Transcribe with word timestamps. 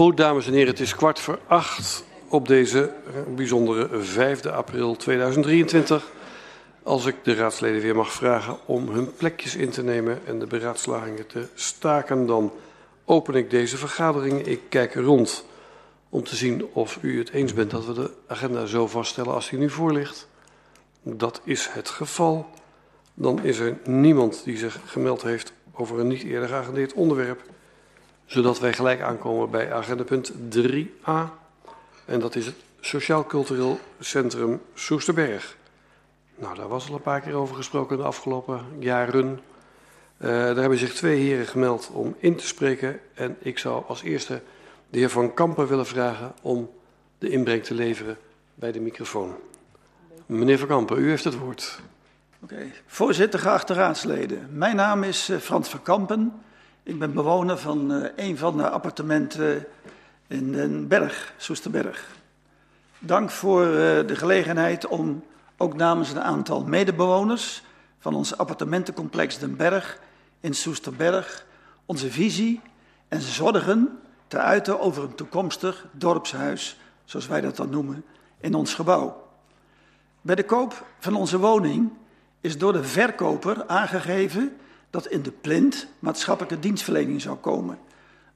Goed, 0.00 0.16
dames 0.16 0.46
en 0.46 0.52
heren, 0.52 0.68
het 0.68 0.80
is 0.80 0.94
kwart 0.94 1.20
voor 1.20 1.38
acht 1.46 2.04
op 2.28 2.48
deze 2.48 2.92
bijzondere 3.34 4.00
5 4.00 4.46
april 4.46 4.96
2023. 4.96 6.10
Als 6.82 7.06
ik 7.06 7.16
de 7.22 7.34
raadsleden 7.34 7.80
weer 7.80 7.96
mag 7.96 8.12
vragen 8.12 8.58
om 8.66 8.88
hun 8.88 9.14
plekjes 9.14 9.56
in 9.56 9.70
te 9.70 9.82
nemen 9.82 10.20
en 10.26 10.38
de 10.38 10.46
beraadslagingen 10.46 11.26
te 11.26 11.46
staken, 11.54 12.26
dan 12.26 12.52
open 13.04 13.34
ik 13.34 13.50
deze 13.50 13.76
vergadering. 13.76 14.46
Ik 14.46 14.60
kijk 14.68 14.94
rond 14.94 15.44
om 16.08 16.24
te 16.24 16.36
zien 16.36 16.66
of 16.72 16.98
u 17.00 17.18
het 17.18 17.30
eens 17.30 17.54
bent 17.54 17.70
dat 17.70 17.86
we 17.86 17.92
de 17.92 18.10
agenda 18.26 18.66
zo 18.66 18.86
vaststellen 18.86 19.34
als 19.34 19.48
die 19.48 19.58
nu 19.58 19.70
voor 19.70 19.92
ligt. 19.92 20.28
Dat 21.02 21.40
is 21.44 21.68
het 21.72 21.88
geval. 21.88 22.46
Dan 23.14 23.42
is 23.42 23.58
er 23.58 23.78
niemand 23.84 24.42
die 24.44 24.56
zich 24.56 24.80
gemeld 24.84 25.22
heeft 25.22 25.52
over 25.72 25.98
een 25.98 26.08
niet 26.08 26.22
eerder 26.22 26.48
geagendeerd 26.48 26.92
onderwerp 26.92 27.40
zodat 28.30 28.58
wij 28.58 28.72
gelijk 28.72 29.00
aankomen 29.00 29.50
bij 29.50 29.72
agenda 29.72 30.02
punt 30.02 30.32
3a. 30.32 31.12
En 32.04 32.20
dat 32.20 32.34
is 32.34 32.46
het 32.46 32.54
Sociaal 32.80 33.24
Cultureel 33.24 33.78
Centrum 34.00 34.60
Soesterberg. 34.74 35.56
Nou, 36.36 36.56
daar 36.56 36.68
was 36.68 36.88
al 36.88 36.94
een 36.94 37.02
paar 37.02 37.20
keer 37.20 37.34
over 37.34 37.56
gesproken 37.56 37.96
de 37.96 38.02
afgelopen 38.02 38.64
jaren. 38.78 39.40
Uh, 40.18 40.28
daar 40.28 40.56
hebben 40.56 40.78
zich 40.78 40.94
twee 40.94 41.20
heren 41.20 41.46
gemeld 41.46 41.90
om 41.92 42.16
in 42.18 42.36
te 42.36 42.46
spreken. 42.46 43.00
En 43.14 43.36
ik 43.40 43.58
zou 43.58 43.84
als 43.86 44.02
eerste 44.02 44.42
de 44.90 44.98
heer 44.98 45.10
Van 45.10 45.34
Kampen 45.34 45.66
willen 45.66 45.86
vragen 45.86 46.34
om 46.42 46.70
de 47.18 47.28
inbreng 47.28 47.64
te 47.64 47.74
leveren 47.74 48.18
bij 48.54 48.72
de 48.72 48.80
microfoon. 48.80 49.34
Meneer 50.26 50.58
Van 50.58 50.68
Kampen, 50.68 50.98
u 50.98 51.08
heeft 51.08 51.24
het 51.24 51.38
woord. 51.38 51.80
Oké, 52.42 52.54
okay. 52.54 52.72
voorzitter, 52.86 53.40
geachte 53.40 53.74
raadsleden. 53.74 54.48
Mijn 54.52 54.76
naam 54.76 55.02
is 55.02 55.30
uh, 55.30 55.36
Frans 55.36 55.68
van 55.68 55.82
Kampen. 55.82 56.42
Ik 56.90 56.98
ben 56.98 57.12
bewoner 57.12 57.58
van 57.58 57.92
uh, 57.92 58.06
een 58.16 58.38
van 58.38 58.56
de 58.56 58.70
appartementen 58.70 59.66
in 60.26 60.52
Den 60.52 60.88
Berg, 60.88 61.34
Soesterberg. 61.36 62.08
Dank 62.98 63.30
voor 63.30 63.66
uh, 63.66 63.72
de 64.06 64.16
gelegenheid 64.16 64.86
om 64.86 65.24
ook 65.56 65.74
namens 65.74 66.10
een 66.10 66.20
aantal 66.20 66.64
medebewoners 66.64 67.62
van 67.98 68.14
ons 68.14 68.36
appartementencomplex 68.36 69.38
Den 69.38 69.56
Berg 69.56 69.98
in 70.40 70.54
Soesterberg 70.54 71.46
onze 71.86 72.10
visie 72.10 72.60
en 73.08 73.20
zorgen 73.20 73.98
te 74.26 74.38
uiten 74.38 74.80
over 74.80 75.02
een 75.02 75.14
toekomstig 75.14 75.86
dorpshuis, 75.92 76.76
zoals 77.04 77.26
wij 77.26 77.40
dat 77.40 77.56
dan 77.56 77.70
noemen, 77.70 78.04
in 78.40 78.54
ons 78.54 78.74
gebouw. 78.74 79.28
Bij 80.20 80.34
de 80.34 80.44
koop 80.44 80.86
van 80.98 81.14
onze 81.14 81.38
woning 81.38 81.92
is 82.40 82.58
door 82.58 82.72
de 82.72 82.84
verkoper 82.84 83.66
aangegeven 83.66 84.56
dat 84.90 85.06
in 85.06 85.22
de 85.22 85.30
plint 85.30 85.86
maatschappelijke 85.98 86.58
dienstverlening 86.58 87.20
zou 87.20 87.36
komen, 87.36 87.78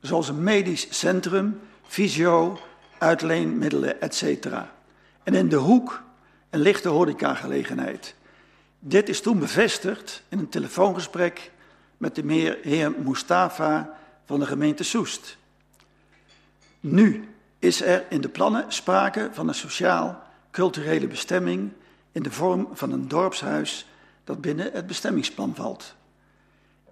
zoals 0.00 0.28
een 0.28 0.42
medisch 0.42 0.98
centrum, 0.98 1.60
fysio, 1.86 2.58
uitleenmiddelen, 2.98 4.00
etc. 4.00 4.46
En 5.22 5.34
in 5.34 5.48
de 5.48 5.56
hoek 5.56 6.02
een 6.50 6.60
lichte 6.60 6.88
horecagelegenheid. 6.88 8.14
Dit 8.78 9.08
is 9.08 9.20
toen 9.20 9.38
bevestigd 9.38 10.22
in 10.28 10.38
een 10.38 10.48
telefoongesprek 10.48 11.50
met 11.96 12.14
de 12.14 12.58
heer 12.62 12.92
Mustafa 13.04 13.98
van 14.24 14.40
de 14.40 14.46
gemeente 14.46 14.84
Soest. 14.84 15.36
Nu 16.80 17.28
is 17.58 17.82
er 17.82 18.04
in 18.08 18.20
de 18.20 18.28
plannen 18.28 18.64
sprake 18.72 19.28
van 19.32 19.48
een 19.48 19.54
sociaal-culturele 19.54 21.06
bestemming 21.06 21.72
in 22.12 22.22
de 22.22 22.30
vorm 22.30 22.68
van 22.72 22.92
een 22.92 23.08
dorpshuis 23.08 23.86
dat 24.24 24.40
binnen 24.40 24.70
het 24.72 24.86
bestemmingsplan 24.86 25.54
valt. 25.54 25.94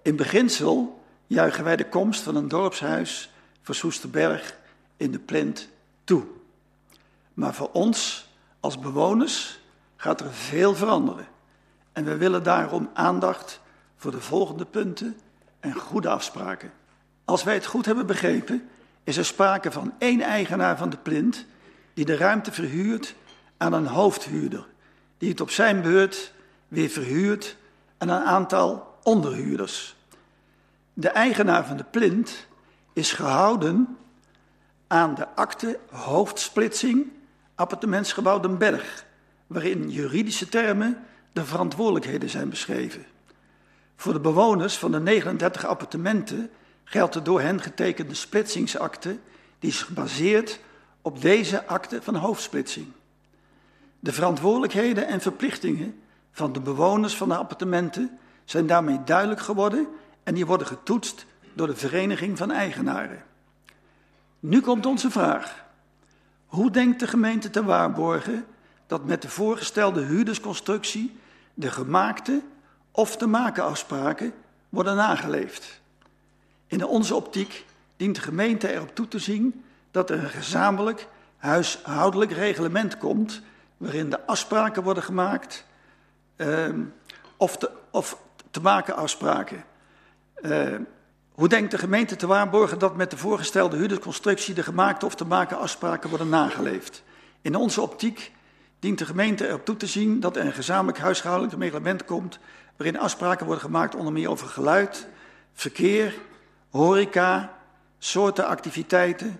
In 0.03 0.15
beginsel 0.15 1.03
juichen 1.27 1.63
wij 1.63 1.75
de 1.75 1.89
komst 1.89 2.21
van 2.21 2.35
een 2.35 2.47
dorpshuis 2.47 3.31
voor 3.61 3.75
Soesterberg 3.75 4.57
in 4.97 5.11
de 5.11 5.19
plint 5.19 5.69
toe. 6.03 6.23
Maar 7.33 7.53
voor 7.53 7.69
ons 7.71 8.29
als 8.59 8.79
bewoners 8.79 9.59
gaat 9.95 10.21
er 10.21 10.33
veel 10.33 10.75
veranderen. 10.75 11.27
En 11.91 12.05
we 12.05 12.17
willen 12.17 12.43
daarom 12.43 12.89
aandacht 12.93 13.59
voor 13.97 14.11
de 14.11 14.21
volgende 14.21 14.65
punten 14.65 15.17
en 15.59 15.73
goede 15.73 16.09
afspraken. 16.09 16.71
Als 17.25 17.43
wij 17.43 17.53
het 17.53 17.65
goed 17.65 17.85
hebben 17.85 18.05
begrepen, 18.05 18.69
is 19.03 19.17
er 19.17 19.25
sprake 19.25 19.71
van 19.71 19.93
één 19.97 20.21
eigenaar 20.21 20.77
van 20.77 20.89
de 20.89 20.97
plint 20.97 21.45
die 21.93 22.05
de 22.05 22.17
ruimte 22.17 22.51
verhuurt 22.51 23.15
aan 23.57 23.73
een 23.73 23.87
hoofdhuurder, 23.87 24.65
die 25.17 25.29
het 25.29 25.41
op 25.41 25.49
zijn 25.49 25.81
beurt 25.81 26.33
weer 26.67 26.89
verhuurt 26.89 27.57
aan 27.97 28.09
een 28.09 28.23
aantal 28.23 28.97
onderhuurders. 29.03 29.95
De 30.93 31.09
eigenaar 31.09 31.65
van 31.65 31.77
de 31.77 31.83
plint 31.83 32.47
is 32.93 33.11
gehouden 33.11 33.97
aan 34.87 35.15
de 35.15 35.27
akte 35.35 35.79
hoofdsplitsing 35.89 37.11
appartementsgebouw 37.55 38.39
Den 38.39 38.57
Berg, 38.57 39.05
waarin 39.47 39.89
juridische 39.89 40.49
termen 40.49 41.03
de 41.31 41.45
verantwoordelijkheden 41.45 42.29
zijn 42.29 42.49
beschreven. 42.49 43.05
Voor 43.95 44.13
de 44.13 44.19
bewoners 44.19 44.77
van 44.77 44.91
de 44.91 44.99
39 44.99 45.65
appartementen 45.65 46.49
geldt 46.83 47.13
de 47.13 47.21
door 47.21 47.41
hen 47.41 47.61
getekende 47.61 48.13
splitsingsakte, 48.13 49.17
die 49.59 49.69
is 49.69 49.81
gebaseerd 49.81 50.59
op 51.01 51.21
deze 51.21 51.65
akte 51.65 52.01
van 52.01 52.15
hoofdsplitsing. 52.15 52.87
De 53.99 54.13
verantwoordelijkheden 54.13 55.07
en 55.07 55.21
verplichtingen 55.21 56.01
van 56.31 56.53
de 56.53 56.59
bewoners 56.59 57.17
van 57.17 57.29
de 57.29 57.35
appartementen 57.35 58.19
zijn 58.45 58.67
daarmee 58.67 59.03
duidelijk 59.03 59.41
geworden 59.41 59.87
en 60.23 60.33
die 60.33 60.45
worden 60.45 60.67
getoetst 60.67 61.25
door 61.53 61.67
de 61.67 61.75
Vereniging 61.75 62.37
van 62.37 62.51
Eigenaren. 62.51 63.23
Nu 64.39 64.61
komt 64.61 64.85
onze 64.85 65.11
vraag. 65.11 65.63
Hoe 66.45 66.71
denkt 66.71 66.99
de 66.99 67.07
gemeente 67.07 67.49
te 67.49 67.63
waarborgen 67.63 68.45
dat 68.87 69.05
met 69.05 69.21
de 69.21 69.29
voorgestelde 69.29 70.01
huurdersconstructie 70.01 71.19
de 71.53 71.71
gemaakte 71.71 72.41
of 72.91 73.17
te 73.17 73.27
maken 73.27 73.63
afspraken 73.63 74.33
worden 74.69 74.95
nageleefd? 74.95 75.81
In 76.67 76.85
onze 76.85 77.15
optiek 77.15 77.65
dient 77.97 78.15
de 78.15 78.21
gemeente 78.21 78.73
erop 78.73 78.95
toe 78.95 79.07
te 79.07 79.19
zien 79.19 79.63
dat 79.91 80.09
er 80.09 80.23
een 80.23 80.29
gezamenlijk 80.29 81.07
huishoudelijk 81.37 82.31
reglement 82.31 82.97
komt 82.97 83.41
waarin 83.77 84.09
de 84.09 84.25
afspraken 84.25 84.83
worden 84.83 85.03
gemaakt 85.03 85.65
uh, 86.37 86.69
of, 87.37 87.57
te, 87.57 87.71
of 87.91 88.17
te 88.51 88.61
maken 88.61 88.95
afspraken. 88.95 89.63
Uh, 90.45 90.75
hoe 91.31 91.47
denkt 91.47 91.71
de 91.71 91.77
gemeente 91.77 92.15
te 92.15 92.27
waarborgen 92.27 92.79
dat 92.79 92.95
met 92.95 93.11
de 93.11 93.17
voorgestelde 93.17 93.77
huurdersconstructie 93.77 94.53
de 94.53 94.63
gemaakte 94.63 95.05
of 95.05 95.15
te 95.15 95.25
maken 95.25 95.57
afspraken 95.57 96.09
worden 96.09 96.29
nageleefd? 96.29 97.03
In 97.41 97.55
onze 97.55 97.81
optiek 97.81 98.31
dient 98.79 98.97
de 98.97 99.05
gemeente 99.05 99.47
erop 99.47 99.65
toe 99.65 99.77
te 99.77 99.87
zien 99.87 100.19
dat 100.19 100.35
er 100.35 100.45
een 100.45 100.53
gezamenlijk 100.53 100.97
huishoudelijk 100.97 101.61
reglement 101.61 102.05
komt 102.05 102.39
waarin 102.77 102.99
afspraken 102.99 103.45
worden 103.45 103.63
gemaakt 103.63 103.95
onder 103.95 104.13
meer 104.13 104.29
over 104.29 104.47
geluid, 104.47 105.07
verkeer, 105.53 106.13
horeca, 106.69 107.57
soorten 107.97 108.47
activiteiten, 108.47 109.39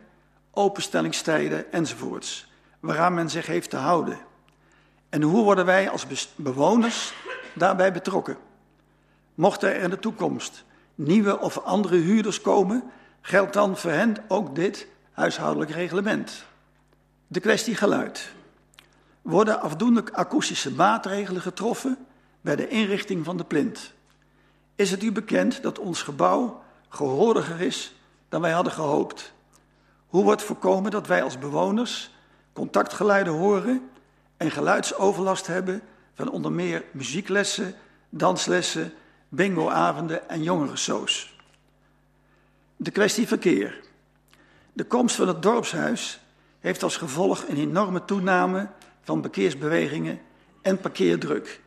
openstellingstijden 0.52 1.72
enzovoorts, 1.72 2.52
waaraan 2.80 3.14
men 3.14 3.30
zich 3.30 3.46
heeft 3.46 3.70
te 3.70 3.78
houden. 3.78 4.18
En 5.10 5.22
hoe 5.22 5.44
worden 5.44 5.66
wij 5.66 5.90
als 5.90 6.06
bewoners 6.36 7.14
daarbij 7.56 7.94
betrokken? 7.94 8.38
Mocht 9.36 9.64
er 9.64 9.76
in 9.76 9.90
de 9.90 10.00
toekomst 10.00 10.66
nieuwe 10.96 11.40
of 11.40 11.58
andere 11.58 11.98
huurders 11.98 12.42
komen, 12.42 12.84
geldt 13.22 13.54
dan 13.54 13.78
voor 13.78 13.92
hen 13.92 14.16
ook 14.28 14.56
dit 14.56 14.88
huishoudelijk 15.12 15.72
reglement. 15.72 16.46
De 17.28 17.40
kwestie 17.40 17.76
geluid. 17.76 18.32
Worden 19.22 19.62
afdoende 19.62 20.04
akoestische 20.12 20.72
maatregelen 20.72 21.42
getroffen 21.42 21.98
bij 22.42 22.56
de 22.56 22.68
inrichting 22.68 23.26
van 23.26 23.38
de 23.38 23.44
plint? 23.44 23.94
Is 24.76 24.92
het 24.92 25.04
u 25.04 25.12
bekend 25.12 25.62
dat 25.62 25.80
ons 25.80 26.02
gebouw 26.02 26.64
gehooriger 26.90 27.62
is 27.62 27.96
dan 28.30 28.42
wij 28.42 28.52
hadden 28.52 28.74
gehoopt? 28.74 29.34
Hoe 30.08 30.24
wordt 30.24 30.44
voorkomen 30.44 30.92
dat 30.92 31.08
wij 31.08 31.24
als 31.24 31.40
bewoners 31.40 32.12
contactgeluiden 32.54 33.34
horen 33.34 33.90
en 34.38 34.52
geluidsoverlast 34.52 35.48
hebben 35.48 35.82
van 36.14 36.30
onder 36.30 36.52
meer 36.52 36.84
muzieklessen, 36.92 37.76
danslessen 38.10 38.94
bingoavonden 39.36 40.30
en 40.30 40.44
jongerensoos. 40.44 41.36
De 42.76 42.92
kwestie 42.92 43.28
verkeer. 43.28 43.80
De 44.74 44.84
komst 44.84 45.16
van 45.16 45.28
het 45.28 45.42
dorpshuis 45.42 46.20
heeft 46.60 46.84
als 46.84 46.98
gevolg 46.98 47.48
een 47.48 47.58
enorme 47.58 48.06
toename 48.06 48.68
van 49.02 49.22
verkeersbewegingen 49.22 50.22
en 50.62 50.80
parkeerdruk. 50.80 51.62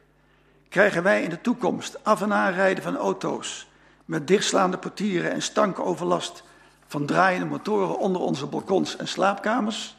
Krijgen 0.69 1.03
wij 1.03 1.23
in 1.23 1.31
de 1.31 1.41
toekomst 1.41 2.05
af- 2.05 2.23
en 2.23 2.33
aanrijden 2.33 2.83
van 2.83 2.97
auto's 2.97 3.69
met 4.05 4.27
dichtslaande 4.27 4.79
portieren 4.79 5.31
en 5.31 5.43
stankoverlast 5.43 6.43
van 6.87 7.07
draaiende 7.07 7.47
motoren 7.47 7.99
onder 7.99 8.21
onze 8.21 8.47
balkons 8.47 8.97
en 8.97 9.09
slaapkamers? 9.09 9.97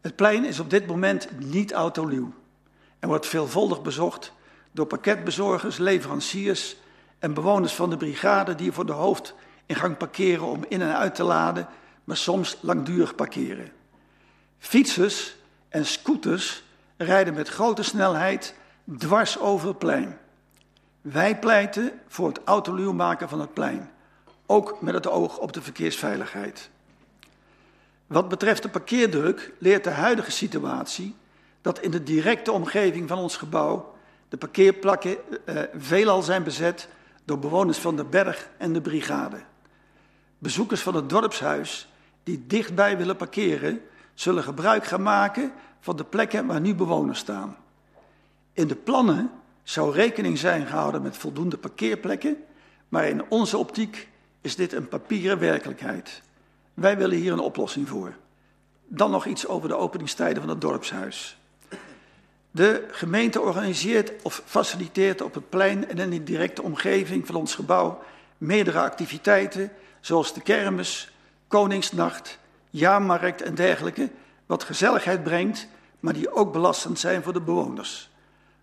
Het 0.00 0.16
plein 0.16 0.44
is 0.44 0.60
op 0.60 0.70
dit 0.70 0.86
moment 0.86 1.28
niet 1.38 1.72
autoluw 1.72 2.32
en 2.98 3.08
wordt 3.08 3.26
veelvuldig 3.26 3.82
bezocht 3.82 4.32
door 4.72 4.86
pakketbezorgers, 4.86 5.78
leveranciers 5.78 6.76
en 7.18 7.34
bewoners 7.34 7.74
van 7.74 7.90
de 7.90 7.96
brigade 7.96 8.54
die 8.54 8.72
voor 8.72 8.86
de 8.86 8.92
hoofdingang 8.92 9.96
parkeren 9.96 10.46
om 10.46 10.64
in 10.68 10.82
en 10.82 10.96
uit 10.96 11.14
te 11.14 11.22
laden, 11.22 11.68
maar 12.04 12.16
soms 12.16 12.56
langdurig 12.60 13.14
parkeren. 13.14 13.72
Fietsers 14.58 15.36
en 15.68 15.86
scooters 15.86 16.62
rijden 16.96 17.34
met 17.34 17.48
grote 17.48 17.82
snelheid 17.82 18.54
dwars 18.98 19.38
over 19.38 19.68
het 19.68 19.78
plein. 19.78 20.18
Wij 21.00 21.38
pleiten 21.38 21.92
voor 22.08 22.28
het 22.28 22.40
autoluw 22.44 22.92
maken 22.92 23.28
van 23.28 23.40
het 23.40 23.54
plein, 23.54 23.90
ook 24.46 24.80
met 24.80 24.94
het 24.94 25.08
oog 25.08 25.38
op 25.38 25.52
de 25.52 25.62
verkeersveiligheid. 25.62 26.70
Wat 28.06 28.28
betreft 28.28 28.62
de 28.62 28.68
parkeerdruk 28.68 29.52
leert 29.58 29.84
de 29.84 29.90
huidige 29.90 30.30
situatie 30.30 31.16
dat 31.60 31.80
in 31.80 31.90
de 31.90 32.02
directe 32.02 32.52
omgeving 32.52 33.08
van 33.08 33.18
ons 33.18 33.36
gebouw 33.36 33.91
de 34.32 34.38
parkeerplakken 34.38 35.16
eh, 35.46 35.62
veelal 35.76 36.22
zijn 36.22 36.42
bezet 36.42 36.88
door 37.24 37.38
bewoners 37.38 37.78
van 37.78 37.96
de 37.96 38.04
berg 38.04 38.48
en 38.58 38.72
de 38.72 38.80
brigade. 38.80 39.36
Bezoekers 40.38 40.80
van 40.80 40.94
het 40.94 41.08
dorpshuis 41.08 41.88
die 42.22 42.46
dichtbij 42.46 42.96
willen 42.96 43.16
parkeren, 43.16 43.80
zullen 44.14 44.42
gebruik 44.42 44.84
gaan 44.84 45.02
maken 45.02 45.52
van 45.80 45.96
de 45.96 46.04
plekken 46.04 46.46
waar 46.46 46.60
nu 46.60 46.74
bewoners 46.74 47.18
staan. 47.18 47.56
In 48.52 48.66
de 48.66 48.74
plannen 48.74 49.30
zou 49.62 49.94
rekening 49.94 50.38
zijn 50.38 50.66
gehouden 50.66 51.02
met 51.02 51.16
voldoende 51.16 51.58
parkeerplekken, 51.58 52.36
maar 52.88 53.08
in 53.08 53.24
onze 53.28 53.58
optiek 53.58 54.08
is 54.40 54.56
dit 54.56 54.72
een 54.72 54.88
papieren 54.88 55.38
werkelijkheid. 55.38 56.22
Wij 56.74 56.96
willen 56.96 57.18
hier 57.18 57.32
een 57.32 57.38
oplossing 57.38 57.88
voor. 57.88 58.16
Dan 58.86 59.10
nog 59.10 59.26
iets 59.26 59.46
over 59.46 59.68
de 59.68 59.76
openingstijden 59.76 60.42
van 60.42 60.50
het 60.50 60.60
dorpshuis. 60.60 61.36
De 62.54 62.88
gemeente 62.90 63.40
organiseert 63.40 64.22
of 64.22 64.42
faciliteert 64.44 65.20
op 65.20 65.34
het 65.34 65.48
plein 65.48 65.88
en 65.88 65.98
in 65.98 66.10
de 66.10 66.22
directe 66.22 66.62
omgeving 66.62 67.26
van 67.26 67.34
ons 67.34 67.54
gebouw 67.54 68.02
meerdere 68.38 68.80
activiteiten, 68.80 69.72
zoals 70.00 70.34
de 70.34 70.40
kermis, 70.40 71.12
Koningsnacht, 71.48 72.38
jaarmarkt 72.70 73.42
en 73.42 73.54
dergelijke, 73.54 74.10
wat 74.46 74.64
gezelligheid 74.64 75.22
brengt, 75.22 75.68
maar 76.00 76.12
die 76.12 76.32
ook 76.32 76.52
belastend 76.52 76.98
zijn 76.98 77.22
voor 77.22 77.32
de 77.32 77.40
bewoners. 77.40 78.10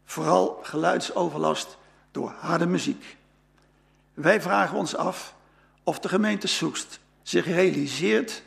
Vooral 0.05 0.59
geluidsoverlast 0.63 1.77
door 2.11 2.33
harde 2.37 2.65
muziek. 2.65 3.17
Wij 4.13 4.41
vragen 4.41 4.77
ons 4.77 4.95
af 4.95 5.35
of 5.83 5.99
de 5.99 6.09
gemeente 6.09 6.47
Soest 6.47 6.99
zich 7.21 7.45
realiseert 7.45 8.43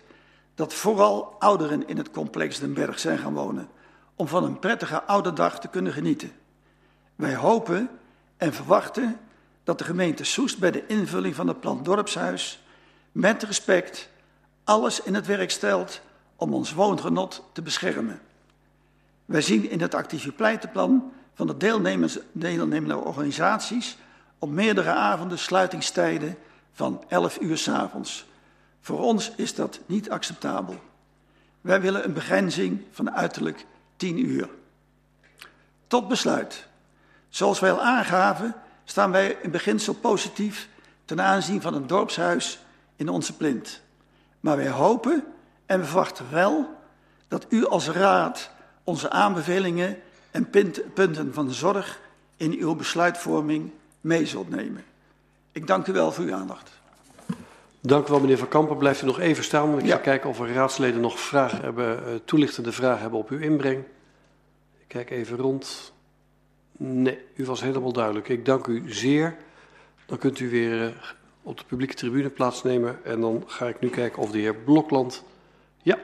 dat 0.55 0.75
vooral 0.75 1.37
ouderen 1.39 1.89
in 1.89 1.97
het 1.97 2.11
complex 2.11 2.59
Den 2.59 2.75
Berg 2.75 2.99
zijn 2.99 3.19
gaan 3.19 3.35
wonen 3.35 3.69
om 4.17 4.29
van 4.29 4.45
een 4.45 4.59
prettige 4.59 5.03
oude 5.03 5.33
dag 5.33 5.61
te 5.61 5.69
kunnen 5.69 5.93
genieten. 5.93 6.33
Wij 7.17 7.35
hopen 7.35 7.91
en 8.37 8.53
verwachten 8.53 9.21
dat 9.65 9.79
de 9.79 9.85
gemeente 9.85 10.25
Soest 10.25 10.59
bij 10.59 10.71
de 10.71 10.87
invulling 10.87 11.35
van 11.35 11.49
het 11.49 11.61
plan 11.61 11.83
Dorpshuis 11.83 12.63
met 13.13 13.43
respect 13.43 14.09
alles 14.65 15.03
in 15.03 15.15
het 15.15 15.27
werk 15.27 15.51
stelt 15.51 16.01
om 16.37 16.55
ons 16.55 16.73
woongenot 16.73 17.45
te 17.53 17.63
beschermen. 17.63 18.21
Wij 19.25 19.41
zien 19.41 19.71
in 19.71 19.81
het 19.81 19.95
activiteitenplan 19.95 21.13
van 21.35 21.47
de 21.47 21.57
deelnemende 22.33 22.97
organisaties 22.97 23.97
op 24.39 24.51
meerdere 24.51 24.91
avonden 24.91 25.39
sluitingstijden 25.39 26.37
van 26.73 27.05
11 27.09 27.41
uur 27.41 27.59
s 27.59 27.69
avonds. 27.69 28.27
Voor 28.81 29.01
ons 29.01 29.33
is 29.37 29.55
dat 29.55 29.81
niet 29.87 30.11
acceptabel. 30.11 30.81
Wij 31.61 31.81
willen 31.81 32.05
een 32.05 32.13
begrenzing 32.13 32.83
van 32.91 33.11
uiterlijk 33.11 33.67
10 34.03 34.19
uur. 34.19 34.49
Tot 35.87 36.09
besluit. 36.09 36.67
Zoals 37.29 37.61
wij 37.61 37.73
al 37.73 37.83
aangaven, 37.83 38.55
staan 38.85 39.11
wij 39.11 39.37
in 39.43 39.51
beginsel 39.51 39.95
positief 39.95 40.69
ten 41.05 41.21
aanzien 41.21 41.61
van 41.61 41.75
een 41.75 41.87
dorpshuis 41.87 42.59
in 42.97 43.09
onze 43.09 43.37
plint. 43.37 43.81
Maar 44.41 44.57
wij 44.57 44.69
hopen 44.69 45.25
en 45.67 45.81
we 45.81 45.85
verwachten 45.85 46.31
wel 46.31 46.79
dat 47.29 47.47
u 47.49 47.67
als 47.67 47.89
raad 47.89 48.51
onze 48.85 49.11
aanbevelingen 49.11 49.99
en 50.31 50.51
punten 50.95 51.35
van 51.35 51.51
zorg 51.51 52.01
in 52.37 52.53
uw 52.53 52.75
besluitvorming 52.75 53.71
mee 54.01 54.27
zult 54.27 54.49
nemen. 54.49 54.85
Ik 55.53 55.67
dank 55.67 55.87
u 55.87 55.93
wel 55.93 56.13
voor 56.13 56.25
uw 56.25 56.35
aandacht. 56.35 56.71
Dank 57.85 58.07
u 58.07 58.11
wel, 58.11 58.21
meneer 58.21 58.39
Van 58.39 58.49
Kampen. 58.49 58.77
Blijft 58.77 59.03
u 59.03 59.07
nog 59.07 59.21
even 59.21 59.45
staan, 59.45 59.69
want 59.71 59.83
ik 59.83 59.89
ja. 59.89 59.97
ga 59.97 60.03
kijken 60.03 60.31
of 60.31 60.41
er 60.41 60.53
raadsleden 60.53 61.01
nog 61.01 61.21
vragen 61.21 61.61
hebben, 61.61 62.03
uh, 62.07 62.15
toelichtende 62.25 62.73
vragen 62.73 63.01
hebben 63.01 63.19
op 63.19 63.31
uw 63.31 63.39
inbreng. 63.39 63.85
Ik 64.79 64.89
kijk 64.89 65.11
even 65.11 65.37
rond. 65.37 65.93
Nee, 66.77 67.19
u 67.35 67.45
was 67.45 67.61
helemaal 67.61 67.93
duidelijk. 67.93 68.29
Ik 68.29 68.45
dank 68.45 68.67
u 68.67 68.83
zeer. 68.87 69.37
Dan 70.07 70.19
kunt 70.19 70.41
u 70.41 70.51
weer 70.51 70.83
uh, 70.83 70.89
op 71.43 71.59
de 71.59 71.65
publieke 71.65 71.95
tribune 71.95 72.31
plaatsnemen. 72.31 73.05
En 73.05 73.21
dan 73.21 73.45
ga 73.47 73.69
ik 73.69 73.81
nu 73.81 73.89
kijken 73.89 74.23
of 74.23 74.31
de 74.31 74.39
heer 74.39 74.55
Blokland... 74.55 75.25
Ja, 75.83 75.99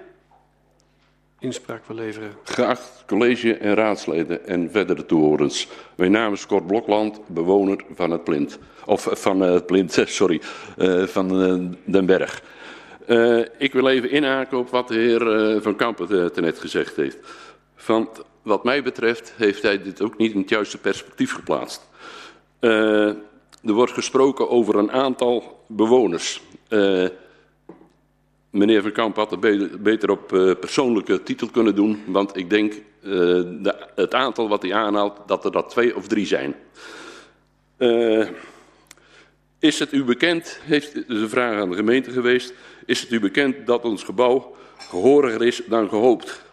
inspraak 1.38 1.82
wil 1.86 1.96
leveren. 1.96 2.32
Geacht 2.42 3.04
college 3.06 3.54
en 3.54 3.74
raadsleden 3.74 4.46
en 4.46 4.70
verdere 4.70 5.06
toehorens. 5.06 5.68
Mijn 5.96 6.10
naam 6.10 6.32
is 6.32 6.46
Kort 6.46 6.66
Blokland, 6.66 7.20
bewoner 7.26 7.84
van 7.94 8.10
het 8.10 8.24
Plint. 8.24 8.58
Of 8.84 9.08
van 9.10 9.40
het 9.40 9.66
Plint, 9.66 10.02
sorry, 10.06 10.40
uh, 10.78 11.06
van 11.06 11.76
Den 11.84 12.06
Berg. 12.06 12.42
Ik 13.58 13.72
wil 13.72 13.88
even 13.88 14.10
inhaken 14.10 14.58
op 14.58 14.70
wat 14.70 14.88
de 14.88 14.94
heer 14.94 15.62
Van 15.62 15.76
Kampen 15.76 16.30
net 16.34 16.58
gezegd 16.58 16.96
heeft. 16.96 17.18
Van 17.74 18.08
wat 18.42 18.64
mij 18.64 18.82
betreft 18.82 19.32
heeft 19.36 19.62
hij 19.62 19.82
dit 19.82 20.02
ook 20.02 20.18
niet 20.18 20.32
in 20.32 20.40
het 20.40 20.48
juiste 20.48 20.78
perspectief 20.78 21.32
geplaatst. 21.32 21.88
er 22.60 23.16
wordt 23.62 23.92
gesproken 23.92 24.50
over 24.50 24.76
een 24.76 24.92
aantal 24.92 25.64
bewoners. 25.66 26.42
Meneer 28.50 28.82
Van 28.82 28.92
Kamp 28.92 29.16
had 29.16 29.30
het 29.30 29.82
beter 29.82 30.10
op 30.10 30.32
uh, 30.32 30.54
persoonlijke 30.60 31.22
titel 31.22 31.48
kunnen 31.48 31.74
doen, 31.74 32.02
want 32.06 32.36
ik 32.36 32.50
denk 32.50 32.74
uh, 33.02 33.42
het 33.94 34.14
aantal 34.14 34.48
wat 34.48 34.62
hij 34.62 34.74
aanhaalt, 34.74 35.20
dat 35.26 35.44
er 35.44 35.52
dat 35.52 35.70
twee 35.70 35.96
of 35.96 36.06
drie 36.06 36.26
zijn. 36.26 36.54
Uh, 37.78 38.28
is 39.58 39.78
het 39.78 39.92
u 39.92 40.04
bekend, 40.04 40.60
heeft 40.62 41.08
de 41.08 41.28
vraag 41.28 41.60
aan 41.60 41.70
de 41.70 41.76
gemeente 41.76 42.10
geweest, 42.10 42.54
is 42.86 43.00
het 43.00 43.10
u 43.10 43.20
bekend 43.20 43.66
dat 43.66 43.84
ons 43.84 44.02
gebouw 44.02 44.56
gehoriger 44.78 45.42
is 45.42 45.62
dan 45.68 45.88
gehoopt? 45.88 46.46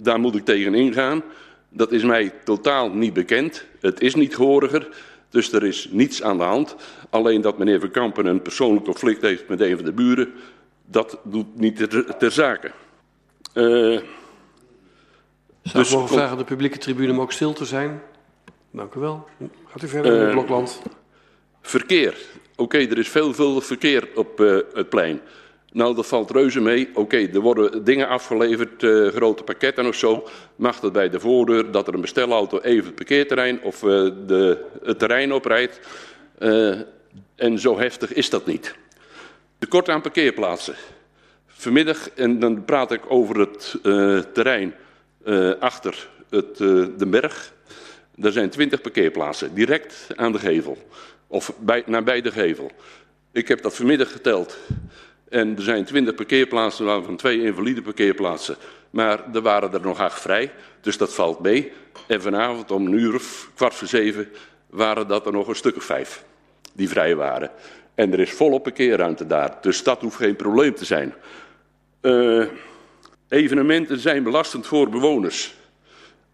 daar 0.00 0.20
moet 0.20 0.34
ik 0.34 0.44
tegen 0.44 0.74
ingaan. 0.74 1.22
Dat 1.68 1.92
is 1.92 2.02
mij 2.02 2.32
totaal 2.44 2.90
niet 2.90 3.12
bekend. 3.12 3.64
Het 3.80 4.00
is 4.00 4.14
niet 4.14 4.34
gehoriger. 4.34 4.88
Dus 5.30 5.52
er 5.52 5.64
is 5.64 5.88
niets 5.90 6.22
aan 6.22 6.38
de 6.38 6.44
hand. 6.44 6.76
Alleen 7.10 7.40
dat 7.40 7.58
meneer 7.58 7.80
Verkampen 7.80 8.26
een 8.26 8.42
persoonlijk 8.42 8.84
conflict 8.84 9.22
heeft 9.22 9.48
met 9.48 9.60
een 9.60 9.76
van 9.76 9.84
de 9.84 9.92
buren, 9.92 10.32
dat 10.86 11.18
doet 11.24 11.58
niet 11.58 11.76
ter, 11.76 12.16
ter 12.16 12.30
zake. 12.30 12.70
Uh, 13.54 14.00
Zou 15.62 15.84
dus, 15.84 15.90
ik 15.90 15.96
mogen 15.96 16.16
vragen 16.16 16.36
de 16.38 16.44
publieke 16.44 16.78
tribune 16.78 17.12
om 17.12 17.20
ook 17.20 17.32
stil 17.32 17.52
te 17.52 17.64
zijn? 17.64 18.02
Dank 18.70 18.94
u 18.94 19.00
wel. 19.00 19.28
Gaat 19.66 19.82
u 19.82 19.88
verder, 19.88 20.12
meneer 20.12 20.26
uh, 20.26 20.32
Blokland. 20.32 20.82
Verkeer. 21.62 22.16
Oké, 22.50 22.62
okay, 22.62 22.88
er 22.88 22.98
is 22.98 23.08
veelvuldig 23.08 23.64
verkeer 23.64 24.08
op 24.14 24.40
uh, 24.40 24.58
het 24.72 24.88
plein. 24.88 25.20
Nou, 25.72 25.94
dat 25.94 26.06
valt 26.06 26.30
reuze 26.30 26.60
mee. 26.60 26.88
Oké, 26.94 27.16
er 27.16 27.40
worden 27.40 27.84
dingen 27.84 28.08
afgeleverd, 28.08 28.82
uh, 28.82 29.08
grote 29.08 29.42
pakketten 29.42 29.86
of 29.86 29.94
zo. 29.94 30.28
Mag 30.56 30.80
dat 30.80 30.92
bij 30.92 31.10
de 31.10 31.20
voordeur 31.20 31.70
dat 31.70 31.88
er 31.88 31.94
een 31.94 32.00
bestelauto 32.00 32.60
even 32.60 32.86
het 32.86 32.94
parkeerterrein 32.94 33.62
of 33.62 33.82
uh, 33.82 33.90
de, 34.26 34.64
het 34.82 34.98
terrein 34.98 35.32
oprijdt? 35.32 35.80
Uh, 36.38 36.80
en 37.34 37.58
zo 37.58 37.78
heftig 37.78 38.12
is 38.12 38.30
dat 38.30 38.46
niet. 38.46 38.74
Tekort 39.58 39.88
aan 39.88 40.00
parkeerplaatsen. 40.00 40.74
Vanmiddag, 41.46 42.10
en 42.10 42.38
dan 42.38 42.64
praat 42.64 42.92
ik 42.92 43.00
over 43.08 43.38
het 43.38 43.78
terrein 44.34 44.74
achter 45.58 46.08
het, 46.30 46.56
de 46.56 47.06
berg. 47.06 47.52
Er 48.20 48.32
zijn 48.32 48.50
twintig 48.50 48.80
parkeerplaatsen, 48.80 49.54
direct 49.54 50.06
aan 50.16 50.32
de 50.32 50.38
gevel. 50.38 50.78
Of 51.26 51.52
bij, 51.58 51.82
nabij 51.86 52.20
de 52.20 52.32
gevel. 52.32 52.70
Ik 53.32 53.48
heb 53.48 53.62
dat 53.62 53.76
vanmiddag 53.76 54.12
geteld. 54.12 54.58
En 55.30 55.56
er 55.56 55.62
zijn 55.62 55.84
twintig 55.84 56.14
parkeerplaatsen, 56.14 56.84
waarvan 56.84 57.16
twee 57.16 57.42
invalide 57.42 57.82
parkeerplaatsen. 57.82 58.56
Maar 58.90 59.34
er 59.34 59.42
waren 59.42 59.72
er 59.72 59.80
nog 59.80 60.00
acht 60.00 60.20
vrij, 60.20 60.52
dus 60.80 60.96
dat 60.96 61.14
valt 61.14 61.40
mee. 61.40 61.72
En 62.06 62.22
vanavond 62.22 62.70
om 62.70 62.86
een 62.86 62.92
uur 62.92 63.14
of 63.14 63.50
kwart 63.54 63.74
voor 63.74 63.88
zeven 63.88 64.28
waren 64.66 65.08
dat 65.08 65.26
er 65.26 65.32
nog 65.32 65.48
een 65.48 65.54
stuk 65.54 65.76
of 65.76 65.84
vijf 65.84 66.24
die 66.72 66.88
vrij 66.88 67.16
waren. 67.16 67.50
En 67.94 68.12
er 68.12 68.20
is 68.20 68.32
volop 68.32 68.62
parkeerruimte 68.62 69.26
daar, 69.26 69.58
dus 69.60 69.82
dat 69.82 70.00
hoeft 70.00 70.16
geen 70.16 70.36
probleem 70.36 70.74
te 70.74 70.84
zijn. 70.84 71.14
Uh, 72.02 72.44
evenementen 73.28 73.98
zijn 73.98 74.22
belastend 74.22 74.66
voor 74.66 74.88
bewoners. 74.88 75.54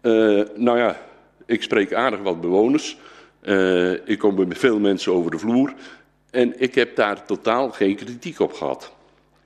Uh, 0.01 0.43
nou 0.55 0.77
ja, 0.77 1.01
ik 1.45 1.63
spreek 1.63 1.93
aardig 1.93 2.19
wat 2.19 2.41
bewoners. 2.41 2.97
Uh, 3.41 3.91
ik 3.91 4.19
kom 4.19 4.47
met 4.47 4.57
veel 4.57 4.79
mensen 4.79 5.13
over 5.13 5.31
de 5.31 5.39
vloer. 5.39 5.73
En 6.35 6.59
ik 6.61 6.75
heb 6.75 6.95
daar 6.95 7.25
totaal 7.25 7.69
geen 7.71 7.95
kritiek 7.95 8.39
op 8.39 8.53
gehad. 8.53 8.93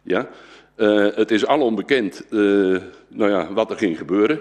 Ja? 0.02 0.30
Uh, 0.76 1.16
het 1.16 1.32
is 1.32 1.46
alom 1.46 1.76
bekend 1.76 2.26
uh, 2.30 2.82
nou 3.08 3.32
ja, 3.32 3.54
wat 3.54 3.70
er 3.70 3.78
ging 3.78 3.98
gebeuren. 3.98 4.40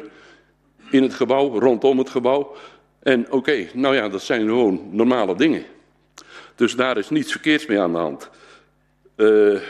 In 0.90 1.02
het 1.02 1.14
gebouw, 1.14 1.59
rondom 1.59 1.99
het 1.99 2.11
gebouw. 2.11 2.57
En 3.02 3.33
oké, 3.33 3.67
nou 3.73 3.95
ja, 3.95 4.09
dat 4.09 4.23
zijn 4.23 4.40
gewoon 4.40 4.88
normale 4.90 5.37
dingen. 5.37 5.64
Dus 6.55 6.76
daar 6.76 6.99
is 6.99 7.11
niets 7.11 7.33
verkeerds 7.33 7.67
mee 7.67 7.81
aan 7.81 7.93
de 7.93 7.99
hand. 7.99 8.31
Uh, 9.17 9.61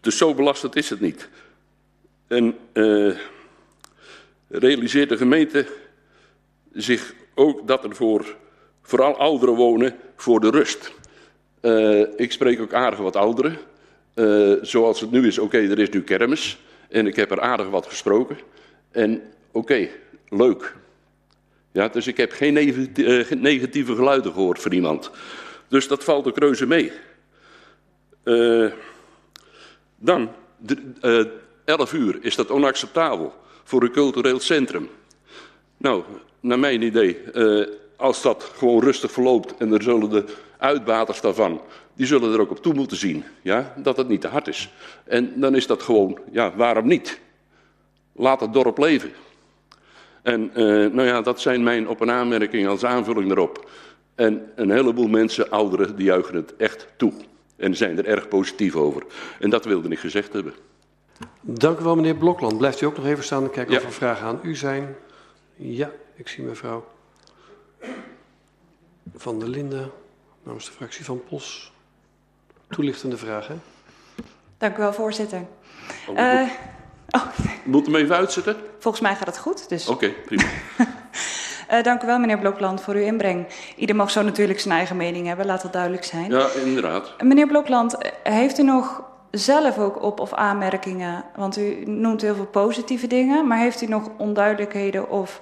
Dus 0.00 0.16
zo 0.16 0.34
belastend 0.34 0.76
is 0.76 0.90
het 0.90 1.00
niet. 1.00 1.28
En 2.26 2.56
realiseert 4.48 5.08
de 5.08 5.16
gemeente 5.16 5.66
zich 6.72 7.14
ook 7.34 7.66
dat 7.66 7.84
er 7.84 7.96
voor 7.96 8.36
vooral 8.82 9.16
ouderen 9.16 9.54
wonen 9.54 9.96
voor 10.16 10.40
de 10.40 10.50
rust. 10.50 10.92
Uh, 11.62 12.04
ik 12.16 12.32
spreek 12.32 12.60
ook 12.60 12.72
aardig 12.72 12.98
wat 12.98 13.16
ouderen. 13.16 13.58
Uh, 14.14 14.54
zoals 14.62 15.00
het 15.00 15.10
nu 15.10 15.26
is, 15.26 15.38
oké, 15.38 15.58
er 15.58 15.78
is 15.78 15.90
nu 15.90 16.02
kermis. 16.02 16.58
En 16.88 17.06
ik 17.06 17.16
heb 17.16 17.30
er 17.30 17.40
aardig 17.40 17.68
wat 17.68 17.86
gesproken. 17.86 18.38
En 18.90 19.22
oké, 19.52 19.88
leuk. 20.28 20.76
Ja, 21.72 21.88
dus 21.88 22.06
ik 22.06 22.16
heb 22.16 22.32
geen 22.32 22.54
negatieve 23.40 23.94
geluiden 23.94 24.32
gehoord 24.32 24.62
van 24.62 24.72
iemand. 24.72 25.10
Dus 25.68 25.88
dat 25.88 26.04
valt 26.04 26.26
ook 26.26 26.38
reuze 26.38 26.66
mee. 26.66 26.92
Dan, 29.96 30.30
uh, 31.02 31.24
11 31.64 31.92
uur, 31.92 32.18
is 32.20 32.36
dat 32.36 32.50
onacceptabel 32.50 33.34
voor 33.64 33.82
een 33.82 33.92
cultureel 33.92 34.40
centrum? 34.40 34.88
Nou, 35.76 36.02
naar 36.40 36.58
mijn 36.58 36.82
idee, 36.82 37.18
als 37.96 38.22
dat 38.22 38.52
gewoon 38.56 38.82
rustig 38.82 39.12
verloopt 39.12 39.54
en 39.58 39.72
er 39.72 39.82
zullen 39.82 40.10
de 40.10 40.24
uitbaters 40.62 41.20
daarvan, 41.20 41.60
die 41.94 42.06
zullen 42.06 42.32
er 42.32 42.40
ook 42.40 42.50
op 42.50 42.62
toe 42.62 42.74
moeten 42.74 42.96
zien, 42.96 43.24
ja, 43.42 43.74
dat 43.76 43.96
het 43.96 44.08
niet 44.08 44.20
te 44.20 44.28
hard 44.28 44.48
is. 44.48 44.72
En 45.04 45.40
dan 45.40 45.54
is 45.54 45.66
dat 45.66 45.82
gewoon, 45.82 46.18
ja, 46.30 46.52
waarom 46.56 46.86
niet? 46.86 47.20
Laat 48.12 48.40
het 48.40 48.52
dorp 48.52 48.78
leven. 48.78 49.12
En 50.22 50.50
uh, 50.54 50.92
nou 50.92 51.02
ja, 51.02 51.22
dat 51.22 51.40
zijn 51.40 51.62
mijn 51.62 51.88
op- 51.88 52.00
en 52.00 52.10
aanmerkingen 52.10 52.70
als 52.70 52.84
aanvulling 52.84 53.26
daarop. 53.26 53.70
En 54.14 54.50
een 54.54 54.70
heleboel 54.70 55.08
mensen, 55.08 55.50
ouderen, 55.50 55.96
die 55.96 56.04
juichen 56.04 56.34
het 56.34 56.56
echt 56.56 56.86
toe. 56.96 57.12
En 57.56 57.76
zijn 57.76 57.98
er 57.98 58.06
erg 58.06 58.28
positief 58.28 58.76
over. 58.76 59.02
En 59.38 59.50
dat 59.50 59.64
wilde 59.64 59.88
ik 59.88 59.98
gezegd 59.98 60.32
hebben. 60.32 60.54
Dank 61.40 61.78
u 61.78 61.82
wel, 61.84 61.96
meneer 61.96 62.14
Blokland. 62.14 62.58
Blijft 62.58 62.80
u 62.80 62.86
ook 62.86 62.96
nog 62.96 63.06
even 63.06 63.24
staan 63.24 63.42
en 63.42 63.50
kijken 63.50 63.72
ja. 63.72 63.78
of 63.78 63.84
er 63.84 63.92
vragen 63.92 64.26
aan 64.26 64.40
u 64.42 64.54
zijn. 64.54 64.96
Ja, 65.56 65.90
ik 66.14 66.28
zie 66.28 66.44
mevrouw 66.44 66.84
Van 69.14 69.38
der 69.38 69.48
Linden 69.48 69.90
namens 70.42 70.66
de 70.66 70.72
fractie 70.72 71.04
van 71.04 71.22
POS. 71.28 71.72
Toelichtende 72.68 73.16
vragen. 73.16 73.62
Dank 74.58 74.76
u 74.76 74.80
wel, 74.80 74.92
voorzitter. 74.92 75.46
Oh, 76.08 76.18
uh, 76.18 76.48
oh. 77.10 77.26
Moet 77.64 77.86
hem 77.86 77.94
even 77.94 78.16
uitzetten? 78.16 78.56
Volgens 78.78 79.02
mij 79.02 79.14
gaat 79.14 79.26
het 79.26 79.38
goed. 79.38 79.68
Dus... 79.68 79.88
Oké, 79.88 80.04
okay, 80.04 80.16
prima. 80.24 80.44
Uh, 81.70 81.82
dank 81.88 82.02
u 82.02 82.06
wel, 82.06 82.18
meneer 82.18 82.38
Blokland, 82.38 82.82
voor 82.82 82.94
uw 82.94 83.02
inbreng. 83.02 83.46
Ieder 83.76 83.96
mag 83.96 84.10
zo 84.10 84.22
natuurlijk 84.22 84.60
zijn 84.60 84.74
eigen 84.74 84.96
mening 84.96 85.26
hebben, 85.26 85.46
laat 85.46 85.62
dat 85.62 85.72
duidelijk 85.72 86.04
zijn. 86.04 86.30
Ja, 86.30 86.48
inderdaad. 86.64 87.22
Meneer 87.22 87.46
Blokland, 87.46 87.96
heeft 88.22 88.58
u 88.58 88.62
nog 88.62 89.02
zelf 89.30 89.78
ook 89.78 90.02
op- 90.02 90.20
of 90.20 90.32
aanmerkingen? 90.32 91.24
Want 91.36 91.56
u 91.58 91.84
noemt 91.84 92.22
heel 92.22 92.34
veel 92.34 92.46
positieve 92.46 93.06
dingen, 93.06 93.46
maar 93.46 93.58
heeft 93.58 93.82
u 93.82 93.86
nog 93.86 94.10
onduidelijkheden 94.16 95.10
of 95.10 95.40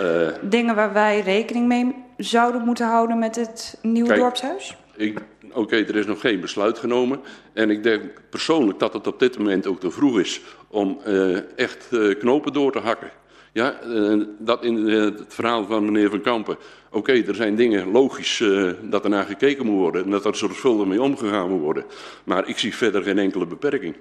uh, 0.00 0.28
dingen 0.42 0.74
waar 0.74 0.92
wij 0.92 1.20
rekening 1.20 1.66
mee 1.66 1.94
zouden 2.16 2.62
moeten 2.62 2.86
houden 2.86 3.18
met 3.18 3.36
het 3.36 3.78
nieuwe 3.82 4.08
kijk, 4.08 4.20
dorpshuis? 4.20 4.76
Oké, 4.98 5.22
okay, 5.52 5.84
er 5.84 5.96
is 5.96 6.06
nog 6.06 6.20
geen 6.20 6.40
besluit 6.40 6.78
genomen. 6.78 7.20
En 7.52 7.70
ik 7.70 7.82
denk 7.82 8.02
persoonlijk 8.30 8.78
dat 8.78 8.92
het 8.92 9.06
op 9.06 9.18
dit 9.18 9.38
moment 9.38 9.66
ook 9.66 9.80
te 9.80 9.90
vroeg 9.90 10.18
is 10.18 10.40
om 10.68 11.00
uh, 11.06 11.58
echt 11.58 11.88
uh, 11.90 12.18
knopen 12.18 12.52
door 12.52 12.72
te 12.72 12.78
hakken. 12.78 13.10
Ja, 13.52 13.78
dat 14.38 14.64
in 14.64 14.76
het 14.76 15.24
verhaal 15.28 15.64
van 15.64 15.84
meneer 15.84 16.10
Van 16.10 16.20
Kampen. 16.20 16.56
Oké, 16.88 16.96
okay, 16.96 17.24
er 17.26 17.34
zijn 17.34 17.56
dingen 17.56 17.90
logisch 17.90 18.40
uh, 18.40 18.72
dat 18.82 19.04
er 19.04 19.10
naar 19.10 19.24
gekeken 19.24 19.66
moet 19.66 19.78
worden 19.78 20.04
en 20.04 20.10
dat 20.10 20.24
er 20.24 20.36
zorgvuldig 20.36 20.86
mee 20.86 21.02
omgegaan 21.02 21.50
moet 21.50 21.60
worden. 21.60 21.84
Maar 22.24 22.48
ik 22.48 22.58
zie 22.58 22.74
verder 22.74 23.02
geen 23.02 23.18
enkele 23.18 23.46
beperking. 23.46 23.94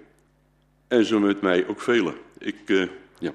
En 0.87 1.05
zo 1.05 1.19
met 1.19 1.41
mij 1.41 1.67
ook 1.67 1.81
velen. 1.81 2.13
Ik, 2.37 2.55
uh, 2.65 2.87
ja. 3.19 3.31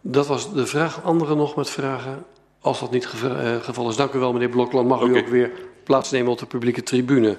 Dat 0.00 0.26
was 0.26 0.52
de 0.52 0.66
vraag. 0.66 1.04
Anderen 1.04 1.36
nog 1.36 1.56
met 1.56 1.70
vragen? 1.70 2.24
Als 2.60 2.80
dat 2.80 2.90
niet 2.90 3.02
het 3.02 3.12
geval, 3.12 3.60
geval 3.60 3.88
is. 3.88 3.96
Dank 3.96 4.12
u 4.12 4.18
wel, 4.18 4.32
meneer 4.32 4.48
Blokland. 4.48 4.88
Mag 4.88 5.00
okay. 5.02 5.14
u 5.14 5.18
ook 5.18 5.28
weer 5.28 5.52
plaatsnemen 5.84 6.32
op 6.32 6.38
de 6.38 6.46
publieke 6.46 6.82
tribune. 6.82 7.38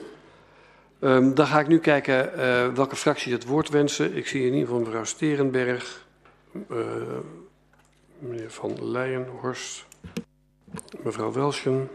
Um, 1.02 1.36
dan 1.36 1.46
ga 1.48 1.60
ik 1.60 1.68
nu 1.68 1.80
kijken 1.80 2.36
welke 2.76 2.96
fracties 2.96 3.32
het 3.32 3.46
woord 3.46 3.70
wensen. 3.70 4.16
Ik 4.16 4.28
zie 4.28 4.40
in 4.40 4.54
ieder 4.54 4.68
geval 4.68 4.80
mevrouw 4.80 5.04
Sterenberg. 5.04 6.08
Uh, 6.54 6.78
meneer 8.20 8.52
Van 8.52 8.92
Leijenhorst, 8.92 9.86
mevrouw 11.04 11.32
Welschen, 11.32 11.90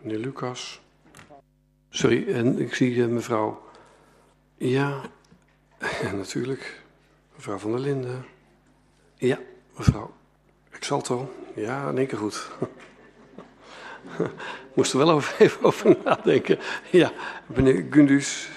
meneer 0.00 0.18
Lucas. 0.18 0.80
Sorry, 1.90 2.32
en 2.32 2.58
ik 2.58 2.74
zie 2.74 2.94
uh, 2.94 3.06
mevrouw. 3.06 3.62
Ja, 4.56 5.00
natuurlijk. 6.12 6.82
Mevrouw 7.34 7.58
van 7.58 7.70
der 7.70 7.80
Linden. 7.80 8.24
Ja, 9.16 9.38
mevrouw 9.76 10.10
Exalto. 10.70 11.34
Ja, 11.54 11.88
in 11.88 11.98
één 11.98 12.06
keer 12.06 12.18
goed. 12.18 12.48
Moest 14.74 14.92
er 14.92 14.98
wel 14.98 15.22
even 15.38 15.62
over 15.62 15.96
nadenken. 16.04 16.58
Ja, 16.90 17.12
meneer 17.46 17.86
Gundus. 17.90 18.48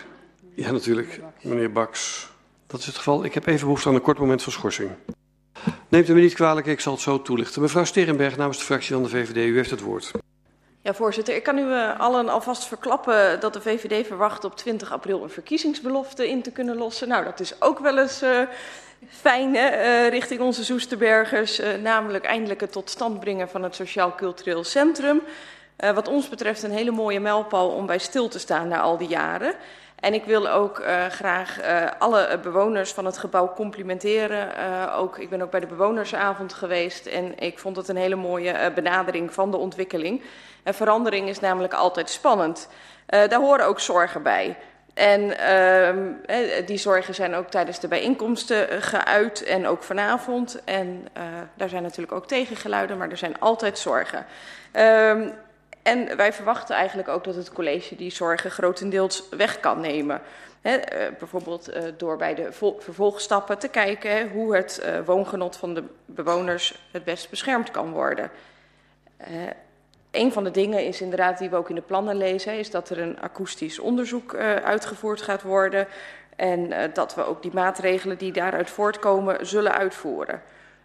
Ja, 0.54 0.72
natuurlijk. 0.72 1.22
Meneer 1.42 1.72
Baks. 1.72 2.30
Dat 2.68 2.80
is 2.80 2.86
het 2.86 2.96
geval. 2.96 3.24
Ik 3.24 3.34
heb 3.34 3.46
even 3.46 3.66
behoefte 3.66 3.90
aan 3.90 3.96
een 3.96 4.02
kort 4.02 4.20
moment 4.20 4.44
van 4.44 4.52
schorsing. 4.52 4.92
Neemt 5.88 6.10
u 6.10 6.14
me 6.14 6.22
niet 6.22 6.34
kwalijk, 6.34 6.66
ik 6.66 6.80
zal 6.80 6.94
het 6.94 7.02
zo 7.02 7.22
toelichten. 7.22 7.62
Mevrouw 7.62 7.84
Sterenberg 7.84 8.38
namens 8.38 8.58
de 8.58 8.64
fractie 8.64 8.94
van 8.94 9.04
de 9.04 9.10
VVD, 9.10 9.36
u 9.36 9.56
heeft 9.56 9.70
het 9.70 9.82
woord. 9.82 10.12
Ja, 10.82 10.94
voorzitter. 10.94 11.36
Ik 11.36 11.44
kan 11.44 11.58
u 11.58 11.62
uh, 11.62 12.00
allen 12.00 12.30
alvast 12.30 12.66
verklappen 12.66 13.40
dat 13.40 13.54
de 13.54 13.62
VVD 13.62 14.08
verwacht 14.08 14.44
op 14.44 14.56
20 14.56 14.92
april 14.92 15.24
een 15.24 15.30
verkiezingsbelofte 15.30 16.30
in 16.30 16.42
te 16.42 16.52
kunnen 16.52 16.78
lossen. 16.78 17.08
Nou, 17.08 17.24
dat 17.24 17.40
is 17.40 17.62
ook 17.62 17.80
wel 17.80 17.98
eens 17.98 18.24
uh, 18.24 18.42
fijn 19.10 19.56
hè, 19.56 19.70
uh, 19.70 20.10
richting 20.10 20.42
onze 20.42 20.64
Zoesterbergers, 20.64 21.62
namelijk 21.82 22.26
eindelijk 22.26 22.62
het 22.62 22.72
tot 22.72 22.90
stand 22.90 23.20
brengen 23.20 23.50
van 23.50 23.64
het 23.64 23.76
Sociaal 23.76 24.16
Cultureel 24.16 24.64
Centrum. 24.64 25.22
wat 25.94 26.08
ons 26.08 26.30
betreft 26.30 26.64
een 26.64 26.72
hele 26.72 26.92
mooie 26.92 27.20
mijlpaal 27.20 27.70
om 27.70 27.86
bij 27.86 27.98
stil 27.98 28.28
te 28.28 28.40
staan 28.40 28.68
na 28.68 28.80
al 28.80 28.98
die 28.98 29.08
jaren. 29.08 29.56
En 30.06 30.14
ik 30.14 30.24
wil 30.24 30.50
ook 30.50 30.80
uh, 30.80 31.06
graag 31.06 31.62
uh, 31.62 31.86
alle 32.00 32.40
bewoners 32.44 32.92
van 32.92 33.06
het 33.06 33.18
gebouw 33.18 33.54
complimenteren. 33.54 34.48
Uh, 34.58 34.98
ook, 34.98 35.18
ik 35.18 35.30
ben 35.30 35.42
ook 35.42 35.52
bij 35.52 35.60
de 35.60 35.66
bewonersavond 35.66 36.54
geweest 36.54 37.06
en 37.06 37.40
ik 37.40 37.60
vond 37.60 37.76
het 37.76 37.88
een 37.88 37.96
hele 37.96 38.16
mooie 38.16 38.72
benadering 38.76 39.34
van 39.34 39.52
de 39.52 39.58
ontwikkeling. 39.58 40.24
En 40.64 40.74
verandering 40.74 41.30
is 41.30 41.40
namelijk 41.40 41.74
altijd 41.74 42.10
spannend. 42.10 42.68
daar 43.06 43.40
horen 43.40 43.66
ook 43.66 43.80
zorgen 43.80 44.24
bij. 44.24 44.58
En 44.96 45.22
uh, 46.30 46.66
die 46.66 46.78
zorgen 46.78 47.16
zijn 47.16 47.36
ook 47.36 47.50
tijdens 47.50 47.80
de 47.80 47.88
bijeenkomsten 47.88 48.82
geuit 48.82 49.44
en 49.44 49.68
ook 49.68 49.84
vanavond. 49.84 50.62
En 50.64 51.08
uh, 51.18 51.24
daar 51.54 51.70
zijn 51.70 51.84
natuurlijk 51.84 52.12
ook 52.12 52.28
tegengeluiden, 52.28 52.98
maar 52.98 53.10
er 53.10 53.18
zijn 53.18 53.40
altijd 53.40 53.78
zorgen. 53.78 54.26
Uh, 54.74 55.10
en 55.84 56.18
wij 56.18 56.34
verwachten 56.34 56.76
eigenlijk 56.76 57.08
ook 57.08 57.24
dat 57.24 57.36
het 57.36 57.52
college 57.54 57.96
die 57.96 58.12
zorgen 58.12 58.52
grotendeels 58.52 59.24
weg 59.30 59.60
kan 59.60 59.80
nemen. 59.80 60.22
He, 60.62 60.76
uh, 60.76 61.18
bijvoorbeeld 61.20 61.72
door 61.98 62.18
bij 62.18 62.36
de 62.36 62.52
vervolgstappen 62.80 63.58
te 63.58 63.68
kijken 63.68 64.30
hoe 64.30 64.56
het 64.56 64.84
woongenot 65.06 65.58
van 65.58 65.74
de 65.74 65.84
bewoners 66.06 66.88
het 66.92 67.04
best 67.04 67.30
beschermd 67.30 67.72
kan 67.72 67.92
worden. 67.92 68.32
Een 70.16 70.32
van 70.32 70.44
de 70.44 70.52
dingen 70.52 70.86
is 70.86 71.02
inderdaad 71.02 71.38
die 71.38 71.50
we 71.50 71.56
ook 71.56 71.70
in 71.70 71.76
de 71.76 71.82
plannen 71.82 72.18
lezen, 72.18 72.58
is 72.58 72.72
dat 72.72 72.90
er 72.90 73.00
een 73.00 73.20
akoestisch 73.20 73.80
onderzoek 73.80 74.36
uitgevoerd 74.64 75.22
gaat 75.22 75.42
worden. 75.42 75.88
En 76.36 76.74
dat 76.94 77.16
we 77.16 77.26
ook 77.26 77.42
die 77.42 77.54
maatregelen 77.54 78.18
die 78.18 78.32
daaruit 78.32 78.70
voortkomen 78.70 79.48
zullen 79.48 79.74
uitvoeren. 79.74 80.42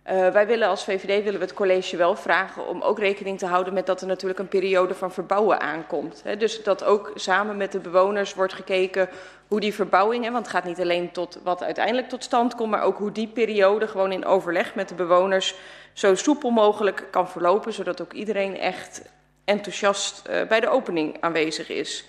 Uh, 0.07 0.29
wij 0.29 0.47
willen 0.47 0.69
als 0.69 0.85
VVD 0.85 1.25
willen 1.25 1.41
we 1.41 1.47
het 1.47 1.55
college 1.55 1.97
wel 1.97 2.17
vragen 2.17 2.67
om 2.67 2.83
ook 2.83 2.99
rekening 2.99 3.39
te 3.39 3.47
houden 3.47 3.75
met 3.75 3.87
dat 3.87 4.01
er 4.01 4.07
natuurlijk 4.07 4.41
een 4.41 4.49
periode 4.49 4.95
van 4.95 5.13
verbouwen 5.13 5.61
aankomt. 5.61 6.21
Hè. 6.25 6.37
Dus 6.37 6.63
dat 6.63 6.85
ook 6.85 7.13
samen 7.15 7.57
met 7.57 7.73
de 7.73 7.79
bewoners 7.79 8.35
wordt 8.35 8.53
gekeken 8.53 9.09
hoe 9.49 9.61
die 9.61 9.75
verbouwing, 9.75 10.25
want 10.31 10.37
het 10.37 10.49
gaat 10.49 10.65
niet 10.65 10.81
alleen 10.81 11.13
tot 11.13 11.39
wat 11.45 11.63
uiteindelijk 11.63 12.09
tot 12.09 12.25
stand 12.25 12.55
komt, 12.55 12.71
maar 12.71 12.83
ook 12.83 12.99
hoe 12.99 13.13
die 13.13 13.29
periode 13.29 13.89
gewoon 13.89 14.13
in 14.13 14.25
overleg 14.25 14.75
met 14.75 14.89
de 14.89 14.95
bewoners 14.95 15.55
zo 15.93 16.15
soepel 16.15 16.51
mogelijk 16.51 17.07
kan 17.11 17.29
verlopen, 17.29 17.73
zodat 17.73 18.01
ook 18.01 18.13
iedereen 18.13 18.59
echt 18.59 19.03
enthousiast 19.51 20.23
uh, 20.31 20.43
bij 20.47 20.61
de 20.61 20.69
opening 20.69 21.17
aanwezig 21.21 21.69
is. 21.69 22.05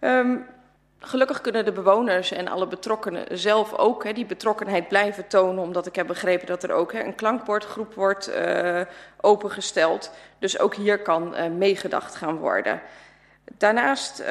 Um, 0.00 0.46
Gelukkig 1.00 1.40
kunnen 1.40 1.64
de 1.64 1.72
bewoners 1.72 2.32
en 2.32 2.48
alle 2.48 2.66
betrokkenen 2.66 3.38
zelf 3.38 3.74
ook 3.74 4.14
die 4.14 4.26
betrokkenheid 4.26 4.88
blijven 4.88 5.26
tonen, 5.26 5.62
omdat 5.62 5.86
ik 5.86 5.94
heb 5.94 6.06
begrepen 6.06 6.46
dat 6.46 6.62
er 6.62 6.72
ook 6.72 6.92
een 6.92 7.14
klankbordgroep 7.14 7.94
wordt 7.94 8.30
uh, 8.30 8.80
opengesteld. 9.20 10.10
Dus 10.38 10.58
ook 10.58 10.74
hier 10.74 11.02
kan 11.02 11.34
uh, 11.34 11.46
meegedacht 11.46 12.14
gaan 12.14 12.36
worden. 12.36 12.80
Daarnaast 13.58 14.22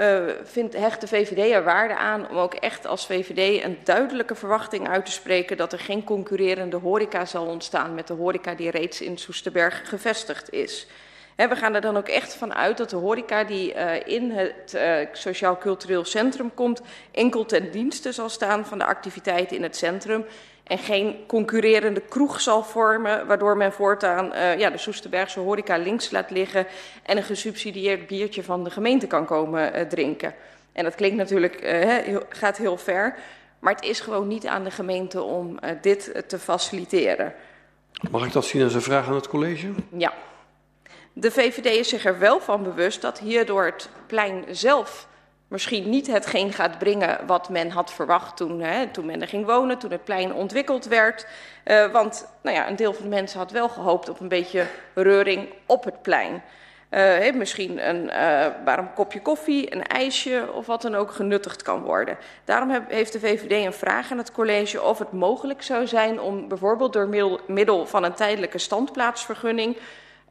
vindt, 0.43 0.77
hecht 0.77 1.01
de 1.01 1.07
VVD 1.07 1.51
er 1.51 1.63
waarde 1.63 1.95
aan 1.95 2.29
om 2.29 2.37
ook 2.37 2.53
echt 2.53 2.85
als 2.85 3.05
VVD 3.05 3.63
een 3.63 3.77
duidelijke 3.83 4.35
verwachting 4.35 4.87
uit 4.87 5.05
te 5.05 5.11
spreken 5.11 5.57
dat 5.57 5.73
er 5.73 5.79
geen 5.79 6.03
concurrerende 6.03 6.77
horeca 6.77 7.25
zal 7.25 7.45
ontstaan 7.45 7.95
met 7.95 8.07
de 8.07 8.13
horeca 8.13 8.53
die 8.53 8.69
reeds 8.69 9.01
in 9.01 9.17
Soesterberg 9.17 9.89
gevestigd 9.89 10.51
is. 10.51 10.87
We 11.45 11.55
gaan 11.55 11.75
er 11.75 11.81
dan 11.81 11.97
ook 11.97 12.07
echt 12.07 12.33
van 12.33 12.53
uit 12.53 12.77
dat 12.77 12.89
de 12.89 12.95
horeca 12.95 13.43
die 13.43 13.73
uh, 13.73 14.07
in 14.07 14.31
het 14.31 14.73
uh, 14.75 14.97
sociaal-cultureel 15.11 16.05
centrum 16.05 16.53
komt, 16.53 16.81
enkel 17.11 17.45
ten 17.45 17.71
dienste 17.71 18.11
zal 18.11 18.29
staan 18.29 18.65
van 18.65 18.77
de 18.77 18.85
activiteiten 18.85 19.55
in 19.55 19.63
het 19.63 19.75
centrum 19.75 20.25
en 20.63 20.77
geen 20.77 21.15
concurrerende 21.27 22.01
kroeg 22.01 22.41
zal 22.41 22.63
vormen, 22.63 23.27
waardoor 23.27 23.57
men 23.57 23.73
voortaan 23.73 24.33
uh, 24.33 24.59
ja, 24.59 24.69
de 24.69 24.77
Soesterbergse 24.77 25.39
horeca 25.39 25.77
links 25.77 26.11
laat 26.11 26.31
liggen 26.31 26.67
en 27.03 27.17
een 27.17 27.23
gesubsidieerd 27.23 28.07
biertje 28.07 28.43
van 28.43 28.63
de 28.63 28.69
gemeente 28.69 29.07
kan 29.07 29.25
komen 29.25 29.87
drinken. 29.87 30.33
En 30.71 30.83
dat 30.83 30.95
klinkt 30.95 31.17
natuurlijk, 31.17 31.59
gaat 32.29 32.57
heel 32.57 32.77
ver, 32.77 33.15
maar 33.59 33.73
het 33.73 33.85
is 33.85 33.99
gewoon 33.99 34.27
niet 34.27 34.47
aan 34.47 34.63
de 34.63 34.71
gemeente 34.71 35.21
om 35.21 35.59
dit 35.81 36.23
te 36.27 36.39
faciliteren. 36.39 37.33
Mag 38.11 38.25
ik 38.25 38.31
dat 38.31 38.45
zien 38.45 38.63
als 38.63 38.73
een 38.73 38.81
vraag 38.81 39.07
aan 39.07 39.15
het 39.15 39.27
college? 39.27 39.67
Ja. 39.97 40.13
De 41.19 41.31
VVD 41.31 41.65
is 41.65 41.89
zich 41.89 42.05
er 42.05 42.19
wel 42.19 42.39
van 42.39 42.63
bewust 42.63 43.01
dat 43.01 43.19
hierdoor 43.19 43.65
het 43.65 43.89
plein 44.07 44.45
zelf 44.49 45.07
misschien 45.47 45.89
niet 45.89 46.07
hetgeen 46.07 46.53
gaat 46.53 46.77
brengen 46.77 47.25
wat 47.25 47.49
men 47.49 47.69
had 47.69 47.93
verwacht 47.93 48.37
toen, 48.37 48.61
hè, 48.61 48.87
toen 48.87 49.05
men 49.05 49.21
er 49.21 49.27
ging 49.27 49.45
wonen, 49.45 49.77
toen 49.77 49.91
het 49.91 50.03
plein 50.03 50.33
ontwikkeld 50.33 50.85
werd. 50.85 51.27
Uh, 51.65 51.91
want 51.91 52.27
nou 52.41 52.55
ja, 52.55 52.69
een 52.69 52.75
deel 52.75 52.93
van 52.93 53.03
de 53.03 53.09
mensen 53.09 53.39
had 53.39 53.51
wel 53.51 53.69
gehoopt 53.69 54.09
op 54.09 54.19
een 54.19 54.27
beetje 54.27 54.65
reuring 54.93 55.49
op 55.65 55.83
het 55.83 56.01
plein. 56.01 56.43
Uh, 56.91 57.33
misschien 57.33 57.89
een 57.89 58.03
uh, 58.03 58.45
warm 58.65 58.93
kopje 58.93 59.21
koffie, 59.21 59.75
een 59.75 59.83
ijsje 59.83 60.49
of 60.53 60.65
wat 60.65 60.81
dan 60.81 60.95
ook 60.95 61.11
genuttigd 61.11 61.61
kan 61.61 61.81
worden. 61.81 62.17
Daarom 62.43 62.85
heeft 62.87 63.13
de 63.13 63.19
VVD 63.19 63.65
een 63.65 63.73
vraag 63.73 64.11
aan 64.11 64.17
het 64.17 64.31
college 64.31 64.81
of 64.81 64.99
het 64.99 65.11
mogelijk 65.11 65.61
zou 65.61 65.87
zijn 65.87 66.21
om 66.21 66.47
bijvoorbeeld 66.47 66.93
door 66.93 67.37
middel 67.47 67.85
van 67.85 68.03
een 68.03 68.13
tijdelijke 68.13 68.57
standplaatsvergunning 68.57 69.77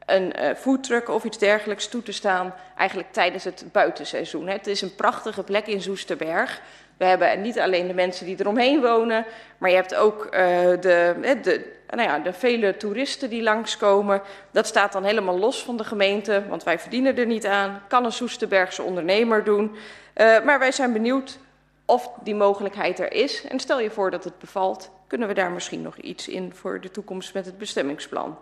een 0.07 0.33
uh, 0.39 0.53
foodtruck 0.55 1.09
of 1.09 1.23
iets 1.23 1.37
dergelijks 1.37 1.87
toe 1.87 2.03
te 2.03 2.11
staan, 2.11 2.53
eigenlijk 2.77 3.11
tijdens 3.11 3.43
het 3.43 3.65
buitenseizoen. 3.71 4.47
Het 4.47 4.67
is 4.67 4.81
een 4.81 4.95
prachtige 4.95 5.43
plek 5.43 5.67
in 5.67 5.81
Zoesterberg. 5.81 6.61
We 6.97 7.05
hebben 7.05 7.41
niet 7.41 7.59
alleen 7.59 7.87
de 7.87 7.93
mensen 7.93 8.25
die 8.25 8.39
eromheen 8.39 8.81
wonen, 8.81 9.25
maar 9.57 9.69
je 9.69 9.75
hebt 9.75 9.95
ook 9.95 10.25
uh, 10.25 10.31
de, 10.31 11.15
de, 11.41 11.73
nou 11.89 12.01
ja, 12.09 12.19
de 12.19 12.33
vele 12.33 12.77
toeristen 12.77 13.29
die 13.29 13.43
langskomen. 13.43 14.21
Dat 14.51 14.67
staat 14.67 14.91
dan 14.91 15.03
helemaal 15.03 15.39
los 15.39 15.63
van 15.63 15.77
de 15.77 15.83
gemeente, 15.83 16.43
want 16.49 16.63
wij 16.63 16.79
verdienen 16.79 17.17
er 17.17 17.25
niet 17.25 17.45
aan. 17.45 17.81
Kan 17.87 18.05
een 18.05 18.11
Soesterbergse 18.11 18.83
ondernemer 18.83 19.43
doen. 19.43 19.75
Uh, 20.15 20.43
maar 20.43 20.59
wij 20.59 20.71
zijn 20.71 20.93
benieuwd 20.93 21.37
of 21.85 22.11
die 22.23 22.35
mogelijkheid 22.35 22.99
er 22.99 23.13
is. 23.13 23.47
En 23.47 23.59
stel 23.59 23.79
je 23.79 23.89
voor 23.89 24.11
dat 24.11 24.23
het 24.23 24.39
bevalt, 24.39 24.91
kunnen 25.07 25.27
we 25.27 25.33
daar 25.33 25.51
misschien 25.51 25.81
nog 25.81 25.97
iets 25.97 26.27
in 26.27 26.53
voor 26.53 26.81
de 26.81 26.91
toekomst 26.91 27.33
met 27.33 27.45
het 27.45 27.57
bestemmingsplan. 27.57 28.37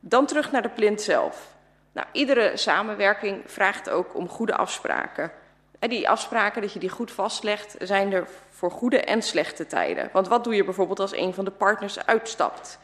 Dan 0.00 0.26
terug 0.26 0.52
naar 0.52 0.62
de 0.62 0.68
plint 0.68 1.00
zelf. 1.00 1.56
Nou, 1.92 2.06
iedere 2.12 2.56
samenwerking 2.56 3.42
vraagt 3.46 3.90
ook 3.90 4.14
om 4.14 4.28
goede 4.28 4.56
afspraken. 4.56 5.32
En 5.78 5.88
die 5.88 6.08
afspraken, 6.08 6.62
dat 6.62 6.72
je 6.72 6.78
die 6.78 6.88
goed 6.88 7.12
vastlegt, 7.12 7.76
zijn 7.78 8.12
er 8.12 8.28
voor 8.50 8.70
goede 8.70 9.00
en 9.00 9.22
slechte 9.22 9.66
tijden. 9.66 10.08
Want 10.12 10.28
wat 10.28 10.44
doe 10.44 10.54
je 10.54 10.64
bijvoorbeeld 10.64 11.00
als 11.00 11.16
een 11.16 11.34
van 11.34 11.44
de 11.44 11.50
partners 11.50 12.06
uitstapt? 12.06 12.78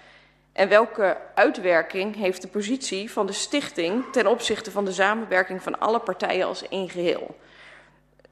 En 0.53 0.69
welke 0.69 1.17
uitwerking 1.35 2.17
heeft 2.17 2.43
de 2.43 2.49
positie 2.49 3.11
van 3.11 3.27
de 3.27 3.33
stichting 3.33 4.05
ten 4.13 4.27
opzichte 4.27 4.71
van 4.71 4.85
de 4.85 4.93
samenwerking 4.93 5.63
van 5.63 5.79
alle 5.79 5.99
partijen 5.99 6.47
als 6.47 6.69
één 6.69 6.89
geheel? 6.89 7.37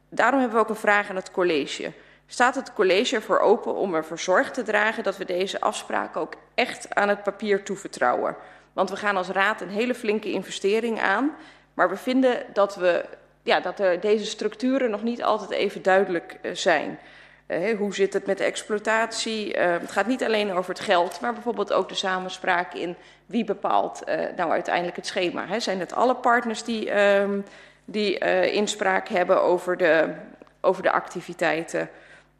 Daarom 0.09 0.41
hebben 0.41 0.59
we 0.59 0.65
ook 0.65 0.71
een 0.71 0.77
vraag 0.77 1.09
aan 1.09 1.17
het 1.17 1.31
college. 1.31 1.93
Staat 2.27 2.55
het 2.55 2.73
college 2.73 3.15
ervoor 3.15 3.39
open 3.39 3.75
om 3.75 3.95
ervoor 3.95 4.19
zorg 4.19 4.51
te 4.51 4.63
dragen 4.63 5.03
dat 5.03 5.17
we 5.17 5.25
deze 5.25 5.61
afspraken 5.61 6.21
ook 6.21 6.35
echt 6.55 6.95
aan 6.95 7.09
het 7.09 7.23
papier 7.23 7.63
toevertrouwen? 7.63 8.37
Want 8.73 8.91
we 8.91 8.97
gaan 8.97 9.17
als 9.17 9.29
raad 9.29 9.61
een 9.61 9.69
hele 9.69 9.95
flinke 9.95 10.31
investering 10.31 11.01
aan. 11.01 11.33
Maar 11.75 11.89
we 11.89 11.97
vinden 11.97 12.43
dat, 12.53 12.77
we, 12.77 13.05
ja, 13.43 13.61
dat 13.61 13.77
deze 14.01 14.25
structuren 14.25 14.91
nog 14.91 15.03
niet 15.03 15.23
altijd 15.23 15.51
even 15.51 15.83
duidelijk 15.83 16.39
uh, 16.43 16.55
zijn. 16.55 16.99
Uh, 17.47 17.79
hoe 17.79 17.95
zit 17.95 18.13
het 18.13 18.27
met 18.27 18.39
de 18.39 18.45
exploitatie? 18.45 19.57
Uh, 19.57 19.71
het 19.71 19.91
gaat 19.91 20.07
niet 20.07 20.25
alleen 20.25 20.53
over 20.53 20.71
het 20.71 20.83
geld, 20.83 21.21
maar 21.21 21.33
bijvoorbeeld 21.33 21.73
ook 21.73 21.89
de 21.89 21.95
samenspraak 21.95 22.75
in 22.75 22.97
wie 23.27 23.45
bepaalt 23.45 24.03
nou 24.37 24.51
uiteindelijk 24.51 24.97
het 24.97 25.07
schema. 25.07 25.47
Hè? 25.47 25.61
Zijn 25.61 25.81
het 25.81 25.93
alle 25.93 26.15
partners 26.15 26.65
die, 26.65 26.91
ehm, 26.91 27.41
die 27.85 28.19
inspraak 28.51 29.09
hebben 29.09 29.43
over 29.43 29.77
de, 29.77 30.15
over 30.61 30.83
de 30.83 30.93
activiteiten? 30.93 31.91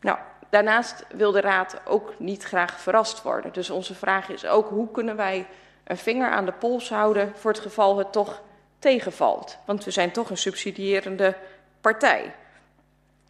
Nou, 0.01 0.19
daarnaast 0.51 1.05
wil 1.15 1.33
de 1.33 1.41
raad 1.41 1.81
ook 1.85 2.15
niet 2.19 2.43
graag 2.43 2.81
verrast 2.81 3.23
worden. 3.23 3.53
Dus 3.53 3.71
onze 3.71 3.95
vraag 3.95 4.29
is 4.29 4.47
ook 4.47 4.69
hoe 4.69 4.91
kunnen 4.91 5.17
wij 5.17 5.47
een 5.85 5.97
vinger 5.97 6.31
aan 6.31 6.45
de 6.45 6.53
pols 6.53 6.89
houden 6.89 7.33
voor 7.35 7.51
het 7.51 7.61
geval 7.61 7.99
het 7.99 8.13
toch 8.13 8.43
tegenvalt. 8.79 9.59
Want 9.65 9.85
we 9.85 9.91
zijn 9.91 10.11
toch 10.11 10.31
een 10.31 10.37
subsidierende 10.37 11.35
partij. 11.81 12.35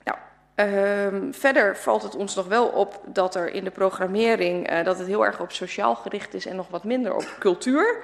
Nou, 0.04 0.18
uh, 0.56 1.32
verder 1.32 1.76
valt 1.76 2.02
het 2.02 2.16
ons 2.16 2.34
nog 2.34 2.46
wel 2.46 2.66
op 2.66 3.00
dat 3.04 3.34
er 3.34 3.54
in 3.54 3.64
de 3.64 3.70
programmering 3.70 4.70
uh, 4.70 4.84
dat 4.84 4.98
het 4.98 5.06
heel 5.06 5.24
erg 5.24 5.40
op 5.40 5.52
sociaal 5.52 5.94
gericht 5.94 6.34
is 6.34 6.46
en 6.46 6.56
nog 6.56 6.68
wat 6.68 6.84
minder 6.84 7.14
op 7.14 7.36
cultuur. 7.38 8.02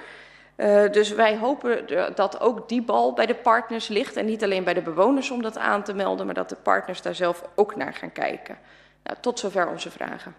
Uh, 0.56 0.90
dus 0.90 1.10
wij 1.10 1.36
hopen 1.36 1.86
dat 2.14 2.40
ook 2.40 2.68
die 2.68 2.82
bal 2.82 3.12
bij 3.12 3.26
de 3.26 3.34
partners 3.34 3.88
ligt 3.88 4.16
en 4.16 4.26
niet 4.26 4.42
alleen 4.42 4.64
bij 4.64 4.74
de 4.74 4.82
bewoners 4.82 5.30
om 5.30 5.42
dat 5.42 5.58
aan 5.58 5.82
te 5.82 5.94
melden, 5.94 6.26
maar 6.26 6.34
dat 6.34 6.48
de 6.48 6.56
partners 6.56 7.02
daar 7.02 7.14
zelf 7.14 7.44
ook 7.54 7.76
naar 7.76 7.94
gaan 7.94 8.12
kijken. 8.12 8.58
Nou, 9.02 9.16
tot 9.20 9.38
zover 9.38 9.68
onze 9.68 9.90
vragen. 9.90 10.34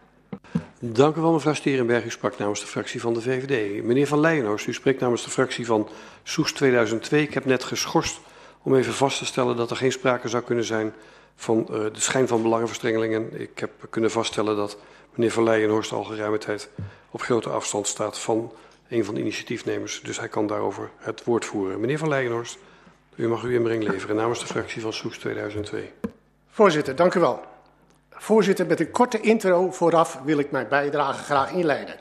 Dank 0.79 1.15
u 1.15 1.21
wel, 1.21 1.31
mevrouw 1.31 1.53
Sterenberg. 1.53 2.05
U 2.05 2.09
sprak 2.09 2.37
namens 2.37 2.59
de 2.59 2.67
fractie 2.67 3.01
van 3.01 3.13
de 3.13 3.21
VVD. 3.21 3.83
Meneer 3.83 4.07
Van 4.07 4.19
Leijenhorst, 4.19 4.67
u 4.67 4.73
spreekt 4.73 4.99
namens 4.99 5.23
de 5.23 5.29
fractie 5.29 5.65
van 5.65 5.89
Soes 6.23 6.53
2002. 6.53 7.21
Ik 7.21 7.33
heb 7.33 7.45
net 7.45 7.63
geschorst 7.63 8.19
om 8.63 8.75
even 8.75 8.93
vast 8.93 9.17
te 9.17 9.25
stellen 9.25 9.55
dat 9.55 9.69
er 9.69 9.77
geen 9.77 9.91
sprake 9.91 10.27
zou 10.27 10.43
kunnen 10.43 10.63
zijn 10.63 10.93
van 11.35 11.67
uh, 11.69 11.75
de 11.75 11.89
schijn 11.99 12.27
van 12.27 12.41
belangenverstrengelingen. 12.41 13.41
Ik 13.41 13.59
heb 13.59 13.71
kunnen 13.89 14.11
vaststellen 14.11 14.55
dat 14.55 14.77
meneer 15.13 15.31
Van 15.31 15.43
Leijenhorst 15.43 15.91
al 15.91 16.03
geruime 16.03 16.37
tijd 16.37 16.69
op 17.11 17.21
grote 17.21 17.49
afstand 17.49 17.87
staat 17.87 18.19
van 18.19 18.51
een 18.89 19.05
van 19.05 19.13
de 19.13 19.21
initiatiefnemers. 19.21 20.01
Dus 20.03 20.19
hij 20.19 20.27
kan 20.27 20.47
daarover 20.47 20.89
het 20.97 21.23
woord 21.23 21.45
voeren. 21.45 21.79
Meneer 21.79 21.97
Van 21.97 22.09
Leijenhorst, 22.09 22.57
u 23.15 23.27
mag 23.27 23.43
uw 23.43 23.51
inbreng 23.51 23.83
leveren 23.83 24.15
namens 24.15 24.39
de 24.39 24.45
fractie 24.45 24.81
van 24.81 24.93
Soes 24.93 25.17
2002. 25.17 25.91
Voorzitter, 26.49 26.95
dank 26.95 27.13
u 27.13 27.19
wel. 27.19 27.43
Voorzitter, 28.21 28.65
met 28.65 28.79
een 28.79 28.91
korte 28.91 29.19
intro 29.19 29.71
vooraf 29.71 30.19
wil 30.23 30.39
ik 30.39 30.51
mijn 30.51 30.67
bijdrage 30.67 31.23
graag 31.23 31.51
inleiden. 31.51 31.95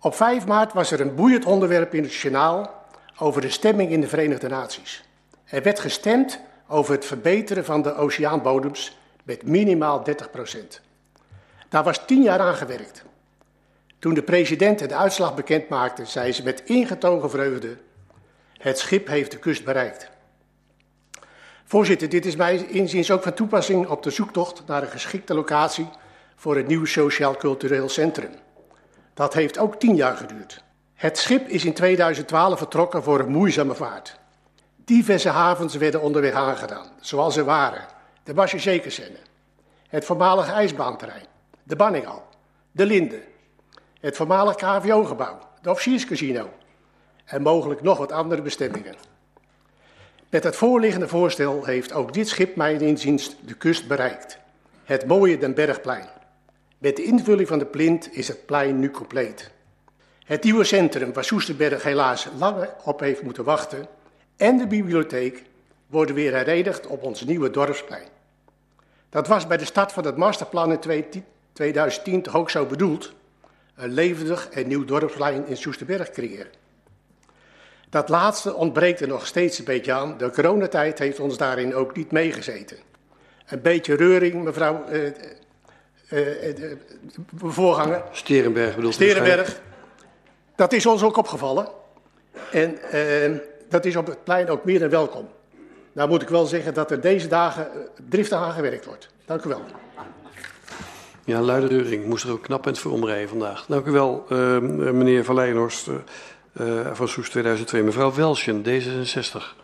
Op 0.00 0.14
5 0.14 0.46
maart 0.46 0.72
was 0.72 0.90
er 0.90 1.00
een 1.00 1.14
boeiend 1.14 1.44
onderwerp 1.44 1.94
in 1.94 2.02
het 2.02 2.14
journaal 2.14 2.84
over 3.18 3.40
de 3.40 3.50
stemming 3.50 3.90
in 3.90 4.00
de 4.00 4.08
Verenigde 4.08 4.48
Naties. 4.48 5.04
Er 5.44 5.62
werd 5.62 5.80
gestemd 5.80 6.40
over 6.68 6.94
het 6.94 7.04
verbeteren 7.04 7.64
van 7.64 7.82
de 7.82 7.94
oceaanbodems 7.94 8.96
met 9.24 9.46
minimaal 9.46 10.02
30 10.02 10.30
procent. 10.30 10.80
Daar 11.68 11.84
was 11.84 12.06
tien 12.06 12.22
jaar 12.22 12.40
aan 12.40 12.54
gewerkt. 12.54 13.04
Toen 13.98 14.14
de 14.14 14.22
president 14.22 14.78
de 14.78 14.94
uitslag 14.94 15.34
bekend 15.34 15.68
maakte, 15.68 16.04
zei 16.04 16.32
ze 16.32 16.42
met 16.42 16.62
ingetogen 16.64 17.30
vreugde: 17.30 17.76
Het 18.58 18.78
schip 18.78 19.06
heeft 19.06 19.30
de 19.30 19.38
kust 19.38 19.64
bereikt. 19.64 20.11
Voorzitter, 21.72 22.08
dit 22.08 22.26
is 22.26 22.36
mij 22.36 22.56
inziens 22.56 23.10
ook 23.10 23.22
van 23.22 23.34
toepassing 23.34 23.86
op 23.86 24.02
de 24.02 24.10
zoektocht 24.10 24.62
naar 24.66 24.82
een 24.82 24.88
geschikte 24.88 25.34
locatie 25.34 25.88
voor 26.36 26.56
het 26.56 26.66
nieuw 26.66 26.84
sociaal-cultureel 26.84 27.88
centrum. 27.88 28.30
Dat 29.14 29.34
heeft 29.34 29.58
ook 29.58 29.76
tien 29.76 29.96
jaar 29.96 30.16
geduurd. 30.16 30.64
Het 30.94 31.18
schip 31.18 31.48
is 31.48 31.64
in 31.64 31.72
2012 31.72 32.58
vertrokken 32.58 33.02
voor 33.02 33.20
een 33.20 33.30
moeizame 33.30 33.74
vaart. 33.74 34.18
Diverse 34.84 35.28
havens 35.28 35.74
werden 35.74 36.02
onderweg 36.02 36.32
aangedaan, 36.32 36.90
zoals 37.00 37.36
er 37.36 37.44
waren 37.44 37.86
de 38.24 38.34
Basje 38.34 38.80
het 39.88 40.04
voormalige 40.04 40.52
ijsbaanterrein, 40.52 41.26
de 41.62 41.76
Banningal, 41.76 42.22
de 42.72 42.86
Linde, 42.86 43.22
het 44.00 44.16
voormalig 44.16 44.54
KVO-gebouw, 44.54 45.38
de 45.62 45.70
officierscasino 45.70 46.50
en 47.24 47.42
mogelijk 47.42 47.82
nog 47.82 47.98
wat 47.98 48.12
andere 48.12 48.42
bestemmingen. 48.42 49.11
Met 50.32 50.44
het 50.44 50.56
voorliggende 50.56 51.08
voorstel 51.08 51.64
heeft 51.64 51.92
ook 51.92 52.12
dit 52.12 52.28
schip 52.28 52.56
mijn 52.56 52.80
inziens 52.80 53.36
de 53.40 53.54
kust 53.54 53.88
bereikt. 53.88 54.38
Het 54.84 55.06
mooie 55.06 55.38
Den 55.38 55.54
Bergplein. 55.54 56.08
Met 56.78 56.96
de 56.96 57.02
invulling 57.02 57.48
van 57.48 57.58
de 57.58 57.66
plint 57.66 58.16
is 58.16 58.28
het 58.28 58.46
plein 58.46 58.78
nu 58.78 58.90
compleet. 58.90 59.50
Het 60.24 60.44
nieuwe 60.44 60.64
centrum 60.64 61.12
waar 61.12 61.24
Soesterberg 61.24 61.82
helaas 61.82 62.28
langer 62.38 62.74
op 62.84 63.00
heeft 63.00 63.22
moeten 63.22 63.44
wachten 63.44 63.86
en 64.36 64.56
de 64.56 64.66
bibliotheek 64.66 65.42
worden 65.86 66.14
weer 66.14 66.34
herenigd 66.34 66.86
op 66.86 67.02
ons 67.02 67.24
nieuwe 67.24 67.50
dorpsplein. 67.50 68.08
Dat 69.08 69.26
was 69.26 69.46
bij 69.46 69.56
de 69.56 69.64
start 69.64 69.92
van 69.92 70.04
het 70.04 70.16
masterplan 70.16 70.72
in 70.72 71.04
2010 71.52 72.22
toch 72.22 72.36
ook 72.36 72.50
zo 72.50 72.66
bedoeld. 72.66 73.12
Een 73.74 73.92
levendig 73.92 74.48
en 74.48 74.68
nieuw 74.68 74.84
dorpsplein 74.84 75.46
in 75.46 75.56
Soesterberg 75.56 76.10
creëren. 76.10 76.61
Dat 77.92 78.08
laatste 78.08 78.54
ontbreekt 78.54 79.00
er 79.00 79.08
nog 79.08 79.26
steeds 79.26 79.58
een 79.58 79.64
beetje 79.64 79.92
aan. 79.92 80.18
De 80.18 80.30
coronatijd 80.30 80.98
heeft 80.98 81.20
ons 81.20 81.36
daarin 81.36 81.74
ook 81.74 81.96
niet 81.96 82.10
meegezeten. 82.10 82.76
Een 83.46 83.62
beetje 83.62 83.94
reuring, 83.94 84.44
mevrouw 84.44 84.84
uh, 84.90 85.02
uh, 86.10 86.58
uh, 86.58 86.76
voorganger. 87.36 88.02
Sterenberg 88.12 88.74
bedoelt 88.74 88.94
Sterenberg. 88.94 89.60
Dat 90.56 90.72
is 90.72 90.86
ons 90.86 91.02
ook 91.02 91.16
opgevallen. 91.16 91.68
En 92.50 92.78
dat 93.68 93.84
is 93.84 93.96
op 93.96 94.06
het 94.06 94.24
plein 94.24 94.50
ook 94.50 94.64
meer 94.64 94.78
dan 94.78 94.88
welkom. 94.88 95.28
Nou 95.92 96.08
moet 96.08 96.22
ik 96.22 96.28
wel 96.28 96.46
zeggen 96.46 96.74
dat 96.74 96.90
er 96.90 97.00
deze 97.00 97.28
dagen 97.28 97.68
driftig 98.08 98.38
aan 98.38 98.52
gewerkt 98.52 98.84
wordt. 98.84 99.08
Dank 99.24 99.44
u 99.44 99.48
wel. 99.48 99.62
Ja, 101.24 101.40
luide 101.40 101.66
reuring. 101.66 102.06
Moest 102.06 102.24
er 102.24 102.30
ook 102.30 102.42
knap 102.42 102.64
het 102.64 102.78
voor 102.78 102.92
omrijden 102.92 103.28
vandaag. 103.28 103.64
Dank 103.68 103.86
u 103.86 103.90
wel, 103.90 104.26
uh, 104.28 104.58
meneer 104.58 105.24
Van 105.24 105.34
Leijenhorst 105.34 105.88
uh, 106.60 106.94
van 106.94 107.08
Soes 107.08 107.30
2002. 107.30 107.82
Mevrouw 107.82 108.12
Welsjen, 108.12 108.64
D66. 108.64 109.60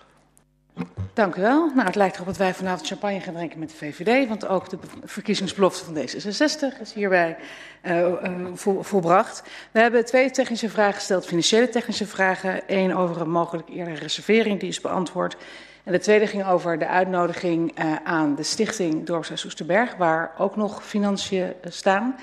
Dank 1.12 1.34
u 1.34 1.40
wel. 1.40 1.66
Nou, 1.74 1.86
het 1.86 1.94
lijkt 1.94 2.14
erop 2.14 2.26
dat 2.26 2.36
wij 2.36 2.54
vanavond 2.54 2.86
champagne 2.86 3.20
gaan 3.20 3.34
drinken 3.34 3.58
met 3.58 3.70
de 3.70 3.76
VVD, 3.76 4.28
want 4.28 4.46
ook 4.46 4.70
de 4.70 4.78
verkiezingsbelofte 5.04 5.84
van 5.84 5.96
D66 5.96 6.80
is 6.80 6.92
hierbij 6.92 7.36
uh, 7.82 8.06
vo 8.54 8.82
volbracht. 8.82 9.42
We 9.70 9.80
hebben 9.80 10.04
twee 10.04 10.30
technische 10.30 10.70
vragen 10.70 10.94
gesteld, 10.94 11.26
financiële 11.26 11.68
technische 11.68 12.06
vragen. 12.06 12.60
Eén 12.66 12.96
over 12.96 13.20
een 13.20 13.30
mogelijk 13.30 13.68
eerdere 13.68 13.96
reservering, 13.96 14.60
die 14.60 14.68
is 14.68 14.80
beantwoord. 14.80 15.36
En 15.84 15.92
de 15.92 15.98
tweede 16.00 16.26
ging 16.26 16.46
over 16.46 16.78
de 16.78 16.86
uitnodiging 16.86 17.72
aan 18.04 18.34
de 18.34 18.42
stichting 18.42 19.06
Dorpshuis 19.06 19.40
Soesterberg, 19.40 19.96
waar 19.96 20.32
ook 20.38 20.56
nog 20.56 20.84
financiën 20.84 21.52
staan. 21.68 22.16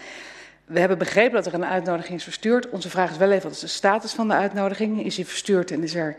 We 0.66 0.80
hebben 0.80 0.98
begrepen 0.98 1.36
dat 1.36 1.46
er 1.46 1.54
een 1.54 1.66
uitnodiging 1.66 2.18
is 2.18 2.24
verstuurd. 2.24 2.70
Onze 2.70 2.90
vraag 2.90 3.12
is 3.12 3.18
wel 3.18 3.32
even, 3.32 3.44
wat 3.44 3.52
is 3.52 3.60
de 3.60 3.68
status 3.68 4.14
van 4.14 4.28
de 4.28 4.34
uitnodiging? 4.34 5.06
Is 5.06 5.16
die 5.16 5.26
verstuurd 5.26 5.72
en 5.72 5.84
is 5.84 5.96
er 5.96 6.18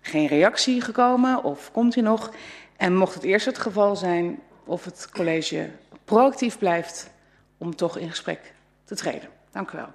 geen 0.00 0.26
reactie 0.26 0.80
gekomen 0.80 1.44
of 1.44 1.70
komt 1.72 1.94
die 1.94 2.02
nog? 2.02 2.30
En 2.76 2.96
mocht 2.96 3.14
het 3.14 3.22
eerst 3.22 3.46
het 3.46 3.58
geval 3.58 3.96
zijn 3.96 4.40
of 4.64 4.84
het 4.84 5.08
college 5.12 5.70
proactief 6.04 6.58
blijft 6.58 7.10
om 7.58 7.76
toch 7.76 7.98
in 7.98 8.10
gesprek 8.10 8.52
te 8.84 8.94
treden. 8.94 9.28
Dank 9.52 9.70
u 9.70 9.76
wel. 9.76 9.88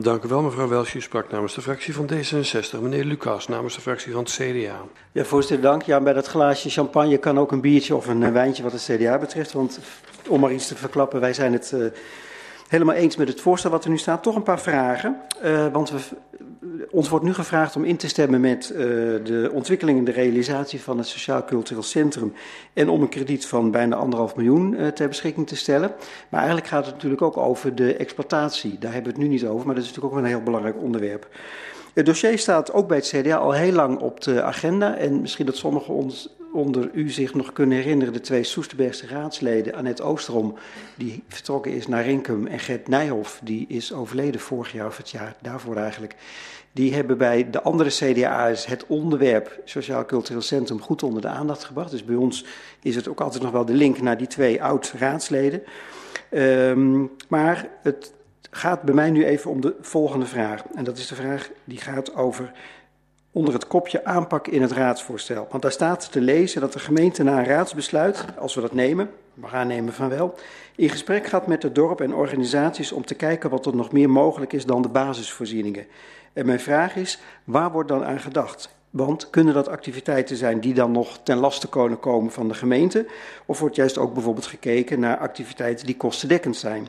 Dank 0.00 0.24
u 0.24 0.28
wel, 0.28 0.42
mevrouw 0.42 0.68
Welsje. 0.68 0.96
U 0.96 1.00
sprak 1.00 1.30
namens 1.30 1.54
de 1.54 1.62
fractie 1.62 1.94
van 1.94 2.10
D66. 2.12 2.80
Meneer 2.80 3.04
Lucas, 3.04 3.48
namens 3.48 3.74
de 3.74 3.80
fractie 3.80 4.12
van 4.12 4.22
het 4.22 4.32
CDA. 4.32 4.80
Ja, 5.12 5.24
voorzitter, 5.24 5.60
dank. 5.60 5.82
Ja, 5.82 6.00
bij 6.00 6.12
dat 6.12 6.26
glaasje 6.26 6.70
champagne 6.70 7.18
kan 7.18 7.38
ook 7.38 7.52
een 7.52 7.60
biertje 7.60 7.96
of 7.96 8.06
een 8.06 8.32
wijntje 8.32 8.62
wat 8.62 8.72
het 8.72 8.88
CDA 8.90 9.18
betreft. 9.18 9.52
Want 9.52 9.78
om 10.28 10.40
maar 10.40 10.52
iets 10.52 10.68
te 10.68 10.76
verklappen, 10.76 11.20
wij 11.20 11.32
zijn 11.32 11.52
het 11.52 11.72
uh, 11.74 11.86
helemaal 12.68 12.94
eens 12.94 13.16
met 13.16 13.28
het 13.28 13.40
voorstel 13.40 13.70
wat 13.70 13.84
er 13.84 13.90
nu 13.90 13.98
staat. 13.98 14.22
Toch 14.22 14.36
een 14.36 14.42
paar 14.42 14.60
vragen. 14.60 15.16
Uh, 15.44 15.66
want 15.72 15.90
we, 15.90 15.98
ons 16.90 17.08
wordt 17.08 17.24
nu 17.24 17.34
gevraagd 17.34 17.76
om 17.76 17.84
in 17.84 17.96
te 17.96 18.08
stemmen 18.08 18.40
met 18.40 18.70
uh, 18.72 18.78
de 19.24 19.50
ontwikkeling 19.52 19.98
en 19.98 20.04
de 20.04 20.12
realisatie 20.12 20.80
van 20.80 20.98
het 20.98 21.06
Sociaal 21.06 21.44
Cultureel 21.44 21.82
Centrum. 21.82 22.32
En 22.72 22.88
om 22.88 23.02
een 23.02 23.08
krediet 23.08 23.46
van 23.46 23.70
bijna 23.70 23.96
anderhalf 23.96 24.36
miljoen 24.36 24.72
uh, 24.72 24.86
ter 24.86 25.08
beschikking 25.08 25.46
te 25.46 25.56
stellen. 25.56 25.92
Maar 26.28 26.40
eigenlijk 26.40 26.68
gaat 26.68 26.84
het 26.84 26.94
natuurlijk 26.94 27.22
ook 27.22 27.36
over 27.36 27.74
de 27.74 27.96
exploitatie. 27.96 28.78
Daar 28.78 28.92
hebben 28.92 29.12
we 29.12 29.18
het 29.18 29.28
nu 29.28 29.34
niet 29.34 29.46
over, 29.46 29.66
maar 29.66 29.74
dat 29.74 29.84
is 29.84 29.90
natuurlijk 29.90 30.14
ook 30.14 30.20
een 30.20 30.28
heel 30.28 30.42
belangrijk 30.42 30.82
onderwerp. 30.82 31.28
Het 31.94 32.06
dossier 32.06 32.38
staat 32.38 32.72
ook 32.72 32.88
bij 32.88 32.96
het 32.96 33.06
CDA 33.06 33.36
al 33.36 33.52
heel 33.52 33.72
lang 33.72 33.98
op 33.98 34.20
de 34.20 34.42
agenda. 34.42 34.96
En 34.96 35.20
misschien 35.20 35.46
dat 35.46 35.56
sommigen 35.56 35.94
ons 35.94 36.36
onder 36.56 36.90
u 36.92 37.10
zich 37.10 37.34
nog 37.34 37.52
kunnen 37.52 37.78
herinneren, 37.78 38.12
de 38.12 38.20
twee 38.20 38.42
Soesterbergse 38.42 39.06
raadsleden, 39.06 39.74
Annette 39.74 40.02
Oosterom, 40.02 40.54
die 40.94 41.22
vertrokken 41.28 41.72
is 41.72 41.86
naar 41.86 42.04
Rinkum, 42.04 42.46
en 42.46 42.58
Gert 42.58 42.88
Nijhoff, 42.88 43.40
die 43.42 43.64
is 43.68 43.92
overleden 43.92 44.40
vorig 44.40 44.72
jaar 44.72 44.86
of 44.86 44.96
het 44.96 45.10
jaar 45.10 45.36
daarvoor 45.42 45.76
eigenlijk. 45.76 46.16
Die 46.72 46.94
hebben 46.94 47.18
bij 47.18 47.50
de 47.50 47.62
andere 47.62 47.90
CDA's 47.90 48.66
het 48.66 48.86
onderwerp 48.86 49.60
Sociaal 49.64 50.04
Cultureel 50.04 50.42
Centrum 50.42 50.80
goed 50.80 51.02
onder 51.02 51.22
de 51.22 51.28
aandacht 51.28 51.64
gebracht. 51.64 51.90
Dus 51.90 52.04
bij 52.04 52.16
ons 52.16 52.44
is 52.82 52.96
het 52.96 53.08
ook 53.08 53.20
altijd 53.20 53.42
nog 53.42 53.52
wel 53.52 53.64
de 53.64 53.72
link 53.72 54.00
naar 54.00 54.18
die 54.18 54.26
twee 54.26 54.62
oud-raadsleden. 54.62 55.62
Um, 56.30 57.10
maar 57.28 57.68
het 57.82 58.12
gaat 58.50 58.82
bij 58.82 58.94
mij 58.94 59.10
nu 59.10 59.24
even 59.24 59.50
om 59.50 59.60
de 59.60 59.74
volgende 59.80 60.26
vraag. 60.26 60.62
En 60.74 60.84
dat 60.84 60.98
is 60.98 61.06
de 61.06 61.14
vraag 61.14 61.50
die 61.64 61.78
gaat 61.78 62.14
over 62.14 62.52
onder 63.36 63.54
het 63.54 63.66
kopje 63.66 64.04
aanpak 64.04 64.46
in 64.46 64.62
het 64.62 64.72
raadsvoorstel. 64.72 65.46
Want 65.50 65.62
daar 65.62 65.72
staat 65.72 66.12
te 66.12 66.20
lezen 66.20 66.60
dat 66.60 66.72
de 66.72 66.78
gemeente 66.78 67.22
na 67.22 67.38
een 67.38 67.44
raadsbesluit, 67.44 68.24
als 68.38 68.54
we 68.54 68.60
dat 68.60 68.72
nemen, 68.72 69.10
we 69.34 69.46
gaan 69.46 69.66
nemen 69.66 69.92
van 69.92 70.08
wel, 70.08 70.34
in 70.76 70.88
gesprek 70.88 71.26
gaat 71.26 71.46
met 71.46 71.62
het 71.62 71.74
dorp 71.74 72.00
en 72.00 72.14
organisaties 72.14 72.92
om 72.92 73.04
te 73.04 73.14
kijken 73.14 73.50
wat 73.50 73.66
er 73.66 73.76
nog 73.76 73.92
meer 73.92 74.10
mogelijk 74.10 74.52
is 74.52 74.64
dan 74.64 74.82
de 74.82 74.88
basisvoorzieningen. 74.88 75.86
En 76.32 76.46
mijn 76.46 76.60
vraag 76.60 76.96
is, 76.96 77.20
waar 77.44 77.72
wordt 77.72 77.88
dan 77.88 78.04
aan 78.04 78.20
gedacht? 78.20 78.74
Want 78.90 79.30
kunnen 79.30 79.54
dat 79.54 79.68
activiteiten 79.68 80.36
zijn 80.36 80.60
die 80.60 80.74
dan 80.74 80.92
nog 80.92 81.18
ten 81.22 81.36
laste 81.36 81.68
kunnen 81.68 82.00
komen 82.00 82.32
van 82.32 82.48
de 82.48 82.54
gemeente? 82.54 83.06
Of 83.46 83.58
wordt 83.58 83.76
juist 83.76 83.98
ook 83.98 84.12
bijvoorbeeld 84.14 84.46
gekeken 84.46 85.00
naar 85.00 85.18
activiteiten 85.18 85.86
die 85.86 85.96
kostendekkend 85.96 86.56
zijn? 86.56 86.88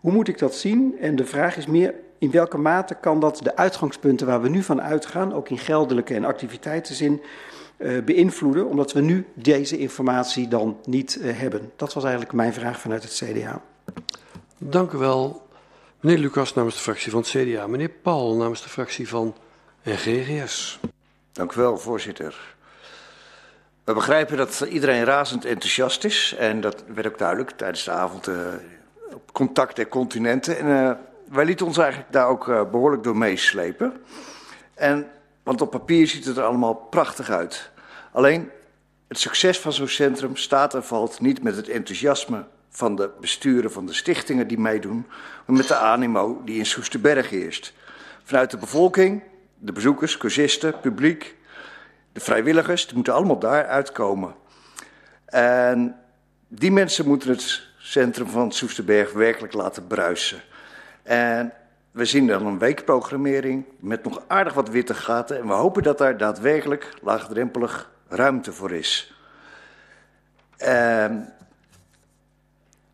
Hoe 0.00 0.12
moet 0.12 0.28
ik 0.28 0.38
dat 0.38 0.54
zien? 0.54 0.96
En 1.00 1.16
de 1.16 1.26
vraag 1.26 1.56
is 1.56 1.66
meer, 1.66 1.94
in 2.22 2.30
welke 2.30 2.58
mate 2.58 2.94
kan 2.94 3.20
dat 3.20 3.38
de 3.42 3.56
uitgangspunten 3.56 4.26
waar 4.26 4.42
we 4.42 4.48
nu 4.48 4.62
van 4.62 4.82
uitgaan, 4.82 5.34
ook 5.34 5.48
in 5.48 5.58
geldelijke 5.58 6.14
en 6.14 6.24
activiteitenzin, 6.24 7.22
uh, 7.78 8.02
beïnvloeden, 8.04 8.66
omdat 8.66 8.92
we 8.92 9.00
nu 9.00 9.26
deze 9.34 9.78
informatie 9.78 10.48
dan 10.48 10.78
niet 10.84 11.18
uh, 11.20 11.38
hebben? 11.38 11.72
Dat 11.76 11.92
was 11.92 12.02
eigenlijk 12.02 12.32
mijn 12.32 12.52
vraag 12.52 12.80
vanuit 12.80 13.02
het 13.02 13.22
CDA. 13.24 13.62
Dank 14.58 14.92
u 14.92 14.98
wel. 14.98 15.46
Meneer 16.00 16.18
Lucas 16.18 16.54
namens 16.54 16.74
de 16.74 16.80
fractie 16.80 17.10
van 17.10 17.20
het 17.20 17.28
CDA. 17.28 17.66
Meneer 17.66 17.88
Paul 17.88 18.36
namens 18.36 18.62
de 18.62 18.68
fractie 18.68 19.08
van 19.08 19.34
GGS. 19.84 20.80
Dank 21.32 21.52
u 21.52 21.60
wel, 21.60 21.78
voorzitter. 21.78 22.54
We 23.84 23.94
begrijpen 23.94 24.36
dat 24.36 24.60
iedereen 24.60 25.04
razend 25.04 25.44
enthousiast 25.44 26.04
is. 26.04 26.34
En 26.38 26.60
dat 26.60 26.84
werd 26.94 27.06
ook 27.06 27.18
duidelijk 27.18 27.50
tijdens 27.50 27.84
de 27.84 27.90
avond 27.90 28.28
uh, 28.28 28.36
op 29.14 29.32
contact 29.32 29.76
der 29.76 29.88
continenten. 29.88 30.58
En 30.58 30.66
uh, 30.66 30.90
wij 31.32 31.44
lieten 31.44 31.66
ons 31.66 31.78
eigenlijk 31.78 32.12
daar 32.12 32.26
ook 32.26 32.46
uh, 32.46 32.70
behoorlijk 32.70 33.02
door 33.02 33.16
meeslepen. 33.16 33.92
En, 34.74 35.10
want 35.42 35.60
op 35.60 35.70
papier 35.70 36.06
ziet 36.06 36.24
het 36.24 36.36
er 36.36 36.44
allemaal 36.44 36.74
prachtig 36.74 37.30
uit. 37.30 37.70
Alleen 38.12 38.50
het 39.08 39.18
succes 39.18 39.60
van 39.60 39.72
zo'n 39.72 39.88
centrum 39.88 40.36
staat 40.36 40.74
en 40.74 40.84
valt 40.84 41.20
niet 41.20 41.42
met 41.42 41.56
het 41.56 41.68
enthousiasme 41.68 42.44
van 42.68 42.96
de 42.96 43.10
besturen 43.20 43.72
van 43.72 43.86
de 43.86 43.92
stichtingen 43.92 44.48
die 44.48 44.58
meedoen, 44.58 45.06
maar 45.46 45.56
met 45.56 45.68
de 45.68 45.74
animo 45.74 46.42
die 46.44 46.58
in 46.58 46.66
Soesterberg 46.66 47.30
heerst. 47.30 47.72
Vanuit 48.22 48.50
de 48.50 48.56
bevolking, 48.56 49.22
de 49.58 49.72
bezoekers, 49.72 50.16
cursisten, 50.16 50.80
publiek, 50.80 51.36
de 52.12 52.20
vrijwilligers, 52.20 52.86
die 52.86 52.94
moeten 52.94 53.14
allemaal 53.14 53.38
daar 53.38 53.66
uitkomen. 53.66 54.34
En 55.24 55.96
die 56.48 56.72
mensen 56.72 57.06
moeten 57.06 57.28
het 57.28 57.62
centrum 57.78 58.28
van 58.28 58.52
Soesterberg 58.52 59.12
werkelijk 59.12 59.52
laten 59.52 59.86
bruisen. 59.86 60.42
En 61.02 61.52
we 61.90 62.04
zien 62.04 62.26
dan 62.26 62.46
een 62.46 62.58
weekprogrammering 62.58 63.64
met 63.78 64.04
nog 64.04 64.22
aardig 64.26 64.54
wat 64.54 64.68
witte 64.68 64.94
gaten. 64.94 65.38
En 65.38 65.46
we 65.46 65.52
hopen 65.52 65.82
dat 65.82 65.98
daar 65.98 66.16
daadwerkelijk 66.16 66.94
laagdrempelig 67.02 67.90
ruimte 68.08 68.52
voor 68.52 68.72
is. 68.72 69.14
En 70.56 71.32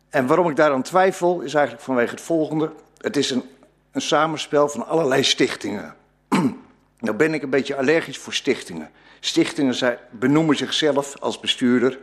en 0.09 0.27
waarom 0.27 0.49
ik 0.49 0.55
daaraan 0.55 0.81
twijfel, 0.81 1.41
is 1.41 1.53
eigenlijk 1.53 1.85
vanwege 1.85 2.11
het 2.11 2.21
volgende. 2.21 2.71
Het 2.97 3.17
is 3.17 3.29
een, 3.29 3.43
een 3.91 4.01
samenspel 4.01 4.69
van 4.69 4.87
allerlei 4.87 5.23
stichtingen. 5.23 5.95
nou 6.99 7.15
ben 7.15 7.33
ik 7.33 7.41
een 7.41 7.49
beetje 7.49 7.75
allergisch 7.75 8.17
voor 8.17 8.33
stichtingen. 8.33 8.89
Stichtingen 9.19 9.73
zijn, 9.73 9.97
benoemen 10.11 10.55
zichzelf 10.55 11.19
als 11.19 11.39
bestuurder 11.39 11.99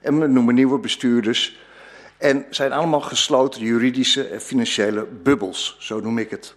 en 0.00 0.20
we 0.20 0.26
noemen 0.26 0.54
nieuwe 0.54 0.78
bestuurders. 0.78 1.58
En 2.20 2.46
zijn 2.50 2.72
allemaal 2.72 3.00
gesloten 3.00 3.62
juridische 3.62 4.28
en 4.28 4.40
financiële 4.40 5.04
bubbels, 5.04 5.76
zo 5.78 6.00
noem 6.00 6.18
ik 6.18 6.30
het. 6.30 6.54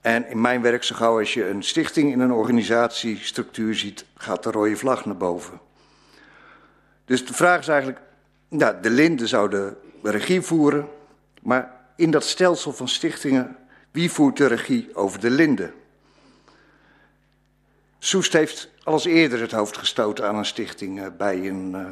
En 0.00 0.28
in 0.28 0.40
mijn 0.40 0.62
werk, 0.62 0.82
zo 0.82 0.94
gauw 0.94 1.18
als 1.18 1.34
je 1.34 1.48
een 1.48 1.62
stichting 1.62 2.12
in 2.12 2.20
een 2.20 2.32
organisatiestructuur 2.32 3.74
ziet, 3.74 4.04
gaat 4.16 4.42
de 4.42 4.50
rode 4.50 4.76
vlag 4.76 5.04
naar 5.04 5.16
boven. 5.16 5.60
Dus 7.04 7.26
de 7.26 7.34
vraag 7.34 7.60
is 7.60 7.68
eigenlijk, 7.68 8.00
nou, 8.48 8.74
de 8.80 8.90
Linde 8.90 9.26
zou 9.26 9.50
de 9.50 9.72
regie 10.02 10.40
voeren, 10.40 10.88
maar 11.42 11.80
in 11.96 12.10
dat 12.10 12.24
stelsel 12.24 12.72
van 12.72 12.88
stichtingen, 12.88 13.56
wie 13.90 14.10
voert 14.10 14.36
de 14.36 14.46
regie 14.46 14.94
over 14.94 15.20
de 15.20 15.30
Linde? 15.30 15.72
Soest 17.98 18.32
heeft 18.32 18.68
alles 18.82 19.04
eerder 19.04 19.40
het 19.40 19.52
hoofd 19.52 19.76
gestoten 19.76 20.28
aan 20.28 20.36
een 20.36 20.44
stichting 20.44 21.00
uh, 21.00 21.06
bij 21.18 21.48
een 21.48 21.72
uh, 21.74 21.86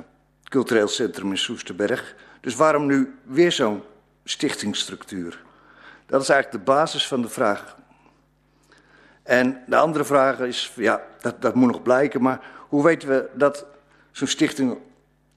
cultureel 0.44 0.88
centrum 0.88 1.31
in 1.31 1.38
Soesterberg. 1.38 2.14
Dus 2.42 2.55
waarom 2.55 2.87
nu 2.87 3.18
weer 3.24 3.52
zo'n 3.52 3.83
stichtingsstructuur? 4.24 5.42
Dat 6.07 6.22
is 6.22 6.28
eigenlijk 6.28 6.64
de 6.64 6.72
basis 6.72 7.07
van 7.07 7.22
de 7.22 7.28
vraag. 7.28 7.76
En 9.22 9.62
de 9.66 9.76
andere 9.76 10.05
vraag 10.05 10.38
is, 10.38 10.72
ja, 10.76 11.02
dat, 11.20 11.42
dat 11.42 11.55
moet 11.55 11.70
nog 11.70 11.83
blijken, 11.83 12.22
maar 12.22 12.40
hoe 12.68 12.85
weten 12.85 13.09
we 13.09 13.28
dat 13.35 13.66
zo'n 14.11 14.26
stichting 14.26 14.78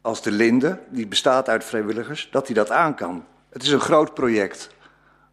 als 0.02 0.22
de 0.22 0.32
Linde, 0.32 0.80
die 0.90 1.08
bestaat 1.08 1.50
uit 1.50 1.64
vrijwilligers, 1.64 2.28
dat 2.32 2.46
hij 2.46 2.56
dat 2.56 2.72
aan 2.72 2.96
kan. 2.96 3.26
Het 3.50 3.64
is 3.64 3.72
een 3.72 3.80
groot 3.80 4.14
project. 4.14 4.70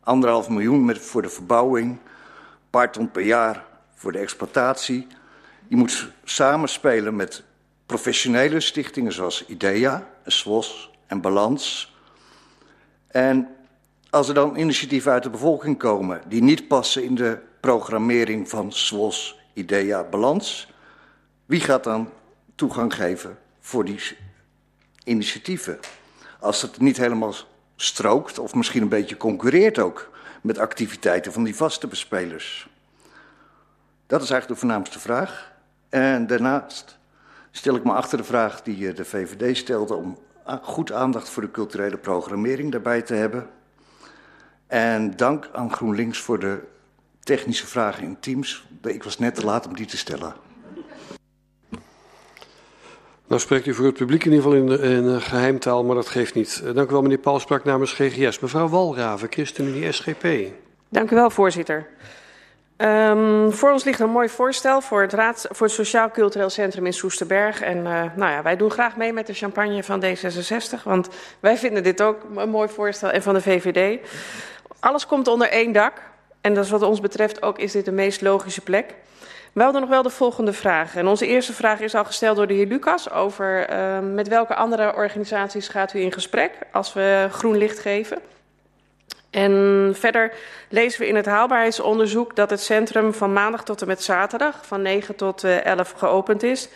Anderhalf 0.01 0.49
miljoen 0.49 0.85
met, 0.85 0.99
voor 0.99 1.23
de 1.23 1.29
verbouwing, 1.29 1.91
een 1.91 2.01
paar 2.71 2.93
ton 2.93 3.11
per 3.11 3.23
jaar 3.23 3.65
voor 3.95 4.13
de 4.13 4.19
exploitatie. 4.19 5.07
Je 5.69 5.77
moet 5.77 6.09
samenspelen 6.25 7.17
met 7.17 7.43
professionele 7.87 8.61
stichtingen 8.61 9.13
zoals 9.13 9.47
IDEA, 9.47 10.07
SWOS 10.27 10.92
en 11.13 11.21
Balans. 11.21 11.95
En 13.07 13.49
als 14.11 14.29
er 14.29 14.35
dan 14.35 14.57
initiatieven 14.57 15.13
uit 15.13 15.23
de 15.23 15.31
bevolking 15.31 15.79
komen 15.79 16.21
die 16.29 16.43
niet 16.43 16.69
passen 16.69 17.05
in 17.05 17.15
de 17.15 17.39
programmering 17.61 18.49
van 18.49 18.73
SWOS, 18.73 19.39
IDEA, 19.53 20.05
Balans, 20.05 20.71
Wie 21.47 21.61
gaat 21.61 21.85
dan 21.85 22.11
toegang 22.55 22.95
geven 22.95 23.39
voor 23.61 23.85
die 23.85 24.01
initiatieven? 25.05 25.79
Als 26.41 26.63
het 26.63 26.81
niet 26.81 26.97
helemaal 26.97 27.35
strookt 27.77 28.39
of 28.39 28.55
misschien 28.55 28.83
een 28.83 28.89
beetje 28.89 29.17
concurreert 29.17 29.79
ook 29.79 30.11
met 30.43 30.59
activiteiten 30.59 31.33
van 31.33 31.45
die 31.45 31.57
vaste 31.57 31.87
bespelers. 31.87 32.69
Dat 34.07 34.23
is 34.23 34.31
eigenlijk 34.31 34.61
de 34.61 34.67
voornaamste 34.67 34.99
vraag. 34.99 35.53
En 35.89 36.27
daarnaast 36.27 36.99
stel 37.51 37.75
ik 37.75 37.85
me 37.85 37.93
achter 37.93 38.19
de 38.19 38.25
vraag 38.25 38.63
die 38.63 38.89
eh, 38.89 38.97
de 38.97 39.05
VVD 39.05 39.57
stelde 39.57 39.95
om 39.95 40.19
goed 40.63 40.93
aandacht 40.93 41.29
voor 41.29 41.43
de 41.43 41.51
culturele 41.51 41.97
programmering 41.97 42.73
daarbij 42.73 43.03
te 43.03 43.15
hebben. 43.15 43.49
En 44.67 45.17
dank 45.17 45.49
aan 45.53 45.73
GroenLinks 45.73 46.19
voor 46.19 46.39
de 46.39 46.59
technische 47.21 47.67
vragen 47.67 48.05
in 48.05 48.17
Teams. 48.21 48.67
Ik 48.83 49.03
was 49.03 49.19
net 49.19 49.35
te 49.35 49.45
laat 49.45 49.67
om 49.67 49.77
die 49.77 49.87
te 49.87 49.97
stellen. 49.97 50.35
Nou 53.27 53.41
spreekt 53.41 53.67
u 53.67 53.75
voor 53.75 53.85
het 53.85 53.95
publiek 53.95 54.25
in 54.25 54.33
ieder 54.33 54.53
geval 54.53 54.79
in, 54.79 54.81
in 54.81 55.21
geheimtaal, 55.21 55.85
maar 55.85 55.95
dat 55.95 56.09
geeft 56.09 56.35
niet. 56.35 56.63
Eh, 56.65 56.75
dank 56.75 56.89
u 56.89 56.93
wel, 56.93 57.03
meneer 57.03 57.19
Paul. 57.19 57.41
Sprak 57.41 57.65
namens 57.65 57.93
GGS. 57.93 58.39
Mevrouw 58.39 58.69
Walraven, 58.69 59.29
ChristenUnie 59.31 59.93
SGP. 59.93 60.27
Dank 60.89 61.11
u 61.11 61.15
wel, 61.15 61.31
voorzitter. 61.31 61.89
Um, 62.83 63.53
voor 63.53 63.73
ons 63.73 63.85
ligt 63.85 64.01
een 64.01 64.11
mooi 64.11 64.29
voorstel 64.29 64.81
voor 64.81 65.03
het, 65.03 65.13
Raad, 65.13 65.47
voor 65.51 65.67
het 65.67 65.75
Sociaal 65.75 66.11
Cultureel 66.11 66.51
Centrum 66.51 66.87
in 66.87 66.93
Soesterberg. 66.93 67.61
En 67.61 67.77
uh, 67.77 68.03
nou 68.17 68.33
ja, 68.33 68.43
wij 68.43 68.57
doen 68.57 68.71
graag 68.71 68.97
mee 68.97 69.13
met 69.13 69.27
de 69.27 69.35
champagne 69.35 69.83
van 69.83 70.05
D66, 70.05 70.83
want 70.85 71.09
wij 71.41 71.57
vinden 71.57 71.83
dit 71.83 72.03
ook 72.03 72.17
een 72.37 72.51
mooi 72.51 72.69
voorstel 72.69 73.11
en 73.11 73.23
van 73.23 73.35
de 73.35 73.41
VVD. 73.41 74.09
Alles 74.81 75.07
komt 75.07 75.29
onder 75.29 75.49
één 75.49 75.73
dak 75.73 75.93
en 76.41 76.55
dat 76.55 76.65
is 76.65 76.71
wat 76.71 76.83
ons 76.83 77.01
betreft 77.01 77.43
ook 77.43 77.59
is 77.59 77.73
dit 77.73 77.85
de 77.85 77.93
meest 77.93 78.21
logische 78.21 78.61
plek. 78.61 78.95
We 79.53 79.63
hadden 79.63 79.81
nog 79.81 79.91
wel 79.91 80.03
de 80.03 80.11
volgende 80.11 80.53
vraag. 80.53 80.97
En 80.97 81.07
onze 81.07 81.27
eerste 81.27 81.53
vraag 81.53 81.81
is 81.81 81.95
al 81.95 82.05
gesteld 82.05 82.37
door 82.37 82.47
de 82.47 82.55
heer 82.55 82.67
Lucas 82.67 83.11
over 83.11 83.71
uh, 83.71 83.99
met 83.99 84.29
welke 84.29 84.55
andere 84.55 84.95
organisaties 84.95 85.69
gaat 85.69 85.95
u 85.95 86.01
in 86.01 86.13
gesprek 86.13 86.53
als 86.73 86.93
we 86.93 87.29
groen 87.31 87.57
licht 87.57 87.79
geven. 87.79 88.19
En 89.33 89.93
verder 89.95 90.33
lezen 90.69 91.01
we 91.01 91.07
in 91.07 91.17
het 91.17 91.27
haalbaarheidsonderzoek 91.27 92.37
dat 92.37 92.51
het 92.51 92.61
centrum 92.61 93.15
van 93.15 93.33
maandag 93.33 93.65
tot 93.65 93.81
en 93.81 93.87
met 93.87 94.03
zaterdag 94.03 94.67
van 94.67 94.83
9 94.83 95.17
tot 95.17 95.45
11 95.45 95.91
geopend 95.91 96.43
is. 96.43 96.69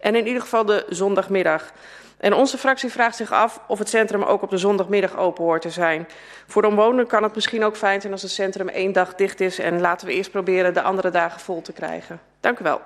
En 0.00 0.14
in 0.14 0.26
ieder 0.26 0.42
geval 0.42 0.64
de 0.64 0.86
zondagmiddag. 0.88 1.72
En 2.16 2.32
onze 2.32 2.58
fractie 2.58 2.90
vraagt 2.90 3.16
zich 3.16 3.32
af 3.32 3.60
of 3.68 3.78
het 3.78 3.88
centrum 3.88 4.22
ook 4.22 4.42
op 4.42 4.50
de 4.50 4.58
zondagmiddag 4.58 5.16
open 5.16 5.44
hoort 5.44 5.62
te 5.62 5.70
zijn. 5.70 6.08
Voor 6.46 6.62
de 6.62 6.68
omwonenden 6.68 7.06
kan 7.06 7.22
het 7.22 7.34
misschien 7.34 7.64
ook 7.64 7.76
fijn 7.76 8.00
zijn 8.00 8.12
als 8.12 8.22
het 8.22 8.30
centrum 8.30 8.68
één 8.68 8.92
dag 8.92 9.14
dicht 9.14 9.40
is. 9.40 9.58
En 9.58 9.80
laten 9.80 10.06
we 10.06 10.12
eerst 10.12 10.30
proberen 10.30 10.74
de 10.74 10.82
andere 10.82 11.10
dagen 11.10 11.40
vol 11.40 11.62
te 11.62 11.72
krijgen. 11.72 12.20
Dank 12.40 12.58
u 12.58 12.64
wel. 12.64 12.80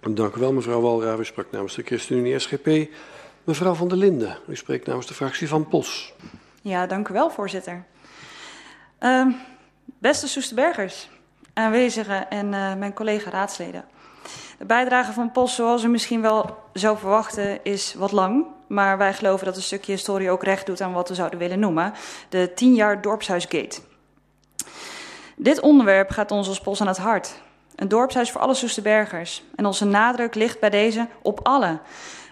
Dank 0.00 0.34
u 0.34 0.40
wel, 0.40 0.52
mevrouw 0.52 0.80
Walra. 0.80 1.16
U 1.16 1.24
sprak 1.24 1.50
namens 1.50 1.74
de 1.74 1.82
ChristenUnie 1.82 2.38
SGP. 2.38 2.90
Mevrouw 3.44 3.74
van 3.74 3.88
der 3.88 3.98
Linden, 3.98 4.38
u 4.48 4.56
spreekt 4.56 4.86
namens 4.86 5.06
de 5.06 5.14
fractie 5.14 5.48
van 5.48 5.68
POS. 5.68 6.14
Ja, 6.62 6.86
dank 6.86 7.08
u 7.08 7.12
wel, 7.12 7.30
voorzitter. 7.30 7.84
Uh, 9.00 9.26
beste 9.98 10.28
Soesterbergers, 10.28 11.08
aanwezigen 11.52 12.30
en 12.30 12.46
uh, 12.46 12.74
mijn 12.74 12.92
collega 12.92 13.30
raadsleden. 13.30 13.84
De 14.58 14.64
bijdrage 14.64 15.12
van 15.12 15.30
POS, 15.30 15.54
zoals 15.54 15.82
u 15.82 15.88
misschien 15.88 16.20
wel 16.20 16.58
zou 16.72 16.98
verwachten, 16.98 17.64
is 17.64 17.94
wat 17.94 18.12
lang. 18.12 18.46
Maar 18.66 18.98
wij 18.98 19.14
geloven 19.14 19.46
dat 19.46 19.56
een 19.56 19.62
stukje 19.62 19.92
historie 19.92 20.30
ook 20.30 20.44
recht 20.44 20.66
doet 20.66 20.80
aan 20.80 20.92
wat 20.92 21.08
we 21.08 21.14
zouden 21.14 21.38
willen 21.38 21.58
noemen. 21.58 21.92
De 22.28 22.52
10 22.54 22.74
jaar 22.74 23.00
dorpshuisgate. 23.00 23.80
Dit 25.36 25.60
onderwerp 25.60 26.10
gaat 26.10 26.30
ons 26.30 26.48
als 26.48 26.60
POS 26.60 26.80
aan 26.80 26.86
het 26.86 26.98
hart. 26.98 27.40
Een 27.74 27.88
dorpshuis 27.88 28.30
voor 28.30 28.40
alle 28.40 28.54
Soesterbergers. 28.54 29.42
En 29.56 29.66
onze 29.66 29.84
nadruk 29.84 30.34
ligt 30.34 30.60
bij 30.60 30.70
deze 30.70 31.08
op 31.22 31.40
alle. 31.42 31.78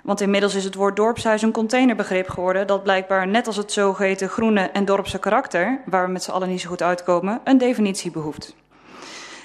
Want 0.08 0.20
inmiddels 0.20 0.54
is 0.54 0.64
het 0.64 0.74
woord 0.74 0.96
dorpshuis 0.96 1.42
een 1.42 1.52
containerbegrip 1.52 2.28
geworden 2.28 2.66
dat 2.66 2.82
blijkbaar 2.82 3.26
net 3.26 3.46
als 3.46 3.56
het 3.56 3.72
zogeheten 3.72 4.28
groene 4.28 4.60
en 4.60 4.84
dorpse 4.84 5.18
karakter, 5.18 5.80
waar 5.86 6.06
we 6.06 6.12
met 6.12 6.22
z'n 6.22 6.30
allen 6.30 6.48
niet 6.48 6.60
zo 6.60 6.68
goed 6.68 6.82
uitkomen, 6.82 7.40
een 7.44 7.58
definitie 7.58 8.10
behoeft. 8.10 8.54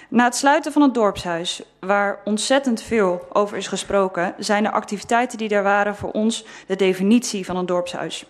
Na 0.10 0.24
het 0.24 0.36
sluiten 0.36 0.72
van 0.72 0.82
het 0.82 0.94
dorpshuis, 0.94 1.64
waar 1.80 2.20
ontzettend 2.24 2.82
veel 2.82 3.28
over 3.34 3.58
is 3.58 3.68
gesproken, 3.68 4.34
zijn 4.38 4.64
de 4.64 4.72
activiteiten 4.72 5.38
die 5.38 5.50
er 5.50 5.64
waren 5.64 5.96
voor 5.96 6.12
ons 6.12 6.46
de 6.68 6.76
definitie 6.76 7.46
van 7.46 7.58
een 7.58 7.66
dorpshuis. 7.66 8.26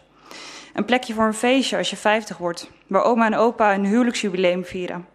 Een 0.73 0.85
plekje 0.85 1.13
voor 1.13 1.25
een 1.25 1.33
feestje 1.33 1.77
als 1.77 1.89
je 1.89 1.95
50 1.95 2.37
wordt, 2.37 2.69
waar 2.87 3.03
oma 3.03 3.25
en 3.25 3.35
opa 3.35 3.73
een 3.73 3.85
huwelijksjubileum 3.85 4.65
vieren. 4.65 5.07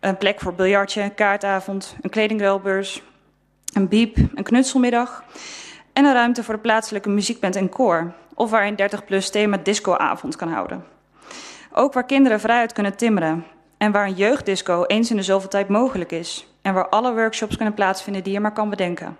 Een 0.00 0.16
plek 0.16 0.40
voor 0.40 0.54
biljartje, 0.54 1.02
een 1.02 1.14
kaartavond, 1.14 1.96
een 2.00 2.10
kledingruilbeurs, 2.10 3.02
een 3.72 3.88
biep, 3.88 4.16
een 4.34 4.44
knutselmiddag 4.44 5.24
en 5.92 6.04
een 6.04 6.12
ruimte 6.12 6.44
voor 6.44 6.54
de 6.54 6.60
plaatselijke 6.60 7.08
muziekband 7.08 7.56
en 7.56 7.68
koor, 7.68 8.12
of 8.34 8.50
waar 8.50 8.66
een 8.66 8.80
30-plus 8.80 9.30
thema 9.30 9.56
discoavond 9.56 10.36
kan 10.36 10.48
houden. 10.48 10.84
Ook 11.72 11.92
waar 11.92 12.06
kinderen 12.06 12.40
vrijuit 12.40 12.72
kunnen 12.72 12.96
timmeren 12.96 13.44
en 13.78 13.92
waar 13.92 14.06
een 14.06 14.14
jeugddisco 14.14 14.84
eens 14.84 15.10
in 15.10 15.16
de 15.16 15.22
zoveel 15.22 15.48
tijd 15.48 15.68
mogelijk 15.68 16.12
is 16.12 16.46
en 16.62 16.74
waar 16.74 16.88
alle 16.88 17.14
workshops 17.14 17.56
kunnen 17.56 17.74
plaatsvinden 17.74 18.22
die 18.22 18.32
je 18.32 18.40
maar 18.40 18.52
kan 18.52 18.70
bedenken. 18.70 19.16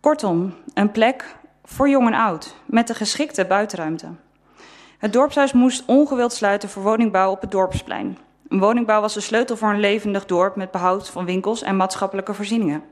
Kortom, 0.00 0.54
een 0.74 0.90
plek 0.90 1.36
voor 1.64 1.88
jong 1.88 2.06
en 2.06 2.14
oud 2.14 2.54
met 2.66 2.86
de 2.86 2.94
geschikte 2.94 3.44
buitenruimte. 3.44 4.06
Het 4.98 5.12
dorpshuis 5.12 5.52
moest 5.52 5.82
ongewild 5.86 6.32
sluiten 6.32 6.68
voor 6.68 6.82
woningbouw 6.82 7.30
op 7.30 7.40
het 7.40 7.50
dorpsplein. 7.50 8.18
Een 8.48 8.58
woningbouw 8.58 9.00
was 9.00 9.14
de 9.14 9.20
sleutel 9.20 9.56
voor 9.56 9.70
een 9.70 9.80
levendig 9.80 10.26
dorp 10.26 10.56
met 10.56 10.70
behoud 10.70 11.10
van 11.10 11.24
winkels 11.24 11.62
en 11.62 11.76
maatschappelijke 11.76 12.34
voorzieningen. 12.34 12.82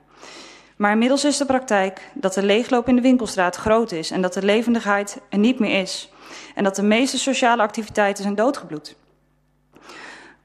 Maar 0.77 0.93
inmiddels 0.93 1.25
is 1.25 1.37
de 1.37 1.45
praktijk 1.45 2.11
dat 2.15 2.35
de 2.35 2.43
leegloop 2.43 2.89
in 2.89 2.97
de 2.97 3.03
winkelstraat 3.03 3.57
groot 3.57 3.93
is 3.93 4.11
en 4.11 4.23
dat 4.23 4.33
de 4.33 4.43
levendigheid 4.43 5.21
er 5.29 5.39
niet 5.39 5.59
meer 5.59 5.81
is. 5.81 6.11
En 6.55 6.65
dat 6.65 6.77
de 6.77 6.83
meeste 6.83 7.19
sociale 7.19 7.63
activiteiten 7.63 8.23
zijn 8.23 8.35
doodgebloed. 8.35 8.97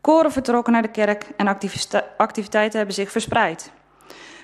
Koren 0.02 0.32
vertrokken 0.32 0.74
naar 0.74 0.82
de 0.82 0.92
kerk 0.92 1.32
en 1.38 1.58
activiteiten 2.18 2.78
hebben 2.78 2.96
zich 2.96 3.12
verspreid. 3.12 3.72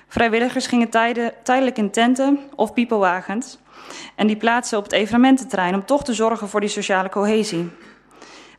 Vrijwilligers 0.08 0.66
gingen 0.66 0.88
tijden, 0.88 1.32
tijdelijk 1.42 1.78
in 1.78 1.90
tenten 1.90 2.38
of 2.54 2.72
piepelwagens 2.72 3.58
en 4.14 4.26
die 4.26 4.36
plaatsen 4.36 4.78
op 4.78 4.84
het 4.84 4.92
evenemententerrein 4.92 5.74
om 5.74 5.84
toch 5.84 6.04
te 6.04 6.14
zorgen 6.14 6.48
voor 6.48 6.60
die 6.60 6.68
sociale 6.68 7.08
cohesie. 7.08 7.70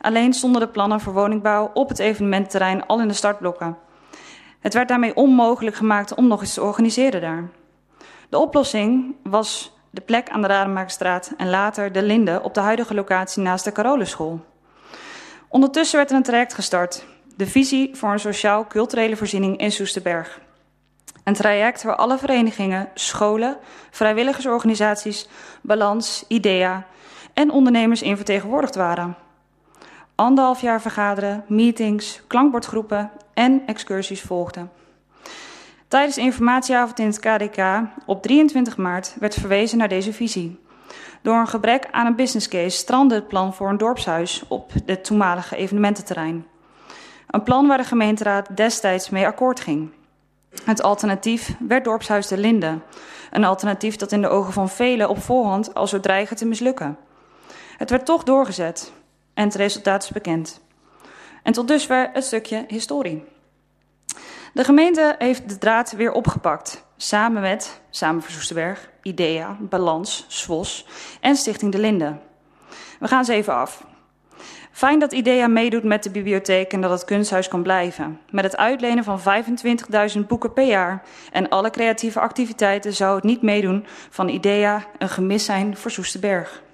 Alleen 0.02 0.34
stonden 0.34 0.62
de 0.62 0.68
plannen 0.68 1.00
voor 1.00 1.14
woningbouw 1.14 1.72
op 1.74 1.90
het 1.90 2.00
evenemententerrein 2.00 2.86
al 2.86 3.02
in 3.02 3.08
de 3.08 3.14
startblokken. 3.14 3.78
Het 4.60 4.74
werd 4.74 4.88
daarmee 4.88 5.16
onmogelijk 5.16 5.76
gemaakt 5.76 6.14
om 6.14 6.28
nog 6.28 6.42
eens 6.42 6.54
te 6.54 6.62
organiseren 6.62 7.22
daar. 7.22 7.50
De 8.30 8.38
oplossing 8.38 9.16
was 9.24 9.78
de 9.90 10.02
plek 10.02 10.30
aan 10.30 10.42
de 10.42 10.48
Rademakerstraat 10.48 11.34
en 11.38 11.50
later 11.50 11.92
de 11.92 12.04
Linde 12.04 12.42
op 12.44 12.54
de 12.54 12.60
huidige 12.60 12.94
locatie 12.94 13.42
naast 13.42 13.64
de 13.64 13.72
Carolenschool. 13.72 14.40
Ondertussen 15.48 15.98
werd 15.98 16.10
er 16.10 16.16
een 16.16 16.24
traject 16.24 16.54
gestart, 16.54 17.06
de 17.36 17.48
visie 17.48 17.96
voor 17.96 18.12
een 18.12 18.20
sociaal-culturele 18.20 19.16
voorziening 19.16 19.58
in 19.58 19.72
Soesterberg. 19.72 20.42
Een 21.24 21.34
traject 21.34 21.84
waar 21.84 21.96
alle 21.96 22.18
verenigingen, 22.18 22.90
scholen, 22.94 23.58
vrijwilligersorganisaties, 23.92 25.28
Balans, 25.62 26.26
IDEA 26.28 26.86
en 27.34 27.52
ondernemers 27.52 28.02
in 28.02 28.16
vertegenwoordigd 28.16 28.76
waren. 28.76 29.18
Anderhalf 30.20 30.62
jaar 30.62 30.82
vergaderen, 30.82 31.44
meetings, 31.48 32.22
klankbordgroepen 32.28 33.12
en 33.34 33.62
excursies 33.66 34.22
volgden. 34.22 34.72
Tijdens 35.88 36.16
de 36.16 36.22
informatieavond 36.22 37.00
in 37.00 37.06
het 37.06 37.20
KDK 37.20 37.64
op 38.06 38.22
23 38.22 38.78
maart 38.78 39.16
werd 39.20 39.34
verwezen 39.34 39.78
naar 39.78 39.88
deze 39.88 40.14
visie. 40.14 40.60
Door 41.22 41.36
een 41.36 41.48
gebrek 41.48 41.88
aan 41.92 42.06
een 42.06 42.16
business 42.16 42.48
case 42.48 42.78
strandde 42.78 43.16
het 43.16 43.28
plan 43.28 43.54
voor 43.54 43.70
een 43.70 43.78
dorpshuis 43.78 44.44
op 44.48 44.72
het 44.86 45.04
toenmalige 45.04 45.56
evenemententerrein. 45.56 46.46
Een 47.28 47.44
plan 47.44 47.68
waar 47.68 47.78
de 47.78 47.84
gemeenteraad 47.84 48.58
destijds 48.58 49.10
mee 49.10 49.26
akkoord 49.26 49.60
ging. 49.60 49.92
Het 50.64 50.82
alternatief 50.82 51.56
werd 51.60 51.84
dorpshuis 51.84 52.28
de 52.28 52.38
Linde. 52.38 52.80
Een 53.32 53.44
alternatief 53.44 53.96
dat 53.96 54.12
in 54.12 54.22
de 54.22 54.30
ogen 54.30 54.54
van 54.54 54.70
velen 54.70 55.10
op 55.10 55.22
voorhand 55.22 55.74
al 55.74 55.88
zo 55.88 56.00
dreigde 56.00 56.36
te 56.36 56.46
mislukken. 56.46 56.98
Het 57.78 57.90
werd 57.90 58.06
toch 58.06 58.24
doorgezet 58.24 58.92
en 59.40 59.46
het 59.46 59.56
resultaat 59.56 60.04
is 60.04 60.10
bekend. 60.10 60.62
En 61.44 61.54
tot 61.54 61.68
dusver 61.68 62.10
het 62.14 62.24
stukje 62.24 62.66
historie. 62.68 63.24
De 64.54 64.64
gemeente 64.64 65.16
heeft 65.18 65.50
de 65.50 65.58
draad 65.58 65.92
weer 65.92 66.12
opgepakt, 66.12 66.86
samen 66.98 67.42
met 67.42 67.82
Samen 67.90 68.22
voor 68.22 68.32
Soesterberg, 68.32 68.90
IDEA, 69.02 69.58
Balans, 69.60 70.26
SWOS 70.28 70.86
en 71.22 71.36
Stichting 71.36 71.72
De 71.72 71.80
Linde. 71.80 72.18
We 73.00 73.08
gaan 73.08 73.26
ze 73.26 73.34
even 73.34 73.54
af. 73.54 73.86
Fijn 74.72 75.00
dat 75.00 75.14
IDEA 75.14 75.48
meedoet 75.48 75.84
met 75.84 76.04
de 76.04 76.12
bibliotheek 76.12 76.74
en 76.74 76.82
dat 76.82 76.92
het 76.92 77.06
kunsthuis 77.06 77.48
kan 77.48 77.64
blijven. 77.64 78.20
Met 78.30 78.44
het 78.44 78.58
uitlenen 78.58 79.04
van 79.04 79.20
25.000 80.16 80.20
boeken 80.28 80.54
per 80.54 80.66
jaar 80.66 81.04
en 81.32 81.50
alle 81.50 81.70
creatieve 81.70 82.20
activiteiten 82.20 82.94
zou 82.94 83.16
het 83.16 83.24
niet 83.24 83.42
meedoen 83.42 83.86
van 84.10 84.30
IDEA 84.30 84.86
een 84.98 85.10
gemis 85.10 85.46
zijn 85.46 85.78
voor 85.78 85.92
Soesterberg. 85.92 86.68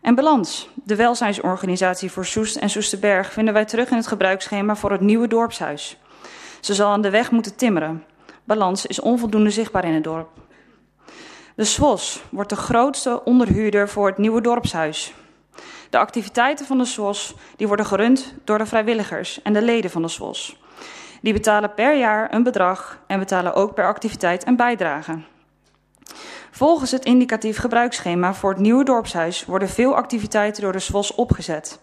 En 0.00 0.14
Balans, 0.14 0.68
de 0.74 0.96
welzijnsorganisatie 0.96 2.10
voor 2.10 2.24
Soest 2.24 2.56
en 2.56 2.70
Soesterberg, 2.70 3.32
vinden 3.32 3.54
wij 3.54 3.64
terug 3.64 3.90
in 3.90 3.96
het 3.96 4.06
gebruiksschema 4.06 4.76
voor 4.76 4.90
het 4.90 5.00
nieuwe 5.00 5.28
dorpshuis. 5.28 5.96
Ze 6.60 6.74
zal 6.74 6.90
aan 6.90 7.02
de 7.02 7.10
weg 7.10 7.30
moeten 7.30 7.56
timmeren. 7.56 8.04
balans 8.44 8.86
is 8.86 9.00
onvoldoende 9.00 9.50
zichtbaar 9.50 9.84
in 9.84 9.94
het 9.94 10.04
dorp. 10.04 10.28
De 11.54 11.64
SWOS 11.64 12.22
wordt 12.30 12.50
de 12.50 12.56
grootste 12.56 13.24
onderhuurder 13.24 13.88
voor 13.88 14.06
het 14.06 14.18
nieuwe 14.18 14.40
dorpshuis. 14.40 15.14
De 15.90 15.98
activiteiten 15.98 16.66
van 16.66 16.78
de 16.78 16.84
SWOS 16.84 17.34
die 17.56 17.66
worden 17.66 17.86
gerund 17.86 18.34
door 18.44 18.58
de 18.58 18.66
vrijwilligers 18.66 19.42
en 19.42 19.52
de 19.52 19.62
leden 19.62 19.90
van 19.90 20.02
de 20.02 20.08
SWOS. 20.08 20.56
Die 21.22 21.32
betalen 21.32 21.74
per 21.74 21.98
jaar 21.98 22.34
een 22.34 22.42
bedrag 22.42 22.98
en 23.06 23.18
betalen 23.18 23.54
ook 23.54 23.74
per 23.74 23.86
activiteit 23.86 24.46
een 24.46 24.56
bijdrage. 24.56 25.18
Volgens 26.60 26.90
het 26.90 27.04
indicatief 27.04 27.58
gebruiksschema 27.58 28.34
voor 28.34 28.50
het 28.50 28.58
nieuwe 28.58 28.84
dorpshuis 28.84 29.44
worden 29.44 29.68
veel 29.68 29.96
activiteiten 29.96 30.62
door 30.62 30.72
de 30.72 30.78
SWOS 30.78 31.14
opgezet. 31.14 31.80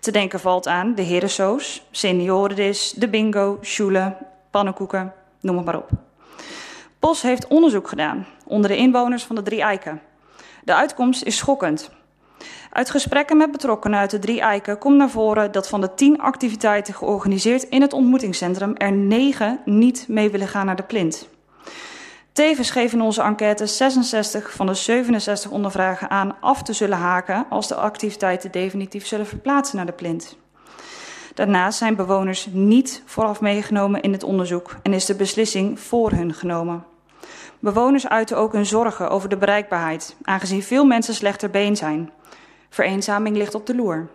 Te 0.00 0.10
denken 0.10 0.40
valt 0.40 0.66
aan 0.66 0.94
de 0.94 1.02
herensoos, 1.02 1.86
seniorenris, 1.90 2.92
de 2.96 3.08
bingo, 3.08 3.58
schule, 3.60 4.16
pannenkoeken, 4.50 5.12
noem 5.40 5.56
het 5.56 5.64
maar 5.64 5.76
op. 5.76 5.90
POS 6.98 7.22
heeft 7.22 7.46
onderzoek 7.46 7.88
gedaan 7.88 8.26
onder 8.46 8.70
de 8.70 8.76
inwoners 8.76 9.24
van 9.24 9.36
de 9.36 9.42
drie 9.42 9.62
eiken. 9.62 10.00
De 10.62 10.74
uitkomst 10.74 11.22
is 11.22 11.36
schokkend. 11.36 11.90
Uit 12.72 12.90
gesprekken 12.90 13.36
met 13.36 13.52
betrokkenen 13.52 13.98
uit 13.98 14.10
de 14.10 14.18
drie 14.18 14.40
eiken 14.40 14.78
komt 14.78 14.96
naar 14.96 15.10
voren 15.10 15.52
dat 15.52 15.68
van 15.68 15.80
de 15.80 15.94
tien 15.94 16.20
activiteiten 16.20 16.94
georganiseerd 16.94 17.62
in 17.62 17.80
het 17.80 17.92
ontmoetingscentrum 17.92 18.74
er 18.76 18.92
negen 18.92 19.60
niet 19.64 20.08
mee 20.08 20.30
willen 20.30 20.48
gaan 20.48 20.66
naar 20.66 20.76
de 20.76 20.82
plint. 20.82 21.28
Tevens 22.34 22.70
geven 22.70 23.00
onze 23.00 23.22
enquête 23.22 23.66
66 23.66 24.52
van 24.52 24.66
de 24.66 24.74
67 24.74 25.50
ondervragen 25.50 26.10
aan 26.10 26.36
af 26.40 26.62
te 26.62 26.72
zullen 26.72 26.98
haken 26.98 27.46
als 27.48 27.68
de 27.68 27.74
activiteiten 27.74 28.50
definitief 28.50 29.06
zullen 29.06 29.26
verplaatsen 29.26 29.76
naar 29.76 29.86
de 29.86 29.92
plint. 29.92 30.36
Daarnaast 31.34 31.78
zijn 31.78 31.96
bewoners 31.96 32.48
niet 32.52 33.02
vooraf 33.04 33.40
meegenomen 33.40 34.02
in 34.02 34.12
het 34.12 34.22
onderzoek 34.22 34.76
en 34.82 34.92
is 34.92 35.04
de 35.04 35.14
beslissing 35.14 35.80
voor 35.80 36.10
hun 36.10 36.34
genomen. 36.34 36.84
Bewoners 37.58 38.08
uiten 38.08 38.36
ook 38.36 38.52
hun 38.52 38.66
zorgen 38.66 39.10
over 39.10 39.28
de 39.28 39.36
bereikbaarheid, 39.36 40.16
aangezien 40.22 40.62
veel 40.62 40.84
mensen 40.84 41.14
slechter 41.14 41.50
been 41.50 41.76
zijn. 41.76 42.12
Vereenzaming 42.70 43.36
ligt 43.36 43.54
op 43.54 43.66
de 43.66 43.74
loer. 43.74 44.08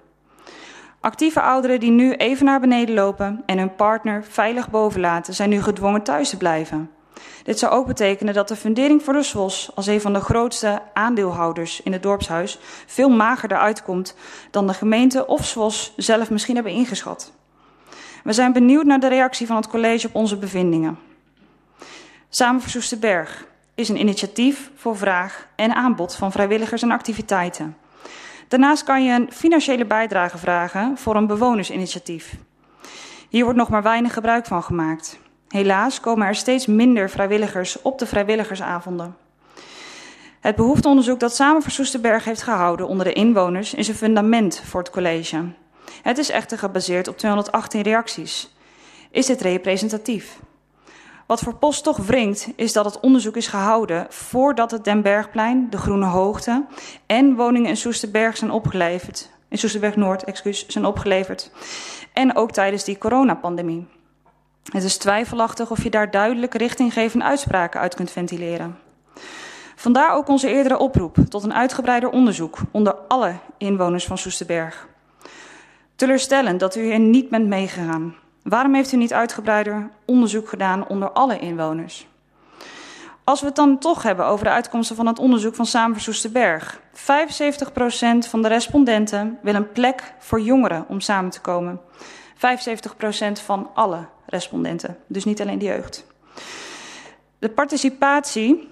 Actieve 1.00 1.42
ouderen 1.42 1.80
die 1.80 1.92
nu 1.92 2.14
even 2.14 2.46
naar 2.46 2.60
beneden 2.60 2.96
lopen 2.96 3.44
en 3.46 3.58
hun 3.58 3.76
partner 3.76 4.24
veilig 4.24 4.70
boven 4.70 5.00
laten, 5.00 5.34
zijn 5.34 5.50
nu 5.50 5.62
gedwongen 5.62 6.04
thuis 6.04 6.30
te 6.30 6.38
blijven. 6.38 6.90
Dit 7.44 7.60
zou 7.60 7.74
ook 7.74 7.88
betekenen 7.88 8.34
dat 8.34 8.48
de 8.48 8.56
fundering 8.56 9.04
voor 9.04 9.14
de 9.14 9.24
SWOS 9.24 9.72
als 9.76 9.88
een 9.88 10.02
van 10.02 10.14
de 10.14 10.20
grootste 10.20 10.82
aandeelhouders 10.94 11.82
in 11.82 11.94
het 11.94 12.04
dorpshuis 12.04 12.60
veel 12.86 13.10
magerder 13.10 13.58
uitkomt 13.58 14.16
dan 14.52 14.68
de 14.68 14.74
gemeente 14.74 15.28
of 15.28 15.46
SWOS 15.46 15.94
zelf 15.96 16.30
misschien 16.30 16.56
hebben 16.56 16.74
ingeschat. 16.74 17.32
We 18.24 18.34
zijn 18.34 18.54
benieuwd 18.54 18.86
naar 18.86 19.00
de 19.00 19.08
reactie 19.08 19.48
van 19.48 19.56
het 19.56 19.68
college 19.68 20.08
op 20.08 20.16
onze 20.16 20.38
bevindingen. 20.38 21.00
Samen 22.30 22.62
Soesterberg 22.62 23.46
is 23.76 23.90
een 23.90 24.00
initiatief 24.00 24.72
voor 24.76 24.98
vraag 24.98 25.48
en 25.56 25.76
aanbod 25.76 26.16
van 26.16 26.32
vrijwilligers 26.32 26.82
en 26.82 26.92
activiteiten. 26.92 27.78
Daarnaast 28.48 28.84
kan 28.84 29.04
je 29.04 29.14
een 29.14 29.32
financiële 29.32 29.86
bijdrage 29.86 30.38
vragen 30.38 30.98
voor 30.98 31.16
een 31.16 31.28
bewonersinitiatief. 31.28 32.36
Hier 33.30 33.44
wordt 33.44 33.60
nog 33.60 33.70
maar 33.70 33.84
weinig 33.84 34.14
gebruik 34.14 34.46
van 34.46 34.64
gemaakt. 34.64 35.20
Helaas 35.50 36.00
komen 36.00 36.28
er 36.28 36.36
steeds 36.36 36.66
minder 36.66 37.10
vrijwilligers 37.10 37.82
op 37.82 38.00
de 38.00 38.06
vrijwilligersavonden. 38.06 39.16
Het 40.40 40.56
behoefteonderzoek 40.56 41.20
dat 41.20 41.36
Samen 41.36 41.62
voor 41.62 41.72
Soesterberg 41.72 42.26
heeft 42.26 42.42
gehouden 42.42 42.88
onder 42.88 43.06
de 43.06 43.14
inwoners 43.14 43.74
is 43.74 43.88
een 43.88 43.96
fundament 43.96 44.62
voor 44.66 44.80
het 44.80 44.90
college. 44.90 45.44
Het 46.02 46.18
is 46.18 46.30
echter 46.30 46.58
gebaseerd 46.58 47.08
op 47.08 47.18
218 47.18 47.82
reacties. 47.82 48.54
Is 49.12 49.26
dit 49.26 49.42
representatief? 49.42 50.40
Wat 51.26 51.40
voor 51.40 51.56
Post 51.56 51.84
toch 51.84 51.98
wringt, 51.98 52.50
is 52.56 52.74
dat 52.74 52.86
het 52.86 53.00
onderzoek 53.00 53.36
is 53.36 53.48
gehouden 53.48 54.06
voordat 54.10 54.72
het 54.72 54.84
Den 54.84 55.02
Bergplein, 55.02 55.68
de 55.70 55.78
Groene 55.78 56.06
Hoogte 56.06 56.66
en 57.06 57.36
woningen 57.36 57.70
in 57.70 57.78
Soesterberg 57.78 58.38
zijn 58.38 58.52
opgeleverd. 58.52 59.30
In 59.48 59.58
Soesterberg 59.58 59.96
Noord, 59.96 60.24
excuus, 60.24 60.68
zijn 60.68 60.86
opgeleverd. 60.86 61.52
En 62.14 62.36
ook 62.36 62.52
tijdens 62.52 62.84
die 62.84 62.98
coronapandemie. 62.98 63.88
Het 64.70 64.84
is 64.84 64.98
twijfelachtig 64.98 65.72
of 65.72 65.84
je 65.84 65.90
daar 65.90 66.12
duidelijke 66.12 66.58
richtinggevende 66.58 67.26
uitspraken 67.26 67.80
uit 67.80 67.96
kunt 67.96 68.12
ventileren. 68.12 68.78
Vandaar 69.76 70.14
ook 70.14 70.28
onze 70.28 70.50
eerdere 70.50 70.78
oproep 70.78 71.16
tot 71.30 71.44
een 71.44 71.54
uitgebreider 71.54 72.10
onderzoek 72.10 72.58
onder 72.72 72.96
alle 73.08 73.34
inwoners 73.58 74.06
van 74.06 74.18
Soesterberg. 74.18 74.88
Teleurstellend 75.96 76.60
dat 76.60 76.76
u 76.76 76.82
hier 76.82 77.00
niet 77.00 77.30
bent 77.30 77.48
meegegaan. 77.48 78.16
Waarom 78.44 78.74
heeft 78.74 78.92
u 78.92 78.98
niet 78.98 79.14
uitgebreider 79.14 79.90
onderzoek 80.06 80.50
gedaan 80.50 80.88
onder 80.88 81.12
alle 81.12 81.40
inwoners? 81.40 82.08
Als 83.24 83.40
we 83.40 83.46
het 83.46 83.56
dan 83.56 83.78
toch 83.78 84.04
hebben 84.04 84.26
over 84.26 84.46
de 84.46 84.52
uitkomsten 84.52 84.96
van 84.96 85.08
het 85.08 85.20
onderzoek 85.20 85.56
van 85.56 85.66
Samen 85.66 86.02
Soesterberg. 86.02 86.80
75% 86.80 86.82
van 88.30 88.42
de 88.42 88.48
respondenten 88.48 89.38
wil 89.42 89.56
een 89.56 89.72
plek 89.72 90.14
voor 90.20 90.42
jongeren 90.42 90.86
om 90.88 91.00
samen 91.00 91.32
te 91.32 91.42
komen. 91.42 91.80
75% 92.36 92.38
van 93.44 93.70
alle 93.74 94.08
respondenten, 94.30 94.98
dus 95.08 95.26
niet 95.26 95.42
alleen 95.42 95.60
de 95.60 95.66
jeugd. 95.66 96.06
De 97.40 97.50
participatie 97.50 98.70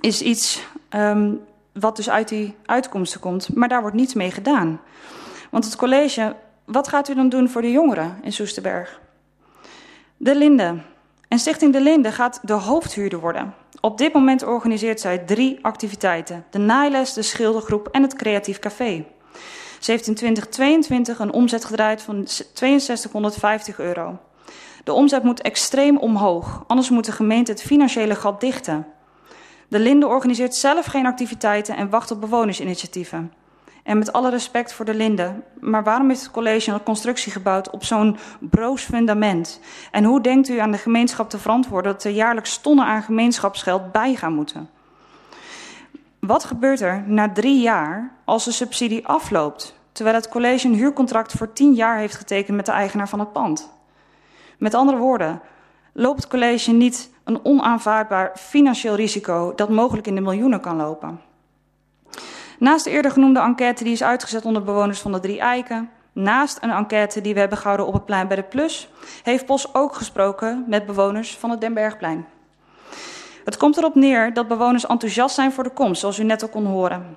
is 0.00 0.22
iets 0.22 0.66
um, 0.90 1.40
wat 1.72 1.96
dus 1.96 2.10
uit 2.10 2.28
die 2.28 2.54
uitkomsten 2.66 3.20
komt, 3.20 3.54
maar 3.54 3.68
daar 3.68 3.80
wordt 3.80 3.96
niets 3.96 4.14
mee 4.14 4.30
gedaan. 4.30 4.80
Want 5.50 5.64
het 5.64 5.76
college, 5.76 6.36
wat 6.64 6.88
gaat 6.88 7.08
u 7.08 7.14
dan 7.14 7.28
doen 7.28 7.48
voor 7.48 7.62
de 7.62 7.70
jongeren 7.70 8.18
in 8.22 8.32
Soesterberg? 8.32 9.00
De 10.16 10.34
Linde. 10.34 10.76
En 11.28 11.38
Stichting 11.38 11.72
De 11.72 11.80
Linde 11.80 12.12
gaat 12.12 12.40
de 12.42 12.52
hoofdhuurder 12.52 13.20
worden. 13.20 13.54
Op 13.80 13.98
dit 13.98 14.12
moment 14.12 14.42
organiseert 14.42 15.00
zij 15.00 15.18
drie 15.18 15.58
activiteiten: 15.62 16.44
de 16.50 16.58
naailes, 16.58 17.12
de 17.12 17.22
schildergroep 17.22 17.88
en 17.88 18.02
het 18.02 18.14
creatief 18.14 18.58
café. 18.58 19.04
Ze 19.80 19.90
heeft 19.90 20.06
in 20.06 20.14
2022 20.14 21.18
een 21.18 21.32
omzet 21.32 21.64
gedraaid 21.64 22.02
van 22.02 22.22
6250 22.26 23.78
euro. 23.78 24.18
De 24.84 24.92
omzet 24.92 25.22
moet 25.22 25.40
extreem 25.40 25.96
omhoog, 25.96 26.64
anders 26.66 26.90
moet 26.90 27.04
de 27.04 27.12
gemeente 27.12 27.50
het 27.50 27.62
financiële 27.62 28.14
gat 28.14 28.40
dichten. 28.40 28.86
De 29.68 29.78
Linde 29.78 30.06
organiseert 30.06 30.54
zelf 30.54 30.86
geen 30.86 31.06
activiteiten 31.06 31.76
en 31.76 31.90
wacht 31.90 32.10
op 32.10 32.20
bewonersinitiatieven. 32.20 33.32
En 33.82 33.98
met 33.98 34.12
alle 34.12 34.30
respect 34.30 34.72
voor 34.72 34.84
de 34.84 34.94
Linde, 34.94 35.34
maar 35.60 35.84
waarom 35.84 36.08
heeft 36.08 36.22
het 36.22 36.30
college 36.30 36.72
een 36.72 36.82
constructie 36.82 37.32
gebouwd 37.32 37.70
op 37.70 37.84
zo'n 37.84 38.16
broos 38.40 38.82
fundament? 38.82 39.60
En 39.90 40.04
hoe 40.04 40.20
denkt 40.20 40.48
u 40.48 40.58
aan 40.58 40.70
de 40.70 40.78
gemeenschap 40.78 41.30
te 41.30 41.38
verantwoorden 41.38 41.92
dat 41.92 42.04
er 42.04 42.10
jaarlijks 42.10 42.58
tonnen 42.58 42.84
aan 42.84 43.02
gemeenschapsgeld 43.02 43.92
bij 43.92 44.14
gaan 44.14 44.34
moeten? 44.34 44.70
Wat 46.18 46.44
gebeurt 46.44 46.80
er 46.80 47.04
na 47.06 47.32
drie 47.32 47.60
jaar 47.60 48.12
als 48.24 48.44
de 48.44 48.52
subsidie 48.52 49.06
afloopt, 49.06 49.74
terwijl 49.92 50.16
het 50.16 50.28
college 50.28 50.66
een 50.66 50.74
huurcontract 50.74 51.32
voor 51.32 51.52
tien 51.52 51.74
jaar 51.74 51.98
heeft 51.98 52.14
getekend 52.14 52.56
met 52.56 52.66
de 52.66 52.72
eigenaar 52.72 53.08
van 53.08 53.20
het 53.20 53.32
pand? 53.32 53.70
Met 54.62 54.74
andere 54.74 54.98
woorden, 54.98 55.40
loopt 55.92 56.22
het 56.22 56.30
college 56.30 56.72
niet 56.72 57.10
een 57.24 57.44
onaanvaardbaar 57.44 58.32
financieel 58.34 58.94
risico 58.94 59.52
dat 59.56 59.68
mogelijk 59.68 60.06
in 60.06 60.14
de 60.14 60.20
miljoenen 60.20 60.60
kan 60.60 60.76
lopen? 60.76 61.20
Naast 62.58 62.84
de 62.84 62.90
eerder 62.90 63.10
genoemde 63.10 63.40
enquête 63.40 63.84
die 63.84 63.92
is 63.92 64.02
uitgezet 64.02 64.44
onder 64.44 64.62
bewoners 64.62 65.00
van 65.00 65.12
de 65.12 65.20
drie 65.20 65.40
eiken, 65.40 65.90
naast 66.12 66.58
een 66.60 66.70
enquête 66.70 67.20
die 67.20 67.34
we 67.34 67.40
hebben 67.40 67.58
gehouden 67.58 67.86
op 67.86 67.92
het 67.92 68.04
plein 68.04 68.26
bij 68.26 68.36
de 68.36 68.42
Plus, 68.42 68.88
heeft 69.22 69.46
POS 69.46 69.74
ook 69.74 69.94
gesproken 69.94 70.64
met 70.66 70.86
bewoners 70.86 71.36
van 71.36 71.50
het 71.50 71.60
Den 71.60 71.74
Bergplein. 71.74 72.26
Het 73.44 73.56
komt 73.56 73.76
erop 73.76 73.94
neer 73.94 74.34
dat 74.34 74.48
bewoners 74.48 74.86
enthousiast 74.86 75.34
zijn 75.34 75.52
voor 75.52 75.64
de 75.64 75.70
komst, 75.70 76.00
zoals 76.00 76.18
u 76.18 76.24
net 76.24 76.42
al 76.42 76.48
kon 76.48 76.66
horen, 76.66 77.16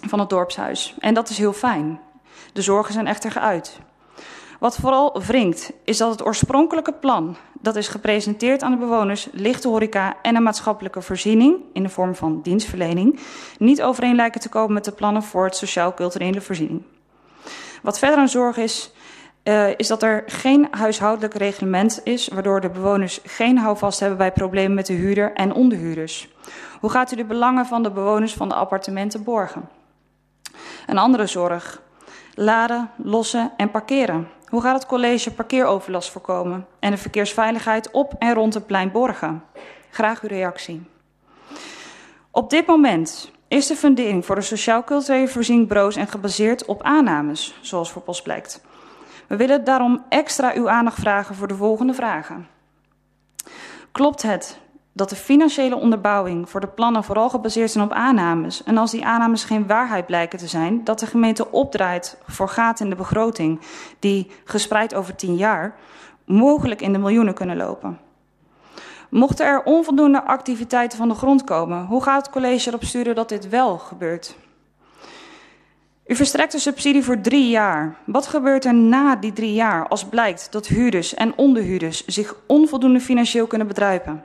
van 0.00 0.18
het 0.18 0.30
dorpshuis. 0.30 0.94
En 0.98 1.14
dat 1.14 1.28
is 1.28 1.38
heel 1.38 1.52
fijn. 1.52 2.00
De 2.52 2.62
zorgen 2.62 2.92
zijn 2.92 3.06
echter 3.06 3.30
geuit. 3.30 3.80
Wat 4.58 4.76
vooral 4.76 5.22
wringt, 5.22 5.72
is 5.84 5.96
dat 5.96 6.10
het 6.10 6.24
oorspronkelijke 6.24 6.92
plan, 6.92 7.36
dat 7.60 7.76
is 7.76 7.88
gepresenteerd 7.88 8.62
aan 8.62 8.70
de 8.70 8.76
bewoners, 8.76 9.28
lichte 9.32 9.68
horeca 9.68 10.16
en 10.22 10.36
een 10.36 10.42
maatschappelijke 10.42 11.02
voorziening 11.02 11.56
in 11.72 11.82
de 11.82 11.88
vorm 11.88 12.14
van 12.14 12.42
dienstverlening, 12.42 13.20
niet 13.58 13.82
overeen 13.82 14.14
lijken 14.14 14.40
te 14.40 14.48
komen 14.48 14.72
met 14.72 14.84
de 14.84 14.92
plannen 14.92 15.22
voor 15.22 15.44
het 15.44 15.56
sociaal-culturele 15.56 16.40
voorziening. 16.40 16.82
Wat 17.82 17.98
verder 17.98 18.18
een 18.18 18.28
zorg 18.28 18.56
is, 18.56 18.92
uh, 19.44 19.68
is 19.76 19.86
dat 19.86 20.02
er 20.02 20.22
geen 20.26 20.68
huishoudelijk 20.70 21.34
reglement 21.34 22.00
is, 22.04 22.28
waardoor 22.28 22.60
de 22.60 22.70
bewoners 22.70 23.20
geen 23.24 23.58
houvast 23.58 24.00
hebben 24.00 24.18
bij 24.18 24.32
problemen 24.32 24.74
met 24.74 24.86
de 24.86 24.92
huurder 24.92 25.32
en 25.32 25.52
onderhuurders. 25.52 26.28
Hoe 26.80 26.90
gaat 26.90 27.12
u 27.12 27.16
de 27.16 27.24
belangen 27.24 27.66
van 27.66 27.82
de 27.82 27.90
bewoners 27.90 28.34
van 28.34 28.48
de 28.48 28.54
appartementen 28.54 29.24
borgen? 29.24 29.68
Een 30.86 30.98
andere 30.98 31.26
zorg. 31.26 31.82
Laden, 32.34 32.90
lossen 32.96 33.52
en 33.56 33.70
parkeren. 33.70 34.28
Hoe 34.48 34.62
gaat 34.62 34.74
het 34.74 34.86
college 34.86 35.32
parkeeroverlast 35.34 36.10
voorkomen 36.10 36.66
en 36.78 36.90
de 36.90 36.96
verkeersveiligheid 36.96 37.90
op 37.90 38.14
en 38.18 38.34
rond 38.34 38.54
het 38.54 38.66
plein 38.66 38.90
borgen? 38.90 39.42
Graag 39.90 40.22
uw 40.22 40.28
reactie. 40.28 40.82
Op 42.30 42.50
dit 42.50 42.66
moment 42.66 43.30
is 43.48 43.66
de 43.66 43.76
fundering 43.76 44.26
voor 44.26 44.34
de 44.34 44.40
sociaal-culturele 44.40 45.28
voorziening 45.28 45.68
broos 45.68 45.96
en 45.96 46.06
gebaseerd 46.06 46.64
op 46.64 46.82
aannames, 46.82 47.58
zoals 47.60 47.92
voor 47.92 48.02
post 48.02 48.22
blijkt. 48.22 48.60
We 49.26 49.36
willen 49.36 49.64
daarom 49.64 50.04
extra 50.08 50.52
uw 50.54 50.68
aandacht 50.68 51.00
vragen 51.00 51.34
voor 51.34 51.48
de 51.48 51.54
volgende 51.54 51.94
vragen. 51.94 52.46
Klopt 53.92 54.22
het 54.22 54.58
dat 54.98 55.08
de 55.08 55.16
financiële 55.16 55.76
onderbouwing 55.76 56.50
voor 56.50 56.60
de 56.60 56.66
plannen 56.66 57.04
vooral 57.04 57.28
gebaseerd 57.28 57.70
zijn 57.70 57.84
op 57.84 57.92
aannames. 57.92 58.64
En 58.64 58.76
als 58.76 58.90
die 58.90 59.04
aannames 59.04 59.44
geen 59.44 59.66
waarheid 59.66 60.06
blijken 60.06 60.38
te 60.38 60.46
zijn, 60.46 60.84
dat 60.84 60.98
de 60.98 61.06
gemeente 61.06 61.50
opdraait 61.50 62.18
voor 62.26 62.48
gaten 62.48 62.84
in 62.84 62.90
de 62.90 62.96
begroting 62.96 63.60
die 63.98 64.30
gespreid 64.44 64.94
over 64.94 65.14
tien 65.14 65.36
jaar 65.36 65.74
mogelijk 66.24 66.80
in 66.80 66.92
de 66.92 66.98
miljoenen 66.98 67.34
kunnen 67.34 67.56
lopen. 67.56 67.98
Mochten 69.10 69.46
er 69.46 69.62
onvoldoende 69.62 70.24
activiteiten 70.24 70.98
van 70.98 71.08
de 71.08 71.14
grond 71.14 71.44
komen, 71.44 71.84
hoe 71.84 72.02
gaat 72.02 72.22
het 72.22 72.34
college 72.34 72.68
erop 72.68 72.84
sturen 72.84 73.14
dat 73.14 73.28
dit 73.28 73.48
wel 73.48 73.78
gebeurt? 73.78 74.36
U 76.06 76.14
verstrekt 76.14 76.54
een 76.54 76.60
subsidie 76.60 77.04
voor 77.04 77.20
drie 77.20 77.48
jaar. 77.48 77.96
Wat 78.04 78.26
gebeurt 78.26 78.64
er 78.64 78.74
na 78.74 79.16
die 79.16 79.32
drie 79.32 79.52
jaar 79.52 79.88
als 79.88 80.04
blijkt 80.04 80.52
dat 80.52 80.66
huurders 80.66 81.14
en 81.14 81.32
onderhuurders 81.36 82.06
zich 82.06 82.34
onvoldoende 82.46 83.00
financieel 83.00 83.46
kunnen 83.46 83.66
bedruipen? 83.66 84.24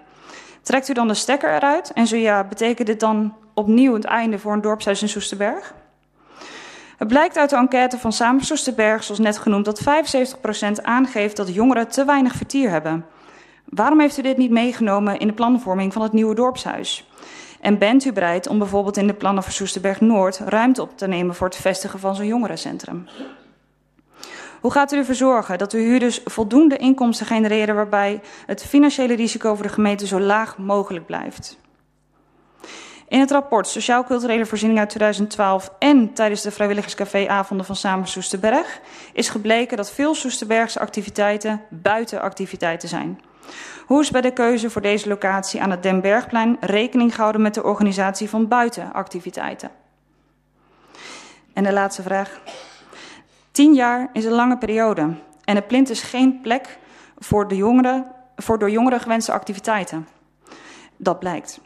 Trekt 0.64 0.89
u 0.89 0.93
dan 0.93 1.07
de 1.07 1.14
stekker 1.14 1.55
eruit? 1.55 1.91
En 1.93 2.07
zo 2.07 2.16
ja, 2.16 2.43
betekent 2.43 2.88
dit 2.88 2.99
dan 2.99 3.34
opnieuw 3.53 3.93
het 3.93 4.05
einde 4.05 4.39
voor 4.39 4.53
een 4.53 4.61
dorpshuis 4.61 5.01
in 5.01 5.09
Soesterberg? 5.09 5.74
Het 6.97 7.07
blijkt 7.07 7.38
uit 7.38 7.49
de 7.49 7.55
enquête 7.55 7.97
van 7.97 8.11
Samen 8.11 8.43
Soesterberg, 8.43 9.03
zoals 9.03 9.20
net 9.20 9.38
genoemd, 9.38 9.66
dat 9.66 9.82
75% 9.82 10.82
aangeeft 10.82 11.36
dat 11.36 11.53
jongeren 11.53 11.88
te 11.88 12.05
weinig 12.05 12.34
vertier 12.34 12.70
hebben. 12.70 13.05
Waarom 13.66 13.99
heeft 13.99 14.18
u 14.18 14.22
dit 14.22 14.38
niet 14.38 14.51
meegenomen 14.51 15.20
in 15.20 15.28
de 15.28 15.34
planvorming 15.34 15.93
van 15.93 16.01
het 16.01 16.14
nieuwe 16.14 16.36
dorpshuis? 16.36 17.09
En 17.61 17.78
bent 17.78 18.05
u 18.05 18.14
bereid 18.14 18.47
om 18.47 18.57
bijvoorbeeld 18.57 18.97
in 18.97 19.07
de 19.07 19.14
plannen 19.14 19.43
voor 19.43 19.51
Soesterberg 19.51 20.01
Noord 20.01 20.38
ruimte 20.38 20.82
op 20.82 20.97
te 20.97 21.07
nemen 21.07 21.36
voor 21.36 21.47
het 21.47 21.55
vestigen 21.55 21.99
van 21.99 22.16
zo'n 22.16 22.26
jongerencentrum? 22.26 23.07
Hoe 24.64 24.72
gaat 24.72 24.91
u 24.91 24.97
ervoor 24.97 25.16
zorgen 25.16 25.57
dat 25.57 25.74
uw 25.74 25.80
huurders 25.80 26.22
voldoende 26.26 26.78
inkomsten 26.78 27.26
genereren 27.26 27.76
waarbij 27.76 28.22
het 28.45 28.66
financiële 28.66 29.16
risico 29.16 29.55
voor 29.55 29.66
de 29.66 29.74
gemeente 29.74 30.07
zo 30.07 30.20
laag 30.20 30.57
mogelijk 30.57 31.05
blijft? 31.05 31.57
In 33.07 33.20
het 33.20 33.32
rapport 33.32 33.68
Sociaal-Culturele 33.68 34.45
Voorziening 34.45 34.80
uit 34.80 34.89
2012 34.89 35.74
en 35.80 36.14
tijdens 36.14 36.41
de 36.41 36.51
vrijwilligerscafé-avonden 36.51 37.66
van 37.66 37.76
Samen 37.76 38.07
Soesterberg 38.07 38.80
is 39.14 39.30
gebleken 39.30 39.78
dat 39.78 39.91
veel 39.91 40.16
Soesterbergse 40.16 40.80
activiteiten 40.80 41.61
buitenactiviteiten 41.70 42.89
zijn. 42.89 43.22
Hoe 43.86 44.01
is 44.01 44.11
bij 44.11 44.22
de 44.22 44.34
keuze 44.34 44.70
voor 44.70 44.82
deze 44.82 45.07
locatie 45.07 45.61
aan 45.61 45.72
het 45.72 45.84
Den 45.84 46.01
Bergplein 46.01 46.57
rekening 46.59 47.16
gehouden 47.16 47.41
met 47.41 47.53
de 47.53 47.64
organisatie 47.64 48.30
van 48.30 48.47
buitenactiviteiten? 48.47 49.72
En 51.53 51.64
de 51.64 51.74
laatste 51.74 52.01
vraag. 52.01 52.39
Tien 53.54 53.74
jaar 53.74 54.10
is 54.14 54.26
een 54.26 54.32
lange 54.32 54.58
periode 54.58 55.14
en 55.43 55.56
het 55.56 55.68
plint 55.68 55.89
is 55.89 56.01
geen 56.01 56.41
plek 56.41 56.78
voor, 57.18 57.47
de 57.47 57.56
jongeren, 57.56 58.06
voor 58.36 58.60
door 58.60 58.70
jongeren 58.70 58.99
gewenste 58.99 59.32
activiteiten. 59.32 60.08
Dat 60.97 61.20
blijkt. 61.20 61.60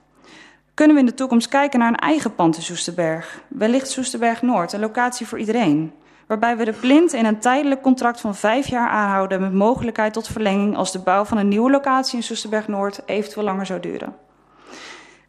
Kunnen 0.74 0.96
we 0.96 1.02
in 1.02 1.08
de 1.08 1.14
toekomst 1.14 1.48
kijken 1.48 1.80
naar 1.80 1.88
een 1.88 1.96
eigen 1.96 2.36
pand 2.36 2.56
in 2.56 2.62
Soesterberg? 2.62 3.42
Wellicht 3.48 3.90
Soesterberg 3.90 4.42
Noord, 4.42 4.74
een 4.74 4.80
locatie 4.80 5.28
voor 5.28 5.40
iedereen. 5.40 5.94
Waarbij 6.26 6.58
we 6.58 6.66
de 6.66 6.74
plint 6.74 7.14
in 7.14 7.26
een 7.26 7.40
tijdelijk 7.40 7.82
contract 7.82 8.22
van 8.22 8.36
vijf 8.36 8.68
jaar 8.68 8.90
aanhouden 8.90 9.42
met 9.42 9.54
mogelijkheid 9.54 10.14
tot 10.14 10.28
verlenging 10.28 10.76
als 10.76 10.92
de 10.92 11.00
bouw 11.00 11.26
van 11.26 11.38
een 11.38 11.48
nieuwe 11.48 11.72
locatie 11.72 12.18
in 12.18 12.24
Soesterberg 12.24 12.68
Noord 12.68 13.02
eventueel 13.06 13.46
langer 13.46 13.66
zou 13.66 13.80
duren. 13.80 14.16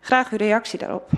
Graag 0.00 0.30
uw 0.30 0.38
reactie 0.38 0.78
daarop. 0.78 1.10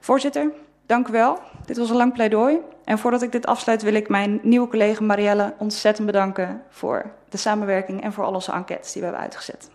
Voorzitter, 0.00 0.52
dank 0.86 1.08
u 1.08 1.12
wel. 1.12 1.38
Dit 1.66 1.76
was 1.76 1.90
een 1.90 1.96
lang 1.96 2.12
pleidooi. 2.12 2.58
En 2.90 2.98
voordat 2.98 3.22
ik 3.22 3.32
dit 3.32 3.46
afsluit 3.46 3.82
wil 3.82 3.94
ik 3.94 4.08
mijn 4.08 4.40
nieuwe 4.42 4.68
collega 4.68 5.04
Marielle 5.04 5.54
ontzettend 5.58 6.06
bedanken 6.06 6.62
voor 6.70 7.10
de 7.28 7.36
samenwerking 7.36 8.02
en 8.02 8.12
voor 8.12 8.24
al 8.24 8.34
onze 8.34 8.52
enquêtes 8.52 8.92
die 8.92 9.02
we 9.02 9.08
hebben 9.08 9.24
uitgezet. 9.24 9.70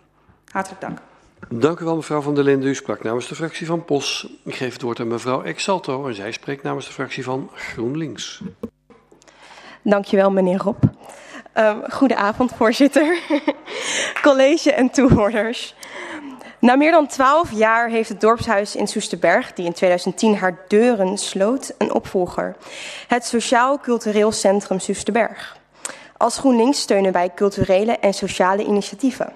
Hartelijk 0.50 0.80
dank. 0.80 0.98
Dank 1.48 1.80
u 1.80 1.84
wel, 1.84 1.96
mevrouw 1.96 2.20
Van 2.20 2.34
der 2.34 2.44
Linden. 2.44 2.68
U 2.68 2.74
sprak 2.74 3.02
namens 3.02 3.28
de 3.28 3.34
fractie 3.34 3.66
van 3.66 3.84
POS. 3.84 4.28
Ik 4.44 4.54
geef 4.54 4.72
het 4.72 4.82
woord 4.82 5.00
aan 5.00 5.08
mevrouw 5.08 5.42
Exalto 5.42 6.06
en 6.06 6.14
zij 6.14 6.32
spreekt 6.32 6.62
namens 6.62 6.86
de 6.86 6.92
fractie 6.92 7.24
van 7.24 7.50
GroenLinks. 7.54 8.40
Dankjewel, 9.82 10.30
meneer 10.30 10.58
Rob. 10.58 10.82
Um, 11.54 11.82
goedenavond, 11.90 12.52
voorzitter, 12.56 13.18
college 14.22 14.72
en 14.72 14.90
toehoorders. 14.90 15.74
Na 16.58 16.76
meer 16.76 16.90
dan 16.90 17.06
twaalf 17.06 17.52
jaar 17.52 17.88
heeft 17.88 18.08
het 18.08 18.20
dorpshuis 18.20 18.76
in 18.76 18.86
Soesterberg, 18.86 19.52
die 19.52 19.66
in 19.66 19.72
2010 19.72 20.36
haar 20.36 20.58
deuren 20.68 21.18
sloot, 21.18 21.74
een 21.78 21.92
opvolger. 21.92 22.56
Het 23.08 23.26
Sociaal 23.26 23.78
Cultureel 23.78 24.32
Centrum 24.32 24.80
Soesterberg. 24.80 25.56
Als 26.16 26.38
GroenLinks 26.38 26.80
steunen 26.80 27.12
wij 27.12 27.30
culturele 27.34 27.92
en 27.92 28.14
sociale 28.14 28.64
initiatieven. 28.64 29.32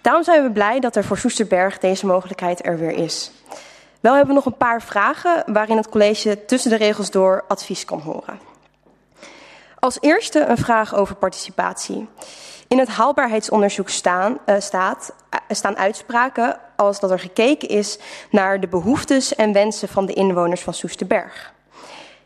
Daarom 0.00 0.24
zijn 0.24 0.42
we 0.42 0.50
blij 0.50 0.80
dat 0.80 0.96
er 0.96 1.04
voor 1.04 1.18
Soesterberg 1.18 1.78
deze 1.78 2.06
mogelijkheid 2.06 2.66
er 2.66 2.78
weer 2.78 2.92
is. 2.92 3.30
Wel 4.00 4.12
hebben 4.14 4.34
we 4.34 4.40
nog 4.40 4.46
een 4.46 4.56
paar 4.56 4.82
vragen 4.82 5.44
waarin 5.46 5.76
het 5.76 5.88
college 5.88 6.44
tussen 6.44 6.70
de 6.70 6.76
regels 6.76 7.10
door 7.10 7.44
advies 7.48 7.84
kan 7.84 8.00
horen. 8.00 8.40
Als 9.78 9.98
eerste 10.00 10.40
een 10.40 10.56
vraag 10.56 10.94
over 10.94 11.14
participatie. 11.14 12.08
In 12.68 12.78
het 12.78 12.88
haalbaarheidsonderzoek 12.88 13.88
staan, 13.88 14.38
uh, 14.46 14.56
staat, 14.58 15.14
uh, 15.34 15.40
staan 15.48 15.76
uitspraken 15.76 16.58
als 16.76 17.00
dat 17.00 17.10
er 17.10 17.18
gekeken 17.18 17.68
is 17.68 17.98
naar 18.30 18.60
de 18.60 18.68
behoeftes 18.68 19.34
en 19.34 19.52
wensen 19.52 19.88
van 19.88 20.06
de 20.06 20.12
inwoners 20.12 20.60
van 20.60 20.74
Soesterberg. 20.74 21.52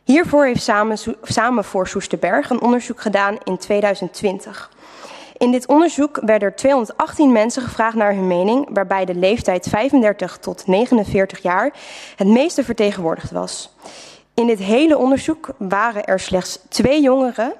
Hiervoor 0.04 0.44
heeft 0.44 0.62
Samen, 0.62 0.98
Samen 1.22 1.64
voor 1.64 1.88
Soesterberg 1.88 2.50
een 2.50 2.60
onderzoek 2.60 3.00
gedaan 3.00 3.38
in 3.44 3.58
2020. 3.58 4.70
In 5.36 5.50
dit 5.50 5.66
onderzoek 5.66 6.20
werden 6.24 6.48
er 6.48 6.56
218 6.56 7.32
mensen 7.32 7.62
gevraagd 7.62 7.96
naar 7.96 8.14
hun 8.14 8.26
mening, 8.26 8.68
waarbij 8.72 9.04
de 9.04 9.14
leeftijd 9.14 9.68
35 9.68 10.38
tot 10.38 10.66
49 10.66 11.42
jaar 11.42 11.72
het 12.16 12.26
meeste 12.26 12.64
vertegenwoordigd 12.64 13.30
was. 13.30 13.74
In 14.34 14.46
dit 14.46 14.58
hele 14.58 14.98
onderzoek 14.98 15.48
waren 15.58 16.04
er 16.04 16.20
slechts 16.20 16.58
twee 16.68 17.02
jongeren, 17.02 17.52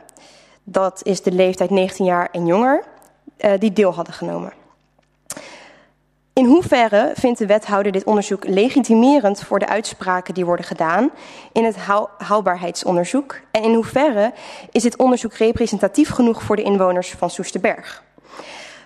dat 0.71 1.01
is 1.03 1.23
de 1.23 1.33
leeftijd 1.33 1.71
19 1.71 2.05
jaar 2.05 2.29
en 2.33 2.47
jonger, 2.47 2.85
uh, 3.41 3.53
die 3.59 3.73
deel 3.73 3.95
hadden 3.95 4.15
genomen. 4.15 4.53
In 6.33 6.45
hoeverre 6.45 7.11
vindt 7.15 7.39
de 7.39 7.47
wethouder 7.47 7.93
dit 7.93 8.05
onderzoek 8.05 8.47
legitimerend 8.47 9.43
voor 9.43 9.59
de 9.59 9.69
uitspraken 9.69 10.35
die 10.35 10.45
worden 10.45 10.65
gedaan 10.65 11.11
in 11.53 11.65
het 11.65 11.77
haalbaarheidsonderzoek? 12.19 13.41
En 13.51 13.63
in 13.63 13.75
hoeverre 13.75 14.33
is 14.71 14.83
dit 14.83 14.97
onderzoek 14.97 15.35
representatief 15.35 16.11
genoeg 16.11 16.43
voor 16.43 16.57
de 16.57 16.63
inwoners 16.63 17.11
van 17.11 17.31
Soesterberg? 17.31 18.03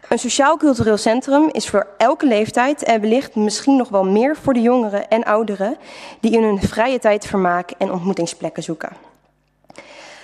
Een 0.08 0.18
sociaal-cultureel 0.18 0.96
centrum 0.96 1.48
is 1.52 1.68
voor 1.68 1.86
elke 1.98 2.26
leeftijd 2.26 2.82
en 2.82 3.00
wellicht 3.00 3.34
misschien 3.34 3.76
nog 3.76 3.88
wel 3.88 4.04
meer 4.04 4.36
voor 4.36 4.54
de 4.54 4.60
jongeren 4.60 5.08
en 5.08 5.24
ouderen 5.24 5.76
die 6.20 6.32
in 6.32 6.42
hun 6.42 6.60
vrije 6.60 6.98
tijd 6.98 7.26
vermaak 7.26 7.70
en 7.70 7.92
ontmoetingsplekken 7.92 8.62
zoeken. 8.62 9.11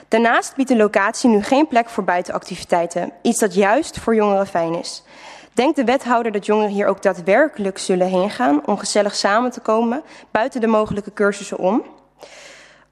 Daarnaast 0.09 0.57
biedt 0.57 0.69
de 0.69 0.77
locatie 0.77 1.31
nu 1.31 1.43
geen 1.43 1.67
plek 1.67 1.89
voor 1.89 2.05
buitenactiviteiten, 2.05 3.13
iets 3.23 3.39
dat 3.39 3.55
juist 3.55 3.99
voor 3.99 4.15
jongeren 4.15 4.47
fijn 4.47 4.75
is. 4.75 5.03
Denkt 5.53 5.77
de 5.77 5.85
wethouder 5.85 6.33
dat 6.33 6.47
jongeren 6.47 6.71
hier 6.71 6.87
ook 6.87 7.03
daadwerkelijk 7.03 7.79
zullen 7.79 8.07
heen 8.07 8.31
gaan 8.31 8.67
om 8.67 8.79
gezellig 8.79 9.15
samen 9.15 9.51
te 9.51 9.61
komen 9.61 10.03
buiten 10.31 10.61
de 10.61 10.67
mogelijke 10.67 11.13
cursussen 11.13 11.59
om? 11.59 11.83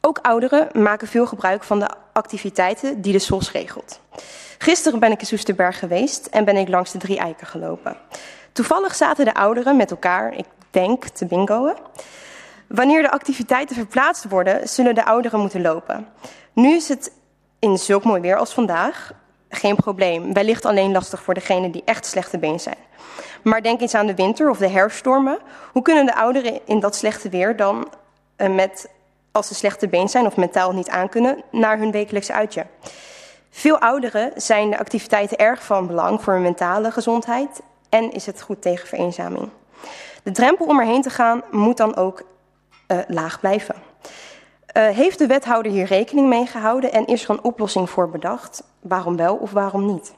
Ook 0.01 0.19
ouderen 0.23 0.69
maken 0.73 1.09
veel 1.09 1.27
gebruik 1.27 1.63
van 1.65 1.79
de 1.79 1.89
activiteiten 2.13 3.01
die 3.01 3.13
de 3.13 3.19
SOS 3.19 3.53
regelt. 3.53 4.01
Gisteren 4.59 4.99
ben 4.99 5.11
ik 5.11 5.21
in 5.21 5.27
Soesterberg 5.27 5.79
geweest 5.79 6.27
en 6.27 6.45
ben 6.45 6.57
ik 6.57 6.69
langs 6.69 6.93
de 6.93 6.99
drie 6.99 7.19
eiken 7.19 7.47
gelopen. 7.47 7.97
Toevallig 8.53 8.95
zaten 8.95 9.25
de 9.25 9.35
ouderen 9.35 9.77
met 9.77 9.91
elkaar, 9.91 10.35
ik 10.35 10.47
denk, 10.71 11.05
te 11.05 11.27
bingoen. 11.27 11.75
Wanneer 12.69 13.03
de 13.03 13.11
activiteiten 13.11 13.77
verplaatst 13.77 14.29
worden, 14.29 14.69
zullen 14.69 14.95
de 14.95 15.05
ouderen 15.05 15.41
moeten 15.41 15.63
lopen. 15.63 16.09
Nu 16.53 16.75
is 16.75 16.89
het 16.89 17.13
in 17.59 17.79
zulk 17.79 18.05
mooi 18.05 18.21
weer 18.21 18.37
als 18.37 18.55
vandaag 18.55 19.13
geen 19.49 19.77
probleem. 19.77 20.33
Wellicht 20.33 20.65
alleen 20.65 20.93
lastig 20.93 21.23
voor 21.23 21.35
degenen 21.35 21.71
die 21.71 21.83
echt 21.85 22.07
slechte 22.07 22.39
been 22.39 22.61
zijn. 22.61 22.77
Maar 23.43 23.63
denk 23.63 23.81
eens 23.81 23.95
aan 23.95 24.07
de 24.07 24.15
winter 24.15 24.51
of 24.51 24.59
de 24.59 24.69
herfststormen. 24.69 25.39
Hoe 25.73 25.83
kunnen 25.83 26.07
de 26.07 26.15
ouderen 26.15 26.61
in 26.65 26.81
dat 26.81 26.97
slechte 26.97 27.29
weer 27.29 27.57
dan 27.57 27.89
uh, 28.37 28.55
met, 28.55 28.89
als 29.33 29.47
ze 29.47 29.55
slechte 29.55 29.89
been 29.89 30.09
zijn 30.09 30.27
of 30.27 30.37
mentaal 30.37 30.73
niet 30.73 30.89
aankunnen, 30.89 31.43
naar 31.51 31.79
hun 31.79 31.91
wekelijkse 31.91 32.33
uitje? 32.33 32.67
Veel 33.51 33.79
ouderen 33.79 34.33
zijn 34.35 34.71
de 34.71 34.79
activiteiten 34.79 35.37
erg 35.37 35.65
van 35.65 35.87
belang 35.87 36.23
voor 36.23 36.33
hun 36.33 36.43
mentale 36.43 36.91
gezondheid 36.91 37.61
en 37.89 38.13
is 38.13 38.27
het 38.27 38.43
goed 38.43 38.63
tegen 38.63 38.89
vereenzaming. 38.89 39.49
De 40.23 40.31
drempel 40.31 40.67
om 40.67 40.81
erheen 40.81 41.03
te 41.03 41.11
gaan 41.11 41.43
moet 41.51 41.77
dan 41.77 41.97
ook 41.97 42.23
uh, 42.89 42.99
laag 43.09 43.41
blijven. 43.41 43.75
Uh, 44.77 44.89
heeft 44.89 45.19
de 45.19 45.27
wethouder 45.27 45.73
hier 45.73 45.87
rekening 45.87 46.29
mee 46.29 46.47
gehouden 46.47 46.93
en 46.93 47.07
is 47.07 47.25
er 47.25 47.31
een 47.31 47.43
oplossing 47.43 47.91
voor 47.91 48.11
bedacht? 48.11 48.63
Waarom 48.81 49.17
wel 49.17 49.37
of 49.37 49.51
waarom 49.51 49.87
niet? 49.87 50.15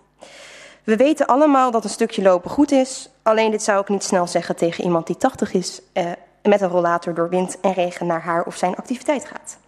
We 0.85 0.97
weten 0.97 1.27
allemaal 1.27 1.71
dat 1.71 1.85
een 1.85 1.91
stukje 1.91 2.23
lopen 2.23 2.51
goed 2.51 2.73
is, 2.73 3.11
alleen 3.23 3.51
dit 3.51 3.63
zou 3.63 3.81
ik 3.81 3.89
niet 3.89 4.05
snel 4.05 4.27
zeggen 4.27 4.57
tegen 4.57 4.85
iemand 4.85 5.07
die 5.07 5.17
80 5.17 5.53
is 5.53 5.81
uh, 5.95 6.05
met 6.43 6.61
een 6.61 6.69
rollator 6.69 7.15
door 7.15 7.29
wind 7.29 7.61
en 7.61 7.73
regen 7.73 8.07
naar 8.07 8.23
haar 8.23 8.45
of 8.45 8.57
zijn 8.57 8.77
activiteit 8.77 9.25
gaat. 9.25 9.59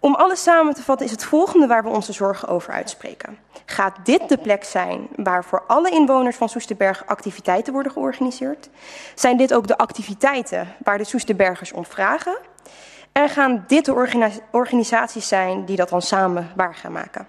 Om 0.00 0.14
alles 0.14 0.42
samen 0.42 0.74
te 0.74 0.82
vatten 0.82 1.06
is 1.06 1.12
het 1.12 1.24
volgende 1.24 1.66
waar 1.66 1.82
we 1.82 1.88
onze 1.88 2.12
zorgen 2.12 2.48
over 2.48 2.72
uitspreken. 2.72 3.38
Gaat 3.64 3.96
dit 4.04 4.28
de 4.28 4.36
plek 4.38 4.64
zijn 4.64 5.08
waar 5.16 5.44
voor 5.44 5.62
alle 5.66 5.90
inwoners 5.90 6.36
van 6.36 6.48
Soesterberg 6.48 7.06
activiteiten 7.06 7.72
worden 7.72 7.92
georganiseerd? 7.92 8.68
Zijn 9.14 9.36
dit 9.36 9.54
ook 9.54 9.66
de 9.66 9.78
activiteiten 9.78 10.74
waar 10.84 10.98
de 10.98 11.04
Soesterbergers 11.04 11.72
om 11.72 11.84
vragen? 11.84 12.38
En 13.12 13.28
gaan 13.28 13.64
dit 13.66 13.84
de 13.84 14.40
organisaties 14.50 15.28
zijn 15.28 15.64
die 15.64 15.76
dat 15.76 15.88
dan 15.88 16.02
samen 16.02 16.50
waar 16.56 16.74
gaan 16.74 16.92
maken? 16.92 17.26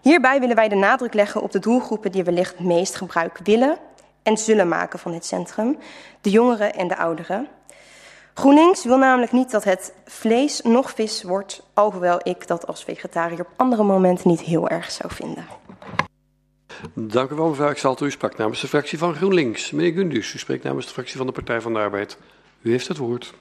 Hierbij 0.00 0.40
willen 0.40 0.56
wij 0.56 0.68
de 0.68 0.74
nadruk 0.74 1.14
leggen 1.14 1.42
op 1.42 1.52
de 1.52 1.58
doelgroepen 1.58 2.12
die 2.12 2.24
wellicht 2.24 2.56
het 2.56 2.66
meest 2.66 2.94
gebruik 2.94 3.38
willen 3.44 3.78
en 4.22 4.36
zullen 4.36 4.68
maken 4.68 4.98
van 4.98 5.12
dit 5.12 5.24
centrum, 5.24 5.78
de 6.20 6.30
jongeren 6.30 6.74
en 6.74 6.88
de 6.88 6.96
ouderen. 6.96 7.48
GroenLinks 8.34 8.84
wil 8.84 8.98
namelijk 8.98 9.32
niet 9.32 9.50
dat 9.50 9.64
het 9.64 9.92
vlees 10.04 10.60
nog 10.60 10.90
vis 10.90 11.22
wordt, 11.22 11.62
alhoewel 11.74 12.20
ik 12.22 12.46
dat 12.46 12.66
als 12.66 12.84
vegetariër 12.84 13.40
op 13.40 13.48
andere 13.56 13.82
momenten 13.82 14.28
niet 14.28 14.40
heel 14.40 14.68
erg 14.68 14.90
zou 14.90 15.14
vinden. 15.14 15.46
Dank 16.94 17.30
u 17.30 17.34
wel, 17.34 17.48
mevrouw. 17.48 17.70
Ik 17.70 17.78
zal 17.78 17.96
u 18.02 18.10
sprak 18.10 18.36
namens 18.36 18.60
de 18.60 18.68
fractie 18.68 18.98
van 18.98 19.14
GroenLinks. 19.14 19.70
Meneer 19.70 19.92
Gundus, 19.92 20.34
u 20.34 20.38
spreekt 20.38 20.64
namens 20.64 20.86
de 20.86 20.92
fractie 20.92 21.16
van 21.16 21.26
de 21.26 21.32
Partij 21.32 21.60
van 21.60 21.72
de 21.72 21.78
Arbeid. 21.78 22.18
U 22.62 22.70
heeft 22.70 22.88
het 22.88 22.96
woord. 22.96 23.34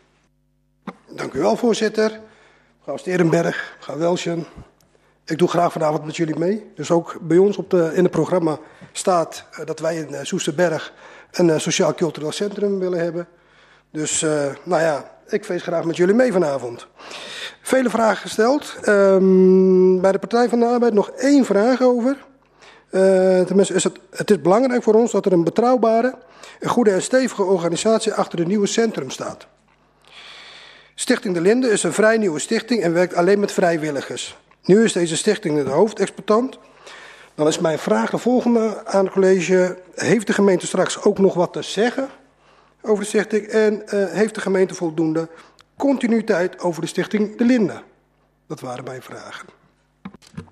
Dank 1.09 1.33
u 1.33 1.39
wel, 1.39 1.55
voorzitter. 1.55 2.19
Mevrouw 2.77 2.97
Sterenberg, 2.97 3.75
mevrouw 3.77 3.97
Welschen. 3.97 4.45
Ik 5.25 5.37
doe 5.37 5.47
graag 5.47 5.71
vanavond 5.71 6.05
met 6.05 6.15
jullie 6.15 6.37
mee. 6.37 6.71
Dus 6.75 6.91
ook 6.91 7.17
bij 7.21 7.37
ons 7.37 7.57
op 7.57 7.69
de, 7.69 7.91
in 7.93 8.03
het 8.03 8.11
programma 8.11 8.59
staat 8.91 9.45
uh, 9.59 9.65
dat 9.65 9.79
wij 9.79 9.95
in 9.95 10.11
uh, 10.11 10.19
Soesterberg 10.21 10.93
een 11.31 11.47
uh, 11.47 11.57
sociaal-cultureel 11.57 12.31
centrum 12.31 12.79
willen 12.79 12.99
hebben. 12.99 13.27
Dus 13.93 14.21
nou 14.63 14.81
ja, 14.81 15.11
ik 15.27 15.45
feest 15.45 15.63
graag 15.63 15.83
met 15.83 15.97
jullie 15.97 16.15
mee 16.15 16.31
vanavond. 16.31 16.87
Vele 17.61 17.89
vragen 17.89 18.17
gesteld. 18.17 18.75
Um, 18.87 20.01
bij 20.01 20.11
de 20.11 20.19
Partij 20.19 20.49
van 20.49 20.59
de 20.59 20.65
Arbeid 20.65 20.93
nog 20.93 21.09
één 21.09 21.45
vraag 21.45 21.81
over. 21.81 22.17
tenminste, 22.89 23.73
is 23.73 23.83
het, 23.83 23.99
het 24.11 24.31
is 24.31 24.41
belangrijk 24.41 24.83
voor 24.83 24.93
ons 24.93 25.11
dat 25.11 25.25
er 25.25 25.33
een 25.33 25.43
betrouwbare, 25.43 26.15
een 26.59 26.69
goede 26.69 26.91
en 26.91 27.01
stevige 27.01 27.43
organisatie 27.43 28.13
achter 28.13 28.39
het 28.39 28.47
nieuwe 28.47 28.67
centrum 28.67 29.09
staat. 29.09 29.47
Stichting 30.95 31.33
De 31.33 31.41
Linde 31.41 31.69
is 31.69 31.83
een 31.83 31.93
vrij 31.93 32.17
nieuwe 32.17 32.39
stichting 32.39 32.81
en 32.81 32.93
werkt 32.93 33.15
alleen 33.15 33.39
met 33.39 33.51
vrijwilligers. 33.51 34.37
Nu 34.63 34.83
is 34.83 34.93
deze 34.93 35.17
stichting 35.17 35.63
de 35.63 35.69
hoofdexploitant. 35.69 36.57
Dan 37.35 37.47
is 37.47 37.59
mijn 37.59 37.79
vraag 37.79 38.09
de 38.09 38.17
volgende 38.17 38.85
aan 38.85 39.05
het 39.05 39.13
college. 39.13 39.77
Heeft 39.95 40.27
de 40.27 40.33
gemeente 40.33 40.65
straks 40.65 41.01
ook 41.01 41.17
nog 41.17 41.33
wat 41.33 41.53
te 41.53 41.61
zeggen 41.61 42.09
over 42.83 43.03
de 43.03 43.09
stichting? 43.09 43.45
En 43.45 43.73
uh, 43.73 44.05
heeft 44.09 44.35
de 44.35 44.41
gemeente 44.41 44.73
voldoende 44.73 45.29
continuïteit 45.77 46.59
over 46.59 46.81
de 46.81 46.87
stichting 46.87 47.37
De 47.37 47.45
Linde? 47.45 47.81
Dat 48.47 48.59
waren 48.59 48.83
mijn 48.83 49.01
vragen. 49.01 49.47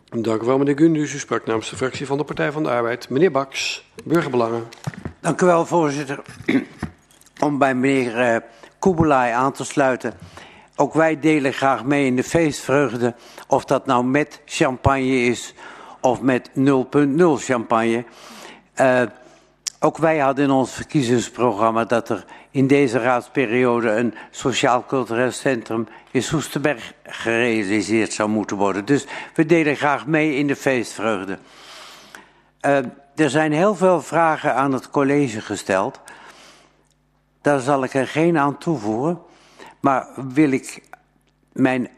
Dank 0.10 0.42
u 0.42 0.46
wel, 0.46 0.58
meneer 0.58 0.78
Gundus. 0.78 1.14
U 1.14 1.20
sprak 1.20 1.46
namens 1.46 1.70
de 1.70 1.76
fractie 1.76 2.06
van 2.06 2.18
de 2.18 2.24
Partij 2.24 2.52
van 2.52 2.64
de 2.64 2.70
Arbeid. 2.70 3.10
Meneer 3.10 3.32
Baks, 3.32 3.92
Burgerbelangen. 4.04 4.64
Dank 5.20 5.42
u 5.42 5.46
wel, 5.46 5.66
voorzitter. 5.66 6.22
Om 7.40 7.58
bij 7.58 7.76
meneer 7.76 8.34
uh, 8.34 8.38
Koebelaai 8.80 9.34
aan 9.34 9.52
te 9.52 9.64
sluiten. 9.64 10.14
Ook 10.76 10.94
wij 10.94 11.20
delen 11.20 11.54
graag 11.54 11.86
mee 11.86 12.06
in 12.06 12.16
de 12.16 12.24
feestvreugde, 12.24 13.16
of 13.48 13.66
dat 13.66 13.86
nou 13.86 14.06
met 14.06 14.42
champagne 14.46 15.26
is 15.26 15.54
of 16.02 16.22
met 16.22 16.50
0.0 16.50 16.54
champagne. 17.36 18.06
Uh, 18.80 19.02
ook 19.84 19.98
wij 19.98 20.18
hadden 20.18 20.44
in 20.46 20.52
ons 20.52 20.72
verkiezingsprogramma 20.72 21.86
dat 21.86 22.10
er 22.10 22.26
in 22.52 22.68
deze 22.68 23.00
raadsperiode 23.00 23.90
een 23.90 24.14
sociaal-cultureel 24.32 25.32
centrum 25.32 25.88
in 26.12 26.24
Soesterberg 26.24 26.94
gerealiseerd 27.04 28.14
zou 28.14 28.30
moeten 28.30 28.58
worden. 28.58 28.86
Dus 28.86 29.06
we 29.34 29.46
delen 29.46 29.76
graag 29.76 30.08
mee 30.08 30.36
in 30.36 30.48
de 30.48 30.56
feestvreugde. 30.56 31.38
Uh, 32.62 32.78
er 33.16 33.30
zijn 33.30 33.52
heel 33.52 33.76
veel 33.76 34.02
vragen 34.02 34.56
aan 34.56 34.74
het 34.74 34.90
college 34.90 35.42
gesteld. 35.42 36.00
Daar 37.42 37.60
zal 37.60 37.84
ik 37.84 37.94
er 37.94 38.08
geen 38.08 38.38
aan 38.38 38.58
toevoegen. 38.58 39.22
Maar 39.80 40.08
wil 40.16 40.52
ik 40.52 40.84
mijn 41.52 41.90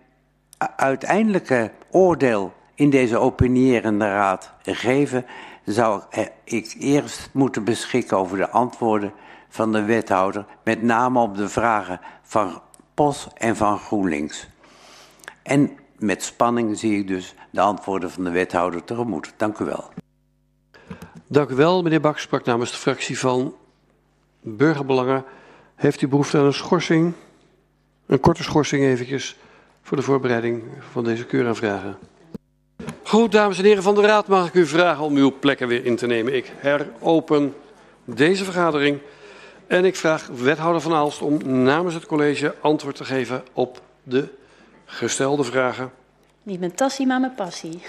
uiteindelijke 0.76 1.72
oordeel 1.92 2.54
in 2.76 2.90
deze 2.90 3.18
opinierende 3.18 4.06
raad 4.06 4.52
geven, 4.62 5.26
zou 5.66 6.02
ik 6.44 6.76
eerst 6.80 7.30
moeten 7.32 7.64
beschikken 7.64 8.18
over 8.18 8.38
de 8.38 8.50
antwoorden 8.50 9.14
van 9.50 9.72
de 9.72 9.84
wethouder, 9.84 10.46
met 10.64 10.82
name 10.82 11.20
op 11.20 11.38
de 11.38 11.50
vragen 11.50 12.00
van 12.22 12.62
POS 12.94 13.28
en 13.34 13.56
van 13.56 13.80
GroenLinks. 13.80 14.48
En 15.44 15.72
met 15.98 16.24
spanning 16.24 16.78
zie 16.78 17.00
ik 17.00 17.08
dus 17.08 17.36
de 17.50 17.62
antwoorden 17.62 18.12
van 18.12 18.24
de 18.24 18.30
wethouder 18.30 18.84
tegemoet. 18.84 19.34
Dank 19.38 19.60
u 19.60 19.66
wel. 19.66 19.90
Dank 21.28 21.50
u 21.50 21.56
wel. 21.56 21.82
Meneer 21.82 22.02
Bak 22.02 22.18
sprak 22.18 22.46
namens 22.46 22.72
de 22.72 22.78
fractie 22.78 23.20
van 23.20 23.56
Burgerbelangen. 24.42 25.24
Heeft 25.76 26.02
u 26.02 26.08
behoefte 26.08 26.38
aan 26.38 26.46
een 26.46 26.54
schorsing? 26.54 27.14
Een 28.06 28.20
korte 28.20 28.44
schorsing 28.44 28.84
eventjes 28.84 29.38
voor 29.82 29.98
de 29.98 30.04
voorbereiding 30.04 30.64
van 30.92 31.04
deze 31.04 31.26
keuraanvragen. 31.26 31.98
Goed, 33.04 33.32
dames 33.32 33.58
en 33.58 33.64
heren 33.64 33.84
van 33.84 33.96
de 33.96 34.02
Raad, 34.02 34.28
mag 34.28 34.48
ik 34.48 34.54
u 34.54 34.66
vragen 34.66 35.04
om 35.04 35.16
uw 35.16 35.40
plekken 35.40 35.68
weer 35.68 35.86
in 35.86 35.96
te 35.96 36.06
nemen. 36.06 36.36
Ik 36.36 36.52
heropen 36.58 37.56
deze 38.06 38.44
vergadering 38.44 39.00
en 39.68 39.86
ik 39.86 39.96
vraag 39.96 40.28
wethouder 40.28 40.82
Van 40.82 40.94
Aalst 40.94 41.22
om 41.22 41.64
namens 41.64 41.94
het 41.94 42.06
college 42.06 42.56
antwoord 42.62 42.96
te 42.96 43.06
geven 43.06 43.44
op 43.54 43.82
de 44.04 44.28
gestelde 44.86 45.44
vragen. 45.44 45.92
Niet 46.44 46.60
mijn 46.60 46.76
tassie, 46.76 47.08
maar 47.08 47.20
mijn 47.20 47.36
passie. 47.36 47.82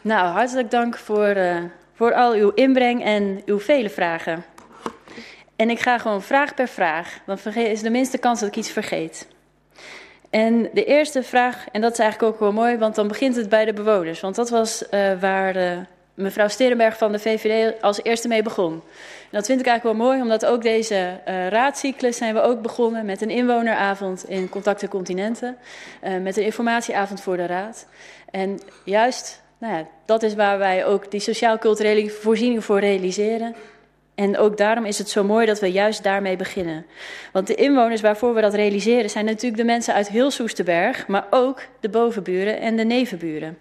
Nou, 0.00 0.26
hartelijk 0.26 0.70
dank 0.70 0.98
voor, 0.98 1.36
uh, 1.36 1.56
voor 1.94 2.14
al 2.14 2.32
uw 2.32 2.50
inbreng 2.50 3.04
en 3.04 3.42
uw 3.46 3.60
vele 3.60 3.90
vragen. 3.90 4.44
En 5.56 5.70
ik 5.70 5.80
ga 5.80 5.98
gewoon 5.98 6.22
vraag 6.22 6.54
per 6.54 6.68
vraag, 6.68 7.18
want 7.26 7.56
is 7.56 7.82
de 7.82 7.90
minste 7.90 8.18
kans 8.18 8.40
dat 8.40 8.48
ik 8.48 8.56
iets 8.56 8.70
vergeet. 8.70 9.26
En 10.30 10.68
de 10.72 10.84
eerste 10.84 11.22
vraag, 11.22 11.66
en 11.72 11.80
dat 11.80 11.92
is 11.92 11.98
eigenlijk 11.98 12.32
ook 12.32 12.40
wel 12.40 12.52
mooi, 12.52 12.78
want 12.78 12.94
dan 12.94 13.08
begint 13.08 13.36
het 13.36 13.48
bij 13.48 13.64
de 13.64 13.72
bewoners. 13.72 14.20
Want 14.20 14.34
dat 14.34 14.50
was 14.50 14.82
uh, 14.90 15.20
waar 15.20 15.56
uh, 15.56 15.78
mevrouw 16.14 16.48
Sterenberg 16.48 16.98
van 16.98 17.12
de 17.12 17.18
VVD 17.18 17.82
als 17.82 18.02
eerste 18.02 18.28
mee 18.28 18.42
begon. 18.42 18.72
En 18.72 19.36
dat 19.36 19.46
vind 19.46 19.60
ik 19.60 19.66
eigenlijk 19.66 19.98
wel 19.98 20.06
mooi, 20.06 20.22
omdat 20.22 20.46
ook 20.46 20.62
deze 20.62 21.20
uh, 21.28 21.48
raadcyclus 21.48 22.16
zijn 22.16 22.34
we 22.34 22.40
ook 22.40 22.62
begonnen 22.62 23.04
met 23.04 23.20
een 23.20 23.30
inwoneravond 23.30 24.28
in 24.28 24.48
Contacten 24.48 24.88
Continenten. 24.88 25.56
met 26.22 26.36
een 26.36 26.44
informatieavond 26.44 27.20
voor 27.20 27.36
de 27.36 27.46
raad. 27.46 27.86
En 28.30 28.60
juist, 28.84 29.42
nou 29.58 29.74
ja, 29.74 29.86
dat 30.04 30.22
is 30.22 30.34
waar 30.34 30.58
wij 30.58 30.86
ook 30.86 31.10
die 31.10 31.20
sociaal-culturele 31.20 32.10
voorzieningen 32.10 32.62
voor 32.62 32.80
realiseren. 32.80 33.54
En 34.20 34.38
ook 34.38 34.56
daarom 34.56 34.84
is 34.84 34.98
het 34.98 35.08
zo 35.08 35.24
mooi 35.24 35.46
dat 35.46 35.60
we 35.60 35.66
juist 35.66 36.02
daarmee 36.02 36.36
beginnen. 36.36 36.86
Want 37.32 37.46
de 37.46 37.54
inwoners 37.54 38.00
waarvoor 38.00 38.34
we 38.34 38.40
dat 38.40 38.54
realiseren 38.54 39.10
zijn 39.10 39.24
natuurlijk 39.24 39.56
de 39.56 39.64
mensen 39.64 39.94
uit 39.94 40.08
heel 40.08 40.30
Soesterberg, 40.30 41.06
maar 41.06 41.26
ook 41.30 41.62
de 41.80 41.88
bovenburen 41.88 42.60
en 42.60 42.76
de 42.76 42.84
nevenburen. 42.84 43.58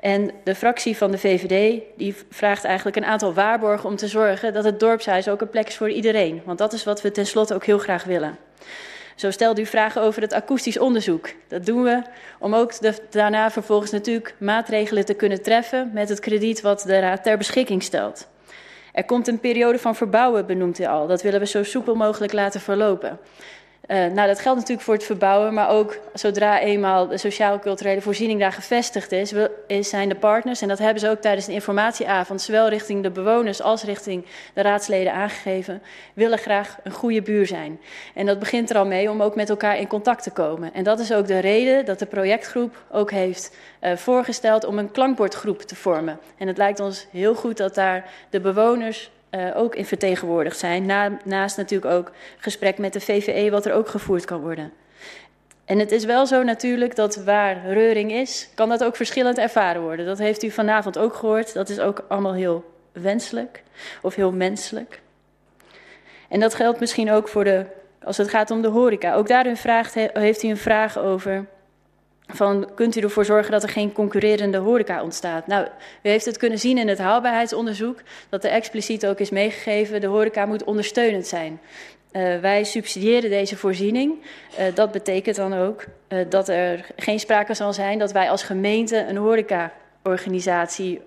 En 0.00 0.30
de 0.44 0.54
fractie 0.54 0.96
van 0.96 1.10
de 1.10 1.18
VVD 1.18 1.82
die 1.96 2.14
vraagt 2.30 2.64
eigenlijk 2.64 2.96
een 2.96 3.04
aantal 3.04 3.34
waarborgen 3.34 3.88
om 3.88 3.96
te 3.96 4.08
zorgen 4.08 4.52
dat 4.52 4.64
het 4.64 4.80
dorpshuis 4.80 5.28
ook 5.28 5.40
een 5.40 5.50
plek 5.50 5.68
is 5.68 5.76
voor 5.76 5.90
iedereen. 5.90 6.42
Want 6.44 6.58
dat 6.58 6.72
is 6.72 6.84
wat 6.84 7.02
we 7.02 7.10
tenslotte 7.10 7.54
ook 7.54 7.64
heel 7.64 7.78
graag 7.78 8.04
willen. 8.04 8.38
Zo 9.14 9.30
stelde 9.30 9.60
u 9.60 9.66
vragen 9.66 10.02
over 10.02 10.22
het 10.22 10.32
akoestisch 10.32 10.78
onderzoek. 10.78 11.28
Dat 11.48 11.66
doen 11.66 11.82
we 11.82 12.02
om 12.38 12.54
ook 12.54 12.72
daarna 13.10 13.50
vervolgens 13.50 13.90
natuurlijk 13.90 14.34
maatregelen 14.38 15.04
te 15.04 15.14
kunnen 15.14 15.42
treffen 15.42 15.90
met 15.92 16.08
het 16.08 16.20
krediet 16.20 16.60
wat 16.60 16.82
de 16.86 16.98
Raad 16.98 17.22
ter 17.22 17.38
beschikking 17.38 17.82
stelt. 17.82 18.28
Er 18.92 19.04
komt 19.04 19.28
een 19.28 19.40
periode 19.40 19.78
van 19.78 19.96
verbouwen, 19.96 20.46
benoemt 20.46 20.78
hij 20.78 20.88
al. 20.88 21.06
Dat 21.06 21.22
willen 21.22 21.40
we 21.40 21.46
zo 21.46 21.62
soepel 21.62 21.94
mogelijk 21.94 22.32
laten 22.32 22.60
verlopen. 22.60 23.18
Uh, 23.90 23.96
nou, 23.96 24.28
dat 24.28 24.40
geldt 24.40 24.58
natuurlijk 24.58 24.86
voor 24.86 24.94
het 24.94 25.04
verbouwen, 25.04 25.54
maar 25.54 25.68
ook 25.68 25.98
zodra 26.14 26.60
eenmaal 26.60 27.08
de 27.08 27.18
sociaal-culturele 27.18 28.00
voorziening 28.00 28.40
daar 28.40 28.52
gevestigd 28.52 29.12
is, 29.12 29.32
zijn 29.80 30.08
de 30.08 30.14
partners, 30.14 30.62
en 30.62 30.68
dat 30.68 30.78
hebben 30.78 31.00
ze 31.00 31.10
ook 31.10 31.20
tijdens 31.20 31.46
de 31.46 31.52
informatieavond, 31.52 32.40
zowel 32.40 32.68
richting 32.68 33.02
de 33.02 33.10
bewoners 33.10 33.62
als 33.62 33.84
richting 33.84 34.24
de 34.54 34.62
raadsleden 34.62 35.12
aangegeven, 35.12 35.82
willen 36.14 36.38
graag 36.38 36.76
een 36.82 36.92
goede 36.92 37.22
buur 37.22 37.46
zijn. 37.46 37.80
En 38.14 38.26
dat 38.26 38.38
begint 38.38 38.70
er 38.70 38.76
al 38.76 38.86
mee 38.86 39.10
om 39.10 39.22
ook 39.22 39.34
met 39.34 39.50
elkaar 39.50 39.78
in 39.78 39.86
contact 39.86 40.22
te 40.22 40.30
komen. 40.30 40.74
En 40.74 40.84
dat 40.84 40.98
is 41.00 41.12
ook 41.12 41.26
de 41.26 41.38
reden 41.38 41.84
dat 41.84 41.98
de 41.98 42.06
projectgroep 42.06 42.76
ook 42.90 43.10
heeft 43.10 43.56
uh, 43.80 43.96
voorgesteld 43.96 44.64
om 44.64 44.78
een 44.78 44.90
klankbordgroep 44.90 45.62
te 45.62 45.76
vormen. 45.76 46.18
En 46.38 46.46
het 46.46 46.56
lijkt 46.56 46.80
ons 46.80 47.06
heel 47.10 47.34
goed 47.34 47.56
dat 47.56 47.74
daar 47.74 48.04
de 48.30 48.40
bewoners 48.40 49.10
uh, 49.30 49.56
ook 49.56 49.74
in 49.74 49.84
vertegenwoordigd 49.84 50.58
zijn. 50.58 50.86
Na, 50.86 51.18
naast 51.24 51.56
natuurlijk 51.56 51.92
ook 51.92 52.12
gesprek 52.38 52.78
met 52.78 52.92
de 52.92 53.00
VVE, 53.00 53.50
wat 53.50 53.66
er 53.66 53.72
ook 53.72 53.88
gevoerd 53.88 54.24
kan 54.24 54.40
worden. 54.40 54.72
En 55.64 55.78
het 55.78 55.92
is 55.92 56.04
wel 56.04 56.26
zo 56.26 56.42
natuurlijk 56.42 56.96
dat 56.96 57.16
waar 57.16 57.72
reuring 57.72 58.12
is, 58.12 58.48
kan 58.54 58.68
dat 58.68 58.84
ook 58.84 58.96
verschillend 58.96 59.38
ervaren 59.38 59.82
worden. 59.82 60.06
Dat 60.06 60.18
heeft 60.18 60.42
u 60.42 60.50
vanavond 60.50 60.98
ook 60.98 61.14
gehoord. 61.14 61.54
Dat 61.54 61.68
is 61.68 61.80
ook 61.80 62.04
allemaal 62.08 62.34
heel 62.34 62.64
wenselijk 62.92 63.62
of 64.02 64.14
heel 64.14 64.32
menselijk. 64.32 65.00
En 66.28 66.40
dat 66.40 66.54
geldt 66.54 66.80
misschien 66.80 67.10
ook 67.10 67.28
voor 67.28 67.44
de 67.44 67.66
als 68.02 68.16
het 68.16 68.28
gaat 68.28 68.50
om 68.50 68.62
de 68.62 68.68
horeca. 68.68 69.14
Ook 69.14 69.28
daarin 69.28 69.56
vraagt, 69.56 69.94
heeft 69.94 70.42
u 70.42 70.48
een 70.48 70.56
vraag 70.56 70.98
over 70.98 71.46
van 72.32 72.70
kunt 72.74 72.96
u 72.96 73.00
ervoor 73.00 73.24
zorgen 73.24 73.52
dat 73.52 73.62
er 73.62 73.68
geen 73.68 73.92
concurrerende 73.92 74.58
horeca 74.58 75.02
ontstaat? 75.02 75.46
Nou, 75.46 75.66
u 76.02 76.08
heeft 76.08 76.24
het 76.24 76.36
kunnen 76.36 76.58
zien 76.58 76.78
in 76.78 76.88
het 76.88 76.98
haalbaarheidsonderzoek, 76.98 77.98
dat 78.28 78.44
er 78.44 78.50
expliciet 78.50 79.06
ook 79.06 79.18
is 79.18 79.30
meegegeven, 79.30 80.00
de 80.00 80.06
horeca 80.06 80.46
moet 80.46 80.64
ondersteunend 80.64 81.26
zijn. 81.26 81.60
Uh, 82.12 82.38
wij 82.40 82.64
subsidiëren 82.64 83.30
deze 83.30 83.56
voorziening. 83.56 84.14
Uh, 84.58 84.74
dat 84.74 84.92
betekent 84.92 85.36
dan 85.36 85.54
ook 85.54 85.84
uh, 86.08 86.18
dat 86.28 86.48
er 86.48 86.86
geen 86.96 87.20
sprake 87.20 87.54
zal 87.54 87.72
zijn 87.72 87.98
dat 87.98 88.12
wij 88.12 88.30
als 88.30 88.42
gemeente 88.42 89.06
een 89.08 89.16
horecaorganisatie 89.16 91.00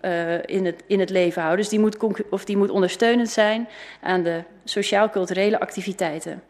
in, 0.45 0.65
het, 0.65 0.83
in 0.87 0.99
het 0.99 1.09
leven 1.09 1.41
houden. 1.41 1.61
Dus 1.61 1.69
die 1.69 1.79
moet, 1.79 1.97
of 2.29 2.45
die 2.45 2.57
moet 2.57 2.69
ondersteunend 2.69 3.29
zijn 3.29 3.67
aan 4.01 4.23
de 4.23 4.43
sociaal-culturele 4.63 5.59
activiteiten. 5.59 6.41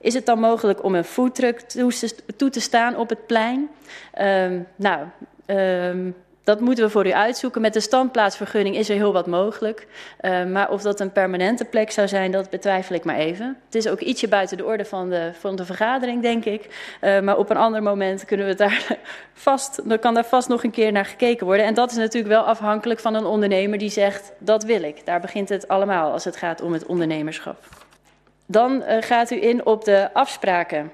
Is 0.00 0.14
het 0.14 0.26
dan 0.26 0.40
mogelijk 0.40 0.84
om 0.84 0.94
een 0.94 1.04
foodtruck 1.04 1.60
toe 2.36 2.50
te 2.50 2.60
staan 2.60 2.96
op 2.96 3.08
het 3.08 3.26
plein? 3.26 3.68
Um, 4.20 4.66
nou, 4.76 5.04
um, 5.46 6.14
dat 6.44 6.60
moeten 6.60 6.84
we 6.84 6.90
voor 6.90 7.06
u 7.06 7.12
uitzoeken. 7.12 7.60
Met 7.60 7.72
de 7.72 7.80
standplaatsvergunning 7.80 8.76
is 8.76 8.88
er 8.88 8.94
heel 8.94 9.12
wat 9.12 9.26
mogelijk. 9.26 9.86
Uh, 10.20 10.44
maar 10.44 10.70
of 10.70 10.82
dat 10.82 11.00
een 11.00 11.12
permanente 11.12 11.64
plek 11.64 11.90
zou 11.90 12.08
zijn, 12.08 12.30
dat 12.30 12.50
betwijfel 12.50 12.94
ik 12.94 13.04
maar 13.04 13.16
even. 13.16 13.56
Het 13.64 13.74
is 13.74 13.88
ook 13.88 14.00
ietsje 14.00 14.28
buiten 14.28 14.56
de 14.56 14.64
orde 14.64 14.84
van 14.84 15.10
de, 15.10 15.30
van 15.38 15.56
de 15.56 15.64
vergadering, 15.64 16.22
denk 16.22 16.44
ik. 16.44 16.94
Maar 17.00 17.36
op 17.36 17.50
een 17.50 17.56
ander 17.56 17.82
moment 17.82 18.24
kunnen 18.24 18.46
we 18.46 18.54
daar 18.54 18.96
vast, 19.34 19.88
dan 19.88 19.98
kan 19.98 20.14
daar 20.14 20.24
vast 20.24 20.48
nog 20.48 20.64
een 20.64 20.70
keer 20.70 20.92
naar 20.92 21.04
gekeken 21.04 21.46
worden. 21.46 21.66
En 21.66 21.74
dat 21.74 21.90
is 21.90 21.96
natuurlijk 21.96 22.34
wel 22.34 22.42
afhankelijk 22.42 23.00
van 23.00 23.14
een 23.14 23.26
ondernemer 23.26 23.78
die 23.78 23.90
zegt, 23.90 24.32
dat 24.38 24.64
wil 24.64 24.82
ik. 24.82 25.06
Daar 25.06 25.20
begint 25.20 25.48
het 25.48 25.68
allemaal 25.68 26.12
als 26.12 26.24
het 26.24 26.36
gaat 26.36 26.62
om 26.62 26.72
het 26.72 26.86
ondernemerschap. 26.86 27.87
Dan 28.50 28.82
uh, 28.82 28.96
gaat 29.00 29.30
u 29.30 29.42
in 29.42 29.66
op 29.66 29.84
de 29.84 30.12
afspraken 30.12 30.92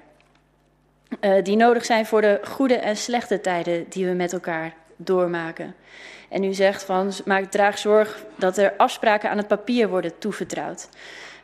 uh, 1.21 1.43
die 1.43 1.57
nodig 1.57 1.85
zijn 1.85 2.07
voor 2.07 2.21
de 2.21 2.41
goede 2.43 2.75
en 2.75 2.97
slechte 2.97 3.41
tijden 3.41 3.87
die 3.89 4.07
we 4.07 4.13
met 4.13 4.33
elkaar 4.33 4.75
doormaken. 4.97 5.75
En 6.29 6.45
u 6.45 6.55
zegt 6.55 6.85
van, 6.85 7.13
maak, 7.25 7.51
draag 7.51 7.79
zorg 7.79 8.25
dat 8.37 8.59
er 8.59 8.75
afspraken 8.77 9.31
aan 9.31 9.37
het 9.37 9.49
papier 9.49 9.89
worden 9.89 10.19
toevertrouwd. 10.19 10.89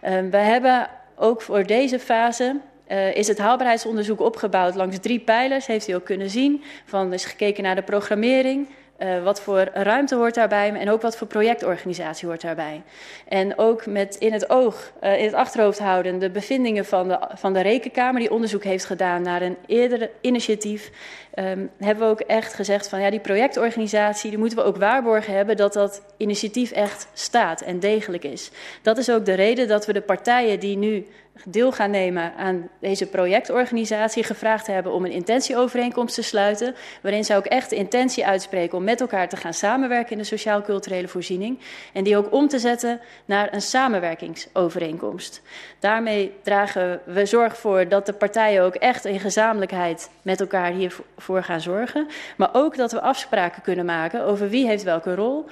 Uh, 0.05 0.21
we 0.31 0.37
hebben 0.37 0.89
ook 1.17 1.43
voor 1.43 1.67
deze 1.67 1.99
fase 1.99 2.57
uh, 2.91 3.15
is 3.15 3.29
het 3.29 3.39
haalbaarheidsonderzoek 3.39 4.21
opgebouwd 4.21 4.75
langs 4.75 4.99
drie 4.99 5.21
pijlers, 5.21 5.67
heeft 5.67 5.89
u 5.89 5.93
ook 5.93 6.05
kunnen 6.05 6.31
zien. 6.31 6.63
Van 6.85 7.13
is 7.13 7.25
gekeken 7.25 7.63
naar 7.63 7.75
de 7.75 7.83
programmering, 7.83 8.69
uh, 9.03 9.23
wat 9.23 9.41
voor 9.41 9.69
ruimte 9.73 10.15
hoort 10.15 10.35
daarbij 10.35 10.73
en 10.73 10.91
ook 10.91 11.03
wat 11.03 11.17
voor 11.17 11.27
projectorganisatie 11.27 12.29
hoort 12.29 12.41
daarbij. 12.41 12.83
En 13.29 13.59
ook 13.59 13.87
met 13.87 14.17
in 14.17 14.33
het 14.33 14.51
oog, 14.51 14.93
uh, 15.03 15.19
in 15.19 15.25
het 15.25 15.35
achterhoofd 15.35 15.79
houden, 15.79 16.19
de 16.19 16.31
bevindingen 16.31 16.85
van 16.85 17.09
de, 17.09 17.19
van 17.35 17.53
de 17.53 17.61
Rekenkamer 17.61 18.21
die 18.21 18.31
onderzoek 18.31 18.65
heeft 18.65 18.85
gedaan 18.85 19.23
naar 19.23 19.43
een 19.43 19.57
eerder 19.67 20.11
initiatief. 20.21 20.91
Um, 21.35 21.71
hebben 21.79 22.05
we 22.05 22.11
ook 22.11 22.21
echt 22.21 22.55
gezegd 22.55 22.89
van 22.89 23.01
ja, 23.01 23.11
die 23.11 23.21
projectorganisatie, 23.21 24.31
die 24.31 24.39
moeten 24.39 24.59
we 24.59 24.65
ook 24.65 24.77
waarborgen 24.77 25.35
hebben 25.35 25.57
dat 25.57 25.73
dat 25.73 26.03
initiatief 26.17 26.71
echt 26.71 27.09
staat 27.13 27.61
en 27.61 27.81
degelijk 27.81 28.25
is. 28.25 28.51
Dat 28.83 28.99
is 28.99 29.11
ook 29.11 29.25
de 29.25 29.35
reden 29.35 29.69
dat 29.69 29.87
we 29.87 29.93
de 29.93 30.01
partijen 30.01 30.61
die 30.61 30.77
nu 30.77 31.07
deel 31.45 31.73
gaan 31.73 31.91
nemen 31.91 32.35
aan 32.35 32.69
deze 32.81 33.07
projectorganisatie 33.07 34.25
gevraagd 34.25 34.67
hebben 34.67 34.93
om 34.93 35.05
een 35.05 35.11
intentieovereenkomst 35.11 36.15
te 36.15 36.23
sluiten, 36.23 36.75
waarin 37.03 37.25
zij 37.25 37.37
ook 37.37 37.45
echt 37.45 37.71
de 37.71 37.77
intentie 37.77 38.27
uitspreken 38.27 38.79
om 38.79 38.85
met 38.85 39.01
elkaar 39.01 39.29
te 39.29 39.37
gaan 39.37 39.55
samenwerken 39.55 40.13
in 40.13 40.19
de 40.19 40.25
sociaal-culturele 40.25 41.09
voorziening 41.09 41.59
en 41.93 42.05
die 42.05 42.17
ook 42.17 42.33
om 42.33 42.49
te 42.49 42.59
zetten 42.59 43.01
naar 43.25 43.53
een 43.53 43.63
samenwerkingsovereenkomst. 43.63 45.43
Daarmee 45.79 46.33
dragen 46.43 47.01
we 47.05 47.27
zorg 47.27 47.57
voor 47.57 47.89
dat 47.89 48.07
de 48.07 48.13
partijen 48.13 48.63
ook 48.63 48.75
echt 48.75 49.05
in 49.05 49.21
gezamenlijkheid 49.21 50.11
met 50.23 50.41
elkaar 50.41 50.73
hiervoor 50.73 51.43
gaan 51.43 51.61
zorgen, 51.61 52.07
maar 52.37 52.51
ook 52.53 52.77
dat 52.77 52.93
we 52.93 53.01
afspraken 53.01 53.63
kunnen 53.63 53.85
maken 53.85 54.25
over 54.25 54.49
wie 54.49 54.67
heeft 54.67 54.83
welke 54.83 55.15
rol, 55.15 55.47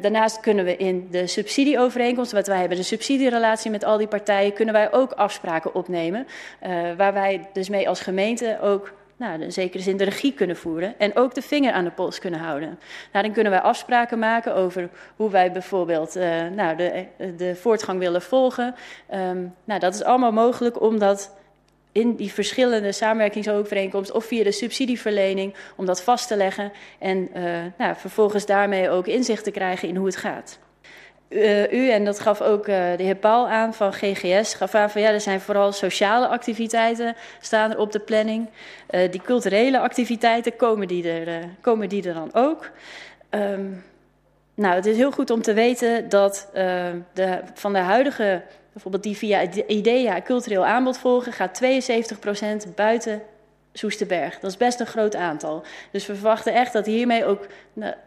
daarnaast 0.00 0.40
kunnen 0.40 0.64
we 0.64 0.76
in 0.76 1.08
de 1.10 1.26
subsidieovereenkomst, 1.26 2.32
wat 2.32 2.46
wij 2.46 2.58
hebben, 2.58 2.76
de 2.76 2.82
subsidierelatie 2.82 3.70
met 3.70 3.84
al 3.84 3.98
die 3.98 4.06
partijen, 4.06 4.52
kunnen 4.52 4.74
wij 4.74 4.92
ook 4.92 5.12
afspraken 5.12 5.74
opnemen. 5.74 6.26
Uh, 6.66 6.70
waar 6.96 7.12
wij 7.12 7.48
dus 7.52 7.68
mee 7.68 7.88
als 7.88 8.00
gemeente 8.00 8.58
ook 8.62 8.92
nou, 9.16 9.42
in 9.42 9.52
zekere 9.52 9.82
zin 9.82 9.96
de 9.96 10.04
regie 10.04 10.32
kunnen 10.32 10.56
voeren 10.56 10.98
en 10.98 11.16
ook 11.16 11.34
de 11.34 11.42
vinger 11.42 11.72
aan 11.72 11.84
de 11.84 11.90
pols 11.90 12.18
kunnen 12.18 12.40
houden. 12.40 12.78
Daarin 13.12 13.32
kunnen 13.32 13.52
wij 13.52 13.60
afspraken 13.60 14.18
maken 14.18 14.54
over 14.54 14.88
hoe 15.16 15.30
wij 15.30 15.52
bijvoorbeeld 15.52 16.16
uh, 16.16 16.48
nou, 16.56 16.76
de, 16.76 17.06
de 17.36 17.56
voortgang 17.56 17.98
willen 17.98 18.22
volgen. 18.22 18.74
Um, 19.14 19.54
nou, 19.64 19.80
dat 19.80 19.94
is 19.94 20.02
allemaal 20.02 20.32
mogelijk 20.32 20.80
omdat 20.80 21.32
in 21.92 22.16
die 22.16 22.32
verschillende 22.32 22.92
samenwerkingsovereenkomsten 22.92 24.16
of 24.16 24.24
via 24.24 24.44
de 24.44 24.52
subsidieverlening 24.52 25.54
om 25.76 25.86
dat 25.86 26.02
vast 26.02 26.28
te 26.28 26.36
leggen 26.36 26.72
en 26.98 27.28
uh, 27.36 27.42
nou, 27.78 27.94
vervolgens 27.96 28.46
daarmee 28.46 28.90
ook 28.90 29.06
inzicht 29.06 29.44
te 29.44 29.50
krijgen 29.50 29.88
in 29.88 29.96
hoe 29.96 30.06
het 30.06 30.16
gaat. 30.16 30.58
Uh, 31.28 31.72
u, 31.72 31.90
en 31.90 32.04
dat 32.04 32.20
gaf 32.20 32.40
ook 32.40 32.68
uh, 32.68 32.76
de 32.96 33.02
heer 33.02 33.16
Paul 33.16 33.48
aan 33.48 33.74
van 33.74 33.92
GGS, 33.92 34.54
gaf 34.54 34.74
aan 34.74 34.90
van 34.90 35.00
ja, 35.00 35.10
er 35.10 35.20
zijn 35.20 35.40
vooral 35.40 35.72
sociale 35.72 36.26
activiteiten 36.26 37.16
staan 37.40 37.70
er 37.70 37.78
op 37.78 37.92
de 37.92 38.00
planning. 38.00 38.48
Die 39.10 39.22
culturele 39.22 39.78
activiteiten 39.78 40.56
komen 40.56 40.88
die 40.88 41.08
er, 41.08 41.44
komen 41.60 41.88
die 41.88 42.08
er 42.08 42.14
dan 42.14 42.34
ook. 42.34 42.70
Um, 43.30 43.84
nou, 44.54 44.74
het 44.74 44.86
is 44.86 44.96
heel 44.96 45.10
goed 45.10 45.30
om 45.30 45.42
te 45.42 45.52
weten 45.52 46.08
dat 46.08 46.48
de, 47.12 47.40
van 47.54 47.72
de 47.72 47.78
huidige 47.78 48.42
bijvoorbeeld 48.72 49.02
die 49.02 49.16
via 49.16 49.48
IDEA 49.66 50.22
cultureel 50.22 50.66
aanbod 50.66 50.98
volgen, 50.98 51.32
gaat 51.32 51.60
72% 51.62 52.74
buiten 52.74 53.22
Soesterberg. 53.72 54.38
Dat 54.38 54.50
is 54.50 54.56
best 54.56 54.80
een 54.80 54.86
groot 54.86 55.16
aantal. 55.16 55.62
Dus 55.90 56.06
we 56.06 56.14
verwachten 56.14 56.54
echt 56.54 56.72
dat 56.72 56.86
hiermee 56.86 57.24
ook 57.24 57.46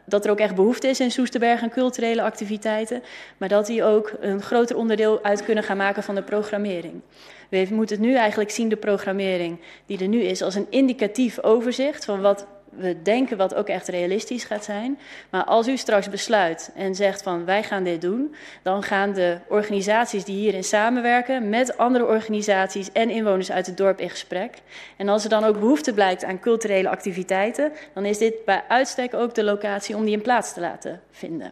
dat 0.05 0.26
er 0.26 0.32
ook 0.32 0.39
echt 0.39 0.55
behoefte 0.55 0.88
is 0.88 0.99
in 0.99 1.11
Soesterberg 1.11 1.61
aan 1.61 1.70
culturele 1.70 2.22
activiteiten, 2.22 3.03
maar 3.38 3.49
dat 3.49 3.66
die 3.66 3.84
ook 3.84 4.14
een 4.20 4.41
groter 4.41 4.78
onderdeel 4.78 5.24
uit 5.24 5.43
kunnen 5.43 5.64
gaan 5.64 5.78
maken 5.78 6.03
van 6.03 6.16
de 6.16 6.24
programmering. 6.24 7.01
We 7.49 7.68
moeten 7.72 7.97
het 7.97 8.05
nu 8.05 8.16
eigenlijk 8.16 8.51
zien, 8.51 8.70
de 8.70 8.76
programmering 8.76 9.59
die 9.86 9.99
er 9.99 10.07
nu 10.07 10.22
is, 10.22 10.41
als 10.41 10.55
een 10.55 10.68
indicatief 10.70 11.39
overzicht 11.39 12.05
van 12.05 12.22
wat 12.22 12.45
we 12.76 13.02
denken 13.02 13.38
wat 13.38 13.56
ook 13.56 13.68
echt 13.68 13.88
realistisch 13.88 14.44
gaat 14.44 14.64
zijn. 14.64 15.00
Maar 15.30 15.44
als 15.44 15.68
u 15.68 15.78
straks 15.78 16.10
besluit 16.10 16.72
en 16.76 16.96
zegt 16.96 17.22
van 17.22 17.46
wij 17.46 17.64
gaan 17.64 17.84
dit 17.84 18.02
doen, 18.02 18.36
dan 18.62 18.84
gaan 18.84 19.14
de 19.14 19.38
organisaties 19.48 20.24
die 20.24 20.36
hierin 20.36 20.64
samenwerken 20.64 21.50
met 21.50 21.78
andere 21.78 22.06
organisaties 22.06 22.92
en 22.92 23.10
inwoners 23.10 23.52
uit 23.52 23.66
het 23.66 23.78
dorp 23.78 24.00
in 24.00 24.10
gesprek. 24.10 24.58
En 24.98 25.10
als 25.10 25.24
er 25.24 25.30
dan 25.30 25.44
ook 25.44 25.60
behoefte 25.60 25.94
blijkt 25.94 26.24
aan 26.24 26.40
culturele 26.40 26.90
activiteiten, 26.90 27.72
dan 27.94 28.06
is 28.06 28.18
dit 28.18 28.46
bij 28.46 28.64
uitstek 28.68 29.14
ook 29.14 29.36
de 29.36 29.44
locatie 29.44 29.96
om 29.96 30.06
die 30.06 30.14
in 30.14 30.22
plaats 30.22 30.54
te 30.54 30.60
laten 30.60 31.02
vinden. 31.12 31.52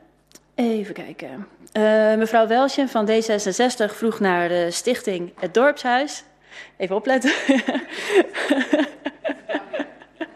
Even 0.56 0.94
kijken. 0.94 1.48
Uh, 1.78 2.16
mevrouw 2.16 2.48
Welsje 2.48 2.88
van 2.88 3.10
D66 3.10 3.96
vroeg 3.96 4.20
naar 4.20 4.50
de 4.50 4.72
stichting 4.72 5.34
Het 5.40 5.54
Dorpshuis. 5.54 6.24
Even 6.78 6.96
opletten. 6.96 7.34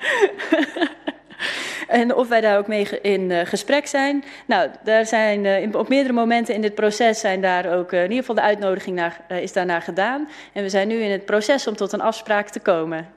en 1.88 2.16
of 2.16 2.28
wij 2.28 2.41
daar 2.41 2.58
ook 2.58 2.68
mee 2.68 2.88
in 3.01 3.30
uh, 3.30 3.39
gesprek 3.45 3.88
zijn. 3.88 4.24
Nou, 4.45 4.70
daar 4.84 5.06
zijn 5.06 5.43
uh, 5.43 5.62
in, 5.62 5.76
op 5.76 5.89
meerdere 5.89 6.14
momenten 6.14 6.53
in 6.53 6.62
dit 6.62 6.76
proces 6.76 7.20
zijn 7.20 7.41
daar 7.41 7.78
ook 7.78 7.91
uh, 7.91 7.99
in 7.99 8.10
ieder 8.10 8.20
geval 8.20 8.36
de 8.36 8.41
uitnodiging 8.41 8.95
naar, 8.95 9.26
is 9.28 9.53
daarnaar 9.53 9.82
gedaan. 9.82 10.30
En 10.53 10.64
we 10.64 10.70
zijn 10.70 10.88
nu 10.88 10.95
in 10.95 11.12
het 11.12 11.26
proces 11.26 11.68
om 11.68 11.76
tot 11.76 11.91
een 11.91 12.01
afspraak 12.01 12.49
te 12.49 12.60
komen. 12.60 13.08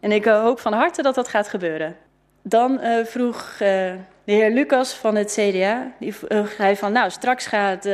En 0.00 0.12
ik 0.12 0.24
hoop 0.24 0.60
van 0.60 0.72
harte 0.72 1.02
dat 1.02 1.14
dat 1.14 1.28
gaat 1.28 1.48
gebeuren. 1.48 1.96
Dan 2.42 2.80
vroeg 3.04 3.54
de 3.58 3.98
heer 4.24 4.50
Lucas 4.50 4.94
van 4.94 5.14
het 5.14 5.32
CDA, 5.32 5.92
die 5.98 6.14
zei 6.56 6.76
van 6.76 6.92
nou 6.92 7.10
straks 7.10 7.46
gaat, 7.46 7.88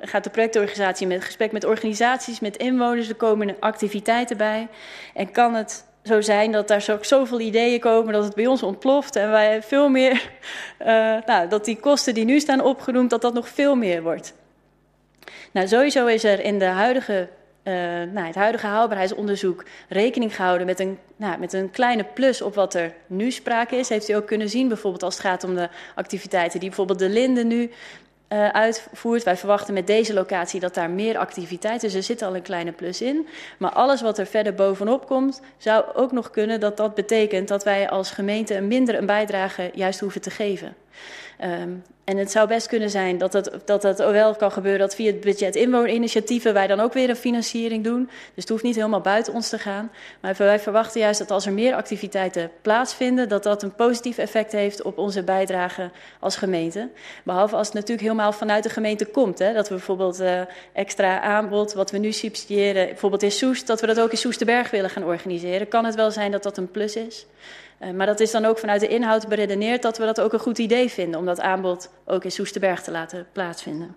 gaat 0.00 0.24
de 0.24 0.30
projectorganisatie 0.30 1.06
met 1.06 1.24
gesprek 1.24 1.52
met 1.52 1.64
organisaties, 1.64 2.40
met 2.40 2.56
inwoners, 2.56 3.08
er 3.08 3.14
komen 3.14 3.56
activiteiten 3.60 4.36
bij. 4.36 4.68
En 5.14 5.32
kan 5.32 5.54
het 5.54 5.84
zo 6.04 6.20
zijn 6.20 6.52
dat 6.52 6.68
daar 6.68 6.98
zoveel 7.00 7.40
ideeën 7.40 7.80
komen 7.80 8.12
dat 8.12 8.24
het 8.24 8.34
bij 8.34 8.46
ons 8.46 8.62
ontploft 8.62 9.16
en 9.16 9.30
wij 9.30 9.62
veel 9.62 9.88
meer, 9.88 10.30
uh, 10.80 10.86
nou, 11.26 11.48
dat 11.48 11.64
die 11.64 11.76
kosten 11.76 12.14
die 12.14 12.24
nu 12.24 12.40
staan 12.40 12.60
opgenoemd, 12.60 13.10
dat 13.10 13.22
dat 13.22 13.34
nog 13.34 13.48
veel 13.48 13.74
meer 13.74 14.02
wordt. 14.02 14.34
Nou, 15.52 15.68
sowieso 15.68 16.06
is 16.06 16.24
er 16.24 16.40
in 16.40 16.58
de 16.58 16.64
huidige, 16.64 17.28
uh, 17.64 17.74
nou, 18.12 18.26
het 18.26 18.34
huidige 18.34 18.66
haalbaarheidsonderzoek 18.66 19.64
rekening 19.88 20.36
gehouden 20.36 20.66
met 20.66 20.80
een, 20.80 20.98
nou, 21.16 21.38
met 21.38 21.52
een 21.52 21.70
kleine 21.70 22.04
plus 22.04 22.42
op 22.42 22.54
wat 22.54 22.74
er 22.74 22.94
nu 23.06 23.30
sprake 23.30 23.76
is. 23.76 23.88
Heeft 23.88 24.08
u 24.08 24.12
ook 24.12 24.26
kunnen 24.26 24.48
zien, 24.48 24.68
bijvoorbeeld 24.68 25.02
als 25.02 25.14
het 25.14 25.26
gaat 25.26 25.44
om 25.44 25.54
de 25.54 25.68
activiteiten 25.94 26.60
die 26.60 26.68
bijvoorbeeld 26.68 26.98
de 26.98 27.08
Linde 27.08 27.44
nu 27.44 27.70
uh, 28.32 28.48
uitvoert. 28.48 29.22
Wij 29.22 29.36
verwachten 29.36 29.74
met 29.74 29.86
deze 29.86 30.14
locatie 30.14 30.60
dat 30.60 30.74
daar 30.74 30.90
meer 30.90 31.18
activiteit. 31.18 31.80
Dus 31.80 31.94
er 31.94 32.02
zit 32.02 32.22
al 32.22 32.36
een 32.36 32.42
kleine 32.42 32.72
plus 32.72 33.00
in. 33.00 33.28
Maar 33.58 33.70
alles 33.70 34.02
wat 34.02 34.18
er 34.18 34.26
verder 34.26 34.54
bovenop 34.54 35.06
komt, 35.06 35.40
zou 35.56 35.84
ook 35.94 36.12
nog 36.12 36.30
kunnen 36.30 36.60
dat 36.60 36.76
dat 36.76 36.94
betekent 36.94 37.48
dat 37.48 37.64
wij 37.64 37.90
als 37.90 38.10
gemeente 38.10 38.54
een 38.54 38.68
minder 38.68 38.94
een 38.94 39.06
bijdrage 39.06 39.70
juist 39.74 40.00
hoeven 40.00 40.20
te 40.20 40.30
geven. 40.30 40.76
Um, 41.44 41.82
en 42.04 42.16
het 42.16 42.30
zou 42.30 42.48
best 42.48 42.66
kunnen 42.66 42.90
zijn 42.90 43.18
dat 43.18 43.32
dat, 43.32 43.50
dat 43.64 43.82
dat 43.82 43.98
wel 43.98 44.34
kan 44.34 44.52
gebeuren 44.52 44.80
dat 44.80 44.94
via 44.94 45.06
het 45.06 45.20
budget 45.20 45.56
inwonerinitiatieven 45.56 46.54
wij 46.54 46.66
dan 46.66 46.80
ook 46.80 46.92
weer 46.92 47.08
een 47.08 47.16
financiering 47.16 47.84
doen. 47.84 48.04
Dus 48.06 48.14
het 48.34 48.48
hoeft 48.48 48.62
niet 48.62 48.74
helemaal 48.74 49.00
buiten 49.00 49.32
ons 49.32 49.48
te 49.48 49.58
gaan. 49.58 49.90
Maar 50.20 50.34
wij 50.38 50.60
verwachten 50.60 51.00
juist 51.00 51.18
dat 51.18 51.30
als 51.30 51.46
er 51.46 51.52
meer 51.52 51.74
activiteiten 51.74 52.50
plaatsvinden, 52.62 53.28
dat 53.28 53.42
dat 53.42 53.62
een 53.62 53.74
positief 53.74 54.18
effect 54.18 54.52
heeft 54.52 54.82
op 54.82 54.98
onze 54.98 55.22
bijdrage 55.22 55.90
als 56.20 56.36
gemeente. 56.36 56.88
Behalve 57.24 57.56
als 57.56 57.66
het 57.66 57.76
natuurlijk 57.76 58.08
helemaal 58.08 58.32
vanuit 58.32 58.62
de 58.62 58.70
gemeente 58.70 59.04
komt. 59.06 59.38
Hè, 59.38 59.52
dat 59.52 59.68
we 59.68 59.74
bijvoorbeeld 59.74 60.20
uh, 60.20 60.40
extra 60.72 61.20
aanbod, 61.20 61.72
wat 61.72 61.90
we 61.90 61.98
nu 61.98 62.12
subsidiëren, 62.12 62.86
bijvoorbeeld 62.86 63.22
in 63.22 63.32
Soest, 63.32 63.66
dat 63.66 63.80
we 63.80 63.86
dat 63.86 64.00
ook 64.00 64.10
in 64.10 64.18
Soesterberg 64.18 64.70
willen 64.70 64.90
gaan 64.90 65.04
organiseren. 65.04 65.68
Kan 65.68 65.84
het 65.84 65.94
wel 65.94 66.10
zijn 66.10 66.30
dat 66.30 66.42
dat 66.42 66.56
een 66.56 66.70
plus 66.70 66.96
is. 66.96 67.26
Uh, 67.82 67.90
maar 67.90 68.06
dat 68.06 68.20
is 68.20 68.30
dan 68.30 68.44
ook 68.44 68.58
vanuit 68.58 68.80
de 68.80 68.88
inhoud 68.88 69.28
beredeneerd 69.28 69.82
dat 69.82 69.98
we 69.98 70.04
dat 70.04 70.20
ook 70.20 70.32
een 70.32 70.38
goed 70.38 70.58
idee 70.58 70.88
vinden 70.88 71.20
om 71.20 71.26
dat 71.26 71.40
aanbod 71.40 71.90
ook 72.04 72.24
in 72.24 72.30
Soesterberg 72.30 72.82
te 72.82 72.90
laten 72.90 73.26
plaatsvinden. 73.32 73.96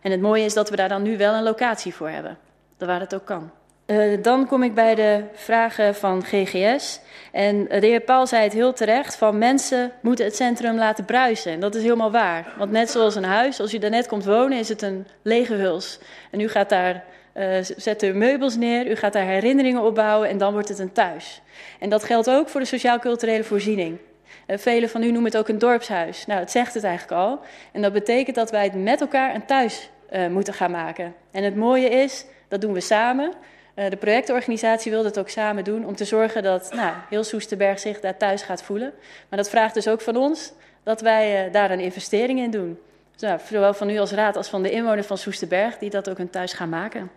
En 0.00 0.10
het 0.10 0.20
mooie 0.20 0.44
is 0.44 0.54
dat 0.54 0.70
we 0.70 0.76
daar 0.76 0.88
dan 0.88 1.02
nu 1.02 1.16
wel 1.16 1.34
een 1.34 1.42
locatie 1.42 1.94
voor 1.94 2.08
hebben, 2.08 2.38
waar 2.78 3.00
het 3.00 3.14
ook 3.14 3.24
kan. 3.24 3.50
Uh, 3.86 4.22
dan 4.22 4.46
kom 4.46 4.62
ik 4.62 4.74
bij 4.74 4.94
de 4.94 5.22
vragen 5.32 5.94
van 5.94 6.24
GGS. 6.24 7.00
En 7.32 7.64
de 7.64 7.86
heer 7.86 8.00
Paul 8.00 8.26
zei 8.26 8.42
het 8.42 8.52
heel 8.52 8.72
terecht: 8.72 9.16
van 9.16 9.38
mensen 9.38 9.92
moeten 10.00 10.24
het 10.24 10.36
centrum 10.36 10.76
laten 10.76 11.04
bruisen. 11.04 11.52
En 11.52 11.60
dat 11.60 11.74
is 11.74 11.82
helemaal 11.82 12.10
waar. 12.10 12.54
Want 12.58 12.70
net 12.70 12.90
zoals 12.90 13.14
een 13.14 13.24
huis, 13.24 13.60
als 13.60 13.74
u 13.74 13.78
daar 13.78 13.90
net 13.90 14.06
komt 14.06 14.24
wonen, 14.24 14.58
is 14.58 14.68
het 14.68 14.82
een 14.82 15.06
lege 15.22 15.54
huls. 15.54 15.98
En 16.30 16.40
u 16.40 16.48
gaat 16.48 16.68
daar 16.68 17.04
uh, 17.36 17.56
zet 17.76 18.02
er 18.02 18.16
meubels 18.16 18.56
neer, 18.56 18.90
u 18.90 18.94
gaat 18.94 19.12
daar 19.12 19.26
herinneringen 19.26 19.82
opbouwen 19.82 20.28
en 20.28 20.38
dan 20.38 20.52
wordt 20.52 20.68
het 20.68 20.78
een 20.78 20.92
thuis. 20.92 21.40
En 21.78 21.88
dat 21.88 22.04
geldt 22.04 22.30
ook 22.30 22.48
voor 22.48 22.60
de 22.60 22.66
sociaal-culturele 22.66 23.44
voorziening. 23.44 23.98
Uh, 24.46 24.58
velen 24.58 24.88
van 24.88 25.02
u 25.02 25.06
noemen 25.06 25.24
het 25.24 25.36
ook 25.36 25.48
een 25.48 25.58
dorpshuis. 25.58 26.26
Nou, 26.26 26.40
het 26.40 26.50
zegt 26.50 26.74
het 26.74 26.84
eigenlijk 26.84 27.20
al. 27.20 27.40
En 27.72 27.82
dat 27.82 27.92
betekent 27.92 28.36
dat 28.36 28.50
wij 28.50 28.64
het 28.64 28.74
met 28.74 29.00
elkaar 29.00 29.34
een 29.34 29.46
thuis 29.46 29.90
uh, 30.12 30.26
moeten 30.26 30.54
gaan 30.54 30.70
maken. 30.70 31.14
En 31.30 31.42
het 31.42 31.56
mooie 31.56 31.88
is, 31.88 32.24
dat 32.48 32.60
doen 32.60 32.72
we 32.72 32.80
samen. 32.80 33.32
Uh, 33.74 33.90
de 33.90 33.96
projectorganisatie 33.96 34.90
wil 34.90 35.02
dat 35.02 35.18
ook 35.18 35.28
samen 35.28 35.64
doen 35.64 35.86
om 35.86 35.96
te 35.96 36.04
zorgen 36.04 36.42
dat 36.42 36.72
nou, 36.74 36.94
heel 37.08 37.24
Soesterberg 37.24 37.78
zich 37.78 38.00
daar 38.00 38.16
thuis 38.16 38.42
gaat 38.42 38.62
voelen. 38.62 38.92
Maar 39.28 39.38
dat 39.38 39.50
vraagt 39.50 39.74
dus 39.74 39.88
ook 39.88 40.00
van 40.00 40.16
ons 40.16 40.52
dat 40.82 41.00
wij 41.00 41.50
daar 41.50 41.70
een 41.70 41.80
investering 41.80 42.38
in 42.38 42.50
doen. 42.50 42.78
Dus, 43.12 43.28
nou, 43.28 43.40
zowel 43.48 43.74
van 43.74 43.90
u 43.90 43.98
als 43.98 44.12
raad 44.12 44.36
als 44.36 44.48
van 44.48 44.62
de 44.62 44.70
inwoners 44.70 45.06
van 45.06 45.18
Soesterberg 45.18 45.78
die 45.78 45.90
dat 45.90 46.10
ook 46.10 46.18
een 46.18 46.30
thuis 46.30 46.52
gaan 46.52 46.68
maken. 46.68 47.10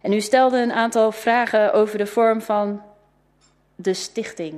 En 0.00 0.12
u 0.12 0.20
stelde 0.20 0.58
een 0.58 0.72
aantal 0.72 1.12
vragen 1.12 1.72
over 1.72 1.98
de 1.98 2.06
vorm 2.06 2.42
van 2.42 2.82
de 3.74 3.94
stichting. 3.94 4.54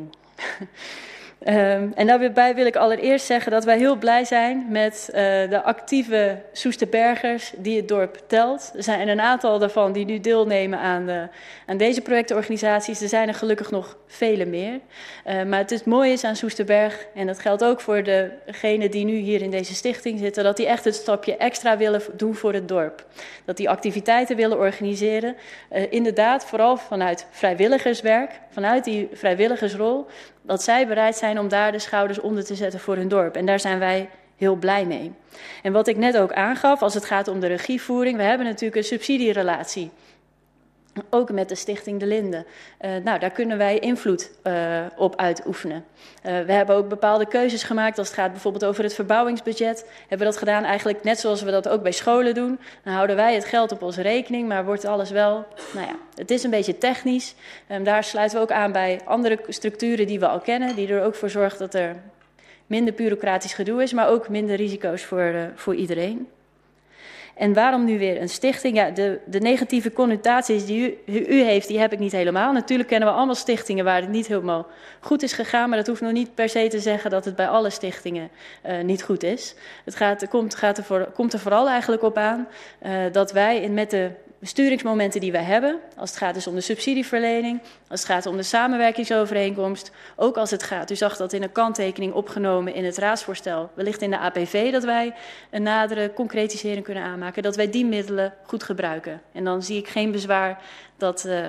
Um, 1.48 1.92
en 2.00 2.06
daarbij 2.06 2.54
wil 2.54 2.66
ik 2.66 2.76
allereerst 2.76 3.26
zeggen 3.26 3.52
dat 3.52 3.64
wij 3.64 3.78
heel 3.78 3.96
blij 3.96 4.24
zijn 4.24 4.66
met 4.68 5.08
uh, 5.08 5.14
de 5.50 5.62
actieve 5.62 6.42
Soesterbergers 6.52 7.52
die 7.56 7.76
het 7.76 7.88
dorp 7.88 8.22
telt. 8.26 8.72
Er 8.76 8.82
zijn 8.82 9.08
een 9.08 9.20
aantal 9.20 9.58
daarvan 9.58 9.92
die 9.92 10.04
nu 10.04 10.20
deelnemen 10.20 10.78
aan, 10.78 11.06
de, 11.06 11.28
aan 11.66 11.76
deze 11.76 12.00
projectorganisaties. 12.00 13.00
Er 13.00 13.08
zijn 13.08 13.28
er 13.28 13.34
gelukkig 13.34 13.70
nog 13.70 13.96
vele 14.06 14.44
meer. 14.44 14.80
Uh, 15.26 15.42
maar 15.42 15.58
het, 15.58 15.70
is, 15.70 15.84
mooie 15.84 16.12
is 16.12 16.24
aan 16.24 16.36
Soesterberg, 16.36 17.06
en 17.14 17.26
dat 17.26 17.38
geldt 17.38 17.64
ook 17.64 17.80
voor 17.80 18.02
degenen 18.02 18.90
die 18.90 19.04
nu 19.04 19.16
hier 19.16 19.42
in 19.42 19.50
deze 19.50 19.74
stichting 19.74 20.18
zitten, 20.18 20.44
dat 20.44 20.56
die 20.56 20.66
echt 20.66 20.84
het 20.84 20.94
stapje 20.94 21.36
extra 21.36 21.76
willen 21.76 22.02
doen 22.12 22.34
voor 22.34 22.52
het 22.52 22.68
dorp. 22.68 23.06
Dat 23.44 23.56
die 23.56 23.70
activiteiten 23.70 24.36
willen 24.36 24.58
organiseren. 24.58 25.36
Uh, 25.72 25.92
inderdaad, 25.92 26.44
vooral 26.44 26.76
vanuit 26.76 27.26
vrijwilligerswerk, 27.30 28.40
vanuit 28.56 28.84
die 28.84 29.08
vrijwilligersrol 29.12 30.06
dat 30.42 30.62
zij 30.62 30.86
bereid 30.86 31.16
zijn 31.16 31.38
om 31.38 31.48
daar 31.48 31.72
de 31.72 31.78
schouders 31.78 32.20
onder 32.20 32.44
te 32.44 32.54
zetten 32.54 32.80
voor 32.80 32.96
hun 32.96 33.08
dorp. 33.08 33.36
En 33.36 33.46
daar 33.46 33.60
zijn 33.60 33.78
wij 33.78 34.08
heel 34.36 34.54
blij 34.54 34.84
mee. 34.86 35.12
En 35.62 35.72
wat 35.72 35.86
ik 35.86 35.96
net 35.96 36.16
ook 36.18 36.32
aangaf, 36.32 36.82
als 36.82 36.94
het 36.94 37.04
gaat 37.04 37.28
om 37.28 37.40
de 37.40 37.46
regievoering, 37.46 38.16
we 38.16 38.22
hebben 38.22 38.46
natuurlijk 38.46 38.76
een 38.76 38.84
subsidierelatie. 38.84 39.90
Ook 41.10 41.32
met 41.32 41.48
de 41.48 41.54
Stichting 41.54 42.00
De 42.00 42.06
Linde. 42.06 42.44
Uh, 42.80 42.90
nou, 43.04 43.18
daar 43.18 43.30
kunnen 43.30 43.58
wij 43.58 43.78
invloed 43.78 44.30
uh, 44.44 44.80
op 44.96 45.16
uitoefenen. 45.16 45.84
Uh, 46.26 46.40
we 46.40 46.52
hebben 46.52 46.76
ook 46.76 46.88
bepaalde 46.88 47.26
keuzes 47.26 47.62
gemaakt. 47.62 47.98
Als 47.98 48.08
het 48.08 48.16
gaat 48.16 48.32
bijvoorbeeld 48.32 48.64
over 48.64 48.82
het 48.82 48.94
verbouwingsbudget. 48.94 49.88
Hebben 50.00 50.18
we 50.18 50.24
dat 50.24 50.36
gedaan 50.36 50.64
eigenlijk 50.64 51.02
net 51.02 51.18
zoals 51.18 51.42
we 51.42 51.50
dat 51.50 51.68
ook 51.68 51.82
bij 51.82 51.92
scholen 51.92 52.34
doen. 52.34 52.58
Dan 52.84 52.92
houden 52.92 53.16
wij 53.16 53.34
het 53.34 53.44
geld 53.44 53.72
op 53.72 53.82
onze 53.82 54.02
rekening, 54.02 54.48
maar 54.48 54.64
wordt 54.64 54.84
alles 54.84 55.10
wel... 55.10 55.46
Nou 55.74 55.86
ja, 55.86 55.96
het 56.14 56.30
is 56.30 56.42
een 56.42 56.50
beetje 56.50 56.78
technisch. 56.78 57.34
Um, 57.72 57.84
daar 57.84 58.04
sluiten 58.04 58.36
we 58.36 58.42
ook 58.42 58.52
aan 58.52 58.72
bij 58.72 59.00
andere 59.04 59.38
structuren 59.48 60.06
die 60.06 60.20
we 60.20 60.28
al 60.28 60.40
kennen. 60.40 60.76
Die 60.76 60.88
er 60.88 61.04
ook 61.04 61.14
voor 61.14 61.30
zorgen 61.30 61.58
dat 61.58 61.74
er 61.74 61.96
minder 62.66 62.94
bureaucratisch 62.94 63.54
gedoe 63.54 63.82
is, 63.82 63.92
maar 63.92 64.08
ook 64.08 64.28
minder 64.28 64.56
risico's 64.56 65.02
voor, 65.02 65.52
voor 65.54 65.74
iedereen. 65.74 66.28
En 67.36 67.54
waarom 67.54 67.84
nu 67.84 67.98
weer 67.98 68.20
een 68.20 68.28
stichting? 68.28 68.76
Ja, 68.76 68.90
de, 68.90 69.18
de 69.24 69.38
negatieve 69.38 69.92
connotaties 69.92 70.66
die 70.66 71.02
u, 71.06 71.26
u, 71.28 71.42
heeft, 71.42 71.68
die 71.68 71.78
heb 71.78 71.92
ik 71.92 71.98
niet 71.98 72.12
helemaal. 72.12 72.52
Natuurlijk 72.52 72.88
kennen 72.88 73.08
we 73.08 73.14
allemaal 73.14 73.34
stichtingen 73.34 73.84
waar 73.84 74.00
het 74.00 74.10
niet 74.10 74.26
helemaal 74.26 74.66
goed 75.00 75.22
is 75.22 75.32
gegaan. 75.32 75.68
Maar 75.68 75.78
dat 75.78 75.86
hoeft 75.86 76.00
nog 76.00 76.12
niet 76.12 76.34
per 76.34 76.48
se 76.48 76.68
te 76.68 76.80
zeggen 76.80 77.10
dat 77.10 77.24
het 77.24 77.36
bij 77.36 77.48
alle 77.48 77.70
stichtingen 77.70 78.28
uh, 78.66 78.80
niet 78.82 79.02
goed 79.02 79.22
is. 79.22 79.54
Het 79.84 79.96
gaat, 79.96 80.28
komt, 80.28 80.54
gaat 80.54 80.78
er 80.78 80.84
voor, 80.84 81.08
komt 81.14 81.32
er 81.32 81.38
vooral 81.38 81.68
eigenlijk 81.68 82.02
op 82.02 82.16
aan 82.16 82.48
uh, 82.86 82.92
dat 83.12 83.32
wij 83.32 83.60
in, 83.60 83.74
met 83.74 83.90
de 83.90 84.10
besturingsmomenten 84.38 85.20
die 85.20 85.32
wij 85.32 85.42
hebben, 85.42 85.78
als 85.96 86.10
het 86.10 86.18
gaat 86.18 86.34
dus 86.34 86.46
om 86.46 86.54
de 86.54 86.60
subsidieverlening, 86.60 87.60
als 87.88 88.00
het 88.00 88.10
gaat 88.10 88.26
om 88.26 88.36
de 88.36 88.42
samenwerkingsovereenkomst, 88.42 89.90
ook 90.16 90.36
als 90.36 90.50
het 90.50 90.62
gaat, 90.62 90.90
u 90.90 90.96
zag 90.96 91.16
dat 91.16 91.32
in 91.32 91.42
een 91.42 91.52
kanttekening 91.52 92.12
opgenomen 92.12 92.74
in 92.74 92.84
het 92.84 92.96
raadsvoorstel, 92.96 93.70
wellicht 93.74 94.02
in 94.02 94.10
de 94.10 94.18
APV, 94.18 94.72
dat 94.72 94.84
wij 94.84 95.14
een 95.50 95.62
nadere 95.62 96.12
concretisering 96.12 96.84
kunnen 96.84 97.02
aanmaken, 97.02 97.42
dat 97.42 97.56
wij 97.56 97.70
die 97.70 97.84
middelen 97.84 98.34
goed 98.42 98.62
gebruiken. 98.62 99.22
En 99.32 99.44
dan 99.44 99.62
zie 99.62 99.78
ik 99.78 99.88
geen 99.88 100.10
bezwaar 100.10 100.62
dat, 100.96 101.24
uh, 101.26 101.46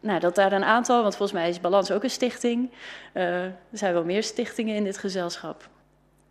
nou, 0.00 0.20
dat 0.20 0.34
daar 0.34 0.52
een 0.52 0.64
aantal, 0.64 1.02
want 1.02 1.16
volgens 1.16 1.38
mij 1.38 1.48
is 1.48 1.60
Balans 1.60 1.90
ook 1.90 2.02
een 2.02 2.10
stichting, 2.10 2.70
uh, 3.14 3.42
er 3.44 3.54
zijn 3.72 3.92
wel 3.92 4.04
meer 4.04 4.22
stichtingen 4.22 4.74
in 4.74 4.84
dit 4.84 4.98
gezelschap. 4.98 5.68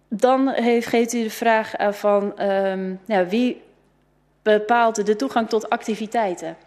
Dan 0.07 0.49
heeft, 0.49 0.87
geeft 0.87 1.13
u 1.13 1.23
de 1.23 1.29
vraag 1.29 1.71
van 1.77 2.33
ja, 3.05 3.25
wie 3.27 3.63
bepaalt 4.45 5.05
de 5.05 5.15
toegang 5.15 5.49
tot 5.49 5.69
activiteiten. 5.69 6.57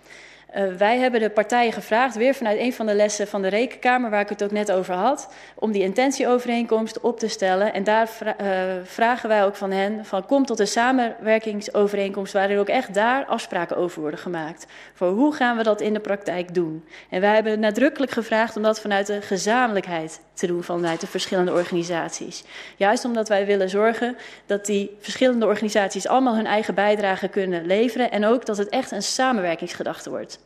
Uh, 0.57 0.73
wij 0.73 0.99
hebben 0.99 1.21
de 1.21 1.31
partijen 1.31 1.73
gevraagd, 1.73 2.17
weer 2.17 2.35
vanuit 2.35 2.59
een 2.59 2.73
van 2.73 2.87
de 2.87 2.95
lessen 2.95 3.29
van 3.29 3.43
de 3.43 3.49
Rekenkamer, 3.49 4.11
waar 4.11 4.21
ik 4.21 4.29
het 4.29 4.43
ook 4.43 4.51
net 4.51 4.73
over 4.73 4.95
had, 4.95 5.29
om 5.55 5.73
die 5.73 5.83
intentieovereenkomst 5.83 7.01
op 7.01 7.19
te 7.19 7.29
stellen. 7.29 7.73
En 7.73 7.85
daar 7.85 8.09
vra 8.09 8.37
uh, 8.41 8.47
vragen 8.85 9.29
wij 9.29 9.45
ook 9.45 9.57
van 9.57 9.71
hen, 9.71 10.05
van 10.05 10.27
kom 10.27 10.47
tot 10.47 10.59
een 10.59 10.67
samenwerkingsovereenkomst, 10.67 12.33
waarin 12.33 12.59
ook 12.59 12.69
echt 12.69 12.95
daar 12.95 13.25
afspraken 13.25 13.77
over 13.77 14.01
worden 14.01 14.21
gemaakt. 14.21 14.67
Voor 14.95 15.09
hoe 15.09 15.35
gaan 15.35 15.57
we 15.57 15.63
dat 15.63 15.81
in 15.81 15.93
de 15.93 16.01
praktijk 16.01 16.55
doen? 16.55 16.85
En 17.11 17.21
wij 17.21 17.35
hebben 17.35 17.61
nadrukkelijk 17.61 18.13
gevraagd 18.13 18.57
om 18.57 18.63
dat 18.63 18.81
vanuit 18.81 19.07
de 19.07 19.23
gezamenlijkheid 19.23 20.21
te 20.35 20.47
doen, 20.47 20.63
vanuit 20.63 21.01
de 21.01 21.07
verschillende 21.07 21.53
organisaties. 21.53 22.45
Juist 22.77 23.05
omdat 23.05 23.29
wij 23.29 23.47
willen 23.47 23.71
zorgen 23.71 24.17
dat 24.47 24.67
die 24.67 24.97
verschillende 25.01 25.47
organisaties 25.47 26.09
allemaal 26.09 26.35
hun 26.35 26.47
eigen 26.47 26.75
bijdrage 26.75 27.29
kunnen 27.29 27.67
leveren 27.67 28.11
en 28.11 28.25
ook 28.25 28.47
dat 28.47 28.57
het 28.57 28.69
echt 28.69 28.91
een 28.91 29.03
samenwerkingsgedachte 29.03 30.11
wordt. 30.11 30.38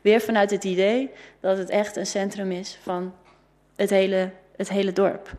Weer 0.00 0.20
vanuit 0.20 0.50
het 0.50 0.64
idee 0.64 1.10
dat 1.40 1.58
het 1.58 1.70
echt 1.70 1.96
een 1.96 2.06
centrum 2.06 2.50
is 2.50 2.78
van 2.82 3.14
het 3.76 3.90
hele, 3.90 4.30
het 4.56 4.68
hele 4.68 4.92
dorp. 4.92 5.36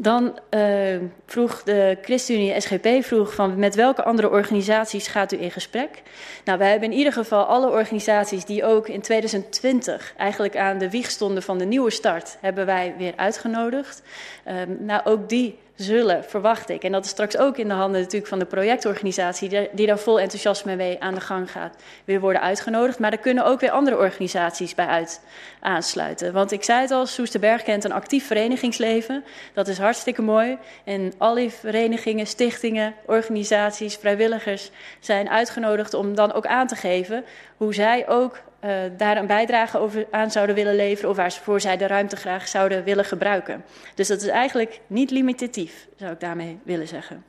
Dan 0.00 0.38
uh, 0.50 0.96
vroeg 1.26 1.62
de 1.62 1.98
ChristenUnie 2.02 2.60
SGP 2.60 2.88
vroeg 3.04 3.34
van 3.34 3.58
met 3.58 3.74
welke 3.74 4.02
andere 4.02 4.30
organisaties 4.30 5.06
gaat 5.06 5.32
u 5.32 5.40
in 5.42 5.50
gesprek? 5.50 6.02
Nou, 6.44 6.58
wij 6.58 6.70
hebben 6.70 6.90
in 6.90 6.98
ieder 6.98 7.12
geval 7.12 7.44
alle 7.44 7.70
organisaties 7.70 8.44
die 8.44 8.64
ook 8.64 8.88
in 8.88 9.00
2020 9.00 10.14
eigenlijk 10.16 10.56
aan 10.56 10.78
de 10.78 10.90
wieg 10.90 11.10
stonden 11.10 11.42
van 11.42 11.58
de 11.58 11.64
nieuwe 11.64 11.90
start, 11.90 12.36
hebben 12.40 12.66
wij 12.66 12.94
weer 12.98 13.12
uitgenodigd. 13.16 14.02
Um, 14.48 14.76
nou, 14.80 15.04
ook 15.04 15.28
die 15.28 15.58
zullen, 15.82 16.24
verwacht 16.24 16.68
ik. 16.68 16.84
En 16.84 16.92
dat 16.92 17.04
is 17.04 17.10
straks 17.10 17.36
ook 17.36 17.56
in 17.56 17.68
de 17.68 17.74
handen 17.74 18.00
natuurlijk 18.00 18.28
van 18.28 18.38
de 18.38 18.44
projectorganisatie, 18.44 19.68
die, 19.72 19.86
daar 19.86 19.98
vol 19.98 20.20
enthousiasme 20.20 20.76
mee 20.76 21.00
aan 21.00 21.14
de 21.14 21.20
gang 21.20 21.50
gaat, 21.50 21.76
weer 22.04 22.20
worden 22.20 22.42
uitgenodigd. 22.42 22.98
Maar 22.98 23.12
er 23.12 23.18
kunnen 23.18 23.44
ook 23.44 23.60
weer 23.60 23.70
andere 23.70 23.98
organisaties 23.98 24.74
bij 24.74 24.86
uit 24.86 25.20
aansluiten. 25.60 26.32
Want 26.32 26.52
ik 26.52 26.64
zei 26.64 26.80
het 26.80 26.90
al, 26.90 27.06
Soesterberg 27.06 27.62
kent 27.62 27.84
een 27.84 27.92
actief 27.92 28.26
verenigingsleven. 28.26 29.24
Dat 29.54 29.68
is 29.68 29.78
hartstikke 29.78 30.22
mooi. 30.22 30.58
En 30.84 31.12
alle 31.18 31.50
verenigingen, 31.50 32.26
stichtingen, 32.26 32.94
organisaties, 33.06 33.96
vrijwilligers 33.96 34.70
zijn 35.00 35.28
uitgenodigd 35.28 35.94
om 35.94 36.14
dan 36.14 36.32
ook 36.32 36.46
aan 36.46 36.66
te 36.66 36.76
geven 36.76 37.24
hoe 37.56 37.74
zij 37.74 38.08
ook 38.08 38.38
uh, 38.64 38.70
daar 38.96 39.16
een 39.16 39.26
bijdrage 39.26 39.78
over 39.78 40.06
aan 40.10 40.30
zouden 40.30 40.54
willen 40.54 40.76
leveren 40.76 41.10
of 41.10 41.16
waarvoor 41.16 41.60
zij 41.60 41.76
de 41.76 41.86
ruimte 41.86 42.16
graag 42.16 42.48
zouden 42.48 42.84
willen 42.84 43.04
gebruiken. 43.04 43.64
Dus 43.94 44.08
dat 44.08 44.22
is 44.22 44.28
eigenlijk 44.28 44.80
niet 44.86 45.10
limitatief, 45.10 45.86
zou 45.96 46.12
ik 46.12 46.20
daarmee 46.20 46.58
willen 46.62 46.88
zeggen. 46.88 47.24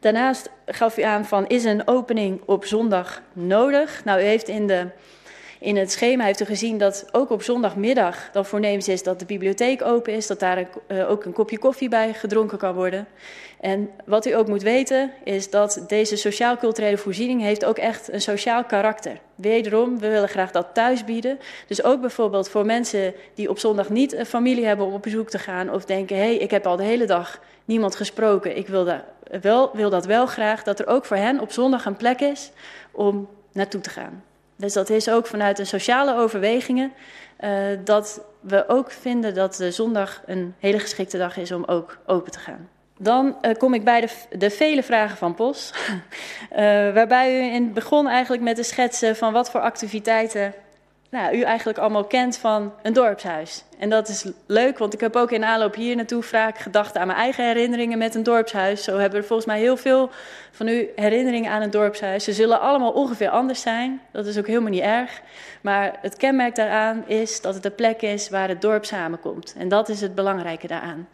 Daarnaast 0.00 0.50
gaf 0.66 0.98
u 0.98 1.02
aan 1.02 1.24
van 1.24 1.46
is 1.46 1.64
een 1.64 1.86
opening 1.88 2.40
op 2.46 2.64
zondag 2.64 3.22
nodig? 3.32 4.04
Nou, 4.04 4.20
u 4.20 4.22
heeft 4.22 4.48
in 4.48 4.66
de 4.66 4.86
In 5.62 5.76
het 5.76 5.92
schema 5.92 6.24
heeft 6.24 6.40
u 6.40 6.44
gezien 6.44 6.78
dat 6.78 7.06
ook 7.12 7.30
op 7.30 7.42
zondagmiddag 7.42 8.30
dan 8.32 8.46
voornemens 8.46 8.88
is 8.88 9.02
dat 9.02 9.18
de 9.18 9.24
bibliotheek 9.24 9.82
open 9.82 10.12
is, 10.12 10.26
dat 10.26 10.40
daar 10.40 10.68
uh, 10.88 11.10
ook 11.10 11.24
een 11.24 11.32
kopje 11.32 11.58
koffie 11.58 11.88
bij 11.88 12.14
gedronken 12.14 12.58
kan 12.58 12.74
worden. 12.74 13.06
En 13.60 13.90
wat 14.04 14.26
u 14.26 14.34
ook 14.34 14.48
moet 14.48 14.62
weten 14.62 15.12
is 15.24 15.50
dat 15.50 15.84
deze 15.88 16.16
sociaal-culturele 16.16 16.96
voorziening 16.96 17.40
heeft 17.40 17.64
ook 17.64 17.78
echt 17.78 18.12
een 18.12 18.20
sociaal 18.20 18.64
karakter. 18.64 19.20
Wederom, 19.34 19.98
we 19.98 20.08
willen 20.08 20.28
graag 20.28 20.50
dat 20.50 20.66
thuis 20.72 21.04
bieden. 21.04 21.38
Dus 21.66 21.82
ook 21.82 22.00
bijvoorbeeld 22.00 22.48
voor 22.48 22.66
mensen 22.66 23.14
die 23.34 23.50
op 23.50 23.58
zondag 23.58 23.88
niet 23.88 24.12
een 24.12 24.26
familie 24.26 24.66
hebben 24.66 24.86
om 24.86 24.92
op 24.92 25.02
bezoek 25.02 25.30
te 25.30 25.38
gaan 25.38 25.70
of 25.70 25.84
denken, 25.84 26.16
hé, 26.16 26.22
hey, 26.22 26.36
ik 26.36 26.50
heb 26.50 26.66
al 26.66 26.76
de 26.76 26.84
hele 26.84 27.06
dag 27.06 27.40
niemand 27.64 27.96
gesproken, 27.96 28.56
ik 28.56 28.68
wil, 28.68 29.00
wel, 29.40 29.70
wil 29.72 29.90
dat 29.90 30.06
wel 30.06 30.26
graag, 30.26 30.62
dat 30.62 30.78
er 30.78 30.86
ook 30.86 31.04
voor 31.04 31.16
hen 31.16 31.40
op 31.40 31.52
zondag 31.52 31.84
een 31.84 31.96
plek 31.96 32.20
is 32.20 32.50
om 32.90 33.28
naartoe 33.52 33.80
te 33.80 33.90
gaan. 33.90 34.22
Dus 34.62 34.72
dat 34.72 34.90
is 34.90 35.08
ook 35.08 35.26
vanuit 35.26 35.56
de 35.56 35.64
sociale 35.64 36.16
overwegingen 36.16 36.92
uh, 37.40 37.50
dat 37.84 38.20
we 38.40 38.68
ook 38.68 38.90
vinden 38.90 39.34
dat 39.34 39.64
zondag 39.70 40.22
een 40.26 40.54
hele 40.58 40.78
geschikte 40.78 41.18
dag 41.18 41.36
is 41.36 41.52
om 41.52 41.64
ook 41.64 41.98
open 42.06 42.32
te 42.32 42.38
gaan. 42.38 42.68
Dan 42.98 43.36
uh, 43.42 43.54
kom 43.54 43.74
ik 43.74 43.84
bij 43.84 44.00
de, 44.00 44.08
de, 44.38 44.50
vele 44.50 44.82
vragen 44.82 45.16
van 45.16 45.34
POS, 45.34 45.72
uh, 46.52 46.58
waarbij 46.96 47.38
u 47.38 47.54
in 47.54 47.72
begon 47.72 48.08
eigenlijk 48.08 48.42
met 48.42 48.56
de 48.56 48.62
schetsen 48.62 49.16
van 49.16 49.32
wat 49.32 49.50
voor 49.50 49.60
activiteiten 49.60 50.54
nou, 51.12 51.36
u 51.36 51.40
eigenlijk 51.40 51.78
allemaal 51.78 52.04
kent 52.04 52.36
van 52.36 52.72
een 52.82 52.92
dorpshuis. 52.92 53.64
En 53.78 53.90
dat 53.90 54.08
is 54.08 54.26
leuk, 54.46 54.78
want 54.78 54.92
ik 54.94 55.00
heb 55.00 55.16
ook 55.16 55.30
in 55.30 55.44
aanloop 55.44 55.74
hier 55.74 55.96
naartoe 55.96 56.22
vaak 56.22 56.58
gedacht 56.58 56.96
aan 56.96 57.06
mijn 57.06 57.18
eigen 57.18 57.46
herinneringen 57.46 57.98
met 57.98 58.14
een 58.14 58.22
dorpshuis. 58.22 58.84
Zo 58.84 58.98
hebben 58.98 59.18
er 59.18 59.26
volgens 59.26 59.48
mij 59.48 59.58
heel 59.58 59.76
veel 59.76 60.10
van 60.50 60.68
u 60.68 60.88
herinneringen 60.96 61.50
aan 61.50 61.62
een 61.62 61.70
dorpshuis. 61.70 62.24
Ze 62.24 62.32
zullen 62.32 62.60
allemaal 62.60 62.92
ongeveer 62.92 63.28
anders 63.28 63.60
zijn. 63.60 64.00
Dat 64.12 64.26
is 64.26 64.38
ook 64.38 64.46
helemaal 64.46 64.70
niet 64.70 64.82
erg. 64.82 65.20
Maar 65.62 65.98
het 66.00 66.16
kenmerk 66.16 66.54
daaraan 66.54 67.04
is 67.06 67.40
dat 67.40 67.54
het 67.54 67.62
de 67.62 67.70
plek 67.70 68.02
is 68.02 68.28
waar 68.28 68.48
het 68.48 68.60
dorp 68.60 68.84
samenkomt. 68.84 69.54
En 69.58 69.68
dat 69.68 69.88
is 69.88 70.00
het 70.00 70.14
belangrijke 70.14 70.66
daaraan. 70.66 71.08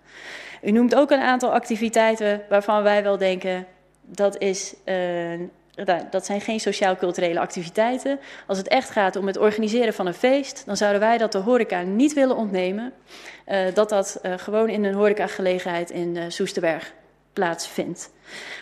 U 0.62 0.70
noemt 0.70 0.94
ook 0.94 1.11
een 1.11 1.20
aantal 1.20 1.53
activiteiten 1.53 2.42
waarvan 2.49 2.82
wij 2.82 3.03
wel 3.03 3.18
denken 3.18 3.66
dat 4.01 4.38
is 4.38 4.74
uh, 4.84 4.94
dat 6.10 6.26
zijn 6.26 6.40
geen 6.40 6.60
sociaal-culturele 6.60 7.40
activiteiten. 7.40 8.20
Als 8.46 8.58
het 8.58 8.68
echt 8.68 8.90
gaat 8.90 9.16
om 9.16 9.26
het 9.26 9.38
organiseren 9.38 9.94
van 9.94 10.06
een 10.06 10.14
feest, 10.14 10.62
dan 10.66 10.76
zouden 10.76 11.00
wij 11.00 11.18
dat 11.18 11.32
de 11.32 11.38
horeca 11.38 11.82
niet 11.82 12.12
willen 12.12 12.36
ontnemen. 12.36 12.92
Uh, 13.48 13.74
dat 13.74 13.88
dat 13.88 14.20
uh, 14.22 14.32
gewoon 14.36 14.68
in 14.68 14.84
een 14.84 14.94
horecagelegenheid 14.94 15.90
in 15.90 16.16
uh, 16.16 16.22
Soesterberg 16.28 16.92
plaatsvindt. 17.32 18.10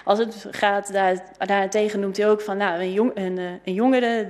Als 0.04 0.18
het 0.18 0.46
gaat, 0.50 0.92
daar, 0.92 1.22
daarentegen 1.38 2.00
noemt 2.00 2.16
hij 2.16 2.28
ook 2.28 2.40
van 2.40 2.56
nou, 2.56 2.80
een, 2.80 2.92
jong, 2.92 3.10
een, 3.14 3.38
een 3.64 3.74
jongere 3.74 4.26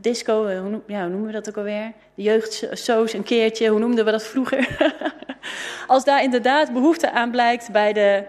disco, 0.00 0.60
hoe 0.60 0.80
noemen 0.86 1.26
we 1.26 1.32
dat 1.32 1.48
ook 1.48 1.56
alweer? 1.56 1.92
De 2.14 2.22
jeugdsoos 2.22 3.12
een 3.12 3.22
keertje, 3.22 3.68
hoe 3.68 3.78
noemden 3.78 4.04
we 4.04 4.10
dat 4.10 4.24
vroeger? 4.24 4.76
Als 5.86 6.04
daar 6.04 6.22
inderdaad 6.22 6.72
behoefte 6.72 7.10
aan 7.10 7.30
blijkt 7.30 7.72
bij 7.72 7.92
de, 7.92 8.24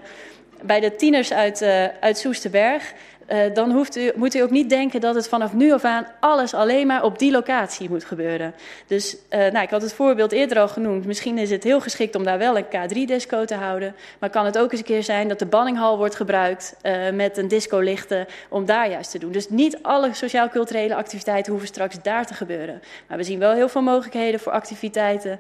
bij 0.62 0.80
de 0.80 0.96
tieners 0.96 1.34
uit, 1.34 1.62
uit 2.00 2.18
Soesterberg, 2.18 2.94
uh, 3.30 3.54
dan 3.54 3.72
hoeft 3.72 3.96
u, 3.98 4.12
moet 4.16 4.36
u 4.36 4.40
ook 4.40 4.50
niet 4.50 4.70
denken 4.70 5.02
dat 5.02 5.16
het 5.16 5.28
vanaf 5.28 5.54
nu 5.54 5.72
af 5.72 5.84
aan 5.84 6.08
alles 6.20 6.54
alleen 6.54 6.88
maar 6.88 7.04
op 7.04 7.20
die 7.20 7.32
locatie 7.32 7.90
moet 7.90 8.06
gebeuren. 8.06 8.54
Dus 8.88 9.16
uh, 9.16 9.40
nou, 9.40 9.60
ik 9.60 9.70
had 9.70 9.82
het 9.82 9.94
voorbeeld 9.94 10.32
eerder 10.32 10.60
al 10.60 10.68
genoemd. 10.68 11.06
Misschien 11.06 11.38
is 11.38 11.50
het 11.50 11.64
heel 11.64 11.82
geschikt 11.82 12.16
om 12.16 12.24
daar 12.24 12.38
wel 12.38 12.58
een 12.58 12.66
K3-disco 12.66 13.46
te 13.46 13.56
houden. 13.56 13.96
Maar 14.20 14.30
kan 14.30 14.46
het 14.46 14.58
ook 14.58 14.72
eens 14.72 14.80
een 14.80 14.86
keer 14.86 15.04
zijn 15.04 15.28
dat 15.28 15.40
de 15.40 15.46
banninghal 15.46 15.98
wordt 15.98 16.16
gebruikt 16.16 16.76
uh, 16.82 17.10
met 17.12 17.38
een 17.38 17.48
disco-lichten 17.48 18.26
om 18.50 18.66
daar 18.66 18.90
juist 18.90 19.12
te 19.12 19.20
doen. 19.20 19.32
Dus 19.32 19.50
niet 19.50 19.78
alle 19.82 20.14
sociaal-culturele 20.14 20.96
activiteiten 20.96 21.52
hoeven 21.52 21.70
straks 21.70 22.02
daar 22.02 22.26
te 22.26 22.34
gebeuren. 22.34 22.82
Maar 23.08 23.18
we 23.18 23.24
zien 23.24 23.40
wel 23.40 23.54
heel 23.54 23.70
veel 23.70 23.82
mogelijkheden 23.82 24.40
voor 24.40 24.52
activiteiten 24.52 25.40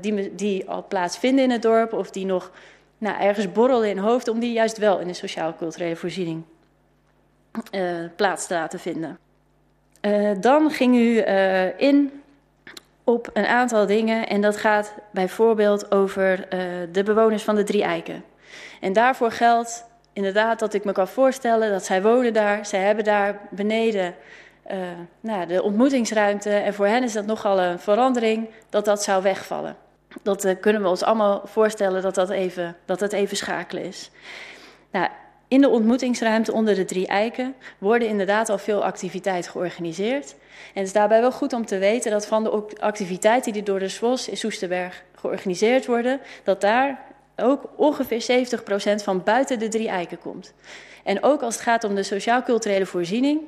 die, 0.00 0.34
die 0.34 0.68
al 0.70 0.86
plaatsvinden 0.88 1.44
in 1.44 1.50
het 1.50 1.62
dorp 1.62 1.92
of 1.92 2.10
die 2.10 2.26
nog 2.26 2.50
nou, 2.98 3.20
ergens 3.20 3.52
borrelen 3.52 3.88
in 3.88 3.98
hoofd, 3.98 4.28
om 4.28 4.38
die 4.38 4.52
juist 4.52 4.78
wel 4.78 4.98
in 4.98 5.06
de 5.06 5.12
sociaal-culturele 5.12 5.96
voorziening 5.96 6.44
uh, 7.70 7.82
plaats 8.16 8.46
te 8.46 8.54
laten 8.54 8.78
vinden. 8.78 9.18
Uh, 10.02 10.30
dan 10.40 10.70
ging 10.70 10.96
u 10.96 11.24
uh, 11.24 11.80
in 11.80 12.22
op 13.04 13.30
een 13.32 13.46
aantal 13.46 13.86
dingen 13.86 14.28
en 14.28 14.40
dat 14.40 14.56
gaat 14.56 14.94
bijvoorbeeld 15.10 15.90
over 15.90 16.48
de 16.92 17.02
bewoners 17.02 17.42
van 17.42 17.54
de 17.54 17.64
Drie 17.64 17.82
Eiken. 17.82 18.24
En 18.80 18.92
daarvoor 18.92 19.30
geldt 19.30 19.84
inderdaad 20.12 20.58
dat 20.58 20.74
ik 20.74 20.84
me 20.84 20.92
kan 20.92 21.08
voorstellen 21.08 21.70
dat 21.70 21.84
zij 21.84 22.02
wonen 22.02 22.32
daar, 22.32 22.66
zij 22.66 22.80
hebben 22.80 23.04
daar 23.04 23.38
beneden 23.50 24.14
nou, 25.20 25.46
de 25.46 25.62
ontmoetingsruimte 25.62 26.50
en 26.50 26.74
voor 26.74 26.86
hen 26.86 27.02
is 27.02 27.12
dat 27.12 27.26
nogal 27.26 27.60
een 27.60 27.78
verandering 27.78 28.48
dat 28.70 28.84
dat 28.84 29.02
zou 29.02 29.22
wegvallen. 29.22 29.76
Dat 30.22 30.56
kunnen 30.60 30.82
we 30.82 30.88
ons 30.88 31.02
allemaal 31.02 31.42
voorstellen 31.44 32.02
dat 32.02 32.14
dat 32.14 32.30
even, 32.30 32.76
dat 32.84 32.98
dat 32.98 33.12
even 33.12 33.36
schakelen 33.36 33.84
is. 33.84 34.10
Nou, 34.90 35.08
in 35.48 35.60
de 35.60 35.68
ontmoetingsruimte 35.68 36.52
onder 36.52 36.74
de 36.74 36.84
drie 36.84 37.06
eiken 37.06 37.54
worden 37.78 38.08
inderdaad 38.08 38.48
al 38.48 38.58
veel 38.58 38.84
activiteiten 38.84 39.50
georganiseerd. 39.50 40.30
En 40.74 40.78
het 40.80 40.86
is 40.86 40.92
daarbij 40.92 41.20
wel 41.20 41.32
goed 41.32 41.52
om 41.52 41.66
te 41.66 41.78
weten 41.78 42.10
dat 42.10 42.26
van 42.26 42.44
de 42.44 42.62
activiteiten 42.80 43.52
die 43.52 43.62
door 43.62 43.78
de 43.78 43.88
SWOS 43.88 44.28
in 44.28 44.36
Soesterberg 44.36 45.04
georganiseerd 45.14 45.86
worden, 45.86 46.20
dat 46.44 46.60
daar 46.60 47.06
ook 47.36 47.70
ongeveer 47.76 48.46
70% 49.00 49.02
van 49.02 49.22
buiten 49.24 49.58
de 49.58 49.68
drie 49.68 49.88
eiken 49.88 50.18
komt. 50.18 50.54
En 51.04 51.22
ook 51.22 51.42
als 51.42 51.54
het 51.54 51.62
gaat 51.62 51.84
om 51.84 51.94
de 51.94 52.02
sociaal-culturele 52.02 52.86
voorziening, 52.86 53.40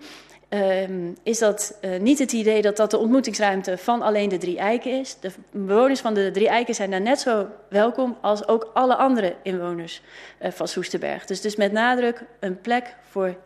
um, 0.50 1.16
is 1.22 1.38
dat 1.38 1.78
uh, 1.80 2.00
niet 2.00 2.18
het 2.18 2.32
idee 2.32 2.62
dat 2.62 2.76
dat 2.76 2.90
de 2.90 2.98
ontmoetingsruimte 2.98 3.78
van 3.78 4.02
alleen 4.02 4.28
de 4.28 4.38
drie 4.38 4.58
eiken 4.58 4.98
is. 5.00 5.16
De 5.20 5.30
bewoners 5.50 6.00
van 6.00 6.14
de 6.14 6.30
drie 6.30 6.48
eiken 6.48 6.74
zijn 6.74 6.90
daar 6.90 7.00
net 7.00 7.20
zo 7.20 7.46
welkom 7.68 8.16
als 8.20 8.48
ook 8.48 8.70
alle 8.74 8.96
andere 8.96 9.34
inwoners 9.42 10.02
uh, 10.42 10.50
van 10.50 10.68
Soesterberg. 10.68 11.26
Dus, 11.26 11.40
dus 11.40 11.56
met 11.56 11.72
nadruk 11.72 12.24
een 12.40 12.60
plek 12.60 12.94
voor, 13.10 13.36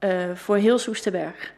uh, 0.00 0.10
voor 0.34 0.56
heel 0.56 0.78
Soesterberg. 0.78 1.52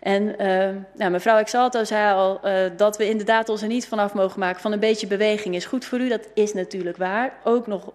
En 0.00 0.22
uh, 0.22 0.68
nou, 0.94 1.10
mevrouw 1.10 1.38
Exalto 1.38 1.84
zei 1.84 2.14
al 2.14 2.40
dat 2.76 2.96
we 2.96 3.08
inderdaad 3.08 3.48
ons 3.48 3.62
er 3.62 3.68
niet 3.68 3.88
vanaf 3.88 4.14
mogen 4.14 4.40
maken 4.40 4.60
van 4.60 4.72
een 4.72 4.78
beetje 4.78 5.06
beweging 5.06 5.54
is 5.54 5.64
goed 5.64 5.84
voor 5.84 6.00
u. 6.00 6.08
Dat 6.08 6.28
is 6.34 6.52
natuurlijk 6.52 6.96
waar, 6.96 7.32
ook 7.44 7.66
nog, 7.66 7.92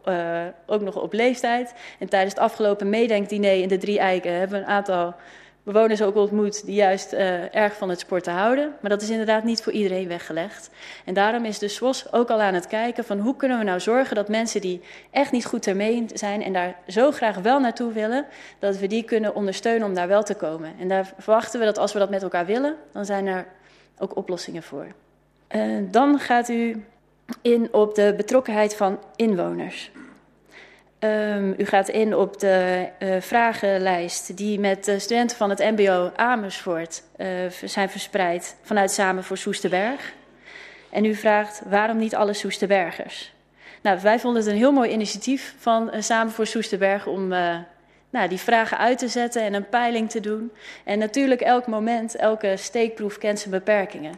ook 0.66 0.82
nog 0.82 0.96
op 0.96 1.14
leeftijd. 1.14 1.74
En 2.00 2.10
tijdens 2.10 2.34
het 2.34 2.44
afgelopen 2.44 2.90
meedenkdiner 2.90 3.62
in 3.62 3.68
de 3.68 3.78
Drie 3.78 4.00
Eiken 4.00 4.32
hebben 4.34 4.60
we 4.60 4.66
een 4.66 4.72
aantal 4.72 5.16
bewoners 5.74 6.02
ook 6.02 6.16
ontmoet 6.16 6.66
die 6.66 6.76
juist 6.76 7.14
uh, 7.14 7.56
erg 7.56 7.76
van 7.76 7.90
het 7.90 8.00
sporten 8.00 8.34
houden. 8.34 8.74
Maar 8.82 8.90
dat 8.90 9.02
is 9.02 9.10
inderdaad 9.10 9.44
niet 9.44 9.62
voor 9.62 9.74
iedereen 9.74 10.08
weggelegd. 10.08 10.70
En 11.06 11.14
daarom 11.14 11.46
is 11.46 11.60
de 11.60 11.68
SWOS 11.68 12.14
ook 12.14 12.30
al 12.30 12.42
aan 12.42 12.54
het 12.54 12.68
kijken 12.68 13.04
van 13.04 13.20
hoe 13.20 13.36
kunnen 13.36 13.58
we 13.58 13.64
nou 13.64 13.80
zorgen 13.80 14.16
dat 14.16 14.30
mensen 14.30 14.62
die 14.62 14.82
echt 15.12 15.32
niet 15.32 15.46
goed 15.46 15.68
ermee 15.68 16.06
zijn 16.14 16.44
en 16.44 16.54
daar 16.54 16.76
zo 16.88 17.12
graag 17.12 17.38
wel 17.38 17.60
naartoe 17.60 17.92
willen, 17.92 18.26
dat 18.60 18.78
we 18.78 18.88
die 18.88 19.04
kunnen 19.04 19.36
ondersteunen 19.36 19.88
om 19.88 19.94
daar 19.94 20.08
wel 20.08 20.24
te 20.24 20.36
komen. 20.36 20.74
En 20.80 20.88
daar 20.88 21.14
verwachten 21.18 21.60
we 21.60 21.66
dat 21.66 21.78
als 21.78 21.94
we 21.94 22.00
dat 22.00 22.10
met 22.10 22.24
elkaar 22.24 22.46
willen, 22.46 22.76
dan 22.92 23.06
zijn 23.06 23.28
er 23.28 23.48
ook 23.98 24.16
oplossingen 24.16 24.64
voor. 24.64 24.88
Uh, 25.56 25.78
dan 25.92 26.20
gaat 26.20 26.50
u 26.50 26.86
in 27.42 27.74
op 27.74 27.96
de 27.96 28.14
betrokkenheid 28.18 28.76
van 28.76 29.00
inwoners. 29.16 29.92
Um, 31.00 31.54
u 31.58 31.66
gaat 31.66 31.90
in 31.90 32.16
op 32.16 32.40
de 32.40 32.88
uh, 33.00 33.16
vragenlijst 33.20 34.38
die 34.38 34.60
met 34.60 34.86
de 34.86 35.00
studenten 35.00 35.38
van 35.38 35.50
het 35.50 35.60
MBO 35.60 36.12
Amersfoort 36.16 37.04
uh, 37.18 37.28
zijn 37.64 37.90
verspreid 37.90 38.56
vanuit 38.62 38.92
Samen 38.92 39.24
voor 39.24 39.38
Soesterberg. 39.38 40.14
En 40.90 41.06
u 41.06 41.16
vraagt 41.16 41.62
waarom 41.70 41.98
niet 41.98 42.16
alle 42.16 42.34
Soesterbergers? 42.34 43.34
Nou, 43.82 44.00
wij 44.02 44.20
vonden 44.20 44.42
het 44.42 44.52
een 44.52 44.58
heel 44.58 44.72
mooi 44.72 44.90
initiatief 44.90 45.56
van 45.58 45.90
uh, 45.94 46.02
Samen 46.02 46.34
voor 46.34 46.48
Soesterberg 46.48 47.08
om 47.08 47.28
nou, 48.10 48.28
die 48.28 48.40
vragen 48.40 48.78
uit 48.78 48.98
te 48.98 49.08
zetten 49.08 49.42
en 49.42 49.54
een 49.54 49.70
peiling 49.70 50.10
te 50.10 50.20
doen. 50.20 50.52
En 50.84 51.00
natuurlijk 51.00 51.42
elk 51.42 51.68
moment, 51.68 52.16
elke 52.16 52.54
steekproef 52.58 53.18
kent 53.18 53.40
zijn 53.40 53.52
beperkingen. 53.52 54.16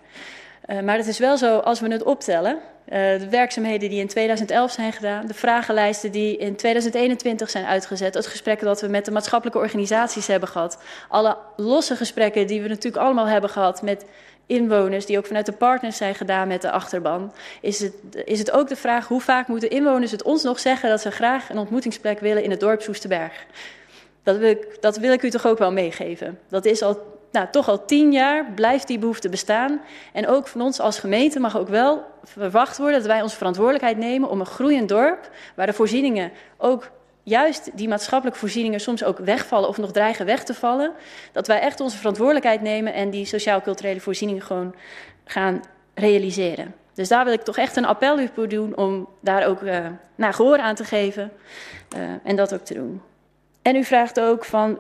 Maar 0.84 0.98
het 0.98 1.08
is 1.08 1.20
wel 1.20 1.38
zo, 1.38 1.58
als 1.58 1.80
we 1.80 1.92
het 1.92 2.04
optellen, 2.04 2.60
uh, 2.90 2.96
de 3.20 3.30
werkzaamheden 3.30 3.90
die 3.90 4.00
in 4.00 4.08
2011 4.08 4.72
zijn 4.72 4.94
gedaan, 4.94 5.28
de 5.28 5.34
vragenlijsten 5.34 6.12
die 6.12 6.38
in 6.38 6.56
2021 6.56 7.50
zijn 7.50 7.66
uitgezet, 7.66 8.14
het 8.14 8.28
gesprekken 8.28 8.68
dat 8.68 8.82
we 8.82 8.88
met 8.88 9.06
de 9.06 9.12
maatschappelijke 9.12 9.60
organisaties 9.60 10.28
hebben 10.28 10.50
gehad, 10.50 10.82
alle 11.08 11.38
losse 11.56 11.96
gesprekken 11.96 12.48
die 12.48 12.62
we 12.62 12.68
natuurlijk 12.68 13.04
allemaal 13.04 13.28
hebben 13.28 13.50
gehad 13.50 13.82
met 13.82 14.06
inwoners, 14.46 15.06
die 15.06 15.18
ook 15.18 15.26
vanuit 15.26 15.46
de 15.46 15.52
partners 15.52 15.98
zijn 15.98 16.16
gedaan 16.16 16.48
met 16.48 16.62
de 16.62 16.72
achterban, 16.72 17.34
is 17.62 17.80
het, 17.80 17.94
is 18.26 18.40
het 18.40 18.52
ook 18.52 18.68
de 18.68 18.76
vraag 18.76 19.08
hoe 19.08 19.22
vaak 19.22 19.48
moeten 19.48 19.70
inwoners 19.70 20.12
het 20.12 20.24
ons 20.24 20.44
nog 20.44 20.60
zeggen 20.60 20.90
dat 20.90 21.02
ze 21.02 21.12
graag 21.12 21.50
een 21.50 21.58
ontmoetingsplek 21.58 22.20
willen 22.20 22.44
in 22.44 22.50
het 22.50 22.60
dorp 22.60 22.82
Soesterberg. 22.82 23.46
Dat 24.24 24.38
wil, 24.38 24.56
dat 24.80 24.98
wil 24.98 25.14
ik 25.14 25.24
u 25.24 25.30
toch 25.30 25.48
ook 25.48 25.58
wel 25.58 25.72
meegeven. 25.72 26.40
Dat 26.48 26.66
is 26.66 26.82
al 26.82 27.19
nou, 27.32 27.48
toch 27.52 27.70
al 27.70 27.86
tien 27.86 28.12
jaar 28.12 28.46
blijft 28.56 28.88
die 28.88 29.00
behoefte 29.00 29.30
bestaan. 29.30 29.82
En 30.14 30.28
ook 30.28 30.48
van 30.48 30.62
ons 30.62 30.80
als 30.80 31.00
gemeente 31.00 31.40
mag 31.40 31.58
ook 31.58 31.70
wel 31.70 32.04
verwacht 32.24 32.78
worden 32.78 32.98
dat 32.98 33.08
wij 33.08 33.22
onze 33.22 33.36
verantwoordelijkheid 33.36 33.98
nemen 33.98 34.30
om 34.30 34.40
een 34.40 34.46
groeiend 34.46 34.90
dorp, 34.90 35.30
waar 35.56 35.66
de 35.66 35.74
voorzieningen 35.74 36.32
ook 36.58 36.92
juist 37.24 37.70
die 37.74 37.88
maatschappelijke 37.88 38.40
voorzieningen 38.40 38.80
soms 38.80 39.04
ook 39.04 39.18
wegvallen 39.18 39.70
of 39.70 39.78
nog 39.78 39.92
dreigen 39.92 40.26
weg 40.26 40.44
te 40.44 40.54
vallen, 40.54 40.92
dat 41.32 41.48
wij 41.48 41.60
echt 41.60 41.80
onze 41.80 41.98
verantwoordelijkheid 41.98 42.62
nemen 42.62 42.94
en 42.94 43.10
die 43.10 43.26
sociaal-culturele 43.26 44.00
voorzieningen 44.00 44.44
gewoon 44.44 44.76
gaan 45.26 45.62
realiseren. 45.94 46.76
Dus 46.94 47.08
daar 47.08 47.24
wil 47.26 47.34
ik 47.34 47.42
toch 47.42 47.58
echt 47.58 47.76
een 47.76 47.86
appel 47.86 48.20
op 48.36 48.50
doen 48.50 48.78
om 48.78 49.08
daar 49.20 49.48
ook 49.48 49.62
uh, 49.62 49.86
naar 50.16 50.34
gehoor 50.34 50.58
aan 50.58 50.76
te 50.76 50.84
geven 50.84 51.32
uh, 51.96 52.02
en 52.24 52.36
dat 52.36 52.54
ook 52.54 52.66
te 52.66 52.74
doen. 52.74 53.02
En 53.62 53.76
u 53.76 53.84
vraagt 53.84 54.20
ook 54.20 54.46
van, 54.46 54.80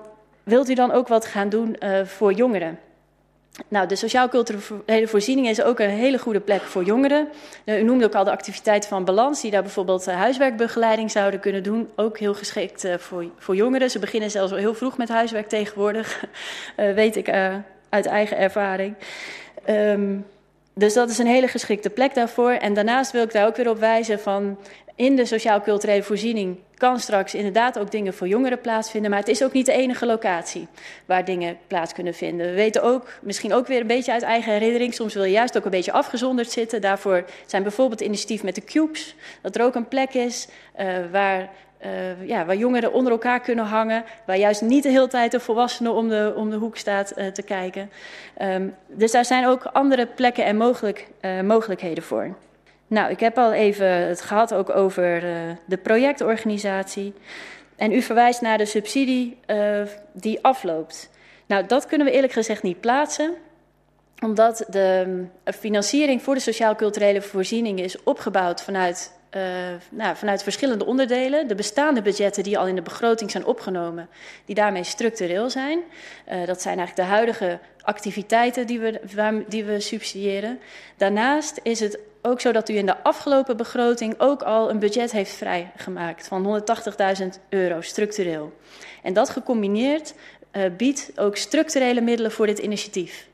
wilt 0.49 0.69
u 0.69 0.73
dan 0.73 0.91
ook 0.91 1.07
wat 1.07 1.25
gaan 1.25 1.49
doen 1.49 1.75
uh, 1.79 2.05
voor 2.05 2.33
jongeren? 2.33 2.79
Nou, 3.67 3.87
de 3.87 3.95
sociaal-culturele 3.95 5.07
voorziening 5.07 5.47
is 5.47 5.61
ook 5.61 5.79
een 5.79 5.89
hele 5.89 6.19
goede 6.19 6.39
plek 6.39 6.61
voor 6.61 6.83
jongeren. 6.83 7.27
Uh, 7.65 7.79
u 7.79 7.83
noemde 7.83 8.05
ook 8.05 8.15
al 8.15 8.23
de 8.23 8.31
activiteiten 8.31 8.89
van 8.89 9.05
Balans, 9.05 9.41
die 9.41 9.51
daar 9.51 9.61
bijvoorbeeld 9.61 10.07
uh, 10.07 10.15
huiswerkbegeleiding 10.15 11.11
zouden 11.11 11.39
kunnen 11.39 11.63
doen. 11.63 11.89
Ook 11.95 12.19
heel 12.19 12.33
geschikt 12.33 12.87
voor, 12.97 13.25
voor 13.37 13.55
jongeren. 13.55 13.89
Ze 13.89 13.99
beginnen 13.99 14.31
zelfs 14.31 14.51
al 14.51 14.57
heel 14.57 14.73
vroeg 14.73 14.97
met 14.97 15.09
huiswerk 15.09 15.49
tegenwoordig, 15.49 16.25
weet 16.75 17.15
ik 17.15 17.29
uit 17.89 18.05
eigen 18.05 18.37
ervaring. 18.37 18.95
Um, 19.69 20.25
dus 20.73 20.93
dat 20.93 21.09
is 21.09 21.17
een 21.17 21.27
hele 21.27 21.47
geschikte 21.47 21.89
plek 21.89 22.13
daarvoor. 22.13 22.51
En 22.51 22.73
daarnaast 22.73 23.11
wil 23.11 23.23
ik 23.23 23.31
daar 23.31 23.47
ook 23.47 23.55
weer 23.55 23.69
op 23.69 23.79
wijzen 23.79 24.19
van 24.19 24.57
in 24.95 25.15
de 25.15 25.25
sociaal-culturele 25.25 26.03
voorziening 26.03 26.57
kan 26.79 26.99
straks 26.99 27.33
inderdaad 27.33 27.79
ook 27.79 27.91
dingen 27.91 28.13
voor 28.13 28.27
jongeren 28.27 28.61
plaatsvinden. 28.61 29.09
Maar 29.09 29.19
het 29.19 29.27
is 29.27 29.43
ook 29.43 29.53
niet 29.53 29.65
de 29.65 29.71
enige 29.71 30.05
locatie 30.05 30.67
waar 31.05 31.25
dingen 31.25 31.57
plaats 31.67 31.93
kunnen 31.93 32.13
vinden. 32.13 32.47
We 32.47 32.53
weten 32.53 32.83
ook, 32.83 33.07
misschien 33.21 33.53
ook 33.53 33.67
weer 33.67 33.81
een 33.81 33.87
beetje 33.87 34.11
uit 34.11 34.21
eigen 34.21 34.51
herinnering, 34.53 34.93
soms 34.93 35.13
wil 35.13 35.23
je 35.23 35.31
juist 35.31 35.57
ook 35.57 35.65
een 35.65 35.71
beetje 35.71 35.91
afgezonderd 35.91 36.51
zitten. 36.51 36.81
Daarvoor 36.81 37.25
zijn 37.45 37.63
bijvoorbeeld 37.63 38.01
initiatief 38.01 38.43
met 38.43 38.55
de 38.55 38.63
cubes, 38.63 39.15
dat 39.41 39.55
er 39.55 39.63
ook 39.63 39.75
een 39.75 39.87
plek 39.87 40.13
is 40.13 40.47
uh, 40.79 40.87
waar 41.11 41.49
uh, 41.85 42.27
ja, 42.27 42.45
waar 42.45 42.55
jongeren 42.55 42.93
onder 42.93 43.11
elkaar 43.11 43.39
kunnen 43.39 43.65
hangen, 43.65 44.03
waar 44.25 44.37
juist 44.37 44.61
niet 44.61 44.83
de 44.83 44.89
hele 44.89 45.07
tijd 45.07 45.31
de 45.31 45.39
volwassenen 45.39 45.93
om 45.93 46.09
de, 46.09 46.33
om 46.35 46.49
de 46.49 46.55
hoek 46.55 46.77
staat 46.77 47.13
uh, 47.17 47.27
te 47.27 47.41
kijken. 47.41 47.89
Um, 48.41 48.75
dus 48.87 49.11
daar 49.11 49.25
zijn 49.25 49.47
ook 49.47 49.63
andere 49.63 50.05
plekken 50.05 50.45
en 50.45 50.57
mogelijk, 50.57 51.07
mogelijkheden 51.43 52.03
voor. 52.03 52.35
Nou, 52.89 53.11
ik 53.11 53.19
heb 53.19 53.37
al 53.37 53.53
even 53.53 53.87
het 53.87 54.21
gehad 54.21 54.53
ook 54.53 54.69
over 54.69 55.21
de 55.65 55.77
projectorganisatie. 55.77 57.13
En 57.75 57.91
u 57.91 58.01
verwijst 58.01 58.41
naar 58.41 58.57
de 58.57 58.65
subsidie 58.65 59.37
die 60.13 60.39
afloopt. 60.41 61.09
Nou, 61.45 61.65
dat 61.65 61.85
kunnen 61.85 62.07
we 62.07 62.13
eerlijk 62.13 62.33
gezegd 62.33 62.63
niet 62.63 62.79
plaatsen 62.79 63.33
omdat 64.23 64.65
de 64.69 65.25
financiering 65.45 66.21
voor 66.21 66.33
de 66.33 66.39
sociaal-culturele 66.39 67.21
voorzieningen 67.21 67.83
is 67.83 68.03
opgebouwd 68.03 68.61
vanuit 68.61 69.17
nou, 69.89 70.15
vanuit 70.15 70.43
verschillende 70.43 70.85
onderdelen. 70.85 71.47
De 71.47 71.55
bestaande 71.55 72.01
budgetten 72.01 72.43
die 72.43 72.57
al 72.57 72.67
in 72.67 72.75
de 72.75 72.81
begroting 72.81 73.31
zijn 73.31 73.45
opgenomen, 73.45 74.09
die 74.45 74.55
daarmee 74.55 74.83
structureel 74.83 75.49
zijn. 75.49 75.79
Dat 76.45 76.61
zijn 76.61 76.77
eigenlijk 76.77 76.95
de 76.95 77.15
huidige 77.15 77.59
activiteiten 77.81 78.67
die 78.67 78.79
we, 78.79 79.43
die 79.47 79.65
we 79.65 79.79
subsidiëren. 79.79 80.59
Daarnaast 80.97 81.59
is 81.63 81.79
het 81.79 81.99
ook 82.21 82.41
zo 82.41 82.51
dat 82.51 82.69
u 82.69 82.75
in 82.75 82.85
de 82.85 83.03
afgelopen 83.03 83.57
begroting 83.57 84.15
ook 84.17 84.41
al 84.41 84.69
een 84.69 84.79
budget 84.79 85.11
heeft 85.11 85.31
vrijgemaakt 85.31 86.27
van 86.27 86.63
180.000 87.21 87.27
euro 87.49 87.81
structureel. 87.81 88.53
En 89.03 89.13
dat 89.13 89.29
gecombineerd 89.29 90.13
uh, 90.51 90.63
biedt 90.77 91.11
ook 91.15 91.37
structurele 91.37 92.01
middelen 92.01 92.31
voor 92.31 92.45
dit 92.45 92.59
initiatief. 92.59 93.27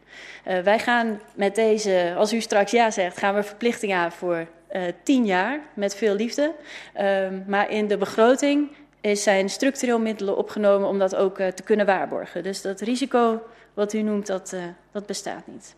Uh, 0.47 0.59
wij 0.59 0.79
gaan 0.79 1.21
met 1.35 1.55
deze, 1.55 2.13
als 2.17 2.33
u 2.33 2.41
straks 2.41 2.71
ja 2.71 2.91
zegt, 2.91 3.17
gaan 3.17 3.35
we 3.35 3.43
verplichting 3.43 3.93
aan 3.93 4.11
voor 4.11 4.47
uh, 4.75 4.81
tien 5.03 5.25
jaar 5.25 5.59
met 5.73 5.95
veel 5.95 6.15
liefde. 6.15 6.53
Uh, 6.97 7.27
maar 7.47 7.69
in 7.69 7.87
de 7.87 7.97
begroting 7.97 8.69
is 9.01 9.23
zijn 9.23 9.49
structureel 9.49 9.99
middelen 9.99 10.37
opgenomen 10.37 10.87
om 10.87 10.99
dat 10.99 11.15
ook 11.15 11.35
te 11.37 11.63
kunnen 11.63 11.85
waarborgen. 11.85 12.43
Dus 12.43 12.61
dat 12.61 12.81
risico 12.81 13.41
wat 13.73 13.93
u 13.93 14.01
noemt, 14.01 14.27
dat, 14.27 14.55
dat 14.91 15.05
bestaat 15.05 15.47
niet. 15.47 15.75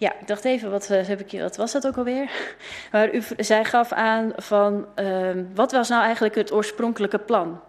Ja, 0.00 0.12
ik 0.20 0.26
dacht 0.26 0.44
even, 0.44 0.70
wat, 0.70 0.88
heb 0.88 1.20
ik, 1.20 1.40
wat 1.40 1.56
was 1.56 1.72
dat 1.72 1.86
ook 1.86 1.96
alweer? 1.96 2.30
Maar 2.92 3.14
u, 3.14 3.22
zij 3.36 3.64
gaf 3.64 3.92
aan 3.92 4.32
van, 4.36 4.86
ehm, 4.94 5.44
wat 5.54 5.72
was 5.72 5.88
nou 5.88 6.02
eigenlijk 6.02 6.34
het 6.34 6.52
oorspronkelijke 6.52 7.18
plan? 7.18 7.60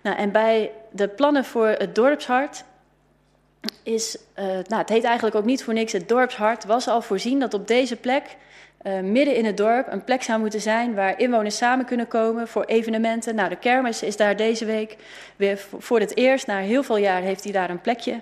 Nou, 0.00 0.16
en 0.16 0.32
bij 0.32 0.70
de 0.90 1.08
plannen 1.08 1.44
voor 1.44 1.66
het 1.66 1.94
dorpshart 1.94 2.64
is, 3.82 4.18
nou, 4.36 4.80
het 4.80 4.88
heet 4.88 5.04
eigenlijk 5.04 5.36
ook 5.36 5.44
niet 5.44 5.64
voor 5.64 5.74
niks, 5.74 5.92
het 5.92 6.08
dorpshart 6.08 6.64
was 6.64 6.88
al 6.88 7.02
voorzien 7.02 7.38
dat 7.38 7.54
op 7.54 7.68
deze 7.68 7.96
plek 7.96 8.36
uh, 8.82 9.00
midden 9.00 9.34
in 9.34 9.44
het 9.44 9.56
dorp 9.56 9.92
een 9.92 10.04
plek 10.04 10.22
zou 10.22 10.40
moeten 10.40 10.60
zijn 10.60 10.94
waar 10.94 11.18
inwoners 11.18 11.56
samen 11.56 11.84
kunnen 11.84 12.08
komen 12.08 12.48
voor 12.48 12.64
evenementen. 12.64 13.34
Nou, 13.34 13.48
de 13.48 13.56
kermis 13.56 14.02
is 14.02 14.16
daar 14.16 14.36
deze 14.36 14.64
week 14.64 14.96
weer 15.36 15.66
voor 15.78 16.00
het 16.00 16.16
eerst. 16.16 16.46
Na 16.46 16.58
heel 16.58 16.82
veel 16.82 16.96
jaar 16.96 17.22
heeft 17.22 17.44
hij 17.44 17.52
daar 17.52 17.70
een 17.70 17.80
plekje 17.80 18.20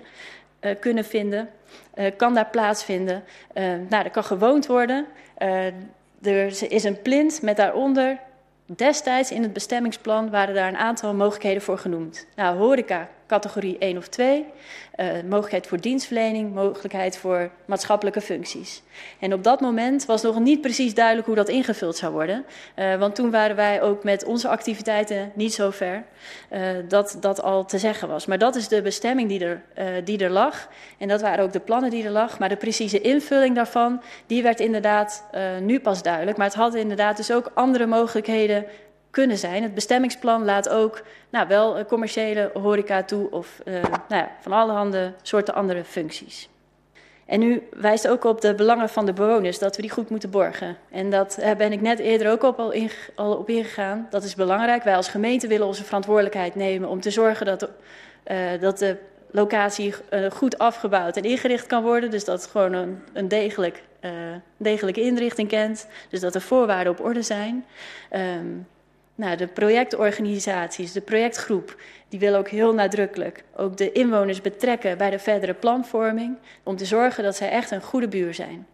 kunnen 0.79 1.05
vinden. 1.05 1.49
Uh, 1.95 2.05
kan 2.17 2.33
daar 2.33 2.49
plaatsvinden. 2.49 3.23
nou, 3.89 4.03
er 4.03 4.09
kan 4.09 4.23
gewoond 4.23 4.65
worden. 4.65 5.05
er 6.21 6.71
is 6.71 6.83
een 6.83 7.01
plint 7.01 7.41
met 7.41 7.57
daaronder 7.57 8.17
Destijds 8.75 9.31
in 9.31 9.41
het 9.41 9.53
bestemmingsplan 9.53 10.29
waren 10.29 10.55
daar 10.55 10.67
een 10.67 10.77
aantal 10.77 11.13
mogelijkheden 11.13 11.61
voor 11.61 11.77
genoemd. 11.77 12.27
Nou, 12.35 12.57
horeca, 12.57 13.09
categorie 13.27 13.77
1 13.77 13.97
of 13.97 14.07
2, 14.07 14.45
uh, 14.95 15.07
mogelijkheid 15.29 15.67
voor 15.67 15.79
dienstverlening, 15.79 16.53
mogelijkheid 16.53 17.17
voor 17.17 17.49
maatschappelijke 17.65 18.21
functies. 18.21 18.81
En 19.19 19.33
op 19.33 19.43
dat 19.43 19.61
moment 19.61 20.05
was 20.05 20.21
nog 20.21 20.39
niet 20.39 20.61
precies 20.61 20.93
duidelijk 20.93 21.27
hoe 21.27 21.35
dat 21.35 21.49
ingevuld 21.49 21.95
zou 21.95 22.13
worden. 22.13 22.45
Uh, 22.75 22.95
want 22.95 23.15
toen 23.15 23.31
waren 23.31 23.55
wij 23.55 23.81
ook 23.81 24.03
met 24.03 24.25
onze 24.25 24.47
activiteiten 24.47 25.31
niet 25.35 25.53
zo 25.53 25.69
ver 25.69 26.03
uh, 26.51 26.59
dat 26.87 27.17
dat 27.19 27.41
al 27.41 27.65
te 27.65 27.77
zeggen 27.77 28.07
was. 28.07 28.25
Maar 28.25 28.37
dat 28.37 28.55
is 28.55 28.67
de 28.67 28.81
bestemming 28.81 29.29
die 29.29 29.45
er, 29.45 29.61
die 30.03 30.23
er 30.23 30.29
lag. 30.29 30.69
En 30.97 31.07
dat 31.07 31.21
waren 31.21 31.43
ook 31.43 31.53
de 31.53 31.59
plannen 31.59 31.89
die 31.89 32.03
er 32.03 32.11
lag. 32.11 32.39
Maar 32.39 32.49
de 32.49 32.55
precieze 32.55 33.01
invulling 33.01 33.55
daarvan, 33.55 34.01
die 34.25 34.43
werd 34.43 34.59
inderdaad 34.59 35.23
nu 35.61 35.79
pas 35.79 36.03
duidelijk. 36.03 36.37
Maar 36.37 36.47
het 36.47 36.55
had 36.55 36.75
inderdaad 36.75 37.17
dus 37.17 37.31
ook 37.31 37.51
andere 37.53 37.85
mogelijkheden 37.85 38.65
kunnen 39.11 39.37
zijn. 39.37 39.63
Het 39.63 39.73
bestemmingsplan 39.73 40.45
laat 40.45 40.69
ook 40.69 41.01
nou, 41.29 41.47
wel 41.47 41.85
commerciële 41.85 42.51
horeca 42.53 43.03
toe 43.03 43.31
of 43.31 43.61
uh, 43.65 43.73
nou 43.83 44.21
ja, 44.21 44.31
van 44.41 44.51
allerhande 44.51 45.13
soorten 45.21 45.53
andere 45.53 45.83
functies. 45.83 46.49
En 47.25 47.41
u 47.41 47.63
wijst 47.71 48.07
ook 48.07 48.23
op 48.23 48.41
de 48.41 48.55
belangen 48.55 48.89
van 48.89 49.05
de 49.05 49.13
bewoners, 49.13 49.59
dat 49.59 49.75
we 49.75 49.81
die 49.81 49.91
goed 49.91 50.09
moeten 50.09 50.29
borgen. 50.29 50.77
En 50.91 51.09
dat 51.09 51.37
uh, 51.39 51.51
ben 51.51 51.71
ik 51.71 51.81
net 51.81 51.99
eerder 51.99 52.31
ook 52.31 52.43
op 52.43 52.59
al, 52.59 52.71
in, 52.71 52.89
al 53.15 53.35
op 53.35 53.49
ingegaan. 53.49 54.07
Dat 54.09 54.23
is 54.23 54.35
belangrijk. 54.35 54.83
Wij 54.83 54.95
als 54.95 55.09
gemeente 55.09 55.47
willen 55.47 55.67
onze 55.67 55.83
verantwoordelijkheid 55.83 56.55
nemen 56.55 56.89
om 56.89 57.01
te 57.01 57.11
zorgen 57.11 57.45
dat, 57.45 57.69
uh, 58.31 58.37
dat 58.59 58.77
de 58.77 58.97
locatie 59.31 59.93
goed 60.33 60.57
afgebouwd 60.57 61.17
en 61.17 61.23
ingericht 61.23 61.67
kan 61.67 61.83
worden. 61.83 62.11
Dus 62.11 62.25
dat 62.25 62.41
het 62.41 62.51
gewoon 62.51 62.73
een, 62.73 63.03
een 63.13 63.27
degelijk, 63.27 63.83
degelijke 64.57 65.01
inrichting 65.01 65.47
kent. 65.47 65.87
Dus 66.09 66.19
dat 66.19 66.33
de 66.33 66.41
voorwaarden 66.41 66.91
op 66.91 67.05
orde 67.05 67.21
zijn. 67.21 67.65
Um, 68.11 68.67
nou, 69.17 69.35
de 69.35 69.47
projectorganisaties, 69.47 70.91
de 70.91 71.01
projectgroep, 71.01 71.81
die 72.09 72.19
willen 72.19 72.39
ook 72.39 72.49
heel 72.49 72.73
nadrukkelijk 72.73 73.43
ook 73.55 73.77
de 73.77 73.91
inwoners 73.91 74.41
betrekken 74.41 74.97
bij 74.97 75.09
de 75.09 75.19
verdere 75.19 75.53
planvorming, 75.53 76.37
om 76.63 76.75
te 76.75 76.85
zorgen 76.85 77.23
dat 77.23 77.35
zij 77.35 77.49
echt 77.49 77.71
een 77.71 77.81
goede 77.81 78.07
buur 78.07 78.33
zijn. 78.33 78.67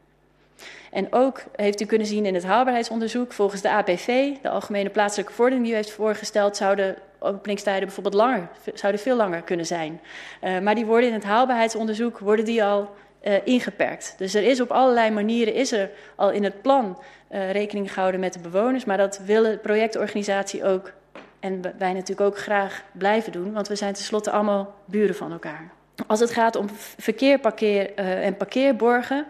En 0.91 1.13
ook 1.13 1.43
heeft 1.55 1.81
u 1.81 1.85
kunnen 1.85 2.07
zien 2.07 2.25
in 2.25 2.33
het 2.33 2.43
haalbaarheidsonderzoek, 2.43 3.33
volgens 3.33 3.61
de 3.61 3.69
APV, 3.69 4.33
de 4.41 4.49
Algemene 4.49 4.89
Plaatselijke 4.89 5.33
Vordering 5.33 5.63
die 5.63 5.73
u 5.73 5.75
heeft 5.75 5.91
voorgesteld, 5.91 6.57
zouden 6.57 6.95
openingstijden 7.19 7.85
bijvoorbeeld 7.85 8.15
langer, 8.15 8.49
zouden 8.73 9.01
veel 9.01 9.15
langer 9.15 9.41
kunnen 9.41 9.65
zijn. 9.65 10.01
Uh, 10.43 10.59
maar 10.59 10.75
die 10.75 10.85
worden 10.85 11.07
in 11.07 11.15
het 11.15 11.23
haalbaarheidsonderzoek 11.23 12.19
worden 12.19 12.45
die 12.45 12.63
al 12.63 12.95
uh, 13.23 13.33
ingeperkt. 13.43 14.15
Dus 14.17 14.33
er 14.33 14.43
is 14.43 14.61
op 14.61 14.71
allerlei 14.71 15.11
manieren 15.11 15.53
is 15.53 15.71
er 15.71 15.89
al 16.15 16.31
in 16.31 16.43
het 16.43 16.61
plan 16.61 16.97
uh, 17.31 17.51
rekening 17.51 17.93
gehouden 17.93 18.19
met 18.19 18.33
de 18.33 18.39
bewoners, 18.39 18.85
maar 18.85 18.97
dat 18.97 19.19
wil 19.25 19.43
de 19.43 19.57
projectorganisatie 19.57 20.65
ook 20.65 20.91
en 21.39 21.61
wij 21.77 21.93
natuurlijk 21.93 22.21
ook 22.21 22.37
graag 22.37 22.83
blijven 22.91 23.31
doen, 23.31 23.53
want 23.53 23.67
we 23.67 23.75
zijn 23.75 23.93
tenslotte 23.93 24.31
allemaal 24.31 24.75
buren 24.85 25.15
van 25.15 25.31
elkaar. 25.31 25.71
Als 26.07 26.19
het 26.19 26.31
gaat 26.31 26.55
om 26.55 26.69
verkeer, 26.97 27.39
parkeer 27.39 27.99
uh, 27.99 28.25
en 28.25 28.37
parkeerborgen, 28.37 29.25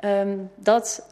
um, 0.00 0.50
dat 0.56 1.08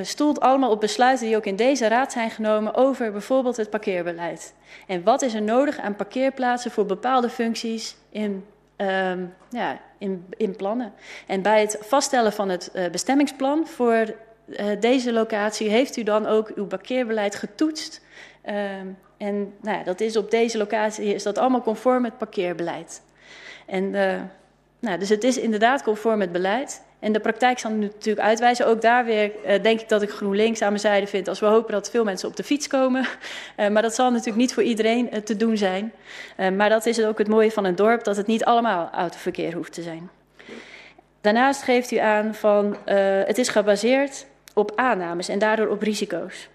stoelt 0.00 0.40
allemaal 0.40 0.70
op 0.70 0.80
besluiten 0.80 1.26
die 1.26 1.36
ook 1.36 1.46
in 1.46 1.56
deze 1.56 1.88
raad 1.88 2.12
zijn 2.12 2.30
genomen 2.30 2.74
over 2.74 3.12
bijvoorbeeld 3.12 3.56
het 3.56 3.70
parkeerbeleid. 3.70 4.54
En 4.86 5.02
wat 5.02 5.22
is 5.22 5.34
er 5.34 5.42
nodig 5.42 5.78
aan 5.78 5.96
parkeerplaatsen 5.96 6.70
voor 6.70 6.86
bepaalde 6.86 7.28
functies 7.28 7.96
in 8.10 8.44
um, 8.78 9.34
ja, 9.50 9.80
in, 9.98 10.26
in 10.36 10.56
plannen. 10.56 10.92
En 11.26 11.42
bij 11.42 11.60
het 11.60 11.78
vaststellen 11.80 12.32
van 12.32 12.48
het 12.48 12.70
uh, 12.74 12.90
bestemmingsplan 12.90 13.66
voor 13.66 14.14
uh, 14.46 14.66
deze 14.80 15.12
locatie 15.12 15.68
heeft 15.68 15.96
u 15.96 16.02
dan 16.02 16.26
ook 16.26 16.52
uw 16.54 16.66
parkeerbeleid 16.66 17.34
getoetst. 17.34 18.00
Uh, 18.44 18.54
en 19.16 19.54
nou 19.60 19.84
dat 19.84 20.00
is 20.00 20.16
op 20.16 20.30
deze 20.30 20.58
locatie 20.58 21.14
is 21.14 21.22
dat 21.22 21.38
allemaal 21.38 21.62
conform 21.62 22.04
het 22.04 22.18
parkeerbeleid. 22.18 23.02
En, 23.66 23.84
uh, 23.84 24.20
nou, 24.78 24.98
dus 24.98 25.08
het 25.08 25.24
is 25.24 25.38
inderdaad 25.38 25.82
conform 25.82 26.20
het 26.20 26.32
beleid. 26.32 26.82
En 26.98 27.12
de 27.12 27.20
praktijk 27.20 27.58
zal 27.58 27.70
natuurlijk 27.70 28.26
uitwijzen. 28.26 28.66
Ook 28.66 28.80
daar 28.80 29.04
weer 29.04 29.32
uh, 29.46 29.62
denk 29.62 29.80
ik 29.80 29.88
dat 29.88 30.02
ik 30.02 30.10
GroenLinks 30.10 30.62
aan 30.62 30.68
mijn 30.68 30.80
zijde 30.80 31.06
vind. 31.06 31.28
Als 31.28 31.40
we 31.40 31.46
hopen 31.46 31.72
dat 31.72 31.90
veel 31.90 32.04
mensen 32.04 32.28
op 32.28 32.36
de 32.36 32.42
fiets 32.42 32.66
komen. 32.66 33.06
Uh, 33.56 33.68
maar 33.72 33.82
dat 33.82 33.94
zal 33.94 34.10
natuurlijk 34.10 34.36
niet 34.36 34.54
voor 34.54 34.62
iedereen 34.62 35.08
uh, 35.12 35.20
te 35.20 35.36
doen 35.36 35.56
zijn. 35.56 35.92
maar 36.56 36.68
dat 36.68 36.86
is 36.86 37.04
ook 37.04 37.18
het 37.18 37.28
mooie 37.28 37.50
van 37.50 37.64
een 37.64 37.76
dorp, 37.76 38.04
dat 38.04 38.16
het 38.16 38.26
niet 38.26 38.44
allemaal 38.44 38.90
autoverkeer 38.92 39.54
hoeft 39.54 39.72
te 39.72 39.82
zijn. 39.82 40.10
Daarnaast 41.20 41.62
geeft 41.62 41.90
u 41.90 41.96
aan 41.96 42.34
van 42.34 42.76
het 43.24 43.38
is 43.38 43.48
gebaseerd 43.48 44.26
op 44.54 44.72
aannames 44.74 45.28
en 45.28 45.38
daardoor 45.38 45.68
op 45.68 45.82
risico's. 45.82 46.48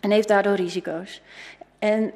En 0.00 0.10
heeft 0.10 0.28
daardoor 0.28 0.54
risico's. 0.54 1.20
En 1.78 2.12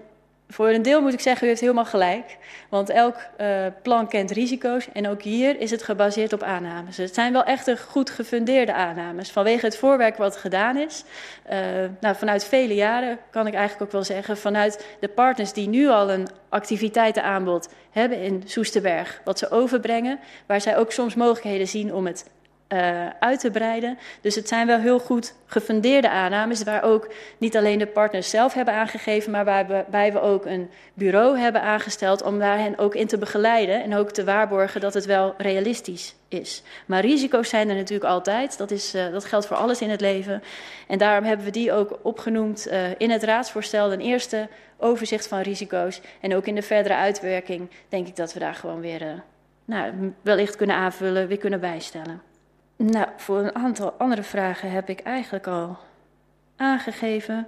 voor 0.48 0.68
een 0.68 0.82
deel 0.82 1.00
moet 1.00 1.12
ik 1.12 1.20
zeggen, 1.20 1.44
u 1.44 1.48
heeft 1.48 1.60
helemaal 1.60 1.84
gelijk. 1.84 2.36
Want 2.68 2.90
elk 2.90 3.16
uh, 3.40 3.66
plan 3.82 4.08
kent 4.08 4.30
risico's. 4.30 4.88
En 4.92 5.08
ook 5.08 5.22
hier 5.22 5.60
is 5.60 5.70
het 5.70 5.82
gebaseerd 5.82 6.32
op 6.32 6.42
aannames. 6.42 6.96
Het 6.96 7.14
zijn 7.14 7.32
wel 7.32 7.44
echt 7.44 7.80
goed 7.80 8.10
gefundeerde 8.10 8.72
aannames. 8.72 9.30
Vanwege 9.30 9.66
het 9.66 9.76
voorwerk 9.76 10.16
wat 10.16 10.36
gedaan 10.36 10.76
is. 10.76 11.04
Uh, 11.52 11.58
nou, 12.00 12.16
vanuit 12.16 12.44
vele 12.44 12.74
jaren 12.74 13.18
kan 13.30 13.46
ik 13.46 13.54
eigenlijk 13.54 13.82
ook 13.82 13.92
wel 13.92 14.04
zeggen. 14.04 14.36
Vanuit 14.36 14.86
de 15.00 15.08
partners 15.08 15.52
die 15.52 15.68
nu 15.68 15.88
al 15.88 16.10
een 16.10 16.28
activiteitenaanbod 16.48 17.68
hebben 17.90 18.22
in 18.22 18.42
Soesterberg. 18.44 19.20
Wat 19.24 19.38
ze 19.38 19.50
overbrengen. 19.50 20.18
Waar 20.46 20.60
zij 20.60 20.76
ook 20.76 20.92
soms 20.92 21.14
mogelijkheden 21.14 21.68
zien 21.68 21.94
om 21.94 22.06
het 22.06 22.30
uh, 22.68 23.06
uit 23.20 23.40
te 23.40 23.50
breiden. 23.50 23.98
Dus 24.20 24.34
het 24.34 24.48
zijn 24.48 24.66
wel 24.66 24.78
heel 24.78 24.98
goed 24.98 25.34
gefundeerde 25.46 26.10
aannames, 26.10 26.62
waar 26.62 26.82
ook 26.82 27.12
niet 27.38 27.56
alleen 27.56 27.78
de 27.78 27.86
partners 27.86 28.30
zelf 28.30 28.54
hebben 28.54 28.74
aangegeven, 28.74 29.30
maar 29.30 29.44
waarbij 29.44 30.12
we 30.12 30.20
ook 30.20 30.46
een 30.46 30.70
bureau 30.94 31.38
hebben 31.38 31.62
aangesteld 31.62 32.22
om 32.22 32.38
daar 32.38 32.58
hen 32.58 32.78
ook 32.78 32.94
in 32.94 33.06
te 33.06 33.18
begeleiden 33.18 33.82
en 33.82 33.94
ook 33.94 34.10
te 34.10 34.24
waarborgen 34.24 34.80
dat 34.80 34.94
het 34.94 35.04
wel 35.04 35.34
realistisch 35.38 36.14
is. 36.28 36.62
Maar 36.86 37.00
risico's 37.00 37.48
zijn 37.48 37.68
er 37.68 37.74
natuurlijk 37.74 38.10
altijd, 38.10 38.58
dat, 38.58 38.70
is, 38.70 38.94
uh, 38.94 39.12
dat 39.12 39.24
geldt 39.24 39.46
voor 39.46 39.56
alles 39.56 39.80
in 39.80 39.90
het 39.90 40.00
leven. 40.00 40.42
En 40.88 40.98
daarom 40.98 41.24
hebben 41.24 41.46
we 41.46 41.52
die 41.52 41.72
ook 41.72 41.98
opgenoemd 42.02 42.68
uh, 42.70 42.80
in 42.98 43.10
het 43.10 43.22
raadsvoorstel, 43.22 43.92
een 43.92 44.00
eerste 44.00 44.48
overzicht 44.78 45.28
van 45.28 45.40
risico's. 45.40 46.00
En 46.20 46.34
ook 46.34 46.46
in 46.46 46.54
de 46.54 46.62
verdere 46.62 46.94
uitwerking 46.94 47.70
denk 47.88 48.06
ik 48.06 48.16
dat 48.16 48.32
we 48.32 48.38
daar 48.38 48.54
gewoon 48.54 48.80
weer 48.80 49.22
nou, 49.64 50.12
wellicht 50.22 50.56
kunnen 50.56 50.76
aanvullen, 50.76 51.28
weer 51.28 51.38
kunnen 51.38 51.60
bijstellen. 51.60 52.22
Nou, 52.76 53.06
voor 53.16 53.38
een 53.38 53.54
aantal 53.54 53.94
andere 53.98 54.22
vragen 54.22 54.70
heb 54.70 54.88
ik 54.88 55.00
eigenlijk 55.00 55.46
al 55.46 55.78
aangegeven. 56.56 57.46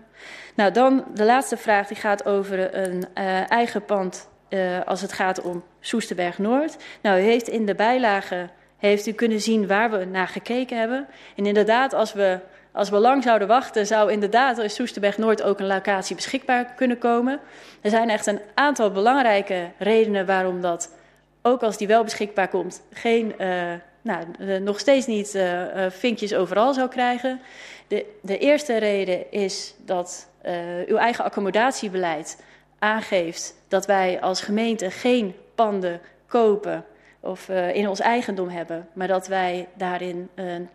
Nou, 0.55 0.73
dan 0.73 1.05
de 1.15 1.25
laatste 1.25 1.57
vraag, 1.57 1.87
die 1.87 1.97
gaat 1.97 2.27
over 2.27 2.75
een 2.75 3.05
uh, 3.15 3.51
eigen 3.51 3.85
pand 3.85 4.29
uh, 4.49 4.81
als 4.85 5.01
het 5.01 5.13
gaat 5.13 5.41
om 5.41 5.65
Soesterberg 5.81 6.39
Noord. 6.39 6.77
Nou, 7.03 7.21
u 7.21 7.23
heeft 7.23 7.49
in 7.49 7.67
de 7.67 7.75
bijlage 7.75 8.49
heeft 8.79 9.07
u 9.07 9.13
kunnen 9.13 9.41
zien 9.41 9.67
waar 9.67 9.91
we 9.91 10.05
naar 10.05 10.29
gekeken 10.29 10.79
hebben. 10.79 11.07
En 11.37 11.47
inderdaad, 11.47 11.93
als 11.93 12.13
we, 12.13 12.39
als 12.73 12.91
we 12.91 12.99
lang 12.99 13.23
zouden 13.23 13.49
wachten, 13.49 13.87
zou 13.87 14.13
inderdaad 14.13 14.59
in 14.59 14.71
Soesterberg 14.71 15.19
Noord 15.19 15.43
ook 15.43 15.59
een 15.59 15.67
locatie 15.67 16.17
beschikbaar 16.17 16.65
kunnen 16.65 16.99
komen. 16.99 17.41
Er 17.81 17.91
zijn 17.91 18.11
echt 18.11 18.27
een 18.27 18.41
aantal 18.55 18.91
belangrijke 18.91 19.71
redenen 19.79 20.27
waarom 20.27 20.61
dat, 20.61 20.95
ook 21.43 21.63
als 21.63 21.77
die 21.77 21.87
wel 21.87 22.05
beschikbaar 22.05 22.49
komt, 22.49 22.83
geen 22.93 23.35
uh, 23.39 23.73
nou, 24.03 24.25
nog 24.61 24.79
steeds 24.79 25.07
niet 25.07 25.35
uh, 25.35 25.61
uh, 25.61 25.91
vinkjes 25.91 26.35
overal 26.35 26.75
zou 26.75 26.89
krijgen. 26.89 27.41
De, 27.89 28.07
de 28.23 28.39
eerste 28.39 28.77
reden 28.77 29.33
is 29.33 29.75
dat 29.85 30.29
uw 30.87 30.97
eigen 30.97 31.25
accommodatiebeleid 31.25 32.43
aangeeft 32.79 33.55
dat 33.69 33.87
wij 33.87 34.21
als 34.21 34.41
gemeente 34.41 34.91
geen 34.91 35.35
panden 35.55 36.01
kopen 36.27 36.85
of 37.21 37.49
in 37.49 37.89
ons 37.89 38.01
eigendom 38.01 38.49
hebben, 38.49 38.89
maar 38.93 39.09
dat 39.09 39.27
wij 39.27 39.69
daarin 39.75 40.29
een 40.35 40.69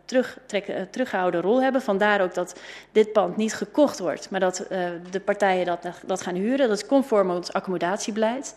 teruggehouden 0.92 1.42
rol 1.42 1.62
hebben. 1.62 1.82
Vandaar 1.82 2.22
ook 2.22 2.34
dat 2.34 2.60
dit 2.92 3.12
pand 3.12 3.38
niet 3.38 3.54
gekocht 3.54 4.00
wordt, 4.00 4.30
maar 4.30 4.40
dat 4.40 4.66
de 5.12 5.20
partijen 5.20 5.66
dat, 5.66 5.88
dat 6.06 6.22
gaan 6.22 6.36
huren. 6.36 6.68
Dat 6.68 6.78
is 6.78 6.86
conform 6.86 7.30
ons 7.30 7.54
accommodatiebeleid. 7.54 8.56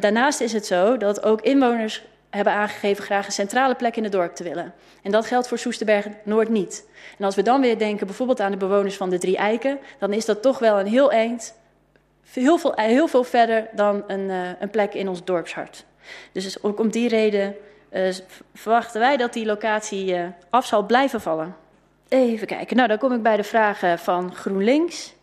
daarnaast 0.00 0.40
is 0.40 0.52
het 0.52 0.66
zo 0.66 0.96
dat 0.96 1.22
ook 1.22 1.40
inwoners 1.40 2.02
hebben 2.30 2.52
aangegeven 2.52 3.04
graag 3.04 3.26
een 3.26 3.32
centrale 3.32 3.74
plek 3.74 3.96
in 3.96 4.02
het 4.02 4.12
dorp 4.12 4.34
te 4.34 4.44
willen. 4.44 4.74
En 5.02 5.10
dat 5.10 5.26
geldt 5.26 5.48
voor 5.48 5.58
Soesterberg 5.58 6.06
Noord 6.22 6.48
niet. 6.48 6.86
En 7.18 7.24
als 7.24 7.34
we 7.34 7.42
dan 7.42 7.60
weer 7.60 7.78
denken 7.78 8.06
bijvoorbeeld 8.06 8.40
aan 8.40 8.50
de 8.50 8.56
bewoners 8.56 8.96
van 8.96 9.10
de 9.10 9.18
Drie 9.18 9.36
Eiken, 9.36 9.78
dan 9.98 10.12
is 10.12 10.24
dat 10.24 10.42
toch 10.42 10.58
wel 10.58 10.80
een 10.80 10.86
heel 10.86 11.12
eind, 11.12 11.54
heel 12.32 12.58
veel, 12.58 12.72
heel 12.76 13.08
veel 13.08 13.24
verder 13.24 13.68
dan 13.72 14.04
een, 14.06 14.28
uh, 14.28 14.48
een 14.58 14.70
plek 14.70 14.94
in 14.94 15.08
ons 15.08 15.24
dorpshart. 15.24 15.84
Dus 16.32 16.62
ook 16.62 16.80
om 16.80 16.90
die 16.90 17.08
reden 17.08 17.56
uh, 17.92 18.14
verwachten 18.54 19.00
wij 19.00 19.16
dat 19.16 19.32
die 19.32 19.46
locatie 19.46 20.14
uh, 20.14 20.26
af 20.50 20.66
zal 20.66 20.86
blijven 20.86 21.20
vallen. 21.20 21.56
Even 22.08 22.46
kijken, 22.46 22.76
nou 22.76 22.88
dan 22.88 22.98
kom 22.98 23.12
ik 23.12 23.22
bij 23.22 23.36
de 23.36 23.44
vragen 23.44 23.98
van 23.98 24.34
GroenLinks. 24.34 25.14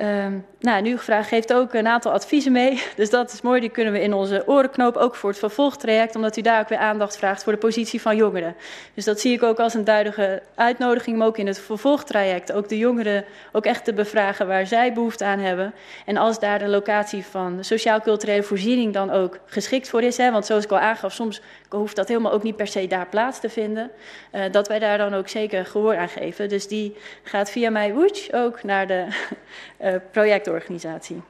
Um, 0.00 0.46
nou, 0.60 0.82
nu 0.82 0.98
gevraagd 0.98 1.28
geeft 1.28 1.52
ook 1.52 1.72
een 1.72 1.86
aantal 1.86 2.12
adviezen 2.12 2.52
mee. 2.52 2.82
Dus 2.96 3.10
dat 3.10 3.32
is 3.32 3.40
mooi, 3.40 3.60
die 3.60 3.70
kunnen 3.70 3.92
we 3.92 4.00
in 4.00 4.12
onze 4.12 4.42
orenknoop 4.46 4.96
ook 4.96 5.14
voor 5.14 5.30
het 5.30 5.38
vervolgtraject, 5.38 6.16
omdat 6.16 6.36
u 6.36 6.40
daar 6.40 6.60
ook 6.60 6.68
weer 6.68 6.78
aandacht 6.78 7.16
vraagt 7.16 7.42
voor 7.42 7.52
de 7.52 7.58
positie 7.58 8.00
van 8.00 8.16
jongeren. 8.16 8.54
Dus 8.94 9.04
dat 9.04 9.20
zie 9.20 9.32
ik 9.32 9.42
ook 9.42 9.58
als 9.58 9.74
een 9.74 9.84
duidelijke 9.84 10.42
uitnodiging, 10.54 11.16
om 11.16 11.22
ook 11.22 11.38
in 11.38 11.46
het 11.46 11.60
vervolgtraject 11.60 12.52
ook 12.52 12.68
de 12.68 12.78
jongeren 12.78 13.24
ook 13.52 13.64
echt 13.64 13.84
te 13.84 13.92
bevragen 13.92 14.46
waar 14.46 14.66
zij 14.66 14.92
behoefte 14.92 15.24
aan 15.24 15.38
hebben. 15.38 15.74
En 16.06 16.16
als 16.16 16.38
daar 16.38 16.58
de 16.58 16.68
locatie 16.68 17.24
van 17.24 17.64
sociaal-culturele 17.64 18.42
voorziening 18.42 18.92
dan 18.92 19.10
ook 19.10 19.38
geschikt 19.46 19.88
voor 19.88 20.02
is, 20.02 20.16
hè, 20.16 20.30
want 20.30 20.46
zoals 20.46 20.64
ik 20.64 20.70
al 20.70 20.78
aangaf, 20.78 21.12
soms 21.12 21.40
hoeft 21.68 21.96
dat 21.96 22.08
helemaal 22.08 22.32
ook 22.32 22.42
niet 22.42 22.56
per 22.56 22.66
se 22.66 22.86
daar 22.86 23.06
plaats 23.06 23.40
te 23.40 23.48
vinden, 23.48 23.90
uh, 24.32 24.42
dat 24.50 24.68
wij 24.68 24.78
daar 24.78 24.98
dan 24.98 25.14
ook 25.14 25.28
zeker 25.28 25.66
gehoor 25.66 25.96
aan 25.96 26.08
geven. 26.08 26.48
Dus 26.48 26.68
die 26.68 26.96
gaat 27.22 27.50
via 27.50 27.70
mij 27.70 27.94
ook 28.32 28.62
naar 28.62 28.86
de 28.86 29.06
projectorganisatie. 30.10 31.22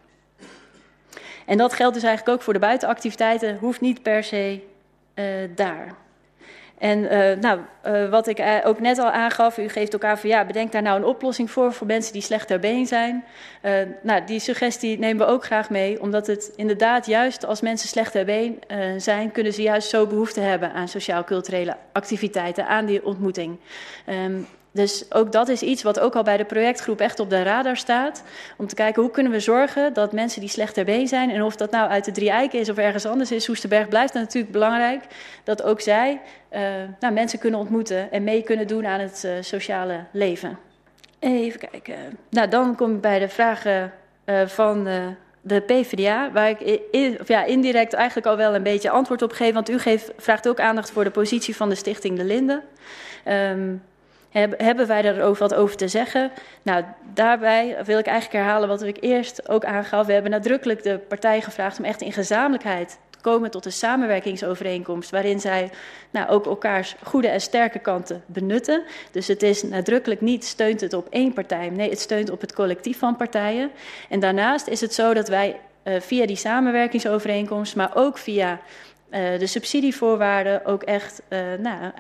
En 1.46 1.58
dat 1.58 1.72
geldt 1.72 1.94
dus 1.94 2.02
eigenlijk 2.02 2.36
ook 2.36 2.44
voor 2.44 2.52
de 2.52 2.58
buitenactiviteiten, 2.58 3.56
hoeft 3.56 3.80
niet 3.80 4.02
per 4.02 4.24
se 4.24 4.60
uh, 5.14 5.24
daar. 5.54 5.94
En 6.78 6.98
uh, 6.98 7.36
nou, 7.40 7.60
wat 8.10 8.26
ik 8.26 8.42
ook 8.64 8.80
net 8.80 8.98
al 8.98 9.10
aangaf, 9.10 9.58
u 9.58 9.68
geeft 9.68 9.92
elkaar 9.92 10.18
van 10.18 10.28
ja, 10.28 10.44
bedenk 10.44 10.72
daar 10.72 10.82
nou 10.82 10.96
een 10.96 11.04
oplossing 11.04 11.50
voor 11.50 11.72
voor 11.72 11.86
mensen 11.86 12.12
die 12.12 12.22
slecht 12.22 12.46
ter 12.46 12.58
been 12.58 12.86
zijn. 12.86 13.24
Nou, 14.02 14.24
die 14.24 14.40
suggestie 14.40 14.98
nemen 14.98 15.26
we 15.26 15.32
ook 15.32 15.44
graag 15.44 15.70
mee, 15.70 16.00
omdat 16.00 16.26
het 16.26 16.52
inderdaad 16.56 17.06
juist 17.06 17.44
als 17.46 17.60
mensen 17.60 17.88
slecht 17.88 18.12
ter 18.12 18.24
been 18.24 18.58
zijn, 18.96 19.30
kunnen 19.30 19.52
ze 19.52 19.62
juist 19.62 19.88
zo 19.88 20.06
behoefte 20.06 20.40
hebben 20.40 20.72
aan 20.72 20.88
sociaal-culturele 20.88 21.76
activiteiten, 21.92 22.66
aan 22.66 22.86
die 22.86 23.04
ontmoeting. 23.04 23.58
Um, 24.08 24.46
dus 24.72 25.04
ook 25.12 25.32
dat 25.32 25.48
is 25.48 25.62
iets 25.62 25.82
wat 25.82 26.00
ook 26.00 26.16
al 26.16 26.22
bij 26.22 26.36
de 26.36 26.44
projectgroep 26.44 27.00
echt 27.00 27.20
op 27.20 27.30
de 27.30 27.42
radar 27.42 27.76
staat. 27.76 28.22
Om 28.56 28.66
te 28.66 28.74
kijken 28.74 29.02
hoe 29.02 29.10
kunnen 29.10 29.32
we 29.32 29.40
zorgen 29.40 29.94
dat 29.94 30.12
mensen 30.12 30.40
die 30.40 30.50
slecht 30.50 30.84
been 30.84 31.08
zijn... 31.08 31.30
en 31.30 31.42
of 31.42 31.56
dat 31.56 31.70
nou 31.70 31.90
uit 31.90 32.04
de 32.04 32.10
Drie 32.10 32.30
Eiken 32.30 32.60
is 32.60 32.70
of 32.70 32.76
ergens 32.76 33.06
anders 33.06 33.32
is... 33.32 33.44
Soesterberg 33.44 33.88
blijft 33.88 34.14
natuurlijk 34.14 34.52
belangrijk 34.52 35.04
dat 35.44 35.62
ook 35.62 35.80
zij 35.80 36.20
uh, 36.52 36.60
nou, 37.00 37.14
mensen 37.14 37.38
kunnen 37.38 37.60
ontmoeten... 37.60 38.12
en 38.12 38.24
mee 38.24 38.42
kunnen 38.42 38.66
doen 38.66 38.86
aan 38.86 39.00
het 39.00 39.22
uh, 39.26 39.32
sociale 39.40 40.04
leven. 40.12 40.58
Even 41.18 41.68
kijken. 41.70 41.96
Nou, 42.30 42.48
dan 42.48 42.76
kom 42.76 42.94
ik 42.94 43.00
bij 43.00 43.18
de 43.18 43.28
vragen 43.28 43.92
uh, 44.26 44.46
van 44.46 44.88
de 45.40 45.60
PvdA, 45.60 46.32
waar 46.32 46.48
ik 46.48 46.60
in, 46.90 47.20
of 47.20 47.28
ja, 47.28 47.44
indirect 47.44 47.92
eigenlijk 47.92 48.26
al 48.26 48.36
wel 48.36 48.54
een 48.54 48.62
beetje 48.62 48.90
antwoord 48.90 49.22
op 49.22 49.32
geef. 49.32 49.52
Want 49.52 49.70
u 49.70 49.78
geeft, 49.78 50.12
vraagt 50.16 50.48
ook 50.48 50.60
aandacht 50.60 50.90
voor 50.90 51.04
de 51.04 51.10
positie 51.10 51.56
van 51.56 51.68
de 51.68 51.74
Stichting 51.74 52.16
De 52.16 52.24
Linde. 52.24 52.62
Um, 53.28 53.82
hebben 54.56 54.86
wij 54.86 55.04
er 55.04 55.22
ook 55.22 55.38
wat 55.38 55.54
over 55.54 55.76
te 55.76 55.88
zeggen? 55.88 56.30
Nou, 56.62 56.84
daarbij 57.14 57.76
wil 57.84 57.98
ik 57.98 58.06
eigenlijk 58.06 58.44
herhalen 58.44 58.68
wat 58.68 58.82
ik 58.82 58.96
eerst 59.00 59.48
ook 59.48 59.64
aangaf. 59.64 60.06
We 60.06 60.12
hebben 60.12 60.30
nadrukkelijk 60.30 60.82
de 60.82 60.98
partij 60.98 61.40
gevraagd 61.40 61.78
om 61.78 61.84
echt 61.84 62.00
in 62.00 62.12
gezamenlijkheid 62.12 62.98
te 63.10 63.18
komen 63.20 63.50
tot 63.50 63.64
een 63.64 63.72
samenwerkingsovereenkomst. 63.72 65.10
waarin 65.10 65.40
zij 65.40 65.70
nou, 66.10 66.28
ook 66.28 66.46
elkaars 66.46 66.94
goede 67.02 67.28
en 67.28 67.40
sterke 67.40 67.78
kanten 67.78 68.22
benutten. 68.26 68.82
Dus 69.10 69.26
het 69.26 69.42
is 69.42 69.62
nadrukkelijk 69.62 70.20
niet 70.20 70.44
steunt 70.44 70.80
het 70.80 70.92
op 70.92 71.06
één 71.10 71.32
partij. 71.32 71.70
Nee, 71.70 71.90
het 71.90 72.00
steunt 72.00 72.30
op 72.30 72.40
het 72.40 72.54
collectief 72.54 72.98
van 72.98 73.16
partijen. 73.16 73.70
En 74.08 74.20
daarnaast 74.20 74.66
is 74.66 74.80
het 74.80 74.94
zo 74.94 75.14
dat 75.14 75.28
wij 75.28 75.60
uh, 75.84 76.00
via 76.00 76.26
die 76.26 76.36
samenwerkingsovereenkomst, 76.36 77.76
maar 77.76 77.90
ook 77.94 78.18
via 78.18 78.60
uh, 79.12 79.38
de 79.38 79.46
subsidievoorwaarden 79.46 80.66
ook 80.66 80.82
echt 80.82 81.22
uh, 81.28 81.38
nou, 81.58 81.92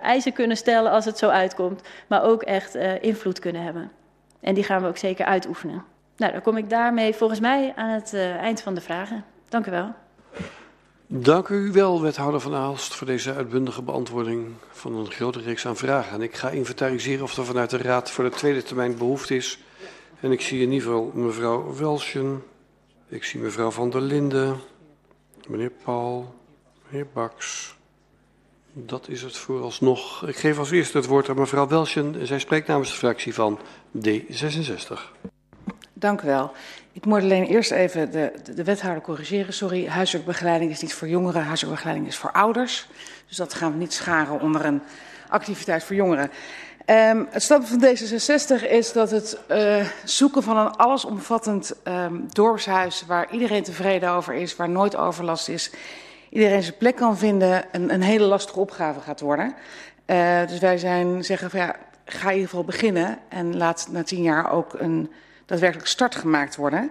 eisen, 0.00 0.32
kunnen 0.32 0.56
stellen 0.56 0.90
als 0.90 1.04
het 1.04 1.18
zo 1.18 1.28
uitkomt, 1.28 1.82
maar 2.06 2.22
ook 2.22 2.42
echt 2.42 2.76
uh, 2.76 3.02
invloed 3.02 3.38
kunnen 3.38 3.62
hebben. 3.62 3.90
En 4.40 4.54
die 4.54 4.64
gaan 4.64 4.82
we 4.82 4.88
ook 4.88 4.96
zeker 4.96 5.26
uitoefenen. 5.26 5.84
Nou, 6.16 6.32
dan 6.32 6.42
kom 6.42 6.56
ik 6.56 6.70
daarmee 6.70 7.14
volgens 7.14 7.40
mij 7.40 7.72
aan 7.76 7.90
het 7.90 8.14
eind 8.40 8.60
van 8.60 8.74
de 8.74 8.80
vragen. 8.80 9.24
Dank 9.48 9.66
u 9.66 9.70
wel. 9.70 9.94
Dank 11.06 11.48
u 11.48 11.72
wel, 11.72 12.02
wethouder 12.02 12.40
Van 12.40 12.54
Aalst, 12.54 12.94
voor 12.94 13.06
deze 13.06 13.34
uitbundige 13.34 13.82
beantwoording 13.82 14.46
van 14.70 14.94
een 14.94 15.10
grote 15.10 15.40
reeks 15.40 15.66
aan 15.66 15.76
vragen. 15.76 16.12
En 16.12 16.22
ik 16.22 16.34
ga 16.34 16.50
inventariseren 16.50 17.22
of 17.22 17.36
er 17.36 17.44
vanuit 17.44 17.70
de 17.70 17.76
Raad 17.76 18.10
voor 18.10 18.24
de 18.24 18.30
tweede 18.30 18.62
termijn 18.62 18.98
behoefte 18.98 19.36
is. 19.36 19.58
En 20.20 20.32
ik 20.32 20.40
zie 20.40 20.62
in 20.62 20.72
ieder 20.72 20.88
geval 20.88 21.10
mevrouw 21.14 21.74
Welsjen, 21.74 22.42
ik 23.08 23.24
zie 23.24 23.40
mevrouw 23.40 23.70
Van 23.70 23.90
der 23.90 24.00
Linden, 24.00 24.60
meneer 25.48 25.72
Paul, 25.84 26.34
Heer 26.94 27.06
Baks, 27.12 27.76
Dat 28.72 29.08
is 29.08 29.22
het 29.22 29.36
vooralsnog. 29.36 30.26
Ik 30.26 30.36
geef 30.36 30.58
als 30.58 30.70
eerste 30.70 30.96
het 30.96 31.06
woord 31.06 31.28
aan 31.28 31.38
mevrouw 31.38 31.68
Welschen. 31.68 32.26
Zij 32.26 32.38
spreekt 32.38 32.66
namens 32.66 32.90
de 32.90 32.96
fractie 32.96 33.34
van 33.34 33.58
D66. 34.06 35.00
Dank 35.92 36.22
u 36.22 36.26
wel. 36.26 36.52
Ik 36.92 37.04
moet 37.04 37.20
alleen 37.20 37.44
eerst 37.44 37.70
even 37.70 38.10
de, 38.10 38.32
de, 38.44 38.54
de 38.54 38.64
wethouder 38.64 39.02
corrigeren. 39.02 39.52
Sorry, 39.52 39.86
huiswerkbegeleiding 39.86 40.70
is 40.70 40.80
niet 40.80 40.94
voor 40.94 41.08
jongeren, 41.08 41.44
huiswerkbegeleiding 41.44 42.08
is 42.08 42.16
voor 42.16 42.32
ouders. 42.32 42.86
Dus 43.28 43.36
dat 43.36 43.54
gaan 43.54 43.72
we 43.72 43.78
niet 43.78 43.92
scharen 43.92 44.40
onder 44.40 44.64
een 44.64 44.82
activiteit 45.28 45.84
voor 45.84 45.96
jongeren. 45.96 46.30
Um, 46.86 47.26
het 47.30 47.42
standpunt 47.42 47.82
van 47.82 47.96
D66 47.96 48.70
is 48.70 48.92
dat 48.92 49.10
het 49.10 49.38
uh, 49.50 49.86
zoeken 50.04 50.42
van 50.42 50.56
een 50.56 50.76
allesomvattend 50.76 51.74
um, 51.84 52.26
dorpshuis 52.32 53.04
waar 53.06 53.32
iedereen 53.32 53.62
tevreden 53.62 54.10
over 54.10 54.34
is, 54.34 54.56
waar 54.56 54.68
nooit 54.68 54.96
overlast 54.96 55.48
is, 55.48 55.70
iedereen 56.34 56.62
zijn 56.62 56.76
plek 56.76 56.96
kan 56.96 57.18
vinden, 57.18 57.64
een, 57.72 57.92
een 57.92 58.02
hele 58.02 58.24
lastige 58.24 58.60
opgave 58.60 59.00
gaat 59.00 59.20
worden. 59.20 59.54
Uh, 60.06 60.46
dus 60.46 60.58
wij 60.58 60.78
zijn, 60.78 61.24
zeggen 61.24 61.50
van 61.50 61.60
ja, 61.60 61.76
ga 62.04 62.28
in 62.28 62.34
ieder 62.34 62.48
geval 62.48 62.64
beginnen 62.64 63.18
en 63.28 63.56
laat 63.56 63.88
na 63.90 64.02
tien 64.02 64.22
jaar 64.22 64.50
ook 64.50 64.74
een 64.78 65.12
daadwerkelijk 65.46 65.88
start 65.88 66.14
gemaakt 66.14 66.56
worden. 66.56 66.90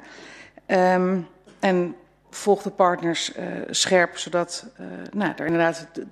Um, 0.67 1.27
en 1.59 1.95
volg 2.29 2.61
de 2.61 2.69
partners 2.69 3.37
uh, 3.37 3.45
scherp, 3.69 4.17
zodat 4.17 4.65
uh, 4.79 4.87
nou, 5.11 5.33
er 5.35 5.45
inderdaad 5.45 5.87
het, 5.93 6.05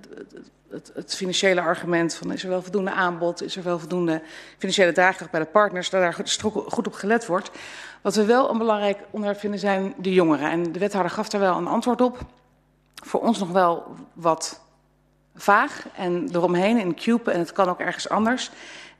het, 0.70 0.92
het, 0.94 1.14
financiële 1.14 1.60
argument 1.60 2.14
van 2.14 2.32
is 2.32 2.42
er 2.42 2.48
wel 2.48 2.62
voldoende 2.62 2.90
aanbod, 2.90 3.42
is 3.42 3.56
er 3.56 3.62
wel 3.62 3.78
voldoende 3.78 4.22
financiële 4.58 4.92
draagkracht 4.92 5.30
bij 5.30 5.40
de 5.40 5.46
partners, 5.46 5.90
dat 5.90 6.00
daar 6.00 6.26
goed 6.66 6.86
op 6.86 6.92
gelet 6.92 7.26
wordt. 7.26 7.50
Wat 8.02 8.14
we 8.14 8.24
wel 8.24 8.50
een 8.50 8.58
belangrijk 8.58 8.98
onderwerp 9.10 9.40
vinden 9.40 9.60
zijn 9.60 9.94
de 9.96 10.12
jongeren. 10.12 10.50
En 10.50 10.72
de 10.72 10.78
wethouder 10.78 11.12
gaf 11.12 11.28
daar 11.28 11.40
wel 11.40 11.56
een 11.56 11.66
antwoord 11.66 12.00
op. 12.00 12.18
Voor 13.04 13.20
ons 13.20 13.38
nog 13.38 13.50
wel 13.50 13.94
wat 14.12 14.60
vaag 15.34 15.86
en 15.96 16.28
eromheen 16.32 16.78
in 16.78 16.94
Cube 16.94 17.30
en 17.30 17.38
het 17.38 17.52
kan 17.52 17.68
ook 17.68 17.80
ergens 17.80 18.08
anders. 18.08 18.50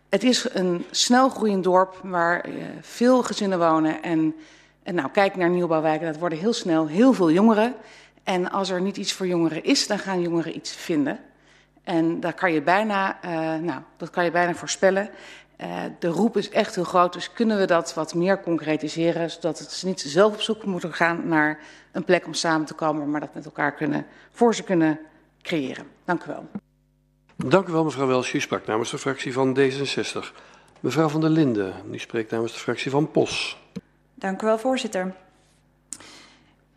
Het 0.09 0.23
is 0.23 0.55
een 0.55 0.85
snel 0.91 1.29
groeiend 1.29 1.65
dorp 1.65 2.01
waar 2.03 2.49
uh, 2.49 2.65
veel 2.81 3.23
gezinnen 3.23 3.59
wonen. 3.59 4.03
En, 4.03 4.35
nou, 4.85 5.11
kijk 5.11 5.37
naar 5.37 5.51
nieuwbouwwijken, 5.51 6.07
dat 6.07 6.19
worden 6.19 6.39
heel 6.39 6.53
snel 6.53 6.87
heel 6.87 7.13
veel 7.13 7.31
jongeren. 7.31 7.75
En 8.23 8.51
als 8.51 8.71
er 8.71 8.81
niet 8.81 8.97
iets 8.97 9.13
voor 9.13 9.27
jongeren 9.27 9.65
is, 9.65 9.87
dan 9.87 9.99
gaan 9.99 10.21
jongeren 10.21 10.57
iets 10.57 10.73
vinden. 10.73 11.19
En 11.85 12.21
daar 12.21 12.35
kan 12.35 12.53
je 12.53 12.63
bijna, 12.63 13.19
uh, 13.25 13.31
nou, 13.63 13.81
dat 13.97 14.11
kan 14.11 14.25
je 14.25 14.31
bijna 14.31 14.55
voorspellen. 14.55 15.11
Uh, 15.61 15.69
de 15.99 16.09
roep 16.09 16.37
is 16.37 16.51
echt 16.51 16.75
heel 16.75 16.85
groot, 16.85 17.13
dus 17.13 17.33
kunnen 17.33 17.59
we 17.59 17.65
dat 17.65 17.95
wat 17.95 18.15
meer 18.15 18.41
concretiseren, 18.41 19.31
zodat 19.31 19.59
het 19.59 19.83
niet 19.87 20.01
zelf 20.01 20.33
op 20.33 20.41
zoek 20.41 20.65
moeten 20.65 20.93
gaan 20.93 21.29
naar 21.29 21.59
een 21.93 22.05
plek 22.05 22.27
om 22.27 22.35
samen 22.35 22.67
te 22.67 22.75
komen, 22.75 23.11
maar 23.11 23.21
dat 23.21 23.35
met 23.35 23.45
elkaar 23.45 23.73
kunnen, 23.73 24.07
voor 24.31 24.55
ze 24.55 24.63
kunnen 24.63 24.99
creëren. 25.43 25.87
Dank 26.05 26.25
u 26.25 26.27
wel. 26.27 26.49
Dank 27.37 27.69
u 27.69 27.73
wel, 27.73 27.85
mevrouw 27.85 28.07
Wels. 28.07 28.33
U 28.33 28.41
sprak 28.41 28.67
namens 28.67 28.91
de 28.91 28.99
fractie 28.99 29.33
van 29.33 29.59
D66. 29.59 30.33
Mevrouw 30.81 31.09
van 31.09 31.21
der 31.21 31.31
Linden, 31.31 31.75
die 31.85 32.01
spreekt 32.01 32.31
namens 32.31 32.53
de 32.53 32.59
fractie 32.59 32.91
van 32.91 33.11
POS. 33.11 33.63
Dank 34.15 34.43
u 34.43 34.47
wel, 34.47 34.59
voorzitter. 34.59 35.15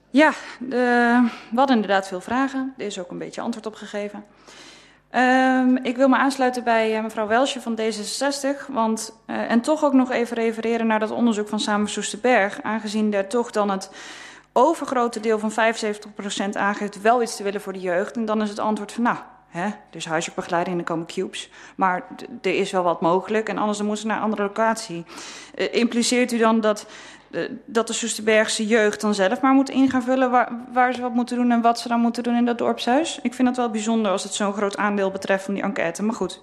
Ja, 0.09 0.33
de, 0.59 1.29
we 1.51 1.57
hadden 1.57 1.75
inderdaad 1.75 2.07
veel 2.07 2.21
vragen. 2.21 2.73
Er 2.77 2.85
is 2.85 2.99
ook 2.99 3.11
een 3.11 3.17
beetje 3.17 3.41
antwoord 3.41 3.65
op 3.65 3.75
gegeven. 3.75 4.25
Um, 5.15 5.77
ik 5.77 5.95
wil 5.95 6.07
me 6.07 6.17
aansluiten 6.17 6.63
bij 6.63 6.95
uh, 6.95 7.03
mevrouw 7.03 7.27
Welsje 7.27 7.61
van 7.61 7.79
D66. 7.79 8.71
Want, 8.71 9.19
uh, 9.27 9.51
en 9.51 9.61
toch 9.61 9.83
ook 9.83 9.93
nog 9.93 10.11
even 10.11 10.37
refereren 10.37 10.87
naar 10.87 10.99
dat 10.99 11.11
onderzoek 11.11 11.47
van 11.47 11.59
Samen 11.59 11.89
Soesterberg. 11.89 12.61
Aangezien 12.61 13.11
daar 13.11 13.27
toch 13.27 13.51
dan 13.51 13.69
het 13.69 13.89
overgrote 14.57 15.19
deel 15.19 15.39
van 15.39 15.51
75% 15.51 15.55
aangeeft 16.51 17.01
wel 17.01 17.21
iets 17.21 17.35
te 17.35 17.43
willen 17.43 17.61
voor 17.61 17.73
de 17.73 17.79
jeugd. 17.79 18.15
En 18.15 18.25
dan 18.25 18.41
is 18.41 18.49
het 18.49 18.59
antwoord 18.59 18.91
van 18.91 19.03
nou, 19.03 19.17
Hè? 19.55 19.69
Dus 19.89 20.05
huiswerkbegeleiding, 20.05 20.75
dan 20.75 20.85
komen 20.85 21.05
cubes. 21.05 21.49
Maar 21.75 22.07
er 22.41 22.55
is 22.55 22.71
wel 22.71 22.83
wat 22.83 23.01
mogelijk 23.01 23.49
en 23.49 23.57
anders 23.57 23.77
dan 23.77 23.87
moeten 23.87 24.05
ze 24.05 24.11
naar 24.11 24.17
een 24.17 24.29
andere 24.29 24.43
locatie. 24.43 25.05
Uh, 25.55 25.73
impliceert 25.73 26.31
u 26.31 26.37
dan 26.37 26.61
dat, 26.61 26.85
uh, 27.31 27.49
dat 27.65 27.87
de 27.87 27.93
Soesterbergse 27.93 28.67
jeugd 28.67 29.01
dan 29.01 29.13
zelf 29.13 29.41
maar 29.41 29.53
moet 29.53 29.69
in 29.69 29.89
gaan 29.89 30.03
vullen 30.03 30.47
waar 30.73 30.93
ze 30.93 31.01
wat 31.01 31.13
moeten 31.13 31.37
doen 31.37 31.51
en 31.51 31.61
wat 31.61 31.79
ze 31.79 31.87
dan 31.87 31.99
moeten 31.99 32.23
doen 32.23 32.35
in 32.35 32.45
dat 32.45 32.57
dorpshuis? 32.57 33.19
Ik 33.21 33.33
vind 33.33 33.47
dat 33.47 33.57
wel 33.57 33.69
bijzonder 33.69 34.11
als 34.11 34.23
het 34.23 34.33
zo'n 34.33 34.53
groot 34.53 34.77
aandeel 34.77 35.11
betreft 35.11 35.45
van 35.45 35.53
die 35.53 35.63
enquête, 35.63 36.03
maar 36.03 36.15
goed. 36.15 36.41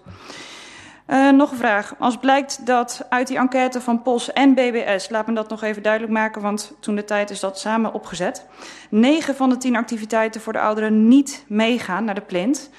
Uh, 1.07 1.31
nog 1.31 1.51
een 1.51 1.57
vraag. 1.57 1.95
Als 1.99 2.17
blijkt 2.17 2.67
dat 2.67 3.07
uit 3.09 3.27
die 3.27 3.37
enquête 3.37 3.81
van 3.81 4.03
POS 4.03 4.33
en 4.33 4.55
BBS, 4.55 5.11
laat 5.11 5.27
me 5.27 5.35
dat 5.35 5.49
nog 5.49 5.63
even 5.63 5.83
duidelijk 5.83 6.13
maken, 6.13 6.43
want 6.43 6.75
toen 6.81 6.95
de 6.95 7.05
tijd 7.05 7.31
is 7.31 7.41
dat 7.41 7.59
samen 7.59 7.93
opgezet, 7.93 8.47
9 8.91 9.37
van 9.37 9.49
de 9.49 9.57
10 9.57 9.77
activiteiten 9.77 10.41
voor 10.41 10.53
de 10.53 10.61
ouderen 10.61 11.09
niet 11.09 11.45
meegaan 11.49 12.05
naar 12.05 12.15
de 12.15 12.21
plint. 12.21 12.71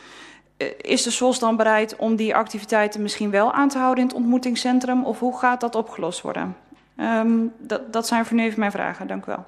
Is 0.77 1.03
de 1.03 1.11
SOS 1.11 1.39
dan 1.39 1.55
bereid 1.55 1.95
om 1.95 2.15
die 2.15 2.35
activiteiten 2.35 3.01
misschien 3.01 3.31
wel 3.31 3.53
aan 3.53 3.69
te 3.69 3.77
houden 3.77 4.03
in 4.03 4.09
het 4.09 4.17
ontmoetingscentrum? 4.17 5.05
Of 5.05 5.19
hoe 5.19 5.37
gaat 5.37 5.61
dat 5.61 5.75
opgelost 5.75 6.21
worden? 6.21 6.55
Um, 6.97 7.51
dat, 7.57 7.93
dat 7.93 8.07
zijn 8.07 8.25
voor 8.25 8.37
nu 8.37 8.43
even 8.43 8.59
mijn 8.59 8.71
vragen. 8.71 9.07
Dank 9.07 9.25
u 9.25 9.31
wel. 9.31 9.45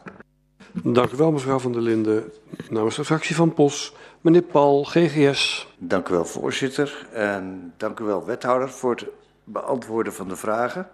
Dank 0.84 1.12
u 1.12 1.18
wel, 1.18 1.32
mevrouw 1.32 1.60
van 1.60 1.72
der 1.72 1.82
Linden. 1.82 2.24
Namens 2.70 2.96
de 2.96 3.06
fractie 3.06 3.36
van 3.36 3.54
POS, 3.54 3.94
meneer 4.26 4.42
Paul, 4.42 4.84
GGS. 4.84 5.68
Dank 5.78 6.10
u 6.10 6.14
wel, 6.14 6.26
voorzitter. 6.26 7.08
En 7.12 7.74
dank 7.78 8.00
u 8.00 8.04
wel, 8.04 8.26
wethouder, 8.26 8.70
voor 8.70 8.96
het 8.96 9.06
beantwoorden 9.44 10.14
van 10.14 10.28
de 10.28 10.36
vragen. 10.36 10.90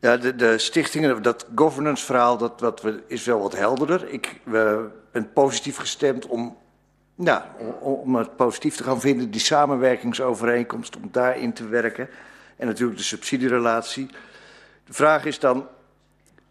Ja, 0.00 0.16
de, 0.16 0.36
de 0.36 0.58
stichtingen, 0.58 1.22
dat 1.22 1.46
governance 1.54 2.04
verhaal, 2.04 2.36
dat, 2.36 2.58
dat 2.58 2.82
is 3.06 3.24
wel 3.24 3.40
wat 3.40 3.56
helderder. 3.56 4.08
Ik 4.08 4.40
ben 4.44 5.32
positief 5.32 5.76
gestemd 5.76 6.26
om 6.26 6.56
ja, 7.14 7.54
om 7.80 8.16
het 8.16 8.36
positief 8.36 8.76
te 8.76 8.84
gaan 8.84 9.00
vinden, 9.00 9.30
die 9.30 9.40
samenwerkingsovereenkomst, 9.40 10.96
om 10.96 11.08
daarin 11.10 11.52
te 11.52 11.68
werken. 11.68 12.08
En 12.56 12.66
natuurlijk 12.66 12.98
de 12.98 13.04
subsidierelatie. 13.04 14.06
De 14.84 14.92
vraag 14.92 15.24
is 15.24 15.38
dan, 15.38 15.66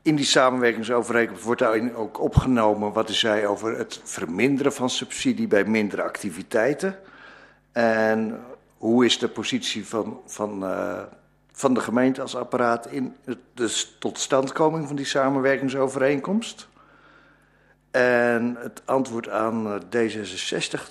in 0.06 0.15
die 0.15 0.26
samenwerkingsovereenkomst 0.26 1.44
wordt 1.44 1.61
daarin 1.61 1.95
ook 1.95 2.19
opgenomen 2.19 2.94
wat 2.94 3.10
u 3.10 3.14
zei 3.14 3.48
over 3.48 3.77
het 3.77 4.02
verminderen 4.03 4.73
van 4.73 4.90
subsidie 4.90 5.48
bij 5.48 5.65
mindere 5.65 6.02
activiteiten. 6.03 6.99
En 7.72 8.44
hoe 8.77 9.06
is 9.06 9.19
de 9.19 9.27
positie 9.27 9.88
van, 9.88 10.22
van, 10.26 10.64
uh, 10.64 11.02
van 11.52 11.73
de 11.73 11.80
gemeente 11.80 12.22
als 12.22 12.36
apparaat 12.36 12.88
in 12.88 13.15
de 13.53 13.86
totstandkoming 13.99 14.88
van 14.88 14.95
die 14.95 15.06
samenwerkingsovereenkomst? 15.06 16.68
En 17.91 18.56
het 18.60 18.82
antwoord 18.86 19.30
aan 19.30 19.82
D66 19.95 20.82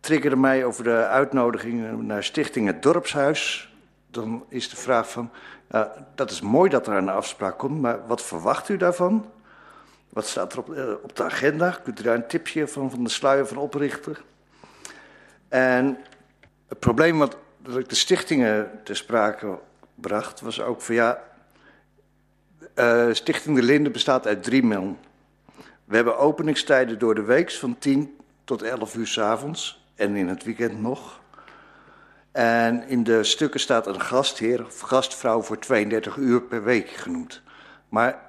triggerde 0.00 0.36
mij 0.36 0.64
over 0.64 0.84
de 0.84 1.06
uitnodiging 1.06 2.02
naar 2.02 2.24
Stichting 2.24 2.66
Het 2.66 2.82
Dorpshuis. 2.82 3.72
Dan 4.10 4.44
is 4.48 4.68
de 4.68 4.76
vraag 4.76 5.10
van, 5.10 5.30
uh, 5.70 5.84
dat 6.14 6.30
is 6.30 6.40
mooi 6.40 6.70
dat 6.70 6.86
er 6.86 6.92
een 6.92 7.08
afspraak 7.08 7.58
komt, 7.58 7.80
maar 7.80 8.06
wat 8.06 8.22
verwacht 8.22 8.68
u 8.68 8.76
daarvan? 8.76 9.30
Wat 10.08 10.26
staat 10.26 10.52
er 10.52 10.58
op, 10.58 10.68
uh, 10.68 10.92
op 11.02 11.16
de 11.16 11.24
agenda? 11.24 11.78
Kunt 11.82 12.00
u 12.00 12.02
daar 12.02 12.14
een 12.14 12.26
tipje 12.26 12.68
van, 12.68 12.90
van 12.90 13.04
de 13.04 13.10
sluier 13.10 13.46
van 13.46 13.56
oprichten? 13.56 14.16
En 15.48 15.98
het 16.68 16.78
probleem 16.78 17.18
wat 17.18 17.36
dat 17.62 17.78
ik 17.78 17.88
de 17.88 17.94
stichtingen 17.94 18.70
ter 18.84 18.96
sprake 18.96 19.58
bracht, 19.94 20.40
was 20.40 20.60
ook 20.60 20.80
van 20.80 20.94
ja, 20.94 21.22
uh, 22.74 23.08
Stichting 23.12 23.56
De 23.56 23.62
Linde 23.62 23.90
bestaat 23.90 24.26
uit 24.26 24.42
drie 24.42 24.62
man. 24.62 24.98
We 25.84 25.94
hebben 25.94 26.18
openingstijden 26.18 26.98
door 26.98 27.14
de 27.14 27.22
week 27.22 27.50
van 27.50 27.78
10 27.78 28.16
tot 28.44 28.62
11 28.62 28.94
uur 28.94 29.06
s 29.06 29.18
avonds 29.18 29.84
en 29.94 30.16
in 30.16 30.28
het 30.28 30.44
weekend 30.44 30.80
nog. 30.80 31.20
En 32.38 32.88
in 32.88 33.04
de 33.04 33.24
stukken 33.24 33.60
staat 33.60 33.86
een 33.86 34.00
gastheer 34.00 34.64
of 34.64 34.80
gastvrouw 34.80 35.42
voor 35.42 35.58
32 35.58 36.16
uur 36.16 36.42
per 36.42 36.64
week 36.64 36.88
genoemd. 36.88 37.42
Maar 37.88 38.20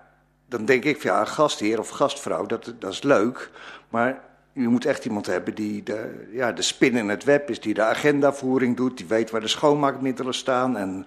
dan 0.48 0.65
denk 0.65 0.84
ik, 0.84 1.02
ja, 1.02 1.26
gastheer 1.26 1.80
of 1.80 1.90
gastvrouw, 1.90 2.45
dat, 2.45 2.73
dat 2.80 2.91
is 2.91 3.03
leuk. 3.03 3.52
Maar 3.90 4.22
je 4.53 4.68
moet 4.68 4.86
echt 4.86 5.06
iemand 5.06 5.26
hebben 5.26 5.56
die 5.56 5.84
de, 5.84 6.27
ja, 6.31 6.52
de 6.52 6.61
spin 6.61 6.95
in 6.95 7.10
het 7.10 7.23
web 7.23 7.49
is, 7.49 7.60
die 7.60 7.73
de 7.73 7.84
agendavoering 7.84 8.77
doet, 8.77 8.98
die 8.98 9.07
weet 9.07 9.31
waar 9.31 9.41
de 9.41 9.48
schoonmaakmiddelen 9.48 10.34
staan 10.34 10.77
en 10.77 11.06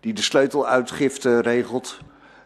die 0.00 0.12
de 0.12 0.22
sleuteluitgifte 0.22 1.40
regelt. 1.40 1.98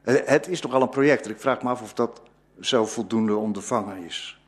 Het 0.05 0.49
is 0.49 0.61
nogal 0.61 0.83
een 0.83 0.89
project. 0.89 1.29
Ik 1.29 1.41
vraag 1.41 1.63
me 1.63 1.69
af 1.69 1.83
of 1.83 1.95
dat 1.95 2.23
zo 2.61 2.87
voldoende 2.87 3.37
ondervangen 3.37 4.05
is. 4.05 4.41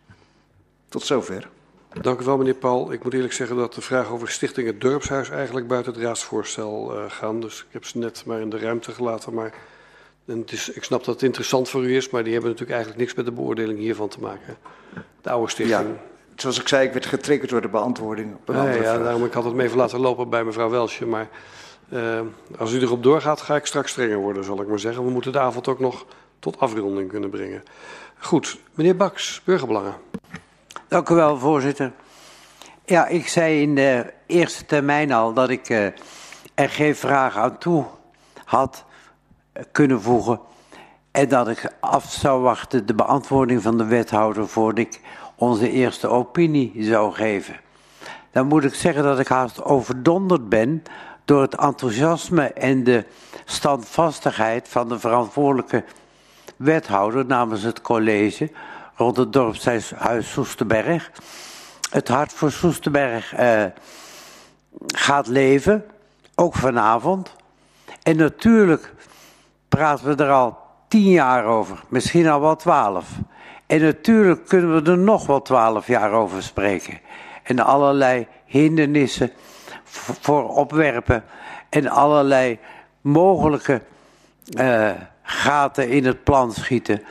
Tot 0.89 1.03
zover. 1.03 1.49
Dank 1.93 2.21
u 2.21 2.25
wel, 2.25 2.37
meneer 2.37 2.55
Paul. 2.55 2.93
Ik 2.93 3.05
moet 3.05 3.15
eerlijk 3.15 3.33
zeggen 3.33 3.57
dat 3.57 3.75
de 3.75 3.81
vraag 3.81 4.11
over 4.11 4.31
Stichting 4.31 4.67
het 4.67 4.81
Dorpshuis 4.81 5.31
eigenlijk 5.31 5.67
buiten 5.69 5.93
het 5.93 6.03
raadsvoorstel 6.03 6.95
uh, 6.95 7.05
gaan. 7.09 7.41
Dus 7.41 7.61
ik 7.61 7.67
heb 7.71 7.85
ze 7.85 7.99
net 7.99 8.23
maar 8.27 8.41
in 8.41 8.51
de 8.51 8.59
ruimte 8.59 8.93
gelaten. 8.93 9.35
Maar 9.35 9.55
het 10.25 10.53
is, 10.53 10.71
ik 10.71 10.85
snap 10.85 11.05
dat 11.05 11.15
het 11.15 11.23
interessant 11.23 11.69
voor 11.69 11.85
u 11.85 11.97
is, 11.97 12.11
maar 12.11 12.23
die 12.23 12.33
hebben 12.33 12.51
natuurlijk 12.51 12.79
eigenlijk 12.79 13.01
niks 13.01 13.15
met 13.17 13.25
de 13.25 13.33
beoordeling 13.33 13.79
hiervan 13.79 14.09
te 14.09 14.21
maken. 14.21 14.57
De 15.23 15.31
oude 15.31 15.51
stichting. 15.51 15.89
Ja, 15.89 15.97
zoals 16.37 16.61
ik 16.61 16.69
zei, 16.69 16.87
ik 16.87 16.93
werd 16.93 17.07
getriggerd 17.07 17.51
door 17.51 17.61
de 17.61 17.69
beantwoording. 17.69 18.35
Op 18.35 18.49
een 18.49 18.57
ja, 18.57 18.73
ja 18.73 18.99
daarom 18.99 19.25
ik 19.25 19.33
had 19.33 19.45
het 19.45 19.55
me 19.55 19.63
even 19.63 19.77
laten 19.77 20.01
lopen 20.01 20.29
bij 20.29 20.45
mevrouw 20.45 20.71
Welsje. 20.71 21.07
Maar 21.07 21.29
uh, 21.89 22.21
als 22.59 22.73
u 22.73 22.81
erop 22.81 23.03
doorgaat, 23.03 23.41
ga 23.41 23.57
ik 23.57 23.67
straks 23.67 23.91
strenger 23.91 24.19
worden, 24.19 24.45
zal 24.45 24.61
ik 24.61 24.69
maar 24.69 24.79
zeggen. 24.79 25.05
We 25.05 25.11
moeten 25.11 25.33
de 25.33 25.41
avond 25.41 25.69
ook 25.69 25.81
nog 25.81 26.07
tot 26.39 26.59
afronding 26.59 27.09
kunnen 27.09 27.31
brengen. 27.31 27.63
Goed, 28.19 28.59
meneer 28.75 28.97
Baks, 28.97 29.41
burgerbelangen. 29.45 29.95
Dank 30.91 31.09
u 31.09 31.15
wel, 31.15 31.39
voorzitter. 31.39 31.93
Ja, 32.85 33.07
ik 33.07 33.29
zei 33.29 33.63
in 33.63 33.75
de 33.75 34.13
eerste 34.27 34.67
termijn 34.67 35.13
al 35.13 35.33
dat 35.33 35.51
ik 35.51 35.69
uh, 35.69 35.85
er 36.55 36.71
geen 36.71 36.97
vraag 36.97 37.37
aan 37.37 37.59
toe 37.59 37.85
had 38.45 38.85
kunnen 39.73 40.03
voegen. 40.03 40.41
En 41.11 41.29
dat 41.29 41.49
ik 41.49 41.73
af 41.81 42.13
zou 42.13 42.43
wachten 42.43 42.87
de 42.87 42.95
beantwoording 42.95 43.63
van 43.63 43.79
de 43.79 43.85
wethouder 43.85 44.49
voordat 44.49 44.87
ik 44.87 45.01
onze 45.35 45.71
eerste 45.71 46.09
opinie 46.09 46.73
zou 46.79 47.13
geven. 47.13 47.61
Dan 48.31 48.47
moet 48.47 48.65
ik 48.65 48.75
zeggen 48.75 49.03
dat 49.03 49.19
ik 49.19 49.29
haast 49.29 49.65
overdonderd 49.65 50.49
ben 50.49 50.83
door 51.25 51.43
het 51.43 51.57
enthousiasme 51.57 52.53
en 52.53 52.85
de 52.85 53.05
standvastigheid 53.45 54.69
van 54.69 54.89
de 54.89 54.99
verantwoordelijke 54.99 55.85
wethouder 56.57 57.27
namens 57.27 57.63
het 57.63 57.81
college 57.81 58.51
rond 59.01 59.17
het 59.17 59.33
dorpshuis 59.33 59.93
Soesterberg. 60.21 61.11
Het 61.91 62.09
hart 62.09 62.33
voor 62.33 62.51
Soesterberg 62.51 63.35
eh, 63.35 63.65
gaat 64.87 65.27
leven, 65.27 65.85
ook 66.35 66.55
vanavond. 66.55 67.37
En 68.03 68.17
natuurlijk 68.17 68.95
praten 69.69 70.07
we 70.07 70.25
er 70.25 70.31
al 70.31 70.59
tien 70.89 71.11
jaar 71.11 71.45
over, 71.45 71.83
misschien 71.89 72.29
al 72.29 72.41
wel 72.41 72.57
twaalf. 72.57 73.09
En 73.67 73.81
natuurlijk 73.81 74.47
kunnen 74.49 74.83
we 74.83 74.91
er 74.91 74.99
nog 74.99 75.27
wel 75.27 75.43
twaalf 75.43 75.87
jaar 75.87 76.13
over 76.13 76.43
spreken. 76.43 77.01
En 77.43 77.59
allerlei 77.59 78.27
hindernissen 78.45 79.31
voor 80.21 80.49
opwerpen 80.49 81.25
en 81.69 81.89
allerlei 81.89 82.59
mogelijke 83.01 83.83
uh, 84.59 84.91
gaten 85.23 85.89
in 85.89 86.05
het 86.05 86.25
plan 86.25 86.53
schieten. 86.53 87.03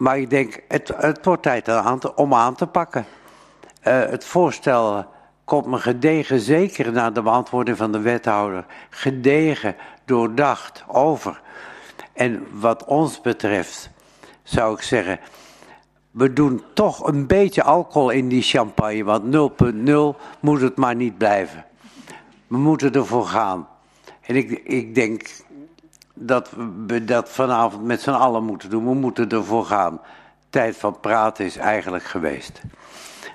Maar 0.00 0.18
ik 0.18 0.30
denk, 0.30 0.60
het, 0.68 0.92
het 0.96 1.24
wordt 1.24 1.42
tijd 1.42 1.70
om 2.14 2.34
aan 2.34 2.54
te 2.54 2.66
pakken. 2.66 3.06
Uh, 3.84 4.00
het 4.00 4.24
voorstel 4.24 5.04
komt 5.44 5.66
me 5.66 5.78
gedegen, 5.78 6.40
zeker 6.40 6.92
na 6.92 7.10
de 7.10 7.22
beantwoording 7.22 7.76
van 7.76 7.92
de 7.92 8.00
wethouder, 8.00 8.66
gedegen, 8.90 9.76
doordacht 10.04 10.84
over. 10.86 11.40
En 12.12 12.46
wat 12.52 12.84
ons 12.84 13.20
betreft 13.20 13.90
zou 14.42 14.74
ik 14.74 14.82
zeggen, 14.82 15.20
we 16.10 16.32
doen 16.32 16.62
toch 16.74 17.06
een 17.06 17.26
beetje 17.26 17.62
alcohol 17.62 18.10
in 18.10 18.28
die 18.28 18.42
champagne, 18.42 19.04
want 19.04 19.52
0.0 20.14 20.20
moet 20.40 20.60
het 20.60 20.76
maar 20.76 20.94
niet 20.94 21.18
blijven. 21.18 21.64
We 22.46 22.56
moeten 22.56 22.92
ervoor 22.92 23.26
gaan. 23.26 23.68
En 24.20 24.36
ik, 24.36 24.50
ik 24.50 24.94
denk 24.94 25.30
dat 26.22 26.50
we 26.86 27.04
dat 27.04 27.28
vanavond 27.28 27.84
met 27.84 28.00
z'n 28.00 28.10
allen 28.10 28.44
moeten 28.44 28.70
doen. 28.70 28.84
We 28.84 28.94
moeten 28.94 29.28
ervoor 29.28 29.64
gaan. 29.64 30.00
Tijd 30.50 30.76
van 30.76 31.00
praten 31.00 31.44
is 31.44 31.56
eigenlijk 31.56 32.04
geweest. 32.04 32.60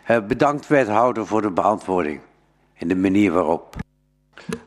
Uh, 0.08 0.20
bedankt 0.20 0.68
wethouder 0.68 1.28
voor 1.28 1.42
de 1.42 1.52
beantwoording 1.52 2.20
en 2.74 2.88
de 2.88 2.96
manier 2.96 3.32
waarop. 3.32 3.76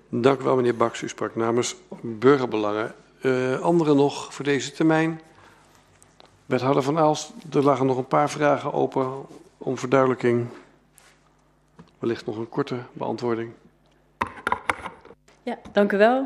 Dank 0.09 0.41
u 0.41 0.45
wel 0.45 0.57
meneer 0.57 0.77
Baks. 0.77 1.03
U 1.03 1.09
sprak 1.09 1.37
namens 1.37 1.77
Burgerbelangen. 2.01 2.95
Uh, 3.23 3.61
anderen 3.61 3.97
nog 3.97 4.35
voor 4.35 4.45
deze 4.45 4.73
termijn? 4.73 5.21
Wethouder 6.47 6.83
Van 6.83 6.99
Aalst, 6.99 7.33
er 7.53 7.63
lagen 7.63 7.87
nog 7.87 7.97
een 7.97 8.07
paar 8.07 8.31
vragen 8.31 8.73
open 8.73 9.27
om 9.59 9.79
verduidelijking. 9.79 10.47
Wellicht 11.99 12.27
nog 12.27 12.37
een 12.37 12.49
korte 12.49 12.77
beantwoording. 12.93 13.53
Ja, 15.43 15.59
dank 15.73 15.93
u 15.93 15.97
wel. 15.97 16.25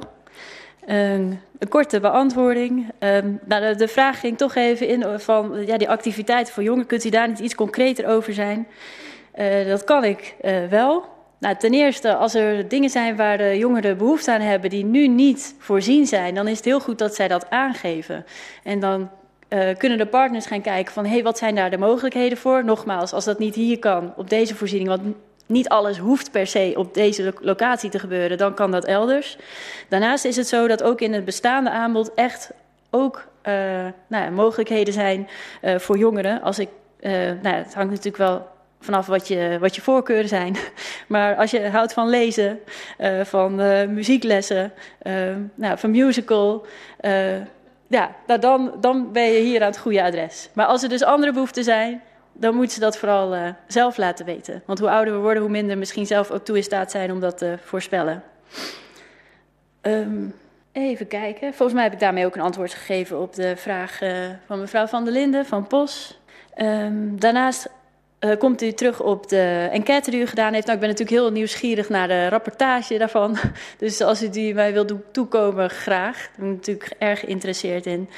Een, 0.87 1.41
een 1.59 1.69
korte 1.69 2.01
beantwoording. 2.01 2.91
Um, 2.99 3.41
de, 3.77 3.89
vraag 3.89 4.21
ging 4.21 4.39
toch 4.39 4.55
even 4.55 4.89
in 4.89 5.21
van 5.21 5.67
ja, 5.67 5.77
die 5.77 5.89
activiteiten 5.89 6.53
voor 6.53 6.63
jongeren. 6.63 6.87
Kunt 6.87 7.05
u 7.05 7.11
daar 7.11 7.29
niet 7.29 7.39
iets 7.39 7.55
concreter 7.55 8.07
over 8.07 8.33
zijn? 8.33 8.67
Uh, 9.39 9.67
dat 9.67 9.85
kan 9.85 10.05
ik 10.05 10.35
uh, 10.45 10.67
wel. 10.71 11.05
Nou, 11.39 11.57
ten 11.57 11.73
eerste, 11.73 12.15
als 12.15 12.35
er 12.35 12.69
dingen 12.69 12.91
zijn 12.91 13.17
waar 13.17 13.39
de 13.39 13.59
jongeren 13.59 13.97
behoefte 13.97 14.33
aan 14.33 14.41
hebben 14.41 14.71
die 14.71 14.85
nu 14.85 15.09
niet 15.09 15.55
voorzien 15.59 16.07
zijn, 16.07 16.35
dan 16.35 16.49
is 16.49 16.57
het 16.57 16.65
heel 16.65 16.81
goed 16.81 16.99
dat 16.99 17.15
zij 17.15 17.29
dat 17.29 17.51
aangeven. 17.51 18.25
En 18.63 18.81
dan 18.81 19.11
uh, 19.49 19.69
kunnen 19.79 19.99
de 19.99 20.07
partners 20.07 20.47
gaan 20.47 20.61
kijken 20.61 20.93
van, 20.93 21.05
hé, 21.05 21.11
hey, 21.11 21.23
wat 21.23 21.39
zijn 21.39 21.55
daar 21.55 21.71
de 21.71 21.79
mogelijkheden 21.79 22.39
voor? 22.39 22.65
Nogmaals, 22.65 23.13
als 23.13 23.25
dat 23.25 23.39
niet 23.39 23.55
hier 23.55 23.79
kan, 23.79 24.13
op 24.17 24.31
deze 24.31 24.55
voorziening, 24.55 24.89
want 24.89 25.03
niet 25.47 25.69
alles 25.69 25.99
hoeft 25.99 26.31
per 26.31 26.47
se 26.47 26.73
op 26.77 26.95
deze 26.95 27.35
locatie 27.41 27.91
te 27.91 27.99
gebeuren, 27.99 28.39
dan 28.39 28.55
kan 28.55 28.71
dat 28.71 28.85
elders. 28.85 29.37
Daarnaast 29.89 30.25
is 30.25 30.37
het 30.37 30.49
zo 30.49 30.67
dat 30.67 30.83
ook 30.83 31.01
in 31.01 31.13
het 31.13 31.25
bestaande 31.25 31.71
aanbod 31.71 32.15
echt 32.15 32.51
ook 32.91 33.27
uh, 33.47 33.53
nou 34.07 34.25
ja, 34.25 34.31
mogelijkheden 34.31 34.95
zijn 34.95 35.29
uh, 35.63 35.79
voor 35.79 35.99
jongeren. 35.99 36.43
Als 36.43 36.59
ik, 36.59 36.69
nou, 37.43 37.55
het 37.57 37.75
hangt 37.75 37.91
natuurlijk 37.91 38.17
wel 38.17 38.49
vanaf 38.81 39.07
wat 39.07 39.29
je, 39.29 39.57
wat 39.61 39.75
je 39.75 39.81
voorkeuren 39.81 40.29
zijn. 40.29 40.57
Maar 41.07 41.37
als 41.37 41.51
je 41.51 41.69
houdt 41.69 41.93
van 41.93 42.09
lezen, 42.09 42.59
van 43.23 43.55
muzieklessen, 43.95 44.73
nou, 45.55 45.79
van 45.79 45.91
musical, 45.91 46.67
ja, 47.87 48.15
nou 48.27 48.41
dan, 48.41 48.73
dan 48.81 49.13
ben 49.13 49.25
je 49.25 49.41
hier 49.41 49.61
aan 49.61 49.67
het 49.67 49.79
goede 49.79 50.03
adres. 50.03 50.49
Maar 50.53 50.67
als 50.67 50.83
er 50.83 50.89
dus 50.89 51.03
andere 51.03 51.33
behoeften 51.33 51.65
zijn, 51.65 52.03
dan 52.33 52.55
moeten 52.55 52.75
ze 52.75 52.81
dat 52.81 52.99
vooral 52.99 53.55
zelf 53.67 53.97
laten 53.97 54.25
weten. 54.25 54.63
Want 54.67 54.79
hoe 54.79 54.91
ouder 54.91 55.15
we 55.15 55.21
worden, 55.21 55.43
hoe 55.43 55.51
minder 55.51 55.79
misschien 55.79 56.07
zelf 56.07 56.31
ook 56.31 56.45
toe 56.45 56.57
in 56.57 56.63
staat 56.63 56.91
zijn 56.91 57.13
om 57.13 57.21
dat 57.21 57.39
te 57.39 57.59
voorspellen. 57.65 58.23
Um, 59.83 60.35
even 60.73 61.07
kijken. 61.07 61.55
Volgens 61.55 61.73
mij 61.73 61.83
heb 61.83 61.93
ik 61.93 62.01
daarmee 62.01 62.27
ook 62.27 62.35
een 62.35 62.43
antwoord 62.43 62.75
gegeven 62.75 63.21
op 63.21 63.35
de 63.35 63.57
vraag 63.57 63.99
van 64.47 64.61
mevrouw 64.61 64.87
Van 64.87 65.05
der 65.05 65.13
Linden 65.13 65.47
van 65.47 65.67
POS. 65.67 66.21
Um, 66.57 67.21
daarnaast 67.21 67.69
uh, 68.25 68.37
komt 68.39 68.63
u 68.63 68.73
terug 68.73 69.01
op 69.01 69.29
de 69.29 69.69
enquête 69.73 70.11
die 70.11 70.21
u 70.21 70.27
gedaan 70.27 70.53
heeft. 70.53 70.67
Nou, 70.67 70.79
ik 70.79 70.85
ben 70.85 70.91
natuurlijk 70.91 71.21
heel 71.21 71.31
nieuwsgierig 71.31 71.89
naar 71.89 72.09
de 72.09 72.29
rapportage 72.29 72.99
daarvan. 72.99 73.37
Dus 73.79 74.01
als 74.01 74.23
u 74.23 74.29
die 74.31 74.55
mij 74.55 74.73
wilt 74.73 74.93
toekomen, 75.11 75.71
graag. 75.71 76.17
Daar 76.17 76.31
ben 76.37 76.49
ik 76.49 76.57
natuurlijk 76.57 76.95
erg 76.99 77.21
geïnteresseerd 77.21 77.87
in. 77.87 78.09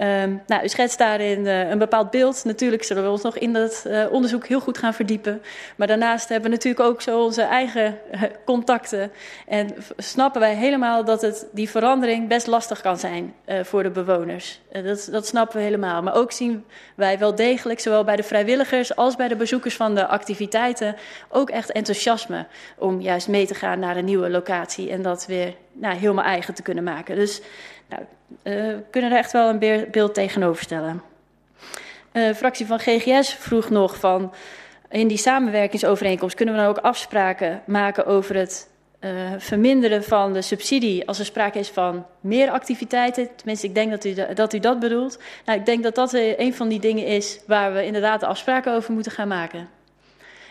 Um, 0.00 0.42
nou, 0.46 0.64
u 0.64 0.68
schetst 0.68 0.98
daarin 0.98 1.44
uh, 1.44 1.68
een 1.68 1.78
bepaald 1.78 2.10
beeld. 2.10 2.44
Natuurlijk 2.44 2.84
zullen 2.84 3.02
we 3.02 3.10
ons 3.10 3.22
nog 3.22 3.38
in 3.38 3.52
dat 3.52 3.84
uh, 3.86 4.12
onderzoek 4.12 4.46
heel 4.46 4.60
goed 4.60 4.78
gaan 4.78 4.94
verdiepen. 4.94 5.42
Maar 5.76 5.86
daarnaast 5.86 6.28
hebben 6.28 6.50
we 6.50 6.56
natuurlijk 6.56 6.86
ook 6.88 7.02
zo 7.02 7.24
onze 7.24 7.42
eigen 7.42 7.98
contacten. 8.44 9.12
En 9.46 9.74
snappen 9.96 10.40
wij 10.40 10.54
helemaal 10.54 11.04
dat 11.04 11.22
het, 11.22 11.46
die 11.52 11.70
verandering 11.70 12.28
best 12.28 12.46
lastig 12.46 12.80
kan 12.80 12.98
zijn 12.98 13.34
voor 13.62 13.82
de 13.82 13.90
bewoners. 13.90 14.60
dat, 14.72 15.08
dat 15.10 15.26
snappen 15.26 15.56
we 15.56 15.62
helemaal. 15.62 16.02
Maar 16.02 16.14
ook 16.14 16.32
zien 16.32 16.64
wij 16.94 17.18
wel 17.18 17.34
degelijk, 17.34 17.80
zowel 17.80 18.04
bij 18.04 18.16
de 18.16 18.22
vrijwilligers 18.22 18.96
als 18.96 19.16
bij 19.16 19.28
de 19.28 19.36
bezoekers 19.36 19.51
bezoekers 19.52 19.76
van 19.76 19.94
de 19.94 20.06
activiteiten 20.06 20.96
ook 21.28 21.50
echt 21.50 21.72
enthousiasme 21.72 22.46
om 22.78 23.00
juist 23.00 23.28
mee 23.28 23.46
te 23.46 23.54
gaan 23.54 23.78
naar 23.78 23.96
een 23.96 24.04
nieuwe 24.04 24.30
locatie 24.30 24.90
en 24.90 25.02
dat 25.02 25.26
weer 25.26 25.54
nou, 25.72 25.96
helemaal 25.96 26.24
eigen 26.24 26.54
te 26.54 26.62
kunnen 26.62 26.84
maken. 26.84 27.16
Dus 27.16 27.40
nou, 27.88 28.02
uh, 28.42 28.76
kunnen 28.90 29.10
er 29.10 29.16
echt 29.16 29.32
wel 29.32 29.48
een 29.48 29.88
beeld 29.90 30.14
tegenover 30.14 30.62
stellen. 30.62 31.02
Uh, 32.12 32.34
fractie 32.34 32.66
van 32.66 32.78
GGS 32.78 33.34
vroeg 33.34 33.70
nog 33.70 33.96
van 33.96 34.34
in 34.90 35.08
die 35.08 35.16
samenwerkingsovereenkomst 35.16 36.36
kunnen 36.36 36.54
we 36.54 36.60
dan 36.60 36.70
ook 36.70 36.78
afspraken 36.78 37.62
maken 37.66 38.06
over 38.06 38.36
het 38.36 38.68
uh, 39.04 39.10
verminderen 39.38 40.04
van 40.04 40.32
de 40.32 40.42
subsidie 40.42 41.06
als 41.06 41.18
er 41.18 41.24
sprake 41.24 41.58
is 41.58 41.68
van 41.68 42.06
meer 42.20 42.50
activiteiten. 42.50 43.28
Tenminste, 43.36 43.66
ik 43.66 43.74
denk 43.74 43.90
dat 43.90 44.04
u, 44.04 44.14
dat, 44.34 44.52
u 44.52 44.58
dat 44.58 44.80
bedoelt. 44.80 45.18
Nou, 45.44 45.58
ik 45.58 45.66
denk 45.66 45.82
dat 45.82 45.94
dat 45.94 46.12
een 46.12 46.54
van 46.54 46.68
die 46.68 46.80
dingen 46.80 47.06
is 47.06 47.40
waar 47.46 47.72
we 47.72 47.84
inderdaad 47.84 48.22
afspraken 48.22 48.74
over 48.74 48.92
moeten 48.92 49.12
gaan 49.12 49.28
maken. 49.28 49.68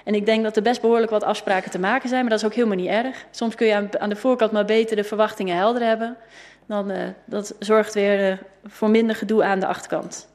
En 0.03 0.15
ik 0.15 0.25
denk 0.25 0.43
dat 0.43 0.55
er 0.55 0.61
best 0.61 0.81
behoorlijk 0.81 1.11
wat 1.11 1.23
afspraken 1.23 1.71
te 1.71 1.79
maken 1.79 2.09
zijn, 2.09 2.21
maar 2.21 2.29
dat 2.29 2.39
is 2.39 2.45
ook 2.45 2.53
helemaal 2.53 2.77
niet 2.77 2.87
erg. 2.87 3.25
Soms 3.31 3.55
kun 3.55 3.67
je 3.67 3.89
aan, 3.99 4.09
de 4.09 4.15
voorkant 4.15 4.51
maar 4.51 4.65
beter 4.65 4.95
de 4.95 5.03
verwachtingen 5.03 5.55
helder 5.55 5.83
hebben. 5.83 6.17
Dan, 6.65 6.91
uh, 6.91 6.97
dat 7.25 7.55
zorgt 7.59 7.93
weer 7.93 8.39
voor 8.65 8.89
minder 8.89 9.15
gedoe 9.15 9.43
aan 9.43 9.59
de 9.59 9.67
achterkant. 9.67 10.30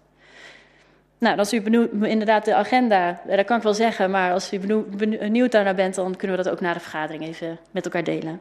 Nou, 1.18 1.38
als 1.38 1.52
u 1.52 1.60
benieuwd, 1.60 1.90
inderdaad 2.02 2.44
de 2.44 2.54
agenda, 2.54 3.20
dat 3.26 3.44
kan 3.44 3.56
ik 3.56 3.62
wel 3.62 3.74
zeggen, 3.74 4.10
maar 4.10 4.32
als 4.32 4.52
u 4.52 4.58
benieuwd 4.96 5.52
daarnaar 5.52 5.74
bent, 5.74 5.94
dan 5.94 6.16
kunnen 6.16 6.36
we 6.36 6.42
dat 6.42 6.52
ook 6.52 6.60
na 6.60 6.72
de 6.72 6.80
vergadering 6.80 7.24
even 7.24 7.58
met 7.70 7.84
elkaar 7.84 8.04
delen. 8.04 8.40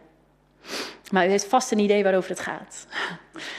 Maar 1.11 1.25
u 1.25 1.29
heeft 1.29 1.45
vast 1.45 1.71
een 1.71 1.79
idee 1.79 2.03
waarover 2.03 2.29
het 2.29 2.39
gaat. 2.39 2.87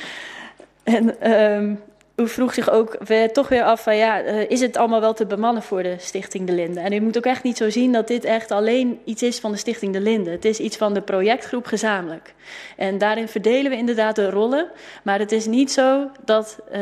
en 0.82 1.32
um, 1.32 1.82
u 2.16 2.28
vroeg 2.28 2.54
zich 2.54 2.70
ook 2.70 2.96
toch 3.32 3.48
weer 3.48 3.62
af 3.62 3.82
van 3.82 3.96
ja, 3.96 4.24
uh, 4.24 4.50
is 4.50 4.60
het 4.60 4.76
allemaal 4.76 5.00
wel 5.00 5.14
te 5.14 5.26
bemannen 5.26 5.62
voor 5.62 5.82
de 5.82 5.94
Stichting 5.98 6.46
De 6.46 6.52
Linde? 6.52 6.80
En 6.80 6.92
u 6.92 7.00
moet 7.00 7.16
ook 7.16 7.24
echt 7.24 7.42
niet 7.42 7.56
zo 7.56 7.70
zien 7.70 7.92
dat 7.92 8.08
dit 8.08 8.24
echt 8.24 8.50
alleen 8.50 9.00
iets 9.04 9.22
is 9.22 9.38
van 9.38 9.52
de 9.52 9.58
Stichting 9.58 9.92
De 9.92 10.00
Linde. 10.00 10.30
Het 10.30 10.44
is 10.44 10.58
iets 10.58 10.76
van 10.76 10.94
de 10.94 11.00
projectgroep 11.00 11.66
gezamenlijk. 11.66 12.34
En 12.76 12.98
daarin 12.98 13.28
verdelen 13.28 13.70
we 13.70 13.76
inderdaad 13.76 14.16
de 14.16 14.30
rollen. 14.30 14.70
Maar 15.02 15.18
het 15.18 15.32
is 15.32 15.46
niet 15.46 15.72
zo 15.72 16.10
dat 16.24 16.58
uh, 16.66 16.72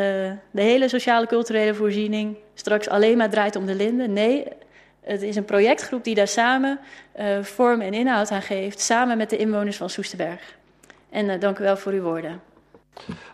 de 0.51 0.63
hele 0.63 0.89
sociale 0.89 1.27
culturele 1.27 1.75
voorziening 1.75 2.37
straks 2.55 2.89
alleen 2.89 3.17
maar 3.17 3.31
draait 3.31 3.57
om 3.57 3.67
De 3.67 3.75
Linde. 3.75 4.09
Nee, 4.09 4.45
het 5.01 5.23
is 5.23 5.37
een 5.37 5.45
projectgroep 5.45 6.05
die 6.05 6.15
daar 6.15 6.29
samen 6.29 6.79
uh, 7.19 7.43
vorm 7.43 7.81
en 7.81 7.95
inhoud 7.95 8.31
aan 8.31 8.43
geeft, 8.43 8.81
samen 8.81 9.17
met 9.17 9.31
de 9.31 9.37
inwoners 9.37 9.77
van 9.77 9.91
Soesterberg. 9.91 10.57
En 11.11 11.41
dank 11.41 11.59
u 11.59 11.63
wel 11.63 11.77
voor 11.77 11.93
uw 11.93 12.03
woorden. 12.03 12.54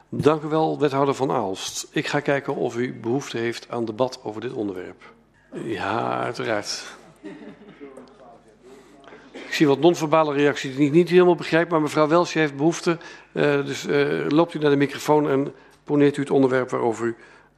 Dank 0.09 0.43
u 0.43 0.49
wel, 0.49 0.79
wethouder 0.79 1.15
Van 1.15 1.31
Aalst. 1.31 1.87
Ik 1.91 2.07
ga 2.07 2.21
kijken 2.21 2.55
of 2.55 2.77
u 2.77 2.95
behoefte 2.95 3.39
heeft 3.39 3.67
aan 3.71 3.85
debat 3.85 4.21
over 4.23 4.41
dit 4.41 4.53
onderwerp. 4.53 5.13
Ja, 5.65 6.23
uiteraard. 6.23 6.83
zie 9.51 9.67
wat 9.67 9.81
non-verbale 9.81 10.35
reacties 10.35 10.77
die 10.77 10.87
ik 10.87 10.93
niet 10.93 11.09
helemaal 11.09 11.35
begrijp, 11.35 11.71
maar 11.71 11.81
mevrouw 11.81 12.09
Welsje 12.09 12.39
heeft 12.39 12.57
behoefte. 12.57 12.99
Uh, 13.33 13.65
dus 13.65 13.87
uh, 13.87 14.27
loopt 14.29 14.55
u 14.55 14.59
naar 14.59 14.71
de 14.71 14.77
microfoon 14.77 15.31
en 15.31 15.53
poneert 15.85 16.17
u 16.17 16.21
het 16.21 16.31
onderwerp 16.31 16.71
waarover 16.71 17.07
u 17.07 17.17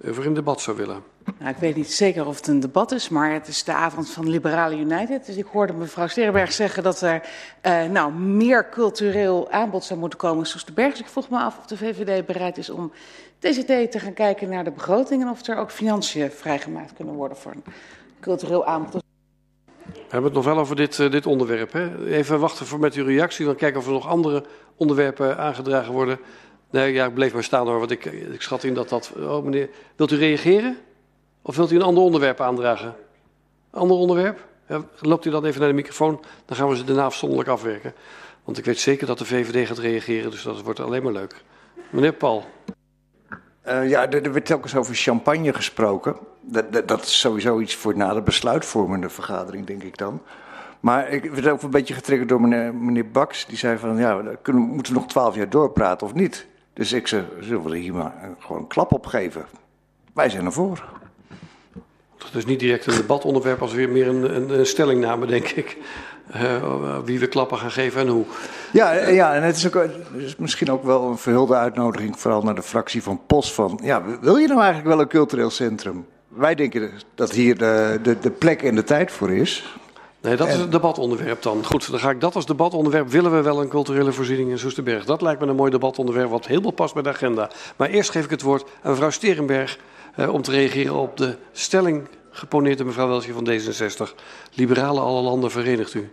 over 0.09 0.25
in 0.25 0.35
debat 0.35 0.61
zou 0.61 0.77
willen. 0.77 1.03
Nou, 1.39 1.51
ik 1.51 1.57
weet 1.57 1.77
niet 1.77 1.93
zeker 1.93 2.27
of 2.27 2.37
het 2.37 2.47
een 2.47 2.61
debat 2.61 2.93
is, 2.93 3.09
maar 3.09 3.33
het 3.33 3.49
is 3.49 3.65
de 3.65 3.73
avond 3.73 4.11
van 4.11 4.29
Liberale 4.29 4.77
United. 4.77 5.27
Dus 5.27 5.37
ik 5.37 5.47
hoorde 5.47 5.73
mevrouw 5.73 6.07
Sterenberg 6.07 6.53
zeggen 6.53 6.83
dat 6.83 7.01
er 7.01 7.29
uh, 7.67 7.85
nou, 7.85 8.13
meer 8.13 8.69
cultureel 8.69 9.51
aanbod 9.51 9.85
zou 9.85 10.01
moeten 10.01 10.19
komen 10.19 10.47
Soesterberg. 10.47 10.91
Dus 10.91 11.01
ik 11.01 11.07
vroeg 11.07 11.29
me 11.29 11.39
af 11.39 11.59
of 11.59 11.67
de 11.67 11.77
VVD 11.77 12.27
bereid 12.27 12.59
is 12.59 12.71
om 12.71 12.93
TCT 13.39 13.91
te 13.91 13.99
gaan 13.99 14.13
kijken 14.15 14.49
naar 14.49 14.65
de 14.65 14.71
begroting 14.71 15.23
en 15.23 15.29
of 15.29 15.47
er 15.47 15.57
ook 15.57 15.71
financiën 15.71 16.31
vrijgemaakt 16.31 16.93
kunnen 16.93 17.15
worden 17.15 17.37
voor 17.37 17.53
een 17.53 17.65
cultureel 18.21 18.65
aanbod. 18.67 19.03
We 19.93 20.19
hebben 20.19 20.25
het 20.25 20.45
nog 20.45 20.55
wel 20.55 20.59
over 20.59 20.77
dit, 20.77 20.99
uh, 20.99 21.11
dit 21.11 21.27
onderwerp. 21.27 21.73
Hè? 21.73 22.07
Even 22.07 22.41
wachten 22.41 22.67
voor 22.67 22.79
met 22.79 22.95
uw 22.95 23.05
reactie, 23.05 23.47
dan 23.47 23.57
kijken 23.57 23.81
of 23.81 23.87
er 23.87 23.93
nog 23.93 24.09
andere 24.09 24.45
onderwerpen 24.77 25.39
aangedragen 25.39 25.93
worden. 25.93 26.19
Nee, 26.73 26.93
ja, 26.93 27.07
ik 27.07 27.15
bleef 27.15 27.33
maar 27.33 27.45
staan 27.45 27.67
hoor, 27.67 27.79
want 27.79 27.91
ik, 27.91 28.05
ik 28.05 28.43
schat 28.43 28.65
in 28.65 28.75
dat 28.75 28.89
dat... 28.89 29.13
Oh 29.19 29.45
meneer, 29.45 29.69
wilt 29.97 30.11
u 30.11 30.17
reageren? 30.17 30.79
Of 31.43 31.57
wilt 31.57 31.71
u 31.71 31.77
een 31.77 31.83
ander 31.83 32.03
onderwerp 32.03 32.41
aandragen? 32.41 32.95
Ander 33.71 33.97
onderwerp? 33.97 34.47
Ja, 34.69 34.85
loopt 35.01 35.25
u 35.25 35.31
dan 35.31 35.45
even 35.45 35.61
naar 35.61 35.69
de 35.69 35.75
microfoon, 35.75 36.21
dan 36.45 36.57
gaan 36.57 36.69
we 36.69 36.77
ze 36.77 36.85
daarna 36.85 37.05
afzonderlijk 37.05 37.51
afwerken. 37.51 37.95
Want 38.45 38.59
ik 38.59 38.65
weet 38.65 38.79
zeker 38.79 39.07
dat 39.07 39.19
de 39.19 39.25
VVD 39.25 39.67
gaat 39.67 39.79
reageren, 39.79 40.31
dus 40.31 40.43
dat 40.43 40.63
wordt 40.63 40.81
alleen 40.81 41.03
maar 41.03 41.13
leuk. 41.13 41.35
Meneer 41.91 42.13
Paul. 42.13 42.45
Uh, 43.67 43.89
ja, 43.89 44.11
er, 44.11 44.33
werd 44.33 44.47
telkens 44.47 44.77
over 44.77 44.95
champagne 44.95 45.53
gesproken. 45.53 46.17
Dat, 46.41 46.73
dat, 46.73 46.89
dat, 46.89 47.03
is 47.03 47.21
sowieso 47.21 47.61
iets 47.61 47.75
voor 47.75 47.97
na 47.97 48.15
de 48.15 48.23
besluitvormende 48.23 49.09
vergadering, 49.09 49.67
denk 49.67 49.83
ik 49.83 49.99
dan. 49.99 50.23
Maar 50.81 51.09
ik 51.09 51.31
werd 51.31 51.49
ook 51.49 51.63
een 51.63 51.71
beetje 51.71 51.95
getriggerd 51.95 52.29
door 52.29 52.41
meneer, 52.41 52.75
meneer 52.75 53.11
Baks. 53.11 53.47
Die 53.47 53.59
zei 53.59 53.79
van, 53.79 53.97
ja, 53.97 54.23
kunnen, 54.43 54.63
moeten 54.63 54.93
we 54.93 54.99
nog 54.99 55.09
twaalf 55.09 55.35
jaar 55.35 55.51
doorpraten 55.51 56.07
of 56.07 56.15
niet? 56.15 56.47
Dus 56.73 56.93
ik 56.93 57.07
zei, 57.07 57.25
zullen 57.41 57.71
we 57.71 57.77
hier 57.77 57.95
maar 57.95 58.13
gewoon 58.39 58.63
een 58.63 58.67
klap 58.67 58.93
op 58.93 59.07
geven? 59.07 59.47
Wij 60.15 60.29
zijn 60.29 60.45
ervoor. 60.45 60.85
Dat 62.17 62.35
is 62.35 62.45
niet 62.45 62.61
direct 62.61 62.87
een 62.87 62.95
debatonderwerp, 62.95 63.63
als 63.63 63.73
weer 63.73 63.89
meer 63.89 64.09
een, 64.09 64.37
een, 64.37 64.59
een 64.59 64.67
stellingname, 64.67 65.27
denk 65.27 65.49
ik. 65.49 65.77
Uh, 66.37 66.99
wie 67.05 67.19
we 67.19 67.27
klappen 67.27 67.59
gaan 67.59 67.71
geven 67.71 68.01
en 68.01 68.09
hoe. 68.09 68.25
Ja, 68.73 68.93
ja 68.93 69.35
en 69.35 69.43
het 69.43 69.57
is, 69.57 69.67
ook, 69.67 69.75
het 69.75 69.97
is 70.17 70.37
misschien 70.37 70.71
ook 70.71 70.85
wel 70.85 71.09
een 71.09 71.19
verhulde 71.19 71.55
uitnodiging, 71.55 72.19
vooral 72.19 72.43
naar 72.43 72.55
de 72.55 72.63
fractie 72.63 73.03
van 73.03 73.21
POS. 73.27 73.55
Van, 73.55 73.81
ja, 73.83 74.03
wil 74.21 74.37
je 74.37 74.47
nou 74.47 74.61
eigenlijk 74.61 74.89
wel 74.89 75.01
een 75.01 75.09
cultureel 75.09 75.51
centrum? 75.51 76.07
Wij 76.29 76.55
denken 76.55 76.91
dat 77.15 77.33
hier 77.33 77.59
de, 77.59 77.99
de, 78.03 78.19
de 78.19 78.31
plek 78.31 78.63
en 78.63 78.75
de 78.75 78.85
tijd 78.85 79.13
voor 79.13 79.31
is. 79.31 79.77
Nee, 80.23 80.37
dat 80.37 80.49
is 80.49 80.57
het 80.57 80.73
debatonderwerp 80.73 81.43
dan. 81.43 81.65
Goed, 81.65 81.91
dan 81.91 82.01
ga 82.01 82.11
ik 82.11 82.21
dat 82.21 82.35
als 82.35 82.47
debatonderwerp. 82.47 83.09
Willen 83.09 83.33
we 83.33 83.43
wel 83.43 83.61
een 83.61 83.69
culturele 83.69 84.13
voorziening 84.13 84.51
in 84.51 84.59
Soesterberg? 84.59 85.05
Dat 85.05 85.23
lijkt 85.23 85.41
me 85.41 85.47
een 85.47 85.57
mooi 85.57 85.71
debatonderwerp 85.71 86.31
wat 86.31 86.47
helemaal 86.47 86.71
past 86.71 86.95
bij 86.95 87.03
de 87.03 87.09
agenda. 87.09 87.51
Maar 87.77 87.89
eerst 87.89 88.11
geef 88.11 88.25
ik 88.25 88.31
het 88.31 88.43
woord 88.43 88.65
aan 88.83 88.91
mevrouw 88.91 89.11
Sterenberg 89.11 89.79
eh, 90.15 90.33
om 90.33 90.43
te 90.43 90.51
reageren 90.51 90.95
op 90.95 91.17
de 91.17 91.37
stelling 91.53 92.09
geponeerd 92.31 92.79
door 92.79 92.87
mevrouw 92.87 93.09
Welsje 93.09 93.33
van 93.33 93.49
D66. 93.51 94.15
Liberalen 94.55 95.03
alle 95.03 95.23
landen 95.23 95.51
verenigt 95.51 95.95
u. 95.95 96.11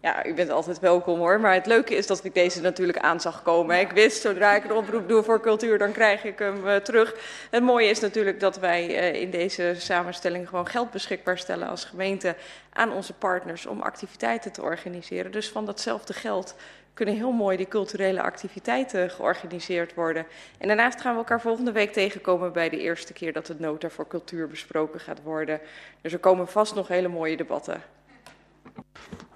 Ja, 0.00 0.26
u 0.26 0.34
bent 0.34 0.50
altijd 0.50 0.78
welkom 0.78 1.18
hoor. 1.18 1.40
Maar 1.40 1.54
het 1.54 1.66
leuke 1.66 1.94
is 1.94 2.06
dat 2.06 2.24
ik 2.24 2.34
deze 2.34 2.60
natuurlijk 2.60 2.98
aan 2.98 3.20
zag 3.20 3.42
komen. 3.42 3.80
Ik 3.80 3.90
wist, 3.90 4.20
zodra 4.20 4.54
ik 4.54 4.64
een 4.64 4.72
oproep 4.72 5.08
doe 5.08 5.22
voor 5.22 5.40
cultuur, 5.40 5.78
dan 5.78 5.92
krijg 5.92 6.24
ik 6.24 6.38
hem 6.38 6.66
uh, 6.66 6.76
terug. 6.76 7.14
Het 7.50 7.62
mooie 7.62 7.88
is 7.88 8.00
natuurlijk 8.00 8.40
dat 8.40 8.58
wij 8.58 8.88
uh, 8.88 9.20
in 9.20 9.30
deze 9.30 9.74
samenstelling 9.78 10.48
gewoon 10.48 10.66
geld 10.66 10.90
beschikbaar 10.90 11.38
stellen 11.38 11.68
als 11.68 11.84
gemeente 11.84 12.36
aan 12.72 12.92
onze 12.92 13.12
partners 13.12 13.66
om 13.66 13.80
activiteiten 13.80 14.52
te 14.52 14.62
organiseren. 14.62 15.32
Dus 15.32 15.48
van 15.48 15.66
datzelfde 15.66 16.12
geld 16.12 16.54
kunnen 16.94 17.14
heel 17.14 17.32
mooi 17.32 17.56
die 17.56 17.68
culturele 17.68 18.22
activiteiten 18.22 19.10
georganiseerd 19.10 19.94
worden. 19.94 20.26
En 20.58 20.66
daarnaast 20.66 21.00
gaan 21.00 21.12
we 21.12 21.18
elkaar 21.18 21.40
volgende 21.40 21.72
week 21.72 21.92
tegenkomen 21.92 22.52
bij 22.52 22.68
de 22.68 22.78
eerste 22.78 23.12
keer 23.12 23.32
dat 23.32 23.48
het 23.48 23.60
nota 23.60 23.88
voor 23.88 24.06
cultuur 24.06 24.48
besproken 24.48 25.00
gaat 25.00 25.22
worden. 25.22 25.60
Dus 26.00 26.12
er 26.12 26.18
komen 26.18 26.48
vast 26.48 26.74
nog 26.74 26.88
hele 26.88 27.08
mooie 27.08 27.36
debatten. 27.36 27.82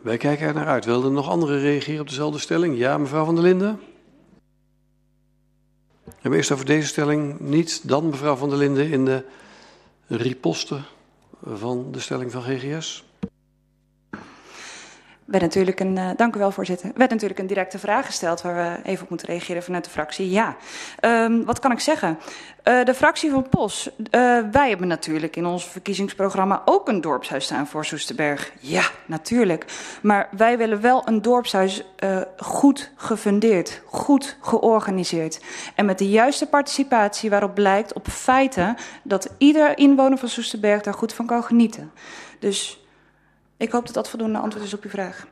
Wij 0.00 0.16
kijken 0.16 0.46
er 0.46 0.54
naar 0.54 0.66
uit. 0.66 0.84
Wilden 0.84 1.12
nog 1.12 1.28
anderen 1.28 1.60
reageren 1.60 2.00
op 2.00 2.08
dezelfde 2.08 2.38
stelling? 2.38 2.78
Ja, 2.78 2.98
mevrouw 2.98 3.24
van 3.24 3.34
der 3.34 3.44
Linden? 3.44 3.80
Hebben 6.04 6.38
eerst 6.38 6.52
over 6.52 6.64
deze 6.64 6.86
stelling 6.86 7.40
niet, 7.40 7.88
dan 7.88 8.08
mevrouw 8.08 8.36
van 8.36 8.48
der 8.48 8.58
Linden 8.58 8.90
in 8.90 9.04
de 9.04 9.24
riposte 10.06 10.80
van 11.44 11.92
de 11.92 12.00
stelling 12.00 12.32
van 12.32 12.42
GGS 12.42 13.09
werd 15.30 15.42
natuurlijk 15.42 15.80
een, 15.80 15.96
uh, 15.96 16.10
dank 16.16 16.36
u 16.36 16.38
wel 16.38 16.50
voorzitter, 16.50 16.90
werd 16.94 17.10
natuurlijk 17.10 17.40
een 17.40 17.46
directe 17.46 17.78
vraag 17.78 18.06
gesteld 18.06 18.42
waar 18.42 18.54
we 18.54 18.88
even 18.88 19.02
op 19.02 19.08
moeten 19.08 19.28
reageren 19.28 19.62
vanuit 19.62 19.84
de 19.84 19.90
fractie. 19.90 20.30
Ja, 20.30 20.56
um, 21.00 21.44
wat 21.44 21.58
kan 21.58 21.72
ik 21.72 21.80
zeggen? 21.80 22.18
Uh, 22.64 22.84
de 22.84 22.94
fractie 22.94 23.30
van 23.30 23.48
POS, 23.48 23.90
uh, 23.98 24.00
wij 24.52 24.68
hebben 24.68 24.88
natuurlijk 24.88 25.36
in 25.36 25.46
ons 25.46 25.68
verkiezingsprogramma 25.68 26.62
ook 26.64 26.88
een 26.88 27.00
dorpshuis 27.00 27.44
staan 27.44 27.66
voor 27.66 27.84
Soesterberg. 27.84 28.52
Ja, 28.60 28.82
natuurlijk. 29.06 29.64
Maar 30.02 30.28
wij 30.36 30.58
willen 30.58 30.80
wel 30.80 31.02
een 31.08 31.22
dorpshuis 31.22 31.84
goed 32.36 32.90
gefundeerd, 32.96 33.82
goed 33.86 34.36
georganiseerd. 34.40 35.40
En 35.74 35.84
met 35.84 35.98
de 35.98 36.08
juiste 36.08 36.46
participatie 36.46 37.30
waarop 37.30 37.54
blijkt 37.54 37.92
op 37.92 38.08
feiten 38.08 38.76
dat 39.02 39.30
ieder 39.38 39.78
inwoner 39.78 40.18
van 40.18 40.28
Soesterberg 40.28 40.82
daar 40.82 40.94
goed 40.94 41.12
van 41.12 41.26
kan 41.26 41.44
genieten. 41.44 41.92
Dus 42.38 42.79
ik 43.60 43.72
hoop 43.72 43.86
dat 43.86 43.94
dat 43.94 44.08
voldoende 44.08 44.38
antwoord 44.38 44.64
is 44.64 44.74
op 44.74 44.82
uw 44.82 44.90
vraag. 44.90 45.26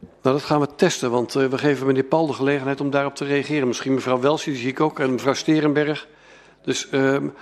Nou, 0.00 0.38
dat 0.38 0.42
gaan 0.42 0.60
we 0.60 0.74
testen, 0.74 1.10
want 1.10 1.34
uh, 1.34 1.46
we 1.46 1.58
geven 1.58 1.86
meneer 1.86 2.04
Paul 2.04 2.26
de 2.26 2.32
gelegenheid 2.32 2.80
om 2.80 2.90
daarop 2.90 3.14
te 3.14 3.24
reageren. 3.24 3.66
Misschien 3.66 3.94
mevrouw 3.94 4.20
Welsje, 4.20 4.50
die 4.50 4.58
zie 4.58 4.68
ik 4.68 4.80
ook, 4.80 4.98
en 5.00 5.12
mevrouw 5.12 5.34
Sterenberg. 5.34 6.08
Dus 6.62 6.86
uh, 6.86 6.90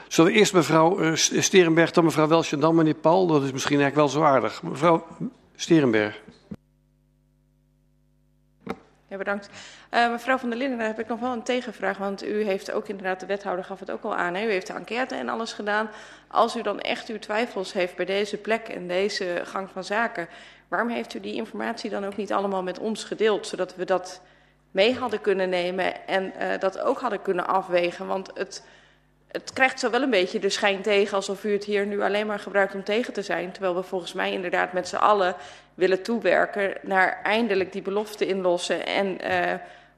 zullen 0.08 0.32
we 0.32 0.38
eerst 0.38 0.52
mevrouw 0.52 1.00
uh, 1.00 1.14
Sterenberg, 1.14 1.90
dan 1.90 2.04
mevrouw 2.04 2.26
Welsje 2.26 2.54
en 2.54 2.60
dan 2.60 2.74
meneer 2.74 2.94
Paul? 2.94 3.26
Dat 3.26 3.42
is 3.42 3.52
misschien 3.52 3.80
eigenlijk 3.80 4.12
wel 4.12 4.22
zo 4.22 4.28
aardig. 4.28 4.62
Mevrouw 4.62 5.06
Sterenberg. 5.56 6.20
Ja, 9.08 9.16
bedankt. 9.16 9.48
Uh, 9.94 10.10
mevrouw 10.10 10.38
van 10.38 10.48
der 10.48 10.58
Linden, 10.58 10.78
daar 10.78 10.86
heb 10.86 10.98
ik 10.98 11.08
nog 11.08 11.20
wel 11.20 11.32
een 11.32 11.42
tegenvraag. 11.42 11.98
Want 11.98 12.24
u 12.24 12.44
heeft 12.44 12.72
ook 12.72 12.88
inderdaad, 12.88 13.20
de 13.20 13.26
wethouder 13.26 13.64
gaf 13.64 13.80
het 13.80 13.90
ook 13.90 14.02
al 14.02 14.16
aan. 14.16 14.34
Hè? 14.34 14.46
U 14.46 14.50
heeft 14.50 14.66
de 14.66 14.72
enquête 14.72 15.14
en 15.14 15.28
alles 15.28 15.52
gedaan. 15.52 15.90
Als 16.28 16.56
u 16.56 16.62
dan 16.62 16.80
echt 16.80 17.08
uw 17.08 17.18
twijfels 17.18 17.72
heeft 17.72 17.96
bij 17.96 18.04
deze 18.04 18.36
plek 18.36 18.68
en 18.68 18.88
deze 18.88 19.40
gang 19.44 19.68
van 19.72 19.84
zaken. 19.84 20.28
Waarom 20.68 20.88
heeft 20.88 21.14
u 21.14 21.20
die 21.20 21.34
informatie 21.34 21.90
dan 21.90 22.04
ook 22.04 22.16
niet 22.16 22.32
allemaal 22.32 22.62
met 22.62 22.78
ons 22.78 23.04
gedeeld? 23.04 23.46
Zodat 23.46 23.76
we 23.76 23.84
dat 23.84 24.20
mee 24.70 24.94
hadden 24.94 25.20
kunnen 25.20 25.48
nemen 25.48 26.06
en 26.06 26.32
uh, 26.40 26.58
dat 26.58 26.80
ook 26.80 27.00
hadden 27.00 27.22
kunnen 27.22 27.46
afwegen. 27.46 28.06
Want 28.06 28.30
het, 28.34 28.66
het 29.28 29.52
krijgt 29.52 29.80
zo 29.80 29.90
wel 29.90 30.02
een 30.02 30.10
beetje 30.10 30.38
de 30.38 30.48
schijn 30.48 30.82
tegen 30.82 31.16
alsof 31.16 31.44
u 31.44 31.52
het 31.52 31.64
hier 31.64 31.86
nu 31.86 32.02
alleen 32.02 32.26
maar 32.26 32.38
gebruikt 32.38 32.74
om 32.74 32.84
tegen 32.84 33.12
te 33.12 33.22
zijn. 33.22 33.52
Terwijl 33.52 33.74
we 33.74 33.82
volgens 33.82 34.12
mij 34.12 34.32
inderdaad 34.32 34.72
met 34.72 34.88
z'n 34.88 34.96
allen 34.96 35.34
willen 35.74 36.02
toewerken 36.02 36.74
naar 36.82 37.20
eindelijk 37.22 37.72
die 37.72 37.82
belofte 37.82 38.26
inlossen 38.26 38.86
en 38.86 39.18
uh, 39.24 39.54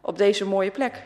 op 0.06 0.18
deze 0.18 0.44
mooie 0.44 0.70
plek. 0.70 1.02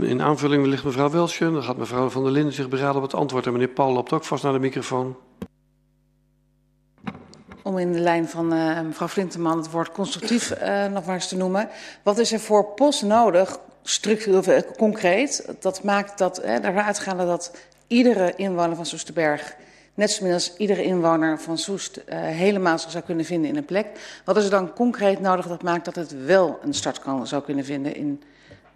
In 0.00 0.22
aanvulling 0.22 0.62
wellicht 0.62 0.84
mevrouw 0.84 1.10
Welsje. 1.10 1.52
Dan 1.52 1.62
gaat 1.62 1.76
mevrouw 1.76 2.08
van 2.08 2.22
der 2.22 2.32
Linden 2.32 2.52
zich 2.52 2.68
beraden 2.68 2.96
op 2.96 3.02
het 3.02 3.14
antwoord. 3.14 3.46
En 3.46 3.52
meneer 3.52 3.68
Paul 3.68 3.92
loopt 3.92 4.12
ook 4.12 4.24
vast 4.24 4.42
naar 4.42 4.52
de 4.52 4.58
microfoon. 4.58 5.16
Om 7.62 7.78
in 7.78 7.92
de 7.92 7.98
lijn 7.98 8.28
van 8.28 8.54
uh, 8.54 8.80
mevrouw 8.80 9.08
Flinteman 9.08 9.56
het 9.56 9.70
woord 9.70 9.92
constructief 9.92 10.50
uh, 10.50 10.86
nog 10.86 11.04
maar 11.04 11.14
eens 11.14 11.28
te 11.28 11.36
noemen. 11.36 11.68
Wat 12.02 12.18
is 12.18 12.32
er 12.32 12.40
voor 12.40 12.64
POS 12.64 13.02
nodig, 13.02 13.58
structureel 13.82 14.64
concreet? 14.76 15.54
Dat 15.60 15.82
maakt 15.82 16.18
dat, 16.18 16.44
uh, 16.44 16.64
ervan 16.64 16.82
uitgaande 16.82 17.26
dat 17.26 17.56
iedere 17.86 18.34
inwoner 18.36 18.76
van 18.76 18.86
Soesterberg 18.86 19.56
net 19.94 20.10
zo 20.10 20.24
min 20.24 20.32
als 20.32 20.56
iedere 20.56 20.82
inwoner 20.82 21.40
van 21.40 21.58
Soest 21.58 21.96
uh, 21.96 22.04
helemaal 22.20 22.78
zich 22.78 22.90
zou 22.90 23.04
kunnen 23.04 23.24
vinden 23.24 23.50
in 23.50 23.56
een 23.56 23.64
plek. 23.64 24.20
Wat 24.24 24.36
is 24.36 24.44
er 24.44 24.50
dan 24.50 24.72
concreet 24.72 25.20
nodig 25.20 25.46
dat 25.46 25.62
maakt 25.62 25.84
dat 25.84 25.94
het 25.94 26.24
wel 26.24 26.58
een 26.62 26.74
start 26.74 26.98
kan, 26.98 27.26
zou 27.26 27.42
kunnen 27.42 27.64
vinden 27.64 27.94
in 27.94 28.22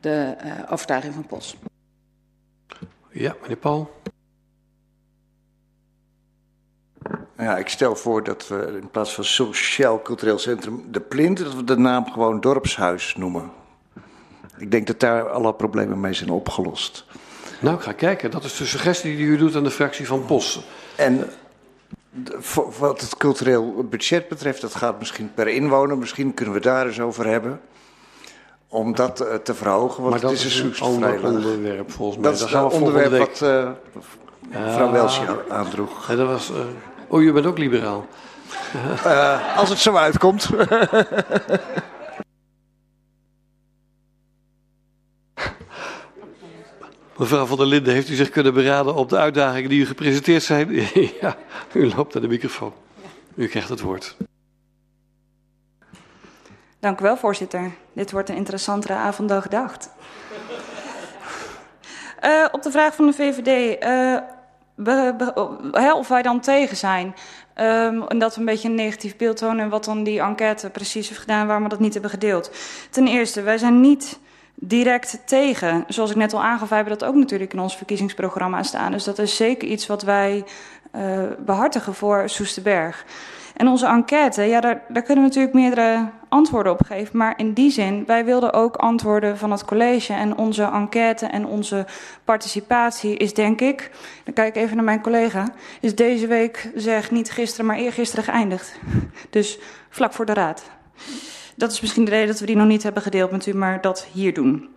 de 0.00 0.36
uh, 0.44 0.52
overtuiging 0.70 1.14
van 1.14 1.26
POS? 1.26 1.56
Ja, 3.10 3.36
meneer 3.40 3.56
Paul. 3.56 3.90
Ja, 7.38 7.56
ik 7.56 7.68
stel 7.68 7.96
voor 7.96 8.24
dat 8.24 8.48
we 8.48 8.78
in 8.82 8.90
plaats 8.90 9.14
van 9.14 9.24
Sociaal 9.24 10.02
Cultureel 10.02 10.38
Centrum 10.38 10.84
de 10.90 11.00
Plint, 11.00 11.38
dat 11.38 11.54
we 11.54 11.64
de 11.64 11.76
naam 11.76 12.10
gewoon 12.10 12.40
dorpshuis 12.40 13.16
noemen. 13.16 13.50
Ik 14.58 14.70
denk 14.70 14.86
dat 14.86 15.00
daar 15.00 15.28
alle 15.28 15.54
problemen 15.54 16.00
mee 16.00 16.12
zijn 16.12 16.30
opgelost. 16.30 17.04
Nou, 17.60 17.76
ik 17.76 17.82
ga 17.82 17.92
kijken. 17.92 18.30
Dat 18.30 18.44
is 18.44 18.56
de 18.56 18.66
suggestie 18.66 19.16
die 19.16 19.26
u 19.26 19.36
doet 19.36 19.56
aan 19.56 19.64
de 19.64 19.70
fractie 19.70 20.06
van 20.06 20.24
POS. 20.24 20.66
En 20.96 21.30
wat 22.78 23.00
het 23.00 23.16
cultureel 23.16 23.86
budget 23.90 24.28
betreft, 24.28 24.60
dat 24.60 24.74
gaat 24.74 24.98
misschien 24.98 25.34
per 25.34 25.48
inwoner. 25.48 25.98
Misschien 25.98 26.34
kunnen 26.34 26.54
we 26.54 26.60
daar 26.60 26.86
eens 26.86 27.00
over 27.00 27.26
hebben. 27.26 27.60
Om 28.68 28.94
dat 28.94 29.20
uh, 29.20 29.34
te 29.34 29.54
verhogen. 29.54 30.02
Want 30.02 30.10
maar 30.10 30.20
dat 30.20 30.30
het 30.30 30.40
is, 30.40 30.46
is 30.46 30.60
een 30.60 30.74
ander 30.80 31.24
onderwerp 31.24 31.92
volgens 31.92 32.18
mij. 32.18 32.30
Dat 32.30 32.40
is 32.40 32.52
het 32.52 32.72
onderwerp 32.72 33.18
wat 33.18 33.40
uh, 33.42 33.70
mevrouw 34.48 34.90
Welsje 34.90 35.44
aandroeg. 35.48 36.08
Ja, 36.08 36.16
dat 36.16 36.28
was, 36.28 36.50
uh, 36.50 36.56
Oh, 37.08 37.22
je 37.22 37.32
bent 37.32 37.46
ook 37.46 37.58
liberaal. 37.58 38.06
Uh, 39.06 39.56
als 39.56 39.68
het 39.68 39.78
zo 39.78 39.96
uitkomt. 39.96 40.48
Mevrouw 47.18 47.46
van 47.46 47.56
der 47.56 47.66
Linden, 47.66 47.92
heeft 47.92 48.08
u 48.08 48.14
zich 48.14 48.30
kunnen 48.30 48.54
beraden 48.54 48.94
op 48.94 49.08
de 49.08 49.16
uitdagingen 49.16 49.70
die 49.70 49.80
u 49.80 49.86
gepresenteerd 49.86 50.42
zijn? 50.42 50.88
ja, 51.20 51.36
u 51.72 51.92
loopt 51.94 52.14
naar 52.14 52.22
de 52.22 52.28
microfoon. 52.28 52.72
U 53.34 53.46
krijgt 53.46 53.68
het 53.68 53.80
woord. 53.80 54.16
Dank 56.80 57.00
u 57.00 57.02
wel, 57.02 57.16
voorzitter. 57.16 57.70
Dit 57.92 58.10
wordt 58.10 58.28
een 58.28 58.36
interessantere 58.36 58.94
avond 58.94 59.28
dan 59.28 59.42
gedacht. 59.42 59.90
Uh, 62.24 62.46
op 62.52 62.62
de 62.62 62.70
vraag 62.70 62.94
van 62.94 63.06
de 63.06 63.12
VVD, 63.12 63.82
uh, 63.84 64.18
of 65.94 66.08
wij 66.08 66.22
dan 66.22 66.40
tegen 66.40 66.76
zijn. 66.76 67.06
Um, 67.06 67.14
en 68.02 68.18
dat 68.18 68.34
we 68.34 68.40
een 68.40 68.46
beetje 68.46 68.68
een 68.68 68.74
negatief 68.74 69.16
beeld 69.16 69.36
tonen 69.36 69.64
en 69.64 69.68
wat 69.68 69.84
dan 69.84 70.02
die 70.02 70.20
enquête 70.20 70.70
precies 70.70 71.08
heeft 71.08 71.20
gedaan, 71.20 71.46
waarom 71.46 71.64
we 71.64 71.70
dat 71.70 71.80
niet 71.80 71.92
hebben 71.92 72.10
gedeeld. 72.10 72.50
Ten 72.90 73.06
eerste, 73.06 73.42
wij 73.42 73.58
zijn 73.58 73.80
niet 73.80 74.18
direct 74.58 75.18
tegen. 75.24 75.84
Zoals 75.88 76.10
ik 76.10 76.16
net 76.16 76.32
al 76.32 76.42
aangaf, 76.42 76.68
wij 76.68 76.78
hebben 76.78 76.98
dat 76.98 77.08
ook 77.08 77.14
natuurlijk 77.14 77.52
in 77.52 77.60
ons 77.60 77.76
verkiezingsprogramma 77.76 78.62
staan. 78.62 78.92
Dus 78.92 79.04
dat 79.04 79.18
is 79.18 79.36
zeker 79.36 79.68
iets 79.68 79.86
wat 79.86 80.02
wij 80.02 80.44
uh, 80.96 81.22
behartigen 81.38 81.94
voor 81.94 82.28
Soesterberg. 82.28 83.04
En 83.56 83.68
onze 83.68 83.86
enquête, 83.86 84.42
ja, 84.42 84.60
daar, 84.60 84.82
daar 84.88 85.02
kunnen 85.02 85.24
we 85.24 85.28
natuurlijk 85.28 85.54
meerdere 85.54 86.08
antwoorden 86.28 86.72
op 86.72 86.84
geven. 86.86 87.16
Maar 87.16 87.34
in 87.36 87.52
die 87.52 87.70
zin, 87.70 88.04
wij 88.06 88.24
wilden 88.24 88.52
ook 88.52 88.76
antwoorden 88.76 89.38
van 89.38 89.50
het 89.50 89.64
college. 89.64 90.12
En 90.12 90.36
onze 90.36 90.62
enquête 90.62 91.26
en 91.26 91.46
onze 91.46 91.86
participatie 92.24 93.16
is, 93.16 93.34
denk 93.34 93.60
ik, 93.60 93.90
dan 94.24 94.34
kijk 94.34 94.56
ik 94.56 94.62
even 94.62 94.76
naar 94.76 94.84
mijn 94.84 95.02
collega, 95.02 95.48
is 95.80 95.94
deze 95.94 96.26
week, 96.26 96.70
zeg 96.74 97.10
niet 97.10 97.30
gisteren, 97.30 97.66
maar 97.66 97.76
eergisteren 97.76 98.24
geëindigd. 98.24 98.78
Dus 99.30 99.58
vlak 99.88 100.12
voor 100.12 100.26
de 100.26 100.34
raad. 100.34 100.62
Dat 101.56 101.72
is 101.72 101.80
misschien 101.80 102.04
de 102.04 102.10
reden 102.10 102.26
dat 102.26 102.40
we 102.40 102.46
die 102.46 102.56
nog 102.56 102.66
niet 102.66 102.82
hebben 102.82 103.02
gedeeld 103.02 103.30
met 103.30 103.46
u, 103.46 103.54
maar 103.54 103.80
dat 103.80 104.06
hier 104.12 104.34
doen. 104.34 104.68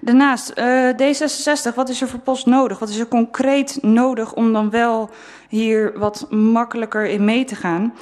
Daarnaast, 0.00 0.52
uh, 0.58 0.90
D66, 0.90 1.74
wat 1.74 1.88
is 1.88 2.02
er 2.02 2.08
voor 2.08 2.18
post 2.18 2.46
nodig? 2.46 2.78
Wat 2.78 2.88
is 2.88 2.98
er 2.98 3.08
concreet 3.08 3.78
nodig 3.82 4.34
om 4.34 4.52
dan 4.52 4.70
wel 4.70 5.10
hier 5.48 5.98
wat 5.98 6.26
makkelijker 6.30 7.06
in 7.06 7.24
mee 7.24 7.44
te 7.44 7.54
gaan? 7.54 7.94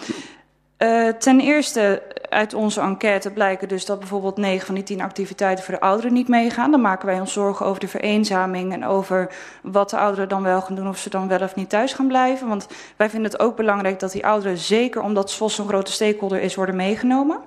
Uh, 0.84 1.08
ten 1.08 1.40
eerste, 1.40 2.02
uit 2.28 2.54
onze 2.54 2.80
enquête 2.80 3.30
blijken 3.30 3.68
dus 3.68 3.84
dat 3.84 3.98
bijvoorbeeld 3.98 4.36
9 4.36 4.66
van 4.66 4.74
die 4.74 4.84
10 4.84 5.00
activiteiten 5.00 5.64
voor 5.64 5.74
de 5.74 5.80
ouderen 5.80 6.12
niet 6.12 6.28
meegaan. 6.28 6.70
Dan 6.70 6.80
maken 6.80 7.06
wij 7.06 7.20
ons 7.20 7.32
zorgen 7.32 7.66
over 7.66 7.80
de 7.80 7.88
vereenzaming 7.88 8.72
en 8.72 8.84
over 8.84 9.34
wat 9.62 9.90
de 9.90 9.96
ouderen 9.98 10.28
dan 10.28 10.42
wel 10.42 10.60
gaan 10.60 10.74
doen, 10.74 10.88
of 10.88 10.98
ze 10.98 11.10
dan 11.10 11.28
wel 11.28 11.40
of 11.40 11.54
niet 11.54 11.68
thuis 11.68 11.92
gaan 11.92 12.06
blijven. 12.06 12.48
Want 12.48 12.66
wij 12.96 13.10
vinden 13.10 13.30
het 13.30 13.40
ook 13.40 13.56
belangrijk 13.56 14.00
dat 14.00 14.12
die 14.12 14.26
ouderen, 14.26 14.58
zeker 14.58 15.02
omdat 15.02 15.30
SVOS 15.30 15.54
zo'n 15.54 15.68
grote 15.68 15.92
stakeholder 15.92 16.40
is, 16.40 16.54
worden 16.54 16.76
meegenomen. 16.76 17.38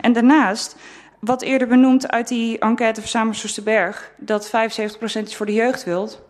En 0.00 0.12
daarnaast, 0.12 0.76
wat 1.18 1.42
eerder 1.42 1.68
benoemd 1.68 2.10
uit 2.10 2.28
die 2.28 2.58
enquête 2.58 3.00
van 3.00 3.08
Samen 3.08 3.34
Soesterberg, 3.34 4.12
dat 4.16 4.46
75% 4.48 4.50
is 5.22 5.36
voor 5.36 5.46
de 5.46 5.54
jeugd 5.54 5.84
wilt. 5.84 6.22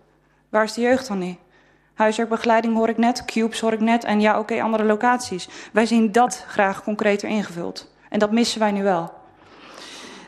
Waar 0.48 0.64
is 0.64 0.72
de 0.72 0.80
jeugd 0.80 1.08
dan 1.08 1.18
niet? 1.18 1.38
Huiswerkbegeleiding 1.94 2.74
hoor 2.74 2.88
ik 2.88 2.98
net, 2.98 3.24
cubes 3.24 3.60
hoor 3.60 3.72
ik 3.72 3.80
net 3.80 4.04
en 4.04 4.20
ja, 4.20 4.30
oké, 4.30 4.40
okay, 4.40 4.60
andere 4.60 4.84
locaties. 4.84 5.48
Wij 5.72 5.86
zien 5.86 6.12
dat 6.12 6.44
graag 6.48 6.82
concreter 6.82 7.28
ingevuld. 7.28 7.90
En 8.08 8.18
dat 8.18 8.32
missen 8.32 8.60
wij 8.60 8.70
nu 8.70 8.82
wel. 8.82 9.12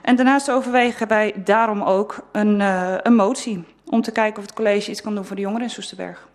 En 0.02 0.16
daarnaast 0.16 0.50
overwegen 0.50 1.08
wij 1.08 1.34
daarom 1.44 1.82
ook 1.82 2.26
een, 2.32 2.60
uh, 2.60 2.94
een 3.02 3.14
motie 3.14 3.64
om 3.86 4.02
te 4.02 4.12
kijken 4.12 4.38
of 4.38 4.44
het 4.44 4.54
college 4.54 4.90
iets 4.90 5.02
kan 5.02 5.14
doen 5.14 5.24
voor 5.24 5.36
de 5.36 5.42
jongeren 5.42 5.64
in 5.64 5.70
Soesterberg. 5.70 6.28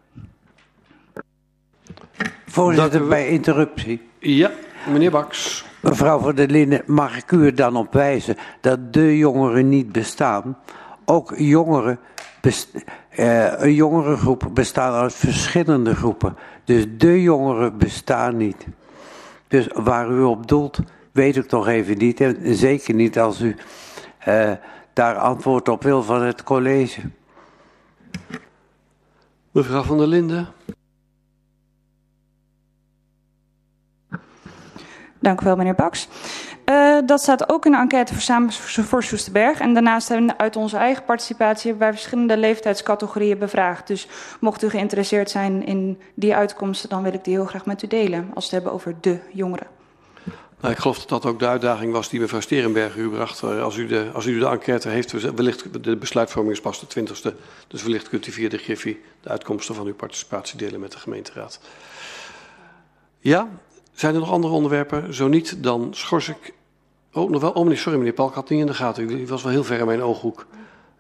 Voorzitter, 2.45 3.07
bij 3.07 3.27
interruptie. 3.27 4.09
Ja, 4.19 4.51
meneer 4.87 5.11
Baks. 5.11 5.65
Mevrouw 5.81 6.19
van 6.19 6.35
der 6.35 6.47
Linden, 6.47 6.83
mag 6.85 7.17
ik 7.17 7.31
u 7.31 7.45
er 7.45 7.55
dan 7.55 7.75
op 7.75 7.93
wijzen 7.93 8.35
dat 8.61 8.93
de 8.93 9.17
jongeren 9.17 9.69
niet 9.69 9.91
bestaan? 9.91 10.57
Ook 11.05 11.33
jongeren 11.37 11.99
uh, 13.19 13.61
een 13.61 13.73
jongerengroep 13.73 14.49
bestaat 14.53 14.93
uit 14.93 15.13
verschillende 15.13 15.95
groepen. 15.95 16.37
Dus 16.63 16.85
de 16.97 17.21
jongeren 17.21 17.77
bestaan 17.77 18.37
niet. 18.37 18.67
Dus 19.47 19.67
waar 19.73 20.11
u 20.11 20.21
op 20.21 20.47
doelt, 20.47 20.79
weet 21.11 21.35
ik 21.35 21.47
toch 21.47 21.67
even 21.67 21.97
niet. 21.97 22.21
En 22.21 22.55
zeker 22.55 22.93
niet 22.93 23.19
als 23.19 23.41
u 23.41 23.55
uh, 24.27 24.51
daar 24.93 25.15
antwoord 25.15 25.69
op 25.69 25.83
wil 25.83 26.03
van 26.03 26.21
het 26.21 26.43
college. 26.43 27.01
Mevrouw 29.51 29.83
van 29.83 29.97
der 29.97 30.07
Linden. 30.07 30.47
Dank 35.19 35.41
u 35.41 35.45
wel, 35.45 35.55
meneer 35.55 35.75
Baks. 35.75 36.07
Uh, 36.69 36.97
dat 37.05 37.21
staat 37.21 37.49
ook 37.49 37.65
in 37.65 37.71
de 37.71 37.77
enquête 37.77 38.13
voor 38.13 38.21
Samen 38.21 38.51
voor 38.51 39.03
Soesterberg. 39.03 39.59
En 39.59 39.73
daarnaast 39.73 40.07
hebben 40.07 40.27
we 40.27 40.37
uit 40.37 40.55
onze 40.55 40.77
eigen 40.77 41.03
participatie 41.03 41.73
bij 41.73 41.91
verschillende 41.91 42.37
leeftijdscategorieën 42.37 43.37
bevraagd. 43.37 43.87
Dus 43.87 44.07
mocht 44.39 44.63
u 44.63 44.69
geïnteresseerd 44.69 45.29
zijn 45.29 45.65
in 45.65 45.99
die 46.13 46.35
uitkomsten, 46.35 46.89
dan 46.89 47.03
wil 47.03 47.13
ik 47.13 47.23
die 47.23 47.33
heel 47.33 47.45
graag 47.45 47.65
met 47.65 47.83
u 47.83 47.87
delen. 47.87 48.19
Als 48.19 48.29
we 48.29 48.41
het 48.41 48.51
hebben 48.51 48.71
over 48.71 48.95
de 49.01 49.19
jongeren. 49.31 49.67
Nou, 50.61 50.73
ik 50.73 50.79
geloof 50.79 50.99
dat 50.99 51.09
dat 51.09 51.25
ook 51.25 51.39
de 51.39 51.47
uitdaging 51.47 51.93
was 51.93 52.09
die 52.09 52.19
mevrouw 52.19 52.39
Sterenberg 52.39 52.95
u 52.95 53.09
bracht. 53.09 53.43
Eh, 53.43 53.63
als 53.63 53.77
u 53.77 53.87
de, 53.87 54.09
als 54.13 54.25
u 54.25 54.39
de 54.39 54.47
enquête 54.47 54.89
heeft, 54.89 55.11
wellicht 55.11 55.83
de 55.83 55.95
besluitvorming 55.95 56.55
is 56.55 56.61
pas 56.61 56.79
de 56.79 57.01
20ste. 57.01 57.35
Dus 57.67 57.83
wellicht 57.83 58.09
kunt 58.09 58.27
u 58.27 58.31
via 58.31 58.49
de 58.49 58.57
Griffie 58.57 59.01
de 59.21 59.29
uitkomsten 59.29 59.75
van 59.75 59.85
uw 59.85 59.95
participatie 59.95 60.57
delen 60.57 60.79
met 60.79 60.91
de 60.91 60.99
gemeenteraad. 60.99 61.59
Ja, 63.19 63.47
zijn 63.93 64.13
er 64.13 64.19
nog 64.19 64.31
andere 64.31 64.53
onderwerpen? 64.53 65.13
Zo 65.13 65.27
niet, 65.27 65.63
dan 65.63 65.87
schors 65.91 66.29
ik 66.29 66.53
Oh, 67.13 67.29
nog 67.29 67.41
wel. 67.41 67.51
Oh, 67.51 67.63
meneer, 67.63 67.77
sorry 67.77 67.97
meneer 67.97 68.13
Palk, 68.13 68.33
had 68.33 68.49
niet 68.49 68.59
in 68.59 68.65
de 68.65 68.73
gaten. 68.73 69.09
U 69.09 69.27
was 69.27 69.43
wel 69.43 69.51
heel 69.51 69.63
ver 69.63 69.79
in 69.79 69.85
mijn 69.85 70.01
ooghoek. 70.01 70.47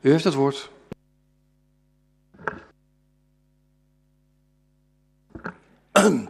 U 0.01 0.11
heeft 0.11 0.23
het 0.23 0.33
woord. 0.33 0.71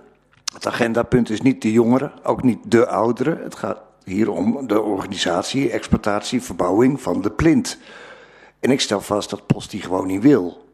Het 0.53 0.67
agendapunt 0.67 1.29
is 1.29 1.41
niet 1.41 1.61
de 1.61 1.71
jongeren, 1.71 2.25
ook 2.25 2.43
niet 2.43 2.71
de 2.71 2.87
ouderen. 2.87 3.43
Het 3.43 3.55
gaat 3.55 3.81
hier 4.03 4.31
om 4.31 4.67
de 4.67 4.81
organisatie, 4.81 5.69
exploitatie, 5.69 6.41
verbouwing 6.41 7.01
van 7.01 7.21
de 7.21 7.31
plint. 7.31 7.77
En 8.59 8.71
ik 8.71 8.81
stel 8.81 9.01
vast 9.01 9.29
dat 9.29 9.45
Post 9.45 9.71
die 9.71 9.81
gewoon 9.81 10.07
niet 10.07 10.21
wil. 10.21 10.67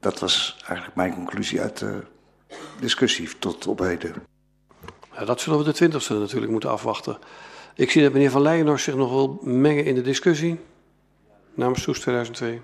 Dat 0.00 0.18
was 0.18 0.56
eigenlijk 0.66 0.96
mijn 0.96 1.14
conclusie 1.14 1.60
uit 1.60 1.78
de 1.78 2.02
discussie 2.80 3.38
tot 3.38 3.66
op 3.66 3.78
heden. 3.78 4.14
Ja, 5.14 5.24
dat 5.24 5.40
zullen 5.40 5.58
we 5.58 5.64
de 5.64 5.72
twintigste 5.72 6.14
natuurlijk 6.14 6.52
moeten 6.52 6.70
afwachten. 6.70 7.18
Ik 7.74 7.90
zie 7.90 8.02
dat 8.02 8.12
meneer 8.12 8.30
Van 8.30 8.42
Leijenhorst 8.42 8.84
zich 8.84 8.94
nog 8.94 9.10
wil 9.10 9.38
mengen 9.42 9.84
in 9.84 9.94
de 9.94 10.00
discussie. 10.02 10.60
Namens 11.54 11.82
Soes 11.82 12.00
2002. 12.00 12.60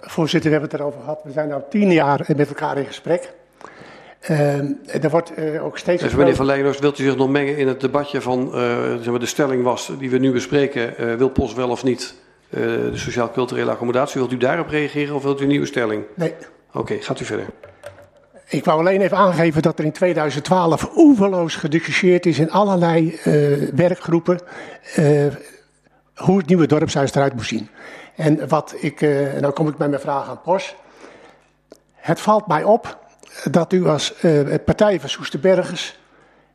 Voorzitter, 0.00 0.50
we 0.50 0.56
hebben 0.56 0.70
het 0.70 0.80
erover 0.80 1.00
gehad. 1.00 1.20
We 1.24 1.32
zijn 1.32 1.48
nu 1.48 1.54
tien 1.70 1.92
jaar 1.92 2.24
met 2.36 2.48
elkaar 2.48 2.78
in 2.78 2.86
gesprek. 2.86 3.32
Uh, 4.30 5.04
er 5.04 5.10
wordt 5.10 5.38
uh, 5.38 5.64
ook 5.64 5.78
steeds. 5.78 6.02
Even, 6.02 6.18
meneer 6.18 6.34
Van 6.34 6.46
Leijenhorst, 6.46 6.80
wilt 6.80 6.98
u 6.98 7.04
zich 7.04 7.16
nog 7.16 7.28
mengen 7.28 7.56
in 7.56 7.68
het 7.68 7.80
debatje 7.80 8.20
van 8.20 8.46
uh, 8.46 8.52
zeg 8.96 9.06
maar 9.06 9.18
de 9.18 9.26
stelling 9.26 9.62
was 9.62 9.92
die 9.98 10.10
we 10.10 10.18
nu 10.18 10.32
bespreken? 10.32 11.16
wil 11.18 11.28
POS 11.28 11.54
wel 11.54 11.68
of 11.68 11.84
niet 11.84 12.14
de 12.48 12.90
sociaal-culturele 12.92 13.70
accommodatie? 13.70 14.20
Wilt 14.20 14.32
u 14.32 14.36
daarop 14.36 14.68
reageren 14.68 15.14
of 15.14 15.22
wilt 15.22 15.40
u 15.40 15.42
een 15.42 15.48
nieuwe 15.48 15.66
stelling? 15.66 16.04
Nee. 16.14 16.34
Oké, 16.68 16.78
okay, 16.78 17.00
gaat 17.00 17.20
u 17.20 17.24
verder. 17.24 17.46
Ik 18.50 18.64
wou 18.64 18.78
alleen 18.78 19.00
even 19.00 19.16
aangeven 19.16 19.62
dat 19.62 19.78
er 19.78 19.84
in 19.84 19.92
2012 19.92 20.90
oeverloos 20.96 21.54
gediscussieerd 21.54 22.26
is 22.26 22.38
in 22.38 22.50
allerlei 22.50 23.20
uh, 23.24 23.68
werkgroepen 23.74 24.40
uh, 24.98 25.26
hoe 26.14 26.38
het 26.38 26.46
nieuwe 26.46 26.66
dorpshuis 26.66 27.14
eruit 27.14 27.34
moet 27.34 27.46
zien. 27.46 27.68
En 28.16 28.48
wat 28.48 28.74
ik, 28.80 29.00
uh, 29.00 29.34
en 29.34 29.42
dan 29.42 29.52
kom 29.52 29.68
ik 29.68 29.76
bij 29.76 29.88
mijn 29.88 30.00
vraag 30.00 30.28
aan 30.28 30.40
Pos. 30.40 30.74
Het 31.94 32.20
valt 32.20 32.46
mij 32.46 32.64
op 32.64 32.98
dat 33.50 33.72
u 33.72 33.86
als 33.86 34.14
partij 34.64 35.00
van 35.00 35.08
Soesterbergers 35.08 35.98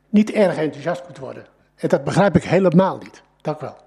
niet 0.08 0.30
erg 0.30 0.56
enthousiast 0.56 1.02
moet 1.08 1.18
worden. 1.18 1.46
En 1.76 1.88
dat 1.88 2.04
begrijp 2.04 2.36
ik 2.36 2.44
helemaal 2.44 2.98
niet. 2.98 3.22
Dank 3.40 3.60
u 3.60 3.64
wel. 3.64 3.83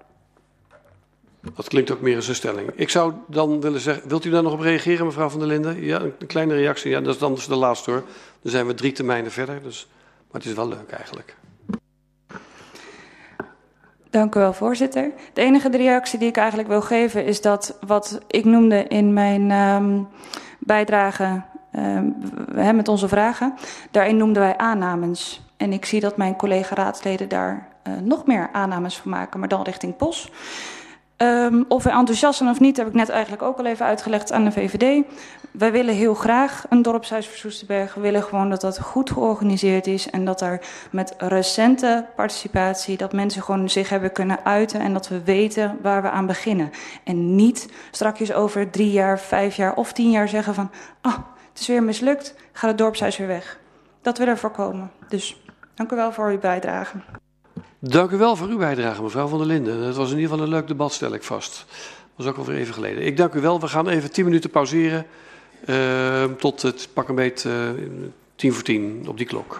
Dat 1.54 1.68
klinkt 1.68 1.90
ook 1.90 2.00
meer 2.00 2.16
als 2.16 2.28
een 2.28 2.34
stelling. 2.34 2.70
Ik 2.74 2.88
zou 2.88 3.12
dan 3.26 3.60
willen 3.60 3.80
zeggen, 3.80 4.08
wilt 4.08 4.24
u 4.24 4.30
daar 4.30 4.42
nog 4.42 4.52
op 4.52 4.60
reageren, 4.60 5.06
mevrouw 5.06 5.28
van 5.28 5.38
der 5.38 5.48
Linden? 5.48 5.84
Ja, 5.84 6.00
een 6.00 6.26
kleine 6.26 6.54
reactie. 6.54 6.90
Ja, 6.90 7.00
dat 7.00 7.14
is 7.14 7.20
dan 7.20 7.34
dus 7.34 7.46
de 7.46 7.56
laatste 7.56 7.90
hoor. 7.90 8.02
Dan 8.42 8.50
zijn 8.50 8.66
we 8.66 8.74
drie 8.74 8.92
termijnen 8.92 9.30
verder, 9.30 9.62
dus, 9.62 9.88
maar 10.16 10.40
het 10.40 10.50
is 10.50 10.56
wel 10.56 10.68
leuk 10.68 10.90
eigenlijk. 10.90 11.36
Dank 14.10 14.34
u 14.34 14.40
wel, 14.40 14.52
voorzitter. 14.52 15.12
De 15.32 15.40
enige 15.40 15.68
reactie 15.68 16.18
die 16.18 16.28
ik 16.28 16.36
eigenlijk 16.36 16.68
wil 16.68 16.82
geven 16.82 17.24
is 17.24 17.40
dat 17.40 17.78
wat 17.86 18.20
ik 18.26 18.44
noemde 18.44 18.84
in 18.84 19.12
mijn 19.12 19.50
um, 19.50 20.08
bijdrage 20.58 21.42
um, 21.76 22.76
met 22.76 22.88
onze 22.88 23.08
vragen, 23.08 23.54
daarin 23.90 24.16
noemden 24.16 24.42
wij 24.42 24.56
aannames. 24.56 25.42
En 25.56 25.72
ik 25.72 25.84
zie 25.84 26.00
dat 26.00 26.16
mijn 26.16 26.36
collega-raadsleden 26.36 27.28
daar 27.28 27.68
uh, 27.88 27.94
nog 28.00 28.26
meer 28.26 28.48
aannames 28.52 28.96
van 28.96 29.10
maken, 29.10 29.40
maar 29.40 29.48
dan 29.48 29.62
richting 29.62 29.96
POS. 29.96 30.30
Um, 31.22 31.64
of 31.68 31.82
we 31.82 31.90
enthousiast 31.90 32.38
zijn 32.38 32.50
of 32.50 32.60
niet, 32.60 32.76
heb 32.76 32.86
ik 32.86 32.94
net 32.94 33.08
eigenlijk 33.08 33.42
ook 33.42 33.58
al 33.58 33.64
even 33.64 33.86
uitgelegd 33.86 34.32
aan 34.32 34.44
de 34.44 34.52
VVD. 34.52 35.04
Wij 35.50 35.72
willen 35.72 35.94
heel 35.94 36.14
graag 36.14 36.64
een 36.68 36.82
dorpshuis 36.82 37.26
voor 37.26 37.36
Soesterberg. 37.36 37.94
We 37.94 38.00
willen 38.00 38.22
gewoon 38.22 38.50
dat 38.50 38.60
dat 38.60 38.80
goed 38.80 39.10
georganiseerd 39.10 39.86
is 39.86 40.10
en 40.10 40.24
dat 40.24 40.40
er 40.40 40.60
met 40.90 41.14
recente 41.18 42.06
participatie, 42.16 42.96
dat 42.96 43.12
mensen 43.12 43.42
gewoon 43.42 43.70
zich 43.70 43.88
hebben 43.88 44.12
kunnen 44.12 44.44
uiten 44.44 44.80
en 44.80 44.92
dat 44.92 45.08
we 45.08 45.22
weten 45.22 45.78
waar 45.82 46.02
we 46.02 46.10
aan 46.10 46.26
beginnen. 46.26 46.70
En 47.04 47.34
niet 47.36 47.68
strakjes 47.90 48.32
over 48.32 48.70
drie 48.70 48.90
jaar, 48.90 49.18
vijf 49.18 49.56
jaar 49.56 49.74
of 49.74 49.92
tien 49.92 50.10
jaar 50.10 50.28
zeggen 50.28 50.54
van, 50.54 50.70
ah, 51.00 51.18
het 51.48 51.60
is 51.60 51.66
weer 51.66 51.82
mislukt, 51.82 52.34
gaat 52.52 52.70
het 52.70 52.78
dorpshuis 52.78 53.16
weer 53.16 53.26
weg. 53.26 53.58
Dat 54.02 54.18
willen 54.18 54.34
we 54.34 54.40
voorkomen. 54.40 54.90
Dus 55.08 55.42
dank 55.74 55.92
u 55.92 55.96
wel 55.96 56.12
voor 56.12 56.30
uw 56.30 56.38
bijdrage. 56.38 56.96
Dank 57.80 58.10
u 58.10 58.16
wel 58.16 58.36
voor 58.36 58.48
uw 58.48 58.58
bijdrage, 58.58 59.02
mevrouw 59.02 59.26
van 59.26 59.38
der 59.38 59.46
Linden. 59.46 59.82
Het 59.82 59.96
was 59.96 60.10
in 60.10 60.16
ieder 60.16 60.30
geval 60.30 60.44
een 60.44 60.52
leuk 60.52 60.66
debat, 60.66 60.92
stel 60.92 61.14
ik 61.14 61.22
vast. 61.22 61.66
Dat 61.68 61.76
was 62.14 62.26
ook 62.26 62.36
alweer 62.36 62.56
even 62.56 62.74
geleden. 62.74 63.06
Ik 63.06 63.16
dank 63.16 63.34
u 63.34 63.40
wel. 63.40 63.60
We 63.60 63.68
gaan 63.68 63.88
even 63.88 64.12
tien 64.12 64.24
minuten 64.24 64.50
pauzeren. 64.50 65.06
Uh, 65.66 66.24
tot 66.24 66.62
het 66.62 66.88
pak 66.92 67.08
een 67.08 67.14
beet 67.14 67.44
uh, 67.44 67.52
tien 68.34 68.52
voor 68.52 68.62
tien 68.62 69.04
op 69.08 69.16
die 69.16 69.26
klok. 69.26 69.58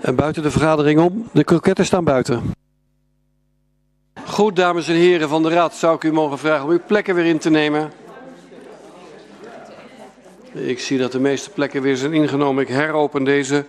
En 0.00 0.14
buiten 0.14 0.42
de 0.42 0.50
vergadering 0.50 1.00
om. 1.00 1.28
De 1.32 1.44
kroketten 1.44 1.84
staan 1.84 2.04
buiten. 2.04 2.42
Goed, 4.24 4.56
dames 4.56 4.88
en 4.88 4.94
heren 4.94 5.28
van 5.28 5.42
de 5.42 5.48
Raad, 5.48 5.74
zou 5.74 5.94
ik 5.94 6.04
u 6.04 6.12
mogen 6.12 6.38
vragen 6.38 6.64
om 6.64 6.70
uw 6.70 6.80
plekken 6.86 7.14
weer 7.14 7.26
in 7.26 7.38
te 7.38 7.50
nemen. 7.50 7.92
Ik 10.52 10.80
zie 10.80 10.98
dat 10.98 11.12
de 11.12 11.20
meeste 11.20 11.50
plekken 11.50 11.82
weer 11.82 11.96
zijn 11.96 12.12
ingenomen. 12.12 12.62
Ik 12.62 12.68
heropen 12.68 13.24
deze 13.24 13.64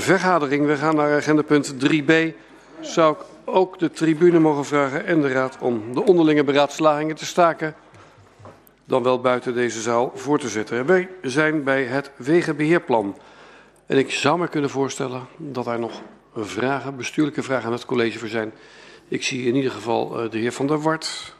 vergadering. 0.00 0.66
We 0.66 0.76
gaan 0.76 0.96
naar 0.96 1.16
agenda 1.16 1.42
punt 1.42 1.74
3b. 1.74 2.12
Zou 2.80 3.14
ik 3.14 3.24
ook 3.44 3.78
de 3.78 3.90
tribune 3.90 4.38
mogen 4.38 4.64
vragen 4.64 5.06
en 5.06 5.20
de 5.20 5.28
raad 5.28 5.56
om 5.60 5.94
de 5.94 6.04
onderlinge 6.04 6.44
beraadslagingen 6.44 7.16
te 7.16 7.26
staken. 7.26 7.74
Dan 8.84 9.02
wel 9.02 9.20
buiten 9.20 9.54
deze 9.54 9.80
zaal 9.80 10.12
voor 10.14 10.38
te 10.38 10.48
zetten. 10.48 10.86
Wij 10.86 11.08
zijn 11.22 11.64
bij 11.64 11.84
het 11.84 12.10
wegenbeheerplan. 12.16 13.16
En 13.86 13.98
ik 13.98 14.10
zou 14.10 14.38
me 14.38 14.48
kunnen 14.48 14.70
voorstellen 14.70 15.26
dat 15.36 15.66
er 15.66 15.78
nog 15.78 16.02
vragen, 16.34 16.96
bestuurlijke 16.96 17.42
vragen 17.42 17.66
aan 17.66 17.72
het 17.72 17.84
college 17.84 18.18
voor 18.18 18.28
zijn. 18.28 18.52
Ik 19.08 19.22
zie 19.22 19.46
in 19.46 19.54
ieder 19.54 19.70
geval 19.70 20.22
eh, 20.22 20.30
de 20.30 20.38
heer 20.38 20.52
Van 20.52 20.66
der 20.66 20.80
Wart. 20.80 21.34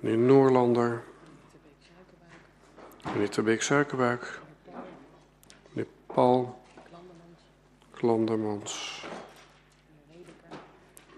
Meneer 0.00 0.18
Noorlander. 0.18 1.02
Meneer 3.12 3.30
Terbeek-Suikerbuik. 3.30 4.42
Paul 6.14 6.62
Klandermans. 7.90 9.04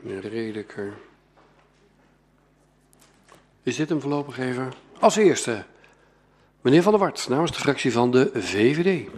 Meneer 0.00 0.28
Redeker. 0.28 0.92
Is 3.62 3.76
dit 3.76 3.88
hem 3.88 4.00
voorlopig 4.00 4.38
even? 4.38 4.72
Als 5.00 5.16
eerste, 5.16 5.64
meneer 6.60 6.82
Van 6.82 6.92
der 6.92 7.00
Wart, 7.00 7.28
namens 7.28 7.52
de 7.52 7.58
fractie 7.58 7.92
van 7.92 8.10
de 8.10 8.30
VVD. 8.34 9.08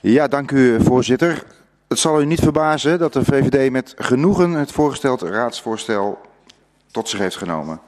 Ja, 0.00 0.28
dank 0.28 0.50
u 0.50 0.82
voorzitter. 0.82 1.46
Het 1.88 1.98
zal 1.98 2.20
u 2.20 2.24
niet 2.24 2.40
verbazen 2.40 2.98
dat 2.98 3.12
de 3.12 3.24
VVD 3.24 3.70
met 3.70 3.94
genoegen 3.96 4.50
het 4.50 4.72
voorgesteld 4.72 5.22
raadsvoorstel 5.22 6.20
tot 6.90 7.08
zich 7.08 7.18
heeft 7.18 7.36
genomen. 7.36 7.80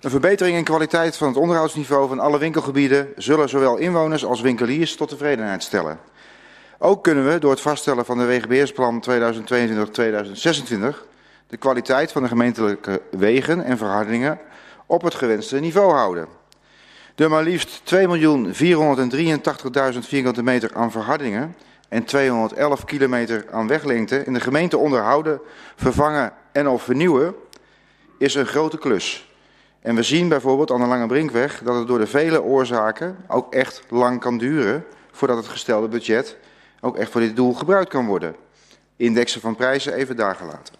Een 0.00 0.10
verbetering 0.10 0.56
in 0.56 0.64
kwaliteit 0.64 1.16
van 1.16 1.28
het 1.28 1.36
onderhoudsniveau 1.36 2.08
van 2.08 2.18
alle 2.18 2.38
winkelgebieden 2.38 3.08
zullen 3.16 3.48
zowel 3.48 3.76
inwoners 3.76 4.24
als 4.24 4.40
winkeliers 4.40 4.96
tot 4.96 5.08
tevredenheid 5.08 5.62
stellen. 5.62 5.98
Ook 6.78 7.02
kunnen 7.02 7.28
we 7.28 7.38
door 7.38 7.50
het 7.50 7.60
vaststellen 7.60 8.04
van 8.04 8.18
de 8.18 8.24
wegenbeheersplan 8.24 9.04
2022-2026 9.10 9.14
de 11.46 11.56
kwaliteit 11.58 12.12
van 12.12 12.22
de 12.22 12.28
gemeentelijke 12.28 13.02
wegen 13.10 13.64
en 13.64 13.78
verhardingen 13.78 14.38
op 14.86 15.02
het 15.02 15.14
gewenste 15.14 15.60
niveau 15.60 15.92
houden. 15.92 16.26
De 17.14 17.28
maar 17.28 17.42
liefst 17.42 17.94
2.483.000 17.94 18.00
vierkante 19.98 20.42
meter 20.42 20.74
aan 20.74 20.90
verhardingen 20.90 21.56
en 21.88 22.04
211 22.04 22.84
kilometer 22.84 23.46
aan 23.50 23.68
weglengte 23.68 24.24
in 24.24 24.32
de 24.32 24.40
gemeente 24.40 24.78
onderhouden, 24.78 25.40
vervangen 25.76 26.32
en 26.52 26.68
of 26.68 26.82
vernieuwen 26.82 27.34
is 28.18 28.34
een 28.34 28.46
grote 28.46 28.78
klus. 28.78 29.27
En 29.88 29.94
we 29.94 30.02
zien 30.02 30.28
bijvoorbeeld 30.28 30.70
aan 30.70 30.80
de 30.80 30.86
Lange 30.86 31.06
Brinkweg 31.06 31.60
dat 31.64 31.74
het 31.74 31.86
door 31.86 31.98
de 31.98 32.06
vele 32.06 32.42
oorzaken 32.42 33.16
ook 33.28 33.54
echt 33.54 33.82
lang 33.88 34.20
kan 34.20 34.38
duren 34.38 34.84
voordat 35.12 35.36
het 35.36 35.48
gestelde 35.48 35.88
budget 35.88 36.36
ook 36.80 36.96
echt 36.96 37.10
voor 37.10 37.20
dit 37.20 37.36
doel 37.36 37.54
gebruikt 37.54 37.90
kan 37.90 38.06
worden. 38.06 38.36
Indexen 38.96 39.40
van 39.40 39.56
prijzen 39.56 39.94
even 39.94 40.16
daar 40.16 40.34
gelaten. 40.34 40.74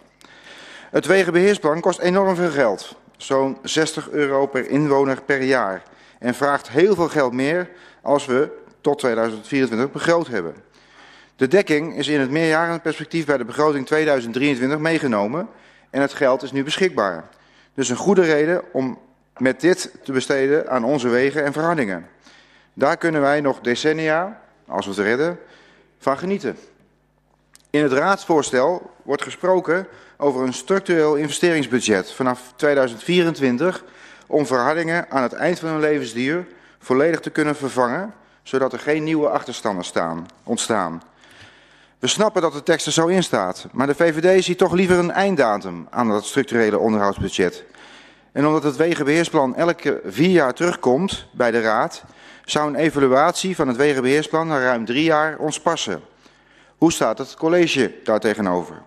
Het 0.89 1.05
wegenbeheersplan 1.05 1.79
kost 1.79 1.99
enorm 1.99 2.35
veel 2.35 2.49
geld, 2.49 2.95
zo'n 3.17 3.57
60 3.63 4.09
euro 4.09 4.45
per 4.45 4.69
inwoner 4.69 5.21
per 5.21 5.41
jaar. 5.41 5.83
En 6.19 6.35
vraagt 6.35 6.69
heel 6.69 6.95
veel 6.95 7.09
geld 7.09 7.33
meer 7.33 7.69
als 8.01 8.25
we 8.25 8.49
tot 8.81 8.99
2024 8.99 9.91
begroot 9.91 10.27
hebben. 10.27 10.55
De 11.35 11.47
dekking 11.47 11.97
is 11.97 12.07
in 12.07 12.19
het 12.19 12.31
meerjarenperspectief 12.31 13.25
bij 13.25 13.37
de 13.37 13.45
begroting 13.45 13.85
2023 13.85 14.79
meegenomen 14.79 15.47
en 15.89 16.01
het 16.01 16.13
geld 16.13 16.43
is 16.43 16.51
nu 16.51 16.63
beschikbaar. 16.63 17.29
Dus 17.79 17.89
een 17.89 17.95
goede 17.95 18.21
reden 18.21 18.63
om 18.71 18.99
met 19.37 19.61
dit 19.61 19.91
te 20.03 20.11
besteden 20.11 20.69
aan 20.69 20.83
onze 20.83 21.07
wegen 21.07 21.45
en 21.45 21.53
verhardingen. 21.53 22.07
Daar 22.73 22.97
kunnen 22.97 23.21
wij 23.21 23.41
nog 23.41 23.59
decennia, 23.59 24.41
als 24.67 24.85
we 24.85 24.91
het 24.91 24.99
redden, 24.99 25.39
van 25.99 26.17
genieten. 26.17 26.57
In 27.69 27.83
het 27.83 27.91
raadsvoorstel 27.91 28.91
wordt 29.03 29.23
gesproken 29.23 29.87
over 30.17 30.43
een 30.43 30.53
structureel 30.53 31.15
investeringsbudget 31.15 32.11
vanaf 32.11 32.53
2024 32.55 33.83
om 34.27 34.45
verhardingen 34.45 35.05
aan 35.09 35.23
het 35.23 35.33
eind 35.33 35.59
van 35.59 35.69
hun 35.69 35.79
levensduur 35.79 36.47
volledig 36.79 37.19
te 37.19 37.29
kunnen 37.29 37.55
vervangen, 37.55 38.13
zodat 38.43 38.73
er 38.73 38.79
geen 38.79 39.03
nieuwe 39.03 39.29
achterstanden 39.29 39.85
staan, 39.85 40.25
ontstaan. 40.43 41.01
We 41.99 42.07
snappen 42.07 42.41
dat 42.41 42.53
de 42.53 42.63
tekst 42.63 42.85
er 42.85 42.91
zo 42.91 43.07
in 43.07 43.23
staat, 43.23 43.67
maar 43.71 43.87
de 43.87 43.95
VVD 43.95 44.43
ziet 44.43 44.57
toch 44.57 44.73
liever 44.73 44.97
een 44.97 45.11
einddatum 45.11 45.87
aan 45.89 46.09
dat 46.09 46.25
structurele 46.25 46.77
onderhoudsbudget. 46.77 47.63
En 48.31 48.47
omdat 48.47 48.63
het 48.63 48.75
wegenbeheersplan 48.75 49.55
elke 49.55 50.01
vier 50.05 50.29
jaar 50.29 50.53
terugkomt 50.53 51.27
bij 51.31 51.51
de 51.51 51.61
Raad, 51.61 52.03
zou 52.45 52.67
een 52.67 52.75
evaluatie 52.75 53.55
van 53.55 53.67
het 53.67 53.77
wegenbeheersplan 53.77 54.47
na 54.47 54.59
ruim 54.59 54.85
drie 54.85 55.03
jaar 55.03 55.37
ons 55.37 55.59
passen. 55.61 56.01
Hoe 56.77 56.91
staat 56.91 57.17
het 57.17 57.35
college 57.35 57.93
daar 58.03 58.19
tegenover? 58.19 58.81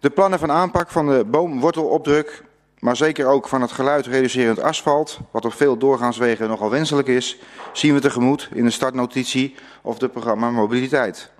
De 0.00 0.10
plannen 0.10 0.38
van 0.38 0.50
aanpak 0.50 0.90
van 0.90 1.06
de 1.06 1.24
boomwortelopdruk, 1.24 2.44
maar 2.78 2.96
zeker 2.96 3.26
ook 3.26 3.48
van 3.48 3.62
het 3.62 3.72
geluid 3.72 4.06
reducerend 4.06 4.60
asfalt, 4.60 5.18
wat 5.30 5.44
op 5.44 5.52
veel 5.54 5.76
doorgaanswegen 5.76 6.48
nogal 6.48 6.70
wenselijk 6.70 7.08
is, 7.08 7.38
zien 7.72 7.94
we 7.94 8.00
tegemoet 8.00 8.48
in 8.54 8.64
de 8.64 8.70
startnotitie 8.70 9.54
of 9.82 9.98
de 9.98 10.08
programma 10.08 10.50
Mobiliteit. 10.50 11.30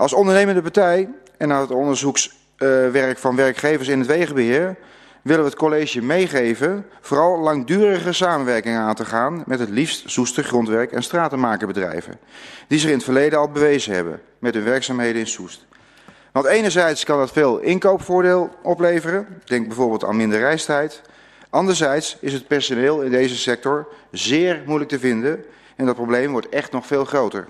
Als 0.00 0.12
ondernemende 0.12 0.62
partij 0.62 1.08
en 1.36 1.48
na 1.48 1.60
het 1.60 1.70
onderzoekswerk 1.70 3.18
van 3.18 3.36
werkgevers 3.36 3.88
in 3.88 3.98
het 3.98 4.08
wegenbeheer 4.08 4.76
willen 5.22 5.42
we 5.42 5.48
het 5.48 5.58
college 5.58 6.02
meegeven 6.02 6.86
vooral 7.00 7.38
langdurige 7.38 8.12
samenwerking 8.12 8.76
aan 8.76 8.94
te 8.94 9.04
gaan 9.04 9.42
met 9.46 9.58
het 9.58 9.68
liefst 9.68 10.10
Soester 10.10 10.44
grondwerk- 10.44 10.92
en 10.92 11.02
stratenmakerbedrijven, 11.02 12.18
die 12.68 12.78
zich 12.78 12.88
in 12.88 12.94
het 12.94 13.04
verleden 13.04 13.38
al 13.38 13.50
bewezen 13.50 13.94
hebben 13.94 14.20
met 14.38 14.54
hun 14.54 14.64
werkzaamheden 14.64 15.20
in 15.20 15.26
Soest. 15.26 15.66
Want 16.32 16.46
enerzijds 16.46 17.04
kan 17.04 17.18
dat 17.18 17.32
veel 17.32 17.58
inkoopvoordeel 17.58 18.50
opleveren, 18.62 19.26
denk 19.44 19.66
bijvoorbeeld 19.66 20.04
aan 20.04 20.16
minder 20.16 20.38
reistijd. 20.38 21.02
Anderzijds 21.50 22.16
is 22.20 22.32
het 22.32 22.46
personeel 22.46 23.02
in 23.02 23.10
deze 23.10 23.36
sector 23.36 23.88
zeer 24.10 24.62
moeilijk 24.66 24.90
te 24.90 24.98
vinden 24.98 25.44
en 25.76 25.86
dat 25.86 25.94
probleem 25.94 26.32
wordt 26.32 26.48
echt 26.48 26.72
nog 26.72 26.86
veel 26.86 27.04
groter. 27.04 27.48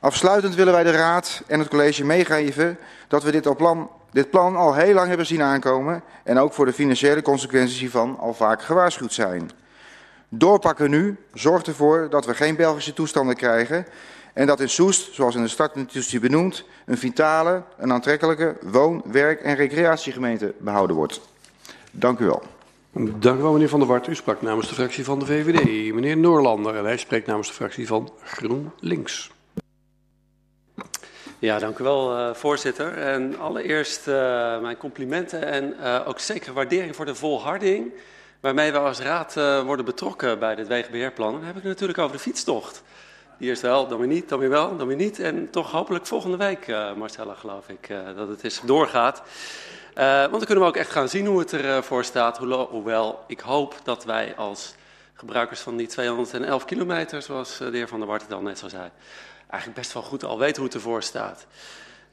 Afsluitend 0.00 0.54
willen 0.54 0.72
wij 0.72 0.82
de 0.82 0.90
Raad 0.90 1.42
en 1.46 1.58
het 1.58 1.68
college 1.68 2.04
meegeven 2.04 2.78
dat 3.08 3.22
we 3.22 3.30
dit, 3.30 3.56
plan, 3.56 3.90
dit 4.12 4.30
plan 4.30 4.56
al 4.56 4.74
heel 4.74 4.94
lang 4.94 5.08
hebben 5.08 5.26
zien 5.26 5.42
aankomen 5.42 6.02
en 6.24 6.38
ook 6.38 6.52
voor 6.52 6.66
de 6.66 6.72
financiële 6.72 7.22
consequenties 7.22 7.78
hiervan 7.78 8.18
al 8.18 8.34
vaak 8.34 8.62
gewaarschuwd 8.62 9.12
zijn. 9.12 9.50
Doorpakken 10.28 10.90
nu 10.90 11.16
zorgt 11.34 11.66
ervoor 11.66 12.06
dat 12.10 12.26
we 12.26 12.34
geen 12.34 12.56
Belgische 12.56 12.92
toestanden 12.92 13.36
krijgen 13.36 13.86
en 14.32 14.46
dat 14.46 14.60
in 14.60 14.68
Soest, 14.68 15.14
zoals 15.14 15.34
in 15.34 15.42
de 15.42 15.48
startnotitie 15.48 16.20
benoemd, 16.20 16.64
een 16.86 16.98
vitale, 16.98 17.62
een 17.76 17.92
aantrekkelijke 17.92 18.56
woon-, 18.62 19.02
werk- 19.04 19.40
en 19.40 19.54
recreatiegemeente 19.54 20.54
behouden 20.58 20.96
wordt. 20.96 21.20
Dank 21.90 22.18
u 22.18 22.24
wel. 22.24 22.42
Dank 22.92 23.38
u 23.38 23.42
wel, 23.42 23.52
meneer 23.52 23.68
Van 23.68 23.78
der 23.78 23.88
Wart. 23.88 24.06
U 24.06 24.14
sprak 24.14 24.42
namens 24.42 24.68
de 24.68 24.74
fractie 24.74 25.04
van 25.04 25.18
de 25.18 25.26
VVD. 25.26 25.94
Meneer 25.94 26.16
Noorlander, 26.16 26.76
en 26.76 26.84
hij 26.84 26.96
spreekt 26.96 27.26
namens 27.26 27.48
de 27.48 27.54
fractie 27.54 27.86
van 27.86 28.12
GroenLinks. 28.24 29.30
Ja, 31.40 31.58
dank 31.58 31.78
u 31.78 31.84
wel, 31.84 32.18
uh, 32.18 32.34
voorzitter. 32.34 32.98
En 32.98 33.38
allereerst 33.38 34.08
uh, 34.08 34.14
mijn 34.60 34.76
complimenten 34.76 35.44
en 35.44 35.74
uh, 35.80 36.00
ook 36.08 36.18
zeker 36.18 36.52
waardering 36.52 36.96
voor 36.96 37.04
de 37.04 37.14
volharding 37.14 37.92
waarmee 38.40 38.72
we 38.72 38.78
als 38.78 39.00
raad 39.00 39.34
worden 39.64 39.84
betrokken 39.84 40.38
bij 40.38 40.54
dit 40.54 40.66
wegenbeheerplan. 40.66 41.32
Dan 41.32 41.44
heb 41.44 41.56
ik 41.56 41.62
het 41.62 41.70
natuurlijk 41.70 41.98
over 41.98 42.16
de 42.16 42.22
fietstocht. 42.22 42.82
Die 43.38 43.48
eerst 43.48 43.62
wel, 43.62 43.88
dan 43.88 43.98
weer 43.98 44.06
niet, 44.06 44.28
dan 44.28 44.38
weer 44.38 44.48
wel, 44.48 44.76
dan 44.76 44.86
weer 44.86 44.96
niet. 44.96 45.18
En 45.20 45.50
toch 45.50 45.70
hopelijk 45.70 46.06
volgende 46.06 46.36
week, 46.36 46.66
Marcella, 46.96 47.34
geloof 47.34 47.68
ik, 47.68 47.88
dat 48.16 48.28
het 48.28 48.44
eens 48.44 48.60
doorgaat. 48.64 49.22
Want 49.94 50.30
dan 50.30 50.44
kunnen 50.44 50.64
we 50.64 50.70
ook 50.70 50.76
echt 50.76 50.90
gaan 50.90 51.08
zien 51.08 51.26
hoe 51.26 51.38
het 51.38 51.52
ervoor 51.52 52.04
staat. 52.04 52.38
Hoewel 52.70 53.24
ik 53.26 53.40
hoop 53.40 53.74
dat 53.82 54.04
wij 54.04 54.34
als 54.36 54.74
gebruikers 55.14 55.60
van 55.60 55.76
die 55.76 55.86
211 55.86 56.64
kilometer, 56.64 57.22
zoals 57.22 57.58
de 57.58 57.70
heer 57.72 57.88
Van 57.88 57.98
der 57.98 58.08
Wart 58.08 58.32
al 58.32 58.42
net 58.42 58.58
zo 58.58 58.68
zei, 58.68 58.90
eigenlijk 59.50 59.80
best 59.80 59.92
wel 59.92 60.02
goed 60.02 60.24
al 60.24 60.38
weten 60.38 60.56
hoe 60.56 60.64
het 60.64 60.74
ervoor 60.74 61.02
staat. 61.02 61.46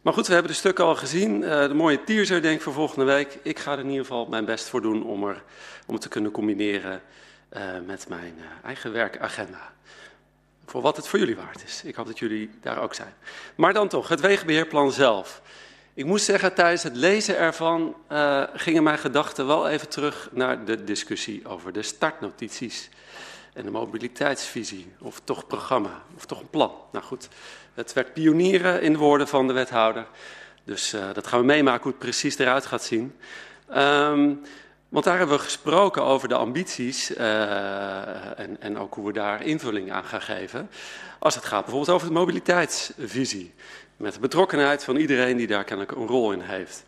Maar 0.02 0.14
goed, 0.14 0.28
we 0.28 0.34
hebben 0.34 0.52
de 0.52 0.58
stukken 0.58 0.86
al 0.86 0.96
gezien. 0.96 1.40
de 1.42 1.74
mooie 1.74 2.04
teaser 2.04 2.42
denk 2.42 2.56
ik 2.56 2.62
voor 2.62 2.74
volgende 2.74 3.06
week. 3.06 3.38
Ik 3.42 3.60
ga 3.60 3.72
er 3.72 3.80
in 3.80 3.90
ieder 3.90 4.06
geval 4.06 4.26
mijn 4.26 4.46
best 4.46 4.70
voor 4.70 4.82
doen 4.82 5.06
om, 5.06 5.28
er, 5.28 5.44
om 5.88 5.94
het 5.94 6.02
te 6.02 6.10
kunnen 6.10 6.32
combineren 6.32 7.02
met 7.86 8.06
mijn 8.10 8.36
eigen 8.64 8.92
werkagenda. 8.92 9.74
Voor 10.66 10.82
wat 10.82 10.96
het 10.96 11.08
voor 11.08 11.20
jullie 11.20 11.36
waard 11.36 11.64
is. 11.64 11.84
Ik 11.84 11.96
hoop 11.96 12.08
dat 12.08 12.20
jullie 12.20 12.50
daar 12.62 12.82
ook 12.82 12.94
zijn. 12.94 13.14
Maar 13.56 13.74
dan 13.74 13.88
toch, 13.88 14.08
het 14.08 14.20
wegenbeheerplan 14.20 14.92
zelf. 14.92 15.42
Ik 15.94 16.06
moet 16.06 16.22
zeggen, 16.22 16.54
tijdens 16.54 16.84
het 16.84 16.96
lezen 16.96 17.38
ervan 17.38 17.96
gingen 18.54 18.84
mijn 18.84 18.98
gedachten 18.98 19.48
wel 19.48 19.70
even 19.70 19.90
terug 19.90 20.30
naar 20.32 20.66
de 20.66 20.84
discussie 20.84 21.48
over 21.48 21.74
de 21.74 21.82
startnotities. 21.82 22.90
En 23.56 23.64
de 23.64 23.72
mobiliteitsvisie, 23.72 24.88
of 25.00 25.22
toch 25.24 25.48
programma, 25.48 26.04
of 26.16 26.26
toch 26.26 26.40
een 26.40 26.50
plan. 26.50 26.72
Nou 26.92 27.06
goed, 27.06 27.30
het 27.74 27.94
werd 27.94 28.14
pionieren 28.14 28.82
in 28.82 28.92
de 28.92 28.98
woorden 28.98 29.28
van 29.28 29.48
de 29.48 29.54
wethouder. 29.54 30.08
Dus 30.64 30.94
uh, 30.94 31.14
dat 31.14 31.28
gaan 31.28 31.40
we 31.40 31.46
meemaken 31.46 31.84
hoe 31.84 31.92
het 31.92 32.00
precies 32.00 32.38
eruit 32.38 32.66
gaat 32.66 32.84
zien. 32.84 33.16
Um, 33.76 34.42
want 34.90 35.06
daar 35.06 35.18
hebben 35.18 35.38
we 35.38 35.44
gesproken 35.44 36.04
over 36.04 36.28
de 36.28 36.36
ambities 36.36 37.18
uh, 37.18 38.40
en, 38.40 38.62
en, 38.62 38.78
ook 38.78 38.94
hoe 38.94 39.06
we 39.06 39.14
daar 39.14 39.44
invulling 39.44 39.92
aan 39.92 40.04
gaan 40.04 40.22
geven. 40.22 40.70
Als 41.20 41.36
het 41.36 41.46
gaat 41.46 41.62
bijvoorbeeld 41.62 41.96
over 41.96 42.08
de 42.08 42.14
mobiliteitsvisie. 42.14 43.54
Met 43.98 44.14
de 44.14 44.20
betrokkenheid 44.20 44.84
van 44.84 44.96
iedereen 44.96 45.38
die 45.38 45.48
daar 45.48 45.64
kennelijk 45.64 45.98
een 45.98 46.08
rol 46.08 46.32
in 46.32 46.42
heeft. 46.42 46.86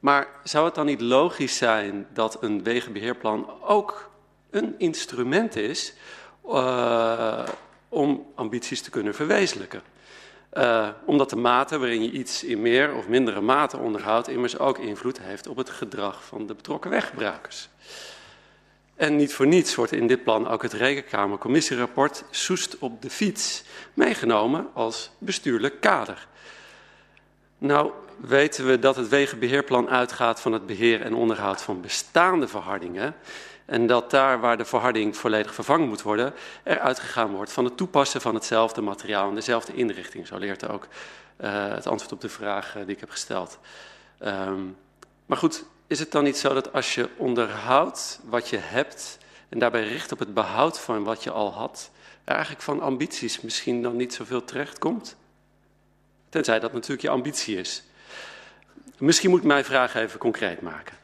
Maar 0.00 0.26
zou 0.44 0.64
het 0.64 0.74
dan 0.74 0.86
niet 0.86 1.00
logisch 1.00 1.56
zijn 1.56 2.06
dat 2.12 2.42
een 2.42 2.62
wegenbeheerplan 2.62 3.50
ook 3.60 4.10
een 4.52 4.74
instrument 4.78 5.56
is 5.56 5.94
uh, 6.46 7.48
om 7.88 8.26
ambities 8.34 8.82
te 8.82 8.90
kunnen 8.90 9.14
verwezenlijken? 9.14 9.82
Uh, 10.52 10.88
omdat 11.04 11.30
de 11.30 11.36
mate 11.36 11.78
waarin 11.78 12.02
je 12.02 12.10
iets 12.10 12.44
in 12.44 12.62
meer 12.62 12.94
of 12.94 13.08
mindere 13.08 13.40
mate 13.40 13.76
onderhoudt, 13.76 14.28
immers 14.28 14.58
ook 14.58 14.78
invloed 14.78 15.20
heeft 15.20 15.46
op 15.46 15.56
het 15.56 15.70
gedrag 15.70 16.24
van 16.24 16.46
de 16.46 16.54
betrokken 16.54 16.90
weggebruikers. 16.90 17.68
En 18.94 19.16
niet 19.16 19.34
voor 19.34 19.46
niets 19.46 19.74
wordt 19.74 19.92
in 19.92 20.06
dit 20.06 20.24
plan 20.24 20.48
ook 20.48 20.62
het 20.62 20.72
Rekenkamercommissierapport 20.72 22.24
Soest 22.30 22.78
op 22.78 23.02
de 23.02 23.10
fiets 23.10 23.64
meegenomen 23.94 24.68
als 24.72 25.10
bestuurlijk 25.18 25.80
kader. 25.80 26.26
Nou 27.58 27.90
weten 28.20 28.66
we 28.66 28.78
dat 28.78 28.96
het 28.96 29.08
wegenbeheerplan 29.08 29.88
uitgaat 29.88 30.40
van 30.40 30.52
het 30.52 30.66
beheer 30.66 31.00
en 31.00 31.14
onderhoud 31.14 31.62
van 31.62 31.80
bestaande 31.80 32.48
verhardingen. 32.48 33.14
En 33.64 33.86
dat 33.86 34.10
daar 34.10 34.40
waar 34.40 34.56
de 34.56 34.64
verharding 34.64 35.16
volledig 35.16 35.54
vervangen 35.54 35.88
moet 35.88 36.02
worden, 36.02 36.34
er 36.62 36.78
uitgegaan 36.78 37.30
wordt 37.30 37.52
van 37.52 37.64
het 37.64 37.76
toepassen 37.76 38.20
van 38.20 38.34
hetzelfde 38.34 38.80
materiaal 38.80 39.28
en 39.28 39.34
dezelfde 39.34 39.74
inrichting. 39.74 40.26
Zo 40.26 40.36
leert 40.36 40.68
ook 40.68 40.86
uh, 41.40 41.68
het 41.68 41.86
antwoord 41.86 42.12
op 42.12 42.20
de 42.20 42.28
vraag 42.28 42.72
die 42.72 42.94
ik 42.94 43.00
heb 43.00 43.10
gesteld. 43.10 43.58
Um, 44.24 44.76
maar 45.26 45.38
goed, 45.38 45.64
is 45.86 45.98
het 45.98 46.12
dan 46.12 46.24
niet 46.24 46.38
zo 46.38 46.54
dat 46.54 46.72
als 46.72 46.94
je 46.94 47.08
onderhoudt 47.16 48.20
wat 48.24 48.48
je 48.48 48.56
hebt 48.56 49.18
en 49.48 49.58
daarbij 49.58 49.88
richt 49.88 50.12
op 50.12 50.18
het 50.18 50.34
behoud 50.34 50.80
van 50.80 51.04
wat 51.04 51.22
je 51.22 51.30
al 51.30 51.52
had, 51.52 51.90
er 52.24 52.34
eigenlijk 52.34 52.64
van 52.64 52.80
ambities 52.80 53.40
misschien 53.40 53.82
dan 53.82 53.96
niet 53.96 54.14
zoveel 54.14 54.44
terecht 54.44 54.78
komt? 54.78 55.16
Tenzij 56.28 56.60
dat 56.60 56.72
natuurlijk 56.72 57.02
je 57.02 57.08
ambitie 57.08 57.58
is. 57.58 57.82
Misschien 58.98 59.30
moet 59.30 59.42
mijn 59.42 59.64
vraag 59.64 59.94
even 59.94 60.18
concreet 60.18 60.60
maken. 60.60 60.96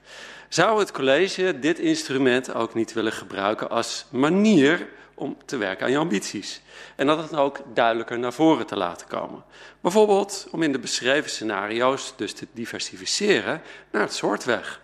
Zou 0.49 0.79
het 0.79 0.93
college 0.93 1.59
dit 1.59 1.79
instrument 1.79 2.55
ook 2.55 2.75
niet 2.75 2.93
willen 2.93 3.13
gebruiken 3.13 3.71
als 3.71 4.07
manier 4.11 4.89
om 5.15 5.37
te 5.45 5.57
werken 5.57 5.85
aan 5.85 5.93
je 5.93 5.99
ambities? 5.99 6.63
En 6.97 7.07
dat 7.07 7.19
het 7.19 7.37
ook 7.37 7.61
duidelijker 7.75 8.19
naar 8.19 8.33
voren 8.33 8.67
te 8.67 8.77
laten 8.77 9.07
komen. 9.07 9.45
Bijvoorbeeld 9.81 10.49
om 10.51 10.63
in 10.63 10.73
de 10.73 10.79
beschreven 10.79 11.31
scenario's 11.31 12.13
dus 12.17 12.33
te 12.33 12.47
diversificeren 12.53 13.63
naar 13.91 14.03
het 14.03 14.15
soort 14.15 14.45
weg. 14.45 14.81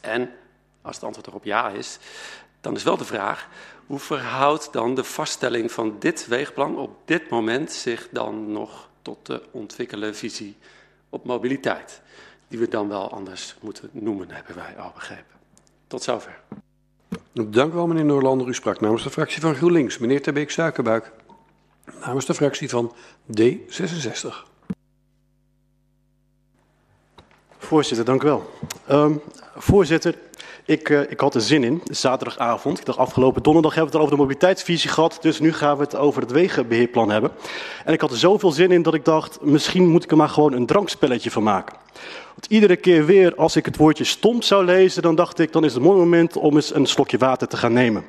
En 0.00 0.30
als 0.82 0.94
het 0.94 1.04
antwoord 1.04 1.26
erop 1.26 1.44
ja 1.44 1.68
is, 1.68 1.98
dan 2.60 2.74
is 2.74 2.82
wel 2.82 2.96
de 2.96 3.04
vraag: 3.04 3.48
hoe 3.86 3.98
verhoudt 3.98 4.72
dan 4.72 4.94
de 4.94 5.04
vaststelling 5.04 5.72
van 5.72 5.96
dit 5.98 6.26
weegplan 6.26 6.78
op 6.78 6.96
dit 7.04 7.28
moment 7.28 7.72
zich 7.72 8.08
dan 8.10 8.52
nog 8.52 8.88
tot 9.02 9.26
de 9.26 9.42
ontwikkelde 9.50 10.14
visie 10.14 10.56
op 11.08 11.24
mobiliteit? 11.24 12.01
Die 12.52 12.60
we 12.60 12.68
dan 12.68 12.88
wel 12.88 13.10
anders 13.10 13.56
moeten 13.60 13.88
noemen, 13.92 14.30
hebben 14.30 14.54
wij 14.54 14.78
al 14.78 14.92
begrepen. 14.94 15.36
Tot 15.86 16.02
zover. 16.02 16.40
Dank 17.32 17.72
u 17.72 17.74
wel, 17.74 17.86
meneer 17.86 18.04
Noorlander. 18.04 18.48
U 18.48 18.54
sprak 18.54 18.80
namens 18.80 19.02
de 19.02 19.10
fractie 19.10 19.40
van 19.40 19.54
GroenLinks. 19.54 19.98
Meneer 19.98 20.22
Terbeek 20.22 20.50
Suikerbuik, 20.50 21.12
namens 22.00 22.26
de 22.26 22.34
fractie 22.34 22.68
van 22.68 22.94
D66. 23.40 24.50
Voorzitter, 27.58 28.04
dank 28.04 28.22
u 28.22 28.26
wel. 28.26 28.50
Um, 28.90 29.20
voorzitter, 29.56 30.18
ik, 30.64 30.88
uh, 30.88 31.00
ik 31.10 31.20
had 31.20 31.34
er 31.34 31.40
zin 31.40 31.64
in, 31.64 31.82
zaterdagavond. 31.84 32.78
Ik 32.78 32.84
dacht, 32.84 32.98
afgelopen 32.98 33.42
donderdag 33.42 33.74
hebben 33.74 33.92
we 33.92 33.98
het 33.98 34.06
over 34.06 34.16
de 34.16 34.22
mobiliteitsvisie 34.22 34.90
gehad. 34.90 35.18
Dus 35.20 35.40
nu 35.40 35.52
gaan 35.52 35.76
we 35.76 35.82
het 35.82 35.96
over 35.96 36.22
het 36.22 36.30
wegenbeheerplan 36.30 37.10
hebben. 37.10 37.30
En 37.84 37.92
ik 37.92 38.00
had 38.00 38.10
er 38.10 38.16
zoveel 38.16 38.52
zin 38.52 38.70
in 38.70 38.82
dat 38.82 38.94
ik 38.94 39.04
dacht, 39.04 39.38
misschien 39.40 39.88
moet 39.88 40.04
ik 40.04 40.10
er 40.10 40.16
maar 40.16 40.28
gewoon 40.28 40.52
een 40.52 40.66
drankspelletje 40.66 41.30
van 41.30 41.42
maken. 41.42 41.76
Want 42.34 42.46
iedere 42.48 42.76
keer 42.76 43.06
weer 43.06 43.34
als 43.34 43.56
ik 43.56 43.64
het 43.64 43.76
woordje 43.76 44.04
stomp 44.04 44.42
zou 44.42 44.64
lezen, 44.64 45.02
dan 45.02 45.14
dacht 45.14 45.38
ik, 45.38 45.52
dan 45.52 45.64
is 45.64 45.72
het 45.72 45.82
een 45.82 45.88
mooi 45.88 45.98
moment 45.98 46.36
om 46.36 46.54
eens 46.54 46.74
een 46.74 46.86
slokje 46.86 47.18
water 47.18 47.48
te 47.48 47.56
gaan 47.56 47.72
nemen. 47.72 48.04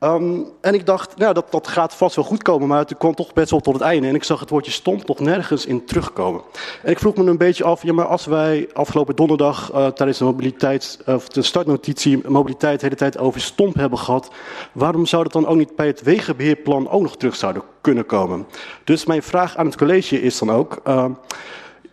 Um, 0.00 0.46
en 0.60 0.74
ik 0.74 0.86
dacht, 0.86 1.16
nou, 1.16 1.34
dat, 1.34 1.50
dat 1.50 1.68
gaat 1.68 1.94
vast 1.94 2.16
wel 2.16 2.24
goed 2.24 2.42
komen, 2.42 2.68
maar 2.68 2.78
het 2.78 2.96
kwam 2.96 3.14
toch 3.14 3.32
best 3.32 3.50
wel 3.50 3.60
tot 3.60 3.74
het 3.74 3.82
einde. 3.82 4.08
En 4.08 4.14
ik 4.14 4.24
zag 4.24 4.40
het 4.40 4.50
woordje 4.50 4.70
stomp 4.70 5.06
nog 5.06 5.20
nergens 5.20 5.66
in 5.66 5.84
terugkomen. 5.84 6.42
En 6.82 6.90
ik 6.90 6.98
vroeg 6.98 7.16
me 7.16 7.24
een 7.24 7.38
beetje 7.38 7.64
af, 7.64 7.82
ja, 7.82 7.92
maar 7.92 8.06
als 8.06 8.26
wij 8.26 8.68
afgelopen 8.72 9.16
donderdag 9.16 9.72
uh, 9.72 9.86
tijdens 9.86 10.18
de, 10.18 10.24
mobiliteit, 10.24 10.98
de 11.28 11.42
startnotitie 11.42 12.28
mobiliteit 12.28 12.80
de 12.80 12.84
hele 12.84 12.98
tijd 12.98 13.18
over 13.18 13.40
stomp 13.40 13.74
hebben 13.74 13.98
gehad, 13.98 14.30
waarom 14.72 15.06
zou 15.06 15.22
dat 15.22 15.32
dan 15.32 15.46
ook 15.46 15.56
niet 15.56 15.76
bij 15.76 15.86
het 15.86 16.02
wegenbeheerplan 16.02 16.90
ook 16.90 17.02
nog 17.02 17.16
terug 17.16 17.36
zouden 17.36 17.62
kunnen 17.80 18.06
komen? 18.06 18.46
Dus 18.84 19.04
mijn 19.04 19.22
vraag 19.22 19.56
aan 19.56 19.66
het 19.66 19.76
college 19.76 20.22
is 20.22 20.38
dan 20.38 20.50
ook... 20.50 20.80
Uh, 20.86 21.04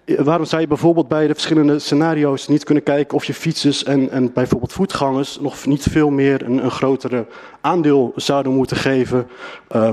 waarom 0.05 0.45
zou 0.45 0.61
je 0.61 0.67
bijvoorbeeld 0.67 1.07
bij 1.07 1.27
de 1.27 1.33
verschillende 1.33 1.79
scenario's 1.79 2.47
niet 2.47 2.63
kunnen 2.63 2.83
kijken 2.83 3.15
of 3.15 3.25
je 3.25 3.33
fietsers 3.33 3.83
en, 3.83 4.09
en 4.09 4.33
bijvoorbeeld 4.33 4.73
voetgangers 4.73 5.39
nog 5.39 5.65
niet 5.65 5.83
veel 5.83 6.09
meer 6.09 6.45
een, 6.45 6.63
een 6.63 6.71
grotere 6.71 7.25
aandeel 7.61 8.11
zouden 8.15 8.53
moeten 8.53 8.77
geven? 8.77 9.27
Uh, 9.75 9.89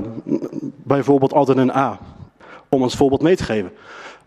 bijvoorbeeld 0.83 1.33
altijd 1.33 1.57
een 1.57 1.75
A, 1.75 1.99
om 2.69 2.83
als 2.83 2.95
voorbeeld 2.95 3.21
mee 3.21 3.35
te 3.35 3.43
geven. 3.43 3.71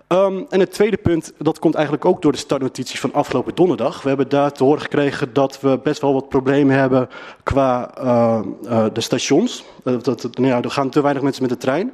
Um, 0.09 0.47
en 0.49 0.61
het 0.61 0.73
tweede 0.73 0.97
punt, 0.97 1.33
dat 1.39 1.59
komt 1.59 1.75
eigenlijk 1.75 2.05
ook 2.05 2.23
door 2.23 2.33
de 2.33 2.39
startnotitie 2.39 3.01
van 3.01 3.13
afgelopen 3.13 3.55
donderdag. 3.55 4.03
We 4.03 4.09
hebben 4.09 4.29
daar 4.29 4.53
te 4.53 4.65
horen 4.65 4.81
gekregen 4.81 5.33
dat 5.33 5.61
we 5.61 5.81
best 5.83 6.01
wel 6.01 6.13
wat 6.13 6.29
problemen 6.29 6.77
hebben 6.77 7.09
qua 7.43 7.91
uh, 7.99 8.41
uh, 8.65 8.85
de 8.93 9.01
stations. 9.01 9.65
dat, 9.83 10.05
dat, 10.05 10.23
nou 10.23 10.47
ja, 10.47 10.63
er 10.63 10.71
gaan 10.71 10.91
te 10.91 11.03
weinig 11.03 11.23
mensen 11.23 11.43
met 11.43 11.51
de 11.51 11.57
trein. 11.57 11.93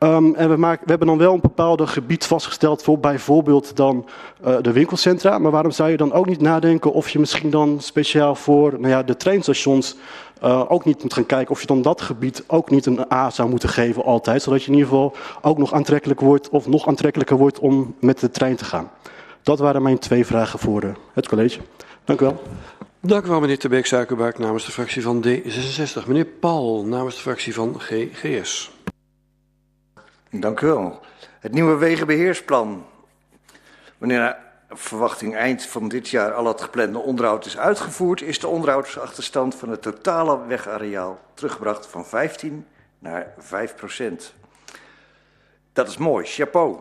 Um, 0.00 0.34
en 0.34 0.48
we, 0.48 0.56
we 0.56 0.78
hebben 0.84 1.06
dan 1.06 1.18
wel 1.18 1.34
een 1.34 1.40
bepaald 1.40 1.88
gebied 1.88 2.26
vastgesteld 2.26 2.82
voor 2.82 2.98
bijvoorbeeld 2.98 3.76
dan 3.76 4.06
uh, 4.46 4.56
de 4.62 4.72
winkelcentra. 4.72 5.38
Maar 5.38 5.50
waarom 5.50 5.70
zou 5.70 5.90
je 5.90 5.96
dan 5.96 6.12
ook 6.12 6.26
niet 6.26 6.40
nadenken 6.40 6.92
of 6.92 7.08
je 7.08 7.18
misschien 7.18 7.50
dan 7.50 7.80
speciaal 7.80 8.34
voor 8.34 8.72
nou 8.72 8.88
ja, 8.88 9.02
de 9.02 9.16
treinstations 9.16 9.96
uh, 10.44 10.64
ook 10.68 10.84
niet 10.84 11.02
moet 11.02 11.12
gaan 11.12 11.26
kijken 11.26 11.50
of 11.50 11.60
je 11.60 11.66
dan 11.66 11.82
dat 11.82 12.00
gebied 12.00 12.44
ook 12.46 12.70
niet 12.70 12.86
een 12.86 13.12
A 13.12 13.30
zou 13.30 13.48
moeten 13.48 13.68
geven 13.68 14.04
altijd. 14.04 14.42
Zodat 14.42 14.62
je 14.62 14.70
in 14.70 14.76
ieder 14.76 14.88
geval 14.88 15.14
ook 15.42 15.58
nog 15.58 15.72
aantrekkelijk 15.72 16.20
wordt 16.20 16.48
of 16.48 16.66
nog 16.66 16.86
aantrekkelijker 16.86 17.36
wordt 17.36 17.58
om 17.58 17.94
met 18.00 18.20
de 18.20 18.30
trein 18.30 18.56
te 18.56 18.64
gaan. 18.64 18.90
Dat 19.42 19.58
waren 19.58 19.82
mijn 19.82 19.98
twee 19.98 20.26
vragen 20.26 20.58
voor 20.58 20.84
uh, 20.84 20.90
het 21.12 21.28
college. 21.28 21.60
Dank 22.04 22.20
u 22.20 22.24
wel. 22.24 22.42
Dank 23.00 23.24
u 23.24 23.28
wel, 23.28 23.40
meneer 23.40 23.58
Terbeek 23.58 23.86
Suikerbuik 23.86 24.38
namens 24.38 24.64
de 24.64 24.72
fractie 24.72 25.02
van 25.02 25.24
D66. 25.26 26.06
Meneer 26.06 26.24
Paul 26.24 26.84
namens 26.84 27.14
de 27.14 27.20
fractie 27.20 27.54
van 27.54 27.80
GGS. 27.80 28.70
Dank 30.30 30.60
u 30.60 30.66
wel. 30.66 31.00
Het 31.40 31.52
nieuwe 31.52 31.76
wegenbeheersplan. 31.76 32.86
Wanneer 33.98 34.36
verwachting 34.70 35.36
eind 35.36 35.66
van 35.66 35.88
dit 35.88 36.08
jaar 36.08 36.34
al 36.34 36.46
het 36.46 36.60
geplande 36.60 36.98
onderhoud 36.98 37.46
is 37.46 37.58
uitgevoerd, 37.58 38.22
is 38.22 38.38
de 38.38 38.48
onderhoudsachterstand 38.48 39.54
van 39.54 39.68
het 39.68 39.82
totale 39.82 40.46
wegareaal 40.46 41.20
teruggebracht 41.34 41.86
van 41.86 42.06
15 42.06 42.66
naar 42.98 43.34
5 43.38 43.74
procent. 43.74 44.34
Dat 45.72 45.88
is 45.88 45.96
mooi. 45.96 46.26
Chapeau 46.26 46.78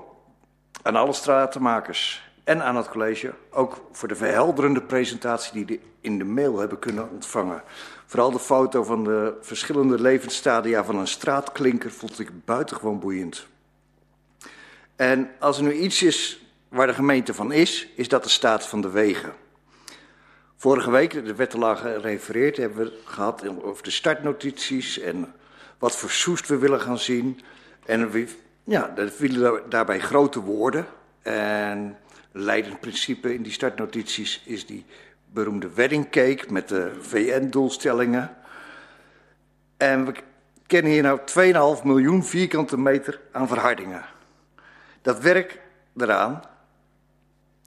aan 0.82 0.96
alle 0.96 1.14
stratenmakers 1.14 2.32
en 2.44 2.64
aan 2.64 2.76
het 2.76 2.90
college. 2.90 3.34
Ook 3.52 3.82
voor 3.92 4.08
de 4.08 4.16
verhelderende 4.16 4.82
presentatie 4.82 5.54
die 5.54 5.66
we 5.66 5.86
in 6.02 6.18
de 6.18 6.26
mail 6.26 6.58
hebben 6.58 6.80
kunnen 6.80 7.10
ontvangen. 7.10 7.64
Vooral 8.10 8.32
de 8.32 8.40
foto 8.40 8.84
van 8.84 9.04
de 9.04 9.38
verschillende 9.42 10.02
levensstadia 10.02 10.84
van 10.84 10.98
een 10.98 11.08
straatklinker 11.08 11.92
vond 11.92 12.20
ik 12.20 12.46
buitengewoon 12.46 13.00
boeiend. 13.00 13.48
En 14.96 15.30
als 15.40 15.58
er 15.58 15.64
nu 15.64 15.74
iets 15.74 16.04
is 16.04 16.46
waar 16.70 16.88
de 16.88 16.94
gemeente 16.94 17.34
van 17.34 17.52
is, 17.52 17.88
is 17.96 18.08
dat 18.08 18.24
de 18.24 18.30
staat 18.30 18.68
van 18.68 18.82
de 18.82 18.90
wegen. 18.90 19.34
Vorige 20.56 20.92
week, 20.92 21.26
de 21.26 21.36
werd 21.36 21.54
al 21.54 21.76
gerefereerd, 21.76 22.58
hebben 22.58 22.86
we 22.86 23.00
gehad 23.04 23.62
over 23.64 23.84
de 23.84 23.92
startnotities 23.92 25.00
en 25.00 25.34
wat 25.78 25.96
voor 25.96 26.10
Soest 26.10 26.48
we 26.48 26.58
willen 26.58 26.82
gaan 26.82 27.00
zien. 27.00 27.42
En 27.86 28.12
we, 28.12 28.28
ja, 28.64 28.94
er 28.96 29.12
vielen 29.12 29.70
daarbij 29.70 30.00
grote 30.00 30.40
woorden. 30.40 30.86
En 31.22 31.98
leidend 32.32 32.80
principe 32.80 33.34
in 33.34 33.42
die 33.42 33.52
startnotities 33.52 34.42
is 34.46 34.66
die 34.66 34.86
beroemde 35.34 35.74
wedding 35.74 36.10
cake 36.10 36.46
met 36.50 36.68
de 36.68 36.92
VN-doelstellingen. 37.02 38.36
En 39.78 40.06
we 40.06 40.14
kennen 40.66 40.92
hier 40.92 41.04
nou 41.04 41.20
2,5 41.80 41.84
miljoen 41.84 42.24
vierkante 42.24 42.78
meter 42.78 43.20
aan 43.32 43.48
verhardingen. 43.48 44.06
Dat 45.02 45.20
werk 45.20 45.62
eraan, 45.98 46.42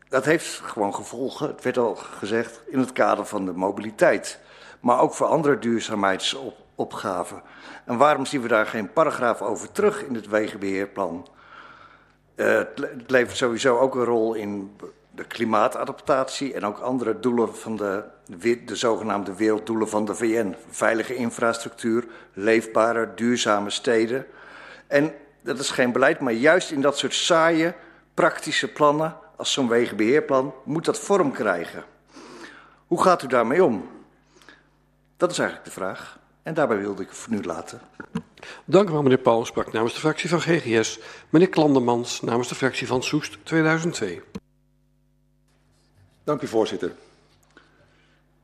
dat 0.09 0.25
heeft 0.25 0.61
gewoon 0.65 0.95
gevolgen, 0.95 1.49
het 1.49 1.63
werd 1.63 1.79
al 1.79 1.95
gezegd, 1.95 2.61
in 2.67 2.79
het 2.79 2.93
kader 2.93 3.27
van 3.27 3.45
de 3.45 3.53
mobiliteit. 3.53 4.41
Maar 4.81 5.01
ook 5.01 5.15
voor 5.15 5.27
andere 5.27 5.59
duurzaamheidsopgaven. 5.59 7.43
En 7.85 7.97
waarom 7.97 8.27
zien 8.27 8.43
we 8.43 8.49
daar 8.49 8.67
geen 8.67 8.93
paragraaf 8.93 9.43
over 9.43 9.73
terug 9.73 10.05
in 10.05 10.15
het 10.15 10.29
wegenbeheerplan? 10.29 11.29
Uh, 12.37 12.59
het 12.59 13.11
levert 13.11 13.37
sowieso 13.37 13.79
ook 13.79 13.95
een 13.95 14.05
rol 14.05 14.35
in 14.35 14.77
de 15.21 15.27
klimaatadaptatie 15.27 16.55
en 16.55 16.65
ook 16.65 16.79
andere 16.79 17.21
doelen 17.21 17.57
van 17.57 17.77
de, 17.77 18.05
de 18.65 18.77
zogenaamde 18.77 19.35
werelddoelen 19.35 19.89
van 19.89 20.05
de 20.05 20.15
VN. 20.15 20.57
Veilige 20.71 21.15
infrastructuur, 21.15 22.05
leefbare, 22.33 23.15
duurzame 23.15 23.71
steden. 23.71 24.27
En 24.87 25.15
dat 25.43 25.59
is 25.59 25.71
geen 25.71 25.93
beleid, 25.93 26.21
maar 26.21 26.33
juist 26.33 26.71
in 26.71 26.81
dat 26.81 26.99
soort 26.99 27.15
saaie, 27.15 27.75
praktische 28.15 28.73
plannen, 28.73 29.17
als 29.37 29.53
zo'n 29.53 29.69
wegenbeheerplan, 29.69 30.55
moet 30.65 30.85
dat 30.85 30.99
vorm 30.99 31.33
krijgen. 31.33 31.85
Hoe 32.87 33.03
gaat 33.03 33.23
u 33.23 33.27
daarmee 33.27 33.65
om? 33.65 33.89
Dat 35.17 35.31
is 35.31 35.39
eigenlijk 35.39 35.69
de 35.69 35.75
vraag. 35.75 36.19
En 36.43 36.55
daarbij 36.55 36.79
wilde 36.79 37.03
ik 37.03 37.13
voor 37.13 37.33
nu 37.33 37.43
laten. 37.43 37.81
Dank 38.65 38.89
u 38.89 38.93
wel, 38.93 39.03
meneer 39.03 39.19
Paul. 39.19 39.45
Sprak 39.45 39.73
namens 39.73 39.95
de 39.95 40.01
fractie 40.01 40.29
van 40.29 40.41
GGS. 40.41 40.99
Meneer 41.31 41.49
Klandemans 41.49 42.21
namens 42.21 42.49
de 42.49 42.55
fractie 42.55 42.87
van 42.87 43.03
Soest 43.03 43.39
2002. 43.43 44.23
Dank 46.25 46.43
u, 46.43 46.47
voorzitter. 46.47 46.93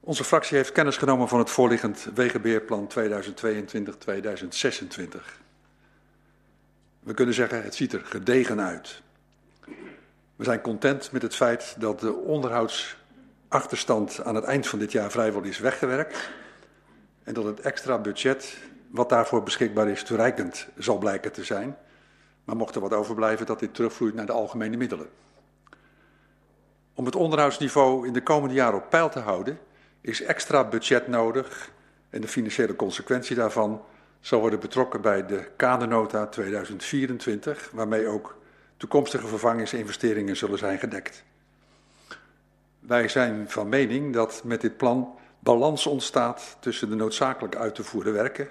Onze 0.01 0.24
fractie 0.24 0.57
heeft 0.57 0.73
kennis 0.73 0.97
genomen 0.97 1.28
van 1.28 1.39
het 1.39 1.51
voorliggend 1.51 2.09
Wegenbeheerplan 2.15 2.90
2022-2026. 2.98 3.03
We 7.01 7.15
kunnen 7.15 7.35
zeggen, 7.35 7.62
het 7.62 7.74
ziet 7.74 7.93
er 7.93 8.05
gedegen 8.05 8.61
uit. 8.61 9.03
We 10.36 10.44
zijn 10.44 10.61
content 10.61 11.12
met 11.12 11.23
het 11.23 11.35
feit 11.35 11.74
dat 11.78 12.01
de 12.01 12.15
onderhoudsachterstand 12.15 14.24
aan 14.24 14.35
het 14.35 14.44
eind 14.44 14.66
van 14.66 14.78
dit 14.78 14.93
jaar 14.93 15.11
vrijwel 15.11 15.43
is 15.43 15.59
weggewerkt. 15.59 16.31
En 17.23 17.35
dat 17.35 17.44
het 17.44 17.61
extra 17.61 17.98
budget 17.98 18.57
wat 18.90 19.09
daarvoor 19.09 19.43
beschikbaar 19.43 19.89
is 19.89 20.03
toereikend 20.03 20.66
zal 20.78 20.98
blijken 20.98 21.32
te 21.32 21.44
zijn. 21.44 21.77
Maar 22.44 22.57
mocht 22.57 22.74
er 22.74 22.81
wat 22.81 22.93
overblijven, 22.93 23.47
dat 23.47 23.59
dit 23.59 23.74
terugvloeit 23.74 24.15
naar 24.15 24.27
de 24.27 24.32
algemene 24.32 24.77
middelen. 24.77 25.09
Om 26.97 27.05
het 27.05 27.16
onderhoudsniveau 27.16 28.06
in 28.06 28.12
de 28.12 28.23
komende 28.23 28.55
jaren 28.55 28.78
op 28.78 28.90
peil 28.90 29.09
te 29.09 29.18
houden, 29.18 29.59
is 30.01 30.23
extra 30.23 30.64
budget 30.64 31.09
nodig 31.09 31.70
en 32.10 32.20
de 32.20 32.28
financiële 32.28 32.77
consequentie 32.77 33.36
daarvan 33.36 33.82
zal 34.20 34.40
worden 34.40 34.60
betrokken 34.60 35.01
bij 35.01 35.27
de 35.27 35.48
kadernota 35.56 36.27
2024, 36.27 37.70
waarmee 37.73 38.06
ook 38.06 38.39
toekomstige 38.77 39.27
vervangingsinvesteringen 39.27 40.36
zullen 40.36 40.59
zijn 40.59 40.78
gedekt. 40.78 41.24
Wij 42.78 43.09
zijn 43.09 43.51
van 43.51 43.68
mening 43.68 44.12
dat 44.12 44.40
met 44.44 44.60
dit 44.60 44.77
plan 44.77 45.14
balans 45.39 45.86
ontstaat 45.86 46.56
tussen 46.60 46.89
de 46.89 46.94
noodzakelijk 46.94 47.56
uit 47.56 47.74
te 47.74 47.85
voeren 47.85 48.12
werken 48.12 48.48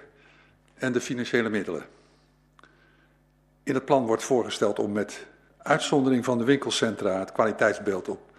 en 0.73 0.91
de 0.91 1.01
financiële 1.01 1.49
middelen. 1.49 1.85
In 3.63 3.73
het 3.73 3.85
plan 3.85 4.05
wordt 4.05 4.23
voorgesteld 4.23 4.80
om 4.80 4.91
met 4.91 5.26
uitzondering 5.57 6.26
van 6.26 6.38
de 6.38 6.43
winkelcentra 6.43 7.19
het 7.19 7.31
kwaliteitsbeeld 7.31 8.09
op 8.09 8.34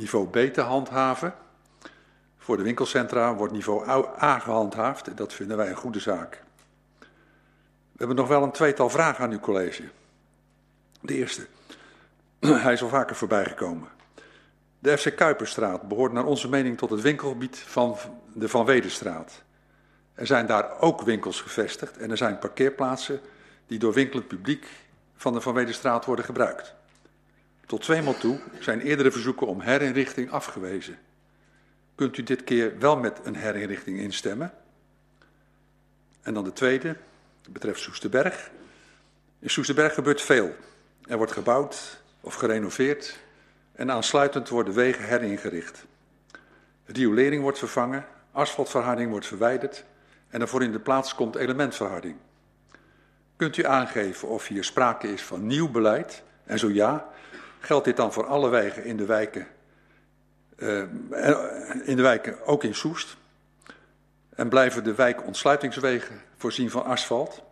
niveau 0.00 0.28
B 0.28 0.52
te 0.52 0.60
handhaven. 0.60 1.34
Voor 2.38 2.56
de 2.56 2.62
winkelcentra 2.62 3.34
wordt 3.34 3.52
niveau 3.52 3.88
A 4.22 4.38
gehandhaafd 4.38 5.08
en 5.08 5.14
dat 5.14 5.32
vinden 5.32 5.56
wij 5.56 5.68
een 5.68 5.76
goede 5.76 6.00
zaak. 6.00 6.42
We 7.92 8.06
hebben 8.06 8.16
nog 8.16 8.28
wel 8.28 8.42
een 8.42 8.52
tweetal 8.52 8.90
vragen 8.90 9.24
aan 9.24 9.30
uw 9.30 9.40
college. 9.40 9.82
De 11.00 11.14
eerste, 11.14 11.46
hij 12.64 12.72
is 12.72 12.82
al 12.82 12.88
vaker 12.88 13.16
voorbijgekomen. 13.16 13.88
De 14.78 14.98
FC 14.98 15.16
Kuiperstraat 15.16 15.88
behoort 15.88 16.12
naar 16.12 16.24
onze 16.24 16.48
mening 16.48 16.78
tot 16.78 16.90
het 16.90 17.00
winkelgebied 17.00 17.58
van 17.58 17.96
de 18.34 18.48
Van 18.48 18.64
Wedenstraat. 18.64 19.42
Er 20.14 20.26
zijn 20.26 20.46
daar 20.46 20.80
ook 20.80 21.02
winkels 21.02 21.40
gevestigd 21.40 21.96
en 21.96 22.10
er 22.10 22.16
zijn 22.16 22.38
parkeerplaatsen 22.38 23.20
die 23.66 23.78
door 23.78 23.92
winkelend 23.92 24.28
publiek 24.28 24.66
van 25.16 25.32
de 25.32 25.40
Van 25.40 25.54
Wedenstraat 25.54 26.04
worden 26.04 26.24
gebruikt. 26.24 26.74
Tot 27.70 27.82
tweemaal 27.82 28.18
toe 28.18 28.40
zijn 28.58 28.80
eerdere 28.80 29.10
verzoeken 29.10 29.46
om 29.46 29.60
herinrichting 29.60 30.30
afgewezen. 30.30 30.98
Kunt 31.94 32.18
u 32.18 32.22
dit 32.22 32.44
keer 32.44 32.78
wel 32.78 32.96
met 32.96 33.20
een 33.22 33.34
herinrichting 33.36 33.98
instemmen? 33.98 34.52
En 36.22 36.34
dan 36.34 36.44
de 36.44 36.52
tweede, 36.52 36.96
dat 37.42 37.52
betreft 37.52 37.80
Soesterberg. 37.80 38.50
In 39.38 39.50
Soesterberg 39.50 39.94
gebeurt 39.94 40.20
veel. 40.20 40.54
Er 41.06 41.16
wordt 41.16 41.32
gebouwd 41.32 42.02
of 42.20 42.34
gerenoveerd 42.34 43.18
en 43.72 43.90
aansluitend 43.90 44.48
worden 44.48 44.74
wegen 44.74 45.04
heringericht. 45.04 45.84
Riolering 46.84 47.42
wordt 47.42 47.58
vervangen, 47.58 48.06
asfaltverharding 48.32 49.10
wordt 49.10 49.26
verwijderd 49.26 49.84
en 50.28 50.40
er 50.40 50.48
voor 50.48 50.62
in 50.62 50.72
de 50.72 50.80
plaats 50.80 51.14
komt 51.14 51.36
elementverharding. 51.36 52.16
Kunt 53.36 53.56
u 53.56 53.64
aangeven 53.64 54.28
of 54.28 54.46
hier 54.46 54.64
sprake 54.64 55.12
is 55.12 55.22
van 55.22 55.46
nieuw 55.46 55.70
beleid 55.70 56.22
en 56.44 56.58
zo 56.58 56.70
ja, 56.70 57.10
geldt 57.60 57.84
dit 57.84 57.96
dan 57.96 58.12
voor 58.12 58.26
alle 58.26 58.48
wegen 58.48 58.84
in 58.84 58.96
de 58.96 59.04
wijken, 59.04 59.46
uh, 60.56 60.78
in 61.84 61.96
de 61.96 62.02
wijken 62.02 62.46
ook 62.46 62.64
in 62.64 62.74
Soest? 62.74 63.16
En 64.34 64.48
blijven 64.48 64.84
de 64.84 64.94
wijkontsluitingswegen 64.94 66.22
voorzien 66.36 66.70
van 66.70 66.84
asfalt? 66.84 67.42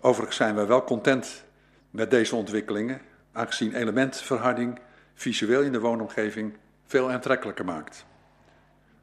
Overigens 0.00 0.36
zijn 0.36 0.54
wij 0.54 0.66
wel 0.66 0.84
content 0.84 1.44
met 1.90 2.10
deze 2.10 2.36
ontwikkelingen, 2.36 3.00
aangezien 3.32 3.74
elementverharding 3.74 4.78
visueel 5.14 5.62
in 5.62 5.72
de 5.72 5.80
woonomgeving 5.80 6.56
veel 6.86 7.10
aantrekkelijker 7.10 7.64
maakt. 7.64 8.04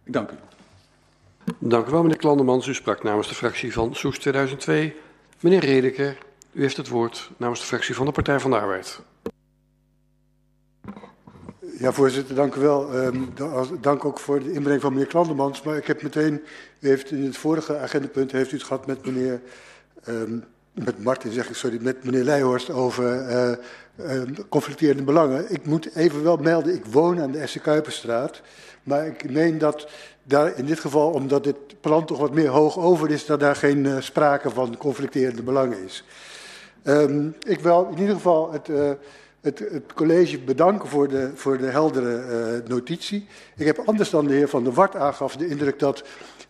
Ik 0.04 0.14
dank 0.14 0.32
u. 0.32 0.36
Dank 1.60 1.88
u 1.88 1.92
wel, 1.92 2.02
meneer 2.02 2.18
Klandemans. 2.18 2.68
U 2.68 2.74
sprak 2.74 3.04
namens 3.04 3.28
de 3.28 3.36
fractie 3.36 3.74
van 3.74 3.96
Soes 3.96 4.20
2002. 4.20 4.96
Meneer 5.40 5.66
Redeker, 5.66 6.18
u 6.52 6.62
heeft 6.62 6.78
het 6.78 6.88
woord 6.88 7.30
namens 7.38 7.60
de 7.60 7.66
fractie 7.66 7.96
van 7.96 8.06
de 8.06 8.12
Partij 8.12 8.40
van 8.40 8.52
de 8.52 8.60
Arbeid. 8.60 9.02
Ja, 11.82 11.92
voorzitter, 11.92 12.36
dank 12.36 12.56
u 12.56 12.60
wel. 12.60 12.96
Um, 12.96 13.34
dank 13.80 14.06
ook 14.06 14.20
voor 14.20 14.44
de 14.44 14.52
inbreng 14.52 14.82
van 14.82 14.94
meneer 14.94 15.08
Klandemans. 15.08 15.62
Maar 15.62 15.78
ik 15.78 15.88
heb 15.88 16.02
meteen, 16.02 16.42
u 16.80 16.88
heeft 16.88 17.12
in 17.12 17.24
het 17.24 17.38
vorige 17.38 17.78
agendapunt 17.78 18.32
heeft 18.32 18.52
u 18.52 18.56
het 18.56 18.66
gehad 18.66 18.86
met 18.86 19.06
meneer 19.06 19.42
um, 20.08 20.44
met 20.74 21.04
Martin 21.04 21.32
zeg 21.32 21.50
ik, 21.50 21.56
sorry, 21.56 21.78
met 21.82 22.04
meneer 22.04 22.24
Leijhorst 22.24 22.70
over 22.70 23.30
uh, 23.30 23.52
uh, 23.96 24.22
conflicterende 24.50 25.04
belangen. 25.04 25.52
Ik 25.52 25.66
moet 25.66 25.96
even 25.96 26.24
wel 26.24 26.38
melden, 26.38 26.74
ik 26.74 26.86
woon 26.86 27.22
aan 27.22 27.32
de 27.32 27.48
SC 27.48 27.62
Kuiperstraat. 27.62 28.42
Maar 28.84 29.08
ik 29.08 29.32
meen 29.32 29.58
dat 29.58 29.88
daar 30.24 30.58
in 30.58 30.66
dit 30.66 30.80
geval, 30.80 31.12
omdat 31.12 31.44
dit 31.44 31.82
plan 31.82 32.06
toch 32.06 32.18
wat 32.18 32.34
meer 32.34 32.50
hoog 32.50 32.78
over 32.78 33.10
is, 33.10 33.26
dat 33.26 33.40
daar 33.40 33.56
geen 33.56 33.86
uh, 33.86 33.96
sprake 34.00 34.50
van 34.50 34.78
conflicterende 34.78 35.44
belangen 35.44 35.84
is. 35.84 36.04
Ik 37.40 37.60
wil 37.60 37.88
in 37.92 38.00
ieder 38.00 38.16
geval 38.16 38.52
het, 38.52 38.68
uh, 38.68 38.92
het, 39.42 39.60
het 39.60 39.94
college 39.94 40.40
bedanken 40.40 40.90
voor 40.90 41.08
de, 41.08 41.32
voor 41.36 41.58
de 41.58 41.66
heldere 41.66 42.26
uh, 42.62 42.70
notitie. 42.70 43.28
Ik 43.56 43.66
heb 43.66 43.82
anders 43.86 44.10
dan 44.10 44.28
de 44.28 44.34
heer 44.34 44.48
Van 44.48 44.64
der 44.64 44.74
Wart 44.74 44.96
aangaf 44.96 45.36
de 45.36 45.48
indruk 45.48 45.80
dat 45.80 46.04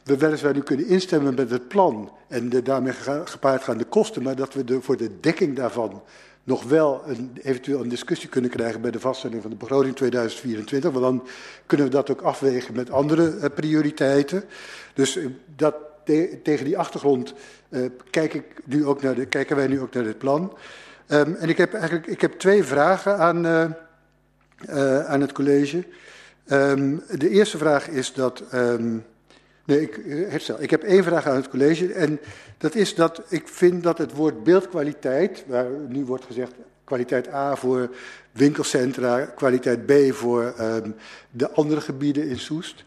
we 0.03 0.17
weliswaar 0.17 0.53
nu 0.53 0.61
kunnen 0.61 0.87
instemmen 0.87 1.35
met 1.35 1.49
het 1.49 1.67
plan 1.67 2.11
en 2.27 2.49
de 2.49 2.61
daarmee 2.61 2.93
gepaard 3.25 3.63
gaande 3.63 3.83
kosten, 3.83 4.23
maar 4.23 4.35
dat 4.35 4.53
we 4.53 4.81
voor 4.81 4.97
de 4.97 5.19
dekking 5.19 5.55
daarvan 5.55 6.01
nog 6.43 6.63
wel 6.63 7.01
een, 7.05 7.31
eventueel 7.41 7.81
een 7.81 7.89
discussie 7.89 8.29
kunnen 8.29 8.49
krijgen 8.49 8.81
bij 8.81 8.91
de 8.91 8.99
vaststelling 8.99 9.41
van 9.41 9.51
de 9.51 9.57
begroting 9.57 9.95
2024. 9.95 10.91
Want 10.91 11.03
dan 11.03 11.27
kunnen 11.65 11.85
we 11.85 11.91
dat 11.91 12.11
ook 12.11 12.21
afwegen 12.21 12.75
met 12.75 12.91
andere 12.91 13.35
uh, 13.35 13.45
prioriteiten. 13.55 14.43
Dus 14.93 15.17
uh, 15.17 15.25
dat, 15.55 15.75
te, 16.05 16.39
tegen 16.43 16.65
die 16.65 16.77
achtergrond 16.77 17.33
kijk 18.09 18.33
ik 18.33 18.45
ook 18.85 19.01
naar 19.01 19.15
de, 19.15 19.25
kijken 19.25 19.55
wij 19.55 19.67
nu 19.67 19.79
ook 19.79 19.93
naar 19.93 20.03
dit 20.03 20.17
plan. 20.17 20.53
Um, 21.11 21.35
en 21.35 21.49
ik 21.49 21.57
heb 21.57 21.73
eigenlijk 21.73 22.07
ik 22.07 22.21
heb 22.21 22.39
twee 22.39 22.63
vragen 22.63 23.17
aan, 23.17 23.47
aan 25.07 25.21
het 25.21 25.31
college. 25.31 25.83
Um, 26.47 27.03
de 27.17 27.29
eerste 27.29 27.57
vraag 27.57 27.87
is 27.87 28.13
dat. 28.13 28.43
Um, 28.53 29.05
Nee, 29.65 29.81
ik 29.81 29.99
herstel. 30.29 30.61
Ik 30.61 30.69
heb 30.69 30.83
één 30.83 31.03
vraag 31.03 31.27
aan 31.27 31.35
het 31.35 31.49
college. 31.49 31.93
En 31.93 32.19
dat 32.57 32.75
is 32.75 32.95
dat 32.95 33.21
ik 33.29 33.47
vind 33.47 33.83
dat 33.83 33.97
het 33.97 34.13
woord 34.13 34.43
beeldkwaliteit, 34.43 35.43
waar 35.47 35.65
nu 35.87 36.05
wordt 36.05 36.25
gezegd 36.25 36.53
kwaliteit 36.83 37.33
A 37.33 37.55
voor 37.55 37.89
winkelcentra, 38.31 39.25
kwaliteit 39.25 39.85
B 39.85 39.91
voor 40.13 40.53
de 41.31 41.51
andere 41.51 41.81
gebieden 41.81 42.27
in 42.27 42.39
Soest 42.39 42.83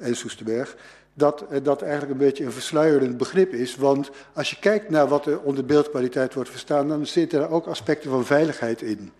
en 0.00 0.16
Soesterberg, 0.16 0.76
dat 1.14 1.44
uh, 1.50 1.58
dat 1.62 1.82
eigenlijk 1.82 2.12
een 2.12 2.26
beetje 2.26 2.44
een 2.44 2.52
versluierend 2.52 3.16
begrip 3.16 3.52
is. 3.52 3.76
Want 3.76 4.10
als 4.32 4.50
je 4.50 4.58
kijkt 4.58 4.90
naar 4.90 5.08
wat 5.08 5.26
er 5.26 5.40
onder 5.40 5.64
beeldkwaliteit 5.64 6.34
wordt 6.34 6.50
verstaan, 6.50 6.88
dan 6.88 7.06
zitten 7.06 7.40
er 7.40 7.50
ook 7.50 7.66
aspecten 7.66 8.10
van 8.10 8.24
veiligheid 8.24 8.82
in. 8.82 9.12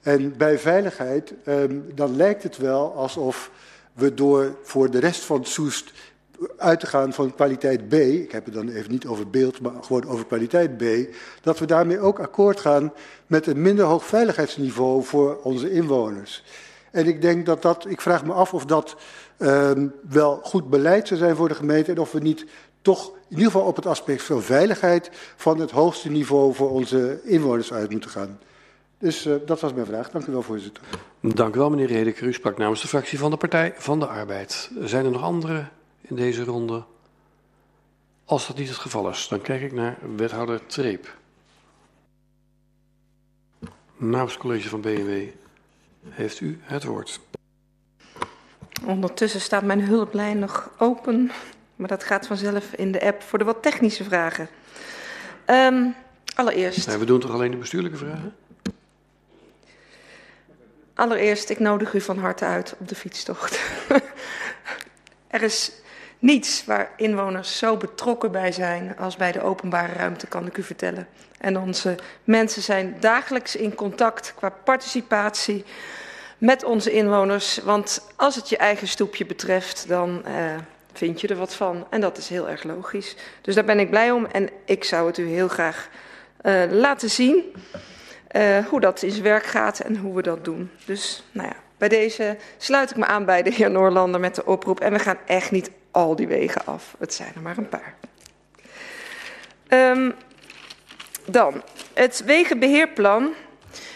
En 0.00 0.36
bij 0.36 0.58
veiligheid, 0.58 1.34
um, 1.46 1.86
dan 1.94 2.16
lijkt 2.16 2.42
het 2.42 2.56
wel 2.56 2.94
alsof 2.94 3.50
we 3.92 4.14
door 4.14 4.56
voor 4.62 4.90
de 4.90 4.98
rest 4.98 5.24
van 5.24 5.44
Soest 5.44 5.92
uit 6.56 6.80
te 6.80 6.86
gaan 6.86 7.12
van 7.12 7.34
kwaliteit 7.34 7.88
B, 7.88 7.92
ik 7.92 8.32
heb 8.32 8.44
het 8.44 8.54
dan 8.54 8.68
even 8.68 8.90
niet 8.90 9.06
over 9.06 9.30
beeld, 9.30 9.60
maar 9.60 9.72
gewoon 9.82 10.06
over 10.06 10.26
kwaliteit 10.26 10.76
B, 10.76 10.82
dat 11.40 11.58
we 11.58 11.66
daarmee 11.66 11.98
ook 11.98 12.18
akkoord 12.18 12.60
gaan 12.60 12.92
met 13.26 13.46
een 13.46 13.62
minder 13.62 13.84
hoog 13.84 14.04
veiligheidsniveau 14.04 15.04
voor 15.04 15.40
onze 15.42 15.70
inwoners. 15.70 16.44
En 16.90 17.06
ik 17.06 17.22
denk 17.22 17.46
dat 17.46 17.62
dat, 17.62 17.86
ik 17.88 18.00
vraag 18.00 18.24
me 18.24 18.32
af 18.32 18.54
of 18.54 18.64
dat 18.64 18.96
um, 19.38 19.92
wel 20.08 20.40
goed 20.42 20.70
beleid 20.70 21.08
zou 21.08 21.20
zijn 21.20 21.36
voor 21.36 21.48
de 21.48 21.54
gemeente 21.54 21.90
en 21.90 21.98
of 21.98 22.12
we 22.12 22.20
niet 22.20 22.46
toch 22.82 23.12
in 23.28 23.36
ieder 23.36 23.52
geval 23.52 23.66
op 23.66 23.76
het 23.76 23.86
aspect 23.86 24.22
van 24.22 24.42
veiligheid 24.42 25.10
van 25.36 25.58
het 25.60 25.70
hoogste 25.70 26.10
niveau 26.10 26.54
voor 26.54 26.70
onze 26.70 27.20
inwoners 27.24 27.72
uit 27.72 27.90
moeten 27.90 28.10
gaan. 28.10 28.38
Dus 28.98 29.26
uh, 29.26 29.34
dat 29.46 29.60
was 29.60 29.72
mijn 29.72 29.86
vraag. 29.86 30.10
Dank 30.10 30.26
u 30.26 30.32
wel, 30.32 30.42
voorzitter. 30.42 30.82
Dank 31.20 31.54
u 31.54 31.58
wel, 31.58 31.70
meneer 31.70 31.86
Redeker. 31.86 32.26
U 32.26 32.32
sprak 32.32 32.58
namens 32.58 32.80
de 32.80 32.88
fractie 32.88 33.18
van 33.18 33.30
de 33.30 33.36
Partij 33.36 33.74
van 33.76 33.98
de 34.00 34.06
Arbeid. 34.06 34.70
Zijn 34.80 35.04
er 35.04 35.10
nog 35.10 35.22
andere 35.22 35.68
in 36.00 36.16
deze 36.16 36.44
ronde? 36.44 36.84
Als 38.24 38.46
dat 38.46 38.56
niet 38.56 38.68
het 38.68 38.76
geval 38.76 39.08
is, 39.08 39.28
dan 39.28 39.40
kijk 39.40 39.62
ik 39.62 39.72
naar 39.72 39.98
wethouder 40.16 40.66
Treep. 40.66 41.16
Namens 43.96 44.32
het 44.32 44.40
college 44.40 44.68
van 44.68 44.80
BMW 44.80 45.28
heeft 46.10 46.40
u 46.40 46.60
het 46.62 46.84
woord. 46.84 47.20
Ondertussen 48.84 49.40
staat 49.40 49.62
mijn 49.62 49.80
hulplijn 49.80 50.38
nog 50.38 50.70
open, 50.78 51.30
maar 51.76 51.88
dat 51.88 52.04
gaat 52.04 52.26
vanzelf 52.26 52.72
in 52.72 52.92
de 52.92 53.00
app 53.00 53.22
voor 53.22 53.38
de 53.38 53.44
wat 53.44 53.62
technische 53.62 54.04
vragen. 54.04 54.48
Um, 55.46 55.94
allereerst. 56.34 56.86
Nee, 56.86 56.96
we 56.96 57.04
doen 57.04 57.20
toch 57.20 57.30
alleen 57.30 57.50
de 57.50 57.56
bestuurlijke 57.56 57.98
vragen? 57.98 58.34
Allereerst, 60.94 61.50
ik 61.50 61.58
nodig 61.58 61.94
u 61.94 62.00
van 62.00 62.18
harte 62.18 62.44
uit 62.44 62.74
op 62.78 62.88
de 62.88 62.94
fietstocht. 62.94 63.60
er 65.28 65.42
is 65.42 65.72
niets 66.18 66.64
waar 66.64 66.90
inwoners 66.96 67.58
zo 67.58 67.76
betrokken 67.76 68.32
bij 68.32 68.52
zijn 68.52 68.96
als 68.98 69.16
bij 69.16 69.32
de 69.32 69.42
openbare 69.42 69.92
ruimte, 69.92 70.26
kan 70.26 70.46
ik 70.46 70.56
u 70.56 70.62
vertellen. 70.62 71.06
En 71.38 71.58
onze 71.58 71.94
mensen 72.24 72.62
zijn 72.62 72.96
dagelijks 73.00 73.56
in 73.56 73.74
contact 73.74 74.34
qua 74.36 74.48
participatie 74.64 75.64
met 76.38 76.64
onze 76.64 76.92
inwoners. 76.92 77.58
Want 77.58 78.06
als 78.16 78.34
het 78.34 78.48
je 78.48 78.56
eigen 78.56 78.88
stoepje 78.88 79.26
betreft, 79.26 79.88
dan 79.88 80.22
uh, 80.26 80.34
vind 80.92 81.20
je 81.20 81.28
er 81.28 81.36
wat 81.36 81.54
van. 81.54 81.86
En 81.90 82.00
dat 82.00 82.18
is 82.18 82.28
heel 82.28 82.48
erg 82.48 82.62
logisch. 82.62 83.16
Dus 83.40 83.54
daar 83.54 83.64
ben 83.64 83.80
ik 83.80 83.90
blij 83.90 84.10
om 84.10 84.26
en 84.26 84.48
ik 84.64 84.84
zou 84.84 85.06
het 85.06 85.18
u 85.18 85.28
heel 85.28 85.48
graag 85.48 85.88
uh, 86.42 86.62
laten 86.70 87.10
zien. 87.10 87.54
Uh, 88.32 88.66
hoe 88.66 88.80
dat 88.80 89.02
in 89.02 89.10
zijn 89.10 89.22
werk 89.22 89.44
gaat 89.44 89.80
en 89.80 89.96
hoe 89.96 90.14
we 90.14 90.22
dat 90.22 90.44
doen. 90.44 90.70
Dus 90.84 91.24
nou 91.32 91.48
ja, 91.48 91.56
bij 91.78 91.88
deze 91.88 92.36
sluit 92.56 92.90
ik 92.90 92.96
me 92.96 93.06
aan 93.06 93.24
bij 93.24 93.42
de 93.42 93.52
heer 93.52 93.70
Noorlander 93.70 94.20
met 94.20 94.34
de 94.34 94.46
oproep. 94.46 94.80
En 94.80 94.92
we 94.92 94.98
gaan 94.98 95.18
echt 95.26 95.50
niet 95.50 95.70
al 95.90 96.16
die 96.16 96.28
wegen 96.28 96.64
af. 96.64 96.94
Het 96.98 97.14
zijn 97.14 97.32
er 97.34 97.40
maar 97.40 97.58
een 97.58 97.68
paar. 97.68 97.94
Um, 99.68 100.14
dan, 101.24 101.62
het 101.94 102.22
wegenbeheerplan. 102.24 103.32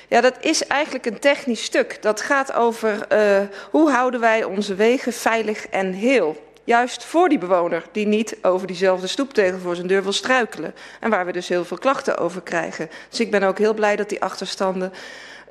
Ja, 0.09 0.21
dat 0.21 0.37
is 0.41 0.67
eigenlijk 0.67 1.07
een 1.07 1.19
technisch 1.19 1.65
stuk. 1.65 2.03
Dat 2.03 2.21
gaat 2.21 2.53
over 2.53 3.07
uh, 3.13 3.41
hoe 3.71 3.91
houden 3.91 4.21
wij 4.21 4.45
onze 4.45 4.75
wegen 4.75 5.13
veilig 5.13 5.69
en 5.69 5.93
heel. 5.93 6.51
Juist 6.65 7.05
voor 7.05 7.29
die 7.29 7.39
bewoner 7.39 7.85
die 7.93 8.07
niet 8.07 8.37
over 8.43 8.67
diezelfde 8.67 9.07
stoeptegel 9.07 9.59
voor 9.59 9.75
zijn 9.75 9.87
deur 9.87 10.03
wil 10.03 10.13
struikelen. 10.13 10.75
En 11.01 11.11
waar 11.11 11.27
we 11.27 11.33
dus 11.33 11.49
heel 11.49 11.65
veel 11.65 11.79
klachten 11.79 12.19
over 12.19 12.43
krijgen. 12.43 12.91
Dus 13.09 13.21
ik 13.21 13.31
ben 13.31 13.43
ook 13.43 13.59
heel 13.59 13.75
blij 13.75 13.97
dat 13.97 14.09
die 14.09 14.23
achterstanden 14.23 14.93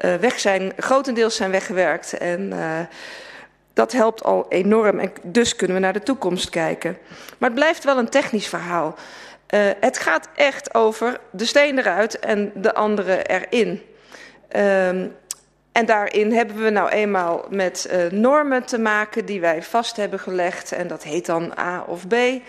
uh, 0.02 0.16
weg 0.16 0.40
zijn, 0.40 0.74
grotendeels 0.78 1.36
zijn 1.36 1.52
weggewerkt. 1.52 2.14
En 2.18 2.42
uh, 2.42 2.80
dat 3.74 3.92
helpt 3.92 4.24
al 4.24 4.46
enorm. 4.50 5.00
En 5.00 5.12
dus 5.24 5.56
kunnen 5.56 5.76
we 5.76 5.82
naar 5.82 5.94
de 5.94 6.04
toekomst 6.04 6.50
kijken. 6.50 6.98
Maar 7.38 7.50
het 7.50 7.60
blijft 7.60 7.84
wel 7.84 7.98
een 7.98 8.10
technisch 8.10 8.48
verhaal. 8.48 8.96
Uh, 9.54 9.60
het 9.80 9.98
gaat 9.98 10.30
echt 10.36 10.74
over 10.74 11.20
de 11.32 11.46
steen 11.46 11.78
eruit 11.78 12.20
en 12.20 12.52
de 12.56 12.74
andere 12.74 13.24
erin. 13.24 13.82
Um, 14.56 15.16
en 15.72 15.86
daarin 15.86 16.32
hebben 16.32 16.64
we 16.64 16.70
nou 16.70 16.90
eenmaal 16.90 17.46
met 17.50 17.90
uh, 17.92 18.20
normen 18.20 18.66
te 18.66 18.80
maken 18.80 19.26
die 19.26 19.42
wij 19.42 19.64
vast 19.64 19.96
hebben 19.96 20.20
gelegd. 20.20 20.72
En 20.72 20.88
dat 20.88 21.04
heet 21.04 21.26
dan 21.26 21.54
A 21.60 21.84
of 21.88 22.08
B. 22.08 22.14
Uh, 22.14 22.40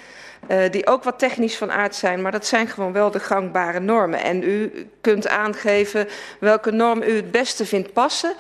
die 0.70 0.86
ook 0.86 1.04
wat 1.04 1.18
technisch 1.18 1.56
van 1.56 1.72
aard 1.72 1.94
zijn, 1.94 2.22
maar 2.22 2.32
dat 2.32 2.46
zijn 2.46 2.68
gewoon 2.68 2.92
wel 2.92 3.10
de 3.10 3.20
gangbare 3.20 3.80
normen. 3.80 4.22
En 4.22 4.42
u 4.42 4.86
kunt 5.00 5.28
aangeven 5.28 6.08
welke 6.40 6.70
norm 6.70 7.02
u 7.02 7.16
het 7.16 7.30
beste 7.30 7.66
vindt 7.66 7.92
passen. 7.92 8.34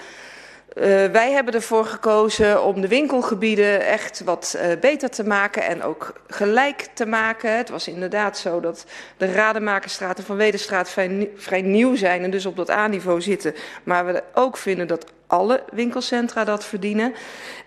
Uh, 0.74 0.84
wij 1.06 1.32
hebben 1.32 1.54
ervoor 1.54 1.84
gekozen 1.84 2.64
om 2.64 2.80
de 2.80 2.88
winkelgebieden 2.88 3.86
echt 3.86 4.22
wat 4.24 4.56
uh, 4.56 4.78
beter 4.80 5.10
te 5.10 5.24
maken 5.24 5.62
en 5.62 5.82
ook 5.82 6.12
gelijk 6.26 6.88
te 6.94 7.06
maken. 7.06 7.56
Het 7.56 7.68
was 7.68 7.88
inderdaad 7.88 8.38
zo 8.38 8.60
dat 8.60 8.86
de 9.16 9.32
Rademakerstraat 9.32 10.18
en 10.18 10.24
Van 10.24 10.36
Wederstraat 10.36 10.90
vrij, 10.90 11.30
vrij 11.36 11.62
nieuw 11.62 11.96
zijn 11.96 12.22
en 12.22 12.30
dus 12.30 12.46
op 12.46 12.56
dat 12.56 12.70
A-niveau 12.70 13.20
zitten. 13.20 13.54
Maar 13.84 14.06
we 14.06 14.22
ook 14.34 14.56
vinden 14.56 14.86
dat 14.86 15.12
alle 15.26 15.62
winkelcentra 15.72 16.44
dat 16.44 16.64
verdienen. 16.64 17.14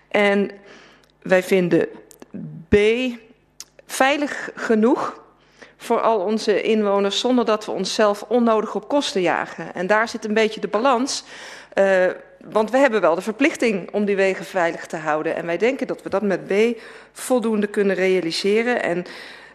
En 0.08 0.50
wij 1.22 1.42
vinden 1.42 1.88
B 2.68 2.76
veilig 3.86 4.50
genoeg 4.54 5.24
voor 5.76 6.00
al 6.00 6.18
onze 6.18 6.62
inwoners 6.62 7.20
zonder 7.20 7.44
dat 7.44 7.64
we 7.64 7.72
onszelf 7.72 8.22
onnodig 8.22 8.74
op 8.74 8.88
kosten 8.88 9.20
jagen. 9.20 9.74
En 9.74 9.86
daar 9.86 10.08
zit 10.08 10.24
een 10.24 10.34
beetje 10.34 10.60
de 10.60 10.68
balans. 10.68 11.24
Uh, 11.74 12.06
want 12.50 12.70
we 12.70 12.78
hebben 12.78 13.00
wel 13.00 13.14
de 13.14 13.20
verplichting 13.20 13.92
om 13.92 14.04
die 14.04 14.16
wegen 14.16 14.44
veilig 14.44 14.86
te 14.86 14.96
houden. 14.96 15.36
En 15.36 15.46
wij 15.46 15.56
denken 15.56 15.86
dat 15.86 16.02
we 16.02 16.08
dat 16.08 16.22
met 16.22 16.46
B 16.46 16.80
voldoende 17.12 17.66
kunnen 17.66 17.96
realiseren. 17.96 18.82
En 18.82 19.04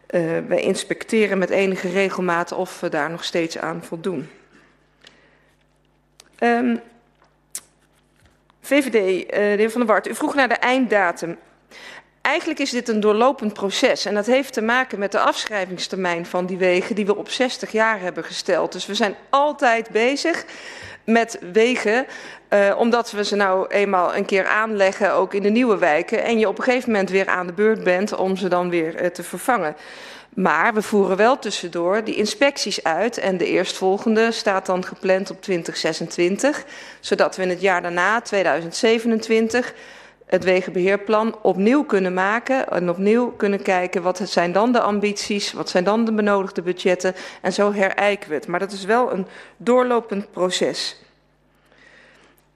uh, 0.10 0.48
wij 0.48 0.62
inspecteren 0.62 1.38
met 1.38 1.50
enige 1.50 1.90
regelmaat 1.90 2.52
of 2.52 2.80
we 2.80 2.90
daar 2.90 3.10
nog 3.10 3.24
steeds 3.24 3.58
aan 3.58 3.84
voldoen. 3.84 4.30
Um, 6.40 6.80
VVD, 8.62 8.96
uh, 8.96 9.30
de 9.30 9.38
heer 9.38 9.72
Van 9.72 9.82
der 9.82 9.90
Wart, 9.90 10.08
u 10.08 10.16
vroeg 10.16 10.36
naar 10.36 10.48
de 10.48 10.54
einddatum. 10.54 11.38
Eigenlijk 12.22 12.60
is 12.60 12.70
dit 12.70 12.88
een 12.88 13.00
doorlopend 13.00 13.54
proces 13.54 14.06
en 14.06 14.14
dat 14.14 14.26
heeft 14.26 14.54
te 14.54 14.62
maken 14.62 15.00
met 15.00 15.12
de 15.12 15.20
afschrijvingstermijn 15.20 16.26
van 16.26 16.46
die 16.46 16.58
wegen 16.58 16.96
die 16.96 17.06
we 17.06 17.16
op 17.16 17.30
60 17.30 17.72
jaar 17.72 18.00
hebben 18.00 18.24
gesteld. 18.24 18.72
Dus 18.72 18.86
we 18.86 18.96
zijn 18.96 19.16
altijd 19.30 19.90
bezig 19.90 20.46
met 21.12 21.40
wegen, 21.52 22.06
uh, 22.50 22.76
omdat 22.78 23.12
we 23.12 23.24
ze 23.24 23.36
nou 23.36 23.68
eenmaal 23.68 24.16
een 24.16 24.26
keer 24.26 24.46
aanleggen, 24.46 25.14
ook 25.14 25.34
in 25.34 25.42
de 25.42 25.50
nieuwe 25.50 25.78
wijken, 25.78 26.24
en 26.24 26.40
je 26.40 26.48
op 26.48 26.58
een 26.58 26.64
gegeven 26.64 26.92
moment 26.92 27.10
weer 27.10 27.28
aan 27.28 27.48
de 27.48 27.54
beurt 27.54 27.84
bent 27.84 28.16
om 28.16 28.36
ze 28.36 28.48
dan 28.48 28.70
weer 28.70 29.02
uh, 29.02 29.08
te 29.08 29.24
vervangen. 29.24 29.76
Maar 30.34 30.74
we 30.74 30.82
voeren 30.82 31.18
wel 31.18 31.40
tussendoor 31.40 32.04
die 32.04 32.16
inspecties 32.16 32.84
uit 32.84 33.18
en 33.18 33.38
de 33.38 33.46
eerstvolgende 33.46 34.32
staat 34.32 34.66
dan 34.66 34.86
gepland 34.86 35.32
op 35.32 35.42
2026, 35.42 36.64
zodat 37.00 37.36
we 37.36 37.42
in 37.42 37.50
het 37.50 37.62
jaar 37.62 37.82
daarna, 37.82 38.22
2027, 38.22 39.74
het 40.32 40.44
wegenbeheerplan 40.44 41.36
opnieuw 41.42 41.84
kunnen 41.84 42.14
maken 42.14 42.70
en 42.70 42.90
opnieuw 42.90 43.32
kunnen 43.32 43.62
kijken 43.62 44.02
wat 44.02 44.22
zijn 44.24 44.52
dan 44.52 44.72
de 44.72 44.82
ambities, 44.82 45.54
wat 45.54 45.70
zijn 45.70 45.84
dan 45.84 46.06
de 46.06 46.14
benodigde 46.14 46.62
budgetten 46.62 47.16
en 47.42 47.54
zo 47.54 47.74
herijken 47.74 48.30
we 48.30 48.36
het. 48.36 48.48
Maar 48.48 48.60
dat 48.60 48.72
is 48.72 48.86
wel 48.86 49.14
een 49.14 49.26
doorlopend 49.58 50.32
proces. 50.32 51.02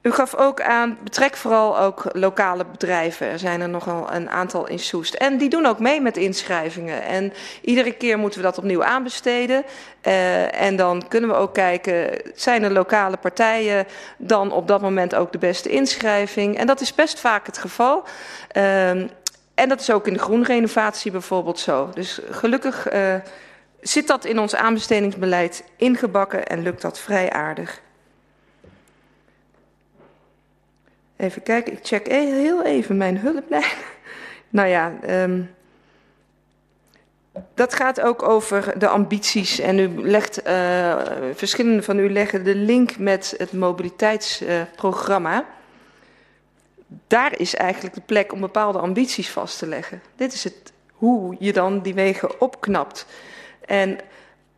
U 0.06 0.12
gaf 0.12 0.36
ook 0.36 0.62
aan, 0.62 0.98
betrek 1.04 1.36
vooral 1.36 1.80
ook 1.80 2.04
lokale 2.12 2.66
bedrijven. 2.66 3.28
Er 3.28 3.40
zijn 3.40 3.62
er 3.62 3.70
nogal 3.70 4.14
een 4.14 4.30
aantal 4.30 4.68
in 4.68 4.80
Soest. 4.80 5.14
En 5.14 5.38
die 5.38 5.50
doen 5.50 5.66
ook 5.66 5.80
mee 5.80 6.02
met 6.02 6.18
inschrijvingen. 6.18 7.04
En 7.04 7.34
iedere 7.62 7.92
keer 7.92 8.18
moeten 8.18 8.40
we 8.40 8.46
dat 8.46 8.58
opnieuw 8.58 8.84
aanbesteden. 8.84 9.64
Uh, 10.08 10.62
en 10.62 10.76
dan 10.76 11.08
kunnen 11.08 11.30
we 11.30 11.36
ook 11.36 11.54
kijken, 11.54 12.22
zijn 12.36 12.64
er 12.64 12.72
lokale 12.72 13.18
partijen 13.18 13.86
dan 14.18 14.52
op 14.52 14.68
dat 14.68 14.82
moment 14.82 15.16
ook 15.16 15.32
de 15.32 15.38
beste 15.38 15.70
inschrijving? 15.70 16.58
En 16.58 16.68
dat 16.68 16.82
is 16.82 16.96
best 16.96 17.20
vaak 17.20 17.46
het 17.46 17.58
geval. 17.58 18.04
Uh, 18.58 18.90
en 19.54 19.70
dat 19.70 19.80
is 19.80 19.92
ook 19.92 20.08
in 20.08 20.14
de 20.14 20.20
groenrenovatie 20.20 21.12
bijvoorbeeld 21.12 21.60
zo. 21.60 21.90
Dus 21.94 22.20
gelukkig 22.30 22.94
uh, 22.94 23.16
zit 23.82 24.08
dat 24.08 24.26
in 24.26 24.40
ons 24.40 24.56
aanbestedingsbeleid 24.56 25.64
ingebakken 25.78 26.48
en 26.48 26.62
lukt 26.62 26.82
dat 26.82 27.00
vrij 27.00 27.30
aardig. 27.30 27.84
Even 31.18 31.44
kijken, 31.44 31.74
ik 31.74 31.80
check 31.82 32.08
heel 32.08 32.64
even 32.64 32.98
mijn 32.98 33.18
hulplijn. 33.18 33.72
nou 34.50 34.68
ja, 34.68 34.94
um, 35.24 35.50
dat 37.54 37.74
gaat 37.74 38.02
ook 38.02 38.24
over 38.24 38.80
de 38.80 38.88
ambities. 38.88 39.60
En 39.60 39.80
u 39.80 40.08
legt, 40.08 40.48
uh, 40.48 40.96
verschillende 41.34 41.84
van 41.84 42.00
u 42.00 42.12
leggen 42.12 42.44
de 42.44 42.56
link 42.56 42.98
met 42.98 43.34
het 43.38 43.52
mobiliteitsprogramma. 43.52 45.40
Uh, 45.40 45.46
Daar 47.08 47.40
is 47.40 47.56
eigenlijk 47.56 47.96
de 47.96 48.02
plek 48.06 48.34
om 48.34 48.40
bepaalde 48.40 48.80
ambities 48.80 49.30
vast 49.30 49.60
te 49.60 49.68
leggen. 49.68 50.02
Dit 50.16 50.34
is 50.34 50.44
het, 50.44 50.74
hoe 50.92 51.36
je 51.40 51.54
dan 51.54 51.82
die 51.82 51.94
wegen 51.94 52.42
opknapt. 52.42 53.06
En 53.66 53.98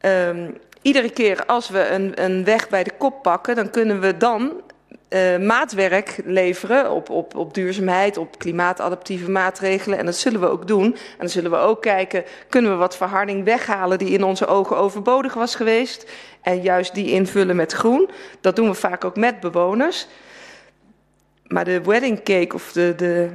um, 0.02 0.58
iedere 0.82 1.10
keer 1.10 1.46
als 1.46 1.70
we 1.70 1.88
een, 1.88 2.24
een 2.24 2.44
weg 2.44 2.70
bij 2.70 2.84
de 2.84 2.94
kop 2.98 3.22
pakken, 3.22 3.56
dan 3.56 3.70
kunnen 3.70 4.00
we 4.00 4.18
dan 4.18 4.62
uh, 5.10 5.38
maatwerk 5.38 6.22
leveren 6.26 6.92
op, 6.92 7.10
op, 7.10 7.36
op 7.36 7.54
duurzaamheid, 7.54 8.18
op 8.18 8.38
klimaatadaptieve 8.38 9.32
maatregelen. 9.32 9.98
En 9.98 10.06
dat 10.06 10.16
zullen 10.16 10.40
we 10.40 10.48
ook 10.48 10.68
doen. 10.68 10.86
En 10.86 11.18
dan 11.18 11.30
zullen 11.30 11.52
we 11.52 11.58
ook 11.58 11.82
kijken, 11.82 12.24
kunnen 12.50 12.72
we 12.72 12.78
wat 12.78 12.98
verharding 12.98 13.44
weghalen 13.44 13.98
die 13.98 14.10
in 14.10 14.24
onze 14.24 14.46
ogen 14.46 14.78
overbodig 14.78 15.34
was 15.34 15.56
geweest. 15.56 16.12
En 16.42 16.62
juist 16.62 16.94
die 16.94 17.12
invullen 17.12 17.56
met 17.56 17.74
groen. 17.74 18.10
Dat 18.42 18.56
doen 18.56 18.68
we 18.68 18.74
vaak 18.74 19.06
ook 19.06 19.16
met 19.16 19.40
bewoners. 19.40 20.08
Maar 21.44 21.66
de 21.66 21.82
wedding 21.82 22.24
cake 22.24 22.56
of 22.56 22.72
de, 22.72 22.94
de 22.96 23.30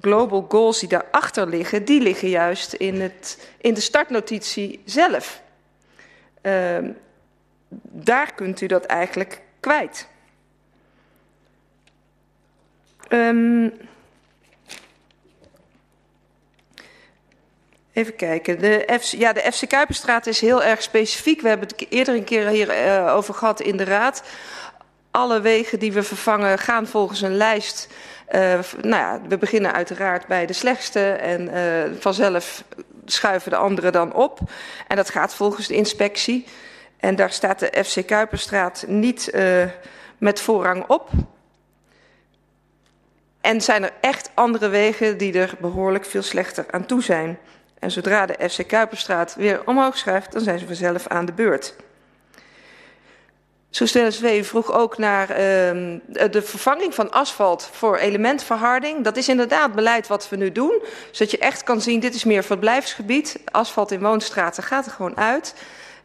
global 0.00 0.46
goals 0.48 0.78
die 0.78 0.88
daarachter 0.88 1.48
liggen, 1.48 1.84
die 1.84 2.00
liggen 2.00 2.28
juist 2.28 2.72
in, 2.72 3.00
het, 3.00 3.48
in 3.60 3.74
de 3.74 3.80
startnotitie 3.80 4.82
zelf. 4.84 5.42
Uh, 6.42 6.78
daar 7.82 8.34
kunt 8.34 8.60
u 8.60 8.66
dat 8.66 8.84
eigenlijk 8.84 9.42
kwijt. 9.60 10.10
Um, 13.12 13.72
even 17.92 18.16
kijken. 18.16 18.58
De 18.58 19.00
ja, 19.00 19.32
de 19.32 19.52
FC 19.52 19.68
Kuiperstraat 19.68 20.26
is 20.26 20.40
heel 20.40 20.62
erg 20.62 20.82
specifiek. 20.82 21.40
We 21.40 21.48
hebben 21.48 21.68
het 21.68 21.86
eerder 21.88 22.14
een 22.14 22.24
keer 22.24 22.48
hierover 22.48 23.06
uh, 23.06 23.14
over 23.14 23.34
gehad 23.34 23.60
in 23.60 23.76
de 23.76 23.84
raad. 23.84 24.22
Alle 25.10 25.40
wegen 25.40 25.78
die 25.78 25.92
we 25.92 26.02
vervangen 26.02 26.58
gaan 26.58 26.86
volgens 26.86 27.22
een 27.22 27.36
lijst. 27.36 27.88
Uh, 28.30 28.40
nou 28.80 29.02
ja, 29.02 29.20
we 29.28 29.38
beginnen 29.38 29.72
uiteraard 29.72 30.26
bij 30.26 30.46
de 30.46 30.52
slechtste 30.52 31.10
en 31.10 31.48
uh, 31.48 32.00
vanzelf 32.00 32.64
schuiven 33.04 33.50
de 33.50 33.56
anderen 33.56 33.92
dan 33.92 34.14
op. 34.14 34.38
En 34.88 34.96
dat 34.96 35.10
gaat 35.10 35.34
volgens 35.34 35.66
de 35.66 35.74
inspectie. 35.74 36.44
En 36.96 37.16
daar 37.16 37.30
staat 37.30 37.58
de 37.58 37.84
FC 37.84 38.06
Kuiperstraat 38.06 38.84
niet 38.86 39.32
met 40.18 40.40
voorrang 40.40 40.84
op. 40.86 41.10
En 43.42 43.60
zijn 43.60 43.82
er 43.82 43.92
echt 44.00 44.30
andere 44.34 44.68
wegen 44.68 45.18
die 45.18 45.38
er 45.38 45.54
behoorlijk 45.60 46.04
veel 46.04 46.22
slechter 46.22 46.64
aan 46.70 46.86
toe 46.86 47.02
zijn. 47.02 47.38
En 47.78 47.90
zodra 47.90 48.26
de 48.26 48.48
FC 48.48 48.68
Kuiperstraat 48.68 49.34
weer 49.34 49.62
omhoog 49.64 49.98
schuift, 49.98 50.32
dan 50.32 50.40
zijn 50.40 50.58
ze 50.58 50.66
vanzelf 50.66 51.06
aan 51.06 51.24
de 51.24 51.32
beurt. 51.32 51.74
Soestelis 53.70 54.20
W 54.20 54.26
vroeg 54.42 54.72
ook 54.72 54.98
naar 54.98 55.30
uh, 55.30 55.36
de 56.30 56.42
vervanging 56.42 56.94
van 56.94 57.10
asfalt 57.10 57.68
voor 57.72 57.96
elementverharding. 57.96 59.04
Dat 59.04 59.16
is 59.16 59.28
inderdaad 59.28 59.74
beleid 59.74 60.06
wat 60.06 60.28
we 60.28 60.36
nu 60.36 60.52
doen. 60.52 60.82
Zodat 61.10 61.30
je 61.30 61.38
echt 61.38 61.62
kan 61.62 61.80
zien, 61.80 62.00
dit 62.00 62.14
is 62.14 62.24
meer 62.24 62.42
verblijfsgebied. 62.42 63.40
Asfalt 63.44 63.90
in 63.90 64.00
woonstraten 64.00 64.62
gaat 64.62 64.86
er 64.86 64.92
gewoon 64.92 65.16
uit. 65.16 65.54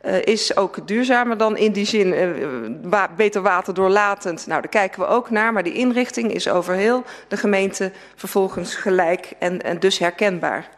Uh, 0.05 0.21
is 0.21 0.57
ook 0.57 0.87
duurzamer 0.87 1.37
dan 1.37 1.57
in 1.57 1.71
die 1.71 1.85
zin 1.85 2.13
uh, 2.13 3.03
beter 3.15 3.41
waterdoorlatend. 3.41 4.47
Nou, 4.47 4.61
daar 4.61 4.69
kijken 4.69 4.99
we 4.99 5.07
ook 5.07 5.29
naar, 5.29 5.53
maar 5.53 5.63
die 5.63 5.73
inrichting 5.73 6.33
is 6.33 6.49
over 6.49 6.73
heel 6.73 7.03
de 7.27 7.37
gemeente 7.37 7.91
vervolgens 8.15 8.75
gelijk 8.75 9.33
en 9.39 9.79
dus 9.79 9.97
herkenbaar. 9.97 10.69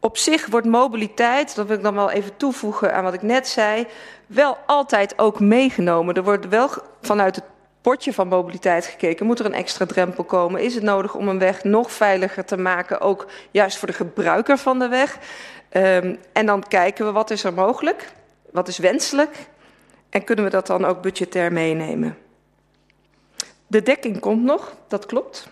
Op 0.00 0.16
zich 0.16 0.46
wordt 0.46 0.66
mobiliteit, 0.66 1.54
dat 1.54 1.66
wil 1.66 1.76
ik 1.76 1.82
dan 1.82 1.94
wel 1.94 2.10
even 2.10 2.36
toevoegen 2.36 2.94
aan 2.94 3.04
wat 3.04 3.14
ik 3.14 3.22
net 3.22 3.48
zei, 3.48 3.86
wel 4.26 4.58
altijd 4.66 5.18
ook 5.18 5.40
meegenomen. 5.40 6.14
Er 6.14 6.22
wordt 6.22 6.48
wel 6.48 6.70
vanuit 7.00 7.36
het 7.36 7.44
potje 7.80 8.12
van 8.12 8.28
mobiliteit 8.28 8.86
gekeken. 8.86 9.26
Moet 9.26 9.38
er 9.38 9.46
een 9.46 9.54
extra 9.54 9.86
drempel 9.86 10.24
komen? 10.24 10.60
Is 10.60 10.74
het 10.74 10.82
nodig 10.82 11.14
om 11.14 11.28
een 11.28 11.38
weg 11.38 11.64
nog 11.64 11.92
veiliger 11.92 12.44
te 12.44 12.56
maken, 12.56 13.00
ook 13.00 13.26
juist 13.50 13.78
voor 13.78 13.88
de 13.88 13.94
gebruiker 13.94 14.58
van 14.58 14.78
de 14.78 14.88
weg? 14.88 15.18
Um, 15.72 16.18
en 16.32 16.46
dan 16.46 16.68
kijken 16.68 17.06
we 17.06 17.12
wat 17.12 17.30
is 17.30 17.44
er 17.44 17.52
mogelijk, 17.52 18.12
wat 18.50 18.68
is 18.68 18.78
wenselijk 18.78 19.48
en 20.08 20.24
kunnen 20.24 20.44
we 20.44 20.50
dat 20.50 20.66
dan 20.66 20.84
ook 20.84 21.02
budgetair 21.02 21.52
meenemen. 21.52 22.18
De 23.66 23.82
dekking 23.82 24.20
komt 24.20 24.42
nog, 24.42 24.76
dat 24.88 25.06
klopt. 25.06 25.48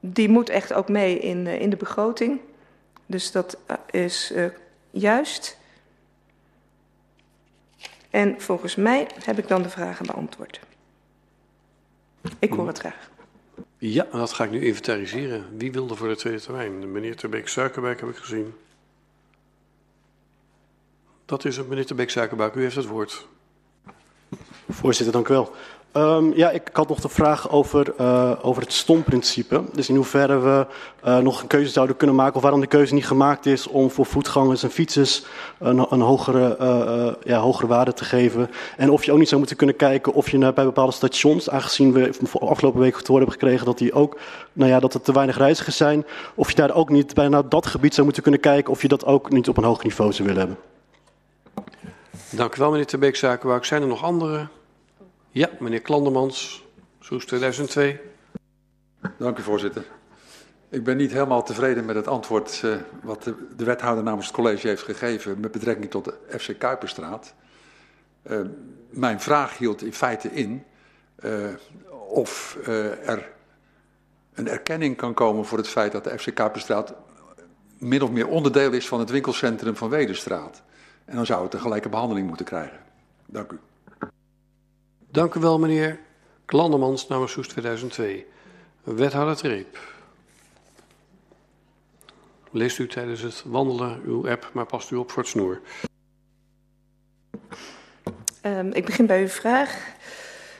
Die 0.00 0.28
moet 0.28 0.48
echt 0.48 0.72
ook 0.72 0.88
mee 0.88 1.18
in, 1.18 1.46
uh, 1.46 1.60
in 1.60 1.70
de 1.70 1.76
begroting. 1.76 2.40
Dus 3.06 3.32
dat 3.32 3.58
is 3.90 4.32
uh, 4.34 4.46
juist. 4.90 5.58
En 8.10 8.40
volgens 8.40 8.74
mij 8.74 9.06
heb 9.24 9.38
ik 9.38 9.48
dan 9.48 9.62
de 9.62 9.68
vragen 9.68 10.06
beantwoord. 10.06 10.60
Ik 12.38 12.52
hoor 12.52 12.66
het 12.66 12.78
graag. 12.78 13.10
Ja, 13.78 14.06
dat 14.12 14.32
ga 14.32 14.44
ik 14.44 14.50
nu 14.50 14.64
inventariseren. 14.64 15.44
Wie 15.56 15.72
wilde 15.72 15.94
voor 15.94 16.08
de 16.08 16.16
tweede 16.16 16.40
termijn? 16.40 16.92
Meneer 16.92 17.16
Terbeek 17.16 17.48
Suikerberg 17.48 18.00
heb 18.00 18.08
ik 18.08 18.16
gezien. 18.16 18.54
Dat 21.26 21.44
is 21.44 21.56
het, 21.56 21.68
meneer 21.68 21.86
Terbeek 21.86 22.10
Suikerberg. 22.10 22.54
U 22.54 22.62
heeft 22.62 22.76
het 22.76 22.86
woord. 22.86 23.26
Voorzitter, 24.68 25.12
dank 25.12 25.28
u. 25.28 25.44
Um, 25.96 26.36
ja, 26.36 26.50
ik 26.50 26.70
had 26.72 26.88
nog 26.88 27.00
de 27.00 27.08
vraag 27.08 27.50
over, 27.50 27.92
uh, 28.00 28.32
over 28.42 28.62
het 28.62 28.72
stomprincipe. 28.72 29.62
Dus 29.72 29.88
in 29.88 29.96
hoeverre 29.96 30.38
we 30.38 30.66
uh, 31.04 31.18
nog 31.18 31.42
een 31.42 31.46
keuze 31.46 31.70
zouden 31.70 31.96
kunnen 31.96 32.16
maken, 32.16 32.36
of 32.36 32.42
waarom 32.42 32.60
de 32.60 32.66
keuze 32.66 32.94
niet 32.94 33.06
gemaakt 33.06 33.46
is 33.46 33.66
om 33.66 33.90
voor 33.90 34.06
voetgangers 34.06 34.62
en 34.62 34.70
fietsers 34.70 35.24
een, 35.58 35.86
een 35.90 36.00
hogere, 36.00 36.56
uh, 36.60 37.12
ja, 37.32 37.38
hogere 37.38 37.66
waarde 37.66 37.92
te 37.92 38.04
geven. 38.04 38.50
En 38.76 38.90
of 38.90 39.04
je 39.04 39.12
ook 39.12 39.18
niet 39.18 39.28
zou 39.28 39.38
moeten 39.38 39.56
kunnen 39.56 39.76
kijken 39.76 40.12
of 40.12 40.30
je 40.30 40.38
bij 40.38 40.64
bepaalde 40.64 40.92
stations, 40.92 41.50
aangezien 41.50 41.92
we 41.92 42.12
afgelopen 42.40 42.80
week 42.80 42.94
te 42.94 43.12
horen 43.12 43.26
hebben 43.26 43.40
gekregen 43.40 43.66
dat, 43.66 43.78
die 43.78 43.92
ook, 43.92 44.18
nou 44.52 44.70
ja, 44.70 44.80
dat 44.80 44.94
er 44.94 45.00
te 45.00 45.12
weinig 45.12 45.36
reizigers 45.36 45.76
zijn, 45.76 46.04
of 46.34 46.50
je 46.50 46.56
daar 46.56 46.74
ook 46.74 46.88
niet 46.88 47.14
bij 47.14 47.28
nou, 47.28 47.44
dat 47.48 47.66
gebied 47.66 47.92
zou 47.92 48.04
moeten 48.04 48.22
kunnen 48.22 48.40
kijken 48.40 48.72
of 48.72 48.82
je 48.82 48.88
dat 48.88 49.04
ook 49.04 49.30
niet 49.30 49.48
op 49.48 49.56
een 49.56 49.64
hoog 49.64 49.82
niveau 49.82 50.12
zou 50.12 50.28
willen 50.28 50.46
hebben. 50.46 50.73
Dank 52.30 52.56
u 52.56 52.58
wel, 52.58 52.70
meneer 52.70 52.86
Terbeek 52.86 53.16
Zakenwijk. 53.16 53.64
Zijn 53.64 53.82
er 53.82 53.88
nog 53.88 54.02
andere? 54.02 54.48
Ja, 55.30 55.50
meneer 55.58 55.80
Klandermans, 55.80 56.64
Soes 57.00 57.26
2002. 57.26 58.00
Dank 59.18 59.38
u, 59.38 59.42
voorzitter. 59.42 59.84
Ik 60.68 60.84
ben 60.84 60.96
niet 60.96 61.12
helemaal 61.12 61.42
tevreden 61.42 61.84
met 61.84 61.96
het 61.96 62.06
antwoord 62.06 62.62
uh, 62.64 62.74
wat 63.02 63.22
de, 63.22 63.34
de, 63.56 63.64
wethouder 63.64 64.04
namens 64.04 64.26
het 64.26 64.34
college 64.34 64.68
heeft 64.68 64.82
gegeven 64.82 65.40
met 65.40 65.52
betrekking 65.52 65.90
tot 65.90 66.04
de 66.04 66.38
FC 66.38 66.58
Kuiperstraat. 66.58 67.34
Uh, 68.30 68.40
mijn 68.90 69.20
vraag 69.20 69.58
hield 69.58 69.82
in 69.82 69.92
feite 69.92 70.28
in 70.32 70.64
uh, 71.24 71.48
of 72.08 72.58
er 73.04 73.28
een 74.34 74.48
erkenning 74.48 74.96
kan 74.96 75.14
komen 75.14 75.44
voor 75.44 75.58
het 75.58 75.68
feit 75.68 75.92
dat 75.92 76.04
de 76.04 76.18
FC 76.18 76.34
Kuiperstraat 76.34 76.94
min 77.78 78.02
of 78.02 78.10
meer 78.10 78.28
onderdeel 78.28 78.72
is 78.72 78.88
van 78.88 78.98
het 78.98 79.10
winkelcentrum 79.10 79.76
van 79.76 79.88
Wederstraat. 79.88 80.62
En 81.04 81.16
dan 81.16 81.26
zou 81.26 81.44
het 81.44 81.54
een 81.54 81.60
gelijke 81.60 81.88
behandeling 81.88 82.26
moeten 82.26 82.46
krijgen. 82.46 82.78
Dank 83.26 83.52
u. 83.52 83.58
Dank 85.10 85.34
u 85.34 85.40
wel, 85.40 85.58
meneer 85.58 86.00
Klandermans, 86.44 87.08
namens 87.08 87.32
Soest 87.32 87.50
2002. 87.50 88.26
Wethouder 88.82 89.36
Treep. 89.36 89.78
Leest 92.50 92.78
u 92.78 92.86
tijdens 92.86 93.20
het 93.20 93.42
wandelen 93.46 94.00
uw 94.04 94.28
app, 94.28 94.50
maar 94.52 94.66
past 94.66 94.90
u 94.90 94.96
op 94.96 95.10
voor 95.10 95.22
het 95.22 95.30
snoer. 95.30 95.60
Um, 98.42 98.72
ik 98.72 98.84
begin 98.84 99.06
bij 99.06 99.20
uw 99.20 99.28
vraag. 99.28 99.92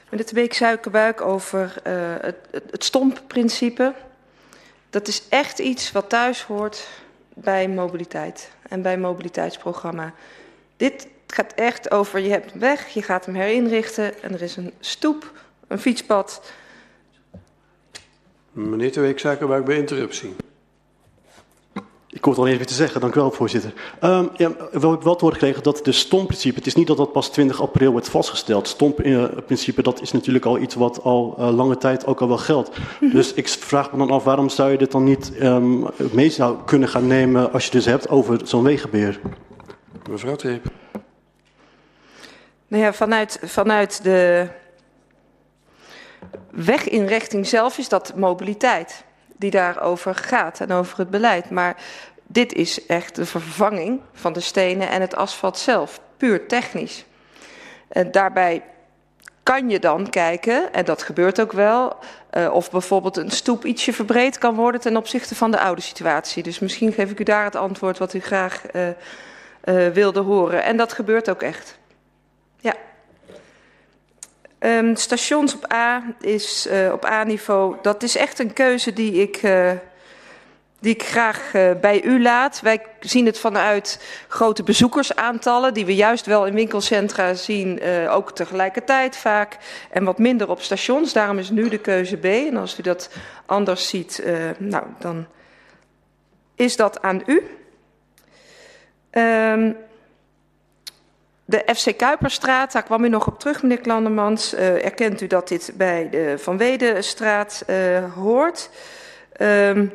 Meneer 0.09 0.29
Beek 0.33 0.53
Suikerbuik 0.53 1.21
over 1.21 1.81
uh, 1.87 2.15
het, 2.19 2.37
het, 2.51 2.63
het 2.71 2.83
stompprincipe. 2.83 3.93
Dat 4.89 5.07
is 5.07 5.27
echt 5.29 5.59
iets 5.59 5.91
wat 5.91 6.09
thuis 6.09 6.43
hoort 6.43 6.87
bij 7.35 7.69
mobiliteit 7.69 8.51
en 8.69 8.81
bij 8.81 8.97
mobiliteitsprogramma. 8.97 10.13
Dit 10.77 11.07
gaat 11.27 11.53
echt 11.53 11.91
over, 11.91 12.19
je 12.19 12.29
hebt 12.29 12.53
een 12.53 12.59
weg, 12.59 12.87
je 12.87 13.01
gaat 13.01 13.25
hem 13.25 13.35
herinrichten 13.35 14.21
en 14.23 14.33
er 14.33 14.41
is 14.41 14.55
een 14.55 14.73
stoep, 14.79 15.31
een 15.67 15.79
fietspad. 15.79 16.51
Meneer 18.51 18.91
de 18.91 19.13
zakenbuik 19.15 19.65
bij 19.65 19.77
interruptie. 19.77 20.35
Ik 22.15 22.23
hoor 22.23 22.33
het 22.33 22.41
al 22.41 22.47
eens 22.47 22.57
weer 22.57 22.65
te 22.65 22.73
zeggen, 22.73 23.01
dank 23.01 23.15
u 23.15 23.19
wel, 23.19 23.31
voorzitter. 23.31 23.73
Um, 24.03 24.29
ja, 24.37 24.51
wel 24.71 24.91
heb 24.91 25.03
wel 25.03 25.15
te 25.15 25.23
horen 25.23 25.39
gekregen 25.39 25.63
dat 25.63 25.79
de 25.83 25.91
stomprincipe, 25.91 26.55
het 26.55 26.67
is 26.67 26.75
niet 26.75 26.87
dat 26.87 26.97
dat 26.97 27.11
pas 27.11 27.29
20 27.29 27.61
april 27.61 27.93
werd 27.93 28.09
vastgesteld. 28.09 28.67
Stomprincipe, 28.67 29.81
dat 29.81 30.01
is 30.01 30.11
natuurlijk 30.11 30.45
al 30.45 30.57
iets 30.59 30.75
wat 30.75 31.01
al 31.03 31.35
uh, 31.39 31.55
lange 31.55 31.77
tijd 31.77 32.05
ook 32.05 32.21
al 32.21 32.27
wel 32.27 32.37
geldt. 32.37 32.77
Mm 32.77 32.83
-hmm. 32.99 33.09
Dus 33.09 33.33
ik 33.33 33.47
vraag 33.47 33.91
me 33.91 33.97
dan 33.97 34.09
af, 34.09 34.23
waarom 34.23 34.49
zou 34.49 34.71
je 34.71 34.77
dit 34.77 34.91
dan 34.91 35.03
niet 35.03 35.31
um, 35.41 35.85
mee 36.11 36.29
zou 36.29 36.57
kunnen 36.65 36.89
gaan 36.89 37.07
nemen 37.07 37.51
als 37.51 37.65
je 37.65 37.71
dus 37.71 37.85
hebt 37.85 38.09
over 38.09 38.39
zo'n 38.43 38.63
wegenbeheer? 38.63 39.19
Mevrouw 40.09 40.35
Treep. 40.35 40.65
Nou 42.67 42.83
ja, 42.83 42.93
vanuit, 42.93 43.39
vanuit 43.43 44.03
de 44.03 44.47
weginrichting 46.51 47.47
zelf 47.47 47.77
is 47.77 47.89
dat 47.89 48.13
mobiliteit 48.15 49.03
die 49.37 49.51
daarover 49.51 50.15
gaat 50.15 50.59
en 50.59 50.71
over 50.71 50.97
het 50.97 51.09
beleid. 51.09 51.49
Maar 51.49 51.75
dit 52.27 52.53
is 52.53 52.85
echt 52.85 53.15
de 53.15 53.25
vervanging 53.25 54.01
van 54.13 54.33
de 54.33 54.39
stenen 54.39 54.89
en 54.89 55.01
het 55.01 55.15
asfalt 55.15 55.57
zelf, 55.57 55.99
puur 56.17 56.47
technisch. 56.47 57.05
En 57.87 58.11
daarbij 58.11 58.63
kan 59.43 59.69
je 59.69 59.79
dan 59.79 60.09
kijken, 60.09 60.73
en 60.73 60.85
dat 60.85 61.03
gebeurt 61.03 61.41
ook 61.41 61.51
wel, 61.51 61.95
uh, 62.37 62.53
of 62.53 62.71
bijvoorbeeld 62.71 63.17
een 63.17 63.31
stoep 63.31 63.65
ietsje 63.65 63.93
verbreed 63.93 64.37
kan 64.37 64.55
worden 64.55 64.81
ten 64.81 64.97
opzichte 64.97 65.35
van 65.35 65.51
de 65.51 65.59
oude 65.59 65.81
situatie. 65.81 66.43
Dus 66.43 66.59
misschien 66.59 66.93
geef 66.93 67.11
ik 67.11 67.19
u 67.19 67.23
daar 67.23 67.43
het 67.43 67.55
antwoord 67.55 67.97
wat 67.97 68.13
u 68.13 68.19
graag 68.19 68.61
uh, 68.73 68.87
uh, 69.65 69.87
wilde 69.87 70.19
horen. 70.19 70.63
En 70.63 70.77
dat 70.77 70.93
gebeurt 70.93 71.29
ook 71.29 71.41
echt. 71.41 71.77
Um, 74.65 74.95
stations 74.95 75.55
op 75.55 75.73
A 75.73 76.03
is 76.19 76.67
op 76.91 77.05
A-niveau. 77.05 77.75
Dat 77.81 78.03
is 78.03 78.15
echt 78.15 78.39
een 78.39 78.53
keuze 78.53 78.93
die 78.93 79.21
ik 79.21 79.41
die 80.85 80.93
ik 80.93 81.03
graag 81.03 81.53
uh, 81.53 81.71
bij 81.81 82.03
u 82.03 82.21
laat. 82.21 82.61
Wij 82.61 82.85
zien 82.99 83.25
het 83.25 83.39
vanuit 83.39 84.03
grote 84.27 84.63
bezoekersaantallen, 84.63 85.73
die 85.73 85.85
we 85.85 85.95
juist 85.95 86.25
wel 86.25 86.45
in 86.45 86.53
winkelcentra 86.53 87.33
zien, 87.33 87.79
uh, 87.83 88.13
ook 88.15 88.31
tegelijkertijd 88.31 89.17
vaak. 89.17 89.57
En 89.89 90.03
wat 90.03 90.17
minder 90.17 90.49
op 90.49 90.61
stations. 90.61 91.13
Daarom 91.13 91.37
is 91.37 91.49
nu 91.49 91.69
de 91.69 91.77
keuze 91.77 92.17
B. 92.17 92.25
En 92.25 92.57
als 92.57 92.79
u 92.79 92.81
dat 92.81 93.09
anders 93.45 93.89
ziet, 93.89 94.21
uh, 94.25 94.35
nou, 94.57 94.85
dan 94.99 95.25
is 96.55 96.75
dat 96.75 97.01
aan 97.01 97.23
u. 97.25 97.43
Um, 99.11 99.75
de 101.45 101.63
FC 101.75 101.97
Kuiperstraat, 101.97 102.71
daar 102.71 102.83
kwam 102.83 103.03
u 103.03 103.09
nog 103.09 103.27
op 103.27 103.39
terug, 103.39 103.61
meneer 103.61 103.81
Klandermans. 103.81 104.53
Uh, 104.53 104.85
erkent 104.85 105.21
u 105.21 105.27
dat 105.27 105.47
dit 105.47 105.71
bij 105.75 106.09
de 106.09 106.35
Van 106.37 106.57
Wedestraat 106.57 107.63
uh, 107.69 108.13
hoort? 108.13 108.69
Um, 109.41 109.91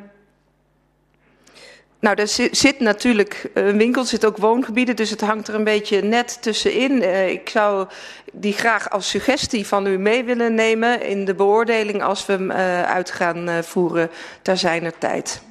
nou, 2.01 2.17
er 2.17 2.29
zit 2.51 2.81
natuurlijk 2.81 3.51
een 3.55 3.79
winkel, 3.79 4.03
er 4.03 4.09
zit 4.09 4.25
ook 4.25 4.37
woongebieden, 4.37 4.97
dus 4.97 5.11
het 5.11 5.21
hangt 5.21 5.49
er 5.49 5.55
een 5.55 5.65
beetje 5.65 6.03
net 6.03 6.43
tussenin. 6.43 7.29
Ik 7.31 7.49
zou 7.49 7.87
die 8.33 8.53
graag 8.53 8.91
als 8.91 9.09
suggestie 9.09 9.67
van 9.67 9.87
u 9.87 9.99
mee 9.99 10.25
willen 10.25 10.55
nemen 10.55 11.03
in 11.03 11.25
de 11.25 11.35
beoordeling 11.35 12.03
als 12.03 12.27
we 12.27 12.33
hem 12.33 12.53
uit 12.83 13.11
gaan 13.11 13.65
voeren 13.65 14.11
ter 14.43 14.57
zijner 14.57 14.99
tijd. 14.99 15.43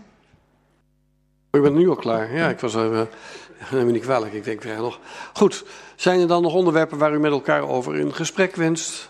U 1.52 1.62
bent 1.62 1.76
nu 1.76 1.90
al 1.90 1.96
klaar. 1.96 2.34
Ja, 2.36 2.50
ik 2.50 2.60
was 2.60 2.76
even. 2.76 3.10
Neem 3.72 3.86
me 3.86 3.92
niet 3.92 4.04
kwalijk, 4.04 4.34
ik 4.34 4.44
denk 4.44 4.64
weer 4.64 4.78
nog. 4.78 5.00
Goed, 5.34 5.66
zijn 6.00 6.20
er 6.20 6.28
dan 6.28 6.42
nog 6.42 6.54
onderwerpen 6.54 6.98
waar 6.98 7.14
u 7.14 7.20
met 7.20 7.32
elkaar 7.32 7.68
over 7.68 7.96
in 7.96 8.14
gesprek 8.14 8.56
wenst? 8.56 9.10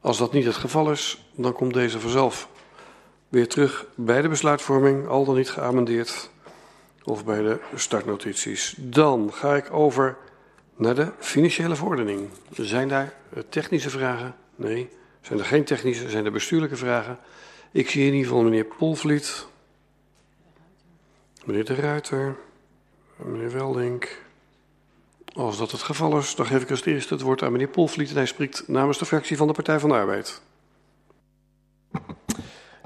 Als 0.00 0.18
dat 0.18 0.32
niet 0.32 0.44
het 0.44 0.54
geval 0.54 0.90
is, 0.90 1.30
dan 1.34 1.52
komt 1.52 1.74
deze 1.74 2.00
vanzelf 2.00 2.48
weer 3.28 3.48
terug 3.48 3.86
bij 3.94 4.22
de 4.22 4.28
besluitvorming, 4.28 5.06
al 5.06 5.24
dan 5.24 5.34
niet 5.36 5.50
geamendeerd, 5.50 6.30
of 7.04 7.24
bij 7.24 7.42
de 7.42 7.60
startnotities. 7.74 8.74
Dan 8.78 9.32
ga 9.32 9.56
ik 9.56 9.72
over 9.72 10.16
naar 10.76 10.94
de 10.94 11.12
financiële 11.18 11.76
verordening. 11.76 12.28
Zijn 12.52 12.88
daar 12.88 13.14
technische 13.48 13.90
vragen? 13.90 14.36
Nee. 14.56 14.88
Zijn 15.20 15.38
er 15.38 15.44
geen 15.44 15.64
technische, 15.64 16.08
zijn 16.08 16.24
er 16.24 16.32
bestuurlijke 16.32 16.76
vragen? 16.76 17.18
Ik 17.72 17.90
zie 17.90 18.06
in 18.06 18.12
ieder 18.12 18.28
geval 18.28 18.44
meneer 18.44 18.64
Polvliet, 18.64 19.46
meneer 21.44 21.64
De 21.64 21.74
Ruiter, 21.74 22.36
meneer 23.16 23.52
Weldink. 23.52 24.24
Als 25.36 25.58
dat 25.58 25.70
het 25.70 25.82
geval 25.82 26.18
is, 26.18 26.34
dan 26.34 26.46
geef 26.46 26.62
ik 26.62 26.70
als 26.70 26.84
eerste 26.84 27.14
het 27.14 27.22
woord 27.22 27.42
aan 27.42 27.52
meneer 27.52 27.68
Polvliet 27.68 28.10
en 28.10 28.16
hij 28.16 28.26
spreekt 28.26 28.68
namens 28.68 28.98
de 28.98 29.04
fractie 29.04 29.36
van 29.36 29.46
de 29.46 29.52
Partij 29.52 29.78
van 29.78 29.88
de 29.88 29.94
Arbeid. 29.94 30.40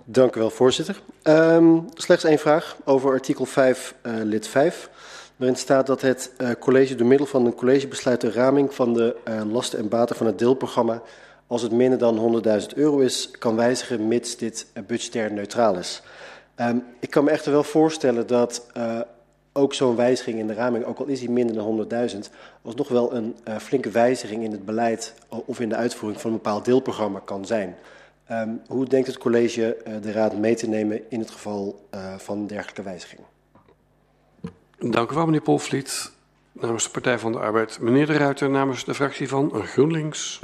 Dank 0.05 0.37
u 0.37 0.41
wel, 0.41 0.51
voorzitter. 0.51 1.01
Um, 1.23 1.89
slechts 1.95 2.25
één 2.25 2.39
vraag 2.39 2.77
over 2.85 3.11
artikel 3.11 3.45
5, 3.45 3.95
uh, 4.03 4.13
lid 4.23 4.49
5. 4.49 4.91
Waarin 5.37 5.57
staat 5.57 5.87
dat 5.87 6.01
het 6.01 6.33
uh, 6.39 6.51
college 6.59 6.95
door 6.95 7.07
middel 7.07 7.27
van 7.27 7.47
een 7.47 7.55
collegebesluit 7.55 8.21
de 8.21 8.33
raming 8.33 8.75
van 8.75 8.95
de 8.95 9.17
uh, 9.29 9.41
lasten 9.53 9.79
en 9.79 9.89
baten 9.89 10.17
van 10.17 10.27
het 10.27 10.39
deelprogramma, 10.39 11.03
als 11.47 11.63
het 11.63 11.73
minder 11.73 11.99
dan 11.99 12.43
100.000 12.61 12.67
euro 12.75 12.99
is, 12.99 13.31
kan 13.31 13.57
wijzigen 13.57 14.09
mits 14.09 14.37
dit 14.37 14.67
budgetair 14.87 15.33
neutraal 15.33 15.77
is. 15.77 16.03
Um, 16.57 16.85
ik 17.01 17.11
kan 17.11 17.25
me 17.25 17.31
echter 17.31 17.53
wel 17.53 17.65
voorstellen 17.65 18.27
dat 18.27 18.67
ook 19.53 19.75
zo'n 19.75 19.97
wijziging 19.97 20.39
in 20.39 20.47
de 20.47 20.55
raming, 20.55 20.85
ook 20.85 20.99
al 20.99 21.07
is 21.07 21.21
die 21.21 21.31
minder 21.31 21.57
dan 21.57 21.87
100.000, 22.13 22.19
alsnog 22.63 22.89
wel 22.89 23.15
een 23.15 23.37
flinke 23.61 23.91
wijziging 23.91 24.45
in 24.45 24.53
het 24.53 24.65
beleid 24.65 25.15
of 25.29 25.61
in 25.61 25.69
de 25.69 25.77
uitvoering 25.77 26.21
van 26.21 26.31
een 26.31 26.37
bepaald 26.37 26.65
deelprogramma 26.65 27.21
kan 27.25 27.47
zijn. 27.47 27.77
Um, 28.31 28.61
hoe 28.67 28.87
denkt 28.87 29.07
het 29.07 29.19
college 29.19 29.77
uh, 29.87 29.95
de 30.03 30.13
raad 30.13 30.37
mee 30.37 30.55
te 30.55 30.69
nemen 30.69 31.11
in 31.11 31.19
het 31.19 31.31
geval 31.31 31.89
uh, 31.95 32.15
van 32.19 32.47
dergelijke 32.47 32.83
wijziging? 32.83 33.21
Dank 34.79 35.11
u 35.11 35.15
wel, 35.15 35.25
meneer 35.25 35.41
Polvliet. 35.41 36.13
Namens 36.53 36.85
de 36.85 36.91
Partij 36.91 37.19
van 37.19 37.33
de 37.33 37.39
Arbeid. 37.39 37.81
Meneer 37.81 38.07
De 38.07 38.17
Ruiter, 38.17 38.51
namens 38.51 38.85
de 38.85 38.95
fractie 38.95 39.29
van 39.29 39.51
GroenLinks. 39.67 40.41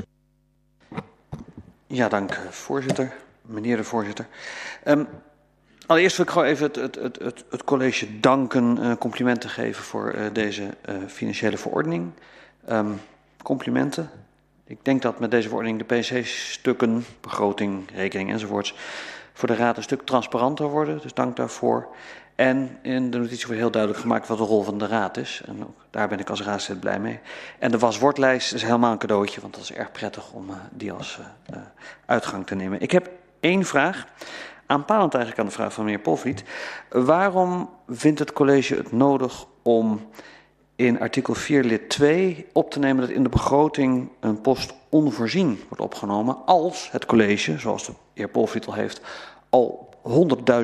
Ja, 1.87 2.09
dank, 2.09 2.35
voorzitter. 2.51 3.15
Meneer 3.43 3.77
de 3.77 3.85
voorzitter. 3.85 4.27
Um, 4.85 5.09
allereerst 5.87 6.17
wil 6.17 6.27
ik 6.27 6.33
gewoon 6.33 6.47
even 6.47 6.67
het, 6.67 6.77
het, 6.77 7.19
het, 7.19 7.45
het, 7.51 7.65
college 7.65 8.21
danken, 8.21 8.79
uh, 8.81 8.93
complimenten 8.99 9.51
geven 9.51 9.85
voor 9.85 10.15
uh, 10.15 10.21
deze 10.33 10.63
uh, 10.63 10.95
financiële 11.07 11.57
verordening. 11.57 12.11
Um, 12.71 13.01
complimenten. 13.43 14.11
Ik 14.65 14.79
denk 14.83 15.03
dat 15.03 15.19
met 15.19 15.31
deze 15.31 15.49
verordening 15.49 15.85
de 15.87 15.95
PC-stukken, 15.95 17.05
begroting, 17.21 17.91
rekening 17.95 18.31
enzovoorts, 18.31 18.75
voor 19.33 19.49
de 19.49 19.57
Raad 19.57 19.77
een 19.77 19.83
stuk 19.83 20.03
transparanter 20.03 20.67
worden. 20.67 21.01
Dus 21.03 21.15
dank 21.15 21.37
daarvoor. 21.37 21.89
En 22.35 22.79
in 22.83 23.11
de 23.11 23.19
notitie 23.19 23.47
wordt 23.47 23.61
heel 23.61 23.71
duidelijk 23.71 24.03
gemaakt 24.03 24.29
wat 24.29 24.39
de 24.39 24.45
rol 24.45 24.63
van 24.63 24.79
de 24.79 24.87
Raad 24.87 25.17
is. 25.17 25.43
En 25.47 25.63
ook 25.63 25.85
daar 25.91 26.09
ben 26.09 26.19
ik 26.19 26.31
als 26.31 26.43
raadslid 26.43 26.81
blij 26.81 27.01
mee. 27.01 27.19
En 27.59 27.71
de 27.71 27.79
waswortlijst 27.79 28.53
is 28.53 28.63
helemaal 28.63 28.93
een 28.93 28.99
cadeautje, 28.99 29.41
want 29.41 29.55
dat 29.55 29.63
is 29.63 29.73
erg 29.73 29.93
prettig 29.93 30.33
om 30.33 30.51
die 30.71 30.93
als 30.93 31.19
uitgang 32.07 32.47
te 32.47 32.55
nemen. 32.55 32.81
Ik 32.81 32.91
heb 32.91 33.11
één 33.41 33.65
vraag. 33.65 34.07
Aanpalend 34.67 35.15
eigenlijk 35.15 35.43
aan 35.43 35.49
de 35.49 35.59
vraag 35.59 35.73
van 35.73 35.85
meneer 35.85 36.01
Polvliet. 36.01 36.45
Waarom 36.89 37.71
vindt 37.89 38.19
het 38.19 38.33
college 38.33 38.75
het 38.75 38.93
nodig 38.93 39.47
om 39.63 40.09
in 40.77 41.01
artikel 41.01 41.35
4 41.35 41.65
lid 41.65 41.89
2 41.89 42.47
op 42.53 42.71
te 42.71 42.79
nemen 42.79 43.01
dat 43.01 43.11
in 43.11 43.23
de 43.23 43.29
begroting 43.29 44.11
een 44.21 44.41
post 44.41 44.75
onvoorzien 44.89 45.61
wordt 45.69 45.85
opgenomen 45.85 46.37
als 46.47 46.91
het 46.91 47.07
college, 47.07 47.59
zoals 47.59 47.87
de 47.87 47.93
heer 48.15 48.29
Polvliet 48.29 48.67
al 48.67 48.75
heeft, 48.75 49.01
al 49.51 49.86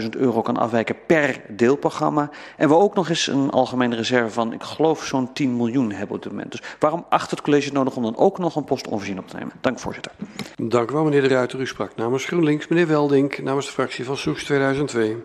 100.000 0.02 0.08
euro 0.10 0.42
kan 0.42 0.56
afwijken 0.56 0.96
per 1.06 1.40
deelprogramma. 1.48 2.30
En 2.56 2.68
we 2.68 2.74
ook 2.74 2.94
nog 2.94 3.08
eens 3.08 3.26
een 3.26 3.50
algemene 3.50 3.96
reserve 3.96 4.30
van, 4.30 4.52
ik 4.52 4.62
geloof, 4.62 5.04
zo'n 5.04 5.32
10 5.32 5.56
miljoen 5.56 5.92
hebben 5.92 6.16
op 6.16 6.22
dit 6.22 6.32
moment. 6.32 6.50
Dus 6.50 6.62
waarom 6.78 7.04
acht 7.08 7.30
het 7.30 7.40
college 7.40 7.72
nodig 7.72 7.96
om 7.96 8.02
dan 8.02 8.16
ook 8.16 8.38
nog 8.38 8.56
een 8.56 8.64
post 8.64 8.86
onvoorzien 8.86 9.18
op 9.18 9.28
te 9.28 9.36
nemen? 9.36 9.52
Dank 9.60 9.78
voorzitter. 9.78 10.12
Dank 10.56 10.90
u 10.90 10.94
wel 10.94 11.04
meneer 11.04 11.22
De 11.22 11.28
Ruiter. 11.28 11.60
U 11.60 11.66
sprak 11.66 11.96
namens 11.96 12.24
GroenLinks. 12.24 12.68
Meneer 12.68 12.86
Weldink 12.86 13.42
namens 13.42 13.66
de 13.66 13.72
fractie 13.72 14.04
van 14.04 14.16
Soeks 14.16 14.44
2002. 14.44 15.16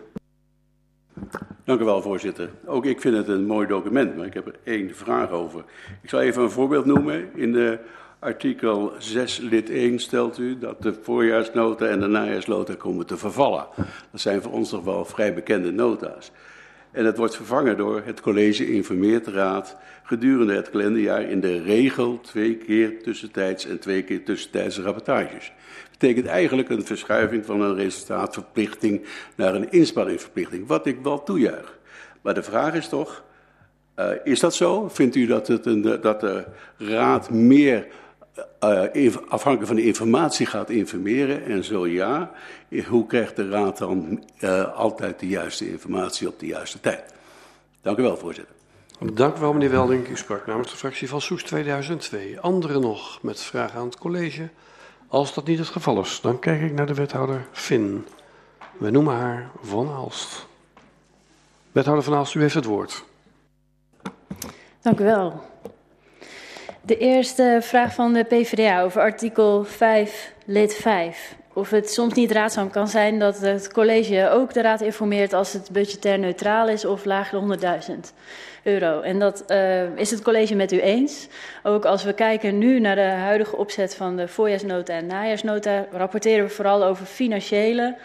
Dank 1.64 1.80
u 1.80 1.84
wel, 1.84 2.02
voorzitter. 2.02 2.50
Ook 2.66 2.84
ik 2.84 3.00
vind 3.00 3.16
het 3.16 3.28
een 3.28 3.46
mooi 3.46 3.66
document, 3.66 4.16
maar 4.16 4.26
ik 4.26 4.34
heb 4.34 4.46
er 4.46 4.58
één 4.64 4.94
vraag 4.94 5.30
over. 5.30 5.64
Ik 6.02 6.08
zal 6.08 6.20
even 6.20 6.42
een 6.42 6.50
voorbeeld 6.50 6.84
noemen. 6.84 7.28
In 7.34 7.52
de 7.52 7.78
artikel 8.18 8.92
6 8.98 9.38
lid 9.38 9.70
1 9.70 9.98
stelt 9.98 10.38
u 10.38 10.58
dat 10.58 10.82
de 10.82 10.94
voorjaarsnota 11.02 11.86
en 11.86 12.00
de 12.00 12.06
najaarsnota 12.06 12.74
komen 12.74 13.06
te 13.06 13.16
vervallen. 13.16 13.66
Dat 14.10 14.20
zijn 14.20 14.42
voor 14.42 14.52
ons 14.52 14.68
toch 14.70 14.84
wel 14.84 15.04
vrij 15.04 15.34
bekende 15.34 15.72
nota's. 15.72 16.30
En 16.90 17.04
het 17.04 17.16
wordt 17.16 17.36
vervangen 17.36 17.76
door 17.76 18.02
het 18.04 18.20
college 18.20 18.72
informeert 18.72 19.24
de 19.24 19.30
raad 19.30 19.76
gedurende 20.02 20.54
het 20.54 20.70
kalenderjaar 20.70 21.22
in 21.22 21.40
de 21.40 21.62
regel 21.62 22.20
twee 22.20 22.56
keer 22.56 23.02
tussentijds 23.02 23.66
en 23.66 23.78
twee 23.78 24.02
keer 24.02 24.24
tussentijdse 24.24 24.82
rapportages 24.82 25.52
betekent 25.98 26.26
eigenlijk 26.26 26.68
een 26.68 26.84
verschuiving 26.84 27.46
van 27.46 27.60
een 27.60 27.74
resultaatverplichting 27.74 29.04
naar 29.34 29.54
een 29.54 29.70
inspanningverplichting, 29.70 30.66
wat 30.66 30.86
ik 30.86 30.98
wel 31.02 31.22
toejuich. 31.22 31.78
Maar 32.20 32.34
de 32.34 32.42
vraag 32.42 32.74
is 32.74 32.88
toch, 32.88 33.24
uh, 33.96 34.10
is 34.24 34.40
dat 34.40 34.54
zo? 34.54 34.88
Vindt 34.88 35.16
u 35.16 35.26
dat, 35.26 35.46
het 35.46 35.66
een, 35.66 35.82
dat 36.00 36.20
de 36.20 36.44
raad 36.76 37.30
meer 37.30 37.86
uh, 38.94 39.16
afhankelijk 39.28 39.66
van 39.66 39.76
de 39.76 39.86
informatie 39.86 40.46
gaat 40.46 40.70
informeren? 40.70 41.44
En 41.44 41.64
zo 41.64 41.86
ja, 41.86 42.30
hoe 42.88 43.06
krijgt 43.06 43.36
de 43.36 43.48
raad 43.48 43.78
dan 43.78 44.24
uh, 44.40 44.74
altijd 44.74 45.20
de 45.20 45.28
juiste 45.28 45.70
informatie 45.70 46.28
op 46.28 46.38
de 46.38 46.46
juiste 46.46 46.80
tijd? 46.80 47.14
Dank 47.82 47.98
u 47.98 48.02
wel, 48.02 48.16
voorzitter. 48.16 48.54
Dank 49.12 49.36
u 49.36 49.40
wel, 49.40 49.52
meneer 49.52 49.70
Welding. 49.70 50.08
U 50.08 50.16
sprak 50.16 50.46
namens 50.46 50.70
de 50.70 50.76
fractie 50.76 51.08
van 51.08 51.20
Soes 51.20 51.42
2002. 51.42 52.40
Anderen 52.40 52.80
nog 52.80 53.22
met 53.22 53.40
vragen 53.40 53.80
aan 53.80 53.86
het 53.86 53.98
college? 53.98 54.48
Als 55.08 55.34
dat 55.34 55.46
niet 55.46 55.58
het 55.58 55.68
geval 55.68 56.00
is, 56.00 56.20
dan 56.20 56.38
kijk 56.38 56.60
ik 56.60 56.72
naar 56.72 56.86
de 56.86 56.94
wethouder 56.94 57.46
Finn. 57.52 58.06
We 58.78 58.90
noemen 58.90 59.14
haar 59.14 59.50
Van 59.62 59.88
Aalst. 59.90 60.46
Wethouder 61.72 62.04
Van 62.04 62.14
Aalst, 62.14 62.34
u 62.34 62.40
heeft 62.40 62.54
het 62.54 62.64
woord. 62.64 63.04
Dank 64.80 65.00
u 65.00 65.04
wel. 65.04 65.42
De 66.88 66.98
eerste 66.98 67.58
vraag 67.60 67.94
van 67.94 68.12
de 68.12 68.24
PvdA 68.24 68.82
over 68.82 69.00
artikel 69.00 69.64
5, 69.64 70.32
lid 70.44 70.74
5. 70.74 71.36
of 71.52 71.70
het 71.70 71.92
soms 71.92 72.14
niet 72.14 72.30
raadzaam 72.30 72.70
kan 72.70 72.88
zijn 72.88 73.18
dat 73.18 73.38
het 73.38 73.72
college 73.72 74.28
ook 74.30 74.52
de 74.52 74.62
raad 74.62 74.80
informeert 74.80 75.32
als 75.32 75.52
het 75.52 75.68
budgetair 75.72 76.18
neutraal 76.18 76.68
is 76.68 76.84
of 76.84 77.04
lager 77.04 77.58
dan 77.58 77.80
100.000 77.88 77.94
euro. 78.62 79.00
En 79.00 79.18
dat 79.18 79.44
uh, 79.48 79.96
is 79.96 80.10
het 80.10 80.22
college 80.22 80.54
met 80.54 80.72
u 80.72 80.80
eens. 80.80 81.28
Ook 81.62 81.84
als 81.84 82.04
we 82.04 82.12
kijken 82.12 82.58
nu 82.58 82.80
naar 82.80 82.96
de 82.96 83.00
huidige 83.00 83.56
opzet 83.56 83.94
van 83.94 84.16
de 84.16 84.28
voorjaarsnota 84.28 84.92
en 84.92 85.06
najaarsnota, 85.06 85.86
rapporteren 85.92 86.44
we 86.44 86.50
vooral 86.50 86.84
over 86.84 87.06
financiële 87.06 87.96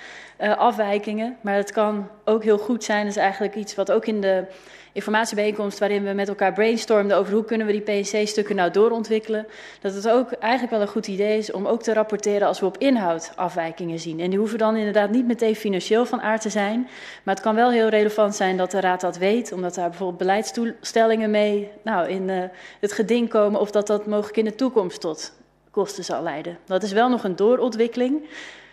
uh, 0.42 0.58
afwijkingen. 0.58 1.38
Maar 1.42 1.56
het 1.56 1.72
kan 1.72 2.10
ook 2.26 2.44
heel 2.44 2.58
goed 2.58 2.84
zijn, 2.84 3.06
dat 3.06 3.16
is 3.16 3.22
eigenlijk 3.22 3.56
iets 3.56 3.76
wat 3.76 3.92
ook 3.92 4.06
in 4.06 4.22
de 4.22 4.46
informatiebijeenkomst 4.94 5.80
waarin 5.80 6.04
we 6.04 6.14
met 6.14 6.28
elkaar 6.28 6.54
brainstormden 6.54 7.18
over 7.18 7.34
hoe 7.34 7.46
kunnen 7.46 7.68
we 7.68 7.82
die 7.82 7.82
PNC-stukken 7.82 8.56
nou 8.56 8.72
doorontwikkelen. 8.72 9.48
Dat 9.82 9.94
het 9.94 10.10
ook 10.10 10.32
eigenlijk 10.32 10.72
wel 10.74 10.82
een 10.82 10.88
goed 10.88 11.08
idee 11.08 11.38
is 11.38 11.52
om 11.52 11.66
ook 11.66 11.84
te 11.84 11.94
rapporteren 11.94 12.48
als 12.48 12.60
we 12.60 12.66
op 12.66 12.78
inhoud 12.78 13.32
afwijkingen 13.36 14.00
zien. 14.00 14.20
En 14.20 14.30
die 14.30 14.40
hoeven 14.40 14.58
dan 14.58 14.76
inderdaad 14.76 15.10
niet 15.10 15.26
meteen 15.26 15.56
financieel 15.56 16.06
van 16.06 16.22
aard 16.22 16.42
te 16.42 16.50
zijn. 16.50 16.88
Maar 17.24 17.34
het 17.34 17.44
kan 17.44 17.56
wel 17.56 17.72
heel 17.72 17.90
relevant 17.90 18.36
zijn 18.36 18.58
dat 18.58 18.72
de 18.72 18.80
Raad 18.80 19.02
dat 19.02 19.18
weet, 19.18 19.52
omdat 19.52 19.76
daar 19.76 19.90
bijvoorbeeld 19.90 20.20
beleidsdoelstellingen 20.20 21.32
mee 21.32 21.70
nou, 21.84 22.10
in 22.10 22.30
uh, 22.30 22.44
het 22.80 22.94
geding 22.94 23.30
komen 23.30 23.60
of 23.60 23.72
dat 23.72 23.88
dat 23.88 24.06
mogelijk 24.06 24.38
in 24.38 24.46
de 24.46 24.56
toekomst 24.56 25.02
tot 25.02 25.34
kosten 25.72 26.04
zal 26.04 26.24
leiden. 26.24 26.58
Dat 26.66 26.84
is 26.84 26.92
wel 26.92 27.10
nog 27.10 27.24
een 27.24 27.36
doorontwikkeling. 27.36 28.24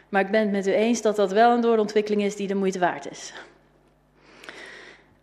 Maar 0.09 0.21
ik 0.21 0.31
ben 0.31 0.41
het 0.41 0.51
met 0.51 0.67
u 0.67 0.73
eens 0.73 1.03
dat 1.03 1.17
dat 1.17 1.33
wel 1.33 1.53
een 1.53 1.61
doorontwikkeling 1.61 2.23
is 2.23 2.37
die 2.37 2.47
de 2.47 2.55
moeite 2.55 2.79
waard 2.79 3.11
is. 3.11 3.33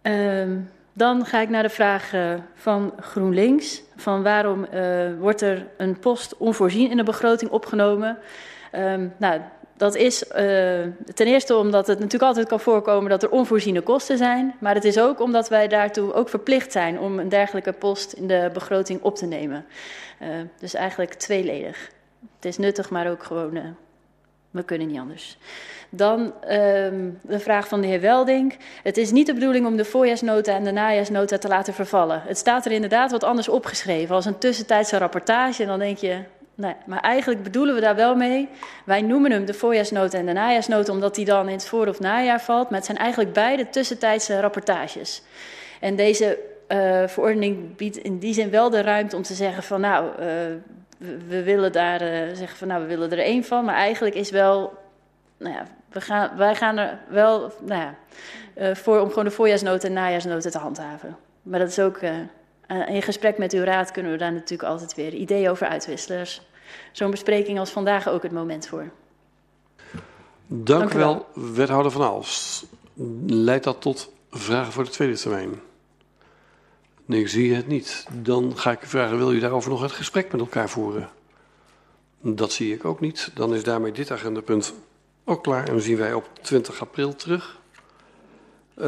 Um, 0.02 0.70
dan 0.98 1.26
ga 1.26 1.42
ik 1.42 1.50
naar 1.50 1.64
de 1.64 1.70
vraag 1.70 2.14
uh, 2.14 2.34
van 2.54 2.94
GroenLinks. 3.00 3.82
Van 3.96 4.24
waarom 4.24 4.68
uh, 4.74 5.20
wordt 5.20 5.42
er 5.42 5.68
een 5.78 6.00
post 6.00 6.38
onvoorzien 6.38 6.90
in 6.90 6.98
de 6.98 7.04
begroting 7.04 7.52
opgenomen? 7.52 8.18
Um, 8.76 9.14
nou, 9.18 9.42
dat 9.74 9.96
is 9.96 10.24
uh, 10.24 10.34
ten 11.14 11.28
eerste 11.28 11.56
omdat 11.56 11.88
het 11.88 11.98
natuurlijk 11.98 12.24
altijd 12.24 12.48
kan 12.48 12.60
voorkomen 12.60 13.10
dat 13.10 13.24
er 13.24 13.30
onvoorziene 13.30 13.82
kosten 13.82 14.18
zijn. 14.18 14.56
Maar 14.60 14.74
het 14.74 14.86
is 14.86 15.00
ook 15.00 15.20
omdat 15.20 15.50
wij 15.50 15.68
daartoe 15.68 16.14
ook 16.14 16.30
verplicht 16.30 16.72
zijn 16.72 17.00
om 17.00 17.20
een 17.20 17.30
dergelijke 17.30 17.74
post 17.74 18.14
in 18.14 18.28
de 18.28 18.50
begroting 18.54 19.02
op 19.02 19.16
te 19.16 19.26
nemen. 19.26 19.66
dus 20.60 20.74
eigenlijk 20.74 21.14
tweeledig. 21.14 21.90
Het 22.36 22.46
is 22.46 22.58
nuttig, 22.58 22.90
maar 22.90 23.10
ook 23.10 23.24
gewoon, 23.24 23.76
we 24.58 24.64
kunnen 24.64 24.88
niet 24.88 25.00
anders. 25.00 25.38
Dan 25.90 26.20
um, 26.20 27.20
de 27.22 27.40
vraag 27.40 27.68
van 27.68 27.82
de 27.82 27.88
heer 27.88 28.02
Welding. 28.02 28.58
Het 28.84 28.98
is 28.98 29.12
niet 29.12 29.26
de 29.26 29.34
bedoeling 29.34 29.66
om 29.66 29.78
de 29.78 29.86
voorjaarsnota 29.86 30.54
en 30.56 30.64
de 30.64 30.72
najaarsnota 30.72 31.38
te 31.38 31.48
laten 31.48 31.74
vervallen. 31.74 32.22
Het 32.26 32.38
staat 32.38 32.66
er 32.66 32.72
inderdaad 32.72 33.12
wat 33.12 33.24
anders 33.24 33.50
opgeschreven, 33.50 34.16
als 34.16 34.26
een 34.26 34.38
tussentijdse 34.38 34.98
rapportage. 34.98 35.62
En 35.62 35.68
dan 35.68 35.80
denk 35.80 35.98
je, 35.98 36.20
nee, 36.56 36.76
maar 36.86 37.00
eigenlijk 37.00 37.44
bedoelen 37.44 37.76
we 37.76 37.82
daar 37.82 37.96
wel 37.96 38.16
mee. 38.16 38.50
Wij 38.86 39.02
noemen 39.02 39.32
hem 39.32 39.46
de 39.46 39.54
voorjaarsnota 39.54 40.18
en 40.18 40.26
de 40.26 40.34
najaarsnota, 40.34 40.92
omdat 40.92 41.16
die 41.16 41.26
dan 41.26 41.48
in 41.48 41.56
het 41.56 41.68
voor- 41.68 41.88
of 41.88 42.00
najaar 42.00 42.42
valt. 42.42 42.70
Maar 42.70 42.78
het 42.78 42.86
zijn 42.86 42.98
eigenlijk 42.98 43.34
beide 43.34 43.70
tussentijdse 43.70 44.40
rapportages. 44.40 45.22
En 45.80 45.96
deze 45.96 46.40
uh, 46.68 47.08
verordening 47.08 47.76
biedt 47.76 47.98
in 47.98 48.20
die 48.20 48.34
zin 48.34 48.50
wel 48.50 48.70
de 48.70 48.82
ruimte 48.82 49.16
om 49.16 49.22
te 49.22 49.34
zeggen 49.34 49.64
van 49.64 49.82
nou, 49.82 50.10
uh, 50.20 50.28
we, 50.98 51.18
we, 51.28 51.44
willen 51.44 51.72
daar 51.72 52.02
uh, 52.02 52.36
zeggen 52.36 52.58
van 52.58 52.68
nou, 52.68 52.82
we 52.82 52.88
willen 52.88 53.12
er 53.12 53.20
één 53.20 53.44
van. 53.44 53.66
Maar 53.66 53.76
eigenlijk 53.76 54.16
is 54.16 54.30
wel 54.30 54.78
nou 55.38 55.54
ja, 55.54 55.68
we 55.92 56.02
gaan, 56.02 56.38
wij 56.38 56.56
gaan 56.56 56.78
er 56.78 57.00
wel 57.10 57.54
nou 57.62 57.82
ja, 57.82 57.96
uh, 58.58 58.76
voor 58.76 59.00
om 59.00 59.08
gewoon 59.08 59.24
de 59.24 59.32
voorjaarsnoten 59.32 59.90
en 59.90 59.96
najaarsnoten 59.96 60.52
te 60.52 60.58
handhaven. 60.58 61.18
Maar 61.42 61.60
dat 61.60 61.70
is 61.70 61.80
ook, 61.80 62.02
uh, 62.02 62.88
in 62.88 63.02
gesprek 63.02 63.38
met 63.38 63.54
uw 63.54 63.64
raad 63.64 63.92
kunnen 63.92 64.12
we 64.12 64.18
daar 64.18 64.34
natuurlijk 64.34 64.70
altijd 64.70 64.96
weer 64.96 65.14
ideeën 65.14 65.50
over 65.50 65.68
uitwisselen. 65.68 66.18
Dus 66.18 66.42
zo'n 66.92 67.12
bespreking 67.12 67.60
als 67.60 67.70
vandaag 67.70 68.08
ook 68.10 68.24
het 68.24 68.32
moment 68.32 68.68
voor. 68.68 68.90
Dank, 70.48 70.80
Dank 70.80 70.94
u 70.94 70.98
wel, 70.98 71.26
wethouder 71.34 71.92
Van 71.92 72.02
Als. 72.02 72.66
Leidt 73.26 73.64
dat 73.64 73.82
tot 73.82 74.12
vragen 74.30 74.74
voor 74.74 74.84
de 74.84 74.90
tweede 74.90 75.18
termijn? 75.18 75.62
Nee, 77.08 77.20
ik 77.20 77.28
zie 77.28 77.54
het 77.54 77.68
niet. 77.68 78.08
Dan 78.12 78.58
ga 78.58 78.72
ik 78.72 78.84
u 78.84 78.88
vragen, 78.88 79.18
wil 79.18 79.34
u 79.34 79.40
daarover 79.40 79.70
nog 79.70 79.82
het 79.82 79.92
gesprek 79.92 80.32
met 80.32 80.42
elkaar 80.42 80.70
voeren? 80.70 81.10
Dat 82.22 82.52
zie 82.52 82.74
ik 82.74 82.86
ook 82.86 83.00
niet. 83.00 83.32
Dan 83.34 83.54
is 83.54 83.64
daarmee 83.64 83.92
dit 83.92 84.12
agendapunt 84.12 84.74
ook 85.24 85.44
klaar. 85.44 85.68
En 85.70 85.82
zien 85.82 85.98
wij 85.98 86.14
op 86.14 86.30
20 86.42 86.82
april 86.82 87.16
terug. 87.16 87.60
Uh, 88.78 88.86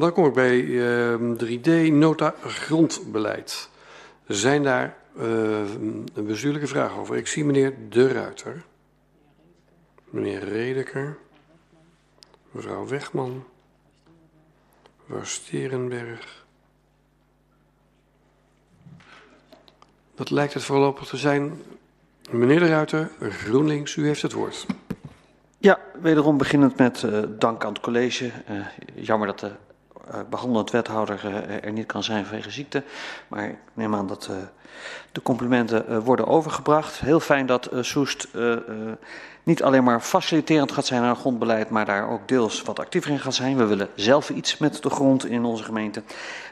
dan 0.00 0.12
kom 0.12 0.26
ik 0.26 0.32
bij 0.32 0.60
uh, 0.60 1.14
3D, 1.44 1.92
nota 1.92 2.34
grondbeleid. 2.44 3.68
Zijn 4.26 4.62
daar 4.62 4.96
uh, 5.18 5.24
een 6.14 6.26
bestuurlijke 6.26 6.66
vragen 6.66 6.98
over? 6.98 7.16
Ik 7.16 7.26
zie 7.26 7.44
meneer 7.44 7.74
De 7.88 8.12
Ruiter, 8.12 8.64
meneer 10.10 10.44
Redeker, 10.44 11.18
mevrouw 12.50 12.86
Wegman, 12.86 13.44
mevrouw 15.06 15.24
Sterenberg. 15.24 16.45
Dat 20.16 20.30
lijkt 20.30 20.54
het 20.54 20.62
voorlopig 20.62 21.06
te 21.08 21.16
zijn. 21.16 21.62
Meneer 22.30 22.60
De 22.60 22.68
Ruiter, 22.68 23.10
GroenLinks, 23.20 23.96
u 23.96 24.06
heeft 24.06 24.22
het 24.22 24.32
woord. 24.32 24.66
Ja, 25.58 25.78
wederom 26.00 26.36
beginnend 26.36 26.76
met 26.76 27.02
uh, 27.02 27.18
dank 27.28 27.64
aan 27.64 27.72
het 27.72 27.82
college. 27.82 28.24
Uh, 28.24 28.66
jammer 28.94 29.26
dat 29.26 29.40
de 29.40 29.50
uh, 30.08 30.20
behandelend 30.30 30.70
wethouder 30.70 31.44
er 31.64 31.72
niet 31.72 31.86
kan 31.86 32.02
zijn 32.02 32.24
vanwege 32.24 32.50
ziekte. 32.50 32.82
Maar 33.28 33.48
ik 33.48 33.56
neem 33.74 33.94
aan 33.94 34.06
dat 34.06 34.30
de 35.12 35.22
complimenten 35.22 36.02
worden 36.02 36.26
overgebracht. 36.26 37.00
Heel 37.00 37.20
fijn 37.20 37.46
dat 37.46 37.68
Soest 37.80 38.28
niet 39.42 39.62
alleen 39.62 39.84
maar 39.84 40.00
faciliterend 40.00 40.72
gaat 40.72 40.86
zijn 40.86 41.02
aan 41.02 41.08
het 41.08 41.18
grondbeleid, 41.18 41.70
maar 41.70 41.84
daar 41.84 42.10
ook 42.10 42.28
deels 42.28 42.62
wat 42.62 42.78
actiever 42.78 43.10
in 43.10 43.20
gaat 43.20 43.34
zijn. 43.34 43.56
We 43.56 43.64
willen 43.64 43.88
zelf 43.94 44.30
iets 44.30 44.58
met 44.58 44.82
de 44.82 44.90
grond 44.90 45.26
in 45.26 45.44
onze 45.44 45.64
gemeente. 45.64 46.02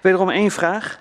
Wederom 0.03 0.31
één 0.31 0.51
vraag. 0.51 0.99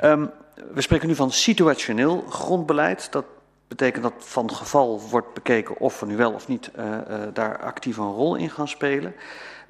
Um, 0.00 0.30
we 0.72 0.80
spreken 0.80 1.08
nu 1.08 1.14
van 1.14 1.30
situationeel 1.30 2.24
grondbeleid. 2.28 3.12
Dat 3.12 3.24
betekent 3.68 4.02
dat 4.02 4.14
van 4.18 4.54
geval 4.54 5.00
wordt 5.10 5.34
bekeken 5.34 5.78
of 5.78 6.00
we 6.00 6.06
nu 6.06 6.16
wel 6.16 6.32
of 6.32 6.48
niet 6.48 6.70
uh, 6.78 6.84
uh, 6.84 6.98
daar 7.32 7.58
actief 7.58 7.96
een 7.96 8.12
rol 8.12 8.34
in 8.34 8.50
gaan 8.50 8.68
spelen. 8.68 9.14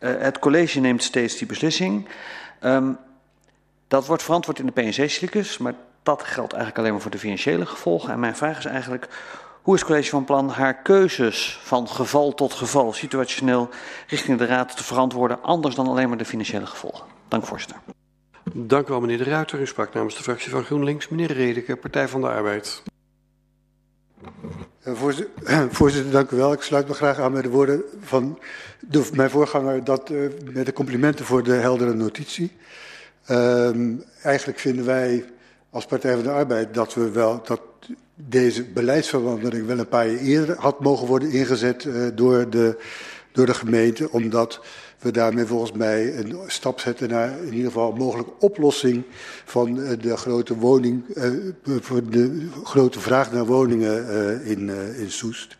Uh, 0.00 0.10
het 0.18 0.38
college 0.38 0.80
neemt 0.80 1.02
steeds 1.02 1.36
die 1.36 1.46
beslissing. 1.46 2.08
Um, 2.60 2.98
dat 3.88 4.06
wordt 4.06 4.22
verantwoord 4.22 4.58
in 4.58 4.66
de 4.66 4.72
PNC-cyclus, 4.72 5.58
maar 5.58 5.74
dat 6.02 6.22
geldt 6.22 6.52
eigenlijk 6.52 6.78
alleen 6.78 6.92
maar 6.92 7.02
voor 7.02 7.10
de 7.10 7.18
financiële 7.18 7.66
gevolgen. 7.66 8.12
En 8.12 8.20
mijn 8.20 8.36
vraag 8.36 8.58
is 8.58 8.64
eigenlijk, 8.64 9.08
hoe 9.62 9.74
is 9.74 9.80
het 9.80 9.88
college 9.88 10.10
van 10.10 10.24
plan 10.24 10.50
haar 10.50 10.74
keuzes 10.74 11.58
van 11.62 11.88
geval 11.88 12.34
tot 12.34 12.52
geval 12.52 12.92
situationeel 12.92 13.68
richting 14.06 14.38
de 14.38 14.46
raad 14.46 14.76
te 14.76 14.84
verantwoorden, 14.84 15.42
anders 15.42 15.74
dan 15.74 15.88
alleen 15.88 16.08
maar 16.08 16.18
de 16.18 16.24
financiële 16.24 16.66
gevolgen? 16.66 17.06
Dank 17.28 17.46
voorzitter. 17.46 18.01
Dank 18.54 18.86
u 18.86 18.90
wel 18.90 19.00
meneer 19.00 19.18
De 19.18 19.24
Ruiter. 19.24 19.60
U 19.60 19.66
sprak 19.66 19.94
namens 19.94 20.16
de 20.16 20.22
fractie 20.22 20.50
van 20.50 20.64
GroenLinks. 20.64 21.08
Meneer 21.08 21.32
Redeke, 21.32 21.76
Partij 21.76 22.08
van 22.08 22.20
de 22.20 22.28
Arbeid. 22.28 22.82
Voorzitter, 25.70 26.10
dank 26.10 26.30
u 26.30 26.36
wel. 26.36 26.52
Ik 26.52 26.62
sluit 26.62 26.88
me 26.88 26.94
graag 26.94 27.18
aan 27.18 27.32
bij 27.32 27.42
de 27.42 27.48
woorden 27.48 27.82
van 28.00 28.38
de, 28.80 29.08
mijn 29.14 29.30
voorganger 29.30 29.84
dat, 29.84 30.10
uh, 30.10 30.28
met 30.52 30.66
de 30.66 30.72
complimenten 30.72 31.24
voor 31.24 31.42
de 31.42 31.52
heldere 31.52 31.94
notitie. 31.94 32.52
Um, 33.30 34.04
eigenlijk 34.22 34.58
vinden 34.58 34.84
wij 34.84 35.24
als 35.70 35.86
Partij 35.86 36.14
van 36.14 36.22
de 36.22 36.30
Arbeid 36.30 36.74
dat 36.74 36.94
we 36.94 37.10
wel 37.10 37.42
dat 37.44 37.60
deze 38.14 38.64
beleidsverandering 38.64 39.66
wel 39.66 39.78
een 39.78 39.88
paar 39.88 40.08
jaar 40.08 40.20
eerder 40.20 40.56
had 40.58 40.80
mogen 40.80 41.06
worden 41.06 41.30
ingezet 41.30 41.84
uh, 41.84 42.06
door, 42.14 42.50
de, 42.50 42.78
door 43.32 43.46
de 43.46 43.54
gemeente, 43.54 44.10
omdat 44.10 44.60
we 45.02 45.10
daarmee 45.10 45.44
volgens 45.44 45.72
mij 45.72 46.16
een 46.18 46.36
stap 46.46 46.80
zetten 46.80 47.08
naar 47.08 47.38
in 47.38 47.52
ieder 47.52 47.66
geval 47.66 47.90
een 47.90 47.98
mogelijke 47.98 48.32
oplossing 48.38 49.02
van 49.44 49.74
de 50.00 50.16
grote 50.16 50.56
woning, 50.56 51.04
voor 51.80 52.10
de 52.10 52.48
grote 52.64 53.00
vraag 53.00 53.32
naar 53.32 53.46
woningen 53.46 54.06
uh, 54.06 54.50
in, 54.50 54.70
in 54.96 55.10
Soest. 55.10 55.56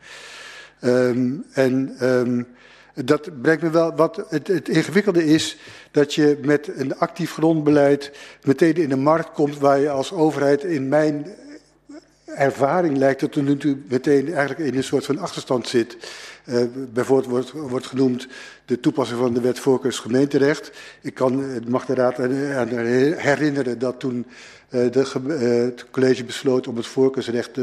Um, 0.81 1.45
en 1.53 1.97
um, 2.03 2.47
dat 2.95 3.41
brengt 3.43 3.63
me 3.63 3.71
wel 3.71 3.95
wat 3.95 4.25
het, 4.29 4.49
het 4.49 4.69
ingewikkelde 4.69 5.25
is 5.25 5.57
dat 5.91 6.15
je 6.15 6.39
met 6.43 6.71
een 6.77 6.99
actief 6.99 7.33
grondbeleid 7.33 8.13
meteen 8.43 8.75
in 8.75 8.89
de 8.89 8.97
markt 8.97 9.33
komt 9.33 9.59
waar 9.59 9.79
je 9.79 9.91
als 9.91 10.13
overheid 10.13 10.65
in 10.65 10.89
mijn 10.89 11.27
ervaring 12.25 12.97
lijkt 12.97 13.21
dat 13.21 13.35
er 13.35 13.43
natuurlijk 13.43 13.91
meteen 13.91 14.35
eigenlijk 14.35 14.71
in 14.71 14.77
een 14.77 14.85
soort 14.85 15.05
van 15.05 15.19
achterstand 15.19 15.69
zit. 15.69 15.97
Uh, 16.45 16.63
bijvoorbeeld 16.93 17.31
wordt, 17.31 17.51
wordt 17.51 17.87
genoemd 17.87 18.29
de 18.65 18.81
toepassing 18.81 19.21
van 19.21 19.35
de 19.35 19.41
wet 19.41 19.59
voorkeursgemeenterecht. 19.59 20.73
Ik 21.01 21.15
kan, 21.15 21.45
mag 21.69 21.87
de 21.87 21.95
raad 21.95 22.17
herinneren 23.17 23.79
dat 23.79 24.01
toen 24.01 24.27
uh, 24.71 24.91
de, 24.93 25.07
uh, 25.27 25.65
het 25.65 25.91
college 25.91 26.25
besloot 26.25 26.67
om 26.67 26.77
het 26.77 26.87
voorkeursrecht 26.87 27.55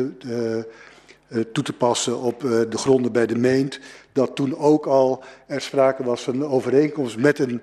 toe 1.52 1.64
te 1.64 1.74
passen 1.74 2.20
op 2.20 2.42
de 2.42 2.78
gronden 2.78 3.12
bij 3.12 3.26
de 3.26 3.38
meent. 3.38 3.80
Dat 4.12 4.36
toen 4.36 4.58
ook 4.58 4.86
al 4.86 5.24
er 5.48 5.62
sprake 5.62 6.04
was 6.04 6.22
van 6.22 6.36
een 6.36 6.48
overeenkomst 6.48 7.18
met 7.18 7.40
een 7.40 7.62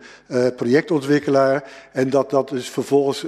projectontwikkelaar. 0.57 1.71
En 1.93 2.11
dat 2.11 2.31
dat 2.31 2.49
dus 2.49 2.69
vervolgens 2.69 3.27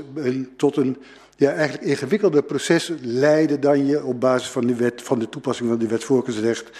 tot 0.57 0.77
een 0.77 0.97
ja, 1.37 1.53
eigenlijk 1.53 1.89
ingewikkelder 1.89 2.43
proces 2.43 2.93
leidde 3.01 3.59
dan 3.59 3.87
je 3.87 4.05
op 4.05 4.21
basis 4.21 4.49
van, 4.49 4.67
die 4.67 4.75
wet, 4.75 5.03
van 5.03 5.19
de 5.19 5.29
toepassing 5.29 5.69
van 5.69 5.79
de 5.79 5.87
wet 5.87 6.05
voorkeursrecht 6.05 6.71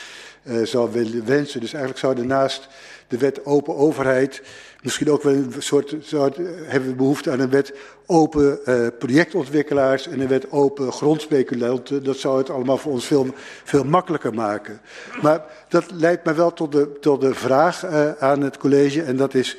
uh, 0.49 0.65
zou 0.65 0.93
willen 0.93 1.27
wensen. 1.27 1.61
Dus 1.61 1.73
eigenlijk 1.73 2.03
zouden 2.03 2.27
naast 2.27 2.69
de 3.09 3.19
wet 3.19 3.45
open 3.45 3.77
overheid 3.77 4.43
misschien 4.83 5.11
ook 5.11 5.23
wel 5.23 5.33
een 5.33 5.53
soort, 5.59 5.95
soort 6.01 6.37
hebben 6.65 6.89
we 6.89 6.97
behoefte 6.97 7.31
aan 7.31 7.41
een 7.41 7.51
wet 7.51 7.75
open 8.07 8.59
uh, 8.65 8.87
projectontwikkelaars 8.99 10.09
en 10.09 10.21
een 10.21 10.29
wet 10.29 10.51
open 10.51 10.93
grondspeculanten. 10.93 12.05
Dat 12.05 12.17
zou 12.17 12.39
het 12.39 12.51
allemaal 12.51 12.79
voor 12.79 12.93
ons 12.93 13.07
veel, 13.07 13.27
veel 13.65 13.85
makkelijker 13.85 14.35
maken. 14.35 14.81
Maar 15.23 15.45
dat 15.69 15.91
leidt 15.91 16.25
me 16.25 16.35
wel 16.35 16.53
tot 16.53 16.73
de, 16.73 16.99
tot 17.01 17.21
de 17.21 17.35
vraag 17.35 17.85
uh, 17.85 18.11
aan 18.13 18.41
het 18.41 18.57
college 18.57 19.03
en 19.03 19.17
dat 19.17 19.35
is, 19.35 19.57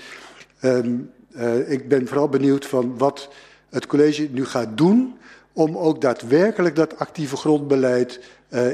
uh, 0.62 1.70
ik 1.70 1.88
ben 1.88 2.08
vooral 2.08 2.30
benieuwd 2.30 2.66
van 2.66 2.98
wat 2.98 3.30
het 3.70 3.88
college 3.88 4.28
nu 4.32 4.46
gaat 4.46 4.78
doen 4.78 5.18
om 5.54 5.78
ook 5.78 6.02
daadwerkelijk 6.02 6.76
dat 6.76 7.00
actieve 7.00 7.36
grondbeleid 7.36 8.20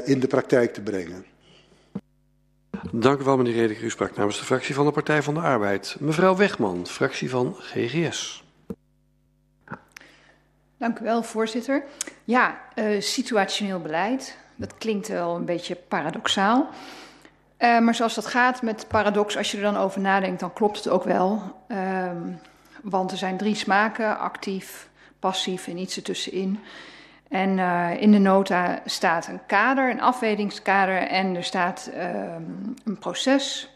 in 0.04 0.20
de 0.20 0.26
praktijk 0.26 0.74
te 0.74 0.80
brengen. 0.80 1.24
Dank 2.92 3.20
u 3.20 3.24
wel, 3.24 3.36
meneer 3.36 3.54
Redeker. 3.54 3.84
U 3.84 3.90
sprak 3.90 4.16
namens 4.16 4.38
de 4.38 4.44
fractie 4.44 4.74
van 4.74 4.86
de 4.86 4.92
Partij 4.92 5.22
van 5.22 5.34
de 5.34 5.40
Arbeid. 5.40 5.96
Mevrouw 5.98 6.36
Wegman, 6.36 6.86
fractie 6.86 7.30
van 7.30 7.54
GGS. 7.58 8.44
Dank 10.78 10.98
u 10.98 11.04
wel, 11.04 11.22
voorzitter. 11.22 11.84
Ja, 12.24 12.60
uh, 12.74 13.00
situationeel 13.00 13.80
beleid. 13.80 14.36
Dat 14.56 14.74
klinkt 14.78 15.08
wel 15.08 15.36
een 15.36 15.44
beetje 15.44 15.74
paradoxaal. 15.74 16.68
Uh, 17.58 17.78
maar 17.78 17.94
zoals 17.94 18.14
dat 18.14 18.26
gaat 18.26 18.62
met 18.62 18.84
paradox, 18.88 19.36
als 19.36 19.50
je 19.50 19.56
er 19.56 19.62
dan 19.62 19.76
over 19.76 20.00
nadenkt, 20.00 20.40
dan 20.40 20.52
klopt 20.52 20.76
het 20.76 20.88
ook 20.88 21.04
wel. 21.04 21.56
Uh, 21.68 22.10
want 22.82 23.10
er 23.10 23.16
zijn 23.16 23.36
drie 23.36 23.54
smaken, 23.54 24.18
actief, 24.18 24.88
passief 25.18 25.66
en 25.66 25.76
iets 25.76 25.96
ertussenin. 25.96 26.60
En 27.28 27.58
uh, 27.58 28.00
in 28.00 28.12
de 28.12 28.18
nota 28.18 28.80
staat 28.84 29.26
een 29.26 29.40
kader, 29.46 29.90
een 29.90 30.00
afwegingskader 30.00 30.96
en 30.96 31.36
er 31.36 31.44
staat 31.44 31.90
uh, 31.94 32.00
een 32.84 32.98
proces. 32.98 33.70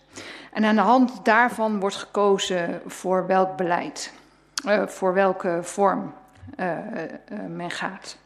En 0.52 0.64
aan 0.64 0.74
de 0.74 0.80
hand 0.80 1.24
daarvan 1.24 1.80
wordt 1.80 1.96
gekozen 1.96 2.80
voor 2.86 3.26
welk 3.26 3.56
beleid, 3.56 4.12
uh, 4.66 4.86
voor 4.86 5.14
welke 5.14 5.58
vorm 5.62 6.12
men 7.48 7.70
gaat. 7.70 8.16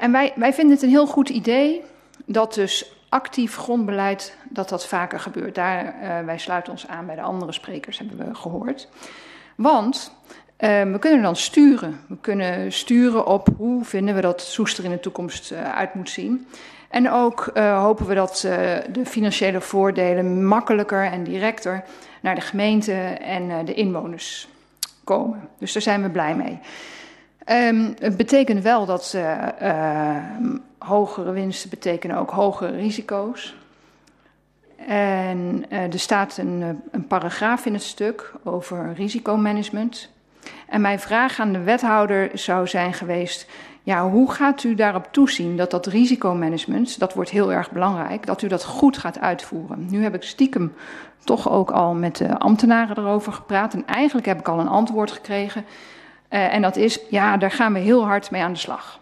en 0.00 0.12
wij, 0.12 0.32
wij 0.36 0.52
vinden 0.52 0.74
het 0.74 0.82
een 0.82 0.90
heel 0.90 1.06
goed 1.06 1.28
idee 1.28 1.84
dat 2.24 2.54
dus 2.54 2.92
actief 3.08 3.56
grondbeleid, 3.56 4.36
dat 4.48 4.68
dat 4.68 4.86
vaker 4.86 5.20
gebeurt. 5.20 5.54
Daar, 5.54 5.94
wij 6.24 6.38
sluiten 6.38 6.72
ons 6.72 6.88
aan 6.88 7.06
bij 7.06 7.14
de 7.14 7.22
andere 7.22 7.52
sprekers, 7.52 7.98
hebben 7.98 8.16
we 8.16 8.34
gehoord. 8.34 8.88
Want 9.56 10.16
we 10.56 10.96
kunnen 11.00 11.22
dan 11.22 11.36
sturen. 11.36 12.00
We 12.08 12.16
kunnen 12.20 12.72
sturen 12.72 13.26
op 13.26 13.48
hoe 13.56 13.84
vinden 13.84 14.14
we 14.14 14.20
dat 14.20 14.40
Soester 14.40 14.84
in 14.84 14.90
de 14.90 15.00
toekomst 15.00 15.52
uh, 15.52 15.74
uit 15.74 15.94
moet 15.94 16.10
zien. 16.10 16.46
En 16.88 17.10
ook 17.10 17.50
uh, 17.54 17.82
hopen 17.82 18.06
we 18.06 18.14
dat 18.14 18.40
de 18.92 19.02
financiële 19.04 19.60
voordelen 19.60 20.46
makkelijker 20.46 21.04
en 21.04 21.24
directer 21.24 21.84
naar 22.20 22.34
de 22.34 22.40
gemeente 22.40 22.92
en 22.92 23.64
de 23.64 23.74
inwoners 23.74 24.48
komen. 25.04 25.48
Dus 25.58 25.72
daar 25.72 25.82
zijn 25.82 26.02
we 26.02 26.10
blij 26.10 26.36
mee. 26.36 26.58
Um, 27.68 27.94
het 27.98 28.16
betekent 28.16 28.62
wel 28.62 28.86
dat 28.86 29.16
hogere 30.78 31.30
winsten 31.32 31.70
betekenen 31.70 32.16
ook 32.16 32.30
hogere 32.30 32.76
risico's. 32.76 33.56
En 34.86 35.64
er 35.70 35.98
staat 35.98 36.36
een, 36.36 36.82
een 36.90 37.06
paragraaf 37.06 37.66
in 37.66 37.72
het 37.72 37.82
stuk 37.82 38.32
over 38.44 38.92
risicomanagement. 38.94 40.10
En 40.68 40.80
mijn 40.80 41.00
vraag 41.00 41.40
aan 41.40 41.52
de 41.52 41.62
wethouder 41.62 42.30
zou 42.32 42.66
zijn 42.66 42.92
geweest: 42.92 43.46
ja, 43.82 44.08
hoe 44.10 44.32
gaat 44.32 44.64
u 44.64 44.74
daarop 44.74 45.08
toezien 45.10 45.56
dat 45.56 45.70
dat 45.70 45.86
risicomanagement, 45.86 46.98
dat 46.98 47.14
wordt 47.14 47.30
heel 47.30 47.52
erg 47.52 47.70
belangrijk, 47.70 48.26
dat 48.26 48.42
u 48.42 48.48
dat 48.48 48.64
goed 48.64 48.98
gaat 48.98 49.18
uitvoeren? 49.18 49.86
Nu 49.90 50.02
heb 50.02 50.14
ik 50.14 50.22
stiekem 50.22 50.74
toch 51.24 51.50
ook 51.50 51.70
al 51.70 51.94
met 51.94 52.16
de 52.16 52.38
ambtenaren 52.38 52.98
erover 52.98 53.32
gepraat 53.32 53.74
en 53.74 53.86
eigenlijk 53.86 54.26
heb 54.26 54.38
ik 54.38 54.48
al 54.48 54.60
een 54.60 54.68
antwoord 54.68 55.12
gekregen. 55.12 55.64
Uh, 56.30 56.54
en 56.54 56.62
dat 56.62 56.76
is: 56.76 57.00
ja, 57.10 57.36
daar 57.36 57.50
gaan 57.50 57.72
we 57.72 57.78
heel 57.78 58.04
hard 58.04 58.30
mee 58.30 58.42
aan 58.42 58.52
de 58.52 58.58
slag. 58.58 59.00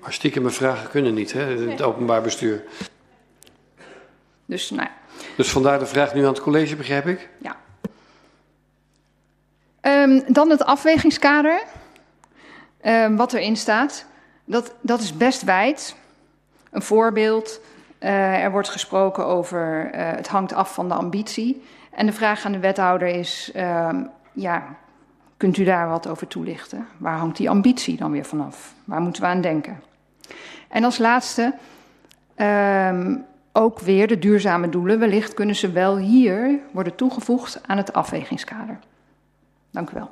Maar 0.00 0.12
stiekem 0.12 0.50
vragen 0.50 0.88
kunnen 0.88 1.14
niet, 1.14 1.32
hè, 1.32 1.70
het 1.70 1.82
openbaar 1.82 2.22
bestuur. 2.22 2.64
Dus, 4.46 4.70
nou. 4.70 4.88
dus 5.36 5.50
vandaar 5.50 5.78
de 5.78 5.86
vraag 5.86 6.14
nu 6.14 6.20
aan 6.20 6.32
het 6.32 6.40
college, 6.40 6.76
begrijp 6.76 7.06
ik? 7.06 7.28
Ja. 7.38 7.56
Um, 9.86 10.22
dan 10.26 10.50
het 10.50 10.64
afwegingskader, 10.64 11.62
um, 12.84 13.16
wat 13.16 13.32
erin 13.32 13.56
staat. 13.56 14.06
Dat, 14.44 14.74
dat 14.80 15.00
is 15.00 15.16
best 15.16 15.42
wijd. 15.42 15.96
Een 16.70 16.82
voorbeeld, 16.82 17.60
uh, 18.00 18.42
er 18.42 18.50
wordt 18.50 18.68
gesproken 18.68 19.26
over 19.26 19.90
uh, 19.94 20.10
het 20.10 20.28
hangt 20.28 20.52
af 20.52 20.74
van 20.74 20.88
de 20.88 20.94
ambitie. 20.94 21.62
En 21.90 22.06
de 22.06 22.12
vraag 22.12 22.44
aan 22.44 22.52
de 22.52 22.58
wethouder 22.58 23.08
is, 23.08 23.52
um, 23.56 24.10
ja, 24.32 24.76
kunt 25.36 25.56
u 25.56 25.64
daar 25.64 25.88
wat 25.88 26.06
over 26.06 26.26
toelichten? 26.26 26.86
Waar 26.96 27.18
hangt 27.18 27.36
die 27.36 27.50
ambitie 27.50 27.96
dan 27.96 28.10
weer 28.10 28.24
vanaf? 28.24 28.74
Waar 28.84 29.00
moeten 29.00 29.22
we 29.22 29.28
aan 29.28 29.40
denken? 29.40 29.82
En 30.68 30.84
als 30.84 30.98
laatste, 30.98 31.54
ook 33.52 33.80
weer 33.80 34.06
de 34.06 34.18
duurzame 34.18 34.68
doelen. 34.68 34.98
Wellicht 34.98 35.34
kunnen 35.34 35.56
ze 35.56 35.72
wel 35.72 35.96
hier 35.96 36.58
worden 36.72 36.94
toegevoegd 36.94 37.60
aan 37.66 37.76
het 37.76 37.92
afwegingskader. 37.92 38.78
Dank 39.74 39.90
u 39.90 39.94
wel. 39.94 40.10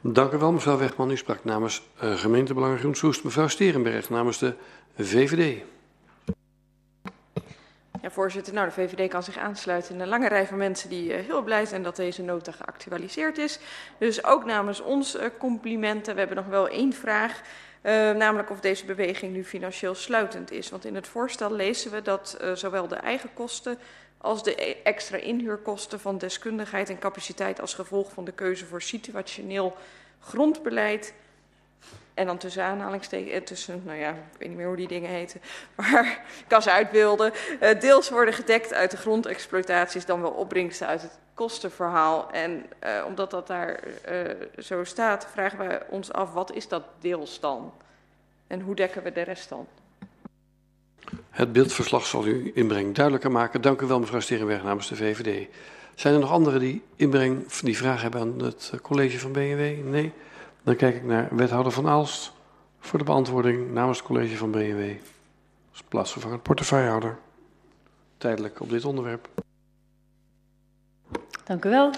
Dank 0.00 0.32
u 0.32 0.38
wel, 0.38 0.52
mevrouw 0.52 0.78
Wegman. 0.78 1.10
U 1.10 1.16
sprak 1.16 1.44
namens 1.44 1.82
uh, 2.02 2.14
gemeentebelangen 2.14 2.78
Groen 2.78 2.94
Soest. 2.94 3.24
Mevrouw 3.24 3.48
Sterenberg 3.48 4.10
namens 4.10 4.38
de 4.38 4.54
VVD. 4.96 5.62
Ja, 8.02 8.10
voorzitter. 8.10 8.54
Nou, 8.54 8.66
de 8.66 8.72
VVD 8.72 9.10
kan 9.10 9.22
zich 9.22 9.36
aansluiten 9.36 9.94
in 9.94 10.00
een 10.00 10.08
lange 10.08 10.28
rij 10.28 10.46
van 10.46 10.58
mensen 10.58 10.88
die 10.88 11.12
uh, 11.12 11.24
heel 11.24 11.42
blij 11.42 11.66
zijn 11.66 11.82
dat 11.82 11.96
deze 11.96 12.22
nota 12.22 12.52
geactualiseerd 12.52 13.38
is. 13.38 13.58
Dus 13.98 14.24
ook 14.24 14.44
namens 14.44 14.80
ons 14.80 15.16
uh, 15.16 15.22
complimenten. 15.38 16.12
We 16.12 16.18
hebben 16.18 16.36
nog 16.36 16.46
wel 16.46 16.68
één 16.68 16.92
vraag. 16.92 17.40
Uh, 17.82 17.92
namelijk 18.10 18.50
of 18.50 18.60
deze 18.60 18.84
beweging 18.84 19.32
nu 19.32 19.44
financieel 19.44 19.94
sluitend 19.94 20.50
is. 20.50 20.70
Want 20.70 20.84
in 20.84 20.94
het 20.94 21.08
voorstel 21.08 21.52
lezen 21.52 21.90
we 21.90 22.02
dat 22.02 22.38
uh, 22.40 22.52
zowel 22.52 22.88
de 22.88 22.96
eigen 22.96 23.30
kosten 23.34 23.78
als 24.18 24.42
de 24.42 24.82
extra 24.82 25.16
inhuurkosten 25.16 26.00
van 26.00 26.18
deskundigheid 26.18 26.88
en 26.88 26.98
capaciteit 26.98 27.60
als 27.60 27.74
gevolg 27.74 28.12
van 28.12 28.24
de 28.24 28.32
keuze 28.32 28.66
voor 28.66 28.82
situationeel 28.82 29.76
grondbeleid. 30.20 31.14
En 32.14 32.26
dan 32.26 32.38
tussen 32.38 32.62
aanhalingstekens, 32.62 33.48
tussen, 33.48 33.82
nou 33.84 33.98
ja, 33.98 34.10
ik 34.10 34.38
weet 34.38 34.48
niet 34.48 34.56
meer 34.56 34.66
hoe 34.66 34.76
die 34.76 34.88
dingen 34.88 35.10
heten, 35.10 35.40
maar 35.76 36.24
kas 36.46 36.68
uitbeelden. 36.68 37.32
Uh, 37.60 37.80
deels 37.80 38.10
worden 38.10 38.34
gedekt 38.34 38.74
uit 38.74 38.90
de 38.90 38.96
grondexploitaties, 38.96 40.06
dan 40.06 40.20
wel 40.22 40.30
opbrengsten 40.30 40.86
uit 40.86 41.02
het 41.02 41.18
kostenverhaal. 41.34 42.30
En 42.30 42.66
uh, 42.84 43.04
omdat 43.06 43.30
dat 43.30 43.46
daar 43.46 43.80
zo 44.58 44.84
staat, 44.84 45.26
vragen 45.32 45.68
we 45.68 45.80
ons 45.88 46.12
af, 46.12 46.32
wat 46.32 46.52
is 46.52 46.68
dat 46.68 46.82
deels 47.00 47.40
dan? 47.40 47.72
En 48.46 48.60
hoe 48.60 48.74
dekken 48.74 49.02
we 49.02 49.12
de 49.12 49.22
rest 49.22 49.48
dan? 49.48 49.66
Het 51.30 51.52
beeldverslag 51.52 52.06
zal 52.06 52.26
u 52.26 52.50
inbreng 52.54 52.94
duidelijker 52.94 53.30
maken. 53.30 53.60
Dank 53.60 53.80
u 53.80 53.86
wel, 53.86 54.00
mevrouw 54.00 54.20
Sterenberg, 54.20 54.62
namens 54.62 54.88
de 54.88 54.96
VVD. 54.96 55.48
Zijn 55.94 56.14
er 56.14 56.20
nog 56.20 56.30
anderen 56.30 56.60
die 56.60 56.82
inbreng, 56.96 57.46
die 57.46 57.76
vragen 57.76 58.02
hebben 58.02 58.20
aan 58.20 58.42
het 58.42 58.72
college 58.82 59.18
van 59.18 59.32
BNW? 59.32 59.84
Nee? 59.84 60.12
Dan 60.62 60.76
kijk 60.76 60.96
ik 60.96 61.04
naar 61.04 61.28
wethouder 61.30 61.72
Van 61.72 61.88
Aalst 61.88 62.32
voor 62.80 62.98
de 62.98 63.04
beantwoording 63.04 63.72
namens 63.72 63.98
het 63.98 64.06
college 64.06 64.36
van 64.36 64.50
BNW. 64.50 64.90
Als 65.70 65.82
plaatsvervangend 65.88 66.42
portefeuillehouder. 66.42 67.18
Tijdelijk 68.18 68.60
op 68.60 68.70
dit 68.70 68.84
onderwerp. 68.84 69.28
Dank 71.44 71.64
u 71.64 71.68
wel. 71.68 71.90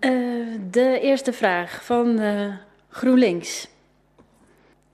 Uh, 0.00 0.60
de 0.70 0.98
eerste 1.00 1.32
vraag 1.32 1.84
van 1.84 2.20
uh, 2.20 2.54
GroenLinks. 2.88 3.68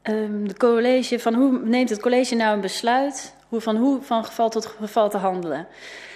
Um, 0.03 0.49
de 0.49 0.57
college, 0.57 1.19
van 1.19 1.35
hoe 1.35 1.61
neemt 1.65 1.91
het 1.91 2.01
college 2.01 2.35
nou 2.35 2.55
een 2.55 2.61
besluit 2.61 3.35
hoe, 3.49 3.61
van 3.61 3.77
hoe 3.77 4.03
van 4.03 4.25
geval 4.25 4.51
tot 4.51 4.67
geval 4.67 5.11
te 5.11 5.17
handelen? 5.17 5.67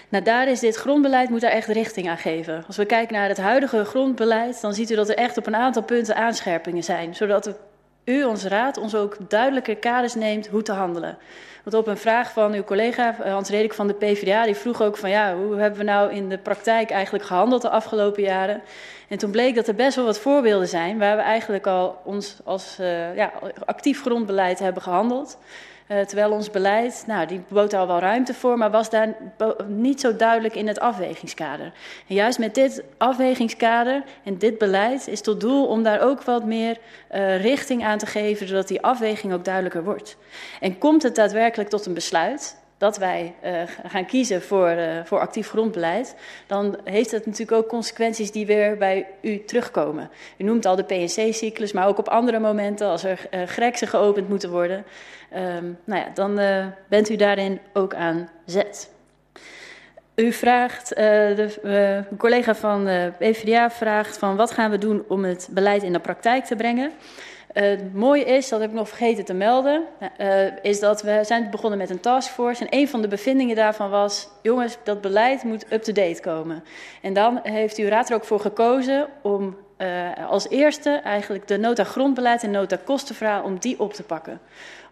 Nou, 0.09 0.25
daar 0.25 0.49
is 0.49 0.61
dit 0.61 0.77
grondbeleid, 0.77 1.31
moet 1.31 1.41
daar 1.41 1.51
echt 1.51 1.69
richting 1.69 2.09
aan 2.09 2.19
geven. 2.19 2.65
Als 2.67 2.77
we 2.77 2.85
kijken 2.85 3.15
naar 3.15 3.29
het 3.29 3.39
huidige 3.39 3.85
grondbeleid, 3.85 4.61
dan 4.61 4.75
ziet 4.75 4.91
u 4.91 4.95
dat 4.95 5.09
er 5.09 5.17
echt 5.17 5.37
op 5.37 5.47
een 5.47 5.57
aantal 5.57 5.83
punten 5.83 6.17
aanscherpingen 6.17 6.85
zijn. 6.85 7.15
Zodat 7.15 7.59
u, 8.05 8.25
onze 8.25 8.49
raad, 8.49 8.77
ons 8.77 8.95
ook 8.95 9.17
duidelijke 9.29 9.75
kaders 9.75 10.15
neemt 10.15 10.47
hoe 10.47 10.63
te 10.63 10.73
handelen. 10.73 11.19
Want 11.65 11.77
op 11.77 11.87
een 11.87 11.97
vraag 11.97 12.33
van 12.33 12.53
uw 12.53 12.65
collega 12.65 13.17
Hans 13.23 13.49
Redik 13.49 13.75
van 13.75 13.87
de 13.87 13.95
PvdA, 13.95 14.45
die 14.45 14.55
vroeg 14.55 14.83
ook 14.83 14.97
van 14.97 15.11
ja, 15.11 15.37
hoe 15.37 15.57
hebben 15.57 15.79
we 15.79 15.85
nou 15.85 16.13
in 16.13 16.29
de 16.29 16.39
praktijk 16.39 16.91
eigenlijk 16.91 17.25
gehandeld 17.25 17.63
de 17.63 17.71
afgelopen 17.71 18.23
jaren? 18.23 18.63
En 19.15 19.21
toen 19.21 19.31
bleek 19.31 19.55
dat 19.55 19.69
er 19.69 19.75
best 19.75 19.97
wel 19.97 20.05
wat 20.05 20.19
voorbeelden 20.19 20.69
zijn 20.69 20.99
waar 20.99 21.17
we 21.17 21.23
eigenlijk 21.23 21.67
al 21.67 22.01
ons 22.05 22.37
als 22.45 22.77
uh, 22.81 23.17
ja, 23.17 23.33
actief 23.65 24.01
grondbeleid 24.01 24.59
hebben 24.59 24.83
gehandeld. 24.83 25.39
Uh, 25.89 26.01
terwijl 26.01 26.31
ons 26.31 26.51
beleid, 26.51 27.05
nou, 27.07 27.27
die 27.27 27.43
bood 27.49 27.75
al 27.75 27.87
wel 27.87 27.99
ruimte 27.99 28.35
voor, 28.35 28.59
maar 28.59 28.71
was 28.71 28.91
daar 28.91 29.17
niet 29.67 30.01
zo 30.01 30.17
duidelijk 30.17 30.55
in 30.55 30.69
het 30.69 30.81
afwegingskader. 30.81 31.73
En 32.09 32.15
juist 32.15 32.39
met 32.39 32.55
dit 32.55 32.83
afwegingskader 32.99 34.03
en 34.25 34.39
dit 34.39 34.59
beleid 34.59 35.09
is 35.09 35.21
tot 35.21 35.41
doel 35.41 35.67
om 35.67 35.83
daar 35.83 36.01
ook 36.01 36.23
wat 36.23 36.45
meer 36.45 36.79
uh, 37.15 37.43
richting 37.43 37.85
aan 37.85 37.99
te 37.99 38.07
geven, 38.07 38.49
zodat 38.49 38.69
die 38.69 38.83
afweging 38.83 39.33
ook 39.33 39.45
duidelijker 39.45 39.85
wordt. 39.85 40.17
En 40.61 40.79
komt 40.79 41.03
het 41.03 41.15
daadwerkelijk 41.15 41.71
tot 41.71 41.87
een 41.87 41.95
besluit, 41.95 42.57
dat 42.85 42.97
wij 42.97 43.35
uh, 43.45 43.63
gaan 43.87 44.07
kiezen 44.07 44.43
voor, 44.43 44.71
uh, 44.71 45.05
voor 45.05 45.21
actief 45.21 45.49
grondbeleid, 45.49 46.15
dan 46.47 46.77
heeft 46.85 47.11
dat 47.11 47.27
natuurlijk 47.27 47.59
ook 47.59 47.69
consequenties 47.69 48.31
die 48.31 48.47
weer 48.47 48.77
bij 48.77 49.07
u 49.21 49.45
terugkomen. 49.45 50.11
U 50.39 50.45
noemt 50.45 50.67
al 50.67 50.77
de 50.77 50.85
PNC-cyclus, 50.85 51.73
maar 51.73 51.87
ook 51.87 51.99
op 51.99 52.09
andere 52.09 52.39
momenten, 52.39 52.89
als 52.89 53.05
er 53.05 53.29
uh, 53.31 53.71
geopend 53.89 54.29
moeten 54.29 54.51
worden, 54.51 54.85
um, 55.35 55.79
nou 55.85 56.01
ja, 56.01 56.11
dan 56.15 56.41
bent 56.89 57.11
u 57.11 57.17
daarin 57.17 57.61
ook 57.73 57.95
aan 57.95 58.29
zet. 58.47 58.94
U 60.15 60.33
vraagt, 60.33 60.89
de 60.89 62.05
collega 62.19 62.55
van 62.55 62.85
de 62.85 63.13
PvdA 63.19 63.71
vraagt 63.71 64.19
van 64.19 64.37
wat 64.37 64.51
gaan 64.51 64.71
we 64.71 64.79
doen 64.79 65.05
om 65.09 65.25
het 65.25 65.49
beleid 65.51 65.83
in 65.83 65.93
de 65.93 66.01
praktijk 66.01 66.45
te 66.45 66.57
brengen. 66.57 66.93
Uh, 67.55 67.63
het 67.63 67.95
mooie 67.95 68.25
is, 68.25 68.49
dat 68.49 68.61
heb 68.61 68.69
ik 68.69 68.77
nog 68.77 68.89
vergeten 68.89 69.25
te 69.25 69.35
melden, 69.35 69.85
uh, 70.21 70.47
is 70.63 70.81
dat 70.81 71.03
we 71.03 71.21
zijn 71.23 71.51
begonnen 71.51 71.79
met 71.79 71.91
een 71.91 72.01
taskforce. 72.01 72.67
En 72.67 72.79
een 72.79 72.89
van 72.89 73.03
de 73.03 73.09
bevindingen 73.09 73.57
daarvan 73.57 73.91
was, 73.91 74.29
jongens, 74.43 74.77
dat 74.85 75.01
beleid 75.01 75.43
moet 75.43 75.73
up-to-date 75.73 76.21
komen. 76.21 76.65
En 77.03 77.13
dan 77.13 77.41
heeft 77.43 77.77
uw 77.77 77.89
raad 77.89 78.09
er 78.09 78.15
ook 78.15 78.25
voor 78.25 78.41
gekozen 78.41 79.07
om 79.23 79.57
uh, 79.79 80.29
als 80.29 80.49
eerste 80.49 80.91
eigenlijk 80.91 81.49
de 81.49 81.59
nota 81.59 81.85
grondbeleid 81.85 82.43
en 82.43 82.51
nota 82.51 82.79
kostenverhaal, 82.85 83.43
om 83.43 83.59
die 83.59 83.81
op 83.81 83.93
te 83.93 84.03
pakken 84.03 84.41